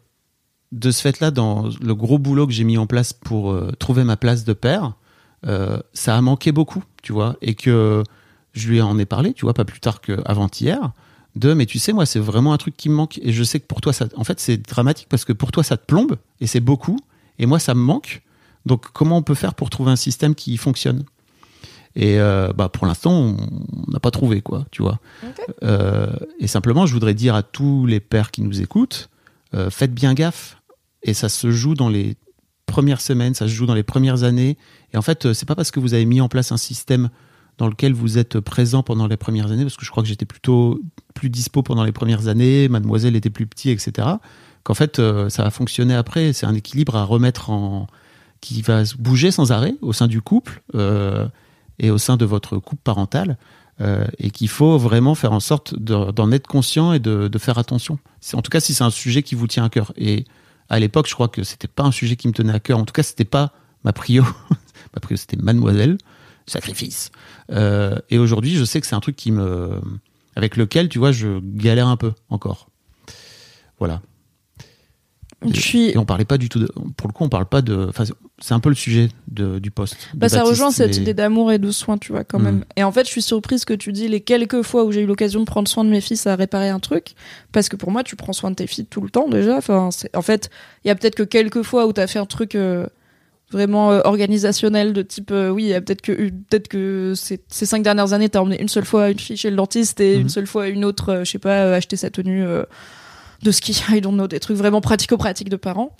de 0.71 0.91
ce 0.91 1.01
fait-là, 1.01 1.31
dans 1.31 1.69
le 1.81 1.95
gros 1.95 2.17
boulot 2.19 2.45
que 2.47 2.53
j'ai 2.53 2.63
mis 2.63 2.77
en 2.77 2.85
place 2.87 3.13
pour 3.13 3.51
euh, 3.51 3.71
trouver 3.79 4.03
ma 4.03 4.17
place 4.17 4.43
de 4.43 4.53
père, 4.53 4.93
ça 5.93 6.17
a 6.17 6.21
manqué 6.21 6.51
beaucoup, 6.51 6.83
tu 7.01 7.13
vois, 7.13 7.37
et 7.41 7.55
que 7.55 8.03
je 8.53 8.67
lui 8.69 8.81
en 8.81 8.97
ai 8.99 9.05
parlé, 9.05 9.33
tu 9.33 9.45
vois, 9.45 9.53
pas 9.53 9.65
plus 9.65 9.79
tard 9.79 10.01
qu'avant-hier, 10.01 10.91
de, 11.35 11.53
mais 11.53 11.65
tu 11.65 11.79
sais, 11.79 11.93
moi, 11.93 12.05
c'est 12.05 12.19
vraiment 12.19 12.53
un 12.53 12.57
truc 12.57 12.75
qui 12.75 12.89
me 12.89 12.95
manque, 12.95 13.19
et 13.19 13.31
je 13.31 13.43
sais 13.43 13.59
que 13.59 13.65
pour 13.65 13.81
toi, 13.81 13.93
ça, 13.93 14.07
en 14.15 14.23
fait, 14.23 14.39
c'est 14.39 14.57
dramatique 14.57 15.07
parce 15.09 15.25
que 15.25 15.33
pour 15.33 15.51
toi, 15.51 15.63
ça 15.63 15.77
te 15.77 15.85
plombe, 15.85 16.17
et 16.41 16.47
c'est 16.47 16.59
beaucoup, 16.59 16.97
et 17.37 17.45
moi, 17.45 17.59
ça 17.59 17.73
me 17.73 17.79
manque. 17.81 18.21
Donc, 18.65 18.85
comment 18.93 19.17
on 19.17 19.23
peut 19.23 19.35
faire 19.35 19.53
pour 19.53 19.69
trouver 19.69 19.91
un 19.91 19.95
système 19.95 20.35
qui 20.35 20.57
fonctionne? 20.57 21.05
Et 21.95 22.19
euh, 22.19 22.53
bah, 22.53 22.69
pour 22.69 22.85
l'instant, 22.85 23.11
on 23.11 23.91
n'a 23.91 23.99
pas 23.99 24.11
trouvé, 24.11 24.41
quoi, 24.41 24.65
tu 24.71 24.81
vois. 24.81 24.99
Euh, 25.63 26.13
et 26.39 26.47
simplement, 26.47 26.85
je 26.85 26.93
voudrais 26.93 27.13
dire 27.13 27.35
à 27.35 27.43
tous 27.43 27.85
les 27.85 27.99
pères 27.99 28.31
qui 28.31 28.41
nous 28.41 28.61
écoutent, 28.61 29.09
euh, 29.53 29.69
faites 29.69 29.93
bien 29.93 30.13
gaffe. 30.13 30.61
Et 31.03 31.13
ça 31.13 31.29
se 31.29 31.49
joue 31.51 31.73
dans 31.73 31.89
les 31.89 32.15
premières 32.65 33.01
semaines, 33.01 33.33
ça 33.33 33.47
se 33.47 33.53
joue 33.53 33.65
dans 33.65 33.73
les 33.73 33.83
premières 33.83 34.23
années. 34.23 34.57
Et 34.93 34.97
en 34.97 35.01
fait, 35.01 35.33
c'est 35.33 35.47
pas 35.47 35.55
parce 35.55 35.71
que 35.71 35.79
vous 35.79 35.93
avez 35.93 36.05
mis 36.05 36.21
en 36.21 36.29
place 36.29 36.51
un 36.51 36.57
système 36.57 37.09
dans 37.57 37.67
lequel 37.67 37.93
vous 37.93 38.17
êtes 38.17 38.39
présent 38.39 38.83
pendant 38.83 39.07
les 39.07 39.17
premières 39.17 39.51
années, 39.51 39.63
parce 39.63 39.75
que 39.75 39.85
je 39.85 39.91
crois 39.91 40.03
que 40.03 40.09
j'étais 40.09 40.25
plutôt 40.25 40.79
plus 41.13 41.29
dispo 41.29 41.63
pendant 41.63 41.83
les 41.83 41.91
premières 41.91 42.27
années, 42.27 42.69
mademoiselle 42.69 43.15
était 43.15 43.29
plus 43.29 43.47
petit, 43.47 43.69
etc., 43.71 44.07
qu'en 44.63 44.73
fait, 44.73 45.01
ça 45.29 45.43
va 45.43 45.49
fonctionner 45.49 45.95
après. 45.95 46.31
C'est 46.31 46.45
un 46.45 46.53
équilibre 46.53 46.95
à 46.95 47.03
remettre 47.03 47.49
en. 47.49 47.87
Qui 48.41 48.61
va 48.61 48.83
bouger 48.97 49.31
sans 49.31 49.51
arrêt 49.51 49.75
au 49.81 49.93
sein 49.93 50.07
du 50.07 50.21
couple 50.21 50.61
euh, 50.75 51.27
et 51.79 51.91
au 51.91 51.97
sein 51.97 52.17
de 52.17 52.25
votre 52.25 52.57
couple 52.57 52.81
parental. 52.83 53.37
euh, 53.81 54.05
et 54.17 54.29
qu'il 54.29 54.49
faut 54.49 54.77
vraiment 54.77 55.15
faire 55.15 55.31
en 55.31 55.39
sorte 55.39 55.73
de- 55.79 56.11
d'en 56.11 56.33
être 56.33 56.47
conscient 56.47 56.91
et 56.91 56.99
de, 56.99 57.29
de 57.29 57.37
faire 57.37 57.57
attention. 57.57 57.97
En 58.33 58.41
tout 58.41 58.49
cas, 58.49 58.59
si 58.59 58.73
c'est 58.73 58.83
un 58.83 58.89
sujet 58.89 59.23
qui 59.23 59.35
vous 59.35 59.47
tient 59.47 59.63
à 59.63 59.69
cœur. 59.69 59.93
Et 59.95 60.25
à 60.67 60.79
l'époque, 60.79 61.07
je 61.07 61.13
crois 61.13 61.29
que 61.29 61.43
c'était 61.43 61.69
pas 61.69 61.83
un 61.83 61.91
sujet 61.93 62.17
qui 62.17 62.27
me 62.27 62.33
tenait 62.33 62.51
à 62.51 62.59
cœur. 62.59 62.77
En 62.77 62.83
tout 62.83 62.91
cas, 62.91 63.03
c'était 63.03 63.23
pas 63.23 63.53
ma 63.85 63.93
prio. 63.93 64.23
ma 64.93 64.99
prio, 64.99 65.15
c'était 65.15 65.37
mademoiselle, 65.37 65.97
sacrifice. 66.45 67.11
Euh, 67.53 67.97
et 68.09 68.17
aujourd'hui, 68.17 68.57
je 68.57 68.65
sais 68.65 68.81
que 68.81 68.85
c'est 68.87 68.95
un 68.95 68.99
truc 68.99 69.15
qui 69.15 69.31
me, 69.31 69.79
avec 70.35 70.57
lequel, 70.57 70.89
tu 70.89 70.99
vois, 70.99 71.13
je 71.13 71.39
galère 71.41 71.87
un 71.87 71.95
peu 71.95 72.11
encore. 72.29 72.67
Voilà. 73.79 74.01
Et, 75.45 75.53
Je 75.53 75.61
suis- 75.61 75.89
et 75.91 75.97
on 75.97 76.03
parlait 76.03 76.25
pas 76.25 76.37
du 76.37 76.49
tout 76.49 76.59
de, 76.59 76.67
pour 76.97 77.07
le 77.07 77.13
coup, 77.13 77.23
on 77.23 77.29
parle 77.29 77.45
pas 77.45 77.61
de, 77.61 77.85
enfin, 77.87 78.03
c'est 78.39 78.53
un 78.53 78.59
peu 78.59 78.67
le 78.67 78.75
sujet 78.75 79.07
de, 79.29 79.57
du 79.59 79.71
poste. 79.71 79.95
Bah, 80.13 80.27
ça 80.27 80.37
Baptiste, 80.39 80.49
rejoint 80.51 80.71
cette 80.71 80.89
mais- 80.89 80.97
idée 80.97 81.13
d'amour 81.13 81.51
et 81.53 81.59
de 81.59 81.71
soin, 81.71 81.97
tu 81.97 82.11
vois, 82.11 82.25
quand 82.25 82.39
Mm. 82.39 82.43
même. 82.43 82.65
Et 82.75 82.83
en 82.83 82.91
fait, 82.91 83.05
je 83.05 83.09
suis 83.11 83.21
surprise 83.21 83.63
que 83.63 83.73
tu 83.73 83.93
dis 83.93 84.09
les 84.09 84.19
quelques 84.19 84.63
fois 84.63 84.83
où 84.83 84.91
j'ai 84.91 85.01
eu 85.01 85.05
l'occasion 85.05 85.39
de 85.39 85.45
prendre 85.45 85.69
soin 85.69 85.85
de 85.85 85.89
mes 85.89 86.01
filles, 86.01 86.17
ça 86.17 86.33
a 86.33 86.35
réparé 86.35 86.67
un 86.67 86.79
truc. 86.79 87.13
Parce 87.53 87.69
que 87.69 87.77
pour 87.77 87.89
moi, 87.91 88.03
tu 88.03 88.17
prends 88.17 88.33
soin 88.33 88.51
de 88.51 88.55
tes 88.55 88.67
filles 88.67 88.85
tout 88.85 88.99
le 88.99 89.09
temps, 89.09 89.29
déjà. 89.29 89.55
Enfin, 89.55 89.87
en 90.13 90.21
fait, 90.21 90.49
il 90.83 90.89
y 90.89 90.91
a 90.91 90.95
peut-être 90.95 91.15
que 91.15 91.23
quelques 91.23 91.63
fois 91.63 91.87
où 91.87 91.93
tu 91.93 92.01
as 92.01 92.07
fait 92.07 92.19
un 92.19 92.25
truc 92.25 92.55
euh, 92.55 92.85
vraiment 93.51 93.91
euh, 93.91 94.01
organisationnel 94.03 94.91
de 94.91 95.01
type, 95.03 95.31
euh, 95.31 95.49
oui, 95.51 95.63
il 95.63 95.69
y 95.69 95.73
a 95.73 95.79
peut-être 95.79 96.01
que, 96.01 96.11
peut-être 96.11 96.67
que 96.67 97.13
ces, 97.15 97.39
ces 97.47 97.65
cinq 97.65 97.81
dernières 97.81 98.11
années, 98.11 98.27
tu 98.29 98.37
as 98.37 98.41
emmené 98.41 98.61
une 98.61 98.67
seule 98.69 98.83
fois 98.85 99.09
une 99.09 99.19
fille 99.19 99.37
chez 99.37 99.49
le 99.49 99.55
dentiste 99.55 100.01
et 100.01 100.15
Mhm. 100.15 100.21
une 100.23 100.29
seule 100.29 100.47
fois 100.47 100.67
une 100.67 100.83
autre, 100.83 101.09
euh, 101.13 101.23
je 101.23 101.31
sais 101.31 101.39
pas, 101.39 101.63
euh, 101.63 101.75
acheter 101.77 101.95
sa 101.95 102.09
tenue. 102.09 102.43
De 103.43 103.51
ski, 103.51 103.81
I 103.89 104.01
don't 104.01 104.13
know, 104.13 104.27
des 104.27 104.39
trucs 104.39 104.57
vraiment 104.57 104.81
pratico-pratiques 104.81 105.49
de 105.49 105.55
parents. 105.55 105.95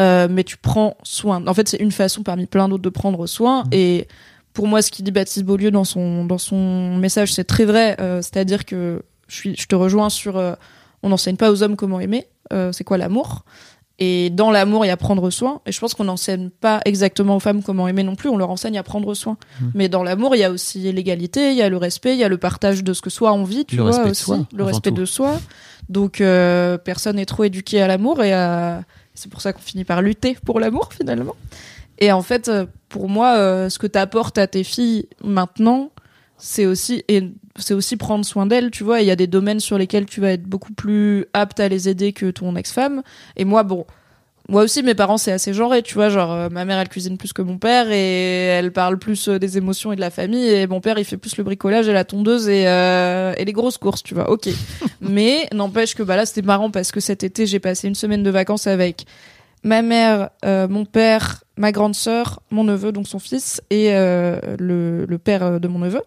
Euh, 0.00 0.28
mais 0.30 0.44
tu 0.44 0.56
prends 0.56 0.96
soin. 1.02 1.46
En 1.46 1.54
fait, 1.54 1.68
c'est 1.68 1.78
une 1.78 1.92
façon 1.92 2.22
parmi 2.22 2.46
plein 2.46 2.68
d'autres 2.68 2.82
de 2.82 2.88
prendre 2.88 3.26
soin. 3.26 3.64
Et 3.72 4.06
pour 4.52 4.66
moi, 4.66 4.82
ce 4.82 4.90
qu'il 4.90 5.04
dit 5.04 5.10
Baptiste 5.10 5.44
Beaulieu 5.44 5.70
dans 5.70 5.84
son, 5.84 6.24
dans 6.24 6.38
son 6.38 6.96
message, 6.96 7.32
c'est 7.32 7.44
très 7.44 7.64
vrai. 7.64 7.96
Euh, 8.00 8.22
C'est-à-dire 8.22 8.64
que 8.64 9.02
je, 9.28 9.34
suis, 9.36 9.56
je 9.56 9.66
te 9.66 9.74
rejoins 9.74 10.10
sur. 10.10 10.36
euh, 10.36 10.54
on 11.02 11.08
n'enseigne 11.10 11.36
pas 11.36 11.50
aux 11.50 11.62
hommes 11.62 11.76
comment 11.76 12.00
aimer. 12.00 12.26
C'est 12.72 12.84
quoi 12.84 12.96
l'amour? 12.98 13.44
Et 13.98 14.30
dans 14.30 14.50
l'amour, 14.50 14.84
il 14.84 14.88
y 14.88 14.90
a 14.90 14.96
prendre 14.96 15.28
soin. 15.30 15.60
Et 15.66 15.72
je 15.72 15.78
pense 15.80 15.94
qu'on 15.94 16.04
n'enseigne 16.04 16.50
pas 16.50 16.80
exactement 16.84 17.36
aux 17.36 17.40
femmes 17.40 17.62
comment 17.62 17.86
aimer 17.88 18.02
non 18.02 18.16
plus. 18.16 18.28
On 18.28 18.36
leur 18.36 18.50
enseigne 18.50 18.78
à 18.78 18.82
prendre 18.82 19.12
soin. 19.14 19.36
Mhm. 19.60 19.70
Mais 19.74 19.88
dans 19.88 20.02
l'amour, 20.02 20.34
il 20.34 20.38
y 20.40 20.44
a 20.44 20.50
aussi 20.50 20.80
l'égalité, 20.92 21.50
il 21.50 21.56
y 21.56 21.62
a 21.62 21.68
le 21.68 21.76
respect, 21.76 22.12
il 22.14 22.18
y 22.18 22.24
a 22.24 22.28
le 22.28 22.38
partage 22.38 22.82
de 22.82 22.92
ce 22.92 23.02
que 23.02 23.10
soi 23.10 23.32
on 23.32 23.44
vit, 23.44 23.64
tu 23.66 23.76
Le 23.76 23.82
vois 23.82 23.90
respect 23.90 24.04
de 24.06 24.10
aussi, 24.10 24.22
soi, 24.24 24.46
le 24.52 24.64
respect 24.64 24.90
tout. 24.90 24.96
de 24.96 25.04
soi. 25.04 25.40
Donc 25.88 26.20
euh, 26.20 26.78
personne 26.78 27.16
n'est 27.16 27.26
trop 27.26 27.44
éduqué 27.44 27.80
à 27.82 27.86
l'amour 27.86 28.22
et 28.22 28.32
à- 28.32 28.82
c'est 29.14 29.30
pour 29.30 29.40
ça 29.40 29.52
qu'on 29.52 29.60
finit 29.60 29.84
par 29.84 30.02
lutter 30.02 30.36
pour 30.44 30.58
l'amour 30.60 30.92
finalement. 30.92 31.36
Et 31.98 32.10
en 32.10 32.22
fait, 32.22 32.48
euh, 32.48 32.66
pour 32.88 33.08
moi, 33.08 33.36
euh, 33.36 33.68
ce 33.68 33.78
que 33.78 33.86
tu 33.86 33.98
apportes 33.98 34.38
à 34.38 34.46
tes 34.46 34.64
filles 34.64 35.06
maintenant, 35.22 35.90
c'est 36.36 36.66
aussi 36.66 37.04
et 37.08 37.30
c'est 37.56 37.74
aussi 37.74 37.96
prendre 37.96 38.24
soin 38.24 38.46
d'elles, 38.46 38.72
tu 38.72 38.82
vois. 38.82 39.00
Il 39.00 39.06
y 39.06 39.12
a 39.12 39.16
des 39.16 39.28
domaines 39.28 39.60
sur 39.60 39.78
lesquels 39.78 40.06
tu 40.06 40.20
vas 40.20 40.32
être 40.32 40.42
beaucoup 40.42 40.72
plus 40.72 41.26
apte 41.32 41.60
à 41.60 41.68
les 41.68 41.88
aider 41.88 42.12
que 42.12 42.30
ton 42.32 42.56
ex-femme. 42.56 43.02
Et 43.36 43.44
moi, 43.44 43.62
bon, 43.62 43.86
moi 44.48 44.62
aussi, 44.62 44.82
mes 44.82 44.94
parents, 44.94 45.16
c'est 45.16 45.32
assez 45.32 45.54
genré, 45.54 45.82
tu 45.82 45.94
vois. 45.94 46.10
Genre, 46.10 46.30
euh, 46.30 46.48
ma 46.50 46.66
mère, 46.66 46.78
elle 46.78 46.88
cuisine 46.88 47.16
plus 47.16 47.32
que 47.32 47.40
mon 47.40 47.56
père 47.56 47.90
et 47.90 48.46
elle 48.46 48.72
parle 48.72 48.98
plus 48.98 49.28
euh, 49.28 49.38
des 49.38 49.56
émotions 49.56 49.92
et 49.92 49.96
de 49.96 50.02
la 50.02 50.10
famille. 50.10 50.46
Et 50.46 50.66
mon 50.66 50.80
père, 50.80 50.98
il 50.98 51.04
fait 51.04 51.16
plus 51.16 51.36
le 51.38 51.44
bricolage 51.44 51.88
et 51.88 51.94
la 51.94 52.04
tondeuse 52.04 52.48
et, 52.48 52.66
euh, 52.66 53.32
et 53.38 53.44
les 53.46 53.52
grosses 53.52 53.78
courses, 53.78 54.02
tu 54.02 54.12
vois. 54.14 54.30
Ok. 54.30 54.48
Mais 55.00 55.48
n'empêche 55.52 55.94
que 55.94 56.02
bah 56.02 56.16
là, 56.16 56.26
c'était 56.26 56.42
marrant 56.42 56.70
parce 56.70 56.92
que 56.92 57.00
cet 57.00 57.24
été, 57.24 57.46
j'ai 57.46 57.58
passé 57.58 57.88
une 57.88 57.94
semaine 57.94 58.22
de 58.22 58.30
vacances 58.30 58.66
avec 58.66 59.06
ma 59.62 59.80
mère, 59.80 60.28
euh, 60.44 60.68
mon 60.68 60.84
père, 60.84 61.42
ma 61.56 61.72
grande 61.72 61.94
sœur, 61.94 62.42
mon 62.50 62.64
neveu, 62.64 62.92
donc 62.92 63.08
son 63.08 63.18
fils, 63.18 63.62
et 63.70 63.94
euh, 63.94 64.38
le, 64.58 65.06
le 65.06 65.18
père 65.18 65.58
de 65.58 65.68
mon 65.68 65.78
neveu. 65.78 66.02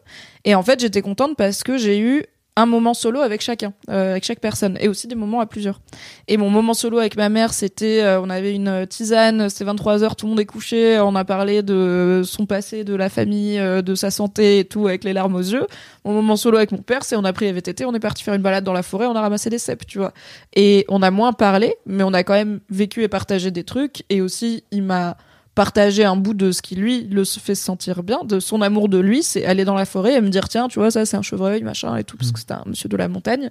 Et 0.45 0.53
en 0.53 0.61
fait, 0.61 0.79
j'étais 0.79 1.01
contente 1.01 1.35
parce 1.35 1.63
que 1.63 1.77
j'ai 1.77 1.99
eu 1.99 2.23
un 2.57 2.65
moment 2.65 2.95
solo 2.95 3.21
avec 3.21 3.41
chacun, 3.41 3.73
euh, 3.89 4.11
avec 4.11 4.25
chaque 4.25 4.39
personne, 4.39 4.77
et 4.81 4.87
aussi 4.87 5.07
des 5.07 5.15
moments 5.15 5.39
à 5.39 5.45
plusieurs. 5.45 5.79
Et 6.27 6.37
mon 6.37 6.49
moment 6.49 6.73
solo 6.73 6.97
avec 6.97 7.15
ma 7.15 7.29
mère, 7.29 7.53
c'était, 7.53 8.01
euh, 8.01 8.19
on 8.19 8.31
avait 8.31 8.53
une 8.53 8.87
tisane, 8.87 9.47
c'était 9.47 9.65
23 9.65 10.03
heures, 10.03 10.15
tout 10.15 10.25
le 10.25 10.31
monde 10.31 10.39
est 10.39 10.45
couché, 10.45 10.99
on 10.99 11.13
a 11.15 11.23
parlé 11.23 11.61
de 11.61 12.23
son 12.25 12.47
passé, 12.47 12.83
de 12.83 12.95
la 12.95 13.09
famille, 13.09 13.59
euh, 13.59 13.83
de 13.83 13.93
sa 13.93 14.09
santé 14.09 14.59
et 14.59 14.65
tout, 14.65 14.87
avec 14.87 15.03
les 15.03 15.13
larmes 15.13 15.35
aux 15.35 15.39
yeux. 15.39 15.67
Mon 16.03 16.13
moment 16.13 16.35
solo 16.35 16.57
avec 16.57 16.71
mon 16.71 16.81
père, 16.81 17.03
c'est 17.03 17.15
on 17.15 17.23
a 17.25 17.31
pris 17.31 17.45
les 17.45 17.51
VTT, 17.51 17.85
on 17.85 17.93
est 17.93 17.99
parti 17.99 18.23
faire 18.23 18.33
une 18.33 18.41
balade 18.41 18.63
dans 18.63 18.73
la 18.73 18.83
forêt, 18.83 19.05
on 19.05 19.15
a 19.15 19.21
ramassé 19.21 19.51
des 19.51 19.59
cèpes, 19.59 19.85
tu 19.85 19.99
vois. 19.99 20.13
Et 20.55 20.83
on 20.89 21.03
a 21.03 21.11
moins 21.11 21.33
parlé, 21.33 21.75
mais 21.85 22.03
on 22.03 22.13
a 22.13 22.23
quand 22.23 22.33
même 22.33 22.59
vécu 22.71 23.03
et 23.03 23.07
partagé 23.07 23.51
des 23.51 23.63
trucs, 23.63 24.03
et 24.09 24.19
aussi, 24.21 24.63
il 24.71 24.81
m'a 24.81 25.15
partagé 25.57 26.05
un 26.05 26.15
bout 26.15 26.35
de 26.35 26.51
ce 26.51 26.61
qui 26.61 26.75
lui 26.75 27.05
le 27.05 27.25
fait 27.25 27.55
se 27.55 27.63
sentir 27.63 28.03
bien, 28.03 28.23
de 28.23 28.39
son 28.39 28.61
amour 28.61 28.89
de 28.89 28.99
lui, 28.99 29.23
c'est 29.23 29.43
aller 29.43 29.65
dans 29.65 29.73
la 29.73 29.85
forêt 29.85 30.13
et 30.13 30.21
me 30.21 30.29
dire 30.29 30.47
tiens, 30.49 30.67
tu 30.67 30.77
vois, 30.77 30.91
ça 30.91 31.03
c'est 31.03 31.17
un 31.17 31.23
chevreuil, 31.23 31.63
machin 31.63 31.95
et 31.97 32.03
tout, 32.03 32.15
parce 32.15 32.31
que 32.31 32.37
c'était 32.37 32.53
un 32.53 32.63
monsieur 32.67 32.87
de 32.87 32.95
la 32.95 33.07
montagne. 33.07 33.49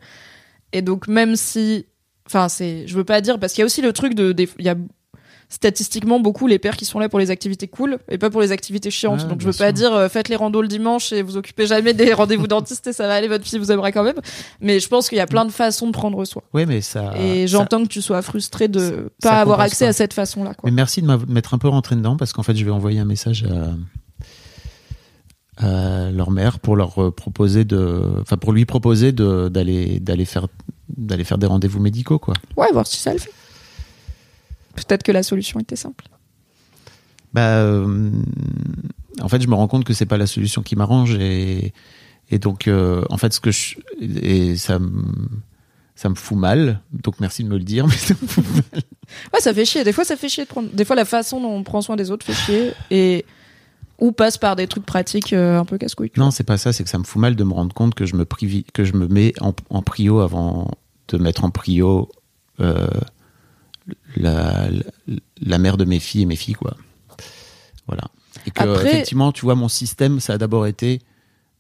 Et 0.73 0.83
donc 0.83 1.09
même 1.09 1.35
si, 1.35 1.85
enfin 2.25 2.49
c'est, 2.49 2.87
je 2.87 2.95
veux 2.97 3.03
pas 3.03 3.21
dire 3.21 3.41
parce 3.41 3.55
qu'il 3.55 3.63
y 3.63 3.65
a 3.65 3.67
aussi 3.67 3.83
le 3.83 3.93
truc 3.93 4.15
de, 4.15 4.33
il 4.39 4.65
y 4.65 4.69
a 4.69 4.77
statistiquement 5.49 6.19
beaucoup 6.19 6.49
les 6.49 6.59
pères 6.59 6.77
qui 6.77 6.85
sont 6.85 6.99
là 6.99 7.09
pour 7.09 7.19
les 7.21 7.31
activités 7.31 7.69
cool 7.69 7.99
et 8.09 8.19
pas 8.19 8.31
pour 8.31 8.41
les 8.41 8.51
activités 8.51 8.91
chiantes. 8.91 9.29
Donc 9.29 9.41
je 9.41 9.47
veux 9.47 9.53
pas 9.53 9.71
dire 9.73 9.93
euh, 9.95 10.09
faites 10.09 10.29
les 10.29 10.35
randos 10.37 10.61
le 10.61 10.67
dimanche 10.69 11.13
et 11.13 11.23
vous 11.23 11.37
occupez 11.37 11.67
jamais 11.67 11.95
des 11.95 12.13
rendez-vous 12.21 12.49
dentistes 12.49 12.87
et 12.89 12.93
ça 12.93 13.07
va 13.07 13.15
aller, 13.15 13.29
votre 13.29 13.45
fille 13.45 13.59
vous 13.61 13.71
aimera 13.71 13.93
quand 13.93 14.03
même. 14.03 14.17
Mais 14.61 14.81
je 14.81 14.89
pense 14.89 15.09
qu'il 15.09 15.19
y 15.19 15.21
a 15.21 15.27
plein 15.27 15.45
de 15.45 15.53
façons 15.53 15.87
de 15.87 15.93
prendre 15.93 16.25
soin. 16.25 16.43
Ouais, 16.53 16.67
mais 16.67 16.81
ça. 16.81 17.13
et 17.17 17.47
ça- 17.47 17.59
j'entends 17.59 17.83
que 17.85 17.89
tu 17.89 18.03
sois 18.03 18.23
frustré 18.23 18.67
de 18.67 19.09
ça 19.23 19.31
pas 19.31 19.41
avoir 19.41 19.61
accès 19.61 19.85
pas. 19.85 19.91
à 19.91 19.93
cette 19.93 20.15
façon-là. 20.15 20.55
Quoi. 20.55 20.69
Mais 20.69 20.75
merci 20.75 21.01
de 21.01 21.07
m'être 21.29 21.55
un 21.55 21.59
peu 21.59 21.69
rentré 21.69 21.95
dedans 21.95 22.17
parce 22.17 22.33
qu'en 22.33 22.43
fait, 22.43 22.57
je 22.57 22.65
vais 22.65 22.71
envoyer 22.73 22.99
un 22.99 23.05
message 23.05 23.45
à, 25.59 25.67
à 25.67 26.11
leur 26.11 26.31
mère 26.31 26.59
pour 26.59 26.77
leur 26.77 27.01
euh, 27.03 27.11
proposer 27.11 27.65
de, 27.65 28.03
enfin 28.21 28.37
pour 28.37 28.53
lui 28.53 28.65
proposer 28.67 29.13
de 29.13 29.49
d'aller 29.49 30.01
d'aller 30.01 30.25
faire 30.25 30.49
d'aller 30.97 31.25
faire 31.25 31.39
des 31.39 31.47
rendez-vous 31.47 31.81
médicaux 31.81 32.19
quoi. 32.19 32.35
Ouais, 32.57 32.67
voir 32.73 32.87
si 32.87 32.99
ça 32.99 33.13
le 33.13 33.19
fait. 33.19 33.31
Peut-être 34.77 35.03
que 35.03 35.13
la 35.13 35.23
solution 35.23 35.59
était 35.61 35.77
simple. 35.77 36.05
Bah, 37.33 37.57
euh, 37.59 38.11
en 39.21 39.29
fait, 39.29 39.43
je 39.43 39.49
me 39.49 39.55
rends 39.55 39.69
compte 39.69 39.85
que 39.85 39.93
c'est 39.95 40.07
pas 40.07 40.17
la 40.17 40.27
solution 40.27 40.63
qui 40.63 40.77
m'arrange 40.77 41.15
et 41.15 41.73
et 42.31 42.39
donc 42.39 42.67
euh, 42.67 43.05
en 43.09 43.19
fait 43.19 43.33
ce 43.33 43.39
que 43.41 43.53
je 43.53 43.77
et 44.01 44.57
ça 44.57 44.79
me 44.79 45.05
ça 45.95 46.09
me 46.09 46.15
fout 46.15 46.37
mal. 46.39 46.81
Donc 46.93 47.21
merci 47.21 47.43
de 47.45 47.49
me 47.49 47.57
le 47.59 47.65
dire, 47.65 47.87
mais 47.87 47.95
ça 47.97 48.15
me 48.21 48.27
fout 48.29 48.45
mal. 48.73 48.83
Ouais, 49.33 49.41
ça 49.41 49.55
fait 49.55 49.65
chier. 49.65 49.85
Des 49.85 49.93
fois, 49.93 50.05
ça 50.05 50.17
fait 50.17 50.29
chier 50.29 50.43
de 50.45 50.49
prendre. 50.49 50.69
Des 50.73 50.85
fois, 50.85 50.97
la 50.97 51.05
façon 51.05 51.41
dont 51.41 51.53
on 51.53 51.63
prend 51.63 51.81
soin 51.81 51.95
des 51.95 52.11
autres 52.11 52.27
fait 52.27 52.35
chier 52.35 52.73
et 52.91 53.25
ou 53.99 54.11
passe 54.13 54.37
par 54.37 54.57
des 54.57 54.67
trucs 54.67 54.85
pratiques 54.85 55.33
euh, 55.33 55.59
un 55.61 55.65
peu 55.65 55.79
casse-couilles. 55.79 56.11
Non, 56.17 56.31
c'est 56.33 56.43
pas 56.45 56.59
ça. 56.59 56.73
C'est 56.73 56.83
que 56.85 56.91
ça 56.91 56.99
me 56.99 57.05
fout 57.05 57.21
mal 57.21 57.37
de 57.37 57.45
me 57.45 57.53
rendre 57.53 57.73
compte 57.75 57.95
que 57.95 58.05
je 58.05 58.17
me 58.17 58.25
privi- 58.25 58.65
que 58.75 58.83
je 58.85 58.95
me 58.95 59.07
mets 59.09 59.33
en, 59.41 59.55
en 59.71 59.81
prio 59.83 60.19
avant 60.21 60.71
de 61.09 61.19
mettre 61.19 61.45
en 61.45 61.51
prio 61.51 62.11
euh, 62.61 62.89
la, 64.17 64.69
la, 65.41 65.59
mère 65.59 65.77
de 65.77 65.85
mes 65.85 66.01
filles 66.01 66.23
et 66.23 66.27
mes 66.27 66.37
filles, 66.37 66.55
quoi. 66.55 66.77
Voilà. 67.87 68.05
Et 68.47 68.51
que 68.51 68.63
Après- 68.63 68.89
effectivement, 68.89 69.33
tu 69.33 69.43
vois, 69.43 69.55
mon 69.55 69.69
système, 69.69 70.21
ça 70.21 70.35
a 70.35 70.39
d'abord 70.39 70.67
été 70.67 71.01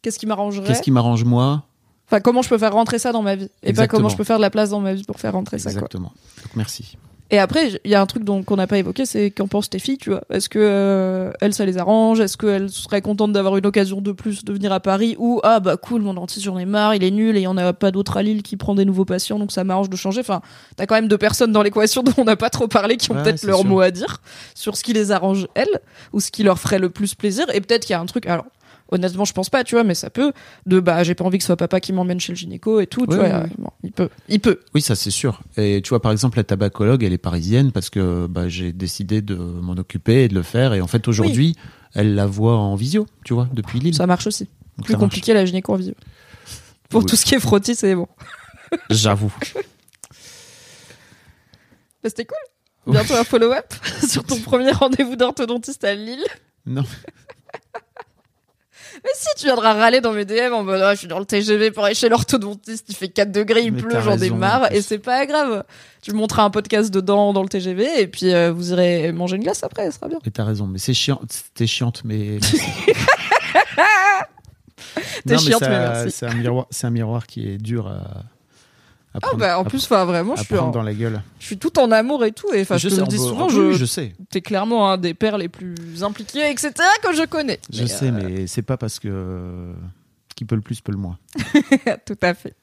Qu'est-ce 0.02 0.18
qui 0.18 0.26
m'arrangerait 0.26 0.66
qu'est-ce 0.66 0.82
qui 0.82 0.90
m'arrange 0.90 1.24
moi 1.24 1.64
Enfin, 2.06 2.20
comment 2.20 2.42
je 2.42 2.48
peux 2.48 2.58
faire 2.58 2.72
rentrer 2.72 3.00
ça 3.00 3.10
dans 3.10 3.22
ma 3.22 3.34
vie 3.34 3.50
et 3.64 3.72
pas 3.72 3.88
comment 3.88 4.08
je 4.08 4.16
peux 4.16 4.22
faire 4.22 4.36
de 4.36 4.42
la 4.42 4.50
place 4.50 4.70
dans 4.70 4.80
ma 4.80 4.94
vie 4.94 5.02
pour 5.02 5.18
faire 5.18 5.32
rentrer 5.32 5.58
ça. 5.58 5.70
Quoi. 5.70 5.78
Exactement. 5.78 6.12
Donc 6.42 6.54
merci. 6.54 6.96
Et 7.30 7.38
après, 7.38 7.80
il 7.84 7.90
y 7.90 7.94
a 7.96 8.00
un 8.00 8.06
truc 8.06 8.22
dont 8.22 8.44
qu'on 8.44 8.54
n'a 8.56 8.68
pas 8.68 8.78
évoqué, 8.78 9.04
c'est 9.04 9.32
qu'en 9.32 9.48
pensent 9.48 9.68
tes 9.68 9.80
filles, 9.80 9.98
tu 9.98 10.10
vois 10.10 10.22
Est-ce 10.30 10.48
que 10.48 10.60
euh, 10.60 11.32
elles, 11.40 11.54
ça 11.54 11.64
les 11.66 11.76
arrange? 11.76 12.20
Est-ce 12.20 12.36
qu'elles 12.36 12.70
seraient 12.70 13.02
contentes 13.02 13.32
d'avoir 13.32 13.56
une 13.56 13.66
occasion 13.66 14.00
de 14.00 14.12
plus 14.12 14.44
de 14.44 14.52
venir 14.52 14.72
à 14.72 14.78
Paris 14.78 15.16
Ou 15.18 15.40
ah 15.42 15.58
bah 15.58 15.76
cool, 15.76 16.02
mon 16.02 16.14
dentiste 16.14 16.44
j'en 16.44 16.56
ai 16.56 16.64
marre, 16.66 16.94
il 16.94 17.02
est 17.02 17.10
nul 17.10 17.36
et 17.36 17.40
il 17.40 17.42
y 17.42 17.46
en 17.48 17.56
a 17.56 17.72
pas 17.72 17.90
d'autres 17.90 18.16
à 18.16 18.22
Lille 18.22 18.42
qui 18.44 18.56
prend 18.56 18.76
des 18.76 18.84
nouveaux 18.84 19.04
patients, 19.04 19.40
donc 19.40 19.50
ça 19.50 19.64
m'arrange 19.64 19.90
de 19.90 19.96
changer. 19.96 20.20
Enfin, 20.20 20.40
t'as 20.76 20.86
quand 20.86 20.94
même 20.94 21.08
deux 21.08 21.18
personnes 21.18 21.50
dans 21.50 21.62
l'équation 21.62 22.02
dont 22.04 22.12
on 22.16 22.24
n'a 22.24 22.36
pas 22.36 22.50
trop 22.50 22.68
parlé 22.68 22.96
qui 22.96 23.10
ont 23.10 23.16
Ouais, 23.16 23.22
peut-être 23.24 23.42
leur 23.44 23.58
sûr. 23.60 23.68
mot 23.68 23.80
à 23.80 23.90
dire 23.90 24.18
sur 24.54 24.76
ce 24.76 24.84
qui 24.84 24.92
les 24.92 25.10
arrange 25.10 25.48
elles 25.54 25.80
ou 26.12 26.20
ce 26.20 26.30
qui 26.30 26.44
leur 26.44 26.58
ferait 26.60 26.78
le 26.78 26.90
plus 26.90 27.14
plaisir. 27.16 27.46
Et 27.52 27.60
peut-être 27.60 27.82
qu'il 27.86 27.92
y 27.92 27.96
a 27.96 28.00
un 28.00 28.06
truc. 28.06 28.26
Alors. 28.26 28.44
Honnêtement, 28.90 29.24
je 29.24 29.32
pense 29.32 29.50
pas, 29.50 29.64
tu 29.64 29.74
vois, 29.74 29.82
mais 29.84 29.94
ça 29.94 30.10
peut. 30.10 30.32
De 30.64 30.78
bah, 30.78 31.02
j'ai 31.02 31.14
pas 31.14 31.24
envie 31.24 31.38
que 31.38 31.42
ce 31.44 31.46
soit 31.46 31.56
papa 31.56 31.80
qui 31.80 31.92
m'emmène 31.92 32.20
chez 32.20 32.32
le 32.32 32.36
gynéco 32.36 32.80
et 32.80 32.86
tout, 32.86 33.06
tu 33.06 33.16
vois. 33.16 33.44
bon, 33.58 33.70
il 33.82 33.90
peut, 33.92 34.08
il 34.28 34.40
peut. 34.40 34.60
Oui, 34.74 34.80
ça 34.82 34.94
c'est 34.94 35.10
sûr. 35.10 35.40
Et 35.56 35.80
tu 35.82 35.88
vois, 35.88 36.00
par 36.00 36.12
exemple, 36.12 36.36
la 36.36 36.44
tabacologue, 36.44 37.02
elle 37.02 37.12
est 37.12 37.18
parisienne 37.18 37.72
parce 37.72 37.90
que 37.90 38.26
bah, 38.26 38.48
j'ai 38.48 38.72
décidé 38.72 39.22
de 39.22 39.34
m'en 39.34 39.72
occuper 39.72 40.24
et 40.24 40.28
de 40.28 40.34
le 40.34 40.42
faire. 40.42 40.72
Et 40.74 40.80
en 40.80 40.86
fait, 40.86 41.08
aujourd'hui, 41.08 41.56
elle 41.94 42.14
la 42.14 42.26
voit 42.26 42.56
en 42.56 42.76
visio, 42.76 43.06
tu 43.24 43.34
vois, 43.34 43.48
depuis 43.52 43.80
Lille. 43.80 43.94
Ça 43.94 44.06
marche 44.06 44.26
aussi. 44.26 44.44
Donc, 44.76 44.86
Plus 44.86 44.92
marche. 44.92 45.00
compliqué 45.02 45.34
la 45.34 45.44
gynéco 45.44 45.72
en 45.72 45.76
visio. 45.76 45.94
Pour 46.88 47.04
tout 47.04 47.16
ce 47.16 47.24
qui 47.24 47.34
est 47.34 47.40
frottis, 47.40 47.74
c'est 47.74 47.94
bon. 47.94 48.06
J'avoue. 48.90 49.34
Mais 52.04 52.10
C'était 52.10 52.24
cool. 52.24 52.92
Bientôt 52.92 53.14
un 53.14 53.24
follow-up 53.24 53.74
sur 54.08 54.22
ton 54.22 54.38
premier 54.40 54.70
rendez-vous 54.70 55.16
d'orthodontiste 55.16 55.82
à 55.82 55.94
Lille. 55.94 56.24
Non. 56.66 56.84
Mais 59.04 59.10
si, 59.14 59.28
tu 59.36 59.44
viendras 59.46 59.74
râler 59.74 60.00
dans 60.00 60.12
mes 60.12 60.24
DM 60.24 60.52
en 60.52 60.62
mode 60.64 60.80
Ah, 60.82 60.94
je 60.94 60.98
suis 61.00 61.08
dans 61.08 61.18
le 61.18 61.24
TGV 61.24 61.70
pour 61.70 61.84
aller 61.84 61.94
chez 61.94 62.08
l'orthodontiste, 62.08 62.86
il 62.88 62.94
fait 62.96 63.08
4 63.08 63.30
degrés, 63.32 63.62
il 63.62 63.72
Mais 63.72 63.82
pleut, 63.82 64.00
j'en 64.00 64.16
ai 64.18 64.30
marre. 64.30 64.72
Et 64.72 64.80
c'est 64.82 64.98
pas 64.98 65.24
grave. 65.26 65.64
Tu 66.02 66.12
me 66.12 66.16
montreras 66.16 66.44
un 66.44 66.50
podcast 66.50 66.92
dedans 66.92 67.32
dans 67.32 67.42
le 67.42 67.48
TGV 67.48 68.00
et 68.00 68.06
puis 68.06 68.32
euh, 68.32 68.52
vous 68.52 68.72
irez 68.72 69.12
manger 69.12 69.36
une 69.36 69.42
glace 69.42 69.62
après, 69.64 69.86
ça 69.86 69.92
sera 69.92 70.08
bien. 70.08 70.18
Et 70.24 70.30
t'as 70.30 70.44
raison, 70.44 70.66
mais 70.66 70.78
c'est 70.78 70.94
chiant. 70.94 71.20
T'es 71.54 71.66
chiante, 71.66 72.02
mais. 72.04 72.38
T'es 75.26 75.38
chiante, 75.38 75.60
ça- 75.60 75.68
mais 75.68 75.78
merci. 75.78 76.10
C'est 76.12 76.26
un 76.26 76.34
miroir, 76.34 76.66
un 76.82 76.90
miroir 76.90 77.26
qui 77.26 77.48
est 77.48 77.58
dur 77.58 77.86
à. 77.88 78.22
Ah 79.16 79.20
prendre- 79.28 79.38
bah 79.38 79.58
en 79.58 79.64
plus, 79.64 79.84
enfin 79.84 80.04
vraiment, 80.04 80.36
je 80.36 80.44
suis, 80.44 80.56
en- 80.58 80.70
dans 80.70 80.82
la 80.82 80.92
gueule. 80.94 81.22
je 81.38 81.46
suis 81.46 81.58
tout 81.58 81.78
en 81.78 81.90
amour 81.90 82.24
et 82.24 82.32
tout. 82.32 82.52
Et 82.52 82.62
enfin, 82.62 82.76
je, 82.76 82.88
te 82.88 82.94
sais, 82.94 83.00
le 83.00 83.06
dis 83.06 83.16
souvent, 83.18 83.48
je, 83.48 83.72
je 83.72 83.84
sais. 83.84 84.14
t'es 84.30 84.40
clairement 84.40 84.90
un 84.90 84.98
des 84.98 85.14
pères 85.14 85.38
les 85.38 85.48
plus 85.48 85.74
impliqués, 86.02 86.50
etc. 86.50 86.72
que 87.02 87.14
je 87.14 87.24
connais. 87.24 87.58
Je 87.72 87.82
Mais, 87.82 87.88
sais, 87.88 88.08
euh, 88.08 88.12
mais 88.12 88.46
c'est 88.46 88.62
pas 88.62 88.76
parce 88.76 88.98
que 88.98 89.72
qui 90.34 90.44
peut 90.44 90.54
le 90.56 90.60
plus 90.60 90.80
peut 90.80 90.92
le 90.92 90.98
moins. 90.98 91.18
Tout 92.06 92.18
à 92.22 92.34
fait. 92.34 92.54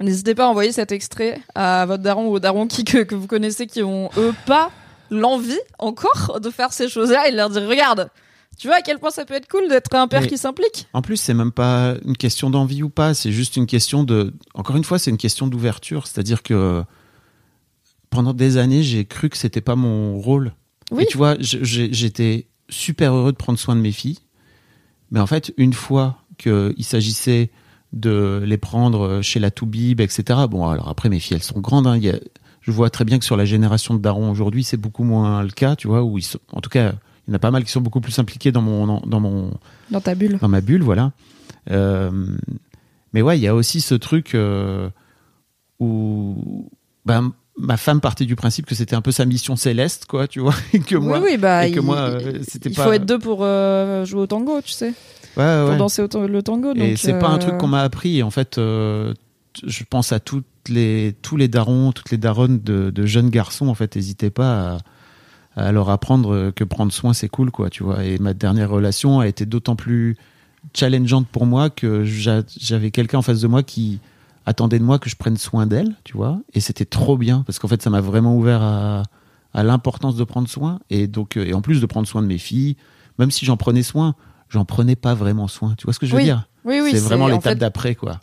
N'hésitez 0.00 0.34
pas 0.34 0.44
à 0.46 0.48
envoyer 0.48 0.72
cet 0.72 0.92
extrait 0.92 1.40
à 1.54 1.84
votre 1.86 2.02
daron 2.02 2.28
ou 2.28 2.32
au 2.34 2.38
daron 2.40 2.66
qui, 2.66 2.84
que, 2.84 2.98
que 3.02 3.14
vous 3.14 3.26
connaissez 3.26 3.66
qui 3.66 3.82
ont, 3.82 4.10
eux, 4.16 4.32
pas 4.46 4.70
l'envie 5.10 5.58
encore 5.78 6.40
de 6.40 6.50
faire 6.50 6.72
ces 6.72 6.88
choses-là 6.88 7.28
et 7.28 7.32
de 7.32 7.36
leur 7.36 7.50
dire 7.50 7.62
Regarde, 7.68 8.08
tu 8.58 8.66
vois 8.66 8.76
à 8.76 8.82
quel 8.82 8.98
point 8.98 9.10
ça 9.10 9.24
peut 9.24 9.34
être 9.34 9.48
cool 9.48 9.68
d'être 9.68 9.94
un 9.94 10.08
père 10.08 10.20
Mais- 10.22 10.26
qui 10.28 10.36
s'implique? 10.38 10.86
En 10.92 11.00
plus, 11.02 11.16
c'est 11.16 11.34
même 11.34 11.52
pas 11.52 11.94
une 12.04 12.16
question 12.16 12.50
d'envie 12.50 12.82
ou 12.82 12.88
pas, 12.90 13.14
c'est 13.14 13.32
juste 13.32 13.56
une 13.56 13.66
question 13.66 14.04
de. 14.04 14.34
Encore 14.54 14.76
une 14.76 14.84
fois, 14.84 14.98
c'est 14.98 15.10
une 15.10 15.16
question 15.16 15.46
d'ouverture. 15.46 16.06
C'est-à-dire 16.06 16.42
que 16.42 16.82
pendant 18.10 18.32
des 18.34 18.56
années, 18.56 18.82
j'ai 18.82 19.04
cru 19.04 19.28
que 19.28 19.36
c'était 19.36 19.60
pas 19.60 19.76
mon 19.76 20.18
rôle. 20.18 20.52
Oui. 20.90 21.02
Et 21.02 21.06
tu 21.06 21.16
vois, 21.18 21.36
j'étais 21.40 22.46
super 22.70 23.14
heureux 23.14 23.32
de 23.32 23.36
prendre 23.36 23.58
soin 23.58 23.76
de 23.76 23.80
mes 23.80 23.92
filles. 23.92 24.18
Mais 25.10 25.20
en 25.20 25.26
fait, 25.26 25.52
une 25.56 25.72
fois 25.72 26.18
qu'il 26.38 26.74
s'agissait 26.84 27.50
de 27.92 28.42
les 28.44 28.58
prendre 28.58 29.22
chez 29.22 29.40
la 29.40 29.50
Toubib, 29.50 30.00
etc. 30.00 30.40
Bon, 30.50 30.66
alors 30.68 30.88
après, 30.88 31.08
mes 31.08 31.20
filles, 31.20 31.36
elles 31.36 31.42
sont 31.42 31.60
grandes. 31.60 31.86
hein. 31.86 31.96
Il 31.96 32.04
y 32.04 32.10
a- 32.10 32.18
je 32.60 32.70
vois 32.70 32.90
très 32.90 33.04
bien 33.04 33.18
que 33.18 33.24
sur 33.24 33.36
la 33.36 33.44
génération 33.46 33.94
de 33.94 34.00
darons 34.00 34.30
aujourd'hui, 34.30 34.64
c'est 34.64 34.76
beaucoup 34.76 35.04
moins 35.04 35.42
le 35.42 35.50
cas, 35.50 35.74
tu 35.76 35.88
vois, 35.88 36.02
où 36.02 36.18
ils 36.18 36.22
sont, 36.22 36.38
en 36.52 36.60
tout 36.60 36.68
cas, 36.70 36.92
il 37.28 37.32
y 37.32 37.34
en 37.34 37.36
a 37.36 37.38
pas 37.38 37.50
mal 37.50 37.62
qui 37.62 37.70
sont 37.70 37.82
beaucoup 37.82 38.00
plus 38.00 38.18
impliqués 38.18 38.52
dans 38.52 38.62
mon, 38.62 39.00
dans 39.06 39.20
mon, 39.20 39.52
dans 39.90 40.00
ta 40.00 40.14
bulle. 40.14 40.38
dans 40.40 40.48
ma 40.48 40.62
bulle, 40.62 40.82
voilà. 40.82 41.12
Euh, 41.70 42.10
mais 43.12 43.20
ouais, 43.20 43.38
il 43.38 43.42
y 43.42 43.46
a 43.46 43.54
aussi 43.54 43.82
ce 43.82 43.94
truc 43.94 44.34
euh, 44.34 44.88
où 45.78 46.66
ben, 47.04 47.32
ma 47.58 47.76
femme 47.76 48.00
partait 48.00 48.24
du 48.24 48.34
principe 48.34 48.64
que 48.64 48.74
c'était 48.74 48.96
un 48.96 49.02
peu 49.02 49.12
sa 49.12 49.26
mission 49.26 49.56
céleste, 49.56 50.06
quoi, 50.06 50.26
tu 50.26 50.40
vois, 50.40 50.54
et 50.72 50.80
que 50.80 50.96
moi, 50.96 51.18
oui, 51.18 51.30
oui, 51.32 51.36
bah, 51.36 51.66
et 51.66 51.72
que 51.72 51.80
il, 51.80 51.82
moi, 51.82 51.98
euh, 51.98 52.38
c'était 52.48 52.70
il 52.70 52.74
pas. 52.76 52.84
faut 52.84 52.92
être 52.92 53.04
deux 53.04 53.18
pour 53.18 53.38
jouer 53.40 54.20
au 54.22 54.26
tango, 54.26 54.60
tu 54.62 54.72
sais, 54.72 54.94
Ouais, 55.36 55.60
pour 55.60 55.70
ouais. 55.70 55.76
danser 55.76 56.02
au 56.02 56.26
le 56.26 56.42
tango. 56.42 56.72
Et 56.74 56.78
donc, 56.90 56.98
c'est 56.98 57.18
pas 57.18 57.28
un 57.28 57.38
truc 57.38 57.58
qu'on 57.58 57.68
m'a 57.68 57.82
appris. 57.82 58.16
Et 58.18 58.22
en 58.22 58.30
fait, 58.30 58.56
je 58.58 59.14
pense 59.88 60.12
à 60.12 60.18
toutes 60.20 60.46
les, 60.68 61.14
tous 61.22 61.36
les 61.36 61.48
darons, 61.48 61.92
toutes 61.92 62.10
les 62.10 62.16
daronnes 62.16 62.60
de, 62.62 62.90
de 62.90 63.06
jeunes 63.06 63.28
garçons. 63.30 63.68
En 63.68 63.74
fait, 63.74 63.96
n'hésitez 63.96 64.30
pas 64.30 64.76
à, 64.76 64.78
leur 65.72 65.90
apprendre 65.90 66.50
que 66.50 66.64
prendre 66.64 66.92
soin, 66.92 67.12
c'est 67.12 67.28
cool, 67.28 67.50
quoi, 67.50 67.70
tu 67.70 67.82
vois. 67.82 68.04
Et 68.04 68.18
ma 68.18 68.34
dernière 68.34 68.70
relation 68.70 69.20
a 69.20 69.26
été 69.28 69.46
d'autant 69.46 69.76
plus 69.76 70.16
challengeante 70.74 71.26
pour 71.28 71.46
moi 71.46 71.70
que 71.70 72.04
j'a- 72.04 72.42
j'avais 72.58 72.90
quelqu'un 72.90 73.18
en 73.18 73.22
face 73.22 73.40
de 73.40 73.46
moi 73.48 73.62
qui 73.62 74.00
attendait 74.46 74.78
de 74.78 74.84
moi 74.84 74.98
que 74.98 75.08
je 75.10 75.16
prenne 75.16 75.36
soin 75.36 75.66
d'elle, 75.66 75.94
tu 76.04 76.16
vois. 76.16 76.40
Et 76.54 76.60
c'était 76.60 76.84
trop 76.84 77.16
bien 77.16 77.42
parce 77.46 77.58
qu'en 77.58 77.68
fait, 77.68 77.82
ça 77.82 77.90
m'a 77.90 78.00
vraiment 78.00 78.36
ouvert 78.36 78.62
à, 78.62 79.02
à 79.54 79.62
l'importance 79.62 80.16
de 80.16 80.24
prendre 80.24 80.48
soin. 80.48 80.80
Et 80.90 81.06
donc, 81.06 81.36
euh, 81.36 81.44
et 81.44 81.54
en 81.54 81.60
plus 81.60 81.80
de 81.80 81.86
prendre 81.86 82.06
soin 82.06 82.22
de 82.22 82.26
mes 82.26 82.38
filles, 82.38 82.76
même 83.18 83.30
si 83.30 83.44
j'en 83.44 83.56
prenais 83.56 83.82
soin, 83.82 84.14
j'en 84.48 84.64
prenais 84.64 84.96
pas 84.96 85.14
vraiment 85.14 85.48
soin. 85.48 85.74
Tu 85.76 85.84
vois 85.84 85.92
ce 85.92 85.98
que 85.98 86.06
je 86.06 86.12
veux 86.12 86.18
Oui. 86.18 86.24
dire? 86.24 86.48
Oui, 86.64 86.80
oui, 86.82 86.90
c'est 86.92 87.00
vraiment 87.00 87.26
en 87.26 87.28
l'étape 87.28 87.42
fait, 87.44 87.54
d'après, 87.56 87.94
quoi. 87.94 88.20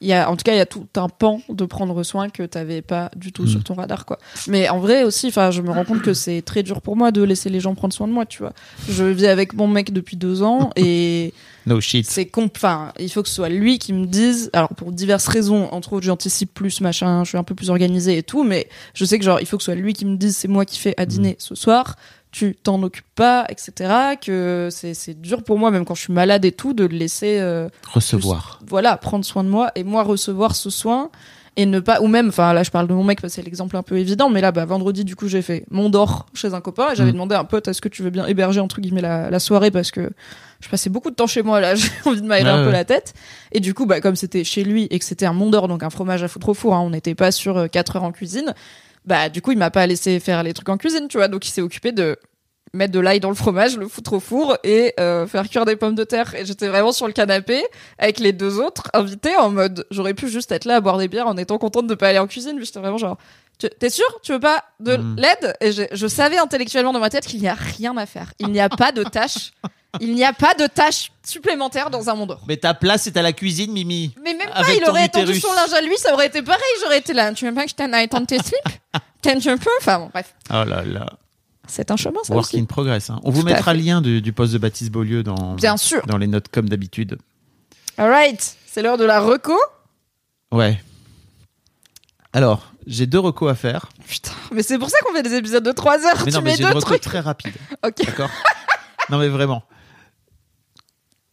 Il 0.00 0.08
y 0.08 0.12
a, 0.12 0.30
en 0.30 0.36
tout 0.36 0.44
cas, 0.44 0.52
il 0.52 0.58
y 0.58 0.60
a 0.60 0.66
tout 0.66 0.86
un 0.96 1.08
pan 1.08 1.40
de 1.48 1.64
prendre 1.64 2.02
soin 2.02 2.28
que 2.28 2.42
t'avais 2.44 2.82
pas 2.82 3.10
du 3.16 3.32
tout 3.32 3.44
Mm. 3.44 3.48
sur 3.48 3.64
ton 3.64 3.74
radar, 3.74 4.04
quoi. 4.06 4.18
Mais 4.46 4.68
en 4.68 4.78
vrai 4.78 5.02
aussi, 5.04 5.28
enfin, 5.28 5.50
je 5.50 5.60
me 5.62 5.70
rends 5.70 5.84
compte 5.84 6.02
que 6.02 6.14
c'est 6.14 6.42
très 6.42 6.62
dur 6.62 6.80
pour 6.82 6.96
moi 6.96 7.10
de 7.10 7.22
laisser 7.22 7.50
les 7.50 7.60
gens 7.60 7.74
prendre 7.74 7.92
soin 7.94 8.06
de 8.08 8.12
moi, 8.12 8.26
tu 8.26 8.38
vois. 8.38 8.52
Je 8.88 9.04
vis 9.04 9.26
avec 9.26 9.54
mon 9.54 9.66
mec 9.66 9.92
depuis 9.92 10.16
deux 10.16 10.42
ans 10.42 10.70
et 10.76 11.32
No 11.66 11.80
shit. 11.80 12.06
c'est 12.08 12.30
enfin, 12.36 12.92
il 12.98 13.10
faut 13.10 13.22
que 13.22 13.28
ce 13.28 13.34
soit 13.34 13.48
lui 13.48 13.78
qui 13.78 13.92
me 13.92 14.06
dise, 14.06 14.50
alors 14.52 14.70
pour 14.70 14.92
diverses 14.92 15.28
raisons, 15.28 15.68
entre 15.72 15.92
autres, 15.94 16.06
j'anticipe 16.06 16.54
plus, 16.54 16.80
machin, 16.80 17.24
je 17.24 17.30
suis 17.30 17.38
un 17.38 17.42
peu 17.44 17.54
plus 17.54 17.68
organisée 17.70 18.16
et 18.18 18.22
tout, 18.22 18.44
mais 18.44 18.68
je 18.94 19.04
sais 19.04 19.18
que 19.18 19.24
genre, 19.24 19.40
il 19.40 19.46
faut 19.46 19.56
que 19.58 19.62
ce 19.62 19.72
soit 19.72 19.80
lui 19.80 19.92
qui 19.92 20.04
me 20.06 20.16
dise, 20.16 20.36
c'est 20.36 20.48
moi 20.48 20.64
qui 20.64 20.78
fais 20.78 20.94
à 20.96 21.04
dîner 21.06 21.36
ce 21.38 21.54
soir, 21.54 21.96
tu 22.38 22.54
t'en 22.54 22.80
occupes 22.82 23.04
pas, 23.14 23.46
etc., 23.48 24.16
que 24.24 24.68
c'est, 24.70 25.20
dur 25.20 25.42
pour 25.42 25.58
moi, 25.58 25.70
même 25.70 25.84
quand 25.84 25.94
je 25.94 26.02
suis 26.02 26.12
malade 26.12 26.44
et 26.44 26.52
tout, 26.52 26.72
de 26.72 26.84
le 26.84 26.96
laisser, 26.96 27.38
euh, 27.40 27.68
Recevoir. 27.92 28.60
voilà, 28.66 28.96
prendre 28.96 29.24
soin 29.24 29.42
de 29.42 29.48
moi 29.48 29.72
et 29.74 29.82
moi 29.84 30.02
recevoir 30.04 30.54
ce 30.54 30.70
soin 30.70 31.10
et 31.56 31.66
ne 31.66 31.80
pas 31.80 32.00
ou 32.02 32.06
même 32.06 32.28
enfin 32.28 32.52
là 32.52 32.62
je 32.62 32.70
parle 32.70 32.86
de 32.86 32.94
mon 32.94 33.02
mec 33.02 33.20
parce 33.20 33.32
que 33.32 33.40
c'est 33.40 33.44
l'exemple 33.44 33.76
un 33.76 33.82
peu 33.82 33.98
évident 33.98 34.30
mais 34.30 34.40
là 34.40 34.52
bah 34.52 34.64
vendredi 34.64 35.04
du 35.04 35.16
coup 35.16 35.26
j'ai 35.26 35.42
fait 35.42 35.64
mon 35.72 35.88
d'or 35.90 36.26
chez 36.32 36.54
un 36.54 36.60
copain 36.60 36.92
et 36.92 36.94
j'avais 36.94 37.10
Mm. 37.10 37.14
demandé 37.14 37.34
à 37.34 37.40
un 37.40 37.44
pote 37.44 37.66
est-ce 37.66 37.80
que 37.80 37.88
tu 37.88 38.04
veux 38.04 38.10
bien 38.10 38.26
héberger 38.28 38.60
entre 38.60 38.80
guillemets 38.80 39.00
la, 39.00 39.28
la 39.28 39.40
soirée 39.40 39.72
parce 39.72 39.90
que 39.90 40.08
je 40.60 40.68
passais 40.68 40.88
beaucoup 40.88 41.10
de 41.10 41.16
temps 41.16 41.26
chez 41.26 41.42
moi 41.42 41.58
là 41.60 41.74
j'ai 41.74 41.88
envie 42.04 42.20
de 42.22 42.26
m'aérer 42.28 42.48
un 42.48 42.62
peu 42.62 42.70
la 42.70 42.84
tête 42.84 43.12
et 43.50 43.58
du 43.58 43.74
coup 43.74 43.86
bah 43.86 44.00
comme 44.00 44.14
c'était 44.14 44.44
chez 44.44 44.62
lui 44.62 44.86
et 44.90 45.00
que 45.00 45.04
c'était 45.04 45.26
un 45.26 45.32
Mont 45.32 45.50
d'or 45.50 45.66
donc 45.66 45.82
un 45.82 45.90
fromage 45.90 46.22
à 46.22 46.28
foutre 46.28 46.50
au 46.50 46.54
four 46.54 46.74
hein, 46.76 46.80
on 46.80 46.90
n'était 46.90 47.16
pas 47.16 47.32
sur 47.32 47.68
4 47.68 47.96
heures 47.96 48.04
en 48.04 48.12
cuisine 48.12 48.54
bah 49.08 49.28
du 49.28 49.42
coup 49.42 49.52
il 49.52 49.58
m'a 49.58 49.70
pas 49.70 49.86
laissé 49.86 50.20
faire 50.20 50.42
les 50.42 50.52
trucs 50.54 50.68
en 50.68 50.76
cuisine 50.76 51.08
tu 51.08 51.16
vois 51.16 51.28
donc 51.28 51.46
il 51.46 51.50
s'est 51.50 51.62
occupé 51.62 51.90
de 51.92 52.16
mettre 52.74 52.92
de 52.92 53.00
l'ail 53.00 53.18
dans 53.18 53.30
le 53.30 53.34
fromage, 53.34 53.78
le 53.78 53.88
foutre 53.88 54.12
au 54.12 54.20
four 54.20 54.58
et 54.62 54.92
euh, 55.00 55.26
faire 55.26 55.48
cuire 55.48 55.64
des 55.64 55.74
pommes 55.74 55.94
de 55.94 56.04
terre. 56.04 56.34
Et 56.34 56.44
j'étais 56.44 56.68
vraiment 56.68 56.92
sur 56.92 57.06
le 57.06 57.14
canapé 57.14 57.64
avec 57.96 58.18
les 58.18 58.32
deux 58.34 58.60
autres 58.60 58.90
invités 58.92 59.34
en 59.36 59.48
mode 59.48 59.86
j'aurais 59.90 60.12
pu 60.12 60.28
juste 60.28 60.52
être 60.52 60.66
là 60.66 60.76
à 60.76 60.80
boire 60.82 60.98
des 60.98 61.08
bières 61.08 61.26
en 61.28 61.38
étant 61.38 61.56
contente 61.56 61.86
de 61.86 61.94
pas 61.94 62.08
aller 62.08 62.18
en 62.18 62.26
cuisine. 62.26 62.56
Mais 62.58 62.64
j'étais 62.66 62.78
vraiment 62.80 62.98
genre 62.98 63.16
Tu- 63.58 63.70
t'es 63.70 63.88
sûr? 63.88 64.04
Tu 64.22 64.32
veux 64.32 64.38
pas 64.38 64.62
de 64.80 64.98
Mm. 64.98 65.16
l'aide? 65.16 65.54
Et 65.62 65.72
je, 65.72 65.82
je 65.90 66.06
savais 66.06 66.36
intellectuellement 66.36 66.92
dans 66.92 67.00
ma 67.00 67.08
tête 67.08 67.24
qu'il 67.26 67.40
n'y 67.40 67.48
a 67.48 67.54
rien 67.54 67.96
à 67.96 68.04
faire. 68.04 68.34
Il 68.38 68.48
n'y 68.52 68.60
a 68.60 68.68
pas 68.68 68.92
de 68.92 69.02
tâche. 69.02 69.52
Il 70.00 70.14
n'y 70.14 70.24
a 70.24 70.32
pas 70.34 70.54
de 70.54 70.66
tâche 70.66 71.12
supplémentaire 71.24 71.88
dans 71.90 72.10
un 72.10 72.14
monde 72.14 72.28
d'or. 72.28 72.42
Mais 72.46 72.56
ta 72.58 72.74
place 72.74 73.06
est 73.06 73.16
à 73.16 73.22
la 73.22 73.32
cuisine, 73.32 73.72
Mimi. 73.72 74.14
Mais 74.22 74.34
même 74.34 74.48
pas, 74.48 74.54
Avec 74.56 74.76
il 74.76 74.82
ton 74.82 74.90
aurait 74.90 75.06
étendu 75.06 75.32
utérus. 75.32 75.42
son 75.42 75.52
linge 75.54 75.72
à 75.72 75.80
lui, 75.80 75.96
ça 75.96 76.12
aurait 76.12 76.26
été 76.26 76.42
pareil. 76.42 76.62
J'aurais 76.82 76.98
été 76.98 77.12
là. 77.14 77.32
Tu 77.32 77.46
veux 77.46 77.54
pas 77.54 77.64
que 77.64 77.70
je 77.76 77.82
à 77.92 78.02
étendre 78.02 78.26
tes 78.26 78.38
slips 78.38 78.54
T'aimes 79.22 79.40
un 79.46 79.56
peu 79.56 79.70
Enfin 79.80 79.98
bon, 80.00 80.10
bref. 80.12 80.34
Oh 80.50 80.64
là 80.64 80.82
là. 80.84 81.06
C'est 81.66 81.90
un 81.90 81.96
chemin, 81.96 82.20
ça 82.22 82.34
Work 82.34 82.46
aussi. 82.48 82.58
in 82.60 82.64
progress. 82.66 83.10
hein. 83.10 83.20
On 83.24 83.30
vous 83.30 83.42
Tout 83.42 83.48
à 83.48 83.52
mettra 83.52 83.74
le 83.74 83.80
lien 83.80 84.00
du, 84.00 84.20
du 84.22 84.32
poste 84.32 84.52
de 84.52 84.58
Baptiste 84.58 84.90
Beaulieu 84.90 85.22
dans, 85.22 85.54
Bien 85.54 85.76
sûr. 85.76 86.04
dans 86.06 86.16
les 86.18 86.26
notes 86.26 86.48
comme 86.48 86.68
d'habitude. 86.68 87.18
Alright, 87.96 88.56
c'est 88.66 88.82
l'heure 88.82 88.96
de 88.98 89.04
la 89.04 89.20
reco. 89.20 89.58
Ouais. 90.52 90.78
Alors, 92.32 92.72
j'ai 92.86 93.06
deux 93.06 93.18
recos 93.18 93.50
à 93.50 93.54
faire. 93.54 93.88
Putain, 94.06 94.32
mais 94.52 94.62
c'est 94.62 94.78
pour 94.78 94.90
ça 94.90 94.96
qu'on 95.04 95.12
fait 95.14 95.22
des 95.22 95.34
épisodes 95.34 95.64
de 95.64 95.72
3 95.72 96.06
heures. 96.06 96.22
Mais 96.24 96.30
tu 96.30 96.36
non, 96.36 96.42
mais 96.42 96.50
mets 96.52 96.56
j'ai 96.56 96.62
une 96.62 96.68
deux 96.70 96.76
reco 96.76 96.88
trucs. 96.90 97.00
très 97.02 97.20
rapide. 97.20 97.54
Ok. 97.86 98.04
D'accord? 98.04 98.30
Non, 99.10 99.18
mais 99.18 99.28
vraiment. 99.28 99.62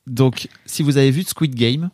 Donc, 0.08 0.48
si 0.66 0.84
vous 0.84 0.98
avez 0.98 1.12
vu 1.12 1.24
Squid 1.24 1.56
Game, 1.56 1.90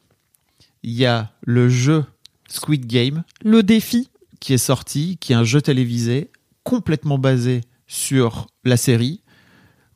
il 0.84 0.92
y 0.94 1.06
a 1.06 1.32
le 1.42 1.70
jeu 1.70 2.04
Squid 2.50 2.86
Game 2.86 3.24
Le 3.44 3.64
défi. 3.64 4.10
qui 4.40 4.54
est 4.54 4.58
sorti, 4.58 5.18
qui 5.20 5.34
est 5.34 5.36
un 5.36 5.44
jeu 5.44 5.62
télévisé 5.62 6.30
complètement 6.64 7.18
basé 7.18 7.62
sur 7.88 8.48
la 8.66 8.78
série, 8.78 9.22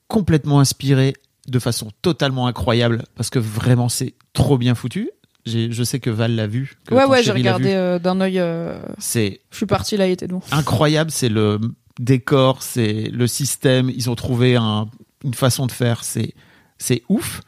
complètement 0.07 0.59
inspiré 0.59 1.13
de 1.47 1.59
façon 1.59 1.91
totalement 2.01 2.47
incroyable, 2.47 3.03
parce 3.15 3.29
que 3.29 3.39
vraiment 3.39 3.89
c'est 3.89 4.13
trop 4.33 4.57
bien 4.57 4.75
foutu. 4.75 5.09
Je 5.45 5.83
sais 5.83 5.99
que 5.99 6.09
Val 6.09 6.33
l'a 6.35 6.47
vu. 6.47 6.75
que 6.87 6.95
Ouais, 6.95 7.05
ouais, 7.05 7.21
j'ai 7.21 7.31
regardé 7.31 7.73
euh, 7.73 7.99
d'un 7.99 8.19
œil. 8.19 8.39
euh, 8.39 8.81
C'est 8.97 9.41
Je 9.51 9.57
suis 9.57 9.67
partie 9.67 9.95
là, 9.95 10.07
il 10.07 10.11
était 10.13 10.27
bon. 10.27 10.41
incroyable, 10.51 11.11
c'est 11.11 11.29
le 11.29 11.59
décor, 11.99 12.63
c'est 12.63 13.03
le 13.11 13.27
système. 13.27 13.91
Ils 13.91 14.09
ont 14.09 14.15
trouvé 14.15 14.55
un- 14.55 14.89
une 15.23 15.35
façon 15.35 15.67
de 15.67 15.71
faire, 15.71 16.03
c'est 16.03 16.33
c'est 16.79 17.03
ouf. 17.09 17.41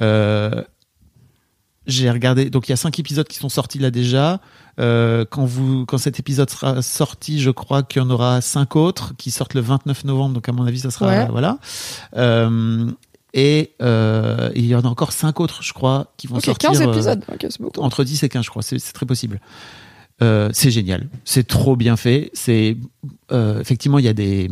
Euh, 0.00 0.62
j'ai 1.86 2.10
regardé, 2.10 2.50
donc 2.50 2.68
il 2.68 2.70
y 2.70 2.72
a 2.72 2.76
cinq 2.76 2.98
épisodes 2.98 3.26
qui 3.26 3.38
sont 3.38 3.48
sortis 3.48 3.78
là 3.78 3.90
déjà. 3.90 4.40
Euh, 4.78 5.24
quand 5.28 5.44
vous, 5.44 5.84
quand 5.86 5.98
cet 5.98 6.18
épisode 6.18 6.48
sera 6.48 6.82
sorti, 6.82 7.40
je 7.40 7.50
crois 7.50 7.82
qu'il 7.82 8.00
y 8.00 8.04
en 8.04 8.10
aura 8.10 8.40
cinq 8.40 8.76
autres 8.76 9.14
qui 9.16 9.30
sortent 9.30 9.54
le 9.54 9.60
29 9.60 10.04
novembre. 10.04 10.34
Donc 10.34 10.48
à 10.48 10.52
mon 10.52 10.64
avis, 10.66 10.80
ça 10.80 10.90
sera 10.90 11.06
Ouais. 11.06 11.26
voilà. 11.30 11.58
Euh, 12.16 12.90
et 13.34 13.72
euh, 13.82 14.50
il 14.54 14.66
y 14.66 14.74
en 14.74 14.80
a 14.80 14.88
encore 14.88 15.12
cinq 15.12 15.40
autres, 15.40 15.62
je 15.62 15.72
crois, 15.72 16.12
qui 16.16 16.26
vont 16.26 16.36
Ok, 16.36 16.44
sortir. 16.44 16.70
15 16.70 16.82
euh, 16.82 16.92
épisodes. 16.92 17.24
Entre 17.78 18.04
10 18.04 18.22
et 18.22 18.28
15, 18.28 18.44
je 18.44 18.50
crois. 18.50 18.62
C'est 18.62 18.78
très 18.92 19.06
possible. 19.06 19.40
C'est 20.20 20.70
génial. 20.70 21.08
C'est 21.24 21.46
trop 21.46 21.76
bien 21.76 21.96
fait. 21.96 22.30
C'est 22.34 22.76
effectivement 23.32 23.98
il 23.98 24.04
y 24.04 24.08
a 24.08 24.12
des 24.14 24.50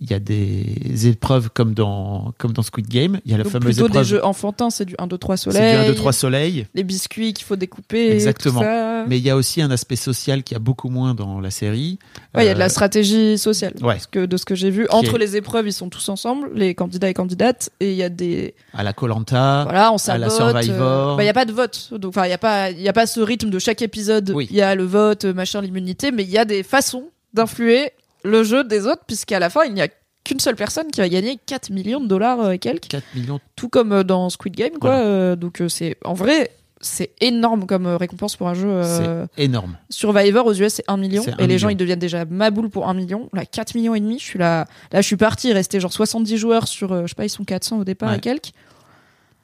il 0.00 0.10
y 0.10 0.14
a 0.14 0.18
des 0.18 1.06
épreuves 1.06 1.48
comme 1.52 1.72
dans 1.74 2.32
comme 2.38 2.52
dans 2.52 2.62
Squid 2.62 2.86
Game. 2.88 3.20
Il 3.24 3.30
y 3.30 3.34
a 3.34 3.38
la 3.38 3.44
Donc 3.44 3.52
fameuse 3.52 3.74
plutôt 3.76 3.86
épreuve. 3.88 4.02
des 4.02 4.08
jeux 4.08 4.24
enfantins, 4.24 4.68
c'est 4.70 4.84
du 4.84 4.94
1, 4.98 5.06
2, 5.06 5.16
3 5.18 5.36
C'est 5.36 5.44
soleil. 5.50 5.72
du 5.74 5.84
1, 5.84 5.86
2, 5.88 5.94
3 5.94 6.12
soleil. 6.12 6.66
Les 6.74 6.84
biscuits 6.84 7.32
qu'il 7.32 7.44
faut 7.46 7.56
découper. 7.56 8.12
Exactement. 8.12 8.60
tout 8.60 8.66
ça. 8.66 9.04
Mais 9.08 9.18
il 9.18 9.24
y 9.24 9.30
a 9.30 9.36
aussi 9.36 9.62
un 9.62 9.70
aspect 9.70 9.96
social 9.96 10.42
qui 10.42 10.54
a 10.54 10.58
beaucoup 10.58 10.88
moins 10.90 11.14
dans 11.14 11.40
la 11.40 11.50
série. 11.50 11.98
Ouais, 12.34 12.44
il 12.44 12.46
y 12.46 12.50
a 12.50 12.54
de 12.54 12.58
la 12.58 12.66
Euh, 12.66 12.68
stratégie 12.68 13.38
sociale. 13.38 13.72
Ouais. 13.80 13.94
Parce 13.94 14.06
que 14.06 14.26
de 14.26 14.36
ce 14.36 14.44
que 14.44 14.54
j'ai 14.54 14.70
vu, 14.70 14.86
entre 14.90 15.14
est- 15.14 15.18
les 15.18 15.36
épreuves, 15.36 15.66
ils 15.66 15.72
sont 15.72 15.88
tous 15.88 16.08
ensemble, 16.08 16.50
les 16.54 16.74
candidats 16.74 17.08
et 17.08 17.14
candidates, 17.14 17.70
et 17.80 17.92
il 17.92 17.96
y 17.96 18.02
a 18.02 18.08
des. 18.08 18.54
à 18.74 18.82
la 18.82 18.92
Colanta. 18.92 19.62
Voilà, 19.64 19.92
on 19.92 19.96
à 19.96 20.18
la 20.18 20.28
Survivor. 20.30 21.12
euh, 21.12 21.16
bah, 21.16 21.22
il 21.22 21.26
y 21.26 21.30
a 21.30 21.32
pas 21.34 21.44
de 21.46 21.52
vote. 21.52 21.88
Donc, 21.92 22.10
enfin, 22.10 22.26
il 22.26 22.30
y 22.30 22.34
a 22.34 22.38
pas, 22.38 22.70
il 22.70 22.86
a 22.86 22.92
pas 22.92 23.06
ce 23.06 23.20
rythme 23.20 23.48
de 23.50 23.58
chaque 23.58 23.80
épisode. 23.82 24.28
Il 24.30 24.34
Oui. 24.34 24.48
y 24.50 24.60
a 24.60 24.74
le 24.74 24.84
vote, 24.84 25.24
euh, 25.24 25.32
machin, 25.32 25.60
l'immunité, 25.62 26.10
mais 26.10 26.22
il 26.24 26.30
y 26.30 26.38
a 26.38 26.44
des 26.44 26.62
façons 26.62 27.04
d'influer 27.32 27.92
le 28.26 28.42
jeu 28.44 28.64
des 28.64 28.86
autres, 28.86 29.02
puisqu'à 29.06 29.38
la 29.38 29.48
fin, 29.50 29.64
il 29.64 29.72
n'y 29.74 29.82
a 29.82 29.88
qu'une 30.24 30.40
seule 30.40 30.56
personne 30.56 30.88
qui 30.90 31.00
va 31.00 31.08
gagner 31.08 31.38
4 31.46 31.70
millions 31.70 32.00
de 32.00 32.06
dollars 32.08 32.40
euh, 32.40 32.50
et 32.52 32.58
quelques. 32.58 32.88
4 32.88 33.04
millions. 33.14 33.40
Tout 33.54 33.68
comme 33.68 33.92
euh, 33.92 34.02
dans 34.02 34.28
Squid 34.28 34.54
Game, 34.56 34.72
quoi. 34.80 34.90
Voilà. 34.90 35.04
Euh, 35.06 35.36
donc, 35.36 35.62
c'est, 35.68 35.96
en 36.04 36.14
vrai, 36.14 36.50
c'est 36.80 37.12
énorme 37.20 37.66
comme 37.66 37.86
récompense 37.86 38.36
pour 38.36 38.48
un 38.48 38.54
jeu. 38.54 38.68
euh, 38.68 39.26
C'est 39.36 39.44
énorme. 39.44 39.78
Survivor 39.88 40.46
aux 40.46 40.52
US 40.54 40.74
c'est 40.74 40.84
1 40.88 40.96
million 40.98 41.24
et 41.38 41.46
les 41.46 41.58
gens 41.58 41.68
ils 41.70 41.76
deviennent 41.76 41.98
déjà 41.98 42.24
maboule 42.26 42.68
pour 42.68 42.86
1 42.88 42.92
million. 42.94 43.30
Là 43.32 43.46
4 43.46 43.74
millions 43.74 43.94
et 43.94 44.00
demi, 44.00 44.18
je 44.18 44.24
suis 44.24 44.38
là 44.38 44.66
là 44.92 45.00
je 45.00 45.06
suis 45.06 45.16
parti, 45.16 45.48
il 45.48 45.52
restait 45.54 45.80
genre 45.80 45.92
70 45.92 46.36
joueurs 46.36 46.68
sur 46.68 47.02
je 47.02 47.06
sais 47.06 47.14
pas, 47.14 47.24
ils 47.24 47.30
sont 47.30 47.44
400 47.44 47.78
au 47.78 47.84
départ 47.84 48.10
Ouais. 48.10 48.18
et 48.18 48.20
quelques. 48.20 48.50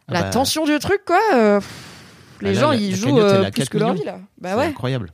Ah 0.09 0.13
la 0.13 0.23
bah, 0.25 0.29
tension 0.31 0.67
du 0.67 0.79
truc 0.79 1.01
quoi, 1.07 1.19
euh, 1.35 1.59
les 2.43 2.49
Bah 2.53 2.55
là, 2.55 2.61
gens 2.61 2.73
ils 2.73 2.95
jouent 2.95 3.19
euh, 3.19 3.45
plus 3.45 3.63
4 3.63 3.71
que 3.71 3.79
leur 3.79 3.95
vie 3.95 4.05
là. 4.05 4.19
Bah 4.39 4.51
c'est 4.51 4.57
ouais, 4.59 4.67
incroyable. 4.67 5.11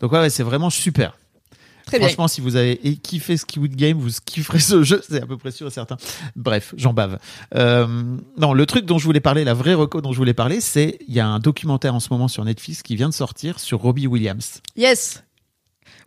Donc 0.00 0.12
ouais, 0.12 0.20
ouais, 0.20 0.30
c'est 0.30 0.44
vraiment 0.44 0.70
super. 0.70 1.18
Très 1.86 1.98
bien. 1.98 2.08
Franchement, 2.08 2.28
si 2.28 2.40
vous 2.40 2.56
avez 2.56 2.76
kiffé 3.02 3.36
Squid 3.36 3.76
Game, 3.76 3.98
vous 3.98 4.10
kifferez 4.24 4.58
ce 4.58 4.82
jeu, 4.82 5.02
c'est 5.08 5.22
à 5.22 5.26
peu 5.26 5.36
près 5.36 5.50
sûr 5.50 5.66
et 5.66 5.70
certain. 5.70 5.96
Bref, 6.36 6.74
j'en 6.76 6.92
bave. 6.92 7.18
Euh, 7.54 7.86
non, 8.38 8.52
le 8.52 8.66
truc 8.66 8.84
dont 8.86 8.98
je 8.98 9.04
voulais 9.04 9.20
parler, 9.20 9.44
la 9.44 9.54
vraie 9.54 9.74
reco 9.74 10.00
dont 10.00 10.12
je 10.12 10.18
voulais 10.18 10.34
parler, 10.34 10.60
c'est 10.60 10.98
il 11.08 11.14
y 11.14 11.20
a 11.20 11.26
un 11.26 11.38
documentaire 11.38 11.94
en 11.94 12.00
ce 12.00 12.08
moment 12.10 12.28
sur 12.28 12.44
Netflix 12.44 12.82
qui 12.82 12.96
vient 12.96 13.08
de 13.08 13.14
sortir 13.14 13.58
sur 13.60 13.80
Robbie 13.80 14.06
Williams. 14.06 14.60
Yes. 14.76 15.22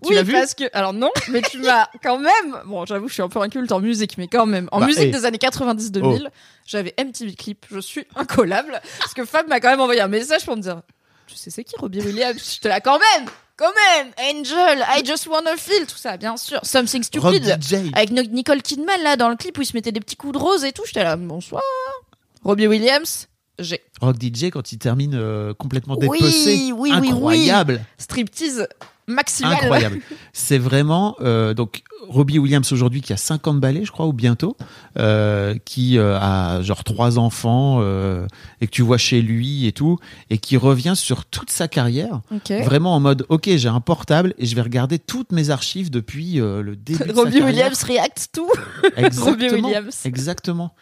Tu 0.02 0.10
oui, 0.10 0.16
l'as 0.16 0.24
vu 0.24 0.34
parce 0.34 0.54
que 0.54 0.66
alors 0.74 0.92
non, 0.92 1.10
mais 1.32 1.42
tu 1.42 1.60
m'as 1.60 1.88
quand 2.04 2.20
même. 2.20 2.58
Bon, 2.66 2.86
j'avoue, 2.86 3.08
je 3.08 3.14
suis 3.14 3.22
un 3.22 3.30
peu 3.30 3.40
inculte 3.40 3.72
en 3.72 3.80
musique, 3.80 4.18
mais 4.18 4.28
quand 4.28 4.46
même, 4.46 4.68
en 4.74 4.82
Bah, 4.82 4.88
musique 4.88 5.04
hey. 5.06 5.12
des 5.12 5.24
années 5.24 5.38
90-2000, 5.38 6.28
j'avais 6.66 6.94
MTV 7.02 7.36
Clip. 7.36 7.66
Je 7.72 7.80
suis 7.80 8.04
incollable 8.16 8.82
parce 9.00 9.14
que 9.14 9.24
Fab 9.24 9.48
m'a 9.48 9.62
quand 9.62 9.70
même 9.70 9.80
envoyé 9.80 10.02
un 10.02 10.10
message 10.10 10.44
pour 10.46 10.58
me 10.58 10.62
dire, 10.62 10.82
tu 11.26 11.36
sais 11.36 11.50
c'est 11.52 11.64
qui 11.64 11.76
Robbie 11.78 12.02
Williams? 12.02 12.36
J'étais 12.54 12.68
là 12.68 12.82
quand 12.82 13.00
même, 13.00 13.30
quand 13.64 13.74
même. 13.98 14.12
Angel, 14.38 14.86
I 14.90 15.06
just 15.06 15.28
wanna 15.28 15.56
feel, 15.58 15.86
tout 15.88 15.98
ça, 15.98 16.18
bien 16.18 16.36
sûr. 16.38 16.60
Something 16.64 17.04
stupid 17.04 17.44
DJ. 17.62 17.76
avec 17.94 18.12
Nicole 18.12 18.62
Kidman 18.62 19.02
là 19.04 19.16
dans 19.16 19.30
le 19.30 19.36
clip 19.36 19.58
où 19.58 19.62
il 19.62 19.66
se 19.66 19.74
mettait 19.74 19.92
des 19.92 20.00
petits 20.00 20.16
coups 20.16 20.34
de 20.34 20.38
rose 20.38 20.64
et 20.64 20.72
tout. 20.72 20.84
J'étais 20.86 21.04
là, 21.04 21.16
bonsoir. 21.16 21.62
Robbie 22.44 22.68
Williams, 22.68 23.28
j'ai 23.60 23.82
Rock 24.02 24.18
DJ 24.22 24.50
quand 24.52 24.72
il 24.74 24.78
termine 24.80 25.14
euh, 25.16 25.54
complètement 25.54 25.96
Oui, 26.00 26.20
dépecé. 26.20 26.72
oui, 26.74 26.74
oui, 26.76 26.92
oui. 27.02 27.10
Incroyable. 27.10 27.82
striptease 27.98 28.68
maximal. 29.08 29.54
Incroyable. 29.54 30.00
C'est 30.34 30.58
vraiment 30.58 31.16
euh, 31.22 31.54
donc 31.54 31.84
Robbie 32.08 32.40
Williams 32.40 32.72
aujourd'hui 32.72 33.02
qui 33.02 33.14
a 33.14 33.18
50 33.18 33.60
balais, 33.60 33.86
je 33.86 33.92
crois, 33.92 34.06
ou 34.08 34.14
bientôt, 34.14 34.58
euh, 34.98 35.56
qui 35.66 35.98
euh, 35.98 36.18
a 36.20 36.62
genre 36.62 36.84
trois 36.84 37.18
enfants 37.18 37.82
et 38.62 38.68
que 38.68 38.72
tu 38.72 38.82
vois 38.82 38.98
chez 38.98 39.22
lui 39.22 39.66
et 39.68 39.72
tout, 39.72 40.00
et 40.30 40.38
qui 40.38 40.58
revient 40.58 40.94
sur 40.96 41.26
toute 41.26 41.50
sa 41.50 41.68
carrière, 41.68 42.22
vraiment 42.64 42.96
en 42.96 43.00
mode 43.00 43.26
ok 43.30 43.50
j'ai 43.56 43.70
un 43.70 43.82
portable 43.82 44.34
et 44.38 44.46
je 44.46 44.56
vais 44.56 44.62
regarder 44.62 45.00
toutes 45.00 45.32
mes 45.32 45.50
archives 45.50 45.90
depuis 45.90 46.36
le 46.36 46.76
début. 46.76 47.04
de 47.04 47.14
sa 47.14 47.22
Robbie. 47.22 47.42
Williams 47.42 47.84
react 47.84 48.30
tout. 48.34 48.50
Exactement. 48.98 49.26
Robbie 49.26 49.50
Williams. 49.50 50.06
Exactement. 50.06 50.74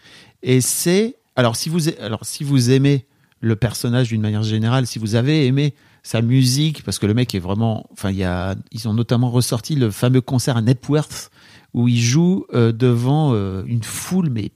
Et 0.43 0.61
c'est 0.61 1.15
alors 1.35 1.56
si 1.56 1.69
vous 1.69 1.89
alors 2.02 2.26
si 2.26 2.43
vous 2.43 2.72
aimez 2.72 3.06
le 3.41 3.56
personnage 3.56 4.10
d'une 4.10 4.22
manière 4.22 4.43
générale, 4.43 4.88
si 4.88 4.99
vous 4.99 5.15
avez 5.15 5.45
aimé 5.48 5.73
sa 6.03 6.22
musique, 6.22 6.84
parce 6.84 6.98
que 6.99 7.06
le 7.06 7.14
mec 7.14 7.36
est 7.36 7.40
vraiment, 7.40 7.86
enfin 7.91 8.10
il 8.11 8.23
a, 8.23 8.56
ils 8.72 8.88
ont 8.88 8.94
notamment 8.94 9.30
ressorti 9.30 9.76
le 9.76 9.91
fameux 9.91 10.22
concert 10.22 10.57
à 10.57 10.61
Nepworth 10.61 11.30
où 11.73 11.88
il 11.88 12.02
joue 12.02 12.45
euh, 12.53 12.73
devant 12.73 13.32
euh, 13.34 13.64
une 13.65 13.84
foule, 13.84 14.30
mais 14.30 14.52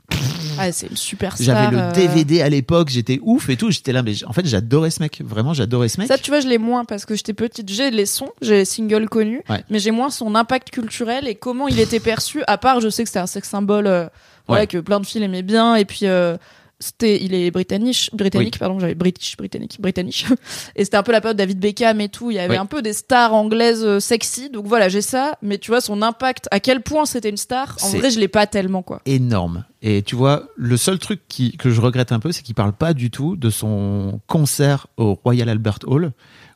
Ah, 0.58 0.70
c'est 0.74 0.88
une 0.88 0.98
super 0.98 1.36
j'avais 1.40 1.72
le 1.74 1.82
euh. 1.82 1.92
DVD 1.94 2.42
à 2.42 2.50
l'époque, 2.50 2.90
j'étais 2.90 3.20
ouf 3.22 3.48
et 3.50 3.56
tout, 3.56 3.72
j'étais 3.72 3.94
là, 3.94 4.04
mais 4.04 4.22
en 4.26 4.34
fait 4.34 4.46
j'adorais 4.46 4.90
ce 4.90 5.02
mec, 5.02 5.22
vraiment 5.24 5.54
j'adorais 5.54 5.88
ce 5.88 6.00
mec. 6.00 6.08
Ça, 6.10 6.18
tu 6.18 6.30
vois, 6.32 6.42
je 6.42 6.48
l'ai 6.48 6.58
moins 6.58 6.84
parce 6.84 7.06
que 7.06 7.16
j'étais 7.16 7.34
petite. 7.34 7.70
J'ai 7.72 7.90
les 7.92 8.06
sons, 8.06 8.32
j'ai 8.42 8.58
les 8.58 8.66
singles 8.66 9.08
connus, 9.08 9.42
Ouais. 9.50 9.64
mais 9.70 9.80
j'ai 9.80 9.92
moins 9.92 10.10
son 10.10 10.36
impact 10.36 10.72
culturel 10.72 11.28
et 11.28 11.36
comment 11.36 11.68
il 11.70 11.80
était 11.80 12.02
perçu. 12.02 12.44
À 12.48 12.58
part, 12.58 12.82
je 12.82 12.90
sais 12.90 13.04
que 13.04 13.10
c'était 13.10 13.20
un 13.20 13.28
sex 13.28 13.48
symbole, 13.48 13.88
euh, 13.88 14.08
voilà, 14.48 14.64
Ouais. 14.64 14.68
que 14.68 14.80
plein 14.80 15.00
de 15.00 15.06
filles 15.06 15.24
aimaient 15.24 15.42
bien. 15.42 15.76
Et 15.76 15.86
puis, 15.86 16.02
euh, 16.04 16.36
c'était, 16.80 17.24
il 17.24 17.34
est 17.34 17.52
britannique, 17.52 18.10
britannique, 18.14 18.60
pardon, 18.60 18.80
j'avais 18.80 18.96
british, 18.96 19.38
britannique, 19.38 19.78
britannique. 19.80 20.26
et 20.76 20.84
c'était 20.84 20.98
un 20.98 21.04
peu 21.04 21.12
la 21.12 21.22
période 21.22 21.38
David 21.38 21.60
Beckham 21.60 22.02
et 22.02 22.10
tout. 22.10 22.32
Il 22.32 22.36
y 22.36 22.40
avait 22.40 22.56
Oui. 22.56 22.58
un 22.58 22.66
peu 22.66 22.82
des 22.82 22.94
stars 22.94 23.34
anglaises 23.34 23.84
euh, 23.84 24.00
sexy. 24.00 24.50
Donc 24.50 24.66
voilà, 24.68 24.90
j'ai 24.90 25.02
ça. 25.02 25.38
Mais 25.42 25.58
tu 25.58 25.72
vois, 25.72 25.82
son 25.82 26.02
impact, 26.02 26.48
à 26.52 26.60
quel 26.60 26.82
point 26.82 27.06
c'était 27.06 27.30
une 27.30 27.38
star. 27.38 27.78
En 27.82 27.90
vrai, 27.90 28.10
je 28.12 28.20
l'ai 28.20 28.28
pas 28.28 28.48
tellement, 28.48 28.82
quoi. 28.84 29.02
énorme. 29.06 29.64
Et 29.82 30.02
tu 30.02 30.16
vois, 30.16 30.50
le 30.56 30.78
seul 30.78 31.00
truc 31.00 31.22
qui, 31.28 31.56
que 31.58 31.70
je 31.70 31.80
regrette 31.80 32.12
un 32.12 32.20
peu, 32.20 32.32
c'est 32.32 32.42
qu'il 32.44 32.56
parle 32.56 32.74
pas 32.74 32.94
du 32.94 33.12
tout 33.12 33.36
de 33.36 33.50
son 33.50 34.20
concert 34.28 34.88
au 34.98 35.14
Royal 35.14 35.48
Albert 35.48 35.80
Hall, 35.86 36.12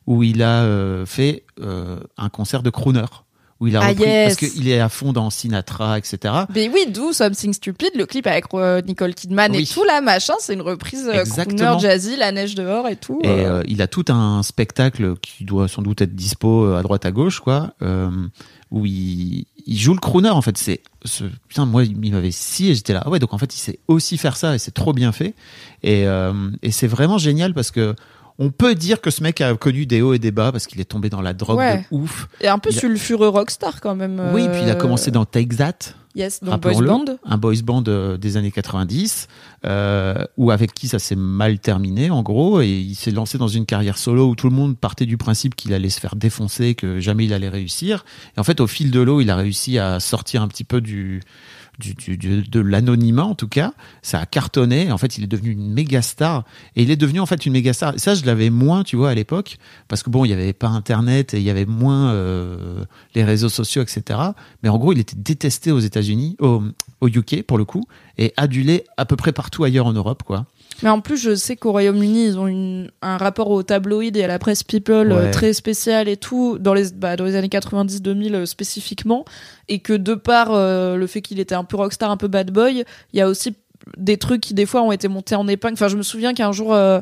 où 0.06 0.22
il 0.22 0.42
a 0.42 0.62
euh, 0.64 1.06
fait 1.06 1.44
euh, 1.60 2.00
un 2.18 2.28
concert 2.28 2.62
de 2.62 2.70
crooner, 2.70 3.04
où 3.60 3.66
il 3.66 3.76
a 3.76 3.80
Ah, 3.82 3.88
repris, 3.90 4.04
yes. 4.04 4.36
parce 4.36 4.52
qu'il 4.52 4.68
est 4.68 4.80
à 4.80 4.88
fond 4.88 5.12
dans 5.12 5.28
Sinatra, 5.28 5.98
etc. 5.98 6.34
Mais 6.54 6.70
oui, 6.72 6.86
d'où 6.90 7.12
Something 7.12 7.52
Stupid, 7.52 7.90
le 7.94 8.06
clip 8.06 8.26
avec 8.26 8.46
euh, 8.54 8.80
Nicole 8.80 9.14
Kidman 9.14 9.54
et 9.54 9.64
tout 9.64 9.84
là, 9.84 10.00
machin, 10.00 10.32
c'est 10.40 10.54
une 10.54 10.62
reprise 10.62 11.06
euh, 11.08 11.20
Exactement. 11.20 11.76
crooner 11.76 11.80
jazzy, 11.80 12.16
la 12.16 12.32
neige 12.32 12.54
dehors 12.54 12.88
et 12.88 12.96
tout. 12.96 13.20
Et 13.22 13.28
euh. 13.28 13.58
euh, 13.60 13.62
il 13.68 13.82
a 13.82 13.86
tout 13.86 14.06
un 14.08 14.42
spectacle 14.42 15.14
qui 15.20 15.44
doit 15.44 15.68
sans 15.68 15.82
doute 15.82 16.00
être 16.00 16.14
dispo 16.14 16.72
à 16.72 16.82
droite 16.82 17.04
à 17.04 17.10
gauche, 17.10 17.40
quoi, 17.40 17.74
où 18.70 18.86
il, 18.86 19.46
il 19.66 19.78
joue 19.78 19.92
le 19.92 20.00
crooner. 20.00 20.30
En 20.30 20.42
fait, 20.42 20.56
c'est 20.56 20.80
ce, 21.04 21.24
putain, 21.48 21.66
moi, 21.66 21.84
il 21.84 22.12
m'avait 22.12 22.30
scié. 22.30 22.74
J'étais 22.74 22.94
là, 22.94 23.02
ah 23.04 23.10
ouais, 23.10 23.18
donc 23.18 23.34
en 23.34 23.38
fait, 23.38 23.54
il 23.54 23.58
sait 23.58 23.78
aussi 23.88 24.16
faire 24.16 24.36
ça 24.36 24.54
et 24.54 24.58
c'est 24.58 24.70
trop 24.70 24.92
bien 24.94 25.12
fait. 25.12 25.34
Et, 25.82 26.06
et 26.62 26.70
c'est 26.70 26.86
vraiment 26.86 27.18
génial 27.18 27.52
parce 27.52 27.70
que 27.70 27.94
on 28.40 28.50
peut 28.50 28.74
dire 28.74 29.00
que 29.00 29.10
ce 29.10 29.22
mec 29.22 29.40
a 29.40 29.54
connu 29.54 29.86
des 29.86 30.02
hauts 30.02 30.14
et 30.14 30.18
des 30.18 30.32
bas 30.32 30.50
parce 30.50 30.66
qu'il 30.66 30.80
est 30.80 30.84
tombé 30.84 31.10
dans 31.10 31.20
la 31.20 31.32
drogue 31.34 31.58
Ouais. 31.58 31.86
de 31.90 31.96
ouf. 31.96 32.26
Et 32.40 32.48
un 32.48 32.58
peu 32.58 32.70
il 32.72 32.76
a- 32.76 32.80
sulfureux 32.80 33.28
rockstar 33.28 33.80
quand 33.80 33.94
même. 33.94 34.20
Oui, 34.34 34.48
puis 34.48 34.62
il 34.62 34.68
a 34.70 34.72
euh, 34.72 34.74
commencé 34.76 35.10
dans 35.12 35.24
Take 35.26 35.54
That. 35.56 35.94
Yes, 36.16 36.42
donc 36.42 36.60
Boys 36.62 36.82
Band. 36.82 37.04
un 37.24 37.38
boys 37.38 37.62
band 37.62 37.84
euh, 37.86 38.16
des 38.16 38.36
années 38.36 38.50
90, 38.50 39.28
euh, 39.64 40.24
ou 40.36 40.50
avec 40.50 40.74
qui 40.74 40.88
ça 40.88 40.98
s'est 40.98 41.14
mal 41.14 41.60
terminé 41.60 42.10
en 42.10 42.22
gros, 42.22 42.60
et 42.60 42.68
il 42.68 42.96
s'est 42.96 43.12
lancé 43.12 43.38
dans 43.38 43.46
une 43.46 43.64
carrière 43.64 43.96
solo 43.96 44.26
où 44.28 44.34
tout 44.34 44.48
le 44.48 44.56
monde 44.56 44.76
partait 44.76 45.06
du 45.06 45.16
principe 45.16 45.54
qu'il 45.54 45.72
allait 45.72 45.88
se 45.88 46.00
faire 46.00 46.16
défoncer, 46.16 46.74
que 46.74 46.98
jamais 46.98 47.26
il 47.26 47.32
allait 47.32 47.48
réussir. 47.48 48.04
Et 48.36 48.40
en 48.40 48.42
fait, 48.44 48.60
au 48.60 48.66
fil 48.66 48.90
de 48.90 48.98
l'eau, 49.00 49.20
il 49.20 49.30
a 49.30 49.36
réussi 49.36 49.78
à 49.78 50.00
sortir 50.00 50.42
un 50.42 50.48
petit 50.48 50.64
peu 50.64 50.80
du 50.80 51.20
du, 51.78 51.94
du- 51.94 52.16
du- 52.16 52.42
de 52.42 52.60
l'anonymat 52.60 53.24
en 53.24 53.34
tout 53.34 53.48
cas. 53.48 53.72
Ça 54.02 54.20
a 54.20 54.26
cartonné. 54.26 54.90
En 54.92 54.98
fait, 54.98 55.16
il 55.18 55.24
est 55.24 55.28
devenu 55.28 55.50
une 55.50 55.72
méga 55.72 56.02
star 56.02 56.44
et 56.76 56.82
il 56.82 56.90
est 56.90 56.96
devenu 56.96 57.20
en 57.20 57.26
fait 57.26 57.46
une 57.46 57.52
méga 57.52 57.72
star. 57.72 57.94
Ça, 57.96 58.14
je 58.14 58.24
l'avais 58.24 58.50
moins, 58.50 58.82
tu 58.84 58.96
vois, 58.96 59.10
à 59.10 59.14
l'époque, 59.14 59.58
parce 59.88 60.02
que 60.02 60.10
bon, 60.10 60.24
il 60.24 60.28
y 60.30 60.32
avait 60.32 60.52
pas 60.52 60.68
Internet 60.68 61.34
et 61.34 61.38
il 61.38 61.42
y 61.42 61.50
avait 61.50 61.66
moins 61.66 62.10
euh, 62.12 62.84
les 63.14 63.24
réseaux 63.24 63.48
sociaux, 63.48 63.82
etc. 63.82 64.18
Mais 64.62 64.68
en 64.68 64.78
gros, 64.78 64.92
il 64.92 64.98
était 64.98 65.16
détesté 65.16 65.72
aux 65.72 65.78
États-Unis, 65.80 66.36
au, 66.40 66.62
au 67.00 67.08
UK 67.08 67.42
pour 67.46 67.58
le 67.58 67.64
coup, 67.64 67.84
et 68.18 68.32
adulé 68.36 68.84
à 68.96 69.06
peu 69.06 69.16
près 69.16 69.32
partout 69.32 69.64
ailleurs 69.64 69.86
en 69.86 69.92
Europe, 69.92 70.22
quoi. 70.24 70.46
Mais 70.82 70.88
en 70.90 71.00
plus, 71.00 71.16
je 71.18 71.34
sais 71.34 71.56
qu'au 71.56 71.72
Royaume-Uni, 71.72 72.24
ils 72.26 72.38
ont 72.38 72.46
une, 72.46 72.90
un 73.02 73.16
rapport 73.18 73.50
aux 73.50 73.62
tabloïds 73.62 74.16
et 74.16 74.24
à 74.24 74.26
la 74.26 74.38
presse 74.38 74.62
people 74.62 75.12
euh, 75.12 75.24
Ouais. 75.24 75.30
très 75.30 75.52
spécial 75.52 76.08
et 76.08 76.16
tout, 76.16 76.58
dans 76.58 76.72
les, 76.74 76.90
bah, 76.92 77.16
dans 77.16 77.24
les 77.24 77.36
années 77.36 77.48
90-2000 77.48 78.34
euh, 78.34 78.46
spécifiquement. 78.46 79.24
Et 79.68 79.80
que 79.80 79.92
de 79.92 80.14
par 80.14 80.48
euh, 80.52 80.96
le 80.96 81.06
fait 81.06 81.20
qu'il 81.20 81.38
était 81.40 81.54
un 81.54 81.64
peu 81.64 81.76
rockstar, 81.76 82.10
un 82.10 82.16
peu 82.16 82.28
bad 82.28 82.50
boy, 82.50 82.84
il 83.12 83.18
y 83.18 83.20
a 83.20 83.28
aussi 83.28 83.54
des 83.96 84.16
trucs 84.16 84.40
qui, 84.40 84.54
des 84.54 84.66
fois, 84.66 84.82
ont 84.82 84.92
été 84.92 85.08
montés 85.08 85.34
en 85.34 85.46
épingle. 85.48 85.74
Enfin, 85.74 85.88
je 85.88 85.96
me 85.96 86.02
souviens 86.02 86.34
qu'un 86.34 86.52
jour, 86.52 86.72
euh, 86.74 87.00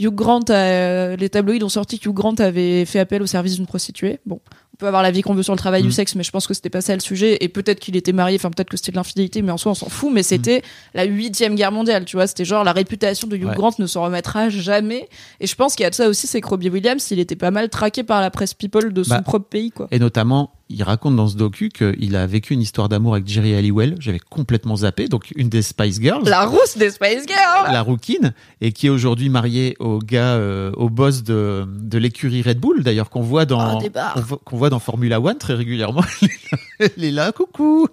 Hugh 0.00 0.14
Grant, 0.14 0.40
a- 0.48 1.16
les 1.16 1.28
tabloïds 1.28 1.62
ont 1.64 1.68
sorti 1.68 1.98
que 1.98 2.08
Hugh 2.08 2.14
Grant 2.14 2.34
avait 2.34 2.84
fait 2.84 2.98
appel 3.00 3.22
au 3.22 3.26
service 3.26 3.56
d'une 3.56 3.66
prostituée. 3.66 4.20
Bon, 4.26 4.40
on 4.67 4.67
peut 4.78 4.86
avoir 4.86 5.02
l'avis 5.02 5.22
qu'on 5.22 5.34
veut 5.34 5.42
sur 5.42 5.52
le 5.52 5.58
travail 5.58 5.82
Mm. 5.82 5.86
du 5.86 5.92
sexe, 5.92 6.14
mais 6.14 6.22
je 6.22 6.30
pense 6.30 6.46
que 6.46 6.54
c'était 6.54 6.70
pas 6.70 6.80
ça 6.80 6.94
le 6.94 7.00
sujet. 7.00 7.36
Et 7.40 7.48
peut-être 7.48 7.80
qu'il 7.80 7.96
était 7.96 8.12
marié, 8.12 8.36
enfin 8.36 8.50
peut-être 8.50 8.70
que 8.70 8.76
c'était 8.76 8.92
de 8.92 8.96
l'infidélité, 8.96 9.42
mais 9.42 9.50
en 9.52 9.56
soi 9.58 9.72
on 9.72 9.74
s'en 9.74 9.88
fout. 9.88 10.10
Mais 10.12 10.22
c'était 10.22 10.62
la 10.94 11.04
huitième 11.04 11.54
guerre 11.56 11.72
mondiale, 11.72 12.04
tu 12.04 12.16
vois. 12.16 12.26
C'était 12.26 12.44
genre 12.44 12.64
la 12.64 12.72
réputation 12.72 13.28
de 13.28 13.36
Hugh 13.36 13.44
Ouais. 13.46 13.54
Grant 13.54 13.72
ne 13.78 13.86
s'en 13.86 14.02
remettra 14.04 14.48
jamais. 14.48 15.08
Et 15.40 15.46
je 15.46 15.54
pense 15.54 15.74
qu'il 15.74 15.82
y 15.84 15.86
a 15.86 15.90
de 15.90 15.94
ça 15.94 16.08
aussi, 16.08 16.26
c'est 16.26 16.40
que 16.40 16.48
Robbie 16.48 16.70
Williams, 16.70 17.10
il 17.10 17.18
était 17.18 17.36
pas 17.36 17.50
mal 17.50 17.68
traqué 17.68 18.02
par 18.04 18.20
la 18.20 18.30
presse 18.30 18.54
people 18.54 18.92
de 18.92 19.02
son 19.02 19.10
Bah, 19.10 19.22
propre 19.22 19.48
pays, 19.48 19.70
quoi. 19.70 19.88
Et 19.90 19.98
notamment, 19.98 20.50
il 20.70 20.82
raconte 20.82 21.16
dans 21.16 21.28
ce 21.28 21.36
docu 21.36 21.70
qu'il 21.70 22.14
a 22.16 22.26
vécu 22.26 22.52
une 22.52 22.60
histoire 22.60 22.88
d'amour 22.88 23.14
avec 23.14 23.26
Jerry 23.26 23.54
Halliwell. 23.54 23.96
J'avais 24.00 24.18
complètement 24.18 24.76
zappé, 24.76 25.08
donc 25.08 25.32
une 25.36 25.48
des 25.48 25.62
Spice 25.62 26.00
Girls. 26.00 26.24
La 26.28 26.44
rousse 26.44 26.76
des 26.76 26.90
Spice 26.90 27.26
Girls. 27.26 27.72
la 27.72 27.82
rouquine. 27.82 28.34
Et 28.60 28.72
qui 28.72 28.88
est 28.88 28.90
aujourd'hui 28.90 29.30
mariée 29.30 29.76
au 29.78 29.98
gars 29.98 30.34
euh, 30.34 30.70
au 30.76 30.90
boss 30.90 31.22
de, 31.22 31.66
de 31.66 31.98
l'écurie 31.98 32.42
Red 32.42 32.60
Bull 32.60 32.82
d'ailleurs 32.82 33.08
qu'on 33.08 33.22
voit 33.22 33.46
dans 33.46 33.78
qu'on 33.78 34.20
voit, 34.20 34.40
qu'on 34.44 34.56
voit 34.56 34.70
dans 34.70 34.78
Formula 34.78 35.20
One 35.20 35.38
très 35.38 35.54
régulièrement. 35.54 36.04
Elle 36.78 37.04
est 37.04 37.10
là. 37.10 37.32
Coucou. 37.32 37.88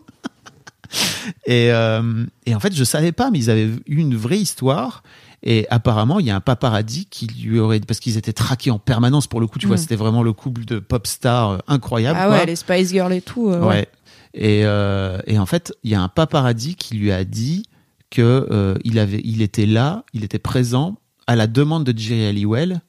Et, 1.46 1.72
euh, 1.72 2.26
et 2.46 2.56
en 2.56 2.60
fait 2.60 2.74
je 2.74 2.84
savais 2.84 3.12
pas 3.12 3.32
mais 3.32 3.40
ils 3.40 3.50
avaient 3.50 3.70
eu 3.88 3.98
une 3.98 4.16
vraie 4.16 4.38
histoire 4.38 5.02
et 5.46 5.68
apparemment 5.70 6.20
il 6.20 6.26
y 6.26 6.32
a 6.32 6.36
un 6.36 6.40
paparazzi 6.42 7.06
qui 7.06 7.28
lui 7.28 7.60
aurait 7.60 7.80
parce 7.80 8.00
qu'ils 8.00 8.18
étaient 8.18 8.34
traqués 8.34 8.72
en 8.72 8.80
permanence 8.80 9.28
pour 9.28 9.40
le 9.40 9.48
coup 9.48 9.60
tu 9.60 9.68
vois 9.68 9.76
Mm. 9.76 9.80
c'était 9.80 9.96
vraiment 9.96 10.24
le 10.24 10.34
couple 10.34 10.66
de 10.66 10.80
pop 10.80 11.06
stars 11.08 11.50
euh, 11.52 11.58
incroyable 11.68 12.18
Ah 12.22 12.28
quoi. 12.28 12.38
ouais, 12.38 12.46
les 12.46 12.56
Spice 12.56 12.90
Girls 12.90 13.14
et 13.14 13.22
tout. 13.22 13.50
euh, 13.50 13.60
Ouais. 13.62 13.68
ouais. 13.68 13.88
Et, 14.34 14.66
euh, 14.66 15.20
et 15.28 15.40
en 15.40 15.46
fait, 15.46 15.74
il 15.84 15.92
y 15.92 15.96
a 15.96 16.02
un 16.02 16.10
paparazzi 16.10 16.76
qui 16.76 16.96
lui 16.98 17.12
a 17.12 17.24
dit 17.24 17.64
que 18.10 18.48
euh, 18.52 18.76
il 18.84 19.00
avait, 19.00 19.22
il 19.24 19.42
était 19.42 19.66
là, 19.66 20.04
il 20.14 20.24
était 20.26 20.40
présent 20.40 20.98
à 21.28 21.36
la 21.38 21.48
demande 21.48 21.86
de 21.86 21.98
Jerry 21.98 22.26
Halliwell 22.26 22.82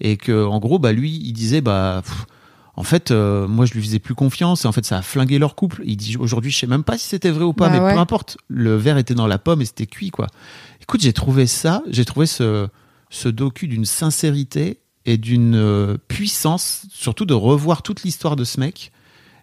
et 0.00 0.16
que 0.16 0.44
en 0.46 0.58
gros, 0.60 0.78
bah 0.78 0.92
lui, 0.92 1.10
il 1.24 1.32
disait 1.32 1.60
bah. 1.60 2.02
pff, 2.04 2.26
en 2.74 2.82
fait, 2.84 3.10
euh, 3.10 3.46
moi, 3.46 3.66
je 3.66 3.74
lui 3.74 3.82
faisais 3.82 3.98
plus 3.98 4.14
confiance 4.14 4.64
et 4.64 4.68
en 4.68 4.72
fait, 4.72 4.84
ça 4.86 4.98
a 4.98 5.02
flingué 5.02 5.38
leur 5.38 5.54
couple. 5.54 5.82
Il 5.84 5.96
dit 5.96 6.16
aujourd'hui, 6.16 6.50
je 6.50 6.58
sais 6.58 6.66
même 6.66 6.84
pas 6.84 6.96
si 6.96 7.06
c'était 7.06 7.30
vrai 7.30 7.44
ou 7.44 7.52
pas, 7.52 7.68
Bah 7.68 7.74
mais 7.78 7.84
ouais. 7.84 7.92
peu 7.94 7.98
importe. 7.98 8.38
Le 8.48 8.76
verre 8.76 8.96
était 8.98 9.14
dans 9.14 9.26
la 9.26 9.38
pomme 9.38 9.60
et 9.60 9.64
c'était 9.66 9.86
cuit, 9.86 10.10
quoi. 10.10 10.26
Écoute, 10.80 11.02
j'ai 11.02 11.12
trouvé 11.12 11.46
ça, 11.46 11.82
j'ai 11.88 12.04
trouvé 12.04 12.26
ce, 12.26 12.66
ce 13.10 13.28
docu 13.28 13.68
d'une 13.68 13.84
sincérité 13.84 14.78
et 15.04 15.18
d'une 15.18 15.54
euh, 15.54 15.96
puissance, 16.08 16.86
surtout 16.90 17.24
de 17.26 17.34
revoir 17.34 17.82
toute 17.82 18.04
l'histoire 18.04 18.36
de 18.36 18.44
ce 18.44 18.58
mec. 18.58 18.90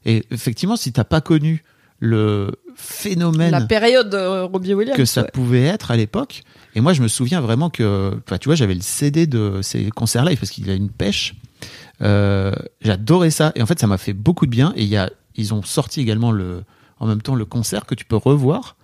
Et 0.05 0.23
effectivement, 0.31 0.75
si 0.75 0.91
t'as 0.91 1.03
pas 1.03 1.21
connu 1.21 1.63
le 1.99 2.51
phénomène 2.75 3.51
La 3.51 3.61
période 3.61 4.09
de 4.09 4.43
Robbie 4.43 4.73
Williams. 4.73 4.97
que 4.97 5.03
ça 5.05 5.23
ouais. 5.23 5.29
pouvait 5.33 5.63
être 5.63 5.91
à 5.91 5.97
l'époque, 5.97 6.43
et 6.73 6.79
moi 6.81 6.93
je 6.93 7.01
me 7.01 7.09
souviens 7.09 7.41
vraiment 7.41 7.69
que, 7.69 8.13
enfin, 8.25 8.37
tu 8.37 8.47
vois, 8.47 8.55
j'avais 8.55 8.73
le 8.73 8.79
CD 8.81 9.27
de 9.27 9.59
ces 9.61 9.89
concerts 9.91 10.23
live 10.23 10.39
parce 10.39 10.49
qu'il 10.51 10.69
a 10.69 10.73
une 10.75 10.89
pêche. 10.89 11.35
Euh, 12.01 12.51
J'adorais 12.81 13.31
ça, 13.31 13.51
et 13.55 13.61
en 13.61 13.65
fait, 13.65 13.79
ça 13.79 13.87
m'a 13.87 13.97
fait 13.97 14.13
beaucoup 14.13 14.45
de 14.45 14.51
bien. 14.51 14.73
Et 14.75 14.83
il 14.83 14.89
y 14.89 14.97
a, 14.97 15.09
ils 15.35 15.53
ont 15.53 15.63
sorti 15.63 16.01
également 16.01 16.31
le, 16.31 16.63
en 16.99 17.07
même 17.07 17.21
temps 17.21 17.35
le 17.35 17.45
concert 17.45 17.85
que 17.85 17.95
tu 17.95 18.05
peux 18.05 18.15
revoir. 18.15 18.75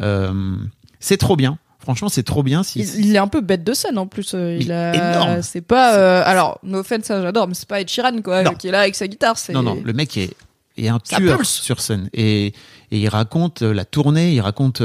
Euh, 0.00 0.56
c'est 1.00 1.16
trop 1.16 1.36
bien. 1.36 1.58
Franchement, 1.78 2.08
c'est 2.08 2.22
trop 2.22 2.42
bien. 2.42 2.62
Si, 2.62 2.80
Il, 2.80 3.06
il 3.06 3.14
est 3.14 3.18
un 3.18 3.28
peu 3.28 3.42
bête 3.42 3.62
de 3.62 3.74
scène 3.74 3.98
en 3.98 4.06
plus. 4.06 4.32
euh, 4.34 4.56
Il 4.58 4.72
a, 4.72 4.94
énorme. 4.94 5.42
c'est 5.42 5.60
pas. 5.60 5.96
euh, 5.98 6.22
alors, 6.24 6.58
no 6.62 6.78
offense, 6.78 7.04
ça 7.04 7.20
j'adore, 7.20 7.46
mais 7.46 7.52
c'est 7.54 7.68
pas 7.68 7.80
Ed 7.82 7.88
Sheeran 7.90 8.22
quoi, 8.22 8.42
Non. 8.42 8.54
qui 8.54 8.68
est 8.68 8.70
là 8.70 8.80
avec 8.80 8.94
sa 8.94 9.06
guitare. 9.06 9.36
C'est 9.36 9.52
Non, 9.52 9.62
non, 9.62 9.78
le 9.84 9.92
mec 9.92 10.16
est, 10.16 10.30
est 10.78 10.88
un 10.88 10.98
Ça 11.04 11.18
tueur 11.18 11.36
pulse. 11.36 11.50
sur 11.50 11.80
scène. 11.80 12.08
Et, 12.14 12.46
et 12.90 12.98
il 12.98 13.08
raconte 13.08 13.60
la 13.60 13.84
tournée, 13.84 14.32
il 14.32 14.40
raconte. 14.40 14.82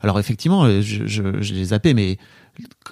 alors, 0.00 0.18
effectivement, 0.18 0.68
je, 0.68 1.06
je, 1.06 1.40
je 1.40 1.54
l'ai 1.54 1.66
zappé, 1.66 1.94
mais 1.94 2.18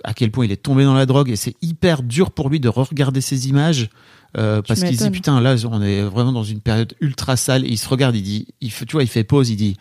à 0.05 0.15
quel 0.15 0.31
point 0.31 0.45
il 0.45 0.53
est 0.53 0.63
tombé 0.63 0.85
dans 0.85 0.95
la 0.95 1.05
drogue. 1.07 1.29
Et 1.29 1.37
c'est 1.37 1.57
hyper 1.61 2.05
dur 2.05 2.31
pour 2.31 2.51
lui 2.51 2.61
de 2.61 2.69
re-regarder 2.69 3.21
ces 3.21 3.49
images. 3.49 3.91
Euh, 4.37 4.61
parce 4.63 4.81
qu'il 4.81 4.97
dit, 4.97 5.11
putain, 5.11 5.41
là, 5.41 5.57
on 5.71 5.81
est 5.83 6.03
vraiment 6.03 6.33
dans 6.33 6.45
une 6.45 6.61
période 6.61 6.95
ultra 7.01 7.37
sale. 7.37 7.65
Et 7.65 7.69
il 7.69 7.79
se 7.79 7.89
regarde, 7.89 8.15
il 8.15 8.23
dit, 8.23 8.47
il 8.61 8.71
fait, 8.71 8.85
tu 8.85 8.93
vois, 8.93 9.03
il 9.03 9.09
fait 9.09 9.25
pause, 9.25 9.49
il 9.51 9.57
dit, 9.57 9.77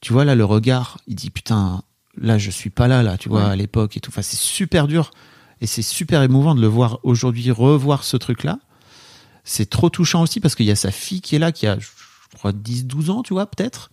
tu 0.00 0.12
vois, 0.12 0.24
là, 0.24 0.34
le 0.34 0.44
regard, 0.44 0.98
il 1.06 1.14
dit, 1.14 1.30
putain, 1.30 1.82
là, 2.20 2.36
je 2.38 2.50
suis 2.50 2.70
pas 2.70 2.88
là, 2.88 3.02
là, 3.02 3.16
tu 3.16 3.28
vois, 3.28 3.44
Ouais. 3.44 3.50
à 3.50 3.56
l'époque 3.56 3.96
et 3.96 4.00
tout. 4.00 4.10
Enfin, 4.10 4.22
c'est 4.22 4.36
super 4.38 4.86
dur. 4.88 5.10
Et 5.60 5.66
c'est 5.66 5.82
super 5.82 6.22
émouvant 6.22 6.54
de 6.56 6.60
le 6.60 6.66
voir 6.66 6.98
aujourd'hui, 7.04 7.50
revoir 7.52 8.02
ce 8.04 8.16
truc-là 8.16 8.58
c'est 9.44 9.68
trop 9.68 9.90
touchant 9.90 10.22
aussi 10.22 10.38
parce 10.38 10.54
qu'il 10.54 10.66
y 10.66 10.70
a 10.70 10.76
sa 10.76 10.92
fille 10.92 11.20
qui 11.20 11.34
est 11.34 11.40
là, 11.40 11.50
qui 11.50 11.66
a, 11.66 11.76
je 11.76 12.36
crois, 12.36 12.52
10, 12.52 12.86
12 12.86 13.10
ans, 13.10 13.22
tu 13.24 13.32
vois, 13.34 13.46
peut-être, 13.46 13.90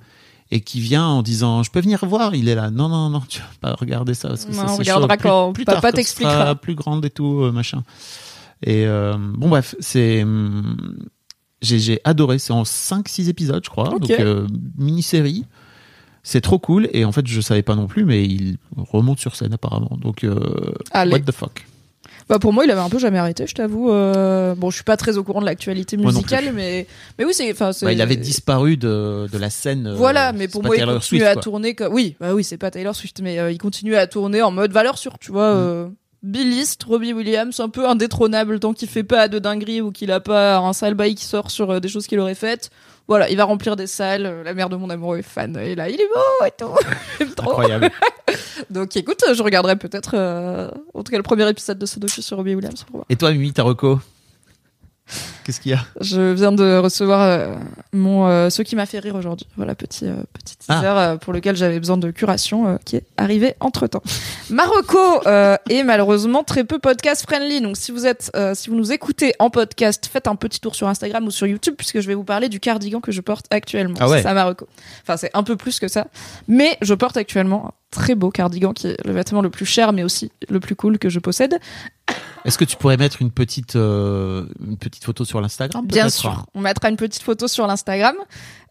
et 0.52 0.61
qui 0.61 0.80
vient 0.80 1.06
en 1.07 1.23
disant, 1.23 1.64
je 1.64 1.72
peux 1.72 1.81
venir 1.81 2.06
voir. 2.06 2.36
Il 2.36 2.48
est 2.49 2.53
là, 2.53 2.69
non, 2.69 2.88
non, 2.88 3.10
non, 3.10 3.22
tu 3.27 3.40
vas 3.40 3.48
pas 3.60 3.73
regarder 3.76 4.14
ça 4.14 4.27
parce 4.30 4.45
que 4.45 4.52
Non, 4.52 4.68
ça, 4.68 4.73
on 4.73 4.77
regardera 4.77 5.15
chaud. 5.15 5.18
Plus- 5.18 5.23
quand 5.30 5.53
plus 5.53 5.65
papa 5.65 5.81
quand 5.81 5.88
tu 5.90 5.94
t'expliquera. 5.95 6.53
plus 6.53 6.76
grande 6.76 7.03
et 7.06 7.10
tout, 7.10 7.41
euh, 7.41 7.52
machin. 7.52 7.84
Et 8.64 8.86
euh, 8.86 9.14
bon, 9.18 9.49
bref, 9.49 9.76
c'est. 9.80 10.23
hum, 10.23 11.07
J'ai 11.61 11.99
adoré. 12.03 12.40
C'est 12.40 12.53
en 12.53 12.64
5-6 12.64 13.30
épisodes, 13.30 13.64
je 13.64 13.69
crois. 13.69 13.90
Donc, 13.90 14.10
euh, 14.11 14.48
mini-série. 14.77 15.45
C'est 16.23 16.41
trop 16.41 16.60
cool. 16.60 16.90
Et 16.94 17.06
en 17.06 17.11
fait, 17.11 17.26
je 17.26 17.41
savais 17.41 17.64
pas 17.64 17.76
non 17.76 17.88
plus, 17.88 18.03
mais 18.06 18.23
il 18.26 18.57
remonte 18.76 19.19
sur 19.19 19.36
scène 19.36 19.53
apparemment. 19.53 19.98
Donc, 20.02 20.23
euh, 20.23 20.36
what 21.11 21.19
the 21.22 21.31
fuck. 21.31 21.65
Bah 22.27 22.38
pour 22.38 22.53
moi, 22.53 22.64
il 22.64 22.69
avait 22.69 22.81
un 22.81 22.90
peu 22.90 22.99
jamais 22.99 23.18
arrêté, 23.18 23.48
je 23.48 23.56
t'avoue. 23.56 23.90
euh, 23.90 24.53
Bon, 24.53 24.69
je 24.69 24.76
suis 24.76 24.84
pas 24.84 24.98
très 24.98 25.18
au 25.18 25.23
courant 25.23 25.41
de 25.41 25.45
l'actualité 25.48 25.98
musicale, 25.98 26.52
mais 26.53 26.86
mais 27.18 27.26
oui, 27.26 27.34
c'est 27.34 27.57
Bah, 27.57 27.91
il 27.91 28.02
avait 28.02 28.18
disparu 28.18 28.77
de, 28.77 29.27
de 29.31 29.38
la 29.40 29.49
scène. 29.49 29.91
Voilà, 29.95 30.31
mais 30.31 30.48
pour 30.48 30.64
moi, 30.64 30.76
il 30.77 31.02
Swift, 31.02 31.26
à 31.26 31.34
quoi. 31.34 31.41
tourner. 31.41 31.76
Oui, 31.90 32.15
bah 32.19 32.36
oui, 32.36 32.44
c'est 32.44 32.57
pas 32.57 32.69
Taylor 32.69 32.95
Swift, 32.95 33.22
mais 33.23 33.52
il 33.52 33.57
continue 33.57 33.95
à 33.95 34.06
tourner 34.06 34.44
en 34.44 34.52
mode 34.52 34.72
valeur 34.72 34.99
sûre, 34.99 35.18
tu 35.19 35.31
vois. 35.31 35.56
Mm. 35.56 35.95
Billiste, 36.21 36.83
Robbie 36.83 37.13
Williams, 37.13 37.59
un 37.59 37.69
peu 37.69 37.87
indétrônable 37.87 38.59
tant 38.59 38.73
qu'il 38.73 38.89
fait 38.89 39.03
pas 39.03 39.27
de 39.29 39.39
dinguerie 39.39 39.81
ou 39.81 39.91
qu'il 39.91 40.11
a 40.11 40.19
pas 40.19 40.57
un 40.57 40.73
sale 40.73 40.93
bail 40.93 41.15
qui 41.15 41.23
sort 41.25 41.49
sur 41.49 41.71
euh, 41.71 41.79
des 41.79 41.87
choses 41.87 42.07
qu'il 42.07 42.19
aurait 42.19 42.35
faites. 42.35 42.69
Voilà, 43.07 43.29
il 43.29 43.37
va 43.37 43.45
remplir 43.45 43.75
des 43.75 43.87
salles. 43.87 44.25
euh, 44.25 44.43
La 44.43 44.53
mère 44.53 44.69
de 44.69 44.75
mon 44.75 44.89
amoureux 44.89 45.17
est 45.19 45.21
fan. 45.23 45.55
Et 45.57 45.75
là, 45.75 45.89
il 45.89 45.95
est 45.99 46.07
beau 46.13 46.45
et 46.45 46.51
tout. 46.57 46.67
J'aime 47.19 47.31
trop. 47.33 47.51
Incroyable. 47.51 47.89
Donc 48.69 48.95
écoute, 48.97 49.23
je 49.33 49.41
regarderai 49.41 49.77
peut-être, 49.77 50.11
euh, 50.15 50.69
en 50.93 51.03
tout 51.03 51.11
cas, 51.11 51.17
le 51.17 51.23
premier 51.23 51.49
épisode 51.49 51.79
de 51.79 51.85
ce 51.85 51.99
docu 51.99 52.21
sur 52.21 52.37
Robbie 52.37 52.53
Williams 52.55 52.83
pour 52.83 52.97
voir. 52.97 53.05
Et 53.09 53.15
toi, 53.15 53.31
Mimi, 53.31 53.53
ta 53.53 53.63
reco? 53.63 53.99
Qu'est-ce 55.44 55.60
qu'il 55.61 55.72
y 55.72 55.73
a? 55.73 55.80
Je 56.02 56.34
viens 56.34 56.52
de 56.52 56.77
recevoir 56.77 57.22
euh, 57.22 57.56
mon 57.94 58.27
euh, 58.27 58.49
ce 58.49 58.61
qui 58.61 58.76
m'a 58.76 58.86
fait 58.86 58.99
rire 58.99 59.15
aujourd'hui. 59.15 59.48
Voilà 59.57 59.73
petit 59.76 60.06
euh, 60.06 60.15
petit 60.34 60.57
teaser 60.57 60.86
euh, 60.86 61.18
pour 61.18 61.34
lequel 61.34 61.56
j'avais 61.56 61.80
besoin 61.80 61.98
de 61.98 62.11
curation 62.11 62.68
euh, 62.68 62.77
qui 62.86 62.98
est 62.98 63.06
arrivé 63.18 63.56
entre 63.60 63.88
temps. 63.88 64.03
Marocco 64.49 65.22
est 65.69 65.84
malheureusement 65.84 66.44
très 66.44 66.64
peu 66.64 66.80
podcast 66.80 67.23
friendly. 67.23 67.61
Donc 67.61 67.77
si 67.77 67.91
vous 67.91 68.06
êtes 68.06 68.31
si 68.53 68.69
vous 68.69 68.76
nous 68.76 68.91
écoutez 68.91 69.34
en 69.40 69.49
podcast, 69.49 70.10
faites 70.11 70.27
un 70.27 70.36
petit 70.36 70.60
tour 70.60 70.76
sur 70.76 70.88
Instagram 70.88 71.26
ou 71.26 71.31
sur 71.31 71.48
YouTube 71.48 71.76
puisque 71.77 71.99
je 71.99 72.07
vais 72.07 72.15
vous 72.15 72.23
parler 72.23 72.49
du 72.49 72.60
cardigan 72.60 72.99
que 72.99 73.11
je 73.11 73.22
porte 73.22 73.45
actuellement. 73.49 73.98
Ah 73.99 74.07
ouais. 74.07 74.18
C'est 74.18 74.23
ça 74.23 74.34
Marocco. 74.34 74.68
Enfin 75.02 75.18
c'est 75.18 75.31
un 75.34 75.44
peu 75.44 75.56
plus 75.56 75.80
que 75.80 75.88
ça, 75.88 76.07
mais 76.48 76.77
je 76.81 76.94
porte 76.94 77.18
actuellement 77.18 77.73
très 77.91 78.15
beau 78.15 78.29
cardigan 78.29 78.73
qui 78.73 78.87
est 78.87 79.05
le 79.05 79.13
vêtement 79.13 79.41
le 79.41 79.49
plus 79.49 79.65
cher 79.65 79.93
mais 79.93 80.03
aussi 80.03 80.31
le 80.49 80.59
plus 80.59 80.75
cool 80.75 80.99
que 80.99 81.09
je 81.09 81.19
possède. 81.19 81.59
Est-ce 82.45 82.57
que 82.57 82.65
tu 82.65 82.77
pourrais 82.77 82.97
mettre 82.97 83.21
une 83.21 83.31
petite, 83.31 83.75
euh, 83.75 84.45
une 84.65 84.77
petite 84.77 85.03
photo 85.03 85.25
sur 85.25 85.41
l'Instagram 85.41 85.85
Bien 85.85 86.09
sûr, 86.09 86.45
on 86.55 86.61
mettra 86.61 86.89
une 86.89 86.95
petite 86.95 87.21
photo 87.21 87.47
sur 87.47 87.67
l'Instagram. 87.67 88.15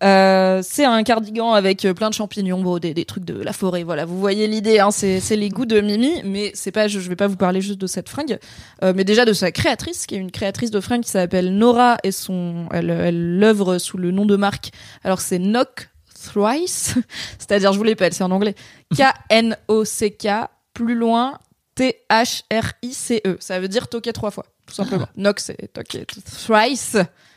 Euh, 0.03 0.63
c'est 0.65 0.85
un 0.85 1.03
cardigan 1.03 1.53
avec 1.53 1.85
euh, 1.85 1.93
plein 1.93 2.09
de 2.09 2.15
champignons, 2.15 2.63
bon, 2.63 2.79
des, 2.79 2.95
des 2.95 3.05
trucs 3.05 3.25
de 3.25 3.35
la 3.35 3.53
forêt. 3.53 3.83
Voilà, 3.83 4.05
vous 4.05 4.19
voyez 4.19 4.47
l'idée. 4.47 4.79
Hein, 4.79 4.91
c'est 4.91 5.21
c'est 5.21 5.37
les 5.37 5.51
goûts 5.51 5.67
de 5.67 5.81
Mimi, 5.81 6.23
mais 6.25 6.51
c'est 6.55 6.73
pas. 6.73 6.89
Je, 6.89 6.99
je 6.99 7.09
vais 7.09 7.17
pas 7.17 7.27
vous 7.27 7.37
parler 7.37 7.61
juste 7.61 7.81
de 7.81 7.87
cette 7.87 8.09
fringue, 8.09 8.39
euh, 8.83 8.93
mais 8.97 9.05
déjà 9.05 9.25
de 9.25 9.33
sa 9.33 9.53
créatrice, 9.53 10.07
qui 10.07 10.15
est 10.15 10.19
une 10.19 10.31
créatrice 10.31 10.71
de 10.71 10.81
fringues 10.81 11.03
qui 11.03 11.11
s'appelle 11.11 11.57
Nora 11.57 11.99
et 12.05 12.13
son. 12.13 12.69
Elle, 12.73 12.91
elle 12.91 13.39
l'œuvre 13.39 13.79
sous 13.79 13.99
le 13.99 14.11
nom 14.11 14.25
de 14.25 14.37
marque. 14.37 14.71
Alors 15.05 15.21
c'est 15.21 15.39
Knock 15.39 15.91
Thrice, 16.21 16.95
c'est-à-dire 17.39 17.73
je 17.73 17.79
vous 17.79 17.85
l'épelle, 17.85 18.13
c'est 18.13 18.25
en 18.25 18.31
anglais. 18.31 18.55
K 18.97 19.03
N 19.31 19.57
O 19.69 19.85
C 19.85 20.11
K 20.11 20.49
plus 20.75 20.95
loin 20.95 21.39
T 21.75 21.97
H 22.11 22.43
R 22.53 22.73
I 22.83 22.93
C 22.93 23.23
E. 23.27 23.37
Ça 23.41 23.61
veut 23.61 23.69
dire 23.69 23.89
toquer 23.89 24.13
trois 24.13 24.31
fois, 24.31 24.47
tout 24.67 24.75
simplement. 24.75 25.09
Knock 25.17 25.41
c'est 25.41 25.73
toquer. 25.73 26.07
Thrice 26.07 26.97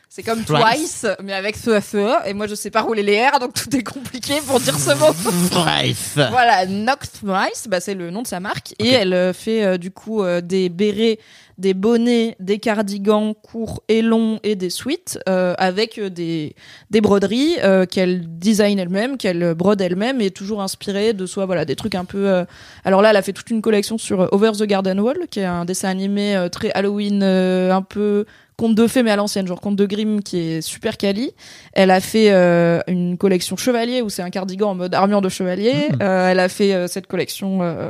C'est 0.10 0.24
comme 0.24 0.44
Thrice. 0.44 1.02
Twice, 1.02 1.08
mais 1.24 1.34
avec 1.34 1.56
ce 1.56 1.80
FE. 1.80 2.28
Et 2.28 2.34
moi, 2.34 2.48
je 2.48 2.56
sais 2.56 2.70
pas 2.70 2.82
rouler 2.82 3.02
les 3.02 3.26
R, 3.26 3.40
donc 3.40 3.54
tout 3.54 3.74
est 3.76 3.84
compliqué 3.84 4.42
pour 4.46 4.60
dire 4.60 4.78
ce 4.78 4.94
mot. 4.96 5.14
Bref. 5.52 6.14
Voilà, 6.16 6.66
Noct 6.66 7.22
Rice, 7.24 7.68
bah, 7.70 7.80
c'est 7.80 7.94
le 7.94 8.10
nom 8.10 8.22
de 8.22 8.28
sa 8.28 8.40
marque. 8.40 8.74
Et 8.80 8.90
elle 8.90 9.14
euh, 9.14 9.32
fait 9.32 9.64
euh, 9.64 9.78
du 9.78 9.92
coup 9.92 10.22
euh, 10.22 10.42
des 10.42 10.68
bérets, 10.68 11.18
des 11.62 11.74
bonnets, 11.76 12.36
des 12.40 12.58
cardigans 12.58 13.34
courts 13.36 13.84
et 13.88 14.02
longs 14.02 14.40
et 14.44 14.56
des 14.56 14.72
suites 14.72 15.20
euh, 15.30 15.54
avec 15.58 16.00
euh, 16.00 16.10
des, 16.10 16.56
des 16.90 17.02
broderies 17.02 17.58
euh, 17.64 17.86
qu'elle 17.86 18.26
design 18.40 18.80
elle-même, 18.80 19.18
qu'elle 19.18 19.54
brode 19.54 19.80
elle-même 19.80 20.20
et 20.22 20.32
toujours 20.32 20.62
inspirée 20.62 21.14
de 21.14 21.26
soit 21.26 21.46
voilà 21.46 21.64
des 21.64 21.76
trucs 21.76 21.96
un 21.96 22.06
peu. 22.06 22.28
euh, 22.28 22.46
Alors 22.84 23.02
là, 23.02 23.12
elle 23.12 23.18
a 23.18 23.22
fait 23.22 23.34
toute 23.34 23.52
une 23.52 23.62
collection 23.62 23.98
sur 23.98 24.22
euh, 24.22 24.28
Over 24.32 24.52
the 24.58 24.64
Garden 24.64 25.00
Wall, 25.00 25.28
qui 25.30 25.40
est 25.40 25.46
un 25.46 25.66
dessin 25.66 25.90
animé 25.90 26.36
euh, 26.36 26.50
très 26.50 26.72
Halloween, 26.72 27.22
euh, 27.24 27.72
un 27.72 27.84
peu 27.84 28.26
conte 28.58 28.76
de 28.76 28.86
fées 28.86 29.02
mais 29.02 29.10
à 29.12 29.16
l'ancienne, 29.16 29.48
genre 29.48 29.60
conte 29.62 29.76
de 29.76 29.86
Grimm 29.86 30.22
qui 30.22 30.38
est 30.38 30.62
super 30.62 30.98
quali. 30.98 31.32
Elle 31.74 31.90
a 31.90 32.00
fait 32.00 32.32
euh, 32.32 32.80
une 32.88 33.18
collection 33.18 33.56
chevalier 33.56 34.02
où 34.02 34.10
c'est 34.10 34.22
un 34.22 34.30
cardigan 34.30 34.72
en 34.72 34.76
mode 34.76 34.94
armure 34.94 35.22
de 35.22 35.30
chevalier. 35.30 35.90
Euh, 36.02 36.30
elle 36.30 36.40
a 36.40 36.50
fait 36.50 36.74
euh, 36.74 36.88
cette 36.88 37.08
collection 37.08 37.60
euh, 37.62 37.90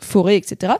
forêt, 0.00 0.36
etc. 0.36 0.72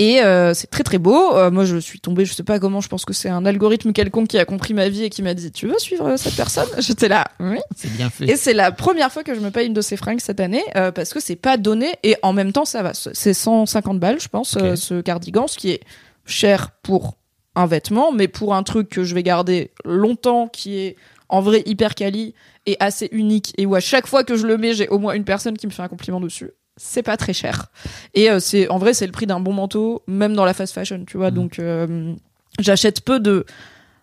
Et 0.00 0.20
euh, 0.22 0.54
c'est 0.54 0.66
très 0.66 0.82
très 0.82 0.98
beau. 0.98 1.36
Euh, 1.36 1.52
moi, 1.52 1.64
je 1.64 1.76
suis 1.76 2.00
tombée, 2.00 2.24
je 2.24 2.34
sais 2.34 2.42
pas 2.42 2.58
comment. 2.58 2.80
Je 2.80 2.88
pense 2.88 3.04
que 3.04 3.12
c'est 3.12 3.28
un 3.28 3.46
algorithme 3.46 3.92
quelconque 3.92 4.28
qui 4.28 4.38
a 4.38 4.44
compris 4.44 4.74
ma 4.74 4.88
vie 4.88 5.04
et 5.04 5.10
qui 5.10 5.22
m'a 5.22 5.34
dit 5.34 5.52
"Tu 5.52 5.68
veux 5.68 5.78
suivre 5.78 6.06
euh, 6.08 6.16
cette 6.16 6.34
personne? 6.34 6.66
J'étais 6.78 7.06
là, 7.08 7.26
oui. 7.38 7.58
C'est 7.76 7.92
bien 7.92 8.10
fait. 8.10 8.24
Et 8.24 8.36
c'est 8.36 8.54
la 8.54 8.72
première 8.72 9.12
fois 9.12 9.22
que 9.22 9.34
je 9.34 9.40
me 9.40 9.50
paye 9.50 9.68
une 9.68 9.72
de 9.72 9.80
ces 9.80 9.96
fringues 9.96 10.20
cette 10.20 10.40
année 10.40 10.64
euh, 10.74 10.90
parce 10.90 11.14
que 11.14 11.20
c'est 11.20 11.36
pas 11.36 11.56
donné 11.56 11.92
et 12.02 12.16
en 12.22 12.32
même 12.32 12.52
temps 12.52 12.64
ça 12.64 12.82
va. 12.82 12.92
C'est 12.94 13.34
150 13.34 14.00
balles, 14.00 14.20
je 14.20 14.28
pense, 14.28 14.58
ce 14.58 15.00
cardigan, 15.00 15.46
ce 15.46 15.58
qui 15.58 15.70
est 15.70 15.80
cher 16.26 16.70
pour 16.82 17.16
un 17.54 17.66
vêtement, 17.66 18.10
mais 18.10 18.26
pour 18.26 18.54
un 18.54 18.64
truc 18.64 18.88
que 18.88 19.04
je 19.04 19.14
vais 19.14 19.22
garder 19.22 19.70
longtemps, 19.84 20.48
qui 20.48 20.78
est 20.78 20.96
en 21.28 21.40
vrai 21.40 21.62
hyper 21.66 21.94
quali 21.94 22.34
et 22.66 22.76
assez 22.80 23.08
unique 23.12 23.52
et 23.58 23.66
où 23.66 23.74
à 23.74 23.80
chaque 23.80 24.06
fois 24.06 24.24
que 24.24 24.36
je 24.36 24.46
le 24.46 24.58
mets, 24.58 24.74
j'ai 24.74 24.88
au 24.88 24.98
moins 24.98 25.14
une 25.14 25.24
personne 25.24 25.56
qui 25.56 25.66
me 25.66 25.72
fait 25.72 25.82
un 25.82 25.88
compliment 25.88 26.20
dessus. 26.20 26.50
C'est 26.76 27.02
pas 27.02 27.16
très 27.16 27.32
cher. 27.32 27.66
Et 28.14 28.30
euh, 28.30 28.40
c'est 28.40 28.68
en 28.68 28.78
vrai, 28.78 28.94
c'est 28.94 29.06
le 29.06 29.12
prix 29.12 29.26
d'un 29.26 29.40
bon 29.40 29.52
manteau, 29.52 30.02
même 30.06 30.34
dans 30.34 30.44
la 30.44 30.54
fast 30.54 30.74
fashion, 30.74 31.04
tu 31.06 31.16
vois. 31.16 31.30
Donc 31.30 31.58
euh, 31.58 32.14
j'achète 32.58 33.02
peu 33.02 33.20
de 33.20 33.46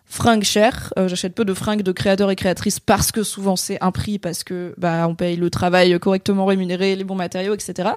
fringues 0.06 0.42
chères, 0.42 0.92
euh, 0.98 1.06
j'achète 1.06 1.34
peu 1.34 1.44
de 1.44 1.54
fringues 1.54 1.82
de 1.82 1.92
créateurs 1.92 2.30
et 2.30 2.36
créatrices 2.36 2.80
parce 2.80 3.12
que 3.12 3.22
souvent 3.22 3.56
c'est 3.56 3.82
un 3.82 3.92
prix 3.92 4.18
parce 4.18 4.42
que 4.44 4.74
bah 4.78 5.06
on 5.08 5.14
paye 5.14 5.36
le 5.36 5.50
travail 5.50 5.98
correctement 6.00 6.46
rémunéré, 6.46 6.96
les 6.96 7.04
bons 7.04 7.14
matériaux, 7.14 7.54
etc. 7.54 7.90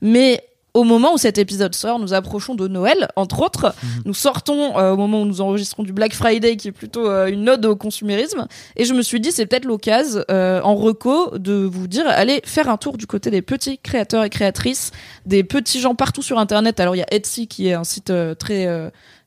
Mais 0.00 0.42
au 0.74 0.84
moment 0.84 1.14
où 1.14 1.18
cet 1.18 1.38
épisode 1.38 1.74
sort, 1.74 1.98
nous 1.98 2.14
approchons 2.14 2.54
de 2.54 2.66
Noël, 2.66 3.08
entre 3.16 3.42
autres. 3.42 3.74
Nous 4.06 4.14
sortons 4.14 4.78
euh, 4.78 4.92
au 4.92 4.96
moment 4.96 5.22
où 5.22 5.26
nous 5.26 5.40
enregistrons 5.40 5.82
du 5.82 5.92
Black 5.92 6.14
Friday, 6.14 6.56
qui 6.56 6.68
est 6.68 6.72
plutôt 6.72 7.08
euh, 7.08 7.26
une 7.26 7.48
ode 7.48 7.64
au 7.66 7.76
consumérisme. 7.76 8.46
Et 8.76 8.84
je 8.84 8.94
me 8.94 9.02
suis 9.02 9.20
dit, 9.20 9.32
c'est 9.32 9.46
peut-être 9.46 9.66
l'occasion, 9.66 10.22
euh, 10.30 10.60
en 10.62 10.74
reco, 10.74 11.36
de 11.36 11.52
vous 11.52 11.88
dire, 11.88 12.04
allez 12.06 12.40
faire 12.44 12.70
un 12.70 12.78
tour 12.78 12.96
du 12.96 13.06
côté 13.06 13.30
des 13.30 13.42
petits 13.42 13.78
créateurs 13.78 14.24
et 14.24 14.30
créatrices, 14.30 14.92
des 15.26 15.44
petits 15.44 15.80
gens 15.80 15.94
partout 15.94 16.22
sur 16.22 16.38
Internet. 16.38 16.80
Alors 16.80 16.96
il 16.96 17.00
y 17.00 17.02
a 17.02 17.14
Etsy, 17.14 17.46
qui 17.48 17.68
est 17.68 17.74
un 17.74 17.84
site 17.84 18.10
euh, 18.10 18.34
très 18.34 18.66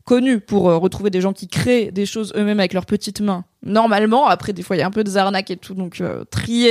connu 0.05 0.39
pour 0.39 0.69
euh, 0.69 0.77
retrouver 0.77 1.09
des 1.09 1.19
gens 1.19 1.33
qui 1.33 1.47
créent 1.47 1.91
des 1.91 2.05
choses 2.05 2.31
eux-mêmes 2.35 2.59
avec 2.59 2.73
leurs 2.73 2.85
petites 2.85 3.21
mains. 3.21 3.43
Normalement, 3.63 4.27
après 4.27 4.53
des 4.53 4.61
fois 4.61 4.75
il 4.75 4.79
y 4.79 4.83
a 4.83 4.87
un 4.87 4.91
peu 4.91 5.03
des 5.03 5.17
arnaques 5.17 5.49
et 5.49 5.57
tout, 5.57 5.73
donc 5.73 5.99
euh, 5.99 6.23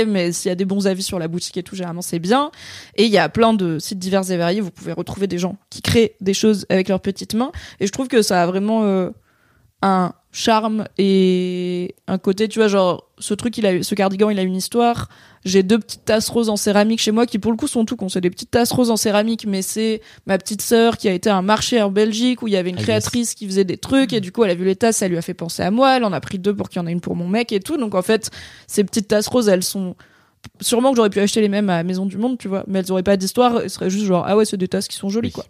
mais 0.06 0.32
s'il 0.32 0.48
y 0.48 0.52
a 0.52 0.54
des 0.54 0.64
bons 0.64 0.86
avis 0.86 1.02
sur 1.02 1.18
la 1.18 1.26
boutique 1.26 1.56
et 1.56 1.64
tout, 1.64 1.74
généralement 1.74 2.02
c'est 2.02 2.20
bien. 2.20 2.52
Et 2.94 3.04
il 3.04 3.10
y 3.10 3.18
a 3.18 3.28
plein 3.28 3.52
de 3.52 3.80
sites 3.80 3.98
divers 3.98 4.30
et 4.30 4.36
variés, 4.36 4.60
vous 4.60 4.70
pouvez 4.70 4.92
retrouver 4.92 5.26
des 5.26 5.38
gens 5.38 5.56
qui 5.68 5.82
créent 5.82 6.14
des 6.20 6.34
choses 6.34 6.64
avec 6.70 6.88
leurs 6.88 7.00
petites 7.00 7.34
mains. 7.34 7.50
Et 7.80 7.86
je 7.86 7.92
trouve 7.92 8.06
que 8.06 8.22
ça 8.22 8.42
a 8.42 8.46
vraiment 8.46 8.84
euh, 8.84 9.10
un 9.82 10.12
charme 10.34 10.88
et 10.98 11.94
un 12.08 12.18
côté, 12.18 12.48
tu 12.48 12.58
vois, 12.58 12.66
genre 12.66 13.08
ce 13.20 13.34
truc, 13.34 13.56
il 13.56 13.66
a, 13.66 13.82
ce 13.84 13.94
cardigan, 13.94 14.30
il 14.30 14.38
a 14.38 14.42
une 14.42 14.56
histoire. 14.56 15.08
J'ai 15.44 15.62
deux 15.62 15.78
petites 15.78 16.04
tasses 16.04 16.28
roses 16.28 16.48
en 16.48 16.56
céramique 16.56 17.00
chez 17.00 17.12
moi 17.12 17.24
qui 17.24 17.38
pour 17.38 17.52
le 17.52 17.56
coup 17.56 17.68
sont 17.68 17.84
tout 17.84 17.94
con. 17.94 18.08
C'est 18.08 18.20
des 18.20 18.30
petites 18.30 18.50
tasses 18.50 18.72
roses 18.72 18.90
en 18.90 18.96
céramique, 18.96 19.46
mais 19.46 19.62
c'est 19.62 20.00
ma 20.26 20.36
petite 20.36 20.60
sœur 20.60 20.96
qui 20.96 21.08
a 21.08 21.12
été 21.12 21.30
à 21.30 21.36
un 21.36 21.42
marché 21.42 21.80
en 21.80 21.90
Belgique 21.90 22.42
où 22.42 22.48
il 22.48 22.54
y 22.54 22.56
avait 22.56 22.70
une 22.70 22.76
créatrice 22.76 23.34
qui 23.34 23.46
faisait 23.46 23.64
des 23.64 23.76
trucs 23.76 24.12
et 24.12 24.20
du 24.20 24.32
coup 24.32 24.42
elle 24.42 24.50
a 24.50 24.54
vu 24.54 24.64
les 24.64 24.74
tasses, 24.74 24.96
ça 24.96 25.08
lui 25.08 25.16
a 25.16 25.22
fait 25.22 25.34
penser 25.34 25.62
à 25.62 25.70
moi. 25.70 25.96
Elle 25.96 26.04
en 26.04 26.12
a 26.12 26.20
pris 26.20 26.40
deux 26.40 26.54
pour 26.54 26.68
qu'il 26.68 26.80
y 26.80 26.84
en 26.84 26.88
ait 26.88 26.92
une 26.92 27.00
pour 27.00 27.14
mon 27.14 27.28
mec 27.28 27.52
et 27.52 27.60
tout. 27.60 27.76
Donc 27.76 27.94
en 27.94 28.02
fait, 28.02 28.30
ces 28.66 28.82
petites 28.82 29.06
tasses 29.06 29.28
roses, 29.28 29.48
elles 29.48 29.62
sont 29.62 29.94
sûrement 30.60 30.90
que 30.90 30.96
j'aurais 30.96 31.10
pu 31.10 31.20
acheter 31.20 31.42
les 31.42 31.48
mêmes 31.48 31.70
à 31.70 31.82
Maison 31.84 32.06
du 32.06 32.18
Monde, 32.18 32.38
tu 32.38 32.48
vois, 32.48 32.64
mais 32.66 32.80
elles 32.80 32.90
auraient 32.90 33.04
pas 33.04 33.16
d'histoire. 33.16 33.60
Elles 33.62 33.70
seraient 33.70 33.90
juste 33.90 34.06
genre 34.06 34.24
ah 34.26 34.36
ouais, 34.36 34.44
c'est 34.44 34.56
des 34.56 34.68
tasses 34.68 34.88
qui 34.88 34.96
sont 34.96 35.10
jolies 35.10 35.32
quoi. 35.32 35.44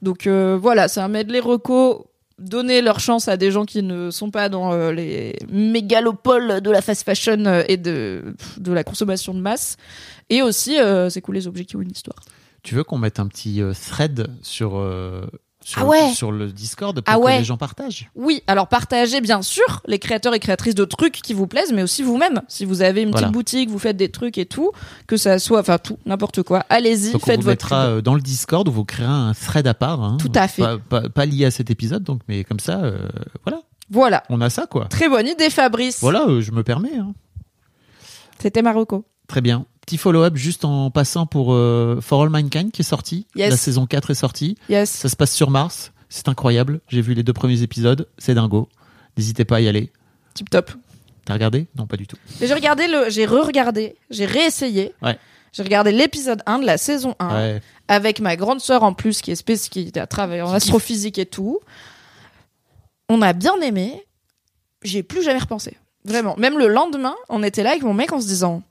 Donc 0.00 0.28
euh, 0.28 0.56
voilà, 0.60 0.86
c'est 0.86 1.00
un 1.00 1.08
medley 1.08 1.40
reco. 1.40 2.06
Donner 2.38 2.82
leur 2.82 3.00
chance 3.00 3.26
à 3.26 3.36
des 3.36 3.50
gens 3.50 3.64
qui 3.64 3.82
ne 3.82 4.10
sont 4.10 4.30
pas 4.30 4.48
dans 4.48 4.72
euh, 4.72 4.92
les 4.92 5.36
mégalopoles 5.48 6.60
de 6.60 6.70
la 6.70 6.80
fast 6.80 7.04
fashion 7.04 7.44
euh, 7.46 7.64
et 7.66 7.76
de, 7.76 8.34
de 8.58 8.72
la 8.72 8.84
consommation 8.84 9.34
de 9.34 9.40
masse. 9.40 9.76
Et 10.30 10.42
aussi, 10.42 10.78
euh, 10.78 11.10
c'est 11.10 11.20
cool 11.20 11.34
les 11.34 11.48
objets 11.48 11.64
qui 11.64 11.76
ont 11.76 11.80
une 11.80 11.90
histoire. 11.90 12.18
Tu 12.62 12.74
veux 12.74 12.84
qu'on 12.84 12.98
mette 12.98 13.18
un 13.18 13.26
petit 13.26 13.60
thread 13.88 14.28
sur, 14.42 14.80
sur, 15.68 15.82
Ah 15.82 15.84
ouais. 15.84 16.12
sur 16.14 16.32
le 16.32 16.46
Discord 16.50 16.98
pour 16.98 17.14
Ah 17.14 17.18
que 17.18 17.22
ouais. 17.24 17.38
les 17.40 17.44
gens 17.44 17.58
partagent 17.58 18.08
Oui, 18.14 18.42
alors 18.46 18.68
partagez 18.68 19.20
bien 19.20 19.42
sûr 19.42 19.82
les 19.86 19.98
créateurs 19.98 20.32
et 20.32 20.38
créatrices 20.38 20.74
de 20.74 20.86
trucs 20.86 21.20
qui 21.20 21.34
vous 21.34 21.46
plaisent, 21.46 21.72
mais 21.74 21.82
aussi 21.82 22.02
vous-même. 22.02 22.40
Si 22.48 22.64
vous 22.64 22.80
avez 22.80 23.02
une 23.02 23.10
Voilà. 23.10 23.26
petite 23.26 23.34
boutique, 23.34 23.68
vous 23.68 23.78
faites 23.78 23.98
des 23.98 24.08
trucs 24.10 24.38
et 24.38 24.46
tout, 24.46 24.72
que 25.06 25.18
ça 25.18 25.38
soit, 25.38 25.60
enfin 25.60 25.76
tout, 25.76 25.98
n'importe 26.06 26.42
quoi. 26.42 26.64
Allez-y, 26.70 27.12
Donc 27.12 27.22
on 27.22 27.26
faites 27.26 27.40
vous 27.40 27.42
votre 27.50 27.66
mettra 27.66 27.84
euh, 27.86 28.00
dans 28.00 28.14
le 28.14 28.22
Discord 28.22 28.66
où 28.66 28.72
vous 28.72 28.86
créerez 28.86 29.10
un 29.10 29.34
thread 29.34 29.66
à 29.66 29.74
part. 29.74 30.02
hein. 30.02 30.16
Tout 30.18 30.32
à 30.34 30.48
fait. 30.48 30.62
Pas, 30.62 30.78
pas- 30.78 31.08
pas 31.10 31.26
lié 31.26 31.44
à 31.44 31.50
cet 31.50 31.70
épisode, 31.70 32.02
donc, 32.02 32.22
mais 32.28 32.44
comme 32.44 32.60
ça, 32.60 32.78
euh, 32.80 33.06
voilà, 33.44 33.60
Voilà. 33.90 34.22
on 34.30 34.40
a 34.40 34.48
ça 34.48 34.66
quoi. 34.66 34.86
Très 34.86 35.10
bonne 35.10 35.26
idée, 35.26 35.50
Fabrice. 35.50 35.98
Voilà, 36.00 36.24
euh, 36.28 36.40
je 36.40 36.50
me 36.52 36.62
permets. 36.62 36.96
hein. 36.96 37.12
C'était 38.38 38.62
Marocco. 38.62 39.04
Très 39.26 39.42
bien. 39.42 39.66
Petit 39.88 39.96
follow-up 39.96 40.36
juste 40.36 40.66
en 40.66 40.90
passant 40.90 41.24
pour 41.24 41.54
euh, 41.54 41.98
For 42.02 42.22
All 42.22 42.28
Mankind 42.28 42.70
qui 42.72 42.82
est 42.82 42.84
sorti. 42.84 43.26
Yes. 43.34 43.48
La 43.48 43.56
saison 43.56 43.86
4 43.86 44.10
est 44.10 44.14
sortie. 44.14 44.58
Yes. 44.68 44.90
Ça 44.90 45.08
se 45.08 45.16
passe 45.16 45.32
sur 45.34 45.48
Mars. 45.50 45.92
C'est 46.10 46.28
incroyable. 46.28 46.80
J'ai 46.88 47.00
vu 47.00 47.14
les 47.14 47.22
deux 47.22 47.32
premiers 47.32 47.62
épisodes. 47.62 48.06
C'est 48.18 48.34
dingo. 48.34 48.68
N'hésitez 49.16 49.46
pas 49.46 49.56
à 49.56 49.60
y 49.60 49.68
aller. 49.68 49.90
Tip 50.34 50.50
top. 50.50 50.70
T'as 51.24 51.32
regardé? 51.32 51.68
Non, 51.74 51.86
pas 51.86 51.96
du 51.96 52.06
tout. 52.06 52.18
Mais 52.38 52.46
j'ai 52.46 52.52
regardé 52.52 52.86
le, 52.86 53.08
j'ai 53.08 53.24
re-regardé, 53.24 53.96
j'ai 54.10 54.26
réessayé. 54.26 54.92
Ouais. 55.00 55.18
J'ai 55.54 55.62
regardé 55.62 55.90
l'épisode 55.90 56.42
1 56.44 56.58
de 56.58 56.66
la 56.66 56.76
saison 56.76 57.14
1 57.18 57.34
Ouais. 57.34 57.62
avec 57.88 58.20
ma 58.20 58.36
grande 58.36 58.60
sœur 58.60 58.82
en 58.82 58.92
plus 58.92 59.22
qui 59.22 59.30
est 59.30 59.42
spéc- 59.42 59.70
qui 59.70 59.98
a 59.98 60.06
travaillé 60.06 60.42
en 60.42 60.52
astrophysique 60.52 61.16
et 61.18 61.24
tout. 61.26 61.60
On 63.08 63.22
a 63.22 63.32
bien 63.32 63.58
aimé. 63.62 64.04
J'ai 64.82 65.02
plus 65.02 65.22
jamais 65.22 65.38
repensé. 65.40 65.78
Vraiment. 66.04 66.36
Même 66.36 66.58
le 66.58 66.68
lendemain, 66.68 67.14
on 67.30 67.42
était 67.42 67.62
là 67.62 67.70
avec 67.70 67.82
mon 67.84 67.94
mec 67.94 68.12
en 68.12 68.20
se 68.20 68.26
disant 68.26 68.62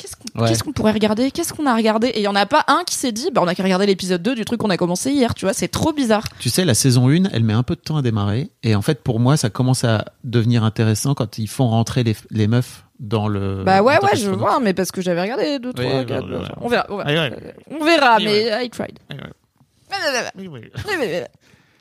qu'est-ce 0.00 0.16
qu'on 0.62 0.70
Ouais. 0.70 0.72
pourrait 0.74 0.92
regarder? 0.92 1.30
Qu'est-ce 1.30 1.52
qu'on 1.52 1.66
a 1.66 1.74
regardé? 1.76 2.08
Et 2.08 2.20
il 2.20 2.22
y 2.22 2.28
en 2.28 2.34
a 2.34 2.46
pas 2.46 2.64
un 2.68 2.82
qui 2.86 2.94
s'est 2.96 3.12
dit 3.12 3.30
bah 3.32 3.40
on 3.44 3.46
a 3.48 3.54
qu'à 3.54 3.62
regarder 3.62 3.86
l'épisode 3.86 4.22
2 4.22 4.34
du 4.34 4.44
truc 4.44 4.60
qu'on 4.60 4.70
a 4.70 4.76
commencé 4.76 5.10
hier, 5.10 5.34
tu 5.34 5.44
vois, 5.44 5.52
c'est 5.54 5.68
trop 5.68 5.92
bizarre. 5.92 6.24
Tu 6.38 6.48
sais, 6.50 6.64
la 6.64 6.74
saison 6.74 7.08
1, 7.08 7.24
elle 7.32 7.44
met 7.44 7.52
un 7.52 7.62
peu 7.62 7.74
de 7.76 7.80
temps 7.80 7.96
à 7.96 8.02
démarrer. 8.02 8.50
Et 8.62 8.74
en 8.74 8.82
fait, 8.82 9.02
pour 9.02 9.20
moi, 9.20 9.36
ça 9.36 9.50
commence 9.50 9.84
à 9.84 10.04
devenir 10.24 10.64
intéressant 10.64 11.14
quand 11.14 11.38
ils 11.38 11.48
font 11.48 11.68
rentrer 11.68 12.02
les, 12.04 12.16
les 12.30 12.46
meufs 12.48 12.84
dans 12.98 13.28
le. 13.28 13.64
bah 13.64 13.82
ouais 13.82 13.98
ouais, 14.02 14.14
je 14.16 14.28
vois 14.30 14.60
mais 14.60 14.74
parce 14.74 14.92
que 14.92 15.00
j'avais 15.00 15.22
regardé 15.22 15.58
2 15.58 15.72
3 15.72 15.84
Oui, 16.00 16.06
4 16.06 16.24
ouais, 16.24 16.30
ouais, 16.32 16.38
ouais. 16.42 16.48
on 16.60 16.68
verra 16.68 16.86
on 16.90 16.96
verra. 16.98 17.12
Ouais, 17.12 17.30
ouais. 17.30 17.54
On 17.70 17.84
verra 17.84 18.18
mais 18.18 18.44
ouais. 18.52 18.66
I 18.66 18.70
tried. 18.70 18.98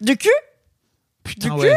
Du 0.01 0.15
cul? 0.17 0.29
Putain, 1.23 1.55
Du 1.55 1.61
ouais. 1.61 1.73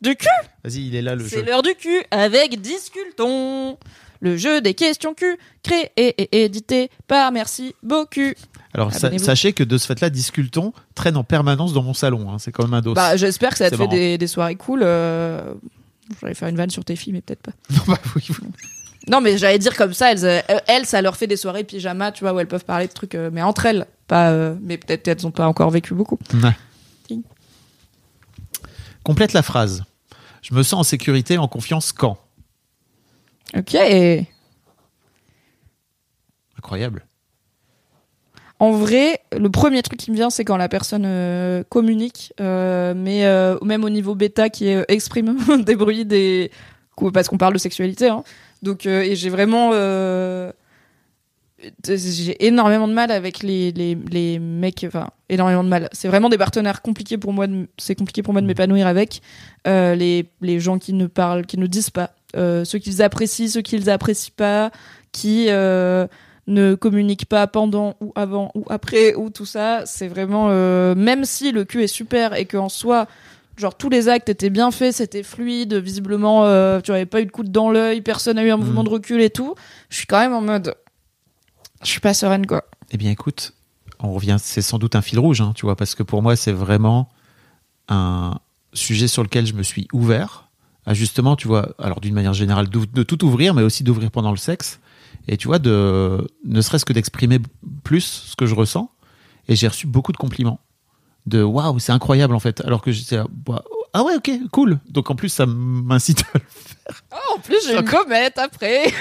Du 0.00 0.16
cul? 0.16 0.28
Vas-y, 0.62 0.86
il 0.88 0.94
est 0.96 1.02
là 1.02 1.14
le 1.14 1.26
C'est 1.26 1.38
jeu. 1.40 1.44
l'heure 1.46 1.62
du 1.62 1.74
cul 1.74 2.02
avec 2.10 2.60
Disculton. 2.60 3.78
Le 4.24 4.36
jeu 4.38 4.60
des 4.62 4.72
questions 4.74 5.12
cul, 5.14 5.36
créé 5.62 5.90
et 5.96 6.44
édité 6.44 6.90
par 7.06 7.30
Merci 7.30 7.74
beaucoup. 7.82 8.32
Alors, 8.72 8.92
sa- 8.92 9.16
sachez 9.18 9.52
que 9.52 9.62
de 9.62 9.76
ce 9.78 9.86
fait-là, 9.86 10.08
Disculton 10.10 10.72
traîne 10.94 11.16
en 11.18 11.24
permanence 11.24 11.72
dans 11.74 11.82
mon 11.82 11.92
salon. 11.94 12.30
hein. 12.32 12.38
C'est 12.38 12.50
comme 12.50 12.72
un 12.72 12.80
dos. 12.80 12.94
Bah, 12.94 13.16
j'espère 13.16 13.50
que 13.50 13.58
ça 13.58 13.70
te 13.70 13.76
fait 13.76 13.86
des, 13.86 14.18
des 14.18 14.26
soirées 14.26 14.56
cool. 14.56 14.80
Euh... 14.82 15.52
J'allais 16.20 16.34
faire 16.34 16.48
une 16.48 16.56
vanne 16.56 16.70
sur 16.70 16.84
tes 16.84 16.96
filles, 16.96 17.12
mais 17.12 17.20
peut-être 17.20 17.42
pas. 17.42 17.52
Non, 17.70 17.82
bah 17.86 17.98
oui, 18.16 18.22
oui. 18.30 18.36
Non, 19.08 19.20
mais 19.20 19.36
j'allais 19.36 19.58
dire 19.58 19.76
comme 19.76 19.92
ça, 19.92 20.10
elles, 20.12 20.24
euh, 20.24 20.40
elles, 20.66 20.86
ça 20.86 21.02
leur 21.02 21.16
fait 21.16 21.26
des 21.26 21.36
soirées 21.36 21.62
pyjama, 21.64 22.10
tu 22.10 22.24
vois, 22.24 22.32
où 22.32 22.40
elles 22.40 22.48
peuvent 22.48 22.64
parler 22.64 22.86
de 22.88 22.92
trucs, 22.94 23.14
euh, 23.14 23.28
mais 23.30 23.42
entre 23.42 23.66
elles. 23.66 23.86
Pas, 24.06 24.30
euh, 24.30 24.54
mais 24.62 24.78
peut-être 24.78 25.06
elles 25.08 25.26
ont 25.26 25.30
pas 25.30 25.46
encore 25.46 25.70
vécu 25.70 25.92
beaucoup. 25.92 26.18
Ouais. 26.42 26.56
Complète 29.02 29.34
la 29.34 29.42
phrase. 29.42 29.84
Je 30.40 30.54
me 30.54 30.62
sens 30.62 30.80
en 30.80 30.82
sécurité, 30.82 31.36
en 31.38 31.48
confiance 31.48 31.92
quand? 31.92 32.16
Ok. 33.56 33.76
Incroyable. 36.58 37.06
En 38.60 38.70
vrai, 38.70 39.20
le 39.36 39.50
premier 39.50 39.82
truc 39.82 39.98
qui 39.98 40.10
me 40.10 40.16
vient, 40.16 40.30
c'est 40.30 40.44
quand 40.44 40.56
la 40.56 40.68
personne 40.68 41.04
euh, 41.04 41.64
communique, 41.68 42.32
euh, 42.40 42.94
mais 42.96 43.26
euh, 43.26 43.58
même 43.62 43.84
au 43.84 43.90
niveau 43.90 44.14
bêta 44.14 44.48
qui 44.48 44.68
exprime 44.88 45.36
des 45.64 45.76
bruits, 45.76 46.04
des 46.04 46.50
parce 47.12 47.28
qu'on 47.28 47.38
parle 47.38 47.52
de 47.52 47.58
sexualité. 47.58 48.08
Hein. 48.08 48.22
Donc, 48.62 48.86
et 48.86 49.16
j'ai 49.16 49.28
vraiment 49.28 49.72
j'ai 51.86 52.46
énormément 52.46 52.88
de 52.88 52.92
mal 52.92 53.10
avec 53.10 53.42
les, 53.42 53.72
les, 53.72 53.96
les 54.10 54.38
mecs, 54.38 54.84
enfin, 54.86 55.10
énormément 55.28 55.64
de 55.64 55.68
mal. 55.68 55.88
C'est 55.92 56.08
vraiment 56.08 56.28
des 56.28 56.38
partenaires 56.38 56.82
compliqués 56.82 57.18
pour 57.18 57.32
moi, 57.32 57.46
c'est 57.78 57.94
compliqué 57.94 58.22
pour 58.22 58.32
moi 58.32 58.42
de 58.42 58.46
m'épanouir 58.46 58.86
avec. 58.86 59.22
Euh, 59.66 59.94
les, 59.94 60.30
les 60.40 60.60
gens 60.60 60.78
qui 60.78 60.92
ne 60.92 61.06
parlent, 61.06 61.46
qui 61.46 61.58
ne 61.58 61.66
disent 61.66 61.90
pas, 61.90 62.10
euh, 62.36 62.64
ceux 62.64 62.78
qu'ils 62.78 63.02
apprécient, 63.02 63.48
ceux 63.48 63.62
qu'ils 63.62 63.90
apprécient 63.90 64.34
pas, 64.36 64.70
qui 65.12 65.46
euh, 65.48 66.06
ne 66.46 66.74
communiquent 66.74 67.26
pas 67.26 67.46
pendant 67.46 67.94
ou 68.00 68.12
avant 68.16 68.50
ou 68.54 68.64
après 68.68 69.14
ou 69.14 69.30
tout 69.30 69.46
ça, 69.46 69.82
c'est 69.86 70.08
vraiment, 70.08 70.48
euh, 70.50 70.94
même 70.94 71.24
si 71.24 71.52
le 71.52 71.64
cul 71.64 71.84
est 71.84 71.88
super 71.88 72.34
et 72.34 72.44
qu'en 72.44 72.68
soi, 72.68 73.06
genre 73.56 73.76
tous 73.76 73.88
les 73.88 74.08
actes 74.08 74.28
étaient 74.28 74.50
bien 74.50 74.70
faits, 74.70 74.94
c'était 74.94 75.22
fluide, 75.22 75.74
visiblement, 75.74 76.42
tu 76.80 76.90
n'avais 76.90 77.06
pas 77.06 77.20
eu 77.20 77.26
de 77.26 77.30
coude 77.30 77.52
dans 77.52 77.70
l'œil, 77.70 78.00
personne 78.00 78.36
n'a 78.36 78.44
eu 78.44 78.50
un 78.50 78.56
mouvement 78.56 78.82
de 78.82 78.90
recul 78.90 79.20
et 79.20 79.30
tout, 79.30 79.54
je 79.90 79.98
suis 79.98 80.06
quand 80.06 80.18
même 80.18 80.34
en 80.34 80.40
mode, 80.40 80.74
je 81.84 81.90
suis 81.90 82.00
pas 82.00 82.14
sereine 82.14 82.46
quoi. 82.46 82.64
Eh 82.90 82.96
bien, 82.96 83.10
écoute, 83.10 83.54
on 84.00 84.12
revient, 84.12 84.36
c'est 84.38 84.62
sans 84.62 84.78
doute 84.78 84.96
un 84.96 85.02
fil 85.02 85.18
rouge, 85.18 85.40
hein, 85.40 85.52
tu 85.54 85.66
vois, 85.66 85.76
parce 85.76 85.94
que 85.94 86.02
pour 86.02 86.22
moi, 86.22 86.36
c'est 86.36 86.52
vraiment 86.52 87.08
un 87.88 88.38
sujet 88.72 89.08
sur 89.08 89.22
lequel 89.22 89.46
je 89.46 89.54
me 89.54 89.62
suis 89.62 89.88
ouvert 89.92 90.48
à 90.86 90.92
justement, 90.92 91.34
tu 91.34 91.48
vois, 91.48 91.74
alors 91.78 92.00
d'une 92.00 92.14
manière 92.14 92.34
générale, 92.34 92.68
de, 92.68 93.02
tout 93.02 93.24
ouvrir, 93.24 93.54
mais 93.54 93.62
aussi 93.62 93.84
d'ouvrir 93.84 94.10
pendant 94.10 94.30
le 94.30 94.36
sexe, 94.36 94.80
et 95.28 95.38
tu 95.38 95.48
vois, 95.48 95.58
de 95.58 96.28
ne 96.44 96.60
serait-ce 96.60 96.84
que 96.84 96.92
d'exprimer 96.92 97.38
plus 97.84 98.02
ce 98.02 98.36
que 98.36 98.44
je 98.44 98.54
ressens, 98.54 98.90
et 99.48 99.56
j'ai 99.56 99.66
reçu 99.66 99.86
beaucoup 99.86 100.12
de 100.12 100.18
compliments, 100.18 100.60
de 101.26 101.42
waouh, 101.42 101.78
c'est 101.78 101.92
incroyable 101.92 102.34
en 102.34 102.40
fait, 102.40 102.60
alors 102.60 102.82
que 102.82 102.92
j'étais 102.92 103.18
Bah, 103.46 103.64
ah 103.94 104.02
ouais, 104.04 104.14
ok, 104.16 104.30
cool, 104.52 104.78
donc 104.90 105.10
en 105.10 105.14
plus 105.14 105.28
ça 105.30 105.46
m'incite 105.46 106.20
à 106.34 106.38
le 106.38 106.40
Oh, 107.12 107.36
en 107.36 107.38
plus, 107.40 107.56
j'ai 107.66 107.78
une 107.78 107.84
comète 107.84 108.36
après. 108.38 108.92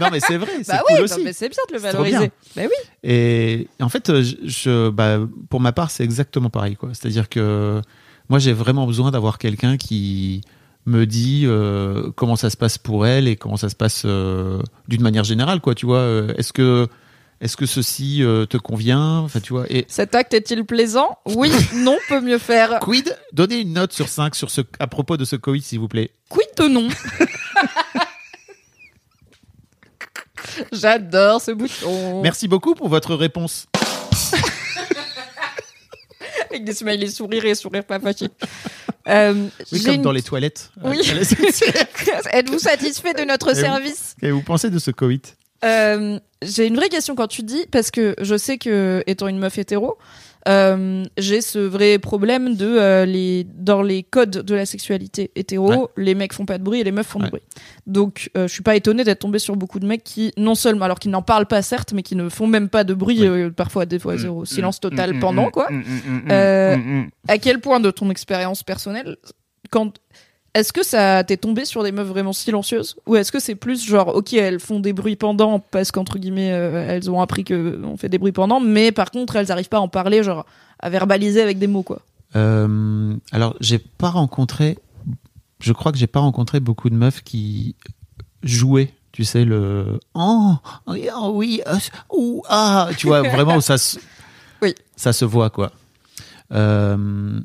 Non 0.00 0.08
mais 0.10 0.20
c'est 0.20 0.38
vrai, 0.38 0.50
bah 0.66 0.78
cool 0.88 0.96
oui, 0.96 1.02
aussi. 1.02 1.18
non, 1.18 1.24
mais 1.24 1.32
c'est 1.34 1.50
bien 1.50 1.62
de 1.68 1.74
le 1.74 1.80
valoriser. 1.80 2.18
bien. 2.18 2.30
Bah 2.56 2.62
oui. 2.64 2.90
Et 3.10 3.68
en 3.80 3.90
fait, 3.90 4.22
je, 4.22 4.36
je- 4.44 4.88
bah, 4.88 5.18
pour 5.50 5.60
ma 5.60 5.72
part, 5.72 5.90
c'est 5.90 6.02
exactement 6.04 6.48
pareil. 6.48 6.76
quoi. 6.76 6.90
C'est-à-dire 6.94 7.28
que 7.28 7.82
moi, 8.30 8.38
j'ai 8.38 8.54
vraiment 8.54 8.86
besoin 8.86 9.10
d'avoir 9.10 9.36
quelqu'un 9.36 9.76
qui 9.76 10.40
me 10.86 11.04
dit 11.04 11.42
euh, 11.44 12.10
comment 12.16 12.36
ça 12.36 12.48
se 12.48 12.56
passe 12.56 12.78
pour 12.78 13.06
elle 13.06 13.28
et 13.28 13.36
comment 13.36 13.56
ça 13.58 13.68
se 13.68 13.76
passe 13.76 14.04
euh, 14.06 14.62
d'une 14.88 15.02
manière 15.02 15.24
générale. 15.24 15.60
Quoi, 15.60 15.74
tu 15.74 15.84
vois, 15.84 15.98
Euh, 15.98 16.32
est-ce 16.38 16.54
que 16.54 16.88
est-ce 17.40 17.56
que 17.56 17.66
ceci 17.66 18.22
euh, 18.22 18.46
te 18.46 18.56
convient? 18.56 19.18
Enfin, 19.18 19.40
tu 19.40 19.52
vois. 19.52 19.64
Et 19.70 19.84
Cet 19.88 20.14
acte 20.14 20.32
est-il 20.34 20.64
plaisant? 20.64 21.18
Oui, 21.26 21.50
non, 21.74 21.96
peut 22.08 22.20
mieux 22.20 22.38
faire. 22.38 22.80
quid? 22.80 23.16
Donnez 23.32 23.60
une 23.60 23.74
note 23.74 23.92
sur 23.92 24.08
5 24.08 24.34
sur 24.34 24.50
ce, 24.50 24.62
à 24.78 24.86
propos 24.86 25.16
de 25.16 25.24
ce 25.24 25.36
Covid, 25.36 25.60
s'il 25.62 25.78
vous 25.80 25.88
plaît. 25.88 26.10
Quid 26.28 26.46
de 26.58 26.68
non? 26.68 26.88
J'adore 30.72 31.40
ce 31.40 31.50
bouton. 31.50 32.22
Merci 32.22 32.48
beaucoup 32.48 32.74
pour 32.74 32.88
votre 32.88 33.14
réponse. 33.14 33.66
Avec 36.50 36.64
des 36.64 36.72
smileys 36.74 37.10
sourire 37.10 37.44
et 37.44 37.54
sourire 37.54 37.84
pas. 37.84 37.98
Euh, 39.08 39.48
Oui, 39.72 39.82
comme 39.82 39.94
une- 39.94 40.02
dans 40.02 40.12
les 40.12 40.22
toilettes. 40.22 40.70
Oui. 40.82 41.00
Êtes-vous 42.32 42.58
satisfait 42.58 43.14
de 43.14 43.22
notre 43.24 43.50
Et 43.50 43.54
vous- 43.54 43.60
service? 43.60 44.16
Et 44.22 44.30
vous 44.30 44.42
pensez 44.42 44.70
de 44.70 44.78
ce 44.78 44.90
Covid 44.90 45.20
Euh, 45.66 46.18
J'ai 46.42 46.66
une 46.66 46.76
vraie 46.76 46.88
question 46.90 47.14
quand 47.14 47.26
tu 47.28 47.42
dis, 47.42 47.66
parce 47.72 47.90
que 47.90 48.14
je 48.20 48.36
sais 48.36 48.58
que, 48.58 49.02
étant 49.06 49.26
une 49.28 49.38
meuf 49.38 49.58
hétéro, 49.58 49.96
euh, 50.48 51.02
j'ai 51.18 51.40
ce 51.40 51.58
vrai 51.58 51.98
problème 51.98 52.54
de 52.54 52.66
euh, 52.66 53.04
les 53.04 53.44
dans 53.54 53.82
les 53.82 54.04
codes 54.04 54.30
de 54.30 54.54
la 54.54 54.64
sexualité 54.64 55.32
hétéro, 55.34 55.68
Ouais. 55.70 55.78
les 55.96 56.14
mecs 56.14 56.32
font 56.32 56.46
pas 56.46 56.58
de 56.58 56.62
bruit 56.62 56.80
et 56.80 56.84
les 56.84 56.92
meufs 56.92 57.06
font 57.06 57.18
Ouais. 57.18 57.24
du 57.24 57.30
bruit. 57.30 57.42
Donc, 57.86 58.30
euh, 58.36 58.46
je 58.46 58.52
suis 58.52 58.62
pas 58.62 58.76
étonnée 58.76 59.02
d'être 59.02 59.18
tombée 59.20 59.40
sur 59.40 59.56
beaucoup 59.56 59.80
de 59.80 59.86
mecs 59.86 60.04
qui, 60.04 60.32
non 60.36 60.54
seulement, 60.54 60.84
alors 60.84 61.00
qu'ils 61.00 61.10
n'en 61.10 61.22
parlent 61.22 61.46
pas 61.46 61.62
certes, 61.62 61.92
mais 61.94 62.02
qui 62.04 62.14
ne 62.14 62.28
font 62.28 62.46
même 62.46 62.68
pas 62.68 62.84
de 62.84 62.94
bruit, 62.94 63.28
Oui. 63.28 63.50
parfois 63.50 63.86
des 63.86 63.98
fois 63.98 64.16
zéro 64.18 64.44
silence 64.44 64.78
total 64.78 65.18
pendant 65.18 65.50
quoi. 65.50 65.68
À 66.30 67.38
quel 67.38 67.60
point 67.60 67.80
de 67.80 67.90
ton 67.90 68.10
expérience 68.10 68.62
personnelle, 68.62 69.16
quand 69.70 69.94
est-ce 70.56 70.72
que 70.72 70.84
ça 70.84 71.22
t'est 71.24 71.36
tombé 71.36 71.64
sur 71.64 71.82
des 71.82 71.92
meufs 71.92 72.06
vraiment 72.06 72.32
silencieuses 72.32 72.96
ou 73.06 73.16
est-ce 73.16 73.30
que 73.30 73.40
c'est 73.40 73.54
plus 73.54 73.84
genre 73.84 74.14
ok 74.14 74.32
elles 74.32 74.60
font 74.60 74.80
des 74.80 74.92
bruits 74.92 75.16
pendant 75.16 75.58
parce 75.58 75.90
qu'entre 75.92 76.18
guillemets 76.18 76.52
euh, 76.52 76.86
elles 76.88 77.10
ont 77.10 77.20
appris 77.20 77.44
que 77.44 77.80
on 77.84 77.96
fait 77.96 78.08
des 78.08 78.18
bruits 78.18 78.32
pendant 78.32 78.58
mais 78.60 78.90
par 78.92 79.10
contre 79.10 79.36
elles 79.36 79.52
arrivent 79.52 79.68
pas 79.68 79.78
à 79.78 79.80
en 79.80 79.88
parler 79.88 80.22
genre 80.22 80.46
à 80.78 80.90
verbaliser 80.90 81.42
avec 81.42 81.58
des 81.58 81.66
mots 81.66 81.82
quoi. 81.82 82.00
Euh, 82.34 83.16
alors, 83.32 83.56
j'ai 83.60 83.78
pas 83.78 84.10
rencontré. 84.10 84.78
Je 85.60 85.72
crois 85.72 85.92
que 85.92 85.98
j'ai 85.98 86.06
pas 86.06 86.20
rencontré 86.20 86.60
beaucoup 86.60 86.90
de 86.90 86.94
meufs 86.94 87.22
qui 87.22 87.76
jouaient. 88.42 88.92
Tu 89.12 89.24
sais 89.24 89.46
le 89.46 89.98
oh 90.12 90.56
oui 90.86 91.08
oh, 91.16 91.30
oui 91.32 91.62
euh, 91.66 91.78
ouh, 92.12 92.42
ah 92.50 92.90
tu 92.98 93.06
vois 93.06 93.22
vraiment 93.22 93.56
où 93.56 93.60
ça 93.62 93.78
se 93.78 93.98
Oui. 94.62 94.74
ça 94.94 95.14
se 95.14 95.24
voit 95.24 95.48
quoi. 95.48 95.72
Euh, 96.52 97.40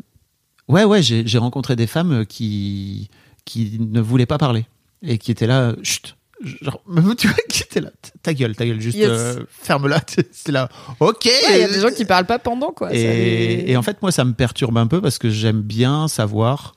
ouais 0.71 0.83
ouais 0.85 1.01
j'ai 1.03 1.37
rencontré 1.37 1.75
des 1.75 1.87
femmes 1.87 2.25
qui 2.25 3.09
qui 3.45 3.77
ne 3.79 4.01
voulaient 4.01 4.25
pas 4.25 4.37
parler 4.37 4.65
et 5.03 5.17
qui 5.17 5.31
étaient 5.31 5.47
là 5.47 5.73
chut 5.83 6.15
genre 6.61 6.81
tu 7.17 7.27
vois 7.27 7.37
qui 7.49 7.61
étaient 7.63 7.81
là 7.81 7.91
ta 8.23 8.33
gueule 8.33 8.55
ta 8.55 8.65
gueule 8.65 8.79
juste 8.81 8.97
Yes. 8.97 9.09
euh, 9.09 9.43
ferme-la 9.49 10.01
c'est 10.31 10.51
là 10.51 10.69
ok 10.99 11.29
Il 11.51 11.57
y 11.57 11.63
a 11.63 11.67
des 11.67 11.79
gens 11.81 11.91
qui 11.95 12.05
parlent 12.05 12.25
pas 12.25 12.39
pendant 12.39 12.71
quoi. 12.71 12.93
et, 12.95 13.71
et 13.71 13.77
en 13.77 13.83
fait, 13.83 14.01
moi, 14.01 14.11
ça 14.11 14.25
me 14.25 14.33
perturbe 14.33 14.77
un 14.77 14.87
peu 14.87 15.01
parce 15.01 15.17
que 15.19 15.29
j'aime 15.29 15.61
bien 15.61 16.07
savoir, 16.07 16.73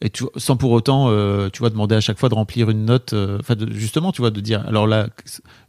et 0.00 0.10
tu 0.10 0.24
sans 0.36 0.56
pour 0.56 0.70
autant, 0.72 1.06
euh, 1.10 1.48
tu 1.50 1.60
vois, 1.60 1.70
demander 1.70 1.94
à 1.96 2.00
chaque 2.00 2.18
fois 2.18 2.28
de 2.28 2.34
remplir 2.34 2.68
une 2.70 2.84
note, 2.84 3.12
euh, 3.14 3.38
enfin, 3.40 3.54
justement, 3.70 4.12
tu 4.12 4.20
vois, 4.22 4.30
de 4.30 4.40
dire, 4.40 4.64
alors 4.68 4.86
là, 4.86 5.08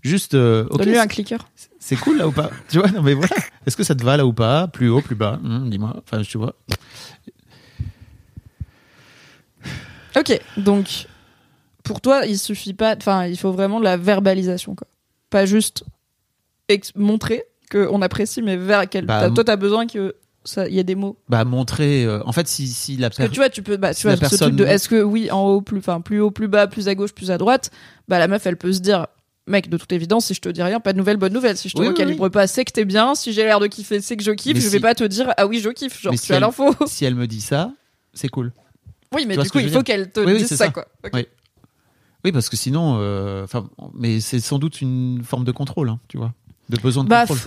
juste, 0.02 0.34
euh, 0.36 0.66
Donne-lui 0.72 0.98
un 0.98 1.08
clicker. 1.08 1.48
c'est 1.80 1.96
cool 1.96 2.18
là 2.18 2.28
ou 2.28 2.32
pas 2.32 2.50
Tu 2.70 2.78
vois, 2.80 2.92
non 2.92 3.02
mais 3.02 3.14
voilà, 3.14 3.36
est-ce 3.66 3.76
que 3.78 3.84
ça 3.84 3.96
te 3.96 4.04
va 4.04 4.18
là 4.18 4.26
ou 4.26 4.34
pas? 4.34 4.68
Plus 4.68 4.90
haut, 4.90 5.02
plus 5.02 5.16
bas? 5.16 5.40
Hum, 5.44 5.70
Dis-moi, 5.70 5.96
enfin, 6.04 6.22
tu 6.24 6.38
vois. 6.38 6.56
Ok 10.18 10.40
donc 10.58 11.08
pour 11.84 12.02
toi 12.02 12.26
il 12.26 12.38
suffit 12.38 12.74
pas 12.74 12.96
enfin 12.96 13.26
il 13.26 13.38
faut 13.38 13.52
vraiment 13.52 13.80
de 13.80 13.86
la 13.86 13.98
verbalisation 13.98 14.76
quoi. 14.76 14.88
Pas 15.30 15.46
juste 15.46 15.84
montrer 16.96 17.44
qu'on 17.72 18.02
apprécie 18.02 18.42
mais 18.42 18.58
vers 18.58 18.88
quel 18.90 19.06
Bah, 19.06 19.26
m- 19.26 19.34
toi 19.34 19.44
t'as 19.44 19.56
besoin 19.56 19.88
que 19.88 20.16
ça 20.44 20.68
il 20.68 20.74
y 20.76 20.80
ait 20.80 20.84
des 20.84 20.96
mots 20.96 21.18
Bah, 21.28 21.44
montrer, 21.46 22.06
euh, 22.06 22.22
en 22.26 22.32
fait, 22.32 22.48
si, 22.48 22.68
si 22.68 22.96
la 22.98 23.10
Parce 23.10 23.18
que 23.18 23.24
per- 23.24 23.30
tu 23.30 23.36
vois, 23.40 23.50
tu 23.50 23.62
peux, 23.62 23.78
bah, 23.78 23.94
tu 23.94 24.02
si 24.02 24.04
vois, 24.08 24.14
ce 24.16 24.20
truc 24.22 24.30
personne- 24.32 24.56
de 24.56 24.64
est-ce 24.66 24.88
que 24.90 25.02
oui, 25.04 25.30
en 25.30 25.46
haut, 25.46 25.62
plus, 25.62 25.80
enfin, 25.80 26.00
plus 26.02 26.22
haut, 26.22 26.32
plus 26.32 26.48
bas, 26.48 26.66
plus 26.68 26.88
à 26.88 26.96
gauche, 26.96 27.12
plus 27.14 27.30
à 27.30 27.38
droite, 27.38 27.70
bah, 28.08 28.18
la 28.20 28.28
meuf, 28.28 28.46
elle 28.48 28.56
peut 28.56 28.72
se 28.72 28.80
dire, 28.80 29.08
mec, 29.48 29.70
de 29.70 29.78
toute 29.78 29.92
évidence, 29.92 30.28
si 30.28 30.34
je 30.34 30.40
te 30.42 30.50
dis 30.50 30.64
rien, 30.64 30.80
pas 30.80 30.94
de 30.94 30.98
nouvelle, 30.98 31.18
bonne 31.18 31.34
nouvelle. 31.34 31.58
Si 31.58 31.68
je 31.70 31.76
te 31.76 31.80
Oui, 31.82 31.88
oui, 31.88 31.94
recalibre 31.94 32.32
pas, 32.32 32.48
c'est 32.48 32.64
que 32.66 32.72
t'es 32.72 32.86
bien. 32.86 33.16
Si 33.16 33.34
j'ai 33.34 33.44
l'air 33.44 33.60
de 33.60 33.68
kiffer, 33.68 34.00
c'est 34.02 34.16
que 34.16 34.24
je 34.24 34.32
kiffe. 34.32 34.56
Mais 34.56 34.62
je 34.62 34.70
vais 34.70 34.78
si- 34.78 34.82
pas 34.82 34.96
te 34.96 35.04
dire, 35.04 35.34
ah 35.38 35.46
oui, 35.46 35.60
je 35.60 35.70
kiffe. 35.70 36.02
Genre, 36.02 36.14
Mais 36.14 36.18
tu 36.18 36.26
si 36.26 36.34
as 36.34 36.40
l'info. 36.40 36.74
si 36.88 37.04
elle 37.06 37.16
me 37.16 37.28
dit 37.28 37.42
ça, 37.42 37.74
c'est 38.14 38.30
cool. 38.30 38.54
Oui, 39.16 39.26
mais 39.28 39.38
du 39.38 39.50
coup, 39.50 39.60
il 39.60 39.70
faut 39.72 39.84
qu'elle 39.84 40.12
te 40.12 40.20
Oui, 40.20 40.38
dise 40.38 40.48
ça, 40.48 40.56
ça. 40.58 40.70
quoi. 40.70 40.86
Oui. 41.14 41.26
Oui, 42.26 42.32
parce 42.34 42.50
que 42.50 42.58
sinon, 42.58 42.98
euh, 43.00 43.48
mais 43.94 44.20
c'est 44.20 44.40
sans 44.42 44.60
doute 44.60 44.82
une 44.82 45.22
forme 45.24 45.46
de 45.46 45.52
contrôle, 45.54 45.88
hein, 45.90 46.00
tu 46.10 46.18
vois, 46.18 46.34
de 46.70 46.78
besoin 46.78 47.04
de 47.06 47.10
Bah, 47.10 47.22
contrôle. 47.22 47.38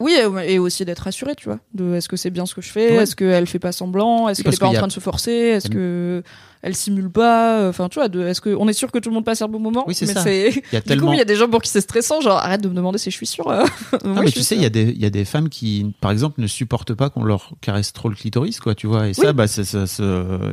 Oui, 0.00 0.16
et- 0.46 0.58
aussi 0.58 0.84
d'être 0.84 0.98
rassuré, 1.00 1.34
tu 1.36 1.44
vois. 1.48 1.60
De 1.72 1.94
est-ce 1.94 2.08
que 2.08 2.16
c'est 2.16 2.30
bien 2.30 2.46
ce 2.46 2.54
que 2.54 2.60
je 2.60 2.68
fais 2.70 2.96
Ouais. 2.96 3.02
Est-ce 3.04 3.14
qu'elle 3.14 3.46
fait 3.46 3.60
pas 3.60 3.70
semblant 3.70 4.28
Est-ce 4.28 4.42
qu'elle 4.42 4.52
est 4.52 4.58
pas 4.60 4.66
en 4.66 4.72
a- 4.74 4.78
train 4.78 4.86
de 4.88 4.92
se 4.92 4.98
forcer 5.00 5.30
Est-ce 5.30 5.68
que 5.70 6.22
elle 6.62 6.74
simule 6.74 7.10
pas 7.10 7.68
Enfin, 7.68 7.88
tu 7.88 8.00
vois, 8.00 8.08
de, 8.08 8.26
est-ce 8.26 8.40
que 8.40 8.50
on 8.58 8.66
est 8.66 8.72
sûr 8.72 8.90
que 8.90 8.98
tout 8.98 9.08
le 9.10 9.14
monde 9.14 9.24
passe 9.24 9.40
un 9.42 9.48
bon 9.48 9.60
moment 9.60 9.84
Oui, 9.86 9.94
c'est 9.94 10.06
Mais 10.06 10.14
ça. 10.14 10.32
y 10.32 10.46
a 10.48 10.50
Du 10.80 10.80
tellement. 10.82 11.06
coup, 11.08 11.12
il 11.12 11.18
y 11.18 11.22
a 11.22 11.24
des 11.24 11.36
gens 11.36 11.48
pour 11.48 11.62
qui 11.62 11.68
c'est 11.70 11.80
stressant, 11.80 12.20
genre 12.20 12.38
arrête 12.38 12.60
de 12.60 12.68
me 12.68 12.74
demander 12.74 12.98
si 12.98 13.10
je 13.12 13.16
suis 13.16 13.26
sûre. 13.26 13.48
euh. 13.48 13.64
Non, 14.04 14.10
Moi, 14.14 14.22
mais 14.22 14.26
je 14.28 14.32
tu 14.34 14.42
sais, 14.42 14.56
il 14.56 14.62
y, 14.62 14.66
a 14.66 14.70
des- 14.70 14.82
il 14.90 15.00
y 15.00 15.06
a 15.06 15.10
des 15.10 15.24
femmes 15.24 15.48
qui, 15.48 15.94
par 16.00 16.10
exemple, 16.10 16.40
ne 16.40 16.46
supportent 16.48 16.94
pas 16.94 17.08
qu'on 17.08 17.22
leur 17.22 17.52
caresse 17.60 17.92
trop 17.92 18.08
le 18.08 18.16
clitoris, 18.16 18.58
quoi, 18.58 18.74
tu 18.74 18.88
vois. 18.88 19.08
Et 19.08 19.14
ça, 19.14 19.32
bah, 19.32 19.46
ça- 19.46 19.62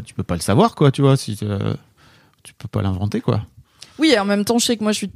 tu 0.05 0.13
peux 0.13 0.23
pas 0.23 0.35
le 0.35 0.41
savoir, 0.41 0.75
quoi, 0.75 0.91
tu 0.91 1.01
vois. 1.01 1.17
Si, 1.17 1.37
euh, 1.41 1.73
tu 2.43 2.53
peux 2.53 2.67
pas 2.67 2.81
l'inventer, 2.83 3.21
quoi. 3.21 3.41
Oui, 3.97 4.11
et 4.13 4.19
en 4.19 4.25
même 4.25 4.45
temps, 4.45 4.59
je 4.59 4.65
sais 4.65 4.77
que 4.77 4.83
moi, 4.83 4.91
je 4.91 4.97
suis 4.97 5.11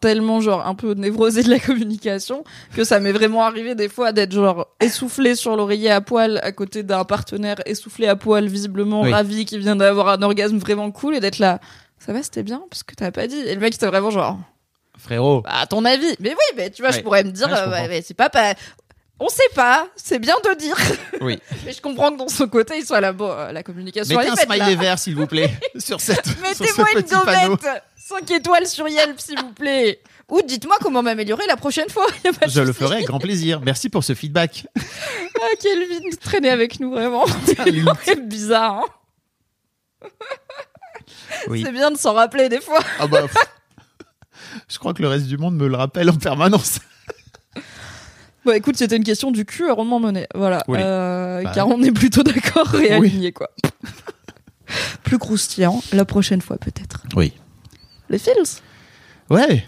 tellement 0.00 0.40
genre 0.40 0.66
un 0.66 0.74
peu 0.74 0.92
névrosée 0.92 1.42
de 1.42 1.48
la 1.50 1.58
communication 1.58 2.44
que 2.74 2.84
ça 2.84 3.00
m'est 3.00 3.12
vraiment 3.12 3.44
arrivé 3.44 3.74
des 3.74 3.88
fois 3.88 4.12
d'être 4.12 4.32
genre 4.32 4.68
essoufflée 4.80 5.34
sur 5.34 5.56
l'oreiller 5.56 5.90
à 5.90 6.00
poil 6.00 6.38
à 6.42 6.52
côté 6.52 6.82
d'un 6.82 7.04
partenaire 7.04 7.56
essoufflé 7.66 8.06
à 8.06 8.14
poil 8.16 8.46
visiblement 8.46 9.02
Oui. 9.02 9.12
ravi 9.12 9.44
qui 9.46 9.58
vient 9.58 9.76
d'avoir 9.76 10.08
un 10.10 10.22
orgasme 10.22 10.58
vraiment 10.58 10.90
cool 10.90 11.14
et 11.16 11.20
d'être 11.20 11.38
là 11.38 11.60
ça 11.98 12.12
va 12.12 12.22
c'était 12.22 12.42
bien 12.42 12.62
parce 12.70 12.82
que 12.82 12.94
t'as 12.94 13.10
pas 13.10 13.26
dit 13.26 13.38
et 13.40 13.54
le 13.54 13.60
mec 13.60 13.72
c'était 13.72 13.86
vraiment 13.86 14.10
genre 14.10 14.38
Frérot. 14.98 15.40
bah, 15.42 15.50
à 15.60 15.66
ton 15.66 15.84
avis 15.84 16.14
mais 16.20 16.30
oui 16.30 16.56
mais 16.56 16.70
tu 16.70 16.82
vois 16.82 16.90
je 16.90 17.00
pourrais 17.00 17.24
me 17.24 17.30
dire 17.30 17.48
Ouais, 17.48 17.70
ouais, 17.72 17.88
mais 17.88 18.02
c'est 18.02 18.14
pas 18.14 18.28
pas 18.28 18.54
on 19.18 19.28
sait 19.30 19.42
pas 19.54 19.86
c'est 19.96 20.18
bien 20.18 20.34
de 20.44 20.54
dire 20.58 20.76
Oui. 21.22 21.38
mais 21.64 21.72
je 21.72 21.80
comprends 21.80 22.12
que 22.12 22.18
dans 22.18 22.28
son 22.28 22.48
côté 22.48 22.74
il 22.78 22.84
soit 22.84 23.00
là 23.00 23.12
bon 23.14 23.30
euh, 23.30 23.50
la 23.50 23.62
communication 23.62 24.18
Mettez 24.18 24.30
un 24.30 24.36
smiley 24.36 24.76
vert, 24.76 24.98
s'il 24.98 25.16
vous 25.16 25.26
plaît, 25.26 25.50
sur 25.78 26.00
cette. 26.02 26.26
Mettez-moi 26.42 26.86
une 26.94 27.02
petit 27.02 27.14
5 28.08 28.30
étoiles 28.30 28.66
sur 28.68 28.86
Yelp, 28.86 29.18
s'il 29.18 29.36
vous 29.40 29.52
plaît. 29.52 30.00
Ou 30.28 30.40
dites-moi 30.42 30.76
comment 30.80 31.02
m'améliorer 31.02 31.44
la 31.48 31.56
prochaine 31.56 31.88
fois. 31.88 32.06
Je 32.46 32.60
le 32.60 32.72
ferai 32.72 32.96
avec 32.96 33.06
grand 33.08 33.18
plaisir. 33.18 33.60
Merci 33.64 33.88
pour 33.88 34.04
ce 34.04 34.14
feedback. 34.14 34.66
Ah, 34.76 34.80
de 35.60 36.16
traîner 36.16 36.50
avec 36.50 36.78
nous, 36.78 36.92
vraiment. 36.92 37.24
C'est 38.04 38.28
bizarre, 38.28 38.84
hein. 40.02 40.08
Oui. 41.48 41.62
C'est 41.64 41.72
bien 41.72 41.90
de 41.90 41.96
s'en 41.98 42.14
rappeler 42.14 42.48
des 42.48 42.60
fois. 42.60 42.78
Ah 43.00 43.08
bah, 43.08 43.22
je 44.68 44.78
crois 44.78 44.94
que 44.94 45.02
le 45.02 45.08
reste 45.08 45.26
du 45.26 45.36
monde 45.36 45.56
me 45.56 45.66
le 45.66 45.76
rappelle 45.76 46.08
en 46.08 46.16
permanence. 46.16 46.78
Bon, 48.44 48.52
écoute, 48.52 48.76
c'était 48.76 48.96
une 48.96 49.04
question 49.04 49.32
du 49.32 49.44
cul 49.44 49.68
à 49.68 49.72
rondement 49.72 49.98
mené. 49.98 50.28
Voilà. 50.34 50.62
Oui. 50.68 50.78
Euh, 50.80 51.42
Bah. 51.42 51.52
Car 51.54 51.66
on 51.68 51.82
est 51.82 51.90
plutôt 51.90 52.22
d'accord 52.22 52.72
et 52.76 52.96
Oui. 52.98 53.32
quoi. 53.32 53.50
Plus 55.02 55.18
croustillant, 55.18 55.82
la 55.92 56.04
prochaine 56.04 56.40
fois 56.40 56.56
peut-être. 56.56 57.02
Oui. 57.16 57.32
Les 58.10 58.18
fils 58.18 58.62
Ouais. 59.30 59.64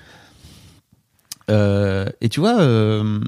Euh, 1.50 2.06
et 2.20 2.28
tu 2.28 2.40
vois, 2.40 2.60
euh, 2.60 3.20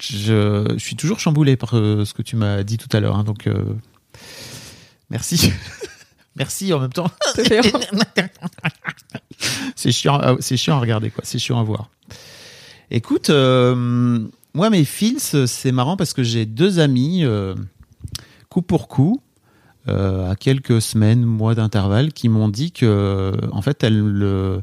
je, 0.00 0.66
je 0.74 0.78
suis 0.84 0.96
toujours 0.96 1.20
chamboulé 1.20 1.56
par 1.56 1.74
euh, 1.76 2.04
ce 2.04 2.12
que 2.12 2.22
tu 2.22 2.36
m'as 2.36 2.62
dit 2.62 2.76
tout 2.78 2.88
à 2.94 3.00
l'heure. 3.00 3.16
hein, 3.16 3.24
donc, 3.24 3.48
merci. 5.10 5.52
merci 6.36 6.72
en 6.72 6.80
même 6.80 6.92
temps. 6.92 7.10
c'est 9.76 9.92
chiant, 9.92 10.18
à- 10.18 10.36
c'est 10.40 10.56
chiant 10.56 10.76
à 10.76 10.80
regarder, 10.80 11.10
quoi. 11.10 11.22
C'est 11.24 11.38
chiant 11.38 11.58
à 11.60 11.62
voir. 11.62 11.88
Écoute, 12.90 13.30
moi, 13.30 14.68
mes 14.70 14.84
fils, 14.84 15.44
c'est 15.46 15.72
marrant 15.72 15.96
parce 15.96 16.12
que 16.12 16.22
j'ai 16.24 16.44
deux 16.46 16.78
amis, 16.80 17.24
coup 18.48 18.62
pour 18.62 18.88
coup, 18.88 19.22
euh, 19.88 20.30
à 20.30 20.36
quelques 20.36 20.82
semaines, 20.82 21.24
mois 21.24 21.54
d'intervalle, 21.54 22.12
qui 22.12 22.28
m'ont 22.28 22.48
dit 22.48 22.72
que, 22.72 23.32
en 23.52 23.62
fait, 23.62 23.82
elles, 23.82 24.02
euh, 24.22 24.60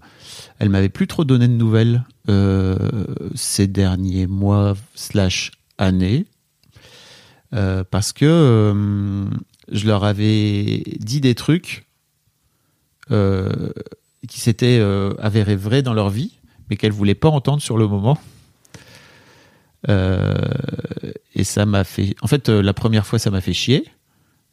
elles 0.60 0.70
m'avaient 0.70 0.90
plus 0.90 1.08
trop 1.08 1.24
donné 1.24 1.48
de 1.48 1.54
nouvelles 1.54 2.04
euh, 2.30 2.78
ces 3.36 3.68
derniers 3.68 4.28
mois 4.28 4.76
slash 4.96 5.52
années, 5.78 6.26
euh, 7.54 7.84
parce 7.90 8.14
que 8.14 8.26
euh, 8.26 9.26
je 9.72 9.88
leur 9.88 10.04
avais 10.04 10.84
dit 11.00 11.22
des 11.22 11.36
trucs 11.36 11.88
euh, 13.12 13.72
qui 14.28 14.40
s'étaient 14.40 14.80
euh, 14.80 15.14
avérés 15.20 15.56
vrais 15.56 15.82
dans 15.82 15.94
leur 15.94 16.10
vie, 16.10 16.34
mais 16.70 16.76
qu'elles 16.76 16.92
voulaient 16.92 17.16
pas 17.16 17.30
entendre 17.30 17.62
sur 17.62 17.78
le 17.78 17.88
moment. 17.88 18.18
Euh, 19.90 20.36
et 21.34 21.44
ça 21.44 21.66
m'a 21.66 21.84
fait. 21.84 22.16
En 22.22 22.28
fait, 22.28 22.50
euh, 22.50 22.62
la 22.62 22.74
première 22.74 23.06
fois, 23.06 23.20
ça 23.20 23.32
m'a 23.32 23.42
fait 23.42 23.54
chier. 23.54 23.86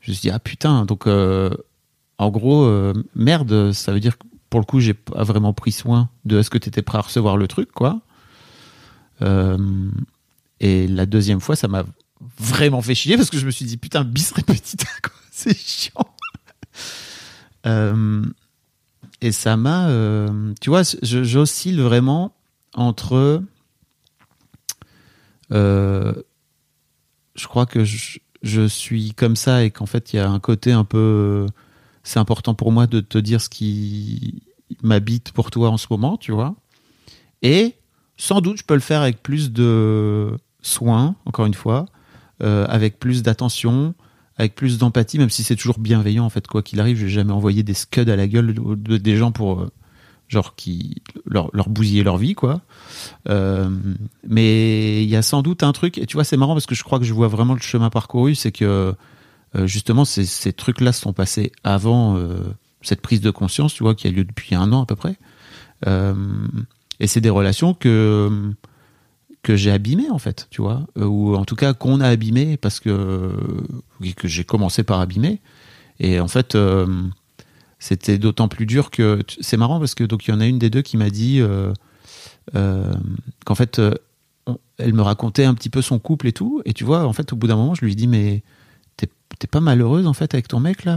Je 0.04 0.10
me 0.10 0.14
suis 0.14 0.22
dit, 0.28 0.30
ah 0.30 0.38
putain, 0.38 0.84
donc 0.84 1.06
euh, 1.06 1.48
en 2.18 2.30
gros, 2.30 2.64
euh, 2.64 2.92
merde, 3.14 3.72
ça 3.72 3.90
veut 3.90 4.00
dire 4.00 4.18
que 4.18 4.24
pour 4.50 4.60
le 4.60 4.66
coup, 4.66 4.78
j'ai 4.78 4.92
pas 4.92 5.24
vraiment 5.24 5.54
pris 5.54 5.72
soin 5.72 6.10
de 6.26 6.38
est-ce 6.38 6.50
que 6.50 6.58
tu 6.58 6.68
étais 6.68 6.82
prêt 6.82 6.98
à 6.98 7.00
recevoir 7.00 7.38
le 7.38 7.48
truc, 7.48 7.72
quoi. 7.72 8.02
Euh, 9.22 9.56
et 10.60 10.86
la 10.88 11.06
deuxième 11.06 11.40
fois, 11.40 11.56
ça 11.56 11.68
m'a 11.68 11.84
vraiment 12.38 12.82
fait 12.82 12.94
chier 12.94 13.16
parce 13.16 13.30
que 13.30 13.38
je 13.38 13.46
me 13.46 13.50
suis 13.50 13.64
dit, 13.64 13.78
putain, 13.78 14.04
bis 14.04 14.30
répétita. 14.32 14.86
C'est 15.30 15.56
chiant. 15.56 16.06
Et 19.22 19.32
ça 19.32 19.56
m'a. 19.56 19.88
tu 20.60 20.68
vois, 20.68 20.82
j'oscille 21.02 21.80
vraiment 21.80 22.36
entre. 22.74 23.42
je 25.50 26.12
crois 27.46 27.64
que 27.64 27.84
je, 27.84 28.18
je 28.44 28.68
suis 28.68 29.12
comme 29.14 29.34
ça 29.34 29.64
et 29.64 29.70
qu'en 29.72 29.86
fait, 29.86 30.12
il 30.12 30.16
y 30.16 30.18
a 30.20 30.30
un 30.30 30.38
côté 30.38 30.70
un 30.70 30.84
peu. 30.84 30.98
euh, 30.98 31.46
C'est 32.04 32.20
important 32.20 32.54
pour 32.54 32.70
moi 32.70 32.86
de 32.86 33.00
te 33.00 33.18
dire 33.18 33.40
ce 33.40 33.48
qui 33.48 34.42
m'habite 34.82 35.32
pour 35.32 35.50
toi 35.50 35.70
en 35.70 35.76
ce 35.78 35.86
moment, 35.90 36.16
tu 36.18 36.30
vois. 36.30 36.54
Et 37.42 37.74
sans 38.16 38.40
doute, 38.40 38.58
je 38.58 38.64
peux 38.64 38.74
le 38.74 38.80
faire 38.80 39.00
avec 39.00 39.22
plus 39.22 39.50
de 39.50 40.36
soin, 40.60 41.16
encore 41.24 41.46
une 41.46 41.54
fois, 41.54 41.86
euh, 42.42 42.66
avec 42.68 42.98
plus 43.00 43.22
d'attention, 43.22 43.94
avec 44.36 44.54
plus 44.54 44.78
d'empathie, 44.78 45.18
même 45.18 45.30
si 45.30 45.42
c'est 45.44 45.56
toujours 45.56 45.78
bienveillant, 45.78 46.24
en 46.24 46.30
fait, 46.30 46.46
quoi 46.46 46.62
qu'il 46.62 46.78
arrive. 46.80 46.96
Je 46.98 47.04
vais 47.06 47.10
jamais 47.10 47.32
envoyer 47.32 47.62
des 47.62 47.74
scuds 47.74 48.10
à 48.10 48.16
la 48.16 48.26
gueule 48.28 48.52
de- 48.54 48.74
de- 48.74 48.96
des 48.98 49.16
gens 49.16 49.32
pour, 49.32 49.60
euh, 49.62 49.70
genre, 50.28 50.54
qui 50.56 51.02
leur, 51.26 51.50
leur 51.52 51.68
leur 51.68 52.16
vie, 52.16 52.34
quoi. 52.34 52.60
Euh, 53.28 53.68
mais 54.26 55.02
il 55.02 55.08
y 55.08 55.16
a 55.16 55.22
sans 55.22 55.42
doute 55.42 55.62
un 55.62 55.72
truc, 55.72 55.98
et 55.98 56.06
tu 56.06 56.16
vois, 56.16 56.24
c'est 56.24 56.36
marrant 56.36 56.54
parce 56.54 56.66
que 56.66 56.74
je 56.74 56.82
crois 56.82 56.98
que 56.98 57.04
je 57.04 57.12
vois 57.12 57.28
vraiment 57.28 57.54
le 57.54 57.60
chemin 57.60 57.90
parcouru, 57.90 58.34
c'est 58.34 58.52
que 58.52 58.94
euh, 59.56 59.66
justement, 59.66 60.04
ces, 60.04 60.52
trucs-là 60.52 60.92
se 60.92 61.00
sont 61.00 61.12
passés 61.12 61.52
avant 61.62 62.16
euh, 62.16 62.38
cette 62.82 63.00
prise 63.00 63.20
de 63.20 63.30
conscience, 63.30 63.74
tu 63.74 63.82
vois, 63.82 63.94
qui 63.94 64.06
a 64.06 64.10
lieu 64.10 64.24
depuis 64.24 64.54
un 64.54 64.72
an 64.72 64.82
à 64.82 64.86
peu 64.86 64.96
près. 64.96 65.16
Et 67.00 67.06
c'est 67.06 67.20
des 67.20 67.30
relations 67.30 67.74
que 67.74 68.54
que 69.42 69.56
j'ai 69.56 69.70
abîmées 69.70 70.08
en 70.08 70.18
fait, 70.18 70.46
tu 70.48 70.62
vois, 70.62 70.86
ou 70.96 71.36
en 71.36 71.44
tout 71.44 71.56
cas 71.56 71.74
qu'on 71.74 72.00
a 72.00 72.08
abîmées 72.08 72.56
parce 72.56 72.80
que 72.80 73.32
que 74.16 74.26
j'ai 74.26 74.44
commencé 74.44 74.82
par 74.82 75.00
abîmer. 75.00 75.42
Et 76.00 76.20
en 76.20 76.28
fait, 76.28 76.56
c'était 77.84 78.16
d'autant 78.16 78.48
plus 78.48 78.64
dur 78.64 78.90
que 78.90 79.20
c'est 79.42 79.58
marrant 79.58 79.78
parce 79.78 79.94
que 79.94 80.04
donc 80.04 80.26
il 80.26 80.30
y 80.30 80.34
en 80.34 80.40
a 80.40 80.46
une 80.46 80.58
des 80.58 80.70
deux 80.70 80.80
qui 80.80 80.96
m'a 80.96 81.10
dit 81.10 81.40
euh, 81.42 81.70
euh, 82.54 82.90
qu'en 83.44 83.54
fait, 83.54 83.78
euh, 83.78 83.92
elle 84.78 84.94
me 84.94 85.02
racontait 85.02 85.44
un 85.44 85.52
petit 85.52 85.68
peu 85.68 85.82
son 85.82 85.98
couple 85.98 86.28
et 86.28 86.32
tout. 86.32 86.62
Et 86.64 86.72
tu 86.72 86.82
vois, 86.82 87.04
en 87.06 87.12
fait, 87.12 87.34
au 87.34 87.36
bout 87.36 87.46
d'un 87.46 87.56
moment, 87.56 87.74
je 87.74 87.84
lui 87.84 87.94
dis 87.94 88.06
mais 88.06 88.42
t'es 88.96 89.48
pas 89.48 89.60
malheureuse 89.60 90.06
en 90.06 90.14
fait 90.14 90.32
avec 90.32 90.48
ton 90.48 90.60
mec 90.60 90.84
là 90.84 90.96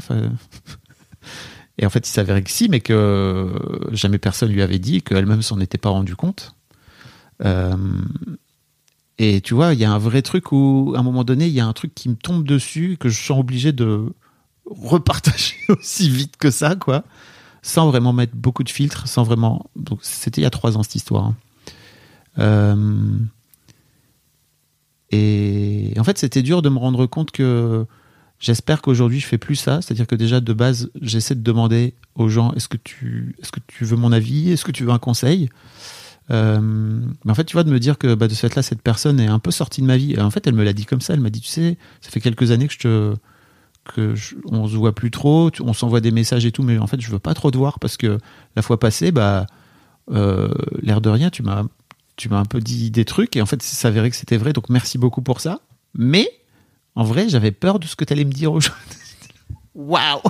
Et 1.78 1.86
en 1.86 1.90
fait, 1.90 2.08
il 2.08 2.12
s'avérait 2.12 2.44
que 2.44 2.52
si, 2.52 2.70
mais 2.70 2.80
que 2.80 3.52
jamais 3.92 4.18
personne 4.18 4.50
lui 4.50 4.62
avait 4.62 4.80
dit, 4.80 5.02
qu'elle-même 5.02 5.42
s'en 5.42 5.60
était 5.60 5.78
pas 5.78 5.90
rendu 5.90 6.16
compte. 6.16 6.56
Et 9.18 9.42
tu 9.42 9.54
vois, 9.54 9.74
il 9.74 9.80
y 9.80 9.84
a 9.84 9.92
un 9.92 9.98
vrai 9.98 10.22
truc 10.22 10.54
où, 10.54 10.94
à 10.96 11.00
un 11.00 11.04
moment 11.04 11.26
donné, 11.26 11.48
il 11.48 11.54
y 11.54 11.60
a 11.60 11.68
un 11.68 11.74
truc 11.74 11.94
qui 11.94 12.08
me 12.08 12.16
tombe 12.16 12.46
dessus, 12.46 12.96
que 12.98 13.10
je 13.10 13.22
sens 13.22 13.40
obligé 13.40 13.74
de 13.74 14.06
repartager 14.70 15.56
aussi 15.70 16.10
vite 16.10 16.38
que 16.38 16.52
ça, 16.52 16.76
quoi, 16.76 17.04
sans 17.62 17.88
vraiment 17.88 18.14
mettre 18.14 18.36
beaucoup 18.36 18.64
de 18.64 18.70
filtres, 18.70 19.08
sans 19.08 19.24
vraiment. 19.24 19.70
Donc, 19.76 20.00
c'était 20.02 20.42
il 20.42 20.44
y 20.44 20.48
a 20.48 20.50
trois 20.50 20.78
ans 20.78 20.84
cette 20.84 20.96
histoire. 20.96 21.34
Euh, 22.40 23.18
et 25.12 25.94
en 25.98 26.04
fait, 26.04 26.18
c'était 26.18 26.42
dur 26.42 26.62
de 26.62 26.70
me 26.70 26.78
rendre 26.78 27.06
compte 27.06 27.32
que 27.32 27.86
j'espère 28.40 28.82
qu'aujourd'hui 28.82 29.20
je 29.20 29.26
fais 29.26 29.38
plus 29.38 29.56
ça. 29.56 29.82
C'est-à-dire 29.82 30.08
que 30.08 30.16
déjà 30.16 30.42
de 30.42 30.54
base, 30.54 30.90
j'essaie 31.02 31.36
de 31.36 31.42
demander 31.42 31.94
aux 32.16 32.30
gens 32.30 32.54
est-ce 32.54 32.68
que 32.68 32.78
tu, 32.78 33.36
est-ce 33.42 33.52
que 33.52 33.60
tu 33.68 33.86
veux 33.86 33.96
mon 33.96 34.12
avis, 34.12 34.52
est-ce 34.52 34.66
que 34.66 34.72
tu 34.72 34.84
veux 34.84 34.92
un 34.92 35.00
conseil? 35.00 35.50
Euh, 36.30 36.60
mais 37.24 37.32
en 37.32 37.36
fait, 37.36 37.46
tu 37.46 37.54
vois, 37.54 37.64
de 37.64 37.72
me 37.72 37.80
dire 37.80 37.98
que 37.98 38.14
bah, 38.14 38.28
de 38.28 38.34
ce 38.34 38.42
fait-là, 38.42 38.62
cette 38.62 38.82
personne 38.82 39.20
est 39.20 39.28
un 39.28 39.40
peu 39.40 39.52
sortie 39.52 39.82
de 39.82 39.88
ma 39.88 39.98
vie. 39.98 40.20
En 40.20 40.30
fait, 40.30 40.46
elle 40.46 40.56
me 40.56 40.64
l'a 40.64 40.74
dit 40.74 40.86
comme 40.86 41.02
ça. 41.02 41.14
Elle 41.14 41.22
m'a 41.22 41.30
dit, 41.30 41.42
tu 41.42 41.48
sais, 41.48 41.78
ça 42.02 42.10
fait 42.10 42.20
quelques 42.20 42.52
années 42.52 42.68
que 42.68 42.74
je 42.74 42.80
te, 42.80 43.16
que 43.94 44.16
je- 44.16 44.36
on 44.46 44.68
se 44.68 44.76
voit 44.76 44.94
plus 44.94 45.12
trop, 45.12 45.50
on 45.62 45.74
s'envoie 45.74 46.02
des 46.02 46.12
messages 46.12 46.46
et 46.46 46.52
tout, 46.52 46.64
mais 46.64 46.78
en 46.78 46.88
fait, 46.88 47.00
je 47.02 47.10
veux 47.12 47.20
pas 47.20 47.34
trop 47.34 47.52
te 47.52 47.58
voir 47.58 47.80
parce 47.80 47.98
que 47.98 48.18
la 48.56 48.62
fois 48.62 48.80
passée, 48.80 49.12
bah, 49.12 49.46
euh, 50.12 50.50
l'air 50.82 51.02
de 51.02 51.10
rien, 51.10 51.30
tu 51.30 51.44
m'as, 51.44 51.64
tu 52.16 52.30
m'as 52.30 52.40
un 52.40 52.46
peu 52.46 52.60
dit 52.60 52.92
des 52.92 53.06
trucs 53.06 53.36
et 53.36 53.42
en 53.42 53.46
fait, 53.46 53.62
c'est 53.62 53.76
s'avérait 53.76 54.10
que 54.10 54.16
c'était 54.16 54.38
vrai. 54.38 54.54
Donc, 54.54 54.70
merci 54.70 54.98
beaucoup 54.98 55.22
pour 55.22 55.42
ça. 55.42 55.60
Mais 55.94 56.30
en 56.96 57.04
vrai, 57.04 57.30
j'avais 57.30 57.52
peur 57.52 57.80
de 57.80 57.86
ce 57.88 57.96
que 57.96 58.06
tu 58.06 58.14
allais 58.14 58.26
me 58.26 58.32
dire 58.32 58.52
aujourd'hui. 58.54 58.82
Waouh! 59.76 60.22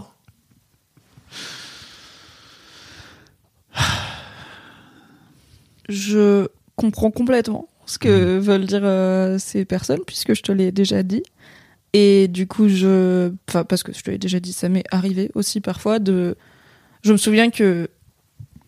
Je 5.89 6.47
comprends 6.75 7.11
complètement 7.11 7.67
ce 7.85 7.97
que 7.97 8.37
veulent 8.37 8.65
dire 8.65 8.81
euh, 8.83 9.37
ces 9.39 9.63
personnes, 9.63 10.01
puisque 10.05 10.33
je 10.33 10.41
te 10.41 10.51
l'ai 10.51 10.71
déjà 10.71 11.03
dit. 11.03 11.23
Et 11.99 12.27
du 12.27 12.45
coup, 12.45 12.69
je. 12.69 13.31
Parce 13.47 13.81
que 13.81 13.91
je 13.91 14.03
te 14.03 14.11
l'ai 14.11 14.19
déjà 14.19 14.39
dit, 14.39 14.53
ça 14.53 14.69
m'est 14.69 14.83
arrivé 14.91 15.31
aussi 15.33 15.61
parfois 15.61 15.97
de. 15.97 16.35
Je 17.01 17.11
me 17.11 17.17
souviens 17.17 17.49
que. 17.49 17.89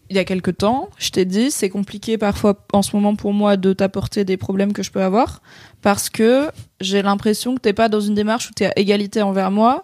Il 0.10 0.16
y 0.16 0.20
a 0.20 0.26
quelque 0.26 0.50
temps, 0.50 0.90
je 0.98 1.12
t'ai 1.12 1.24
dit, 1.24 1.52
c'est 1.52 1.70
compliqué 1.70 2.18
parfois 2.18 2.66
en 2.74 2.82
ce 2.82 2.96
moment 2.96 3.16
pour 3.16 3.32
moi 3.32 3.58
de 3.58 3.74
t'apporter 3.74 4.26
des 4.26 4.38
problèmes 4.38 4.74
que 4.74 4.82
je 4.82 4.90
peux 4.90 5.04
avoir 5.04 5.44
parce 5.84 6.10
que 6.10 6.50
j'ai 6.82 7.04
l'impression 7.04 7.54
que 7.54 7.62
t'es 7.62 7.74
pas 7.74 7.90
dans 7.90 8.00
une 8.00 8.16
démarche 8.16 8.50
où 8.50 8.54
t'es 8.54 8.66
à 8.66 8.74
égalité 8.76 9.22
envers 9.22 9.52
moi. 9.52 9.84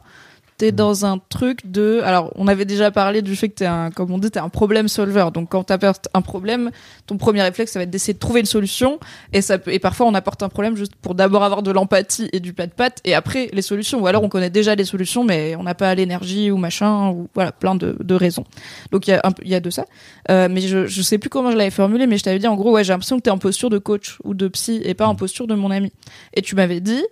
T'es 0.58 0.72
dans 0.72 1.06
un 1.06 1.18
truc 1.18 1.70
de. 1.70 2.00
Alors, 2.06 2.32
on 2.36 2.48
avait 2.48 2.64
déjà 2.64 2.90
parlé 2.90 3.22
du 3.22 3.36
fait 3.36 3.50
que 3.50 3.56
t'es 3.56 3.66
un, 3.66 3.92
comme 3.92 4.12
on 4.12 4.18
dit, 4.18 4.32
t'es 4.32 4.40
un 4.40 4.48
problème 4.48 4.88
solver. 4.88 5.28
Donc, 5.34 5.50
quand 5.50 5.66
t'apportes 5.66 6.08
un 6.14 6.22
problème, 6.22 6.72
ton 7.08 7.18
premier 7.18 7.42
réflexe, 7.42 7.74
ça 7.74 7.80
va 7.80 7.84
être 7.84 7.90
d'essayer 7.90 8.14
de 8.14 8.20
trouver 8.20 8.40
une 8.40 8.46
solution. 8.46 8.98
Et 9.34 9.42
ça 9.42 9.58
peut, 9.58 9.74
et 9.74 9.80
parfois, 9.80 10.06
on 10.06 10.14
apporte 10.14 10.44
un 10.44 10.50
problème 10.50 10.78
juste 10.78 10.96
pour 10.96 11.14
d'abord 11.14 11.44
avoir 11.44 11.62
de 11.62 11.72
l'empathie 11.72 12.30
et 12.32 12.40
du 12.40 12.54
pas 12.54 12.68
de 12.68 12.72
patte, 12.72 13.00
et 13.04 13.14
après 13.16 13.50
les 13.52 13.62
solutions. 13.62 14.00
Ou 14.00 14.08
alors, 14.08 14.24
on 14.24 14.30
connaît 14.30 14.50
déjà 14.50 14.76
les 14.76 14.86
solutions, 14.86 15.26
mais 15.26 15.58
on 15.58 15.64
n'a 15.64 15.76
pas 15.76 15.94
l'énergie 15.94 16.52
ou 16.52 16.58
machin, 16.58 17.10
ou 17.10 17.28
voilà, 17.34 17.52
plein 17.52 17.76
de, 17.76 17.98
de 18.00 18.16
raisons. 18.16 18.46
Donc, 18.92 19.08
il 19.08 19.12
y 19.12 19.14
a 19.14 19.22
un 19.26 19.34
il 19.44 19.50
y 19.50 19.56
a 19.56 19.60
de 19.60 19.70
ça. 19.70 19.86
Euh, 20.32 20.48
mais 20.50 20.62
je, 20.62 20.88
je 20.88 21.02
sais 21.02 21.18
plus 21.18 21.30
comment 21.30 21.52
je 21.52 21.58
l'avais 21.58 21.70
formulé, 21.70 22.08
mais 22.08 22.18
je 22.18 22.24
t'avais 22.24 22.40
dit, 22.40 22.48
en 22.48 22.56
gros, 22.56 22.72
ouais, 22.72 22.86
j'ai 22.86 22.94
l'impression 22.94 23.18
que 23.18 23.24
t'es 23.24 23.30
en 23.30 23.38
posture 23.38 23.70
de 23.70 23.78
coach 23.78 24.20
ou 24.24 24.34
de 24.34 24.48
psy 24.48 24.82
et 24.86 24.94
pas 24.94 25.08
en 25.08 25.16
posture 25.16 25.48
de 25.48 25.56
mon 25.56 25.70
ami. 25.70 25.92
Et 26.34 26.42
tu 26.42 26.56
m'avais 26.56 26.80
dit, 26.80 27.04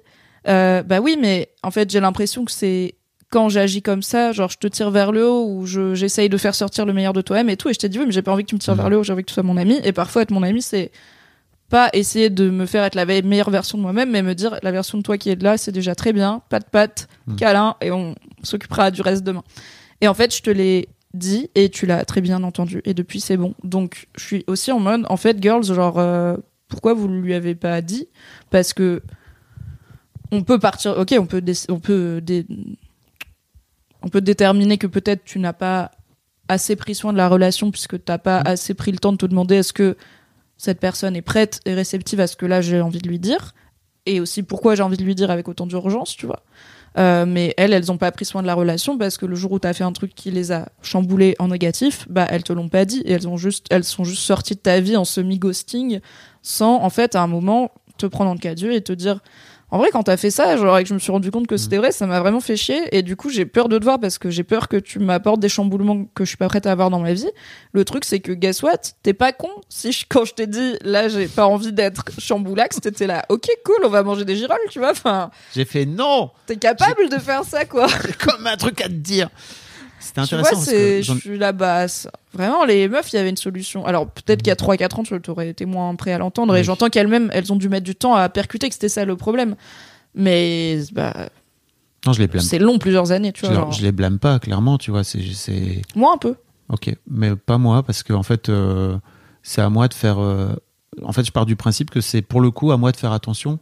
euh, 0.48 0.82
bah 0.82 0.99
oui, 1.02 1.18
mais 1.20 1.49
en 1.61 1.72
fait, 1.72 1.90
j'ai 1.90 1.99
l'impression 1.99 2.45
que 2.45 2.52
c'est 2.52 2.95
quand 3.34 3.49
j'agis 3.49 3.81
comme 3.81 4.03
ça, 4.03 4.31
genre 4.31 4.49
je 4.51 4.57
te 4.60 4.68
tire 4.68 4.91
vers 4.91 5.11
le 5.11 5.27
haut 5.27 5.47
ou 5.49 5.65
je, 5.65 5.95
j'essaye 5.95 6.30
de 6.30 6.38
faire 6.38 6.53
sortir 6.53 6.85
le 6.85 6.93
meilleur 6.93 7.14
de 7.14 7.22
toi-même 7.22 7.49
et 7.49 7.57
tout. 7.57 7.68
Et 7.68 7.73
je 7.73 7.80
t'ai 7.80 7.89
dit 7.89 7.97
oui, 7.97 8.05
mais 8.05 8.11
j'ai 8.11 8.22
pas 8.22 8.31
envie 8.31 8.43
que 8.43 8.49
tu 8.49 8.55
me 8.55 8.60
tires 8.60 8.76
vers 8.76 8.89
le 8.91 8.99
haut, 8.99 9.03
j'ai 9.03 9.11
envie 9.11 9.23
que 9.23 9.30
tu 9.30 9.34
sois 9.34 9.41
mon 9.41 9.57
ami. 9.57 9.80
Et 9.84 9.91
parfois, 9.91 10.22
être 10.22 10.30
mon 10.31 10.43
ami, 10.43 10.61
c'est 10.61 10.91
pas 11.69 11.89
essayer 11.93 12.30
de 12.30 12.51
me 12.51 12.68
faire 12.68 12.84
être 12.84 12.93
la 12.93 13.05
meilleure 13.05 13.49
version 13.49 13.80
de 13.80 13.81
moi-même, 13.81 14.11
mais 14.11 14.22
me 14.22 14.35
dire 14.35 14.60
la 14.61 14.72
version 14.72 14.99
de 14.99 15.03
toi 15.03 15.18
qui 15.18 15.31
est 15.31 15.41
là, 15.41 15.57
c'est 15.57 15.72
déjà 15.72 15.95
très 15.95 16.14
bien, 16.14 16.43
pas 16.49 16.60
de 16.60 16.65
patte, 16.65 17.07
câlin, 17.35 17.76
et 17.81 17.89
on 17.91 18.14
s'occupera 18.43 18.91
du 18.91 19.01
reste 19.01 19.23
demain. 19.23 19.43
Et 20.01 20.07
en 20.07 20.14
fait, 20.14 20.35
je 20.35 20.43
te 20.43 20.51
l'ai 20.51 20.88
dit 21.15 21.49
et 21.55 21.69
tu 21.69 21.88
l'as 21.88 22.05
très 22.05 22.22
bien 22.22 22.43
entendu. 22.43 22.81
Et 22.85 22.93
depuis, 22.93 23.19
c'est 23.19 23.38
bon. 23.38 23.55
Donc, 23.64 24.07
je 24.15 24.23
suis 24.23 24.43
aussi 24.45 24.72
en 24.72 24.80
mode, 24.80 25.05
en 25.10 25.18
fait, 25.18 25.41
girls, 25.41 25.64
genre, 25.64 25.97
euh, 25.97 26.38
pourquoi 26.68 26.93
vous 26.93 27.07
lui 27.07 27.34
avez 27.34 27.55
pas 27.55 27.81
dit? 27.81 28.07
Parce 28.51 28.73
que 28.73 29.01
on 30.31 30.43
peut 30.43 30.60
partir. 30.60 30.97
Ok, 30.97 31.14
on 31.19 31.26
peut, 31.26 31.41
dé- 31.41 31.53
on 31.69 31.80
peut, 31.80 32.19
dé- 32.22 32.45
on 34.03 34.09
peut 34.09 34.21
déterminer 34.21 34.77
que 34.77 34.88
peut-être 34.88 35.23
tu 35.23 35.39
n'as 35.39 35.53
pas 35.53 35.91
assez 36.47 36.75
pris 36.75 36.93
soin 36.93 37.13
de 37.13 37.17
la 37.17 37.30
relation 37.30 37.71
puisque 37.71 38.03
t'as 38.03 38.17
pas 38.17 38.39
assez 38.39 38.73
pris 38.73 38.91
le 38.91 38.97
temps 38.97 39.13
de 39.13 39.17
te 39.17 39.25
demander 39.25 39.55
est-ce 39.55 39.73
que 39.73 39.97
cette 40.57 40.80
personne 40.80 41.15
est 41.15 41.21
prête 41.21 41.61
et 41.65 41.73
réceptive 41.73 42.19
à 42.19 42.27
ce 42.27 42.35
que 42.35 42.45
là 42.45 42.61
j'ai 42.61 42.81
envie 42.81 42.99
de 42.99 43.07
lui 43.07 43.19
dire. 43.19 43.53
Et 44.05 44.19
aussi 44.19 44.43
pourquoi 44.43 44.75
j'ai 44.75 44.84
envie 44.84 44.97
de 44.97 45.03
lui 45.03 45.15
dire 45.15 45.31
avec 45.31 45.47
autant 45.47 45.65
d'urgence, 45.65 46.15
tu 46.15 46.25
vois. 46.25 46.43
Euh, 46.97 47.25
mais 47.25 47.53
elles, 47.57 47.73
elles 47.73 47.91
ont 47.91 47.97
pas 47.97 48.11
pris 48.11 48.25
soin 48.25 48.41
de 48.41 48.47
la 48.47 48.53
relation 48.53 48.97
parce 48.97 49.17
que 49.17 49.25
le 49.25 49.35
jour 49.35 49.51
où 49.53 49.59
t'as 49.59 49.73
fait 49.73 49.84
un 49.84 49.93
truc 49.93 50.13
qui 50.13 50.30
les 50.30 50.51
a 50.51 50.69
chamboulées 50.81 51.35
en 51.39 51.47
négatif, 51.47 52.05
bah 52.09 52.27
elles 52.30 52.43
te 52.43 52.53
l'ont 52.53 52.69
pas 52.69 52.85
dit. 52.85 53.01
Et 53.05 53.13
elles 53.13 53.27
ont 53.27 53.38
juste, 53.38 53.65
elles 53.71 53.84
sont 53.84 54.03
juste 54.03 54.21
sorties 54.21 54.55
de 54.55 54.59
ta 54.59 54.80
vie 54.80 54.97
en 54.97 55.05
semi-ghosting 55.05 56.01
sans, 56.41 56.75
en 56.75 56.89
fait, 56.89 57.15
à 57.15 57.21
un 57.21 57.27
moment, 57.27 57.71
te 57.97 58.05
prendre 58.05 58.30
en 58.30 58.38
cas 58.38 58.53
Dieu 58.53 58.73
et 58.73 58.81
te 58.81 58.93
dire, 58.93 59.21
en 59.74 59.80
vrai, 59.80 59.90
quand 59.91 60.04
t'as 60.04 60.18
fait 60.18 60.30
ça, 60.30 60.56
genre, 60.56 60.78
et 60.78 60.84
que 60.84 60.90
je 60.90 60.94
me 60.94 61.00
suis 61.00 61.12
rendu 61.12 61.32
compte 61.32 61.48
que 61.48 61.58
c'était 61.58 61.78
vrai, 61.78 61.91
ça 61.91 62.06
m'a 62.06 62.20
vraiment 62.20 62.40
fait 62.41 62.56
chier. 62.56 62.95
Et 62.95 63.02
du 63.02 63.16
coup, 63.16 63.30
j'ai 63.32 63.45
peur 63.48 63.70
de 63.70 63.80
te 63.80 63.84
voir 63.84 64.00
parce 64.00 64.20
que 64.20 64.30
j'ai 64.30 64.44
peur 64.44 64.68
que 64.68 64.78
tu 64.78 65.00
m'apportes 65.00 65.40
des 65.40 65.50
chamboulements 65.50 66.06
que 66.14 66.26
je 66.26 66.30
suis 66.30 66.38
pas 66.38 66.48
prête 66.48 66.68
à 66.68 66.72
avoir 66.72 66.91
dans 66.91 67.00
ma 67.00 67.14
vie. 67.14 67.28
Le 67.72 67.84
truc, 67.84 68.06
c'est 68.06 68.20
que, 68.20 68.32
guess 68.34 68.62
what? 68.62 68.78
T'es 69.02 69.14
pas 69.14 69.32
con. 69.34 69.50
Si 69.70 69.91
je- 69.91 70.06
quand 70.08 70.26
je 70.26 70.36
t'ai 70.36 70.45
dit, 70.45 70.76
là, 70.84 71.08
j'ai 71.08 71.28
pas 71.28 71.48
envie 71.48 71.74
d'être 71.74 72.06
chamboulax, 72.20 72.82
t'étais 72.82 73.08
là, 73.08 73.26
ok, 73.30 73.48
cool, 73.66 73.78
on 73.84 73.90
va 73.90 74.04
manger 74.04 74.26
des 74.26 74.36
girolles, 74.36 74.60
tu 74.70 74.78
vois. 74.78 74.91
Enfin, 74.91 75.32
J'ai 75.56 75.66
fait 75.66 75.86
non, 75.88 76.30
t'es 76.45 76.58
capable 76.58 77.10
de 77.10 77.18
faire 77.18 77.44
ça, 77.44 77.66
quoi. 77.66 77.88
j'ai 78.06 78.14
comme 78.14 78.45
un 78.45 78.58
truc 78.58 78.80
à 78.80 78.86
te 78.86 78.90
dire. 78.94 79.30
C'était 80.03 80.21
Tu 80.25 80.35
intéressant 80.35 80.49
vois, 80.55 80.65
parce 80.65 80.71
que 80.71 81.01
je 81.01 81.13
suis 81.13 81.38
la 81.38 81.51
basse. 81.51 82.07
Vraiment, 82.34 82.65
les 82.65 82.88
meufs, 82.89 83.11
il 83.13 83.15
y 83.15 83.19
avait 83.19 83.30
une 83.30 83.38
solution. 83.38 83.85
Alors, 83.85 84.07
peut-être 84.09 84.39
qu'il 84.41 84.47
y 84.49 84.51
a 84.51 84.55
3-4 84.55 84.99
ans, 84.99 85.03
tu 85.03 85.30
aurais 85.31 85.49
été 85.49 85.65
moins 85.65 85.95
prêt 85.95 86.11
à 86.13 86.17
l'entendre. 86.17 86.55
Et 86.55 86.63
j'entends 86.63 86.89
qu'elles-mêmes, 86.89 87.30
elles 87.34 87.51
ont 87.53 87.55
dû 87.55 87.69
mettre 87.69 87.85
du 87.85 87.95
temps 87.95 88.15
à 88.15 88.27
percuter 88.30 88.67
que 88.67 88.73
c'était 88.73 88.89
ça 88.89 89.05
le 89.05 89.15
problème. 89.15 89.55
Mais, 90.15 90.80
bah, 90.91 91.30
non, 92.05 92.13
je 92.13 92.19
les 92.19 92.27
blâme. 92.27 92.43
c'est 92.43 92.59
long, 92.59 92.77
plusieurs 92.80 93.11
années, 93.11 93.31
tu 93.31 93.41
Je, 93.41 93.45
vois. 93.47 93.55
leur- 93.55 93.63
genre. 93.65 93.71
je 93.71 93.81
les 93.84 93.91
blâme 93.91 94.19
pas, 94.19 94.39
clairement, 94.39 94.77
tu 94.77 94.91
vois. 94.91 95.03
C'est, 95.03 95.21
c'est, 95.34 95.81
Moi, 95.95 96.11
un 96.13 96.17
peu. 96.17 96.35
ok, 96.69 96.93
mais 97.09 97.35
pas 97.35 97.57
moi 97.57 97.84
parce 97.84 98.03
que 98.03 98.13
en 98.13 98.23
fait, 98.23 98.49
euh, 98.49 98.97
c'est 99.41 99.61
à 99.61 99.69
moi 99.69 99.88
de 99.88 99.93
faire. 99.93 100.19
euh, 100.19 100.53
En 101.03 101.11
fait, 101.13 101.25
je 101.25 101.31
pars 101.31 101.45
du 101.45 101.55
principe 101.55 101.89
que 101.89 102.01
c'est 102.01 102.21
pour 102.21 102.41
le 102.41 102.51
coup 102.51 102.71
à 102.71 102.77
moi 102.77 102.91
de 102.91 102.97
faire 102.97 103.11
attention. 103.13 103.57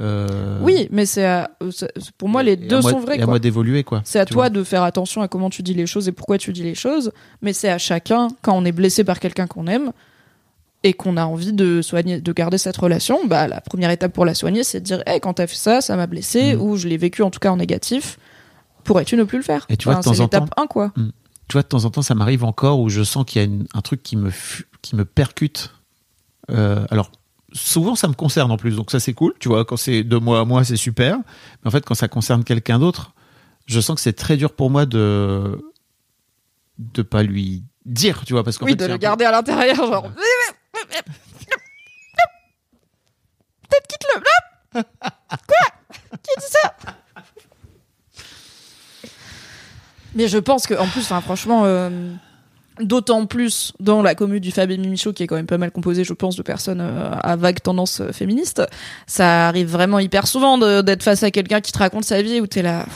Euh, 0.00 0.58
Oui, 0.62 0.88
mais 0.92 1.06
c'est, 1.06 1.24
à- 1.24 1.50
euh, 1.62 1.70
c'est- 1.70 1.90
c'est- 1.96 2.12
pour 2.12 2.28
moi, 2.28 2.42
les 2.42 2.52
et 2.52 2.56
deux 2.56 2.80
moi- 2.80 2.90
sont 2.92 3.00
vrais, 3.00 3.18
Et 3.18 3.22
à 3.22 3.26
moi 3.26 3.38
d'évoluer, 3.38 3.84
quoi. 3.84 4.00
C'est 4.04 4.18
à 4.20 4.24
toi 4.26 4.34
vois. 4.44 4.50
de 4.50 4.62
faire 4.64 4.82
attention 4.82 5.22
à 5.22 5.28
comment 5.28 5.50
tu 5.50 5.62
dis 5.62 5.74
les 5.74 5.86
choses 5.86 6.08
et 6.08 6.12
pourquoi 6.12 6.38
tu 6.38 6.52
dis 6.52 6.62
les 6.62 6.74
choses, 6.74 7.12
mais 7.42 7.52
c'est 7.52 7.68
à 7.68 7.78
chacun, 7.78 8.28
quand 8.42 8.52
on 8.56 8.64
est 8.64 8.72
blessé 8.72 9.02
par 9.04 9.18
quelqu'un 9.20 9.46
qu'on 9.46 9.66
aime 9.66 9.92
et 10.84 10.92
qu'on 10.92 11.16
a 11.16 11.24
envie 11.24 11.52
de 11.52 11.82
soigner, 11.82 12.20
de 12.20 12.32
garder 12.32 12.58
cette 12.58 12.76
relation, 12.76 13.26
bah 13.26 13.48
la 13.48 13.60
première 13.60 13.90
étape 13.90 14.12
pour 14.12 14.24
la 14.24 14.34
soigner, 14.34 14.62
c'est 14.62 14.78
de 14.80 14.84
dire, 14.84 15.02
hey, 15.06 15.18
quand 15.20 15.34
t'as 15.34 15.48
fait 15.48 15.56
ça, 15.56 15.80
ça 15.80 15.96
m'a 15.96 16.06
blessé 16.06 16.54
Mm. 16.54 16.60
ou 16.60 16.76
je 16.76 16.86
l'ai 16.86 16.96
vécu 16.96 17.22
en 17.22 17.30
tout 17.30 17.40
cas 17.40 17.50
en 17.50 17.56
négatif. 17.56 18.18
Pourrais-tu 18.84 19.16
ne 19.16 19.24
plus 19.24 19.38
le 19.38 19.44
faire? 19.44 19.66
Et 19.68 19.76
tu 19.76 19.84
vois, 19.86 19.96
de 19.96 20.02
temps 20.02 20.14
c'est 20.14 20.20
en 20.22 20.28
temps- 20.28 20.46
1, 20.56 20.66
quoi. 20.68 20.92
tu 20.96 21.52
vois, 21.54 21.62
de 21.62 21.66
temps 21.68 21.84
en 21.84 21.90
temps, 21.90 22.02
ça 22.02 22.14
m'arrive 22.14 22.44
encore 22.44 22.78
où 22.80 22.88
je 22.88 23.02
sens 23.02 23.24
qu'il 23.26 23.40
y 23.40 23.44
a 23.44 23.46
une- 23.48 23.66
un 23.74 23.80
truc 23.80 24.02
qui 24.04 24.16
me, 24.16 24.30
qui 24.82 24.94
me 24.96 25.04
percute. 25.04 25.72
Euh, 26.50 26.86
alors, 26.90 27.10
souvent, 27.58 27.94
ça 27.94 28.08
me 28.08 28.14
concerne 28.14 28.50
en 28.50 28.56
plus, 28.56 28.76
donc 28.76 28.90
ça, 28.90 29.00
c'est 29.00 29.12
cool. 29.14 29.34
Tu 29.38 29.48
vois, 29.48 29.64
quand 29.64 29.76
c'est 29.76 30.02
de 30.04 30.16
moi 30.16 30.40
à 30.40 30.44
moi, 30.44 30.64
c'est 30.64 30.76
super. 30.76 31.16
Mais 31.18 31.68
en 31.68 31.70
fait, 31.70 31.84
quand 31.84 31.94
ça 31.94 32.08
concerne 32.08 32.44
quelqu'un 32.44 32.78
d'autre, 32.78 33.12
je 33.66 33.80
sens 33.80 33.96
que 33.96 34.00
c'est 34.00 34.12
très 34.14 34.36
dur 34.36 34.52
pour 34.54 34.70
moi 34.70 34.86
de 34.86 35.60
de 36.78 37.02
pas 37.02 37.22
lui 37.22 37.64
dire, 37.84 38.24
tu 38.24 38.32
vois, 38.34 38.44
parce 38.44 38.56
qu'en 38.58 38.66
Oui, 38.66 38.72
fait, 38.72 38.76
de 38.76 38.84
le 38.86 38.92
peu- 38.92 38.98
garder 38.98 39.24
à 39.24 39.32
l'intérieur, 39.32 39.76
genre. 39.76 40.10
Peut-être 43.68 43.86
quitte-le. 43.88 44.22
Quoi 44.82 46.12
Qui 46.22 46.40
dit 46.40 46.46
ça 46.46 46.72
Mais 50.14 50.28
je 50.28 50.38
pense 50.38 50.66
que, 50.66 50.74
en 50.74 50.86
plus, 50.86 51.02
franchement, 51.06 51.64
euh, 51.64 52.12
d'autant 52.80 53.26
plus 53.26 53.72
dans 53.80 54.02
la 54.02 54.14
commune 54.14 54.40
du 54.40 54.50
Fab 54.50 54.70
et 54.70 54.78
Mimichaud, 54.78 55.12
qui 55.12 55.22
est 55.22 55.26
quand 55.26 55.36
même 55.36 55.46
pas 55.46 55.58
mal 55.58 55.70
composée, 55.70 56.04
je 56.04 56.12
pense, 56.12 56.36
de 56.36 56.42
personnes 56.42 56.80
euh, 56.80 57.10
à 57.22 57.36
vague 57.36 57.60
tendance 57.60 58.00
euh, 58.00 58.12
féministe, 58.12 58.62
ça 59.06 59.48
arrive 59.48 59.68
vraiment 59.70 59.98
hyper 59.98 60.26
souvent 60.26 60.58
d'être 60.82 61.02
face 61.02 61.22
à 61.22 61.30
quelqu'un 61.30 61.60
qui 61.60 61.72
te 61.72 61.78
raconte 61.78 62.04
sa 62.04 62.22
vie 62.22 62.40
où 62.40 62.46
t'es 62.46 62.62
là. 62.62 62.86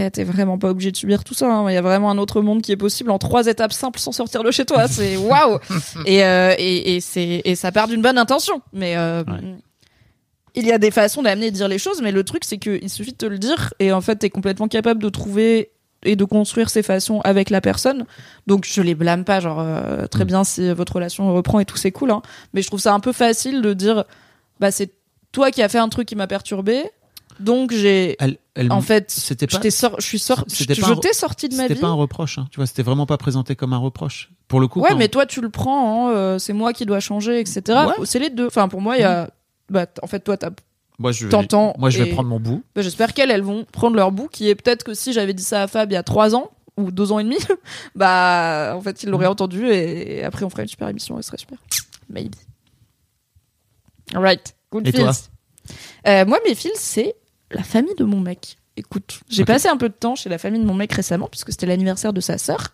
Eh, 0.00 0.10
t'es 0.12 0.22
vraiment 0.22 0.58
pas 0.58 0.68
obligé 0.70 0.92
de 0.92 0.96
subir 0.96 1.24
tout 1.24 1.34
ça. 1.34 1.46
hein. 1.52 1.68
Il 1.70 1.74
y 1.74 1.76
a 1.76 1.82
vraiment 1.82 2.10
un 2.10 2.18
autre 2.18 2.40
monde 2.40 2.62
qui 2.62 2.70
est 2.70 2.76
possible 2.76 3.10
en 3.10 3.18
trois 3.18 3.46
étapes 3.48 3.72
simples 3.72 3.98
sans 3.98 4.12
sortir 4.12 4.44
de 4.44 4.50
chez 4.52 4.64
toi. 4.64 4.86
C'est 4.86 5.16
waouh. 5.16 5.58
Et, 6.06 6.24
euh, 6.24 6.54
et, 6.56 6.94
et 6.96 7.00
c'est 7.00 7.42
et 7.44 7.54
ça 7.56 7.72
part 7.72 7.88
d'une 7.88 8.00
bonne 8.02 8.18
intention. 8.18 8.62
Mais 8.72 8.96
euh, 8.96 9.24
il 10.54 10.66
y 10.66 10.72
a 10.72 10.78
des 10.78 10.92
façons 10.92 11.22
d'amener 11.22 11.46
et 11.46 11.50
de 11.50 11.56
dire 11.56 11.66
les 11.66 11.78
choses. 11.78 12.00
Mais 12.00 12.12
le 12.12 12.22
truc 12.22 12.44
c'est 12.44 12.58
que 12.58 12.78
il 12.80 12.88
suffit 12.90 13.12
de 13.12 13.16
te 13.16 13.26
le 13.26 13.38
dire 13.38 13.74
et 13.80 13.92
en 13.92 14.00
fait 14.00 14.16
t'es 14.16 14.30
complètement 14.30 14.68
capable 14.68 15.02
de 15.02 15.08
trouver 15.08 15.70
et 16.04 16.16
de 16.16 16.24
construire 16.24 16.70
ces 16.70 16.82
façons 16.82 17.20
avec 17.24 17.50
la 17.50 17.60
personne. 17.60 18.04
Donc 18.46 18.64
je 18.66 18.80
les 18.82 18.94
blâme 18.94 19.24
pas. 19.24 19.40
Genre 19.40 19.58
euh, 19.60 20.06
très 20.06 20.24
bien 20.24 20.44
si 20.44 20.72
votre 20.72 20.94
relation 20.94 21.32
reprend 21.34 21.58
et 21.60 21.64
tout 21.64 21.76
c'est 21.76 21.92
cool. 21.92 22.10
Hein. 22.10 22.22
Mais 22.54 22.62
je 22.62 22.66
trouve 22.68 22.80
ça 22.80 22.94
un 22.94 23.00
peu 23.00 23.12
facile 23.12 23.62
de 23.62 23.72
dire 23.74 24.04
bah 24.60 24.70
c'est 24.70 24.92
toi 25.32 25.50
qui 25.50 25.62
as 25.62 25.68
fait 25.68 25.78
un 25.78 25.88
truc 25.88 26.08
qui 26.08 26.16
m'a 26.16 26.26
perturbé. 26.26 26.84
Donc 27.40 27.72
j'ai 27.72 28.16
Elle, 28.18 28.38
elle- 28.54 28.72
en 28.72 28.80
fait, 28.80 29.10
c'était 29.12 29.46
je 29.48 29.56
pas- 29.58 29.70
sor- 29.70 29.94
je 30.00 30.04
suis 30.06 30.18
sor- 30.18 30.42
c'était 30.48 30.74
je 30.74 30.84
un- 30.84 30.96
t'ai 30.96 31.12
sorti 31.12 31.48
de 31.48 31.54
ma 31.54 31.62
C'était 31.64 31.74
vie. 31.74 31.80
pas 31.80 31.86
un 31.86 31.92
reproche, 31.92 32.38
hein, 32.38 32.48
tu 32.50 32.56
vois. 32.56 32.66
C'était 32.66 32.82
vraiment 32.82 33.06
pas 33.06 33.16
présenté 33.16 33.54
comme 33.54 33.72
un 33.72 33.78
reproche. 33.78 34.30
Pour 34.48 34.58
le 34.58 34.66
coup, 34.66 34.80
Ouais, 34.80 34.88
quand- 34.90 34.96
mais 34.96 35.08
toi 35.08 35.24
tu 35.24 35.40
le 35.40 35.48
prends, 35.48 36.08
hein, 36.08 36.12
euh, 36.14 36.38
c'est 36.40 36.52
moi 36.52 36.72
qui 36.72 36.84
dois 36.84 36.98
changer, 36.98 37.38
etc. 37.38 37.60
Ouais. 37.68 38.04
C'est 38.06 38.18
les 38.18 38.30
deux. 38.30 38.46
Enfin, 38.48 38.66
pour 38.66 38.80
moi, 38.80 38.96
il 38.96 39.02
y 39.02 39.04
a. 39.04 39.30
Bah, 39.70 39.86
t- 39.86 40.00
en 40.02 40.08
fait, 40.08 40.20
toi, 40.20 40.36
t'as. 40.36 40.50
Moi, 40.98 41.12
je 41.12 41.24
vais, 41.26 41.30
t'entends 41.30 41.74
moi, 41.78 41.90
je 41.90 42.02
vais 42.02 42.10
prendre 42.10 42.28
mon 42.28 42.40
bout. 42.40 42.62
Bah, 42.74 42.82
J'espère 42.82 43.14
qu'elles, 43.14 43.30
elles 43.30 43.42
vont 43.42 43.64
prendre 43.70 43.96
leur 43.96 44.10
bout, 44.12 44.28
qui 44.28 44.48
est 44.48 44.54
peut-être 44.54 44.82
que 44.84 44.94
si 44.94 45.12
j'avais 45.12 45.34
dit 45.34 45.42
ça 45.42 45.62
à 45.62 45.66
Fab 45.68 45.90
il 45.90 45.94
y 45.94 45.96
a 45.96 46.02
trois 46.02 46.34
ans 46.34 46.50
ou 46.76 46.90
deux 46.90 47.10
ans 47.12 47.18
et 47.18 47.24
demi, 47.24 47.38
bah, 47.94 48.74
en 48.76 48.80
fait, 48.80 49.02
il 49.02 49.10
l'aurait 49.10 49.26
entendu 49.26 49.68
et, 49.68 50.18
et 50.18 50.24
après 50.24 50.44
on 50.44 50.50
ferait 50.50 50.62
une 50.62 50.68
super 50.68 50.88
émission, 50.88 51.18
et 51.18 51.22
ce 51.22 51.28
serait 51.28 51.38
super. 51.38 51.58
Maybe. 52.10 52.34
Alright. 54.14 54.54
Good 54.70 54.86
Et 54.88 54.92
feels. 54.92 55.00
toi 55.02 55.12
Euh, 56.06 56.24
Moi, 56.24 56.38
mes 56.46 56.54
fils, 56.54 56.72
c'est 56.76 57.14
la 57.50 57.62
famille 57.62 57.94
de 57.96 58.04
mon 58.04 58.20
mec. 58.20 58.57
Écoute, 58.78 59.20
j'ai 59.28 59.44
passé 59.44 59.68
un 59.68 59.76
peu 59.76 59.88
de 59.88 59.94
temps 59.94 60.14
chez 60.14 60.28
la 60.28 60.38
famille 60.38 60.60
de 60.60 60.66
mon 60.66 60.74
mec 60.74 60.92
récemment, 60.92 61.26
puisque 61.28 61.50
c'était 61.50 61.66
l'anniversaire 61.66 62.12
de 62.12 62.20
sa 62.20 62.38
sœur. 62.38 62.68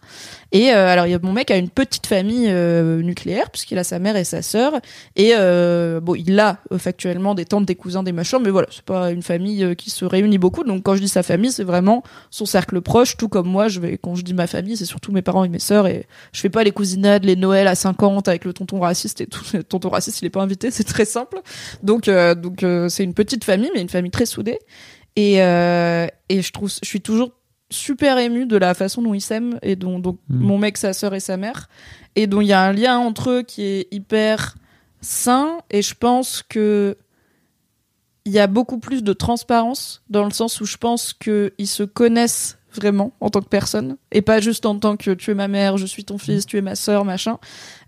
Et 0.52 0.70
euh, 0.72 0.88
alors, 0.88 1.06
il 1.06 1.12
y 1.12 1.14
a, 1.14 1.18
mon 1.18 1.32
mec 1.32 1.50
a 1.50 1.56
une 1.56 1.70
petite 1.70 2.06
famille 2.06 2.48
euh, 2.48 3.00
nucléaire, 3.00 3.50
puisqu'il 3.50 3.78
a 3.78 3.84
sa 3.84 3.98
mère 3.98 4.16
et 4.16 4.24
sa 4.24 4.42
sœur. 4.42 4.74
Et 5.16 5.32
euh, 5.34 6.00
bon, 6.00 6.14
il 6.14 6.38
a 6.38 6.58
euh, 6.72 6.78
factuellement 6.78 7.34
des 7.34 7.46
tantes, 7.46 7.64
des 7.64 7.74
cousins, 7.74 8.02
des 8.02 8.12
machins, 8.12 8.38
mais 8.42 8.50
voilà, 8.50 8.68
c'est 8.70 8.84
pas 8.84 9.10
une 9.10 9.22
famille 9.22 9.64
euh, 9.64 9.74
qui 9.74 9.90
se 9.90 10.04
réunit 10.04 10.38
beaucoup. 10.38 10.62
Donc, 10.62 10.82
quand 10.82 10.94
je 10.94 11.00
dis 11.00 11.08
sa 11.08 11.22
famille, 11.22 11.52
c'est 11.52 11.64
vraiment 11.64 12.02
son 12.30 12.44
cercle 12.44 12.80
proche, 12.82 13.16
tout 13.16 13.28
comme 13.28 13.48
moi. 13.48 13.68
Je 13.68 13.80
vais, 13.80 13.96
quand 13.96 14.14
je 14.14 14.22
dis 14.22 14.34
ma 14.34 14.46
famille, 14.46 14.76
c'est 14.76 14.84
surtout 14.84 15.10
mes 15.10 15.22
parents 15.22 15.44
et 15.44 15.48
mes 15.48 15.58
sœurs. 15.58 15.86
Et 15.86 16.06
je 16.32 16.40
fais 16.40 16.50
pas 16.50 16.64
les 16.64 16.72
cousinades, 16.72 17.24
les 17.24 17.36
Noëls 17.36 17.66
à 17.66 17.74
50 17.74 18.28
avec 18.28 18.44
le 18.44 18.52
tonton 18.52 18.80
raciste 18.80 19.20
et 19.20 19.26
tout. 19.26 19.42
Le 19.54 19.62
tonton 19.62 19.88
raciste, 19.88 20.20
il 20.20 20.26
est 20.26 20.30
pas 20.30 20.42
invité, 20.42 20.70
c'est 20.70 20.84
très 20.84 21.04
simple. 21.04 21.40
Donc, 21.82 22.08
euh, 22.08 22.34
donc 22.34 22.62
euh, 22.62 22.88
c'est 22.88 23.04
une 23.04 23.14
petite 23.14 23.44
famille, 23.44 23.70
mais 23.74 23.80
une 23.80 23.88
famille 23.88 24.10
très 24.10 24.26
soudée. 24.26 24.58
Et, 25.16 25.42
euh, 25.42 26.06
et 26.28 26.42
je 26.42 26.52
trouve, 26.52 26.70
je 26.70 26.88
suis 26.88 27.00
toujours 27.00 27.32
super 27.70 28.18
émue 28.18 28.46
de 28.46 28.56
la 28.56 28.74
façon 28.74 29.02
dont 29.02 29.14
ils 29.14 29.20
s'aiment 29.20 29.58
et 29.62 29.76
dont 29.76 29.98
donc 29.98 30.18
Mm. 30.28 30.38
mon 30.38 30.58
mec, 30.58 30.76
sa 30.76 30.92
sœur 30.92 31.14
et 31.14 31.20
sa 31.20 31.36
mère, 31.36 31.68
et 32.16 32.26
dont 32.26 32.40
il 32.40 32.46
y 32.48 32.52
a 32.52 32.62
un 32.62 32.72
lien 32.72 32.98
entre 32.98 33.30
eux 33.30 33.42
qui 33.42 33.62
est 33.62 33.88
hyper 33.92 34.54
sain. 35.00 35.58
Et 35.70 35.82
je 35.82 35.94
pense 35.94 36.42
que 36.42 36.96
il 38.24 38.32
y 38.32 38.38
a 38.38 38.46
beaucoup 38.46 38.78
plus 38.78 39.02
de 39.02 39.12
transparence 39.12 40.02
dans 40.08 40.24
le 40.24 40.30
sens 40.30 40.60
où 40.60 40.64
je 40.64 40.78
pense 40.78 41.12
que 41.12 41.52
ils 41.58 41.66
se 41.66 41.82
connaissent 41.82 42.58
vraiment 42.72 43.12
en 43.20 43.28
tant 43.30 43.40
que 43.42 43.48
personne 43.48 43.98
et 44.12 44.22
pas 44.22 44.40
juste 44.40 44.66
en 44.66 44.78
tant 44.78 44.96
que 44.96 45.10
tu 45.12 45.30
es 45.30 45.34
ma 45.34 45.46
mère, 45.46 45.76
je 45.76 45.86
suis 45.86 46.04
ton 46.04 46.18
fils, 46.18 46.46
tu 46.46 46.56
es 46.56 46.62
ma 46.62 46.74
sœur, 46.74 47.04
machin. 47.04 47.38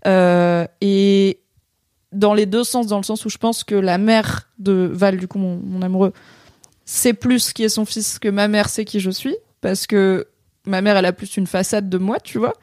Euh, 0.05 0.65
et 0.79 1.39
dans 2.13 2.33
les 2.33 2.45
deux 2.45 2.63
sens, 2.63 2.87
dans 2.87 2.97
le 2.97 3.03
sens 3.03 3.25
où 3.25 3.29
je 3.29 3.37
pense 3.37 3.63
que 3.63 3.75
la 3.75 3.97
mère 3.97 4.49
de 4.59 4.89
Val, 4.93 5.17
du 5.17 5.27
coup 5.27 5.39
mon, 5.39 5.57
mon 5.57 5.81
amoureux, 5.81 6.13
sait 6.89 7.13
plus 7.13 7.53
qui 7.53 7.63
est 7.63 7.69
son 7.69 7.85
fils 7.85 8.17
que 8.17 8.29
ma 8.29 8.47
mère 8.47 8.69
sait 8.69 8.85
qui 8.85 8.99
je 8.99 9.11
suis 9.11 9.35
parce 9.61 9.85
que 9.85 10.25
ma 10.65 10.81
mère 10.81 10.97
elle 10.97 11.05
a 11.05 11.13
plus 11.13 11.37
une 11.37 11.45
façade 11.45 11.89
de 11.89 11.97
moi, 11.99 12.19
tu 12.19 12.39
vois. 12.39 12.53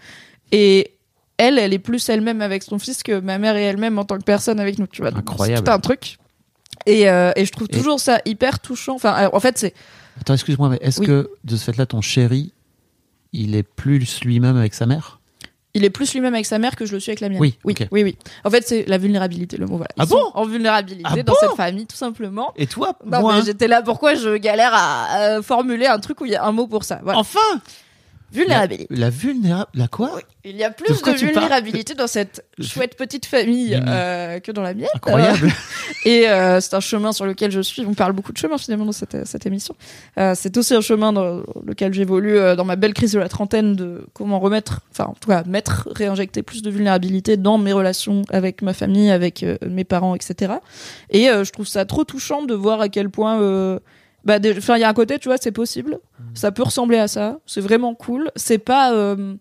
Et 0.51 0.93
elle, 1.37 1.59
elle 1.59 1.73
est 1.73 1.79
plus 1.79 2.09
elle-même 2.09 2.41
avec 2.43 2.63
son 2.63 2.79
fils 2.79 3.03
que 3.03 3.21
ma 3.21 3.39
mère 3.39 3.55
est 3.57 3.63
elle-même 3.65 3.99
en 3.99 4.05
tant 4.05 4.17
que 4.19 4.25
personne 4.25 4.59
avec 4.61 4.79
nous, 4.79 4.87
tu 4.87 5.03
vois. 5.03 5.11
Incroyable. 5.15 5.59
C'est 5.59 5.65
tout 5.65 5.71
un 5.71 5.79
truc. 5.79 6.17
Et, 6.87 7.09
euh, 7.09 7.33
et 7.37 7.45
je 7.45 7.53
trouve 7.53 7.69
Et- 7.71 7.77
toujours 7.77 8.01
ça 8.01 8.21
hyper 8.25 8.61
touchant. 8.61 8.95
Enfin, 8.95 9.11
alors, 9.13 9.35
en 9.35 9.41
fait, 9.41 9.59
c'est 9.59 9.75
Attends, 10.21 10.35
excuse-moi, 10.35 10.69
mais 10.71 10.79
est-ce 10.81 11.01
Oui. 11.01 11.07
que 11.07 11.31
de 11.45 11.57
ce 11.57 11.65
fait-là, 11.65 11.87
ton 11.87 12.01
chéri, 12.01 12.53
il 13.33 13.55
est 13.57 13.63
plus 13.65 14.21
lui-même 14.23 14.57
avec 14.57 14.75
sa 14.75 14.87
mère? 14.87 15.21
Il 15.75 15.85
est 15.85 15.91
plus 15.91 16.13
lui-même 16.15 16.35
avec 16.35 16.47
sa 16.47 16.59
mère 16.59 16.77
que 16.77 16.87
je 16.87 16.93
le 16.93 17.01
suis 17.01 17.11
avec 17.11 17.21
la 17.21 17.29
mienne. 17.29 17.41
Oui, 17.41 17.59
oui, 17.65 17.75
oui, 17.91 18.03
oui. 18.05 18.17
En 18.45 18.51
fait, 18.51 18.67
c'est 18.67 18.85
la 18.87 18.97
vulnérabilité, 18.97 19.57
le 19.57 19.67
mot. 19.67 19.77
Voilà. 19.77 19.91
Ils 19.97 20.03
Ah 20.03 20.07
sont 20.07 20.15
bon 20.17 20.31
En 20.35 20.45
vulnérabilité 20.47 21.03
Ah 21.05 21.17
dans 21.23 21.33
bon 21.33 21.39
cette 21.41 21.57
famille, 21.57 21.87
tout 21.87 21.97
simplement. 21.97 22.53
Et 22.57 22.67
toi, 22.67 22.97
Non, 23.05 23.21
moi 23.21 23.35
mais 23.37 23.43
j'étais 23.45 23.67
là. 23.69 23.83
Pourquoi 23.83 24.15
je 24.15 24.37
galère 24.37 24.73
à 24.73 25.19
euh, 25.19 25.43
formuler 25.43 25.87
un 25.87 25.99
truc 25.99 26.21
où 26.21 26.27
il 26.27 26.33
y 26.33 26.37
a 26.37 26.45
un 26.45 26.53
mot 26.53 26.67
pour 26.69 26.85
ça 26.85 27.01
Voilà. 27.03 27.19
Enfin 27.19 27.39
Vulnérabilité. 28.33 28.87
La, 28.91 28.99
la 28.99 29.11
vulnérable. 29.11 29.71
La 29.75 29.89
quoi 29.89 30.19
Il 30.45 30.57
y 30.57 30.65
a 30.65 30.71
plus 30.71 31.03
de 31.03 31.11
vulnérabilité 31.13 31.95
dans 31.95 32.07
cette 32.07 32.45
chouette 32.61 32.97
petite 32.97 33.27
famille 33.27 33.81
euh, 33.87 34.41
que 34.41 34.51
dans 34.53 34.63
la 34.63 34.75
mienne. 34.75 34.89
Incroyable. 34.95 35.51
Et 36.05 36.29
euh, 36.29 36.61
c'est 36.61 36.75
un 36.75 36.81
chemin 36.81 37.13
sur 37.13 37.27
lequel 37.27 37.51
je 37.51 37.61
suis. 37.61 37.83
On 37.87 37.95
parle 37.95 38.13
beaucoup 38.13 38.33
de 38.33 38.39
chemin 38.39 38.59
finalement 38.59 38.87
dans 38.87 38.93
cette, 38.93 39.27
cette 39.27 39.47
émission. 39.47 39.75
Euh, 40.19 40.35
c'est 40.35 40.57
aussi 40.57 40.75
un 40.75 40.81
chemin 40.81 41.13
dans 41.13 41.43
lequel 41.65 41.95
j'évolue 41.95 42.37
euh, 42.37 42.57
dans 42.57 42.65
ma 42.65 42.77
belle 42.77 42.95
crise 42.95 43.13
de 43.13 43.19
la 43.19 43.29
trentaine 43.29 43.75
de 43.75 44.07
comment 44.13 44.39
remettre, 44.41 44.81
enfin 44.91 45.05
en 45.11 45.15
tout 45.15 45.29
cas 45.29 45.45
mettre, 45.45 45.89
réinjecter 45.95 46.43
plus 46.43 46.63
de 46.63 46.71
vulnérabilité 46.71 47.37
dans 47.37 47.59
mes 47.59 47.73
relations 47.73 48.23
avec 48.31 48.63
ma 48.63 48.75
famille, 48.75 49.11
avec 49.11 49.43
euh, 49.43 49.57
mes 49.69 49.85
parents, 49.85 50.15
etc. 50.15 50.55
Et 51.11 51.29
euh, 51.29 51.45
je 51.45 51.53
trouve 51.53 51.67
ça 51.67 51.85
trop 51.85 52.05
touchant 52.05 52.43
de 52.43 52.55
voir 52.55 52.81
à 52.81 52.89
quel 52.89 53.11
point 53.11 53.41
euh, 53.41 53.79
bah, 54.25 54.39
il 54.43 54.79
y 54.81 54.85
a 54.85 54.89
un 54.89 54.95
côté, 54.95 55.19
tu 55.19 55.29
vois, 55.29 55.37
c'est 55.41 55.53
possible. 55.53 55.99
Ça 56.35 56.51
peut 56.53 56.63
ressembler 56.63 56.99
à 56.99 57.09
ça. 57.09 57.39
C'est 57.47 57.61
vraiment 57.61 57.95
cool. 57.95 58.31
C'est 58.37 58.59
pas 58.59 58.93
euh, 58.95 59.35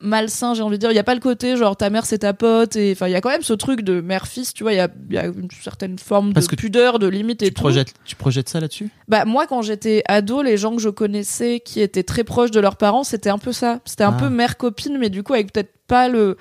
malsain, 0.00 0.54
j'ai 0.54 0.62
envie 0.62 0.76
de 0.76 0.80
dire. 0.80 0.90
Il 0.92 0.94
y 0.94 0.98
a 1.00 1.04
pas 1.04 1.14
le 1.14 1.20
côté 1.20 1.56
genre 1.56 1.76
ta 1.76 1.90
mère 1.90 2.06
c'est 2.06 2.18
ta 2.18 2.32
pote. 2.34 2.76
Et 2.76 2.92
enfin, 2.92 3.08
il 3.08 3.12
y 3.12 3.14
a 3.16 3.20
quand 3.20 3.30
même 3.30 3.42
ce 3.42 3.52
truc 3.54 3.82
de 3.82 4.00
mère-fils, 4.00 4.54
tu 4.54 4.62
vois. 4.62 4.72
Il 4.72 4.76
y 4.76 4.80
a, 4.80 4.88
il 5.10 5.14
y 5.14 5.18
a 5.18 5.26
une 5.26 5.48
certaine 5.62 5.98
forme 5.98 6.32
Parce 6.32 6.46
de 6.46 6.50
que 6.52 6.56
pudeur, 6.56 6.98
de 6.98 7.06
limite 7.06 7.42
et 7.42 7.48
tu 7.48 7.54
tout. 7.54 7.60
projettes, 7.62 7.92
tu 8.04 8.14
projettes 8.16 8.48
ça 8.48 8.60
là-dessus? 8.60 8.88
Bah 9.08 9.24
moi, 9.24 9.46
quand 9.46 9.62
j'étais 9.62 10.02
ado, 10.06 10.42
les 10.42 10.56
gens 10.56 10.74
que 10.76 10.82
je 10.82 10.88
connaissais 10.90 11.60
qui 11.60 11.80
étaient 11.80 12.02
très 12.04 12.24
proches 12.24 12.50
de 12.50 12.60
leurs 12.60 12.76
parents, 12.76 13.04
c'était 13.04 13.30
un 13.30 13.38
peu 13.38 13.52
ça. 13.52 13.80
C'était 13.84 14.04
un 14.04 14.14
Ah. 14.16 14.20
peu 14.20 14.28
mère-copine, 14.28 14.96
mais 14.98 15.10
du 15.10 15.22
coup 15.22 15.32
avec 15.34 15.52
peut-être 15.52 15.72
pas 15.86 16.08
le 16.08 16.36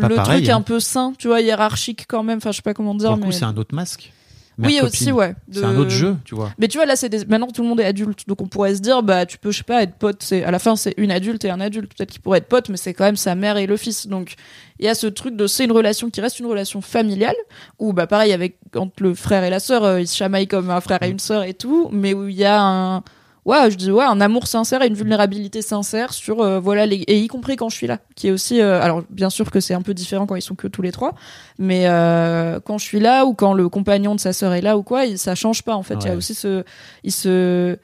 pas 0.00 0.08
le 0.08 0.14
pareil. 0.14 0.38
truc 0.42 0.48
hein. 0.50 0.56
un 0.58 0.62
peu 0.62 0.78
sain, 0.78 1.12
tu 1.18 1.26
vois, 1.28 1.40
hiérarchique 1.40 2.04
quand 2.08 2.22
même. 2.22 2.38
Enfin, 2.38 2.52
je 2.52 2.56
sais 2.56 2.62
pas 2.62 2.74
comment 2.74 2.94
dire. 2.94 3.16
Pour 3.18 3.26
mais... 3.26 3.32
c'est 3.32 3.44
un 3.44 3.56
autre 3.56 3.74
masque. 3.74 4.12
Oui, 4.58 4.80
aussi, 4.82 5.12
ouais. 5.12 5.34
C'est 5.50 5.64
un 5.64 5.76
autre 5.76 5.90
jeu, 5.90 6.16
tu 6.24 6.34
vois. 6.34 6.52
Mais 6.58 6.68
tu 6.68 6.78
vois, 6.78 6.86
là, 6.86 6.96
c'est 6.96 7.08
des... 7.08 7.24
maintenant 7.24 7.48
tout 7.48 7.62
le 7.62 7.68
monde 7.68 7.80
est 7.80 7.84
adulte, 7.84 8.28
donc 8.28 8.40
on 8.40 8.46
pourrait 8.46 8.74
se 8.74 8.80
dire, 8.80 9.02
bah, 9.02 9.26
tu 9.26 9.38
peux, 9.38 9.50
je 9.50 9.58
sais 9.58 9.64
pas, 9.64 9.82
être 9.82 9.94
pote. 9.94 10.22
C'est 10.22 10.44
à 10.44 10.50
la 10.50 10.58
fin, 10.58 10.76
c'est 10.76 10.94
une 10.96 11.10
adulte 11.10 11.44
et 11.44 11.50
un 11.50 11.60
adulte. 11.60 11.92
Peut-être 11.94 12.10
qu'il 12.10 12.20
pourrait 12.20 12.38
être 12.38 12.48
pote, 12.48 12.68
mais 12.68 12.76
c'est 12.76 12.94
quand 12.94 13.04
même 13.04 13.16
sa 13.16 13.34
mère 13.34 13.56
et 13.56 13.66
le 13.66 13.76
fils. 13.76 14.06
Donc 14.06 14.34
il 14.78 14.84
y 14.84 14.88
a 14.88 14.94
ce 14.94 15.06
truc 15.06 15.36
de 15.36 15.46
c'est 15.46 15.64
une 15.64 15.72
relation 15.72 16.10
qui 16.10 16.20
reste 16.20 16.38
une 16.38 16.46
relation 16.46 16.80
familiale, 16.80 17.36
où 17.78 17.92
bah 17.92 18.06
pareil 18.06 18.32
avec 18.32 18.58
entre 18.76 19.02
le 19.02 19.14
frère 19.14 19.44
et 19.44 19.50
la 19.50 19.60
sœur, 19.60 19.84
euh, 19.84 20.00
ils 20.00 20.08
se 20.08 20.16
chamaillent 20.16 20.48
comme 20.48 20.70
un 20.70 20.80
frère 20.80 21.02
et 21.02 21.10
une 21.10 21.18
sœur 21.18 21.44
et 21.44 21.54
tout, 21.54 21.88
mais 21.92 22.14
où 22.14 22.28
il 22.28 22.36
y 22.36 22.44
a 22.44 22.60
un 22.60 23.02
Ouais, 23.44 23.70
je 23.72 23.76
dis 23.76 23.90
ouais, 23.90 24.04
un 24.04 24.20
amour 24.20 24.46
sincère 24.46 24.82
et 24.82 24.86
une 24.86 24.94
vulnérabilité 24.94 25.62
sincère 25.62 26.12
sur 26.12 26.40
euh, 26.42 26.60
voilà 26.60 26.86
les 26.86 26.98
et 27.08 27.18
y 27.18 27.26
compris 27.26 27.56
quand 27.56 27.68
je 27.68 27.74
suis 27.76 27.88
là, 27.88 27.98
qui 28.14 28.28
est 28.28 28.30
aussi 28.30 28.60
euh, 28.60 28.80
alors 28.80 29.02
bien 29.10 29.30
sûr 29.30 29.50
que 29.50 29.58
c'est 29.58 29.74
un 29.74 29.82
peu 29.82 29.94
différent 29.94 30.26
quand 30.26 30.36
ils 30.36 30.42
sont 30.42 30.54
que 30.54 30.68
tous 30.68 30.80
les 30.82 30.92
trois, 30.92 31.14
mais 31.58 31.88
euh, 31.88 32.60
quand 32.64 32.78
je 32.78 32.84
suis 32.84 33.00
là 33.00 33.24
ou 33.26 33.34
quand 33.34 33.52
le 33.52 33.68
compagnon 33.68 34.14
de 34.14 34.20
sa 34.20 34.32
sœur 34.32 34.52
est 34.52 34.60
là 34.60 34.78
ou 34.78 34.84
quoi, 34.84 35.06
il- 35.06 35.18
ça 35.18 35.34
change 35.34 35.62
pas 35.64 35.74
en 35.74 35.82
fait. 35.82 35.94
Il 35.94 36.06
y 36.06 36.08
a 36.12 36.16
aussi 36.16 36.34
ce 36.34 36.62
ils 37.02 37.10
se 37.12 37.76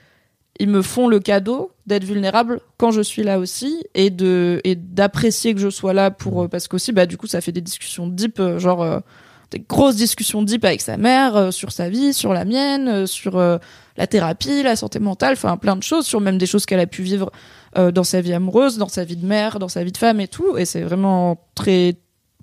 ils 0.60 0.68
me 0.68 0.80
font 0.82 1.08
le 1.08 1.18
cadeau 1.20 1.72
d'être 1.86 2.04
vulnérable 2.04 2.60
quand 2.78 2.90
je 2.92 3.00
suis 3.00 3.24
là 3.24 3.40
aussi 3.40 3.82
et 3.94 4.10
de 4.10 4.60
et 4.62 4.76
d'apprécier 4.76 5.54
que 5.54 5.60
je 5.60 5.70
sois 5.70 5.92
là 5.92 6.12
pour 6.12 6.42
euh, 6.44 6.48
parce 6.48 6.68
qu'aussi 6.68 6.92
bah 6.92 7.06
du 7.06 7.16
coup 7.16 7.26
ça 7.26 7.40
fait 7.40 7.52
des 7.52 7.60
discussions 7.60 8.06
deep 8.06 8.40
genre 8.58 8.82
euh, 8.82 9.00
des 9.50 9.60
grosses 9.60 9.96
discussions 9.96 10.42
deep 10.42 10.64
avec 10.64 10.80
sa 10.80 10.96
mère 10.96 11.36
euh, 11.36 11.50
sur 11.50 11.72
sa 11.72 11.88
vie, 11.88 12.12
sur 12.12 12.32
la 12.34 12.44
mienne, 12.44 12.88
euh, 12.88 13.06
sur 13.06 13.36
euh, 13.38 13.58
la 13.96 14.06
thérapie, 14.06 14.62
la 14.62 14.76
santé 14.76 14.98
mentale, 14.98 15.32
enfin 15.32 15.56
plein 15.56 15.74
de 15.76 15.82
choses, 15.82 16.04
sur 16.06 16.20
même 16.20 16.38
des 16.38 16.46
choses 16.46 16.66
qu'elle 16.66 16.80
a 16.80 16.86
pu 16.86 17.02
vivre 17.02 17.30
euh, 17.78 17.90
dans 17.90 18.04
sa 18.04 18.20
vie 18.20 18.32
amoureuse, 18.34 18.76
dans 18.78 18.88
sa 18.88 19.04
vie 19.04 19.16
de 19.16 19.26
mère, 19.26 19.58
dans 19.58 19.68
sa 19.68 19.82
vie 19.84 19.92
de 19.92 19.96
femme 19.96 20.20
et 20.20 20.28
tout. 20.28 20.56
Et 20.58 20.64
c'est 20.66 20.82
vraiment 20.82 21.38
très, 21.54 21.96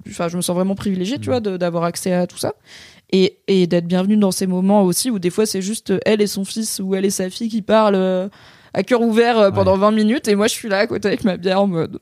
enfin 0.07 0.27
je 0.29 0.37
me 0.37 0.41
sens 0.41 0.55
vraiment 0.55 0.75
privilégiée, 0.75 1.19
tu 1.19 1.29
vois, 1.29 1.39
de- 1.39 1.57
d'avoir 1.57 1.83
accès 1.83 2.11
à 2.13 2.25
tout 2.27 2.37
ça. 2.37 2.53
Et, 3.11 3.37
et 3.47 3.67
d'être 3.67 3.85
bienvenue 3.85 4.17
dans 4.17 4.31
ces 4.31 4.47
moments 4.47 4.81
aussi 4.81 5.11
où 5.11 5.19
des 5.19 5.29
fois 5.29 5.45
c'est 5.45 5.61
juste 5.61 5.93
elle 6.07 6.21
et 6.21 6.27
son 6.27 6.43
fils 6.43 6.81
ou 6.83 6.95
elle 6.95 7.05
et 7.05 7.11
sa 7.11 7.29
fille 7.29 7.49
qui 7.49 7.61
parlent 7.61 7.93
euh, 7.93 8.27
à 8.73 8.81
cœur 8.81 9.01
ouvert 9.03 9.37
euh, 9.37 9.51
pendant 9.51 9.77
20 9.77 9.91
minutes 9.91 10.27
et 10.27 10.33
moi 10.33 10.47
je 10.47 10.53
suis 10.53 10.69
là 10.69 10.79
à 10.79 10.87
côté 10.87 11.09
avec 11.09 11.23
ma 11.23 11.37
bière 11.37 11.61
en 11.61 11.67
mode 11.67 11.99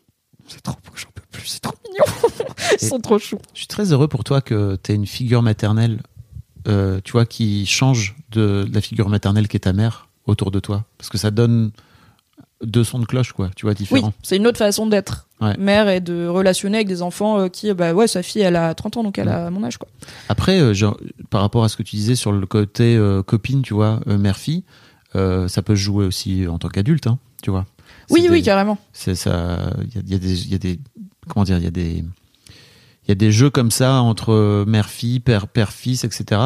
c'est 0.48 0.62
trop 0.62 0.76
beau, 0.76 0.92
j'en 0.96 1.10
plus, 1.34 1.48
c'est 1.48 1.60
trop 1.62 1.74
mignon. 1.88 2.06
Ils 2.82 2.88
sont 2.88 3.00
trop 3.00 3.20
choux. 3.20 3.40
Je 3.54 3.60
suis 3.60 3.68
très 3.68 3.92
heureux 3.92 4.08
pour 4.08 4.24
toi 4.24 4.42
que 4.42 4.78
tu 4.82 4.92
aies 4.92 4.96
une 4.96 5.06
figure 5.08 5.42
maternelle, 5.42 6.02
euh, 6.68 7.00
tu 7.04 7.12
vois, 7.12 7.26
qui 7.26 7.66
change 7.66 8.16
de, 8.32 8.64
de 8.68 8.74
la 8.74 8.82
figure 8.82 9.10
maternelle 9.10 9.48
qui 9.48 9.58
est 9.58 9.62
ta 9.62 9.74
mère 9.74 10.08
autour 10.26 10.50
de 10.52 10.60
toi. 10.60 10.86
Parce 10.98 11.10
que 11.10 11.18
ça 11.18 11.30
donne 11.32 11.72
deux 12.64 12.86
sons 12.86 13.00
de 13.00 13.06
cloche, 13.06 13.34
quoi, 13.34 13.50
tu 13.58 13.66
vois, 13.66 13.72
Oui, 13.74 13.78
différents. 13.78 14.14
c'est 14.24 14.38
une 14.38 14.48
autre 14.48 14.58
façon 14.60 14.88
d'être 14.88 15.28
Ouais. 15.42 15.58
mère 15.58 15.90
et 15.90 16.00
de 16.00 16.26
relationner 16.28 16.78
avec 16.78 16.88
des 16.88 17.02
enfants 17.02 17.38
euh, 17.38 17.48
qui, 17.50 17.74
bah 17.74 17.94
ouais, 17.94 18.08
sa 18.08 18.24
fille, 18.24 18.42
elle 18.44 18.56
a 18.56 18.74
30 18.74 18.96
ans, 18.98 19.04
donc 19.04 19.18
elle 19.18 19.28
a 19.28 19.50
mon 19.50 19.62
âge, 19.66 19.78
quoi. 19.78 19.90
Après, 20.30 20.62
euh, 20.62 20.74
genre, 20.74 20.98
par 21.30 21.42
rapport 21.42 21.66
à 21.66 21.70
ce 21.70 21.76
que 21.76 21.84
tu 21.84 21.98
disais 21.98 22.16
sur 22.16 22.32
le 22.32 22.46
côté 22.48 22.98
copine, 23.28 23.62
tu 23.64 23.74
vois, 23.74 24.00
mère-fille, 24.06 24.64
ça 25.14 25.62
peut 25.64 25.76
se 25.76 25.82
jouer 25.82 26.06
aussi 26.06 26.48
en 26.48 26.58
tant 26.60 26.70
qu'adulte, 26.70 27.08
hein, 27.08 27.20
tu 27.42 27.52
vois. 27.52 27.66
Oui, 28.10 28.28
oui, 28.32 28.42
carrément. 28.42 28.78
C'est 28.94 29.16
ça. 29.16 29.58
Il 29.84 30.12
y 30.12 30.16
a, 30.16 30.18
y 30.18 30.22
a 30.22 30.34
y 30.52 30.56
a 30.56 30.58
des, 30.58 30.80
comment 31.28 31.44
dire, 31.44 31.58
il 31.58 31.64
y 31.64 31.68
a 31.68 31.72
des, 31.72 32.04
il 33.06 33.10
y 33.10 33.12
a 33.12 33.16
des 33.16 33.32
jeux 33.32 33.50
comme 33.50 33.72
ça 33.72 34.02
entre 34.02 34.64
mère-fille, 34.66 35.20
père, 35.20 35.48
père-fils, 35.48 36.04
etc. 36.04 36.42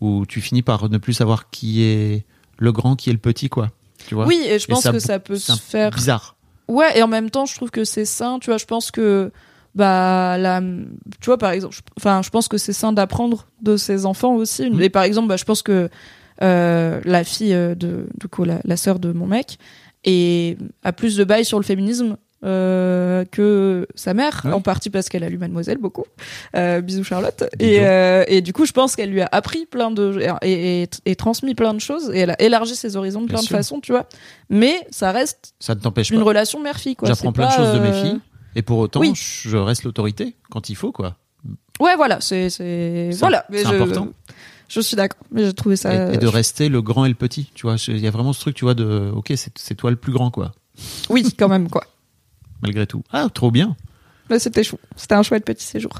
Où 0.00 0.26
tu 0.26 0.40
finis 0.40 0.62
par 0.62 0.88
ne 0.90 0.98
plus 0.98 1.14
savoir 1.14 1.50
qui 1.50 1.82
est 1.82 2.24
le 2.58 2.72
grand, 2.72 2.96
qui 2.96 3.10
est 3.10 3.12
le 3.12 3.18
petit, 3.18 3.48
quoi. 3.48 3.70
Tu 4.06 4.14
vois? 4.14 4.26
Oui, 4.26 4.44
et 4.46 4.58
je 4.58 4.66
pense 4.66 4.86
que 4.86 4.98
ça 4.98 5.18
peut 5.18 5.36
se 5.36 5.52
faire. 5.52 5.90
Bizarre. 5.90 6.36
Ouais, 6.68 6.98
et 6.98 7.02
en 7.02 7.08
même 7.08 7.30
temps, 7.30 7.46
je 7.46 7.54
trouve 7.54 7.70
que 7.70 7.84
c'est 7.84 8.04
sain. 8.04 8.38
Tu 8.38 8.50
vois, 8.50 8.58
je 8.58 8.64
pense 8.64 8.90
que, 8.90 9.30
bah, 9.74 10.38
la, 10.38 10.60
tu 10.60 11.26
vois, 11.26 11.38
par 11.38 11.50
exemple, 11.50 11.76
enfin, 11.98 12.22
je 12.22 12.30
pense 12.30 12.48
que 12.48 12.58
c'est 12.58 12.72
sain 12.72 12.92
d'apprendre 12.92 13.46
de 13.62 13.76
ses 13.76 14.06
enfants 14.06 14.34
aussi. 14.34 14.70
Mm. 14.70 14.80
Et 14.82 14.90
par 14.90 15.02
exemple, 15.04 15.28
bah, 15.28 15.36
je 15.36 15.44
pense 15.44 15.62
que 15.62 15.88
euh, 16.42 17.00
la 17.04 17.24
fille 17.24 17.54
euh, 17.54 17.74
de, 17.74 18.06
du 18.18 18.28
coup, 18.28 18.44
la, 18.44 18.60
la 18.64 18.76
sœur 18.76 18.98
de 18.98 19.12
mon 19.12 19.26
mec, 19.26 19.58
et 20.04 20.58
a 20.82 20.92
plus 20.92 21.16
de 21.16 21.24
bail 21.24 21.44
sur 21.44 21.58
le 21.58 21.64
féminisme. 21.64 22.16
Euh, 22.44 23.24
que 23.30 23.86
sa 23.94 24.12
mère, 24.14 24.42
Ouais. 24.44 24.52
en 24.52 24.60
partie 24.60 24.90
parce 24.90 25.08
qu'elle 25.08 25.24
a 25.24 25.28
lu 25.28 25.38
Mademoiselle 25.38 25.78
beaucoup. 25.78 26.04
Euh, 26.56 26.80
bisous 26.80 27.04
Charlotte. 27.04 27.44
Et, 27.58 27.78
euh, 27.80 28.24
et 28.28 28.40
du 28.42 28.52
coup, 28.52 28.66
je 28.66 28.72
pense 28.72 28.96
qu'elle 28.96 29.10
lui 29.10 29.20
a 29.22 29.28
appris 29.32 29.66
plein 29.66 29.90
de 29.90 30.18
et, 30.42 30.82
et, 30.82 30.88
et 31.06 31.16
transmis 31.16 31.54
plein 31.54 31.72
de 31.74 31.80
choses 31.80 32.10
et 32.12 32.18
elle 32.20 32.30
a 32.30 32.40
élargi 32.42 32.76
ses 32.76 32.96
horizons 32.96 33.22
de 33.22 33.26
Bien 33.26 33.34
plein 33.36 33.42
de 33.42 33.46
sûr. 33.46 33.56
façons, 33.56 33.80
tu 33.80 33.92
vois. 33.92 34.06
Mais 34.50 34.74
ça 34.90 35.10
reste 35.12 35.54
Ça 35.60 35.74
ne 35.74 35.80
t'empêche 35.80 36.10
une 36.10 36.18
pas. 36.18 36.24
relation 36.24 36.60
mère-fille, 36.62 36.96
quoi. 36.96 37.08
J'apprends 37.08 37.32
plein 37.32 37.48
de 37.48 37.52
choses 37.52 37.74
de 37.74 37.78
mes 37.80 37.92
filles. 37.92 38.20
Et 38.56 38.62
pour 38.62 38.78
autant, 38.78 39.00
oui. 39.00 39.12
je 39.14 39.56
reste 39.56 39.84
l'autorité 39.84 40.36
quand 40.50 40.68
il 40.68 40.76
faut, 40.76 40.92
quoi. 40.92 41.16
Ouais, 41.80 41.96
voilà, 41.96 42.20
c'est, 42.20 42.48
voilà. 43.18 43.44
C'est 43.52 43.66
important. 43.66 44.08
Je 44.68 44.80
suis 44.80 44.96
d'accord, 44.96 45.20
mais 45.30 45.44
j'ai 45.44 45.52
trouvé 45.52 45.76
ça. 45.76 46.10
et, 46.12 46.14
et 46.14 46.18
de 46.18 46.26
rester 46.26 46.68
le 46.68 46.80
grand 46.82 47.04
et 47.04 47.08
le 47.08 47.14
petit, 47.14 47.50
tu 47.54 47.66
vois. 47.66 47.76
Il 47.88 47.98
y 47.98 48.06
a 48.06 48.10
vraiment 48.10 48.32
ce 48.32 48.40
truc, 48.40 48.54
tu 48.56 48.64
vois, 48.64 48.74
de, 48.74 49.10
ok, 49.14 49.32
c'est 49.36 49.74
toi 49.74 49.90
le 49.90 49.96
plus 49.96 50.12
grand, 50.12 50.30
quoi. 50.30 50.52
Oui, 51.10 51.24
quand 51.38 51.48
même, 51.48 51.68
quoi. 51.68 51.84
Malgré 52.62 52.86
tout. 52.86 53.02
Ah, 53.12 53.28
trop 53.32 53.50
bien. 53.50 53.76
Mais 54.30 54.38
c'était 54.38 54.62
chou. 54.64 54.78
C'était 54.96 55.14
un 55.14 55.22
chouette 55.22 55.44
petit 55.44 55.64
séjour. 55.64 55.92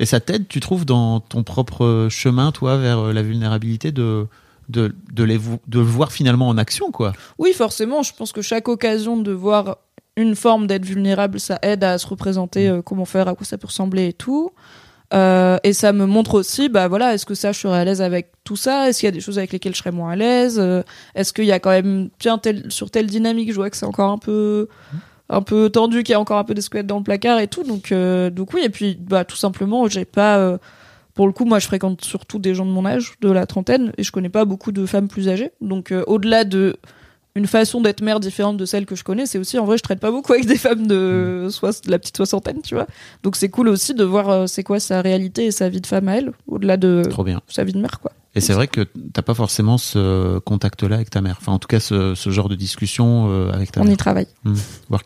Et 0.00 0.06
ça 0.06 0.20
t'aide, 0.20 0.46
tu 0.48 0.60
trouves, 0.60 0.84
dans 0.84 1.20
ton 1.20 1.42
propre 1.42 2.08
chemin, 2.10 2.52
toi, 2.52 2.76
vers 2.76 2.98
euh, 2.98 3.12
la 3.12 3.22
vulnérabilité, 3.22 3.90
de, 3.90 4.26
de, 4.68 4.94
de, 5.12 5.24
les, 5.24 5.38
de 5.38 5.78
le 5.78 5.80
voir 5.80 6.12
finalement 6.12 6.48
en 6.48 6.56
action, 6.56 6.92
quoi? 6.92 7.12
Oui, 7.38 7.52
forcément, 7.52 8.02
je 8.02 8.12
pense 8.14 8.32
que 8.32 8.42
chaque 8.42 8.68
occasion 8.68 9.16
de 9.16 9.32
voir 9.32 9.78
une 10.16 10.36
forme 10.36 10.66
d'être 10.66 10.84
vulnérable, 10.84 11.40
ça 11.40 11.58
aide 11.62 11.82
à 11.84 11.98
se 11.98 12.06
représenter 12.06 12.68
euh, 12.68 12.82
comment 12.82 13.04
faire, 13.04 13.28
à 13.28 13.34
quoi 13.34 13.44
ça 13.46 13.58
peut 13.58 13.66
ressembler 13.66 14.08
et 14.08 14.12
tout. 14.12 14.52
Euh, 15.14 15.56
et 15.64 15.72
ça 15.72 15.92
me 15.92 16.06
montre 16.06 16.34
aussi, 16.34 16.68
bah 16.68 16.86
voilà, 16.86 17.14
est-ce 17.14 17.24
que 17.24 17.34
ça, 17.34 17.52
je 17.52 17.58
serais 17.58 17.78
à 17.78 17.84
l'aise 17.84 18.02
avec 18.02 18.30
tout 18.44 18.56
ça? 18.56 18.88
Est-ce 18.88 19.00
qu'il 19.00 19.06
y 19.06 19.08
a 19.08 19.12
des 19.12 19.20
choses 19.20 19.38
avec 19.38 19.52
lesquelles 19.52 19.74
je 19.74 19.78
serais 19.78 19.90
moins 19.90 20.10
à 20.12 20.16
l'aise? 20.16 20.58
Euh, 20.58 20.82
Est-ce 21.14 21.32
qu'il 21.32 21.46
y 21.46 21.52
a 21.52 21.58
quand 21.58 21.70
même, 21.70 22.10
tiens, 22.18 22.38
tel, 22.38 22.70
sur 22.70 22.90
telle 22.90 23.06
dynamique, 23.06 23.50
je 23.50 23.56
vois 23.56 23.70
que 23.70 23.76
c'est 23.76 23.86
encore 23.86 24.10
un 24.10 24.18
peu, 24.18 24.68
un 25.28 25.42
peu 25.42 25.68
tendu, 25.70 26.02
qu'il 26.02 26.12
y 26.12 26.14
a 26.14 26.20
encore 26.20 26.38
un 26.38 26.44
peu 26.44 26.54
des 26.54 26.60
squelettes 26.62 26.86
dans 26.86 26.98
le 26.98 27.04
placard 27.04 27.38
et 27.40 27.48
tout. 27.48 27.62
Donc, 27.64 27.92
euh, 27.92 28.30
donc 28.30 28.52
oui, 28.54 28.62
et 28.64 28.68
puis, 28.70 28.96
bah, 29.00 29.24
tout 29.24 29.36
simplement, 29.36 29.88
j'ai 29.88 30.04
pas. 30.04 30.38
euh, 30.38 30.58
pour 31.14 31.26
le 31.26 31.32
coup, 31.32 31.44
moi, 31.44 31.58
je 31.58 31.66
fréquente 31.66 32.04
surtout 32.04 32.38
des 32.38 32.54
gens 32.54 32.64
de 32.64 32.70
mon 32.70 32.86
âge, 32.86 33.14
de 33.20 33.30
la 33.30 33.44
trentaine, 33.44 33.92
et 33.98 34.04
je 34.04 34.12
connais 34.12 34.28
pas 34.28 34.44
beaucoup 34.44 34.70
de 34.72 34.86
femmes 34.86 35.08
plus 35.08 35.28
âgées. 35.28 35.50
Donc, 35.60 35.90
euh, 35.92 36.04
au-delà 36.06 36.44
de 36.44 36.76
une 37.34 37.46
façon 37.46 37.80
d'être 37.80 38.00
mère 38.02 38.20
différente 38.20 38.56
de 38.56 38.64
celle 38.64 38.84
que 38.86 38.96
je 38.96 39.04
connais, 39.04 39.26
c'est 39.26 39.38
aussi 39.38 39.58
en 39.58 39.64
vrai, 39.64 39.76
je 39.78 39.82
traite 39.82 40.00
pas 40.00 40.10
beaucoup 40.10 40.32
avec 40.32 40.46
des 40.46 40.56
femmes 40.56 40.86
de, 40.88 41.48
soix- 41.50 41.70
de 41.84 41.90
la 41.90 41.98
petite 41.98 42.16
soixantaine, 42.16 42.62
tu 42.62 42.74
vois. 42.74 42.86
Donc, 43.22 43.36
c'est 43.36 43.48
cool 43.48 43.68
aussi 43.68 43.94
de 43.94 44.02
voir 44.04 44.28
euh, 44.28 44.46
c'est 44.46 44.62
quoi 44.64 44.80
sa 44.80 45.02
réalité 45.02 45.46
et 45.46 45.50
sa 45.50 45.68
vie 45.68 45.80
de 45.80 45.86
femme 45.86 46.08
à 46.08 46.16
elle, 46.16 46.32
au-delà 46.46 46.76
de 46.76 47.02
Trop 47.10 47.24
bien. 47.24 47.40
sa 47.48 47.64
vie 47.64 47.72
de 47.72 47.80
mère, 47.80 48.00
quoi. 48.00 48.12
Et 48.38 48.40
c'est 48.40 48.52
vrai 48.52 48.68
que 48.68 48.82
t'as 49.12 49.22
pas 49.22 49.34
forcément 49.34 49.78
ce 49.78 50.38
contact-là 50.38 50.96
avec 50.96 51.10
ta 51.10 51.20
mère. 51.20 51.36
Enfin, 51.40 51.52
en 51.52 51.58
tout 51.58 51.66
cas, 51.68 51.80
ce, 51.80 52.14
ce 52.14 52.30
genre 52.30 52.48
de 52.48 52.54
discussion 52.54 53.26
euh, 53.30 53.50
avec 53.52 53.72
ta 53.72 53.80
On 53.80 53.84
mère. 53.84 53.94
y 53.94 53.96
travaille. 53.96 54.28
Hmm. 54.44 54.54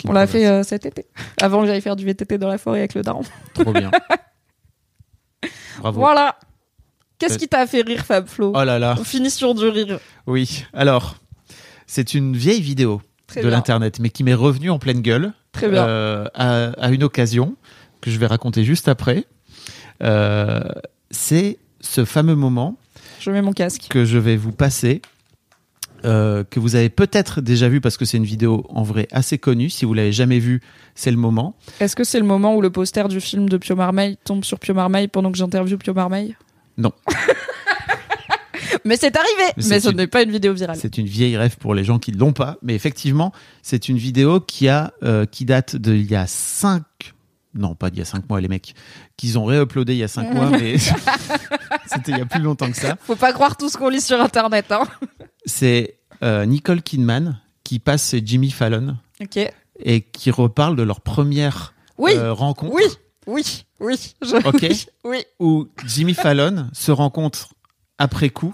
On 0.07 0.13
l'a 0.13 0.27
fait 0.27 0.47
euh, 0.47 0.63
cet 0.63 0.87
été, 0.87 1.07
avant 1.41 1.63
que 1.63 1.67
j'aille 1.67 1.81
faire 1.81 1.97
du 1.97 2.05
VTT 2.05 2.39
dans 2.39 2.49
la 2.49 2.59
forêt 2.59 2.81
avec 2.81 2.95
le 2.95 3.03
daron. 3.03 3.23
Trop 3.55 3.73
bien. 3.73 3.91
Bravo. 5.81 6.01
Voilà. 6.01 6.37
Qu'est-ce 7.19 7.35
Euh, 7.35 7.39
qui 7.39 7.49
t'a 7.49 7.67
fait 7.67 7.83
rire, 7.83 8.05
Fab 8.05 8.27
Flo 8.27 8.53
Oh 8.55 8.65
là 8.65 8.79
là. 8.79 8.95
On 8.99 9.05
finit 9.05 9.31
sur 9.31 9.55
du 9.55 9.67
rire. 9.69 9.99
Oui. 10.27 10.65
Alors, 10.73 11.17
c'est 11.87 12.15
une 12.15 12.37
vieille 12.37 12.61
vidéo 12.61 13.01
Très 13.27 13.43
de 13.43 13.49
l'internet, 13.49 13.99
mais 14.01 14.11
qui 14.11 14.25
m'est 14.25 14.35
revenue 14.35 14.71
en 14.71 14.79
pleine 14.79 15.01
gueule. 15.01 15.33
Très 15.53 15.69
bien. 15.69 15.87
euh, 15.87 16.27
à, 16.35 16.71
à 16.81 16.91
une 16.91 17.03
occasion 17.03 17.57
que 18.01 18.11
je 18.11 18.19
vais 18.19 18.27
raconter 18.27 18.65
juste 18.65 18.89
après. 18.89 19.25
C'est 21.11 21.59
ce 21.81 22.05
fameux 22.05 22.35
moment 22.37 22.77
Je 23.23 23.31
mets 23.31 23.43
mon 23.43 23.53
casque. 23.53 23.87
que 23.89 24.05
je 24.05 24.19
vais 24.19 24.37
vous 24.37 24.53
passer. 24.53 25.01
euh, 26.05 26.43
que 26.43 26.59
vous 26.59 26.75
avez 26.75 26.89
peut-être 26.89 27.41
déjà 27.41 27.69
vu 27.69 27.81
parce 27.81 27.97
que 27.97 28.05
c'est 28.05 28.17
une 28.17 28.25
vidéo 28.25 28.67
en 28.71 28.83
vrai 28.83 29.07
assez 29.13 29.39
connue. 29.39 29.71
Si 29.71 29.85
vous 29.85 29.95
l'avez 29.95 30.11
jamais 30.11 30.41
vue, 30.41 30.61
c'est 30.97 31.13
le 31.13 31.17
moment. 31.17 31.55
Est-ce 31.79 31.95
que 31.95 32.03
c'est 32.03 32.19
le 32.19 32.27
moment 32.27 32.57
où 32.57 32.61
le 32.61 32.71
poster 32.71 33.07
du 33.07 33.21
film 33.21 33.49
de 33.49 33.57
Pio 33.57 33.77
Marmaille 33.77 34.19
tombe 34.25 34.45
sur 34.45 34.59
Pio 34.59 34.75
Marmaille 34.75 35.07
pendant 35.07 35.31
que 35.31 35.39
j'interviewe 35.39 35.77
Pio 35.79 35.95
Marmaille? 35.95 36.35
Non. 36.77 36.91
Mais 38.85 38.97
c'est 38.97 39.15
arrivé. 39.15 39.53
Mais 39.69 39.79
ce 39.81 39.91
une- 39.91 39.97
n'est 39.97 40.07
pas 40.09 40.23
une 40.23 40.31
vidéo 40.33 40.53
virale. 40.55 40.77
C'est 40.81 40.99
une 40.99 41.07
vieille 41.07 41.37
rêve 41.37 41.57
pour 41.57 41.75
les 41.75 41.85
gens 41.85 41.99
qui 42.01 42.11
ne 42.11 42.19
l'ont 42.19 42.33
pas. 42.33 42.57
Mais 42.63 42.75
effectivement, 42.75 43.33
c'est 43.63 43.89
une 43.89 43.97
vidéo 43.99 44.41
qui, 44.41 44.69
a, 44.69 44.93
euh, 45.05 45.25
qui 45.25 45.45
date 45.45 45.77
d'il 45.77 46.11
y 46.11 46.17
a 46.17 46.27
5... 46.27 46.83
Non, 47.55 47.75
pas 47.75 47.91
d'il 47.91 47.99
y 47.99 48.03
a 48.03 48.07
5 48.07 48.29
mois, 48.29 48.41
les 48.41 48.49
mecs. 48.49 48.75
Qu'ils 49.17 49.39
ont 49.39 49.45
réuploadé 49.45 49.93
il 49.95 49.99
y 49.99 50.03
a 50.03 50.09
5 50.09 50.33
mois, 50.33 50.49
mais 50.51 50.77
c'était 51.87 52.13
il 52.13 52.19
y 52.19 52.21
a 52.21 52.27
plus 52.27 52.41
longtemps 52.41 52.71
que 52.71 52.77
ça. 52.77 52.97
Faut 53.03 53.17
pas 53.17 53.33
croire 53.33 53.57
tout 53.57 53.69
ce 53.69 53.77
qu'on 53.77 53.89
lit 53.89 54.01
sur 54.01 54.21
Internet. 54.21 54.73
Hein. 54.73 54.85
C'est 55.45 55.99
euh, 56.23 56.47
Nicole 56.47 56.83
Kidman 56.83 57.39
qui 57.65 57.79
passe 57.79 58.11
chez 58.11 58.23
Jimmy 58.25 58.51
Fallon 58.51 58.97
et 59.85 60.01
qui 60.03 60.31
reparle 60.31 60.77
de 60.77 60.83
leur 60.83 61.01
première 61.01 61.75
Oui. 61.99 62.13
euh, 62.17 62.33
rencontre. 62.33 62.75
Oui. 62.75 62.85
Oui. 63.27 63.65
Oui. 63.81 64.15
Je- 64.23 64.37
Ok. 64.49 64.63
Oui. 64.63 64.87
oui. 65.05 65.25
où 65.39 65.69
Jimmy 65.87 66.15
Fallon 66.15 66.69
se 66.73 66.91
rencontre 66.91 67.51
après 67.99 68.31
coup 68.31 68.53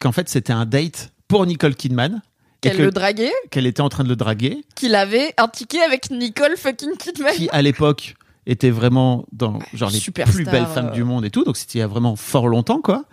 qu'en 0.00 0.12
fait 0.12 0.28
c'était 0.28 0.52
un 0.52 0.66
date 0.66 1.12
pour 1.26 1.44
Nicole 1.46 1.74
Kidman 1.74 2.22
Qu'elle 2.60 2.76
que- 2.76 2.82
le 2.82 2.90
draguait, 2.90 3.32
qu'elle 3.50 3.66
était 3.66 3.80
en 3.80 3.88
train 3.88 4.02
de 4.04 4.08
le 4.08 4.16
draguer, 4.16 4.64
qu'il 4.74 4.94
avait 4.94 5.32
un 5.36 5.46
ticket 5.48 5.80
avec 5.80 6.10
Nicole 6.10 6.56
fucking 6.56 6.96
Kidman. 6.96 7.32
qui 7.34 7.48
à 7.50 7.62
l'époque 7.62 8.14
était 8.46 8.70
vraiment 8.70 9.26
dans 9.32 9.58
genre 9.74 9.90
les 9.90 9.98
Superstar, 9.98 10.34
plus 10.34 10.44
belles 10.44 10.62
euh. 10.64 10.66
femmes 10.74 10.90
du 10.90 11.04
monde 11.04 11.24
et 11.24 11.30
tout, 11.30 11.44
donc 11.44 11.56
c'était 11.56 11.78
il 11.78 11.80
y 11.80 11.84
a 11.84 11.86
vraiment 11.86 12.16
fort 12.16 12.48
longtemps 12.48 12.80
quoi. 12.80 13.04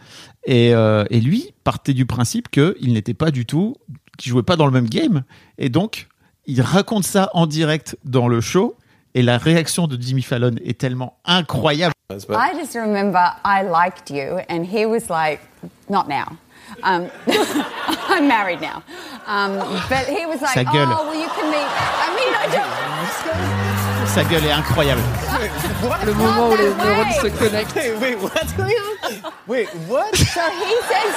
Et, 0.45 0.73
euh, 0.73 1.03
et 1.09 1.19
lui 1.19 1.53
partait 1.63 1.93
du 1.93 2.05
principe 2.05 2.49
que 2.49 2.75
il 2.79 2.93
n'était 2.93 3.13
pas 3.13 3.31
du 3.31 3.45
tout, 3.45 3.75
qu'il 4.17 4.31
jouait 4.31 4.43
pas 4.43 4.55
dans 4.55 4.65
le 4.65 4.71
même 4.71 4.87
game, 4.89 5.23
et 5.57 5.69
donc 5.69 6.07
il 6.47 6.61
raconte 6.61 7.03
ça 7.03 7.29
en 7.33 7.45
direct 7.47 7.97
dans 8.03 8.27
le 8.27 8.41
show. 8.41 8.75
Et 9.17 9.21
la 9.21 9.37
réaction 9.37 9.87
de 9.87 9.97
Jimmy 10.01 10.21
Fallon 10.21 10.55
est 10.65 10.77
tellement 10.77 11.17
incroyable. 11.23 11.93
I 12.11 12.17
just 12.59 12.73
remember 12.75 13.21
I 13.45 13.63
liked 13.63 14.09
you, 14.09 14.39
and 14.49 14.65
he 14.65 14.85
was 14.85 15.07
like, 15.09 15.39
not 15.89 16.07
now. 16.09 16.25
Um, 16.83 17.09
I'm 18.07 18.27
married 18.27 18.61
now. 18.61 18.83
Um, 19.25 19.57
but 19.89 20.05
he 20.07 20.25
was 20.25 20.41
like, 20.41 20.53
Sa 20.53 20.63
gueule. 20.63 20.87
oh, 20.87 21.07
well, 21.07 21.15
you 21.19 21.27
can 21.29 21.49
meet. 21.49 21.65
I 21.67 22.09
mean, 22.15 22.33
I 22.35 22.47
don't. 22.55 24.07
Sa 24.07 24.23
gueule 24.23 24.45
est 24.45 24.51
incroyable. 24.53 25.01
Le 26.05 26.13
moment 26.13 26.49
où 26.49 26.55
les 26.55 26.73
neurones 26.73 27.13
se 27.21 27.27
connectent. 27.29 27.99
wait, 28.01 28.15
what? 28.15 28.53
wait, 29.47 29.67
what? 29.87 30.15
So 30.15 30.41
he 30.51 30.75
says. 30.87 31.15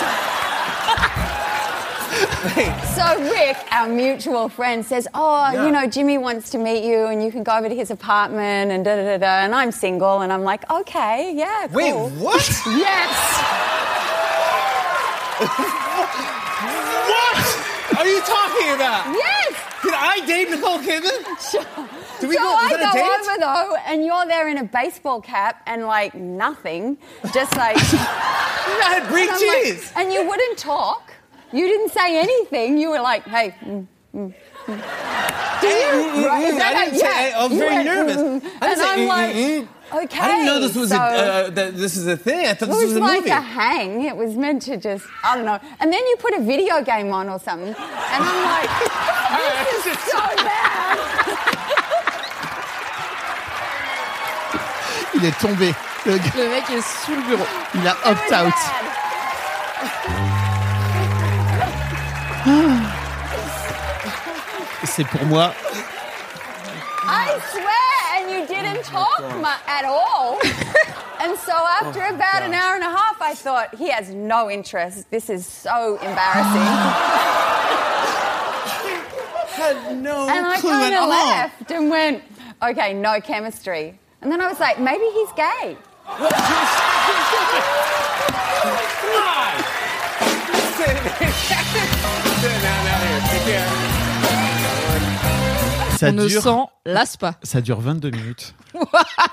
So 2.96 3.04
Rick, 3.30 3.56
our 3.70 3.88
mutual 3.88 4.48
friend, 4.48 4.84
says, 4.84 5.06
"Oh, 5.14 5.50
Yeah. 5.52 5.66
you 5.66 5.70
know, 5.70 5.86
Jimmy 5.86 6.18
wants 6.18 6.50
to 6.50 6.58
meet 6.58 6.82
you, 6.82 7.06
and 7.06 7.22
you 7.22 7.30
can 7.30 7.42
go 7.44 7.52
over 7.56 7.68
to 7.68 7.74
his 7.74 7.90
apartment, 7.90 8.72
and 8.72 8.84
da 8.84 8.96
da 8.96 9.04
da 9.04 9.16
da." 9.18 9.44
And 9.44 9.54
I'm 9.54 9.70
single, 9.70 10.22
and 10.22 10.32
I'm 10.32 10.42
like, 10.42 10.68
"Okay, 10.70 11.32
yeah, 11.36 11.68
cool." 11.68 11.76
Wait, 11.76 11.92
what? 12.18 12.42
Yes. 12.66 13.14
What 17.90 18.06
are 18.06 18.10
you 18.10 18.20
talking 18.20 18.70
about? 18.74 19.06
Yes. 19.14 19.54
Did 19.82 19.94
I 19.94 20.20
date 20.26 20.50
Nicole 20.50 20.78
Kidman? 20.78 21.24
Did 22.20 22.28
we 22.28 22.34
so 22.36 22.42
go? 22.42 22.48
I 22.54 22.70
go 22.70 22.92
date? 22.92 23.30
over 23.30 23.38
though, 23.40 23.76
and 23.86 24.04
you're 24.04 24.26
there 24.26 24.48
in 24.48 24.58
a 24.58 24.64
baseball 24.64 25.20
cap 25.20 25.62
and 25.66 25.84
like 25.86 26.14
nothing, 26.14 26.98
just 27.32 27.56
like 27.56 27.76
I 27.78 28.90
had 29.00 29.08
Greek 29.08 29.30
and 29.30 29.36
I'm 29.40 29.46
like- 29.48 29.62
cheese. 29.64 29.92
and 29.96 30.12
you 30.12 30.26
wouldn't 30.28 30.58
talk. 30.58 31.12
You 31.52 31.66
didn't 31.66 31.90
say 31.92 32.18
anything. 32.18 32.76
You 32.78 32.90
were 32.90 33.00
like, 33.00 33.22
"Hey." 33.24 33.54
Mm, 33.64 33.86
mm. 34.14 34.34
Do 34.68 35.66
you? 35.66 35.92
mm, 35.92 36.26
Right, 36.26 36.44
is 36.44 36.54
mm, 36.54 36.58
that 36.58 36.74
I 36.76 36.82
a- 36.82 36.84
didn't 36.90 37.00
say- 37.00 37.30
yeah, 37.30 37.38
I 37.38 37.46
was 37.46 37.58
very 37.58 37.74
went, 37.74 37.84
nervous. 37.86 38.16
mm, 38.16 38.42
I 38.60 38.68
didn't 38.68 38.78
say, 38.78 38.88
I'm 38.92 38.98
mm, 39.00 39.08
like, 39.08 39.34
mm, 39.34 39.66
mm. 39.92 40.04
okay. 40.04 40.18
I 40.20 40.26
didn't 40.28 40.46
know 40.46 40.60
this 40.60 40.76
was 40.76 40.90
so 40.90 40.96
a 40.96 40.98
uh, 41.00 41.50
that 41.50 41.76
this 41.76 41.96
is 41.96 42.06
a 42.06 42.16
thing. 42.18 42.46
I 42.46 42.52
thought 42.54 42.68
it 42.68 42.72
this 42.72 42.82
was 42.84 42.88
was 42.92 42.96
a 42.96 43.00
like 43.00 43.18
movie. 43.20 43.30
a 43.30 43.40
hang. 43.40 44.04
It 44.04 44.14
was 44.16 44.34
meant 44.36 44.60
to 44.62 44.76
just, 44.76 45.04
I 45.24 45.36
don't 45.36 45.46
know. 45.46 45.58
And 45.80 45.90
then 45.92 46.00
you 46.06 46.16
put 46.18 46.34
a 46.34 46.40
video 46.42 46.82
game 46.82 47.12
on 47.12 47.28
or 47.30 47.38
something, 47.40 47.68
and 47.74 47.76
I'm 48.28 48.44
like, 48.44 48.70
this 49.72 49.86
is 49.86 49.98
so 50.12 50.20
bad. 50.44 50.98
Il 55.14 55.24
est 55.24 55.38
tombé. 55.40 55.74
Le 56.06 56.16
gars, 56.18 56.30
Le 56.36 56.48
mec 56.50 56.70
est 56.70 56.80
sous 56.82 57.14
le 57.14 57.22
bureau. 57.22 57.46
il 57.74 57.86
a 57.86 57.96
opt-out. 58.04 58.52
C'est 64.88 65.04
pour 65.06 65.24
moi. 65.26 65.52
I 67.10 67.38
swear, 67.52 68.16
and 68.16 68.30
you 68.30 68.46
didn't 68.46 68.80
oh 68.92 69.06
talk 69.06 69.36
mu- 69.36 69.62
at 69.66 69.84
all. 69.84 70.38
and 71.20 71.38
so 71.38 71.52
after 71.52 72.02
oh 72.04 72.14
about 72.14 72.42
an 72.42 72.52
hour 72.54 72.74
and 72.74 72.82
a 72.84 72.90
half, 72.90 73.20
I 73.20 73.34
thought, 73.34 73.74
he 73.76 73.88
has 73.90 74.10
no 74.10 74.50
interest. 74.50 75.10
This 75.10 75.28
is 75.30 75.46
so 75.46 75.96
embarrassing. 75.96 76.62
had 79.58 79.96
no 79.98 80.28
and 80.28 80.46
I 80.46 80.60
clue 80.60 80.70
kind 80.70 80.94
at 80.94 81.02
of 81.02 81.04
all. 81.04 81.08
left 81.08 81.70
and 81.70 81.90
went, 81.90 82.22
okay, 82.62 82.94
no 82.94 83.20
chemistry. 83.20 83.98
And 84.22 84.30
then 84.32 84.40
I 84.40 84.46
was 84.48 84.58
like, 84.60 84.78
maybe 84.80 85.04
he's 85.12 85.32
gay. 85.32 85.76
Ça 95.98 96.10
On 96.10 96.12
ne 96.12 96.28
s'en 96.28 96.70
lasse 96.86 97.16
pas. 97.16 97.34
ça 97.42 97.60
dure 97.60 97.80
22 97.80 98.10
minutes. 98.10 98.54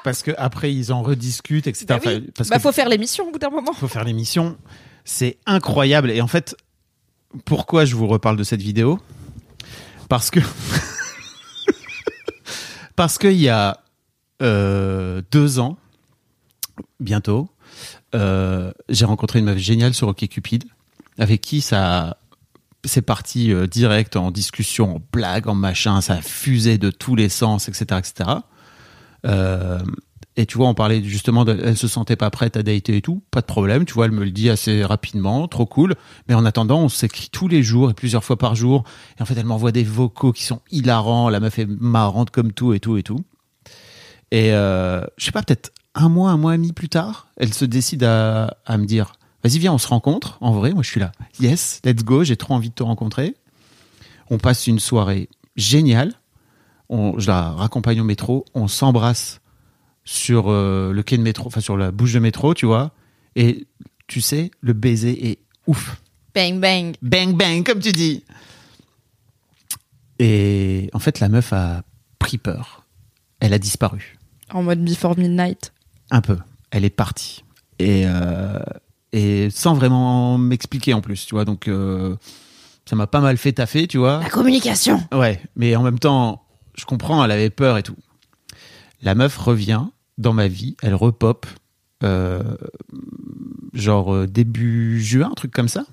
parce 0.03 0.23
que 0.23 0.31
après 0.37 0.73
ils 0.73 0.91
en 0.91 1.03
rediscutent, 1.03 1.67
etc. 1.67 1.85
Bah 1.87 1.99
oui. 2.03 2.15
Enfin, 2.15 2.25
parce 2.35 2.49
Bah 2.49 2.55
que 2.55 2.61
faut 2.63 2.71
faire 2.71 2.89
l'émission 2.89 3.27
au 3.27 3.31
bout 3.31 3.37
d'un 3.37 3.51
moment. 3.51 3.73
faut 3.73 3.87
faire 3.87 4.03
l'émission. 4.03 4.57
C'est 5.03 5.37
incroyable. 5.45 6.09
Et 6.09 6.21
en 6.21 6.27
fait, 6.27 6.55
pourquoi 7.45 7.85
je 7.85 7.95
vous 7.95 8.07
reparle 8.07 8.37
de 8.37 8.43
cette 8.43 8.61
vidéo? 8.63 8.99
Parce 10.09 10.31
que 10.31 10.39
parce 12.95 13.17
qu'il 13.19 13.33
y 13.39 13.49
a 13.49 13.79
euh, 14.41 15.21
deux 15.31 15.59
ans, 15.59 15.77
bientôt, 16.99 17.49
euh, 18.15 18.71
j'ai 18.89 19.05
rencontré 19.05 19.39
une 19.39 19.45
meuf 19.45 19.57
géniale 19.57 19.93
sur 19.93 20.07
OkCupid, 20.07 20.63
avec 21.19 21.41
qui 21.41 21.61
ça 21.61 22.17
c'est 22.85 23.01
parti 23.01 23.51
euh, 23.51 23.67
direct 23.67 24.15
en 24.15 24.31
discussion, 24.31 24.97
en 24.97 25.01
blague, 25.11 25.47
en 25.47 25.55
machin, 25.55 26.01
ça 26.01 26.21
fusé 26.21 26.77
de 26.77 26.89
tous 26.89 27.15
les 27.15 27.29
sens, 27.29 27.67
etc., 27.67 27.99
etc. 27.99 28.29
Euh, 29.25 29.79
et 30.37 30.45
tu 30.45 30.57
vois, 30.57 30.67
on 30.67 30.73
parlait 30.73 31.01
justement, 31.03 31.45
de, 31.45 31.57
elle 31.63 31.77
se 31.77 31.87
sentait 31.87 32.15
pas 32.15 32.29
prête 32.29 32.57
à 32.57 32.63
dater 32.63 32.97
et 32.97 33.01
tout, 33.01 33.23
pas 33.31 33.41
de 33.41 33.45
problème, 33.45 33.85
tu 33.85 33.93
vois, 33.93 34.05
elle 34.05 34.11
me 34.11 34.25
le 34.25 34.31
dit 34.31 34.49
assez 34.49 34.83
rapidement, 34.83 35.47
trop 35.47 35.65
cool. 35.65 35.95
Mais 36.27 36.35
en 36.35 36.45
attendant, 36.45 36.81
on 36.81 36.89
s'écrit 36.89 37.29
tous 37.31 37.47
les 37.47 37.63
jours 37.63 37.89
et 37.89 37.93
plusieurs 37.93 38.23
fois 38.23 38.37
par 38.37 38.55
jour. 38.55 38.83
Et 39.17 39.21
en 39.21 39.25
fait, 39.25 39.35
elle 39.37 39.45
m'envoie 39.45 39.71
des 39.71 39.83
vocaux 39.83 40.33
qui 40.33 40.43
sont 40.43 40.61
hilarants, 40.71 41.29
la 41.29 41.39
meuf 41.39 41.57
est 41.59 41.67
marrante 41.67 42.31
comme 42.31 42.51
tout 42.51 42.73
et 42.73 42.79
tout 42.79 42.97
et 42.97 43.03
tout. 43.03 43.19
Et 44.31 44.53
euh, 44.53 45.01
je 45.17 45.25
sais 45.25 45.31
pas, 45.31 45.41
peut-être 45.41 45.71
un 45.93 46.09
mois, 46.09 46.31
un 46.31 46.37
mois 46.37 46.55
et 46.55 46.57
demi 46.57 46.73
plus 46.73 46.89
tard, 46.89 47.27
elle 47.37 47.53
se 47.53 47.63
décide 47.63 48.03
à 48.03 48.77
me 48.77 48.85
dire, 48.85 49.13
vas-y, 49.45 49.59
viens, 49.59 49.73
on 49.73 49.77
se 49.77 49.87
rencontre. 49.87 50.39
En 50.41 50.53
vrai, 50.53 50.73
moi, 50.73 50.81
je 50.81 50.89
suis 50.89 50.99
là. 50.99 51.11
Yes, 51.39 51.79
let's 51.85 52.03
go, 52.03 52.23
j'ai 52.23 52.35
trop 52.35 52.55
envie 52.55 52.69
de 52.69 52.73
te 52.73 52.81
rencontrer. 52.81 53.35
On 54.31 54.39
passe 54.39 54.65
une 54.65 54.79
soirée 54.79 55.29
géniale. 55.55 56.13
On, 56.89 57.19
je 57.19 57.27
la 57.27 57.51
raccompagne 57.51 58.01
au 58.01 58.03
métro. 58.03 58.45
On 58.55 58.67
s'embrasse 58.67 59.41
sur 60.03 60.49
euh, 60.49 60.91
le 60.91 61.03
quai 61.03 61.17
de 61.17 61.21
métro, 61.21 61.45
enfin 61.45 61.61
sur 61.61 61.77
la 61.77 61.91
bouche 61.91 62.13
de 62.13 62.19
métro, 62.19 62.55
tu 62.55 62.65
vois. 62.65 62.91
Et 63.35 63.67
tu 64.07 64.19
sais, 64.19 64.49
le 64.61 64.73
baiser 64.73 65.29
est 65.29 65.39
ouf. 65.67 66.01
Bang 66.33 66.59
bang. 66.59 66.95
Bang 67.03 67.35
bang, 67.35 67.63
comme 67.63 67.79
tu 67.79 67.91
dis. 67.91 68.23
Et 70.17 70.89
en 70.93 70.99
fait, 70.99 71.19
la 71.19 71.29
meuf 71.29 71.53
a 71.53 71.83
pris 72.17 72.39
peur. 72.39 72.83
Elle 73.39 73.53
a 73.53 73.59
disparu. 73.59 74.17
En 74.51 74.63
mode 74.63 74.83
Before 74.83 75.15
Midnight. 75.19 75.71
Un 76.09 76.21
peu. 76.21 76.39
Elle 76.71 76.83
est 76.83 76.89
partie. 76.89 77.43
Et, 77.77 78.05
euh, 78.05 78.59
et 79.15 79.49
sans 79.49 79.73
vraiment 79.73 80.37
m'expliquer 80.37 80.93
en 80.93 80.99
plus, 80.99 81.25
tu 81.25 81.35
vois. 81.35 81.45
Donc, 81.45 81.69
euh, 81.69 82.17
ça 82.85 82.97
m'a 82.97 83.07
pas 83.07 83.21
mal 83.21 83.37
fait 83.37 83.53
taffer, 83.53 83.87
tu 83.87 83.97
vois. 83.97 84.19
La 84.19 84.29
communication. 84.29 85.01
Ouais, 85.13 85.41
mais 85.55 85.73
en 85.77 85.83
même 85.83 85.99
temps, 85.99 86.43
je 86.75 86.83
comprends, 86.83 87.23
elle 87.23 87.31
avait 87.31 87.49
peur 87.49 87.77
et 87.77 87.83
tout. 87.83 87.95
La 89.01 89.15
meuf 89.15 89.37
revient 89.37 89.83
dans 90.17 90.33
ma 90.33 90.49
vie, 90.49 90.75
elle 90.81 90.95
repop, 90.95 91.45
euh, 92.03 92.57
genre 93.73 94.13
euh, 94.13 94.27
début 94.27 95.01
juin, 95.01 95.29
un 95.31 95.35
truc 95.35 95.51
comme 95.51 95.69
ça. 95.69 95.85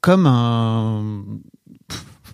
Comme 0.00 0.26
un. 0.26 1.22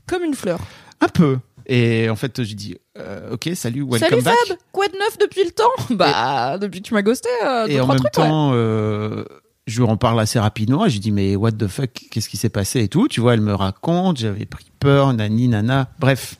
Comme 0.07 0.23
une 0.23 0.35
fleur. 0.35 0.61
Un 1.01 1.09
peu. 1.09 1.39
Et 1.69 2.09
en 2.09 2.17
fait, 2.17 2.43
j'ai 2.45 2.55
dit, 2.55 2.77
euh, 2.97 3.33
ok, 3.33 3.51
salut, 3.55 3.83
welcome 3.83 4.09
Salut 4.09 4.23
back. 4.23 4.35
Fab, 4.47 4.57
quoi 4.71 4.87
de 4.87 4.93
neuf 4.93 5.19
depuis 5.19 5.45
le 5.45 5.51
temps 5.51 5.65
Bah, 5.91 6.59
depuis 6.59 6.81
que 6.81 6.87
tu 6.87 6.95
m'as 6.95 7.03
ghosté, 7.03 7.29
euh, 7.45 7.67
deux, 7.67 7.73
et 7.73 7.81
en 7.81 7.89
même 7.89 7.99
trucs, 7.99 8.17
ouais. 8.17 8.29
temps, 8.29 8.53
euh, 8.55 9.25
je 9.67 9.83
lui 9.83 9.89
en 9.89 9.97
parle 9.97 10.21
assez 10.21 10.39
rapidement. 10.39 10.87
Et 10.87 10.91
je 10.91 10.95
lui 10.95 11.01
dis, 11.01 11.11
mais 11.11 11.35
what 11.35 11.53
the 11.53 11.67
fuck, 11.67 11.91
qu'est-ce 12.11 12.29
qui 12.29 12.37
s'est 12.37 12.51
passé 12.51 12.83
et 12.83 12.89
tout. 12.89 13.09
Tu 13.09 13.21
vois, 13.21 13.35
elle 13.35 13.41
me 13.41 13.55
raconte, 13.55 14.19
j'avais 14.19 14.47
pris 14.47 14.71
peur, 14.79 15.13
nani, 15.13 15.49
nana. 15.49 15.89
Bref. 15.99 16.37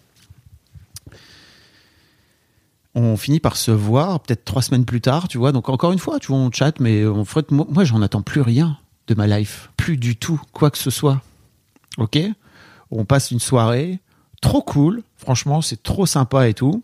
On 2.95 3.17
finit 3.17 3.41
par 3.41 3.57
se 3.57 3.73
voir 3.73 4.21
peut-être 4.21 4.45
trois 4.45 4.63
semaines 4.63 4.85
plus 4.85 5.01
tard, 5.01 5.27
tu 5.27 5.39
vois. 5.39 5.51
Donc 5.51 5.69
encore 5.69 5.91
une 5.93 5.99
fois, 5.99 6.21
tu 6.21 6.29
vois, 6.29 6.39
on 6.39 6.53
chatte, 6.53 6.79
mais 6.79 7.05
en 7.05 7.25
fait, 7.25 7.51
moi, 7.51 7.67
moi, 7.69 7.85
j'en 7.85 8.01
attends 8.01 8.23
plus 8.23 8.43
rien 8.43 8.79
de 9.09 9.15
ma 9.15 9.27
life. 9.27 9.71
Plus 9.77 9.97
du 9.97 10.17
tout, 10.17 10.41
quoi 10.53 10.71
que 10.71 10.79
ce 10.79 10.91
soit. 10.91 11.21
Ok? 11.99 12.17
On 12.93 13.05
passe 13.05 13.33
une 13.33 13.41
soirée, 13.41 13.99
trop 14.41 14.63
cool. 14.63 15.03
Franchement, 15.17 15.61
c'est 15.63 15.83
trop 15.83 16.07
sympa 16.07 16.49
et 16.49 16.55
tout. 16.55 16.83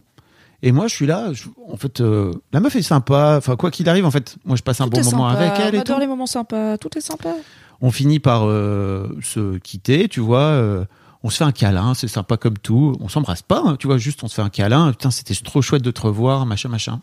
Et 0.65 0.71
moi, 0.73 0.87
je 0.87 0.95
suis 0.95 1.07
là. 1.07 1.33
je- 1.33 1.49
en 1.71 1.77
fait, 1.77 2.01
euh, 2.01 2.33
la 2.53 2.61
meuf 2.61 2.77
est 2.77 2.83
sympa. 2.83 3.35
Enfin, 3.39 3.57
quoi 3.57 3.71
qu'il 3.71 3.89
arrive, 3.89 4.07
en 4.07 4.11
fait, 4.11 4.37
moi, 4.45 4.57
je 4.57 4.63
passe 4.63 4.81
un 4.81 4.85
Tout 4.85 4.91
bon 5.01 5.05
moment 5.11 5.29
sympa. 5.31 5.41
avec 5.43 5.53
elle 5.61 5.75
On 5.75 5.81
et 5.81 5.85
tout. 5.85 5.93
adore 5.93 5.99
les 6.01 6.07
moments 6.07 6.27
sympas. 6.27 6.79
Tout 6.79 6.97
est 6.97 7.01
sympa. 7.01 7.31
On 7.81 7.91
finit 7.91 8.21
par 8.21 8.43
euh, 8.47 9.09
se 9.23 9.59
quitter, 9.59 10.09
tu 10.09 10.21
vois. 10.21 10.39
euh, 10.41 10.85
on 11.25 11.31
se 11.31 11.37
fait 11.39 11.45
un 11.45 11.53
câlin, 11.53 11.95
c'est 11.95 12.09
sympa 12.09 12.37
comme 12.37 12.59
tout. 12.59 12.97
On 13.01 13.09
s'embrasse 13.09 13.43
pas, 13.43 13.63
hein, 13.65 13.77
tu 13.79 13.87
vois, 13.89 13.97
juste 13.99 14.23
on 14.25 14.29
se 14.29 14.35
fait 14.35 14.43
un 14.43 14.51
câlin. 14.51 14.91
Putain, 14.91 15.11
c'était 15.11 15.35
trop 15.35 15.63
chouette 15.63 15.83
de 15.83 15.91
te 15.91 16.01
revoir, 16.01 16.47
machin, 16.47 16.69
machin. 16.69 17.01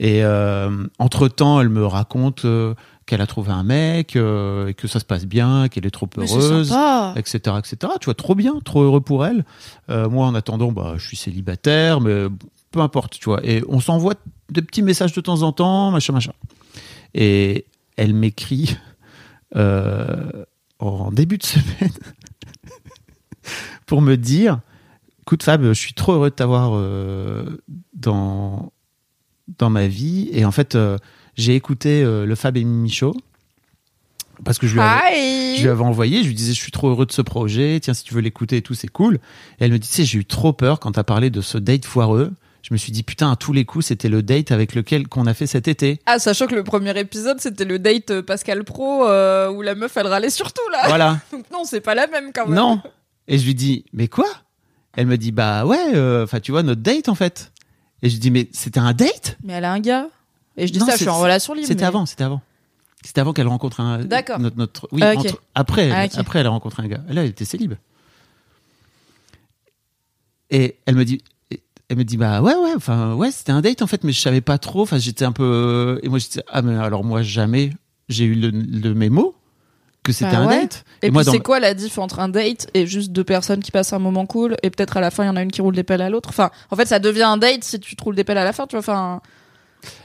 Et 0.00 0.24
entre 0.98 1.28
temps, 1.28 1.60
elle 1.60 1.68
me 1.68 1.86
raconte 1.86 2.44
qu'elle 3.06 3.20
a 3.20 3.26
trouvé 3.26 3.52
un 3.52 3.62
mec, 3.62 4.16
euh, 4.16 4.68
et 4.68 4.74
que 4.74 4.86
ça 4.86 5.00
se 5.00 5.04
passe 5.04 5.26
bien, 5.26 5.68
qu'elle 5.68 5.86
est 5.86 5.90
trop 5.90 6.08
heureuse, 6.16 6.72
etc., 7.16 7.56
etc. 7.58 7.92
Tu 8.00 8.06
vois, 8.06 8.14
trop 8.14 8.34
bien, 8.34 8.60
trop 8.64 8.82
heureux 8.82 9.00
pour 9.00 9.26
elle. 9.26 9.44
Euh, 9.90 10.08
moi, 10.08 10.26
en 10.26 10.34
attendant, 10.34 10.72
bah, 10.72 10.94
je 10.96 11.06
suis 11.06 11.16
célibataire, 11.16 12.00
mais 12.00 12.26
peu 12.70 12.80
importe, 12.80 13.18
tu 13.18 13.24
vois. 13.24 13.44
Et 13.44 13.62
on 13.68 13.80
s'envoie 13.80 14.14
des 14.50 14.62
petits 14.62 14.82
messages 14.82 15.12
de 15.12 15.20
temps 15.20 15.42
en 15.42 15.52
temps, 15.52 15.90
machin, 15.90 16.12
machin. 16.12 16.32
Et 17.14 17.66
elle 17.96 18.14
m'écrit 18.14 18.76
euh, 19.56 20.44
en 20.78 21.10
début 21.10 21.38
de 21.38 21.42
semaine 21.44 21.92
pour 23.86 24.00
me 24.00 24.16
dire 24.16 24.60
écoute 25.22 25.42
Fab, 25.42 25.62
je 25.62 25.72
suis 25.72 25.94
trop 25.94 26.14
heureux 26.14 26.30
de 26.30 26.34
t'avoir 26.34 26.72
dans, 27.94 28.72
dans 29.58 29.70
ma 29.70 29.86
vie. 29.86 30.28
Et 30.32 30.44
en 30.44 30.50
fait, 30.50 30.76
j'ai 31.36 31.54
écouté 31.54 32.02
euh, 32.02 32.26
le 32.26 32.34
Fab 32.34 32.56
et 32.56 32.66
Show 32.88 33.14
parce 34.44 34.58
que 34.58 34.66
je 34.66 34.74
lui, 34.74 34.80
avais, 34.80 35.54
Hi. 35.54 35.56
je 35.56 35.62
lui 35.62 35.68
avais 35.68 35.84
envoyé. 35.84 36.22
Je 36.22 36.28
lui 36.28 36.34
disais 36.34 36.52
je 36.52 36.60
suis 36.60 36.72
trop 36.72 36.88
heureux 36.88 37.06
de 37.06 37.12
ce 37.12 37.22
projet. 37.22 37.78
Tiens, 37.80 37.94
si 37.94 38.04
tu 38.04 38.14
veux 38.14 38.20
l'écouter 38.20 38.56
et 38.58 38.62
tout, 38.62 38.74
c'est 38.74 38.88
cool. 38.88 39.16
Et 39.60 39.64
elle 39.64 39.72
me 39.72 39.78
dit 39.78 39.88
tu 39.88 39.94
sais, 39.94 40.04
j'ai 40.04 40.18
eu 40.18 40.24
trop 40.24 40.52
peur 40.52 40.80
quand 40.80 40.92
t'as 40.92 41.04
parlé 41.04 41.30
de 41.30 41.40
ce 41.40 41.58
date 41.58 41.84
foireux. 41.84 42.32
Je 42.62 42.72
me 42.72 42.78
suis 42.78 42.92
dit 42.92 43.02
putain, 43.02 43.30
à 43.32 43.36
tous 43.36 43.52
les 43.52 43.64
coups, 43.64 43.86
c'était 43.86 44.08
le 44.08 44.22
date 44.22 44.52
avec 44.52 44.74
lequel 44.74 45.08
qu'on 45.08 45.26
a 45.26 45.34
fait 45.34 45.46
cet 45.46 45.68
été. 45.68 46.00
Ah, 46.06 46.18
sachant 46.18 46.46
que 46.46 46.54
le 46.54 46.64
premier 46.64 46.96
épisode, 46.98 47.40
c'était 47.40 47.64
le 47.64 47.78
date 47.78 48.10
euh, 48.10 48.22
Pascal 48.22 48.64
Pro 48.64 49.06
euh, 49.06 49.50
où 49.50 49.62
la 49.62 49.74
meuf 49.74 49.96
elle 49.96 50.06
râlait 50.06 50.30
surtout 50.30 50.68
là. 50.72 50.88
Voilà. 50.88 51.20
Donc 51.32 51.44
non, 51.52 51.64
c'est 51.64 51.80
pas 51.80 51.94
la 51.94 52.06
même 52.06 52.32
quand 52.32 52.46
même. 52.46 52.54
Non. 52.54 52.80
Et 53.28 53.38
je 53.38 53.44
lui 53.44 53.54
dis, 53.54 53.84
mais 53.92 54.08
quoi? 54.08 54.26
Elle 54.94 55.06
me 55.06 55.16
dit, 55.16 55.32
bah 55.32 55.64
ouais, 55.66 55.94
euh, 55.94 56.24
enfin 56.24 56.40
tu 56.40 56.52
vois, 56.52 56.62
notre 56.62 56.82
date 56.82 57.08
en 57.08 57.14
fait. 57.14 57.52
Et 58.02 58.08
je 58.08 58.14
lui 58.14 58.20
dis, 58.20 58.30
mais 58.30 58.48
c'était 58.52 58.80
un 58.80 58.92
date? 58.92 59.38
Mais 59.44 59.54
elle 59.54 59.64
a 59.64 59.72
un 59.72 59.80
gars. 59.80 60.06
Et 60.56 60.66
je 60.66 60.72
dis 60.72 60.78
Non, 60.78 60.86
ça, 60.86 60.92
je 60.92 60.98
suis 60.98 61.08
en 61.08 61.18
relation 61.18 61.54
libre. 61.54 61.66
C'était 61.66 61.82
mais- 61.82 61.86
avant, 61.88 62.06
c'était 62.06 62.24
avant. 62.24 62.40
C'était 63.04 63.20
avant 63.20 63.32
qu'elle 63.32 63.48
rencontre 63.48 63.80
un. 63.80 63.98
D'accord. 64.04 64.38
Notre, 64.38 64.56
notre- 64.56 64.88
oui, 64.92 65.00
Ah, 65.02 65.14
entre- 65.16 65.40
après, 65.54 65.90
Ah, 65.90 66.06
après, 66.16 66.38
elle 66.40 66.46
a 66.46 66.50
rencontré 66.50 66.82
un 66.82 66.88
gars. 66.88 67.00
Là, 67.08 67.22
elle 67.24 67.30
était 67.30 67.44
célib. 67.44 67.74
Et 70.50 70.76
elle 70.86 70.96
me 70.96 71.04
dit, 71.04 71.22
elle 71.88 71.96
me 71.96 72.04
dit, 72.04 72.16
bah 72.16 72.42
ouais, 72.42 72.54
ouais, 72.54 72.72
enfin 72.76 73.14
ouais, 73.14 73.30
c'était 73.30 73.52
un 73.52 73.60
date 73.60 73.82
en 73.82 73.86
fait, 73.86 74.04
mais 74.04 74.12
je 74.12 74.20
savais 74.20 74.40
pas 74.40 74.58
trop. 74.58 74.82
Enfin, 74.82 74.98
j'étais 74.98 75.24
un 75.24 75.32
peu. 75.32 75.98
Et 76.02 76.08
moi, 76.08 76.18
je 76.18 76.26
disais, 76.26 76.44
ah 76.48 76.62
mais 76.62 76.76
alors 76.76 77.04
moi 77.04 77.22
jamais 77.22 77.70
j'ai 78.08 78.24
eu 78.24 78.34
le, 78.34 78.50
le 78.50 78.94
mémo 78.94 79.34
que 80.02 80.12
c'était 80.12 80.32
Bah 80.32 80.38
un 80.40 80.48
ouais. 80.48 80.60
date. 80.62 80.84
Et, 81.02 81.10
moi, 81.10 81.22
puis 81.22 81.30
c'est 81.32 81.40
quoi 81.40 81.60
la 81.60 81.74
diff 81.74 81.96
entre 81.98 82.18
un 82.20 82.28
date 82.28 82.68
et 82.74 82.86
juste 82.86 83.12
deux 83.12 83.24
personnes 83.24 83.60
qui 83.60 83.70
passent 83.70 83.92
un 83.92 83.98
moment 83.98 84.26
cool? 84.26 84.56
Et 84.62 84.70
peut-être 84.70 84.96
à 84.96 85.00
la 85.00 85.10
fin 85.10 85.24
il 85.24 85.26
y 85.28 85.30
en 85.30 85.36
a 85.36 85.42
une 85.42 85.50
qui 85.52 85.62
roule 85.62 85.74
des 85.74 85.84
pelles 85.84 86.02
à 86.02 86.10
l'autre? 86.10 86.28
Enfin, 86.28 86.50
en 86.70 86.76
fait 86.76 86.86
ça 86.86 86.98
devient 86.98 87.22
un 87.22 87.36
date 87.36 87.64
si 87.64 87.78
tu 87.80 87.96
te 87.96 88.02
roules 88.04 88.16
des 88.16 88.24
pelles 88.24 88.38
à 88.38 88.44
la 88.44 88.52
fin, 88.52 88.66
tu 88.66 88.72
vois. 88.76 88.80
Enfin, 88.80 89.20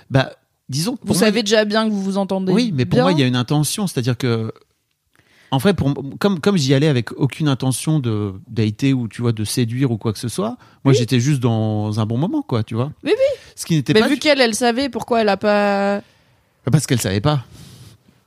Bah, 0.10 0.32
disons. 0.70 0.96
que 0.96 1.02
vous 1.02 1.14
moi, 1.14 1.20
savez 1.20 1.44
déjà 1.44 1.66
bien 1.66 1.86
que 1.86 1.92
vous 1.92 2.02
vous 2.02 2.18
entendez. 2.18 2.52
Oui, 2.52 2.72
mais 2.74 2.86
pour 2.86 2.98
bien. 2.98 3.04
moi, 3.04 3.12
il 3.12 3.20
y 3.20 3.24
a 3.24 3.28
une 3.28 3.36
intention. 3.36 3.88
C'est-à-dire 3.88 4.18
que, 4.18 4.52
en 5.52 5.58
vrai, 5.58 5.74
pour, 5.74 5.94
comme, 6.20 6.40
comme 6.40 6.58
j'y 6.58 6.74
allais 6.74 6.88
avec 6.88 7.12
aucune 7.14 7.48
intention 7.48 8.00
de 8.00 8.34
dater 8.48 8.94
ou 8.94 9.08
tu 9.08 9.22
vois 9.22 9.32
de 9.32 9.44
séduire 9.44 9.92
ou 9.92 9.98
quoi 9.98 10.14
que 10.14 10.20
ce 10.20 10.28
soit, 10.28 10.58
moi 10.84 10.94
j'étais 10.94 11.20
juste 11.20 11.40
dans 11.40 12.00
un 12.00 12.06
bon 12.06 12.18
moment, 12.18 12.42
quoi, 12.42 12.64
tu 12.64 12.76
vois. 12.76 12.92
Oui, 13.04 13.12
oui. 13.16 13.40
Ce 13.56 13.66
qui 13.66 13.76
n'était 13.76 13.94
Mais 13.94 14.02
pas 14.02 14.08
vu 14.08 14.18
qu'elle, 14.18 14.42
elle 14.42 14.56
savait 14.56 14.90
pourquoi 14.90 15.22
elle 15.22 15.30
a 15.30 15.38
pas. 15.38 16.02
parce 16.72 16.86
qu'elle 16.86 17.02
savait 17.02 17.22
pas. 17.22 17.46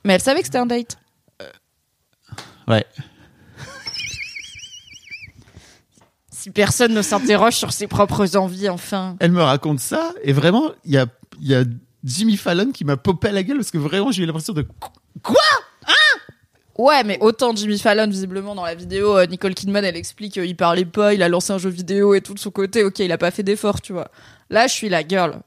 Mais 0.03 0.13
elle 0.13 0.21
savait 0.21 0.39
que 0.39 0.45
c'était 0.45 0.57
un 0.57 0.65
date. 0.65 0.97
Ouais. 2.67 2.85
Si 6.31 6.49
personne 6.49 6.93
ne 6.93 7.01
s'interroge 7.03 7.55
sur 7.55 7.71
ses 7.71 7.85
propres 7.85 8.35
envies, 8.35 8.67
enfin. 8.69 9.15
Elle 9.19 9.31
me 9.31 9.43
raconte 9.43 9.79
ça 9.79 10.11
et 10.23 10.33
vraiment, 10.33 10.71
il 10.85 10.91
y 10.93 10.97
a, 10.97 11.05
il 11.41 11.47
y 11.49 11.55
a 11.55 11.63
Jimmy 12.03 12.37
Fallon 12.37 12.71
qui 12.71 12.85
m'a 12.85 12.95
popé 12.97 13.27
à 13.27 13.31
la 13.31 13.43
gueule 13.43 13.57
parce 13.57 13.71
que 13.71 13.77
vraiment 13.77 14.11
j'ai 14.11 14.23
eu 14.23 14.25
l'impression 14.25 14.53
de 14.53 14.65
quoi 15.21 15.35
Ouais, 16.77 17.03
mais 17.03 17.17
autant 17.21 17.53
Jimmy 17.55 17.77
Fallon, 17.77 18.07
visiblement, 18.07 18.55
dans 18.55 18.63
la 18.65 18.73
vidéo, 18.73 19.15
euh, 19.17 19.25
Nicole 19.27 19.53
Kidman, 19.53 19.83
elle 19.85 19.97
explique 19.97 20.33
qu'il 20.33 20.55
parlait 20.55 20.85
pas, 20.85 21.13
il 21.13 21.21
a 21.21 21.29
lancé 21.29 21.51
un 21.51 21.57
jeu 21.59 21.69
vidéo 21.69 22.15
et 22.15 22.21
tout 22.21 22.33
de 22.33 22.39
son 22.39 22.49
côté. 22.49 22.83
Ok, 22.83 22.99
il 22.99 23.11
a 23.11 23.17
pas 23.19 23.29
fait 23.29 23.43
d'effort, 23.43 23.81
tu 23.81 23.91
vois. 23.93 24.07
Là, 24.49 24.65
je 24.67 24.73
suis 24.73 24.89
la 24.89 25.05
girl. 25.07 25.41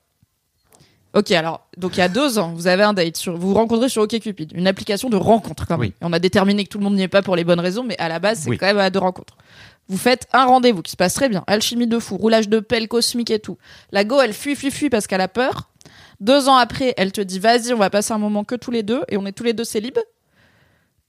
Ok, 1.15 1.31
alors, 1.33 1.67
donc 1.77 1.97
il 1.97 2.01
y 2.01 2.03
a 2.03 2.09
deux 2.09 2.39
ans, 2.39 2.53
vous 2.55 2.67
avez 2.67 2.83
un 2.83 2.93
date, 2.93 3.17
sur, 3.17 3.37
vous 3.37 3.49
vous 3.49 3.55
rencontrez 3.55 3.89
sur 3.89 4.03
OkCupid, 4.03 4.53
une 4.55 4.67
application 4.67 5.09
de 5.09 5.17
rencontre 5.17 5.67
quand 5.67 5.79
même. 5.79 5.89
Oui. 5.89 5.95
Et 6.01 6.05
on 6.05 6.13
a 6.13 6.19
déterminé 6.19 6.65
que 6.65 6.69
tout 6.69 6.79
le 6.79 6.85
monde 6.85 6.95
n'y 6.95 7.03
est 7.03 7.09
pas 7.09 7.23
pour 7.23 7.37
les 7.37 7.45
bonnes 7.45 7.61
raisons, 7.61 7.85
mais 7.85 7.97
à 7.99 8.09
la 8.09 8.19
base, 8.19 8.41
c'est 8.41 8.51
Oui. 8.51 8.59
quand 8.59 8.67
même 8.67 8.79
à 8.79 8.91
deux 8.91 8.99
rencontres. 8.99 9.37
Vous 9.89 9.99
faites 9.99 10.27
un 10.33 10.45
rendez-vous 10.45 10.83
qui 10.83 10.91
se 10.93 10.97
passe 10.97 11.15
très 11.15 11.29
bien, 11.29 11.43
alchimie 11.47 11.87
de 11.87 11.99
fou, 11.99 12.17
roulage 12.17 12.49
de 12.49 12.59
pelle 12.61 12.87
cosmique 12.87 13.31
et 13.31 13.39
tout. 13.39 13.59
La 13.93 14.05
go, 14.05 14.21
elle 14.21 14.35
fuit, 14.35 14.57
fuit, 14.57 14.71
fuit 14.71 14.91
parce 14.91 15.07
qu'elle 15.07 15.21
a 15.21 15.29
peur. 15.29 15.71
Deux 16.25 16.49
ans 16.49 16.57
après, 16.57 16.95
elle 16.97 17.13
te 17.13 17.21
dit, 17.21 17.39
vas-y, 17.39 17.75
on 17.75 17.79
va 17.79 17.91
passer 17.91 18.13
un 18.15 18.19
moment 18.19 18.45
que 18.45 18.55
tous 18.55 18.71
les 18.71 18.83
deux, 18.83 19.03
et 19.09 19.19
on 19.19 19.27
est 19.27 19.33
tous 19.33 19.45
les 19.45 19.53
deux 19.53 19.65
célibes. 19.65 19.99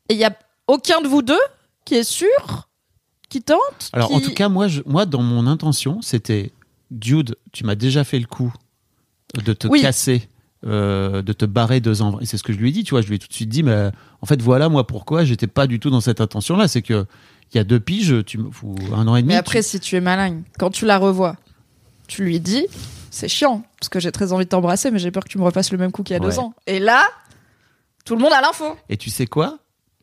Et 0.09 0.13
il 0.13 0.17
y 0.19 0.25
a 0.25 0.35
aucun 0.67 0.99
de 1.01 1.07
vous 1.07 1.21
deux 1.21 1.39
qui 1.85 1.95
est 1.95 2.03
sûr, 2.03 2.67
qui 3.29 3.41
tente. 3.41 3.89
Alors 3.93 4.09
qui- 4.09 4.15
en 4.15 4.19
tout 4.19 4.33
cas, 4.33 4.49
moi, 4.49 4.67
je, 4.67 4.81
moi, 4.85 5.05
dans 5.05 5.21
mon 5.21 5.47
intention, 5.47 6.01
c'était 6.01 6.51
Dude, 6.91 7.35
tu 7.53 7.63
m'as 7.63 7.75
déjà 7.75 8.03
fait 8.03 8.19
le 8.19 8.27
coup 8.27 8.53
de 9.43 9.53
te 9.53 9.67
Oui. 9.67 9.81
casser, 9.81 10.27
euh, 10.65 11.21
de 11.21 11.33
te 11.33 11.45
barrer 11.45 11.79
deux 11.79 12.01
ans. 12.01 12.19
Et 12.19 12.25
c'est 12.25 12.37
ce 12.37 12.43
que 12.43 12.51
je 12.53 12.57
lui 12.57 12.69
ai 12.69 12.71
dit, 12.71 12.83
tu 12.83 12.91
vois. 12.91 13.01
Je 13.01 13.07
lui 13.07 13.15
ai 13.15 13.19
tout 13.19 13.27
de 13.27 13.33
suite 13.33 13.49
dit, 13.49 13.63
mais 13.63 13.89
en 14.21 14.25
fait, 14.25 14.41
voilà 14.41 14.67
moi 14.69 14.85
pourquoi 14.85 15.23
j'étais 15.25 15.47
pas 15.47 15.65
du 15.65 15.79
tout 15.79 15.89
dans 15.89 16.01
cette 16.01 16.21
intention-là. 16.21 16.67
C'est 16.67 16.81
que 16.83 17.05
il 17.53 17.57
y 17.57 17.59
a 17.59 17.63
deux 17.63 17.79
piges, 17.79 18.23
tu 18.25 18.37
ou 18.39 18.75
un 18.93 19.07
an 19.07 19.15
et 19.15 19.21
demi. 19.21 19.33
Mais 19.33 19.37
après, 19.37 19.61
tu- 19.63 19.69
si 19.69 19.79
tu 19.79 19.95
es 19.95 20.01
malin, 20.01 20.41
quand 20.59 20.69
tu 20.71 20.85
la 20.85 20.97
revois, 20.97 21.37
tu 22.07 22.23
lui 22.23 22.39
dis, 22.39 22.67
c'est 23.15 23.29
chiant, 23.29 23.63
parce 23.79 23.89
que 23.89 23.99
j'ai 23.99 24.11
très 24.11 24.33
envie 24.33 24.45
de 24.45 24.49
t'embrasser, 24.49 24.91
mais 24.91 24.99
j'ai 24.99 25.09
peur 25.11 25.23
que 25.23 25.29
tu 25.29 25.37
me 25.37 25.43
refasses 25.43 25.71
le 25.71 25.77
même 25.77 25.91
coup 25.91 26.03
qu'il 26.03 26.13
y 26.13 26.17
a 26.17 26.19
deux 26.19 26.37
ans. 26.39 26.53
Et 26.67 26.79
là, 26.79 27.07
tout 28.03 28.15
le 28.15 28.21
monde 28.21 28.33
a 28.33 28.41
l'info. 28.41 28.75
Et 28.89 28.97
tu 28.97 29.09
sais 29.09 29.25
quoi? 29.25 29.59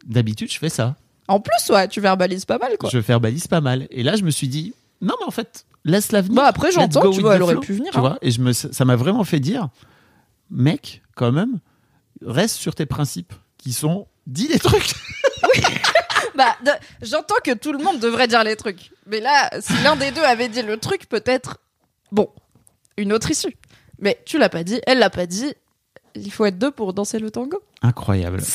D'habitude, 0.06 0.50
je 0.50 0.58
fais 0.58 0.70
ça. 0.70 0.96
En 1.28 1.38
plus, 1.38 1.70
ouais, 1.70 1.88
tu 1.88 2.00
verbalises 2.00 2.44
pas 2.46 2.58
mal, 2.58 2.76
quoi. 2.78 2.88
Je 2.90 2.98
verbalise 2.98 3.46
pas 3.46 3.60
mal. 3.60 3.86
Et 3.90 4.02
là, 4.02 4.16
je 4.16 4.22
me 4.22 4.30
suis 4.30 4.48
dit, 4.48 4.74
non, 5.00 5.14
mais 5.20 5.26
en 5.26 5.30
fait, 5.30 5.66
laisse-la 5.84 6.22
venir. 6.22 6.36
Bah, 6.36 6.46
après, 6.46 6.72
j'entends, 6.72 7.10
tu 7.10 7.20
vois, 7.20 7.36
elle 7.36 7.42
aurait 7.42 7.52
flow. 7.54 7.60
pu 7.62 7.74
venir, 7.74 7.92
Tu 7.92 7.98
hein. 7.98 8.00
vois 8.00 8.18
Et 8.22 8.30
je 8.30 8.40
me, 8.40 8.52
ça 8.52 8.84
m'a 8.84 8.96
vraiment 8.96 9.24
fait 9.24 9.40
dire, 9.40 9.68
mec, 10.50 11.02
quand 11.14 11.32
même, 11.32 11.58
reste 12.24 12.56
sur 12.56 12.74
tes 12.74 12.86
principes 12.86 13.34
qui 13.58 13.72
sont, 13.72 14.06
dis 14.26 14.48
les 14.48 14.58
trucs. 14.58 14.94
Bah, 16.34 16.56
de- 16.64 16.70
j'entends 17.06 17.34
que 17.44 17.52
tout 17.52 17.72
le 17.72 17.78
monde 17.78 18.00
devrait 18.00 18.26
dire 18.26 18.42
les 18.42 18.56
trucs. 18.56 18.90
Mais 19.06 19.20
là, 19.20 19.50
si 19.60 19.74
l'un 19.82 19.96
des 19.96 20.12
deux 20.12 20.22
avait 20.22 20.48
dit 20.48 20.62
le 20.62 20.78
truc, 20.78 21.06
peut-être, 21.06 21.58
bon, 22.10 22.30
une 22.96 23.12
autre 23.12 23.30
issue. 23.30 23.56
Mais 23.98 24.20
tu 24.24 24.38
l'as 24.38 24.48
pas 24.48 24.64
dit, 24.64 24.80
elle 24.86 24.98
l'a 24.98 25.10
pas 25.10 25.26
dit. 25.26 25.54
Il 26.14 26.32
faut 26.32 26.44
être 26.44 26.58
deux 26.58 26.70
pour 26.70 26.92
danser 26.92 27.18
le 27.18 27.30
tango. 27.30 27.62
Incroyable. 27.80 28.42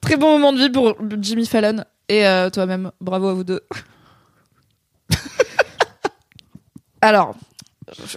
Très 0.00 0.16
bon 0.16 0.32
moment 0.38 0.52
de 0.52 0.58
vie 0.58 0.68
pour 0.70 0.96
Jimmy 1.20 1.46
Fallon 1.46 1.84
et 2.08 2.26
euh, 2.26 2.50
toi-même. 2.50 2.90
Bravo 3.00 3.28
à 3.28 3.34
vous 3.34 3.44
deux. 3.44 3.60
Alors, 7.00 7.36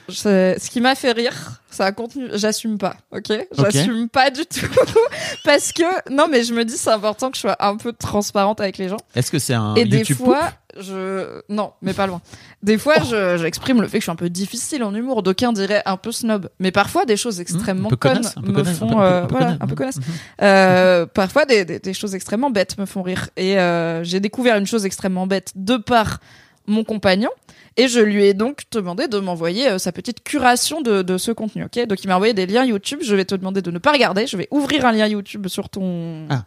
ce 0.10 0.70
qui 0.70 0.82
m'a 0.82 0.96
fait 0.96 1.12
rire, 1.12 1.62
ça 1.70 1.86
a 1.86 1.92
contenu. 1.92 2.28
J'assume 2.34 2.78
pas, 2.78 2.98
ok? 3.12 3.48
J'assume 3.52 4.10
pas 4.10 4.32
du 4.32 4.46
tout 4.46 4.66
parce 5.44 5.72
que 5.72 5.84
non, 6.12 6.28
mais 6.30 6.44
je 6.44 6.54
me 6.54 6.66
dis 6.66 6.78
c'est 6.78 6.92
important 6.92 7.30
que 7.30 7.36
je 7.36 7.42
sois 7.42 7.56
un 7.60 7.78
peu 7.78 7.94
transparente 7.94 8.62
avec 8.62 8.78
les 8.78 8.90
gens. 8.90 8.98
Est-ce 9.16 9.32
que 9.32 9.40
c'est 9.40 9.54
un 9.54 9.76
Et 9.76 9.86
des 9.86 10.04
fois, 10.04 10.52
je 10.80 11.42
non, 11.50 11.72
mais 11.82 11.94
pas 11.94 12.08
loin. 12.08 12.22
Des 12.64 12.78
fois, 12.78 12.96
Oh. 13.00 13.04
je 13.10 13.38
j'exprime 13.38 13.82
le 13.82 13.88
fait 13.88 13.98
que 13.98 14.02
je 14.02 14.06
suis 14.06 14.12
un 14.12 14.16
peu 14.16 14.30
difficile 14.30 14.84
en 14.84 14.94
humour. 14.94 15.24
D'aucuns 15.24 15.54
diraient 15.54 15.82
un 15.86 15.98
peu 15.98 16.12
snob, 16.12 16.50
mais 16.60 16.72
parfois 16.72 17.06
des 17.06 17.18
choses 17.18 17.40
extrêmement 17.40 17.90
Mmh, 17.90 17.96
connes 17.98 18.22
me 18.44 18.64
font 18.64 18.88
peu- 18.90 18.94
un 18.94 18.96
peu- 18.96 19.02
euh, 19.02 19.22
un 19.24 19.26
peu 19.28 19.32
voilà, 19.36 19.46
connasse. 19.46 19.58
un 19.62 19.68
peu 19.68 19.76
connasse. 19.76 19.98
Mhm. 19.98 20.04
Euh, 20.42 21.06
parfois 21.06 21.46
des, 21.46 21.66
des, 21.66 21.80
des 21.80 21.94
choses 21.94 22.16
extrêmement 22.16 22.50
bêtes 22.50 22.78
me 22.78 22.86
font 22.86 23.02
rire. 23.02 23.30
Et 23.38 23.58
euh, 23.60 24.04
j'ai 24.04 24.20
découvert 24.20 24.58
une 24.58 24.68
chose 24.68 24.86
extrêmement 24.86 25.28
bête 25.28 25.52
de 25.56 25.78
par 25.78 26.20
mon 26.68 26.84
compagnon. 26.84 27.30
Et 27.78 27.88
je 27.90 28.00
lui 28.00 28.24
ai 28.26 28.34
donc 28.34 28.64
demandé 28.72 29.08
de 29.10 29.20
m'envoyer 29.20 29.70
euh, 29.70 29.78
sa 29.78 29.92
petite 29.92 30.24
curation 30.24 30.82
de, 30.82 31.02
de 31.02 31.18
ce 31.18 31.32
contenu, 31.32 31.66
ok? 31.66 31.86
Donc 31.88 32.04
il 32.04 32.08
m'a 32.08 32.16
envoyé 32.16 32.34
des 32.34 32.46
liens 32.46 32.64
YouTube. 32.66 33.00
Je 33.02 33.16
vais 33.16 33.26
te 33.26 33.36
demander 33.36 33.62
de 33.62 33.70
ne 33.70 33.80
pas 33.80 33.92
regarder. 33.92 34.28
Je 34.28 34.38
vais 34.38 34.48
ouvrir 34.50 34.86
un 34.86 34.92
lien 34.94 35.08
YouTube 35.08 35.48
sur 35.48 35.70
ton. 35.70 36.26
Ah. 36.30 36.46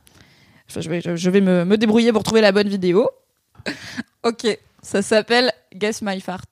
Enfin, 0.71 0.81
je 0.81 0.89
vais, 0.89 1.01
je, 1.03 1.17
je 1.17 1.31
vais 1.31 1.41
me, 1.43 1.65
me 1.65 1.77
débrouiller 1.77 2.13
pour 2.13 2.23
trouver 2.23 2.41
la 2.41 2.53
bonne 2.53 2.69
vidéo. 2.69 3.09
ok, 4.23 4.59
ça 4.83 5.03
s'appelle 5.03 5.53
Guess 5.75 6.03
My 6.03 6.21
Fart. 6.21 6.47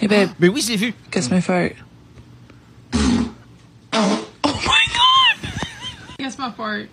Hey 0.00 0.08
babe, 0.08 0.28
Mais 0.38 0.48
oui, 0.48 0.62
j'ai 0.66 0.76
vu. 0.76 0.94
guess 1.10 1.30
my 1.30 1.40
fart. 1.40 1.72
Guess 6.18 6.38
My 6.38 6.50
Fart. 6.50 6.88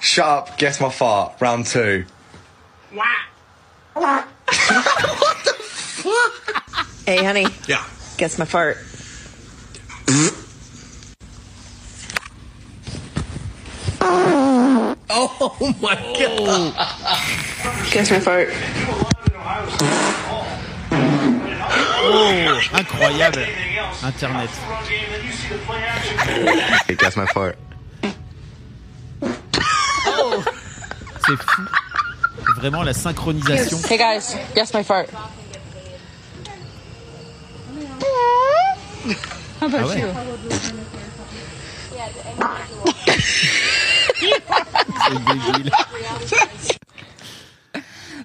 Shut 0.00 0.24
up, 0.26 0.58
guess 0.58 0.80
my 0.80 0.90
fart. 0.90 1.40
Round 1.40 1.66
two. 1.66 2.04
Hey, 7.06 7.22
honey, 7.24 7.46
Yeah. 7.68 7.84
guess 8.18 8.36
my 8.36 8.44
fart. 8.44 8.78
Oh 14.00 15.74
my 15.80 15.94
god. 16.18 16.74
Guess 17.92 18.10
my 18.10 18.20
fart. 18.20 18.48
Oh, 22.08 22.60
incroyable. 22.78 23.46
Internet. 24.04 24.48
Hey, 26.86 26.94
guess 26.94 27.16
my 27.16 27.26
fart. 27.26 27.56
C'est 31.26 31.36
fou. 31.36 31.62
Vraiment 32.56 32.82
la 32.84 32.92
synchronisation. 32.92 33.78
Hey 33.88 33.98
guys, 33.98 34.36
guess 34.54 34.72
my 34.72 34.82
fart. 34.82 35.10
How 39.60 39.66
about 39.66 39.80
Ah 39.80 39.86
ouais. 39.86 40.00
you? 40.00 40.06
C'est 44.18 45.24
débile. 45.24 45.70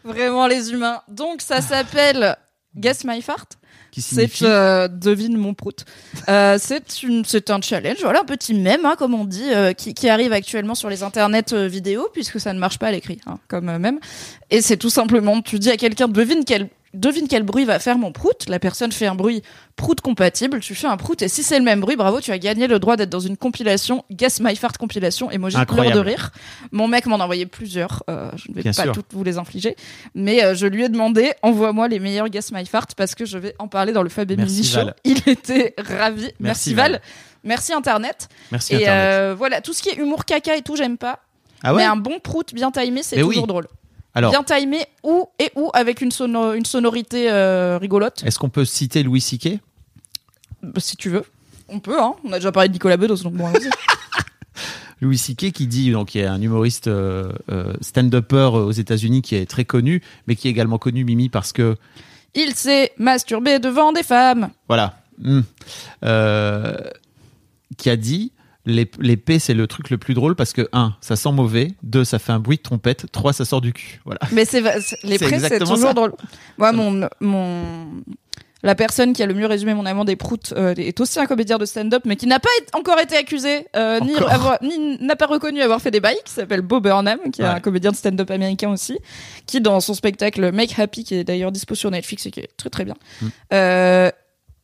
Vraiment 0.03 0.47
les 0.47 0.71
humains. 0.71 1.01
Donc 1.07 1.41
ça 1.41 1.61
s'appelle 1.61 2.35
Guess 2.75 3.03
My 3.03 3.21
Fart. 3.21 3.47
Qui 3.91 4.01
C'est 4.01 4.29
euh, 4.43 4.87
devine 4.87 5.35
mon 5.35 5.53
prout. 5.53 5.83
Euh, 6.29 6.57
c'est 6.57 7.03
une 7.03 7.25
c'est 7.25 7.49
un 7.49 7.59
challenge, 7.59 7.97
voilà 8.01 8.21
un 8.21 8.25
petit 8.25 8.53
mème 8.53 8.85
hein, 8.85 8.95
comme 8.97 9.13
on 9.13 9.25
dit, 9.25 9.51
euh, 9.53 9.73
qui, 9.73 9.93
qui 9.93 10.07
arrive 10.07 10.31
actuellement 10.31 10.75
sur 10.75 10.89
les 10.89 11.03
internets 11.03 11.67
vidéo 11.67 12.07
puisque 12.13 12.39
ça 12.39 12.53
ne 12.53 12.59
marche 12.59 12.79
pas 12.79 12.87
à 12.87 12.91
l'écrit 12.91 13.19
hein, 13.25 13.37
comme 13.49 13.65
mème. 13.77 13.99
Et 14.49 14.61
c'est 14.61 14.77
tout 14.77 14.89
simplement 14.89 15.41
tu 15.41 15.59
dis 15.59 15.69
à 15.69 15.75
quelqu'un 15.75 16.07
devine 16.07 16.45
quel 16.45 16.69
devine 16.93 17.27
quel 17.27 17.43
bruit 17.43 17.65
va 17.65 17.79
faire 17.79 17.97
mon 17.97 18.11
prout. 18.11 18.47
La 18.47 18.59
personne 18.59 18.91
fait 18.91 19.05
un 19.07 19.15
bruit 19.15 19.41
prout 19.75 19.99
compatible. 20.01 20.59
Tu 20.59 20.75
fais 20.75 20.87
un 20.87 20.97
prout 20.97 21.21
et 21.21 21.27
si 21.27 21.43
c'est 21.43 21.57
le 21.57 21.63
même 21.65 21.79
bruit, 21.81 21.95
bravo, 21.95 22.19
tu 22.21 22.31
as 22.31 22.37
gagné 22.39 22.67
le 22.67 22.79
droit 22.79 22.97
d'être 22.97 23.09
dans 23.09 23.19
une 23.19 23.37
compilation 23.37 24.03
Guess 24.11 24.39
My 24.41 24.55
Fart 24.55 24.73
compilation. 24.77 25.31
Et 25.31 25.37
moi 25.37 25.49
j'ai 25.49 25.57
de 25.57 25.99
rire. 25.99 26.31
Mon 26.71 26.87
mec 26.87 27.05
m'en 27.05 27.19
a 27.19 27.23
envoyé 27.23 27.45
plusieurs. 27.45 28.03
euh, 28.09 28.29
je 28.35 28.49
ne 28.49 28.55
vais 28.55 28.61
Bien 28.63 28.73
pas 28.73 28.83
sûr. 28.83 28.91
toutes 28.93 29.13
vous 29.13 29.23
les 29.23 29.37
infliger, 29.37 29.75
mais 30.15 30.43
euh, 30.43 30.53
je 30.55 30.67
lui 30.67 30.83
ai 30.83 30.89
demandé 30.89 31.33
envoie-moi 31.41 31.87
les 31.87 31.99
meilleurs 31.99 32.29
Guess 32.29 32.51
My 32.51 32.65
Fart 32.65 32.87
parce 32.97 33.15
que 33.15 33.25
je 33.25 33.37
vais 33.37 33.55
en 33.59 33.67
parler 33.67 33.93
dans 33.93 34.03
le 34.03 34.09
Fab 34.09 34.29
Mimi 34.29 34.63
Show. 34.63 34.77
Val. 34.77 34.95
Il 35.03 35.21
était 35.27 35.73
ravi. 35.77 36.23
Merci, 36.23 36.35
Merci, 36.39 36.73
Val. 36.73 36.91
Val. 36.93 37.01
Merci 37.43 37.73
Internet. 37.73 38.27
Merci 38.51 38.73
et 38.73 38.75
Internet. 38.87 38.91
euh, 38.93 39.35
voilà, 39.37 39.61
tout 39.61 39.73
ce 39.73 39.81
qui 39.81 39.89
est 39.89 39.95
humour 39.95 40.25
caca 40.25 40.55
et 40.55 40.61
tout, 40.61 40.75
j'aime 40.75 40.97
pas. 40.97 41.19
Ah 41.63 41.73
ouais 41.73 41.81
mais 41.81 41.85
un 41.85 41.95
bon 41.95 42.19
prout 42.19 42.53
bien 42.53 42.71
timé, 42.71 43.03
c'est 43.03 43.15
toujours 43.17 43.29
oui. 43.43 43.47
drôle. 43.47 43.67
Alors, 44.13 44.31
Bien 44.31 44.43
timé 44.43 44.85
ou 45.03 45.27
et 45.39 45.51
ou 45.55 45.69
avec 45.73 46.01
une, 46.01 46.11
sono- 46.11 46.53
une 46.53 46.65
sonorité 46.65 47.31
euh, 47.31 47.77
rigolote, 47.79 48.23
est-ce 48.25 48.37
qu'on 48.39 48.49
peut 48.49 48.65
citer 48.65 49.03
Louis 49.03 49.21
C.K. 49.21 49.59
bah, 50.63 50.79
si 50.81 50.97
tu 50.97 51.09
veux. 51.09 51.23
On 51.69 51.79
peut, 51.79 51.97
hein. 52.01 52.15
On 52.25 52.31
a 52.33 52.35
déjà 52.35 52.51
parlé 52.51 52.67
de 52.67 52.73
Nicolas 52.73 52.97
Bedos, 52.97 53.17
donc 53.23 53.33
bon. 53.35 53.47
Louis 55.01 55.17
C.K. 55.17 55.51
qui 55.51 55.65
dit, 55.65 55.91
donc, 55.91 56.13
il 56.13 56.21
y 56.21 56.23
a 56.25 56.31
un 56.31 56.41
humoriste 56.41 56.87
euh, 56.87 57.31
euh, 57.49 57.73
stand-upper 57.81 58.49
aux 58.53 58.71
États-Unis 58.71 59.21
qui 59.23 59.35
est 59.35 59.49
très 59.49 59.65
connu, 59.65 60.01
mais 60.27 60.35
qui 60.35 60.47
est 60.47 60.51
également 60.51 60.77
connu, 60.77 61.03
Mimi, 61.05 61.29
parce 61.29 61.53
que, 61.53 61.75
Il 62.35 62.53
s'est 62.53 62.91
masturbé 62.97 63.57
devant 63.59 63.93
des 63.93 64.03
femmes. 64.03 64.49
voilà, 64.67 64.99
hmm, 65.19 65.39
euh, 66.03 66.75
qui 67.77 67.89
a 67.89 67.95
dit 67.95 68.31
P, 68.65 69.39
c'est 69.39 69.53
le 69.53 69.67
truc 69.67 69.89
le 69.89 69.97
plus 69.97 70.13
drôle 70.13 70.35
parce 70.35 70.53
que, 70.53 70.67
un, 70.73 70.95
ça 71.01 71.15
sent 71.15 71.31
mauvais, 71.31 71.69
deux, 71.83 72.03
ça 72.03 72.19
fait 72.19 72.31
un 72.31 72.39
bruit 72.39 72.57
de 72.57 72.61
trompette, 72.61 73.11
trois, 73.11 73.33
ça 73.33 73.45
sort 73.45 73.61
du 73.61 73.73
cul. 73.73 74.01
Voilà. 74.05 74.19
Mais 74.31 74.45
c'est 74.45 74.61
les 75.03 75.17
prés, 75.17 75.39
c'est 75.39 75.59
toujours 75.59 75.77
ça. 75.77 75.93
drôle. 75.93 76.13
Moi, 76.57 76.71
mon, 76.71 77.09
mon, 77.19 78.03
la 78.63 78.75
personne 78.75 79.13
qui 79.13 79.23
a 79.23 79.25
le 79.25 79.33
mieux 79.33 79.47
résumé 79.47 79.73
mon 79.73 79.85
amour 79.85 80.05
des 80.05 80.15
proutes 80.15 80.53
euh, 80.55 80.75
est 80.77 80.99
aussi 80.99 81.19
un 81.19 81.25
comédien 81.25 81.57
de 81.57 81.65
stand-up, 81.65 82.03
mais 82.05 82.15
qui 82.15 82.27
n'a 82.27 82.39
pas 82.39 82.49
encore 82.73 82.99
été 82.99 83.15
accusé, 83.15 83.65
euh, 83.75 83.99
ni 84.61 84.97
n'a 84.99 85.15
pas 85.15 85.25
reconnu 85.25 85.61
avoir 85.61 85.81
fait 85.81 85.91
des 85.91 85.99
bails, 85.99 86.19
qui 86.25 86.33
s'appelle 86.33 86.61
Bo 86.61 86.79
Burnham, 86.79 87.19
qui 87.33 87.41
est 87.41 87.45
un 87.45 87.59
comédien 87.59 87.91
de 87.91 87.95
stand-up 87.95 88.29
américain 88.29 88.69
aussi, 88.69 88.99
qui 89.47 89.61
dans 89.61 89.79
son 89.79 89.93
spectacle 89.93 90.51
Make 90.51 90.77
Happy, 90.77 91.03
qui 91.03 91.15
est 91.15 91.23
d'ailleurs 91.23 91.51
dispo 91.51 91.73
sur 91.73 91.89
Netflix 91.89 92.25
et 92.27 92.31
qui 92.31 92.41
est 92.41 92.49
très 92.55 92.69
très 92.69 92.85
bien. 92.85 92.95
Mm. 93.21 93.27
Euh, 93.53 94.11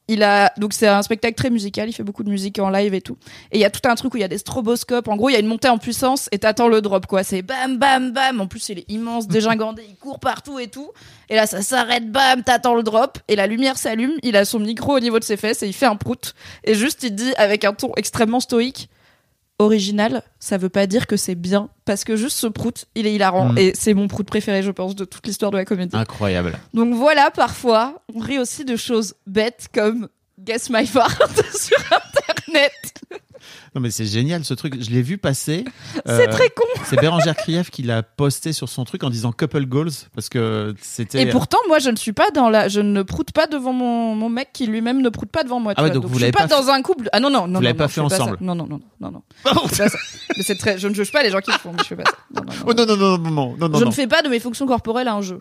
il 0.08 0.24
a 0.24 0.54
donc 0.58 0.74
c'est 0.74 0.88
un 0.88 1.02
spectacle 1.02 1.36
très 1.36 1.50
musical, 1.50 1.90
il 1.90 1.94
fait 1.94 2.04
beaucoup 2.04 2.24
de 2.24 2.30
musique 2.30 2.60
en 2.60 2.70
live 2.70 2.94
et 2.94 3.02
tout. 3.02 3.18
Et 3.52 3.58
il 3.58 3.62
y 3.62 3.66
a 3.66 3.70
tout 3.70 3.88
un 3.90 3.96
truc 3.96 4.14
où 4.14 4.18
il 4.18 4.22
y 4.22 4.24
a 4.24 4.28
des 4.30 4.38
stroboscopes. 4.38 5.08
En 5.08 5.16
gros, 5.16 5.30
il 5.30 5.34
y 5.34 5.36
a 5.36 5.40
une 5.40 5.48
montée 5.48 5.70
en 5.70 5.78
puissance 5.78 6.30
et 6.32 6.40
t'attends 6.40 6.68
le 6.68 6.82
drop 6.82 7.06
quoi. 7.08 7.24
C'est 7.24 7.42
bam 7.42 7.78
bam 7.78 8.12
bam. 8.12 8.42
En 8.42 8.48
plus, 8.48 8.70
il 8.70 8.80
est 8.80 8.90
immense, 8.90 9.28
dégingandé, 9.28 9.84
il 9.90 9.96
court 9.96 10.20
partout 10.20 10.60
et 10.60 10.68
tout. 10.68 10.92
Et 11.30 11.36
là, 11.36 11.46
ça 11.46 11.62
s'arrête, 11.62 12.12
bam, 12.12 12.44
t'attends 12.44 12.76
le 12.76 12.84
drop 12.84 13.20
et 13.28 13.36
la 13.36 13.48
lumière 13.48 13.78
s'allume. 13.78 14.14
Il 14.24 14.38
a 14.38 14.46
son 14.46 14.60
micro 14.60 14.96
au 14.96 15.00
niveau 15.00 15.20
de 15.20 15.24
ses 15.24 15.38
fesses 15.38 15.64
et 15.64 15.68
il 15.68 15.74
fait 15.74 15.86
un 15.86 15.96
prout. 15.96 16.36
Et 16.64 16.74
juste, 16.74 17.04
il 17.04 17.16
dit 17.16 17.34
avec 17.38 17.66
un 17.66 17.74
ton 17.74 17.92
extrêmement 17.96 18.40
stoïque. 18.40 18.90
Original, 19.60 20.22
ça 20.40 20.58
veut 20.58 20.70
pas 20.70 20.86
dire 20.86 21.08
que 21.08 21.18
c'est 21.18 21.34
bien, 21.36 21.70
parce 21.86 22.04
que 22.04 22.16
juste 22.16 22.38
ce 22.38 22.46
prout, 22.48 22.86
il 22.96 23.08
est 23.08 23.14
hilarant, 23.14 23.54
Mm. 23.54 23.58
et 23.58 23.72
c'est 23.76 23.94
mon 23.96 24.08
prout 24.08 24.26
préféré, 24.28 24.62
je 24.62 24.70
pense, 24.72 24.96
de 24.96 25.04
toute 25.06 25.26
l'histoire 25.26 25.50
de 25.52 25.58
la 25.58 25.66
comédie. 25.66 25.96
Incroyable. 25.98 26.58
Donc 26.76 26.94
voilà, 26.94 27.32
parfois, 27.32 28.04
on 28.14 28.20
rit 28.20 28.38
aussi 28.38 28.66
de 28.66 28.76
choses 28.76 29.16
bêtes 29.26 29.68
comme 29.74 30.10
Guess 30.40 30.70
My 30.70 30.86
Fart 30.86 31.18
sur 31.60 31.78
Internet. 31.92 32.72
Non, 33.76 33.82
mais 33.82 33.92
c'est 33.92 34.06
génial 34.06 34.44
ce 34.46 34.54
truc. 34.54 34.82
Je 34.82 34.90
l'ai 34.90 35.02
vu 35.02 35.18
passer. 35.18 35.66
C'est 36.06 36.28
Euh, 36.28 36.32
très 36.32 36.50
con. 36.50 36.64
C'est 36.86 37.00
Bérangère 37.00 37.36
Krief 37.36 37.70
qui 37.70 37.84
l'a 37.84 38.04
posté 38.04 38.54
sur 38.54 38.70
son 38.70 38.84
truc 38.86 39.04
en 39.04 39.10
disant 39.10 39.32
couple 39.32 39.66
goals 39.66 39.92
parce 40.16 40.30
que 40.30 40.74
c'était. 40.82 41.22
Et 41.22 41.26
pourtant, 41.30 41.58
moi, 41.68 41.80
je 41.80 41.90
ne 41.90 41.96
suis 41.96 42.14
pas 42.14 42.32
dans 42.32 42.50
la, 42.50 42.68
je 42.68 42.80
ne 42.82 43.02
proute 43.04 43.32
pas 43.32 43.48
devant 43.48 43.74
mon, 43.74 44.16
mon 44.16 44.30
mec 44.30 44.50
qui 44.54 44.68
lui-même 44.68 45.02
ne 45.02 45.10
proute 45.10 45.30
pas 45.30 45.44
devant 45.44 45.60
moi. 45.60 45.74
Ah 45.78 45.84
ouais, 45.84 45.90
vois. 45.90 45.96
donc 45.96 46.06
vous 46.06 46.18
je 46.20 46.24
suis 46.26 46.32
pas 46.32 46.48
pas 46.48 46.62
dans 46.62 46.70
un 46.70 46.82
couple. 46.82 47.10
Ah 47.14 47.20
non 47.20 47.30
non 47.30 47.48
non. 47.48 47.60
Vous 47.60 47.64
l'avez 47.64 47.74
non, 47.74 47.78
pas 47.78 47.84
non, 47.86 47.90
fait 47.90 48.02
ensemble. 48.02 48.38
Non 48.42 48.56
non 48.56 48.68
non 48.68 48.80
non 49.00 49.12
non. 49.12 49.24
C'est 49.72 49.84
pas 49.84 49.90
ça. 49.90 49.98
Mais 50.38 50.44
c'est 50.44 50.56
très. 50.58 50.78
Je 50.78 50.88
ne 50.88 50.94
juge 50.94 51.12
pas 51.12 51.24
les 51.24 51.30
gens 51.30 51.40
qui 51.40 51.52
le 51.52 51.58
font, 51.58 51.72
mais 51.72 51.80
je 51.84 51.88
fais 51.88 51.96
pas 51.96 52.04
ça. 52.06 52.18
Non, 52.34 52.42
non, 52.42 52.54
non. 52.54 52.64
Oh 52.68 52.74
non, 52.74 52.86
non, 52.86 52.96
non, 52.98 53.18
non, 53.18 53.32
non, 53.32 53.58
non, 53.58 53.70
non. 53.70 53.78
je 53.80 53.84
non. 53.84 53.90
ne 53.90 53.96
fais 53.96 54.08
pas 54.08 54.22
de 54.22 54.30
mes 54.30 54.40
fonctions 54.40 54.66
corporelles 54.68 55.08
un 55.08 55.22
jeu. 55.22 55.40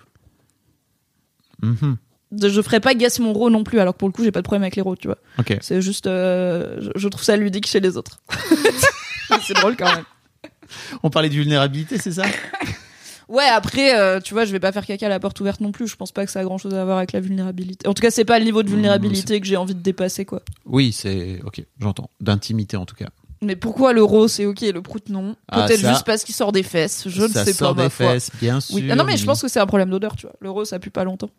Mhm. 1.63 1.77
De- 1.83 1.97
Je 2.33 2.61
ferai 2.63 2.81
pas 2.81 2.95
guess 2.95 3.19
mon 3.21 3.33
rôle 3.33 3.53
non 3.53 3.63
plus, 3.65 3.79
alors 3.79 3.95
que 3.95 3.99
pour 3.99 4.09
le 4.09 4.13
coup, 4.13 4.25
j'ai 4.25 4.33
pas 4.33 4.41
de 4.41 4.45
problème 4.45 4.63
avec 4.63 4.77
les 4.77 4.83
rôles, 4.83 4.99
tu 4.99 5.07
vois. 5.09 5.19
C'est 5.61 5.81
juste, 5.81 6.07
euh, 6.07 6.79
je, 6.81 6.91
je 6.97 7.09
trouve 7.09 7.23
ça 7.23 7.37
ludique 7.37 7.67
chez 7.67 7.81
les 7.81 7.97
autres. 7.97 8.21
C'est 9.47 9.55
drôle 9.55 9.77
quand 9.77 9.93
même. 9.95 10.05
On 11.03 11.11
parlait 11.11 11.29
de 11.29 11.35
vulnérabilité, 11.35 11.99
c'est 11.99 12.13
ça? 12.13 12.25
Ouais, 13.29 13.45
après, 13.45 13.99
euh, 13.99 14.21
tu 14.21 14.35
vois, 14.35 14.45
je 14.45 14.53
vais 14.53 14.61
pas 14.61 14.71
faire 14.73 14.87
caca 14.87 15.07
à 15.07 15.09
la 15.09 15.19
porte 15.19 15.39
ouverte 15.41 15.61
non 15.61 15.73
plus. 15.73 15.89
Je 15.89 15.97
pense 15.97 16.13
pas 16.13 16.25
que 16.25 16.31
ça 16.31 16.41
a 16.41 16.45
grand 16.45 16.59
chose 16.59 16.75
à 16.75 16.85
voir 16.85 16.99
avec 16.99 17.13
la 17.13 17.21
vulnérabilité. 17.21 17.89
En 17.89 17.95
tout 17.95 18.01
cas, 18.03 18.11
c'est 18.11 18.25
pas 18.25 18.39
le 18.39 18.45
niveau 18.45 18.63
de 18.63 18.71
vulnérabilité 18.71 19.41
que 19.41 19.47
j'ai 19.47 19.57
envie 19.57 19.75
de 19.75 19.81
dépasser, 19.81 20.25
quoi. 20.25 20.43
Oui, 20.65 20.93
c'est. 20.93 21.41
Ok, 21.45 21.63
j'entends. 21.81 22.09
D'intimité 22.21 22.77
en 22.77 22.87
tout 22.87 22.95
cas. 22.95 23.09
Mais 23.43 23.55
pourquoi 23.57 23.93
le 23.93 24.03
rose 24.03 24.33
c'est 24.33 24.47
ok, 24.47 24.61
le 24.63 24.81
prout 24.81 25.09
non? 25.11 25.37
Ah, 25.49 25.67
Peut-être 25.67 25.87
juste 25.87 26.05
parce 26.07 26.25
qu'il 26.25 26.35
sort 26.35 26.53
des 26.53 26.63
fesses. 26.63 27.05
Je 27.09 27.23
ne 27.23 27.29
sais 27.29 27.53
sort 27.53 27.75
pas, 27.75 27.83
ma 27.83 27.89
des 27.89 27.91
foi. 27.91 28.13
fesses, 28.13 28.31
bien 28.41 28.59
Oui. 28.71 28.83
sûr, 28.83 28.89
Ah 28.93 28.95
non, 28.97 29.05
mais 29.05 29.17
je 29.17 29.25
pense 29.27 29.43
que 29.43 29.49
c'est 29.49 29.61
un 29.61 29.67
problème 29.67 29.91
d'odeur, 29.91 30.17
tu 30.17 30.27
vois. 30.27 30.35
Le 30.41 30.49
rose, 30.51 30.69
ça 30.69 30.79
pue 30.79 30.91
pas 30.91 31.05
longtemps. 31.05 31.31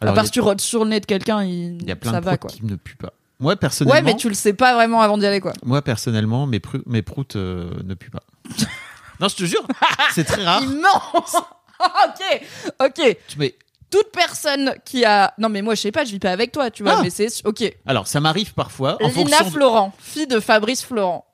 Alors, 0.00 0.12
à 0.12 0.14
part 0.16 0.24
si 0.26 0.30
tu 0.30 0.40
rôdes 0.40 0.60
sur 0.60 0.84
le 0.84 0.90
nez 0.90 1.00
de 1.00 1.06
quelqu'un, 1.06 1.42
il, 1.44 1.82
y 1.86 1.90
a 1.90 1.96
plein 1.96 2.12
ça 2.12 2.20
de 2.20 2.24
va, 2.24 2.36
proutes 2.36 2.50
quoi. 2.52 2.58
qui 2.58 2.64
ne 2.66 2.76
puent 2.76 2.96
pas. 2.96 3.12
Moi, 3.38 3.56
personnellement. 3.56 3.94
Ouais, 3.94 4.02
mais 4.02 4.16
tu 4.16 4.28
le 4.28 4.34
sais 4.34 4.52
pas 4.54 4.74
vraiment 4.74 5.00
avant 5.02 5.18
d'y 5.18 5.26
aller, 5.26 5.40
quoi. 5.40 5.52
Moi, 5.64 5.82
personnellement, 5.82 6.46
mes, 6.46 6.60
proutes 6.60 7.36
euh, 7.36 7.70
ne 7.84 7.94
puent 7.94 8.10
pas. 8.10 8.22
non, 9.20 9.28
je 9.28 9.36
te 9.36 9.44
jure, 9.44 9.66
c'est 10.14 10.24
très 10.24 10.44
rare. 10.44 10.60
Il 10.62 10.68
ment 10.70 11.02
Ok, 11.80 12.42
ok. 12.80 13.16
Mais 13.36 13.54
Toute 13.90 14.10
personne 14.10 14.74
qui 14.84 15.04
a. 15.04 15.34
Non, 15.38 15.50
mais 15.50 15.60
moi, 15.60 15.74
je 15.74 15.82
sais 15.82 15.92
pas, 15.92 16.04
je 16.04 16.12
vis 16.12 16.18
pas 16.18 16.30
avec 16.30 16.50
toi, 16.52 16.70
tu 16.70 16.82
vois, 16.82 16.96
Ah. 16.98 17.02
mais 17.02 17.10
c'est. 17.10 17.28
Ok. 17.44 17.62
alors, 17.84 18.06
ça 18.06 18.20
m'arrive 18.20 18.54
parfois 18.54 18.96
en 19.02 19.08
Lina 19.08 19.12
fonction. 19.12 19.44
de- 19.44 19.50
Florent, 19.50 19.92
fille 19.98 20.26
de 20.26 20.40
Fabrice 20.40 20.82
Florent. 20.82 21.25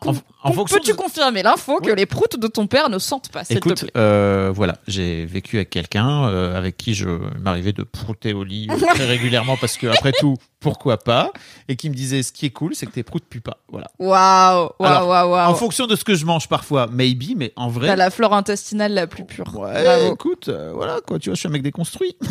En, 0.00 0.12
en 0.44 0.52
fonction 0.52 0.76
Peux-tu 0.78 0.92
de- 0.92 0.96
confirmer 0.96 1.42
l'info 1.42 1.80
que 1.80 1.90
les 1.90 2.06
proutes 2.06 2.38
de 2.38 2.46
ton 2.46 2.66
père 2.66 2.88
ne 2.90 2.98
sentent 2.98 3.30
pas, 3.30 3.44
te 3.44 3.52
Écoute, 3.54 3.80
plaît 3.82 3.90
euh, 3.96 4.50
voilà, 4.54 4.76
j'ai 4.88 5.24
vécu 5.26 5.56
avec 5.56 5.70
quelqu'un 5.70 6.28
euh, 6.28 6.56
avec 6.56 6.76
qui 6.76 6.94
je 6.94 7.08
m'arrivais 7.40 7.72
de 7.72 7.82
prouter 7.82 8.32
au 8.32 8.44
lit 8.44 8.68
euh, 8.70 8.76
très 8.94 9.06
régulièrement 9.06 9.56
parce 9.56 9.76
que 9.76 9.86
après 9.86 10.12
tout, 10.12 10.36
pourquoi 10.60 10.98
pas 10.98 11.32
Et 11.68 11.76
qui 11.76 11.90
me 11.90 11.94
disait, 11.94 12.22
ce 12.22 12.32
qui 12.32 12.46
est 12.46 12.50
cool, 12.50 12.74
c'est 12.74 12.86
que 12.86 12.92
tes 12.92 13.02
proutes 13.02 13.24
puent 13.28 13.40
pas. 13.40 13.58
Voilà. 13.68 13.88
Waouh, 13.98 14.70
waouh, 14.78 15.08
waouh, 15.08 15.30
waouh. 15.30 15.50
En 15.50 15.54
fonction 15.54 15.86
de 15.86 15.96
ce 15.96 16.04
que 16.04 16.14
je 16.14 16.24
mange 16.24 16.48
parfois, 16.48 16.86
maybe, 16.86 17.34
mais 17.36 17.52
en 17.56 17.68
vrai. 17.68 17.88
T'as 17.88 17.96
la 17.96 18.10
flore 18.10 18.34
intestinale 18.34 18.92
la 18.94 19.06
plus 19.06 19.24
pure. 19.24 19.54
Ouais, 19.58 19.82
Bravo. 19.84 20.14
écoute, 20.14 20.48
euh, 20.48 20.72
voilà 20.74 21.00
quoi, 21.06 21.18
tu 21.18 21.28
vois, 21.30 21.34
je 21.34 21.40
suis 21.40 21.48
un 21.48 21.52
mec 21.52 21.62
déconstruit. 21.62 22.16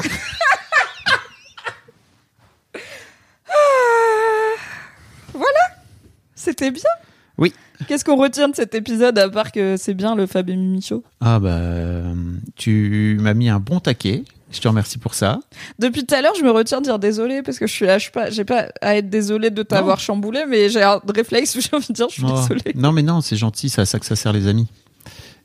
Voilà, 5.34 5.60
c'était 6.36 6.72
bien. 6.72 6.84
Oui. 7.42 7.54
Qu'est-ce 7.88 8.06
qu'on 8.06 8.16
retient 8.16 8.48
de 8.50 8.56
cet 8.56 8.76
épisode 8.76 9.18
à 9.18 9.28
part 9.30 9.52
que 9.52 9.76
c'est 9.76 9.94
bien 9.96 10.16
le 10.16 10.28
Fab 10.28 10.50
et 10.50 10.56
Mimi 10.56 10.82
Show? 10.82 11.04
Ah 11.20 11.40
bah, 11.40 11.50
euh, 11.50 12.14
tu 12.56 13.18
m'as 13.20 13.34
mis 13.34 13.50
un 13.50 13.60
bon 13.60 13.80
taquet. 13.80 14.24
Je 14.52 14.60
te 14.60 14.68
remercie 14.68 14.98
pour 14.98 15.14
ça. 15.14 15.40
Depuis 15.80 16.06
tout 16.06 16.14
à 16.14 16.22
l'heure, 16.22 16.34
je 16.38 16.44
me 16.44 16.52
retiens 16.52 16.80
de 16.80 16.84
dire 16.86 17.00
désolé 17.00 17.42
parce 17.42 17.58
que 17.58 17.66
je 17.68 17.74
suis 17.74 17.86
là, 17.86 17.98
je 17.98 18.12
pas, 18.12 18.30
j'ai 18.30 18.44
pas 18.46 18.68
à 18.82 18.98
être 18.98 19.10
désolé 19.10 19.50
de 19.50 19.64
t'avoir 19.64 20.00
chamboulé, 20.00 20.44
mais 20.48 20.70
j'ai 20.70 20.84
un 20.84 21.02
réflexe 21.08 21.56
où 21.56 21.62
j'ai 21.62 21.70
envie 21.74 21.88
de 21.88 21.94
dire 21.94 22.08
je 22.10 22.16
suis 22.16 22.24
Oh. 22.26 22.36
désolé. 22.36 22.62
Non, 22.76 22.92
mais 22.92 23.02
non, 23.02 23.22
c'est 23.22 23.38
gentil, 23.38 23.70
c'est 23.70 23.82
à 23.82 23.86
ça 23.86 23.98
que 23.98 24.06
ça 24.06 24.16
sert 24.16 24.34
les 24.34 24.48
amis. 24.48 24.68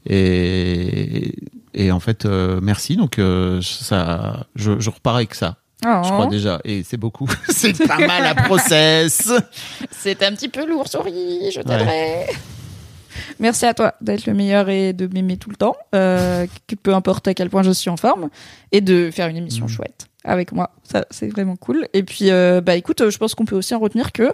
Et, 0.04 1.34
et 1.74 1.90
en 1.92 2.00
fait, 2.00 2.26
euh, 2.26 2.60
merci. 2.62 2.96
Donc, 2.96 3.18
euh, 3.18 3.60
ça, 3.62 4.46
je, 4.54 4.78
je 4.80 4.90
repars 4.90 5.16
avec 5.16 5.34
ça. 5.34 5.56
Oh. 5.84 6.00
Je 6.04 6.08
crois 6.10 6.26
déjà. 6.26 6.60
Et 6.64 6.82
c'est 6.82 6.96
beaucoup. 6.96 7.28
c'est 7.48 7.86
pas 7.86 7.98
mal 7.98 8.24
à 8.24 8.34
process. 8.34 9.30
C'est 9.90 10.22
un 10.22 10.32
petit 10.32 10.48
peu 10.48 10.66
lourd, 10.66 10.88
sorry, 10.88 11.50
je 11.52 11.60
t'aiderai. 11.60 12.26
Merci 13.38 13.66
à 13.66 13.74
toi 13.74 13.94
d'être 14.00 14.26
le 14.26 14.34
meilleur 14.34 14.68
et 14.68 14.92
de 14.92 15.06
m'aimer 15.06 15.36
tout 15.36 15.50
le 15.50 15.56
temps, 15.56 15.76
euh, 15.94 16.46
que 16.66 16.74
peu 16.74 16.94
importe 16.94 17.28
à 17.28 17.34
quel 17.34 17.50
point 17.50 17.62
je 17.62 17.70
suis 17.70 17.90
en 17.90 17.96
forme, 17.96 18.28
et 18.72 18.80
de 18.80 19.10
faire 19.10 19.28
une 19.28 19.36
émission 19.36 19.68
chouette 19.68 20.06
avec 20.24 20.52
moi. 20.52 20.70
Ça, 20.84 21.04
c'est 21.10 21.28
vraiment 21.28 21.56
cool. 21.56 21.88
Et 21.92 22.02
puis, 22.02 22.30
euh, 22.30 22.60
bah 22.60 22.76
écoute, 22.76 23.08
je 23.08 23.18
pense 23.18 23.34
qu'on 23.34 23.44
peut 23.44 23.56
aussi 23.56 23.74
en 23.74 23.78
retenir 23.78 24.12
que 24.12 24.32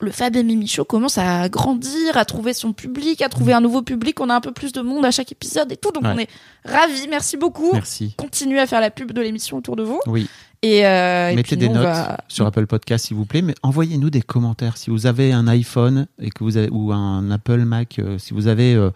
le 0.00 0.10
Fab 0.12 0.36
et 0.36 0.42
Mimi 0.44 0.68
Show 0.68 0.84
commence 0.84 1.18
à 1.18 1.48
grandir, 1.48 2.16
à 2.16 2.24
trouver 2.24 2.52
son 2.54 2.72
public, 2.72 3.20
à 3.20 3.28
trouver 3.28 3.52
un 3.52 3.60
nouveau 3.60 3.82
public. 3.82 4.20
On 4.20 4.30
a 4.30 4.34
un 4.34 4.40
peu 4.40 4.52
plus 4.52 4.72
de 4.72 4.80
monde 4.80 5.04
à 5.04 5.10
chaque 5.10 5.32
épisode 5.32 5.72
et 5.72 5.76
tout, 5.76 5.90
donc 5.90 6.04
Ouais. 6.04 6.12
on 6.14 6.18
est 6.18 6.28
ravis. 6.64 7.08
Merci 7.08 7.36
beaucoup. 7.36 7.72
Merci. 7.72 8.14
Continuez 8.16 8.60
à 8.60 8.66
faire 8.66 8.80
la 8.80 8.90
pub 8.90 9.12
de 9.12 9.20
l'émission 9.20 9.56
autour 9.56 9.74
de 9.74 9.82
vous. 9.82 10.00
Oui. 10.06 10.28
Et, 10.62 10.84
euh, 10.86 11.30
et 11.30 11.36
Mettez 11.36 11.56
puis 11.56 11.56
des 11.56 11.68
nous, 11.68 11.74
notes 11.74 11.84
va- 11.84 12.18
sur 12.28 12.44
Apple 12.46 12.66
Podcast, 12.66 13.06
s'il 13.06 13.16
vous 13.16 13.26
plaît. 13.26 13.42
Mais 13.42 13.54
envoyez-nous 13.62 14.10
des 14.10 14.22
commentaires. 14.22 14.76
Si 14.76 14.90
vous 14.90 15.06
avez 15.06 15.32
un 15.32 15.46
iPhone 15.46 16.06
et 16.20 16.30
que 16.30 16.42
vous 16.42 16.56
avez, 16.56 16.68
ou 16.70 16.92
un 16.92 17.30
Apple 17.30 17.60
Mac, 17.64 17.98
euh, 18.00 18.18
si 18.18 18.34
vous 18.34 18.48
avez 18.48 18.74
euh, 18.74 18.90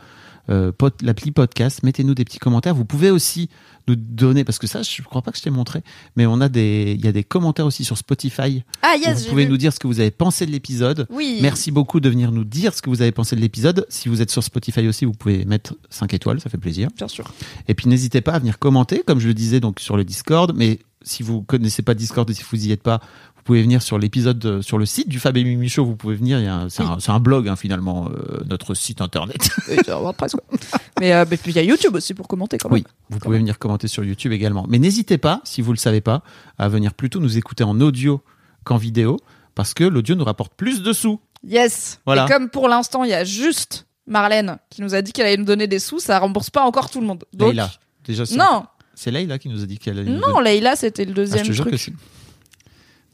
euh, 0.51 0.73
pod- 0.73 1.01
l'appli 1.03 1.31
podcast, 1.31 1.85
mettez-nous 1.85 2.15
des 2.15 2.25
petits 2.25 2.41
commentaires. 2.41 2.75
Vous 2.75 2.85
pouvez 2.85 3.11
aussi 3.11 3.49
nous 3.87 3.95
donner, 3.97 4.43
parce 4.45 4.59
que 4.59 4.67
ça, 4.67 4.83
je 4.83 5.03
crois 5.03 5.23
pas 5.23 5.31
que 5.33 5.39
je 5.39 5.43
t'ai 5.43 5.51
montré, 5.51 5.83
mais 6.17 6.25
on 6.27 6.41
a 6.41 6.49
des, 6.49 6.95
il 6.99 7.05
y 7.05 7.09
a 7.09 7.13
des 7.13 7.23
commentaires 7.25 7.67
aussi 7.67 7.85
sur 7.85 7.97
Spotify. 7.99 8.63
Ah, 8.83 8.95
yes, 8.97 9.23
vous 9.25 9.31
pouvez 9.31 9.45
vu. 9.45 9.51
nous 9.51 9.57
dire 9.57 9.73
ce 9.73 9.79
que 9.81 9.87
vous 9.89 9.99
avez 10.01 10.11
pensé 10.13 10.47
de 10.47 10.51
l'épisode. 10.53 11.07
Oui. 11.11 11.39
Merci 11.43 11.71
beaucoup 11.71 11.99
de 12.01 12.09
venir 12.09 12.31
nous 12.33 12.45
dire 12.45 12.75
ce 12.75 12.83
que 12.83 12.91
vous 12.91 13.03
avez 13.03 13.13
pensé 13.13 13.35
de 13.37 13.41
l'épisode. 13.41 13.87
Si 13.89 14.09
vous 14.09 14.21
êtes 14.23 14.31
sur 14.33 14.43
Spotify 14.43 14.87
aussi, 14.89 15.05
vous 15.05 15.13
pouvez 15.13 15.45
mettre 15.45 15.75
5 15.91 16.13
étoiles, 16.15 16.41
ça 16.41 16.49
fait 16.51 16.59
plaisir. 16.59 16.89
Bien 16.97 17.09
sûr. 17.09 17.33
Et 17.69 17.75
puis 17.75 17.89
n'hésitez 17.89 18.21
pas 18.21 18.33
à 18.33 18.39
venir 18.41 18.59
commenter, 18.59 19.03
comme 19.07 19.21
je 19.21 19.29
le 19.29 19.35
disais 19.35 19.59
donc 19.61 19.79
sur 19.81 19.97
le 19.97 20.05
Discord. 20.05 20.53
Mais 20.57 20.79
si 21.05 21.23
vous 21.23 21.43
connaissez 21.43 21.83
pas 21.83 21.95
Discord 21.95 22.29
et 22.31 22.35
si 22.35 22.45
vous 22.51 22.67
y 22.67 22.73
êtes 22.73 22.83
pas, 22.83 23.01
vous 23.37 23.43
pouvez 23.45 23.63
venir 23.63 23.83
sur 23.83 23.99
l'épisode 23.99 24.45
euh, 24.47 24.63
sur 24.63 24.79
le 24.79 24.87
site 24.87 25.09
du 25.09 25.19
Fab 25.19 25.37
et 25.37 25.43
Mimi 25.43 25.69
Show. 25.69 25.85
Vous 25.85 25.97
pouvez 25.97 26.15
venir. 26.15 26.39
un- 26.39 26.69
C'est 26.69 27.11
un, 27.11 27.21
blog 27.21 27.49
hein, 27.49 27.57
finalement, 27.57 28.09
euh, 28.09 28.41
notre 28.49 28.75
site 28.75 29.01
internet. 29.01 29.51
Mais, 31.01 31.13
euh, 31.13 31.25
mais 31.29 31.37
puis 31.37 31.51
il 31.53 31.57
y 31.57 31.59
a 31.59 31.63
YouTube 31.65 31.95
aussi 31.97 32.15
pour 32.15 32.29
commenter 32.29 32.59
quand 32.59 32.69
même. 32.69 32.75
Oui, 32.75 32.85
vous 33.11 33.19
pouvez 33.19 33.39
venir 33.39 33.59
commenter 33.59 33.89
sur 33.89 34.05
YouTube 34.05 34.31
également. 34.33 34.65
Mais 34.69 34.79
n'hésitez 34.79 35.19
pas, 35.19 35.41
si 35.45 35.61
vous 35.63 35.73
le 35.73 35.79
savez 35.79 36.01
pas, 36.01 36.23
à 36.59 36.69
venir 36.69 36.95
plutôt 36.95 37.19
nous 37.19 37.37
écouter 37.37 37.65
en 37.65 37.81
audio 37.81 38.23
qu'en 38.65 38.77
vidéo, 38.77 39.19
parce 39.57 39.75
que 39.75 39.83
l'audio 39.85 40.15
nous 40.15 40.25
rapporte 40.25 40.55
plus 40.55 40.83
de 40.83 40.93
sous. 40.93 41.19
Yes. 41.45 41.99
Voilà. 42.07 42.27
Et 42.27 42.29
comme 42.29 42.49
pour 42.49 42.69
l'instant, 42.69 43.03
il 43.03 43.11
y 43.11 43.15
a 43.15 43.25
juste 43.25 43.87
Marlène 44.07 44.59
qui 44.71 44.83
nous 44.83 44.95
a 44.95 45.03
dit 45.03 45.13
qu'elle 45.13 45.27
allait 45.27 45.37
nous 45.37 45.45
donner 45.45 45.67
des 45.67 45.81
sous, 45.81 45.99
ça 45.99 46.19
rembourse 46.21 46.51
pas 46.51 46.63
encore 46.63 46.91
tout 46.91 47.01
le 47.01 47.07
monde. 47.09 47.25
Donc, 47.33 47.49
Leïla, 47.51 47.71
déjà. 48.05 48.25
Non. 48.37 48.65
C'est 48.95 49.11
Leïla 49.11 49.39
qui 49.39 49.49
nous 49.49 49.63
a 49.63 49.67
dit 49.67 49.79
qu'elle 49.79 49.99
allait 49.99 50.11
nous 50.11 50.19
non, 50.21 50.35
donner- 50.35 50.51
Leïla, 50.55 50.77
c'était 50.77 51.05
le 51.05 51.13
Ah, 51.13 51.15
deuxième 51.15 51.45
je 51.45 51.51
te 51.51 51.53
jure 51.57 51.65
truc. 51.65 51.75
que 51.75 51.81
c'est. 51.81 51.93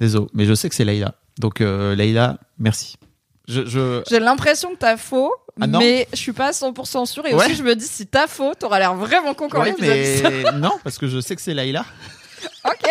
Désolé, 0.01 0.27
mais 0.35 0.45
je 0.47 0.55
sais 0.55 0.69
que 0.69 0.75
c'est 0.75 0.85
Leïla. 0.85 1.15
Donc 1.39 1.61
euh, 1.61 1.95
Leïla, 1.95 2.39
merci. 2.59 2.97
Je, 3.49 3.65
je... 3.67 4.03
J'ai 4.09 4.21
l'impression 4.21 4.75
que 4.75 4.79
t'as 4.79 4.97
faux, 4.97 5.33
Ah 5.61 5.67
mais 5.67 6.07
je 6.13 6.19
suis 6.19 6.33
pas 6.33 6.51
100% 6.51 7.07
sûre. 7.07 7.25
Et 7.27 7.35
Ouais. 7.35 7.47
aussi, 7.47 7.55
je 7.57 7.63
me 7.63 7.75
dis, 7.75 7.87
si 7.87 8.07
t'as 8.07 8.27
faux, 8.27 8.53
t'auras 8.59 8.79
l'air 8.79 8.95
vraiment 8.95 9.33
con 9.35 9.49
quand 9.49 9.61
Ouais, 9.63 9.71
l'épisode 9.71 9.97
dit 9.97 10.19
ça. 10.19 10.31
mais 10.53 10.59
non, 10.59 10.73
parce 10.85 10.99
que 10.99 11.09
je 11.09 11.21
sais 11.21 11.35
que 11.35 11.43
c'est 11.43 11.55
Leïla. 11.55 11.85
Ok. 12.65 12.89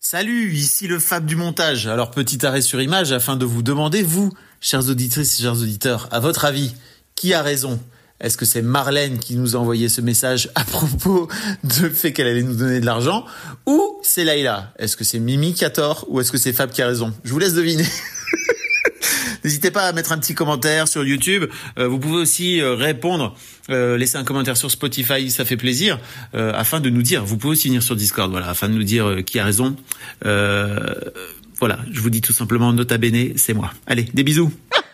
Salut, 0.00 0.52
ici 0.52 0.86
le 0.86 0.98
Fab 0.98 1.26
du 1.26 1.36
montage. 1.36 1.86
Alors 1.86 2.10
petit 2.10 2.44
arrêt 2.46 2.60
sur 2.62 2.80
image 2.80 3.12
afin 3.12 3.36
de 3.36 3.44
vous 3.44 3.62
demander, 3.62 4.02
vous, 4.02 4.32
chers 4.60 4.88
auditrices 4.88 5.38
et 5.38 5.42
chers 5.42 5.54
auditeurs, 5.60 6.08
à 6.12 6.20
votre 6.20 6.44
avis, 6.44 6.74
qui 7.14 7.34
a 7.34 7.42
raison? 7.42 7.80
Est-ce 8.20 8.36
que 8.36 8.44
c'est 8.44 8.62
Marlène 8.62 9.18
qui 9.18 9.36
nous 9.36 9.54
a 9.54 9.58
envoyé 9.60 9.88
ce 9.88 10.00
message 10.00 10.50
à 10.56 10.64
propos 10.64 11.28
du 11.62 11.88
fait 11.90 12.12
qu'elle 12.12 12.26
allait 12.26 12.42
nous 12.42 12.56
donner 12.56 12.80
de 12.80 12.86
l'argent 12.86 13.24
Ou 13.66 13.98
c'est 14.02 14.24
Laïla? 14.24 14.72
Est-ce 14.78 14.96
que 14.96 15.04
c'est 15.04 15.20
Mimi 15.20 15.54
qui 15.54 15.64
a 15.64 15.70
tort 15.70 16.04
ou 16.08 16.20
est-ce 16.20 16.32
que 16.32 16.38
c'est 16.38 16.52
Fab 16.52 16.70
qui 16.70 16.82
a 16.82 16.88
raison? 16.88 17.14
Je 17.22 17.32
vous 17.32 17.38
laisse 17.38 17.54
deviner. 17.54 17.84
N'hésitez 19.44 19.70
pas 19.70 19.82
à 19.82 19.92
mettre 19.92 20.10
un 20.10 20.18
petit 20.18 20.34
commentaire 20.34 20.88
sur 20.88 21.04
YouTube. 21.04 21.44
Euh, 21.78 21.86
vous 21.86 22.00
pouvez 22.00 22.16
aussi 22.16 22.60
euh, 22.60 22.74
répondre, 22.74 23.36
euh, 23.70 23.96
laisser 23.96 24.16
un 24.16 24.24
commentaire 24.24 24.56
sur 24.56 24.70
Spotify, 24.70 25.30
ça 25.30 25.44
fait 25.44 25.56
plaisir, 25.56 26.00
afin 26.34 26.80
de 26.80 26.90
nous 26.90 27.02
dire. 27.02 27.24
Vous 27.24 27.36
pouvez 27.36 27.52
aussi 27.52 27.68
venir 27.68 27.82
sur 27.82 27.94
Discord, 27.94 28.30
voilà, 28.30 28.48
afin 28.48 28.68
de 28.68 28.74
nous 28.74 28.82
dire 28.82 29.18
qui 29.24 29.38
a 29.38 29.44
raison. 29.44 29.76
Voilà, 30.22 31.78
je 31.90 32.00
vous 32.00 32.10
dis 32.10 32.20
tout 32.20 32.32
simplement 32.32 32.72
nota 32.72 32.98
bene, 32.98 33.32
c'est 33.36 33.54
moi. 33.54 33.72
Allez, 33.86 34.08
des 34.14 34.22
bisous. 34.22 34.52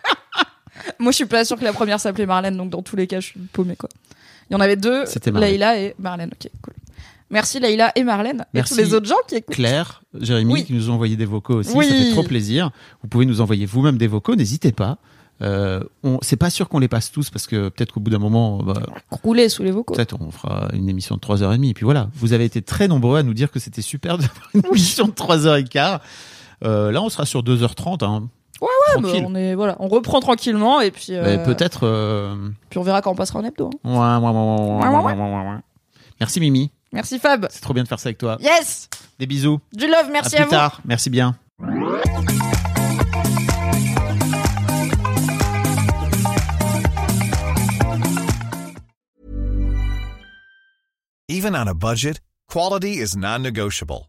Moi, 0.98 1.12
je 1.12 1.16
suis 1.16 1.26
pas 1.26 1.44
sûre 1.44 1.58
que 1.58 1.64
la 1.64 1.72
première 1.72 2.00
s'appelait 2.00 2.26
Marlène, 2.26 2.56
donc 2.56 2.70
dans 2.70 2.82
tous 2.82 2.96
les 2.96 3.06
cas, 3.06 3.20
je 3.20 3.26
suis 3.26 3.40
paumée, 3.52 3.76
quoi. 3.76 3.88
Il 4.50 4.52
y 4.54 4.56
en 4.56 4.60
avait 4.60 4.76
deux, 4.76 5.06
C'était 5.06 5.30
Marlène. 5.30 5.50
Leïla 5.50 5.78
et 5.80 5.94
Marlène. 5.98 6.30
Ok, 6.32 6.50
cool. 6.62 6.74
Merci 7.30 7.58
Leïla 7.58 7.90
et 7.96 8.04
Marlène 8.04 8.44
Merci. 8.52 8.74
et 8.74 8.76
tous 8.76 8.82
les 8.82 8.94
autres 8.94 9.06
gens 9.06 9.16
qui 9.26 9.36
écoutent. 9.36 9.54
Claire, 9.56 10.02
Jérémy, 10.20 10.52
Oui. 10.52 10.64
qui 10.64 10.74
nous 10.74 10.90
ont 10.90 10.94
envoyé 10.94 11.16
des 11.16 11.24
vocaux 11.24 11.54
aussi, 11.56 11.72
Oui. 11.74 11.88
ça 11.88 11.94
fait 11.94 12.10
trop 12.12 12.22
plaisir. 12.22 12.70
Vous 13.02 13.08
pouvez 13.08 13.24
nous 13.26 13.40
envoyer 13.40 13.66
vous-même 13.66 13.96
des 13.96 14.06
vocaux, 14.06 14.36
n'hésitez 14.36 14.70
pas. 14.72 14.98
Euh, 15.42 15.80
c'est 16.22 16.36
pas 16.36 16.48
sûr 16.50 16.68
qu'on 16.68 16.78
les 16.78 16.86
passe 16.86 17.10
tous 17.10 17.30
parce 17.30 17.48
que 17.48 17.68
peut-être 17.70 17.92
qu'au 17.92 17.98
bout 18.00 18.10
d'un 18.10 18.18
moment, 18.20 18.58
bah, 18.62 18.74
Rouler 19.10 19.48
sous 19.48 19.64
les 19.64 19.72
vocaux. 19.72 19.94
Peut-être 19.94 20.16
on 20.20 20.30
fera 20.30 20.68
une 20.74 20.88
émission 20.88 21.16
de 21.16 21.20
3h30 21.20 21.70
et 21.70 21.74
puis 21.74 21.84
voilà. 21.84 22.08
Vous 22.14 22.34
avez 22.34 22.44
été 22.44 22.62
très 22.62 22.86
nombreux 22.86 23.18
à 23.18 23.22
nous 23.24 23.34
dire 23.34 23.50
que 23.50 23.58
c'était 23.58 23.82
super 23.82 24.16
d'avoir 24.18 24.50
une 24.54 24.64
émission 24.66 25.06
de 25.06 25.12
3h15. 25.12 25.98
Euh, 26.62 26.92
là, 26.92 27.02
on 27.02 27.08
sera 27.08 27.26
sur 27.26 27.42
2h30. 27.42 28.04
Hein. 28.04 28.28
Ouais, 28.60 28.68
ouais, 28.68 29.02
mais 29.02 29.08
Tranquille. 29.08 29.24
on 29.28 29.34
est 29.34 29.54
voilà, 29.54 29.76
on 29.80 29.88
reprend 29.88 30.20
tranquillement 30.20 30.80
et 30.80 30.90
puis. 30.90 31.06
euh, 31.10 31.22
Mais 31.24 31.42
Peut-être. 31.42 31.80
euh, 31.86 32.50
Puis 32.70 32.78
on 32.78 32.82
verra 32.82 33.02
quand 33.02 33.10
on 33.10 33.14
passera 33.16 33.40
en 33.40 33.44
hebdo. 33.44 33.68
hein. 33.84 33.90
ouais, 33.90 34.26
ouais, 34.26 34.32
ouais, 34.32 34.88
ouais, 34.88 34.88
ouais, 34.88 35.12
ouais, 35.12 35.22
ouais, 35.44 35.50
ouais. 35.54 35.58
Merci 36.20 36.40
Mimi. 36.40 36.70
Merci 36.92 37.18
Fab. 37.18 37.46
C'est 37.50 37.60
trop 37.60 37.74
bien 37.74 37.82
de 37.82 37.88
faire 37.88 37.98
ça 37.98 38.08
avec 38.08 38.18
toi. 38.18 38.36
Yes. 38.40 38.88
Des 39.18 39.26
bisous. 39.26 39.58
Du 39.72 39.86
love, 39.86 40.08
merci 40.12 40.36
à 40.36 40.38
à 40.38 40.42
plus 40.42 40.50
vous. 40.50 40.56
tard. 40.56 40.80
Merci 40.84 41.10
bien. 41.10 41.36
Even 51.28 51.54
on 51.56 51.66
a 51.68 51.74
budget, 51.74 52.20
quality 52.48 52.98
is 52.98 53.16
non-negotiable. 53.16 54.08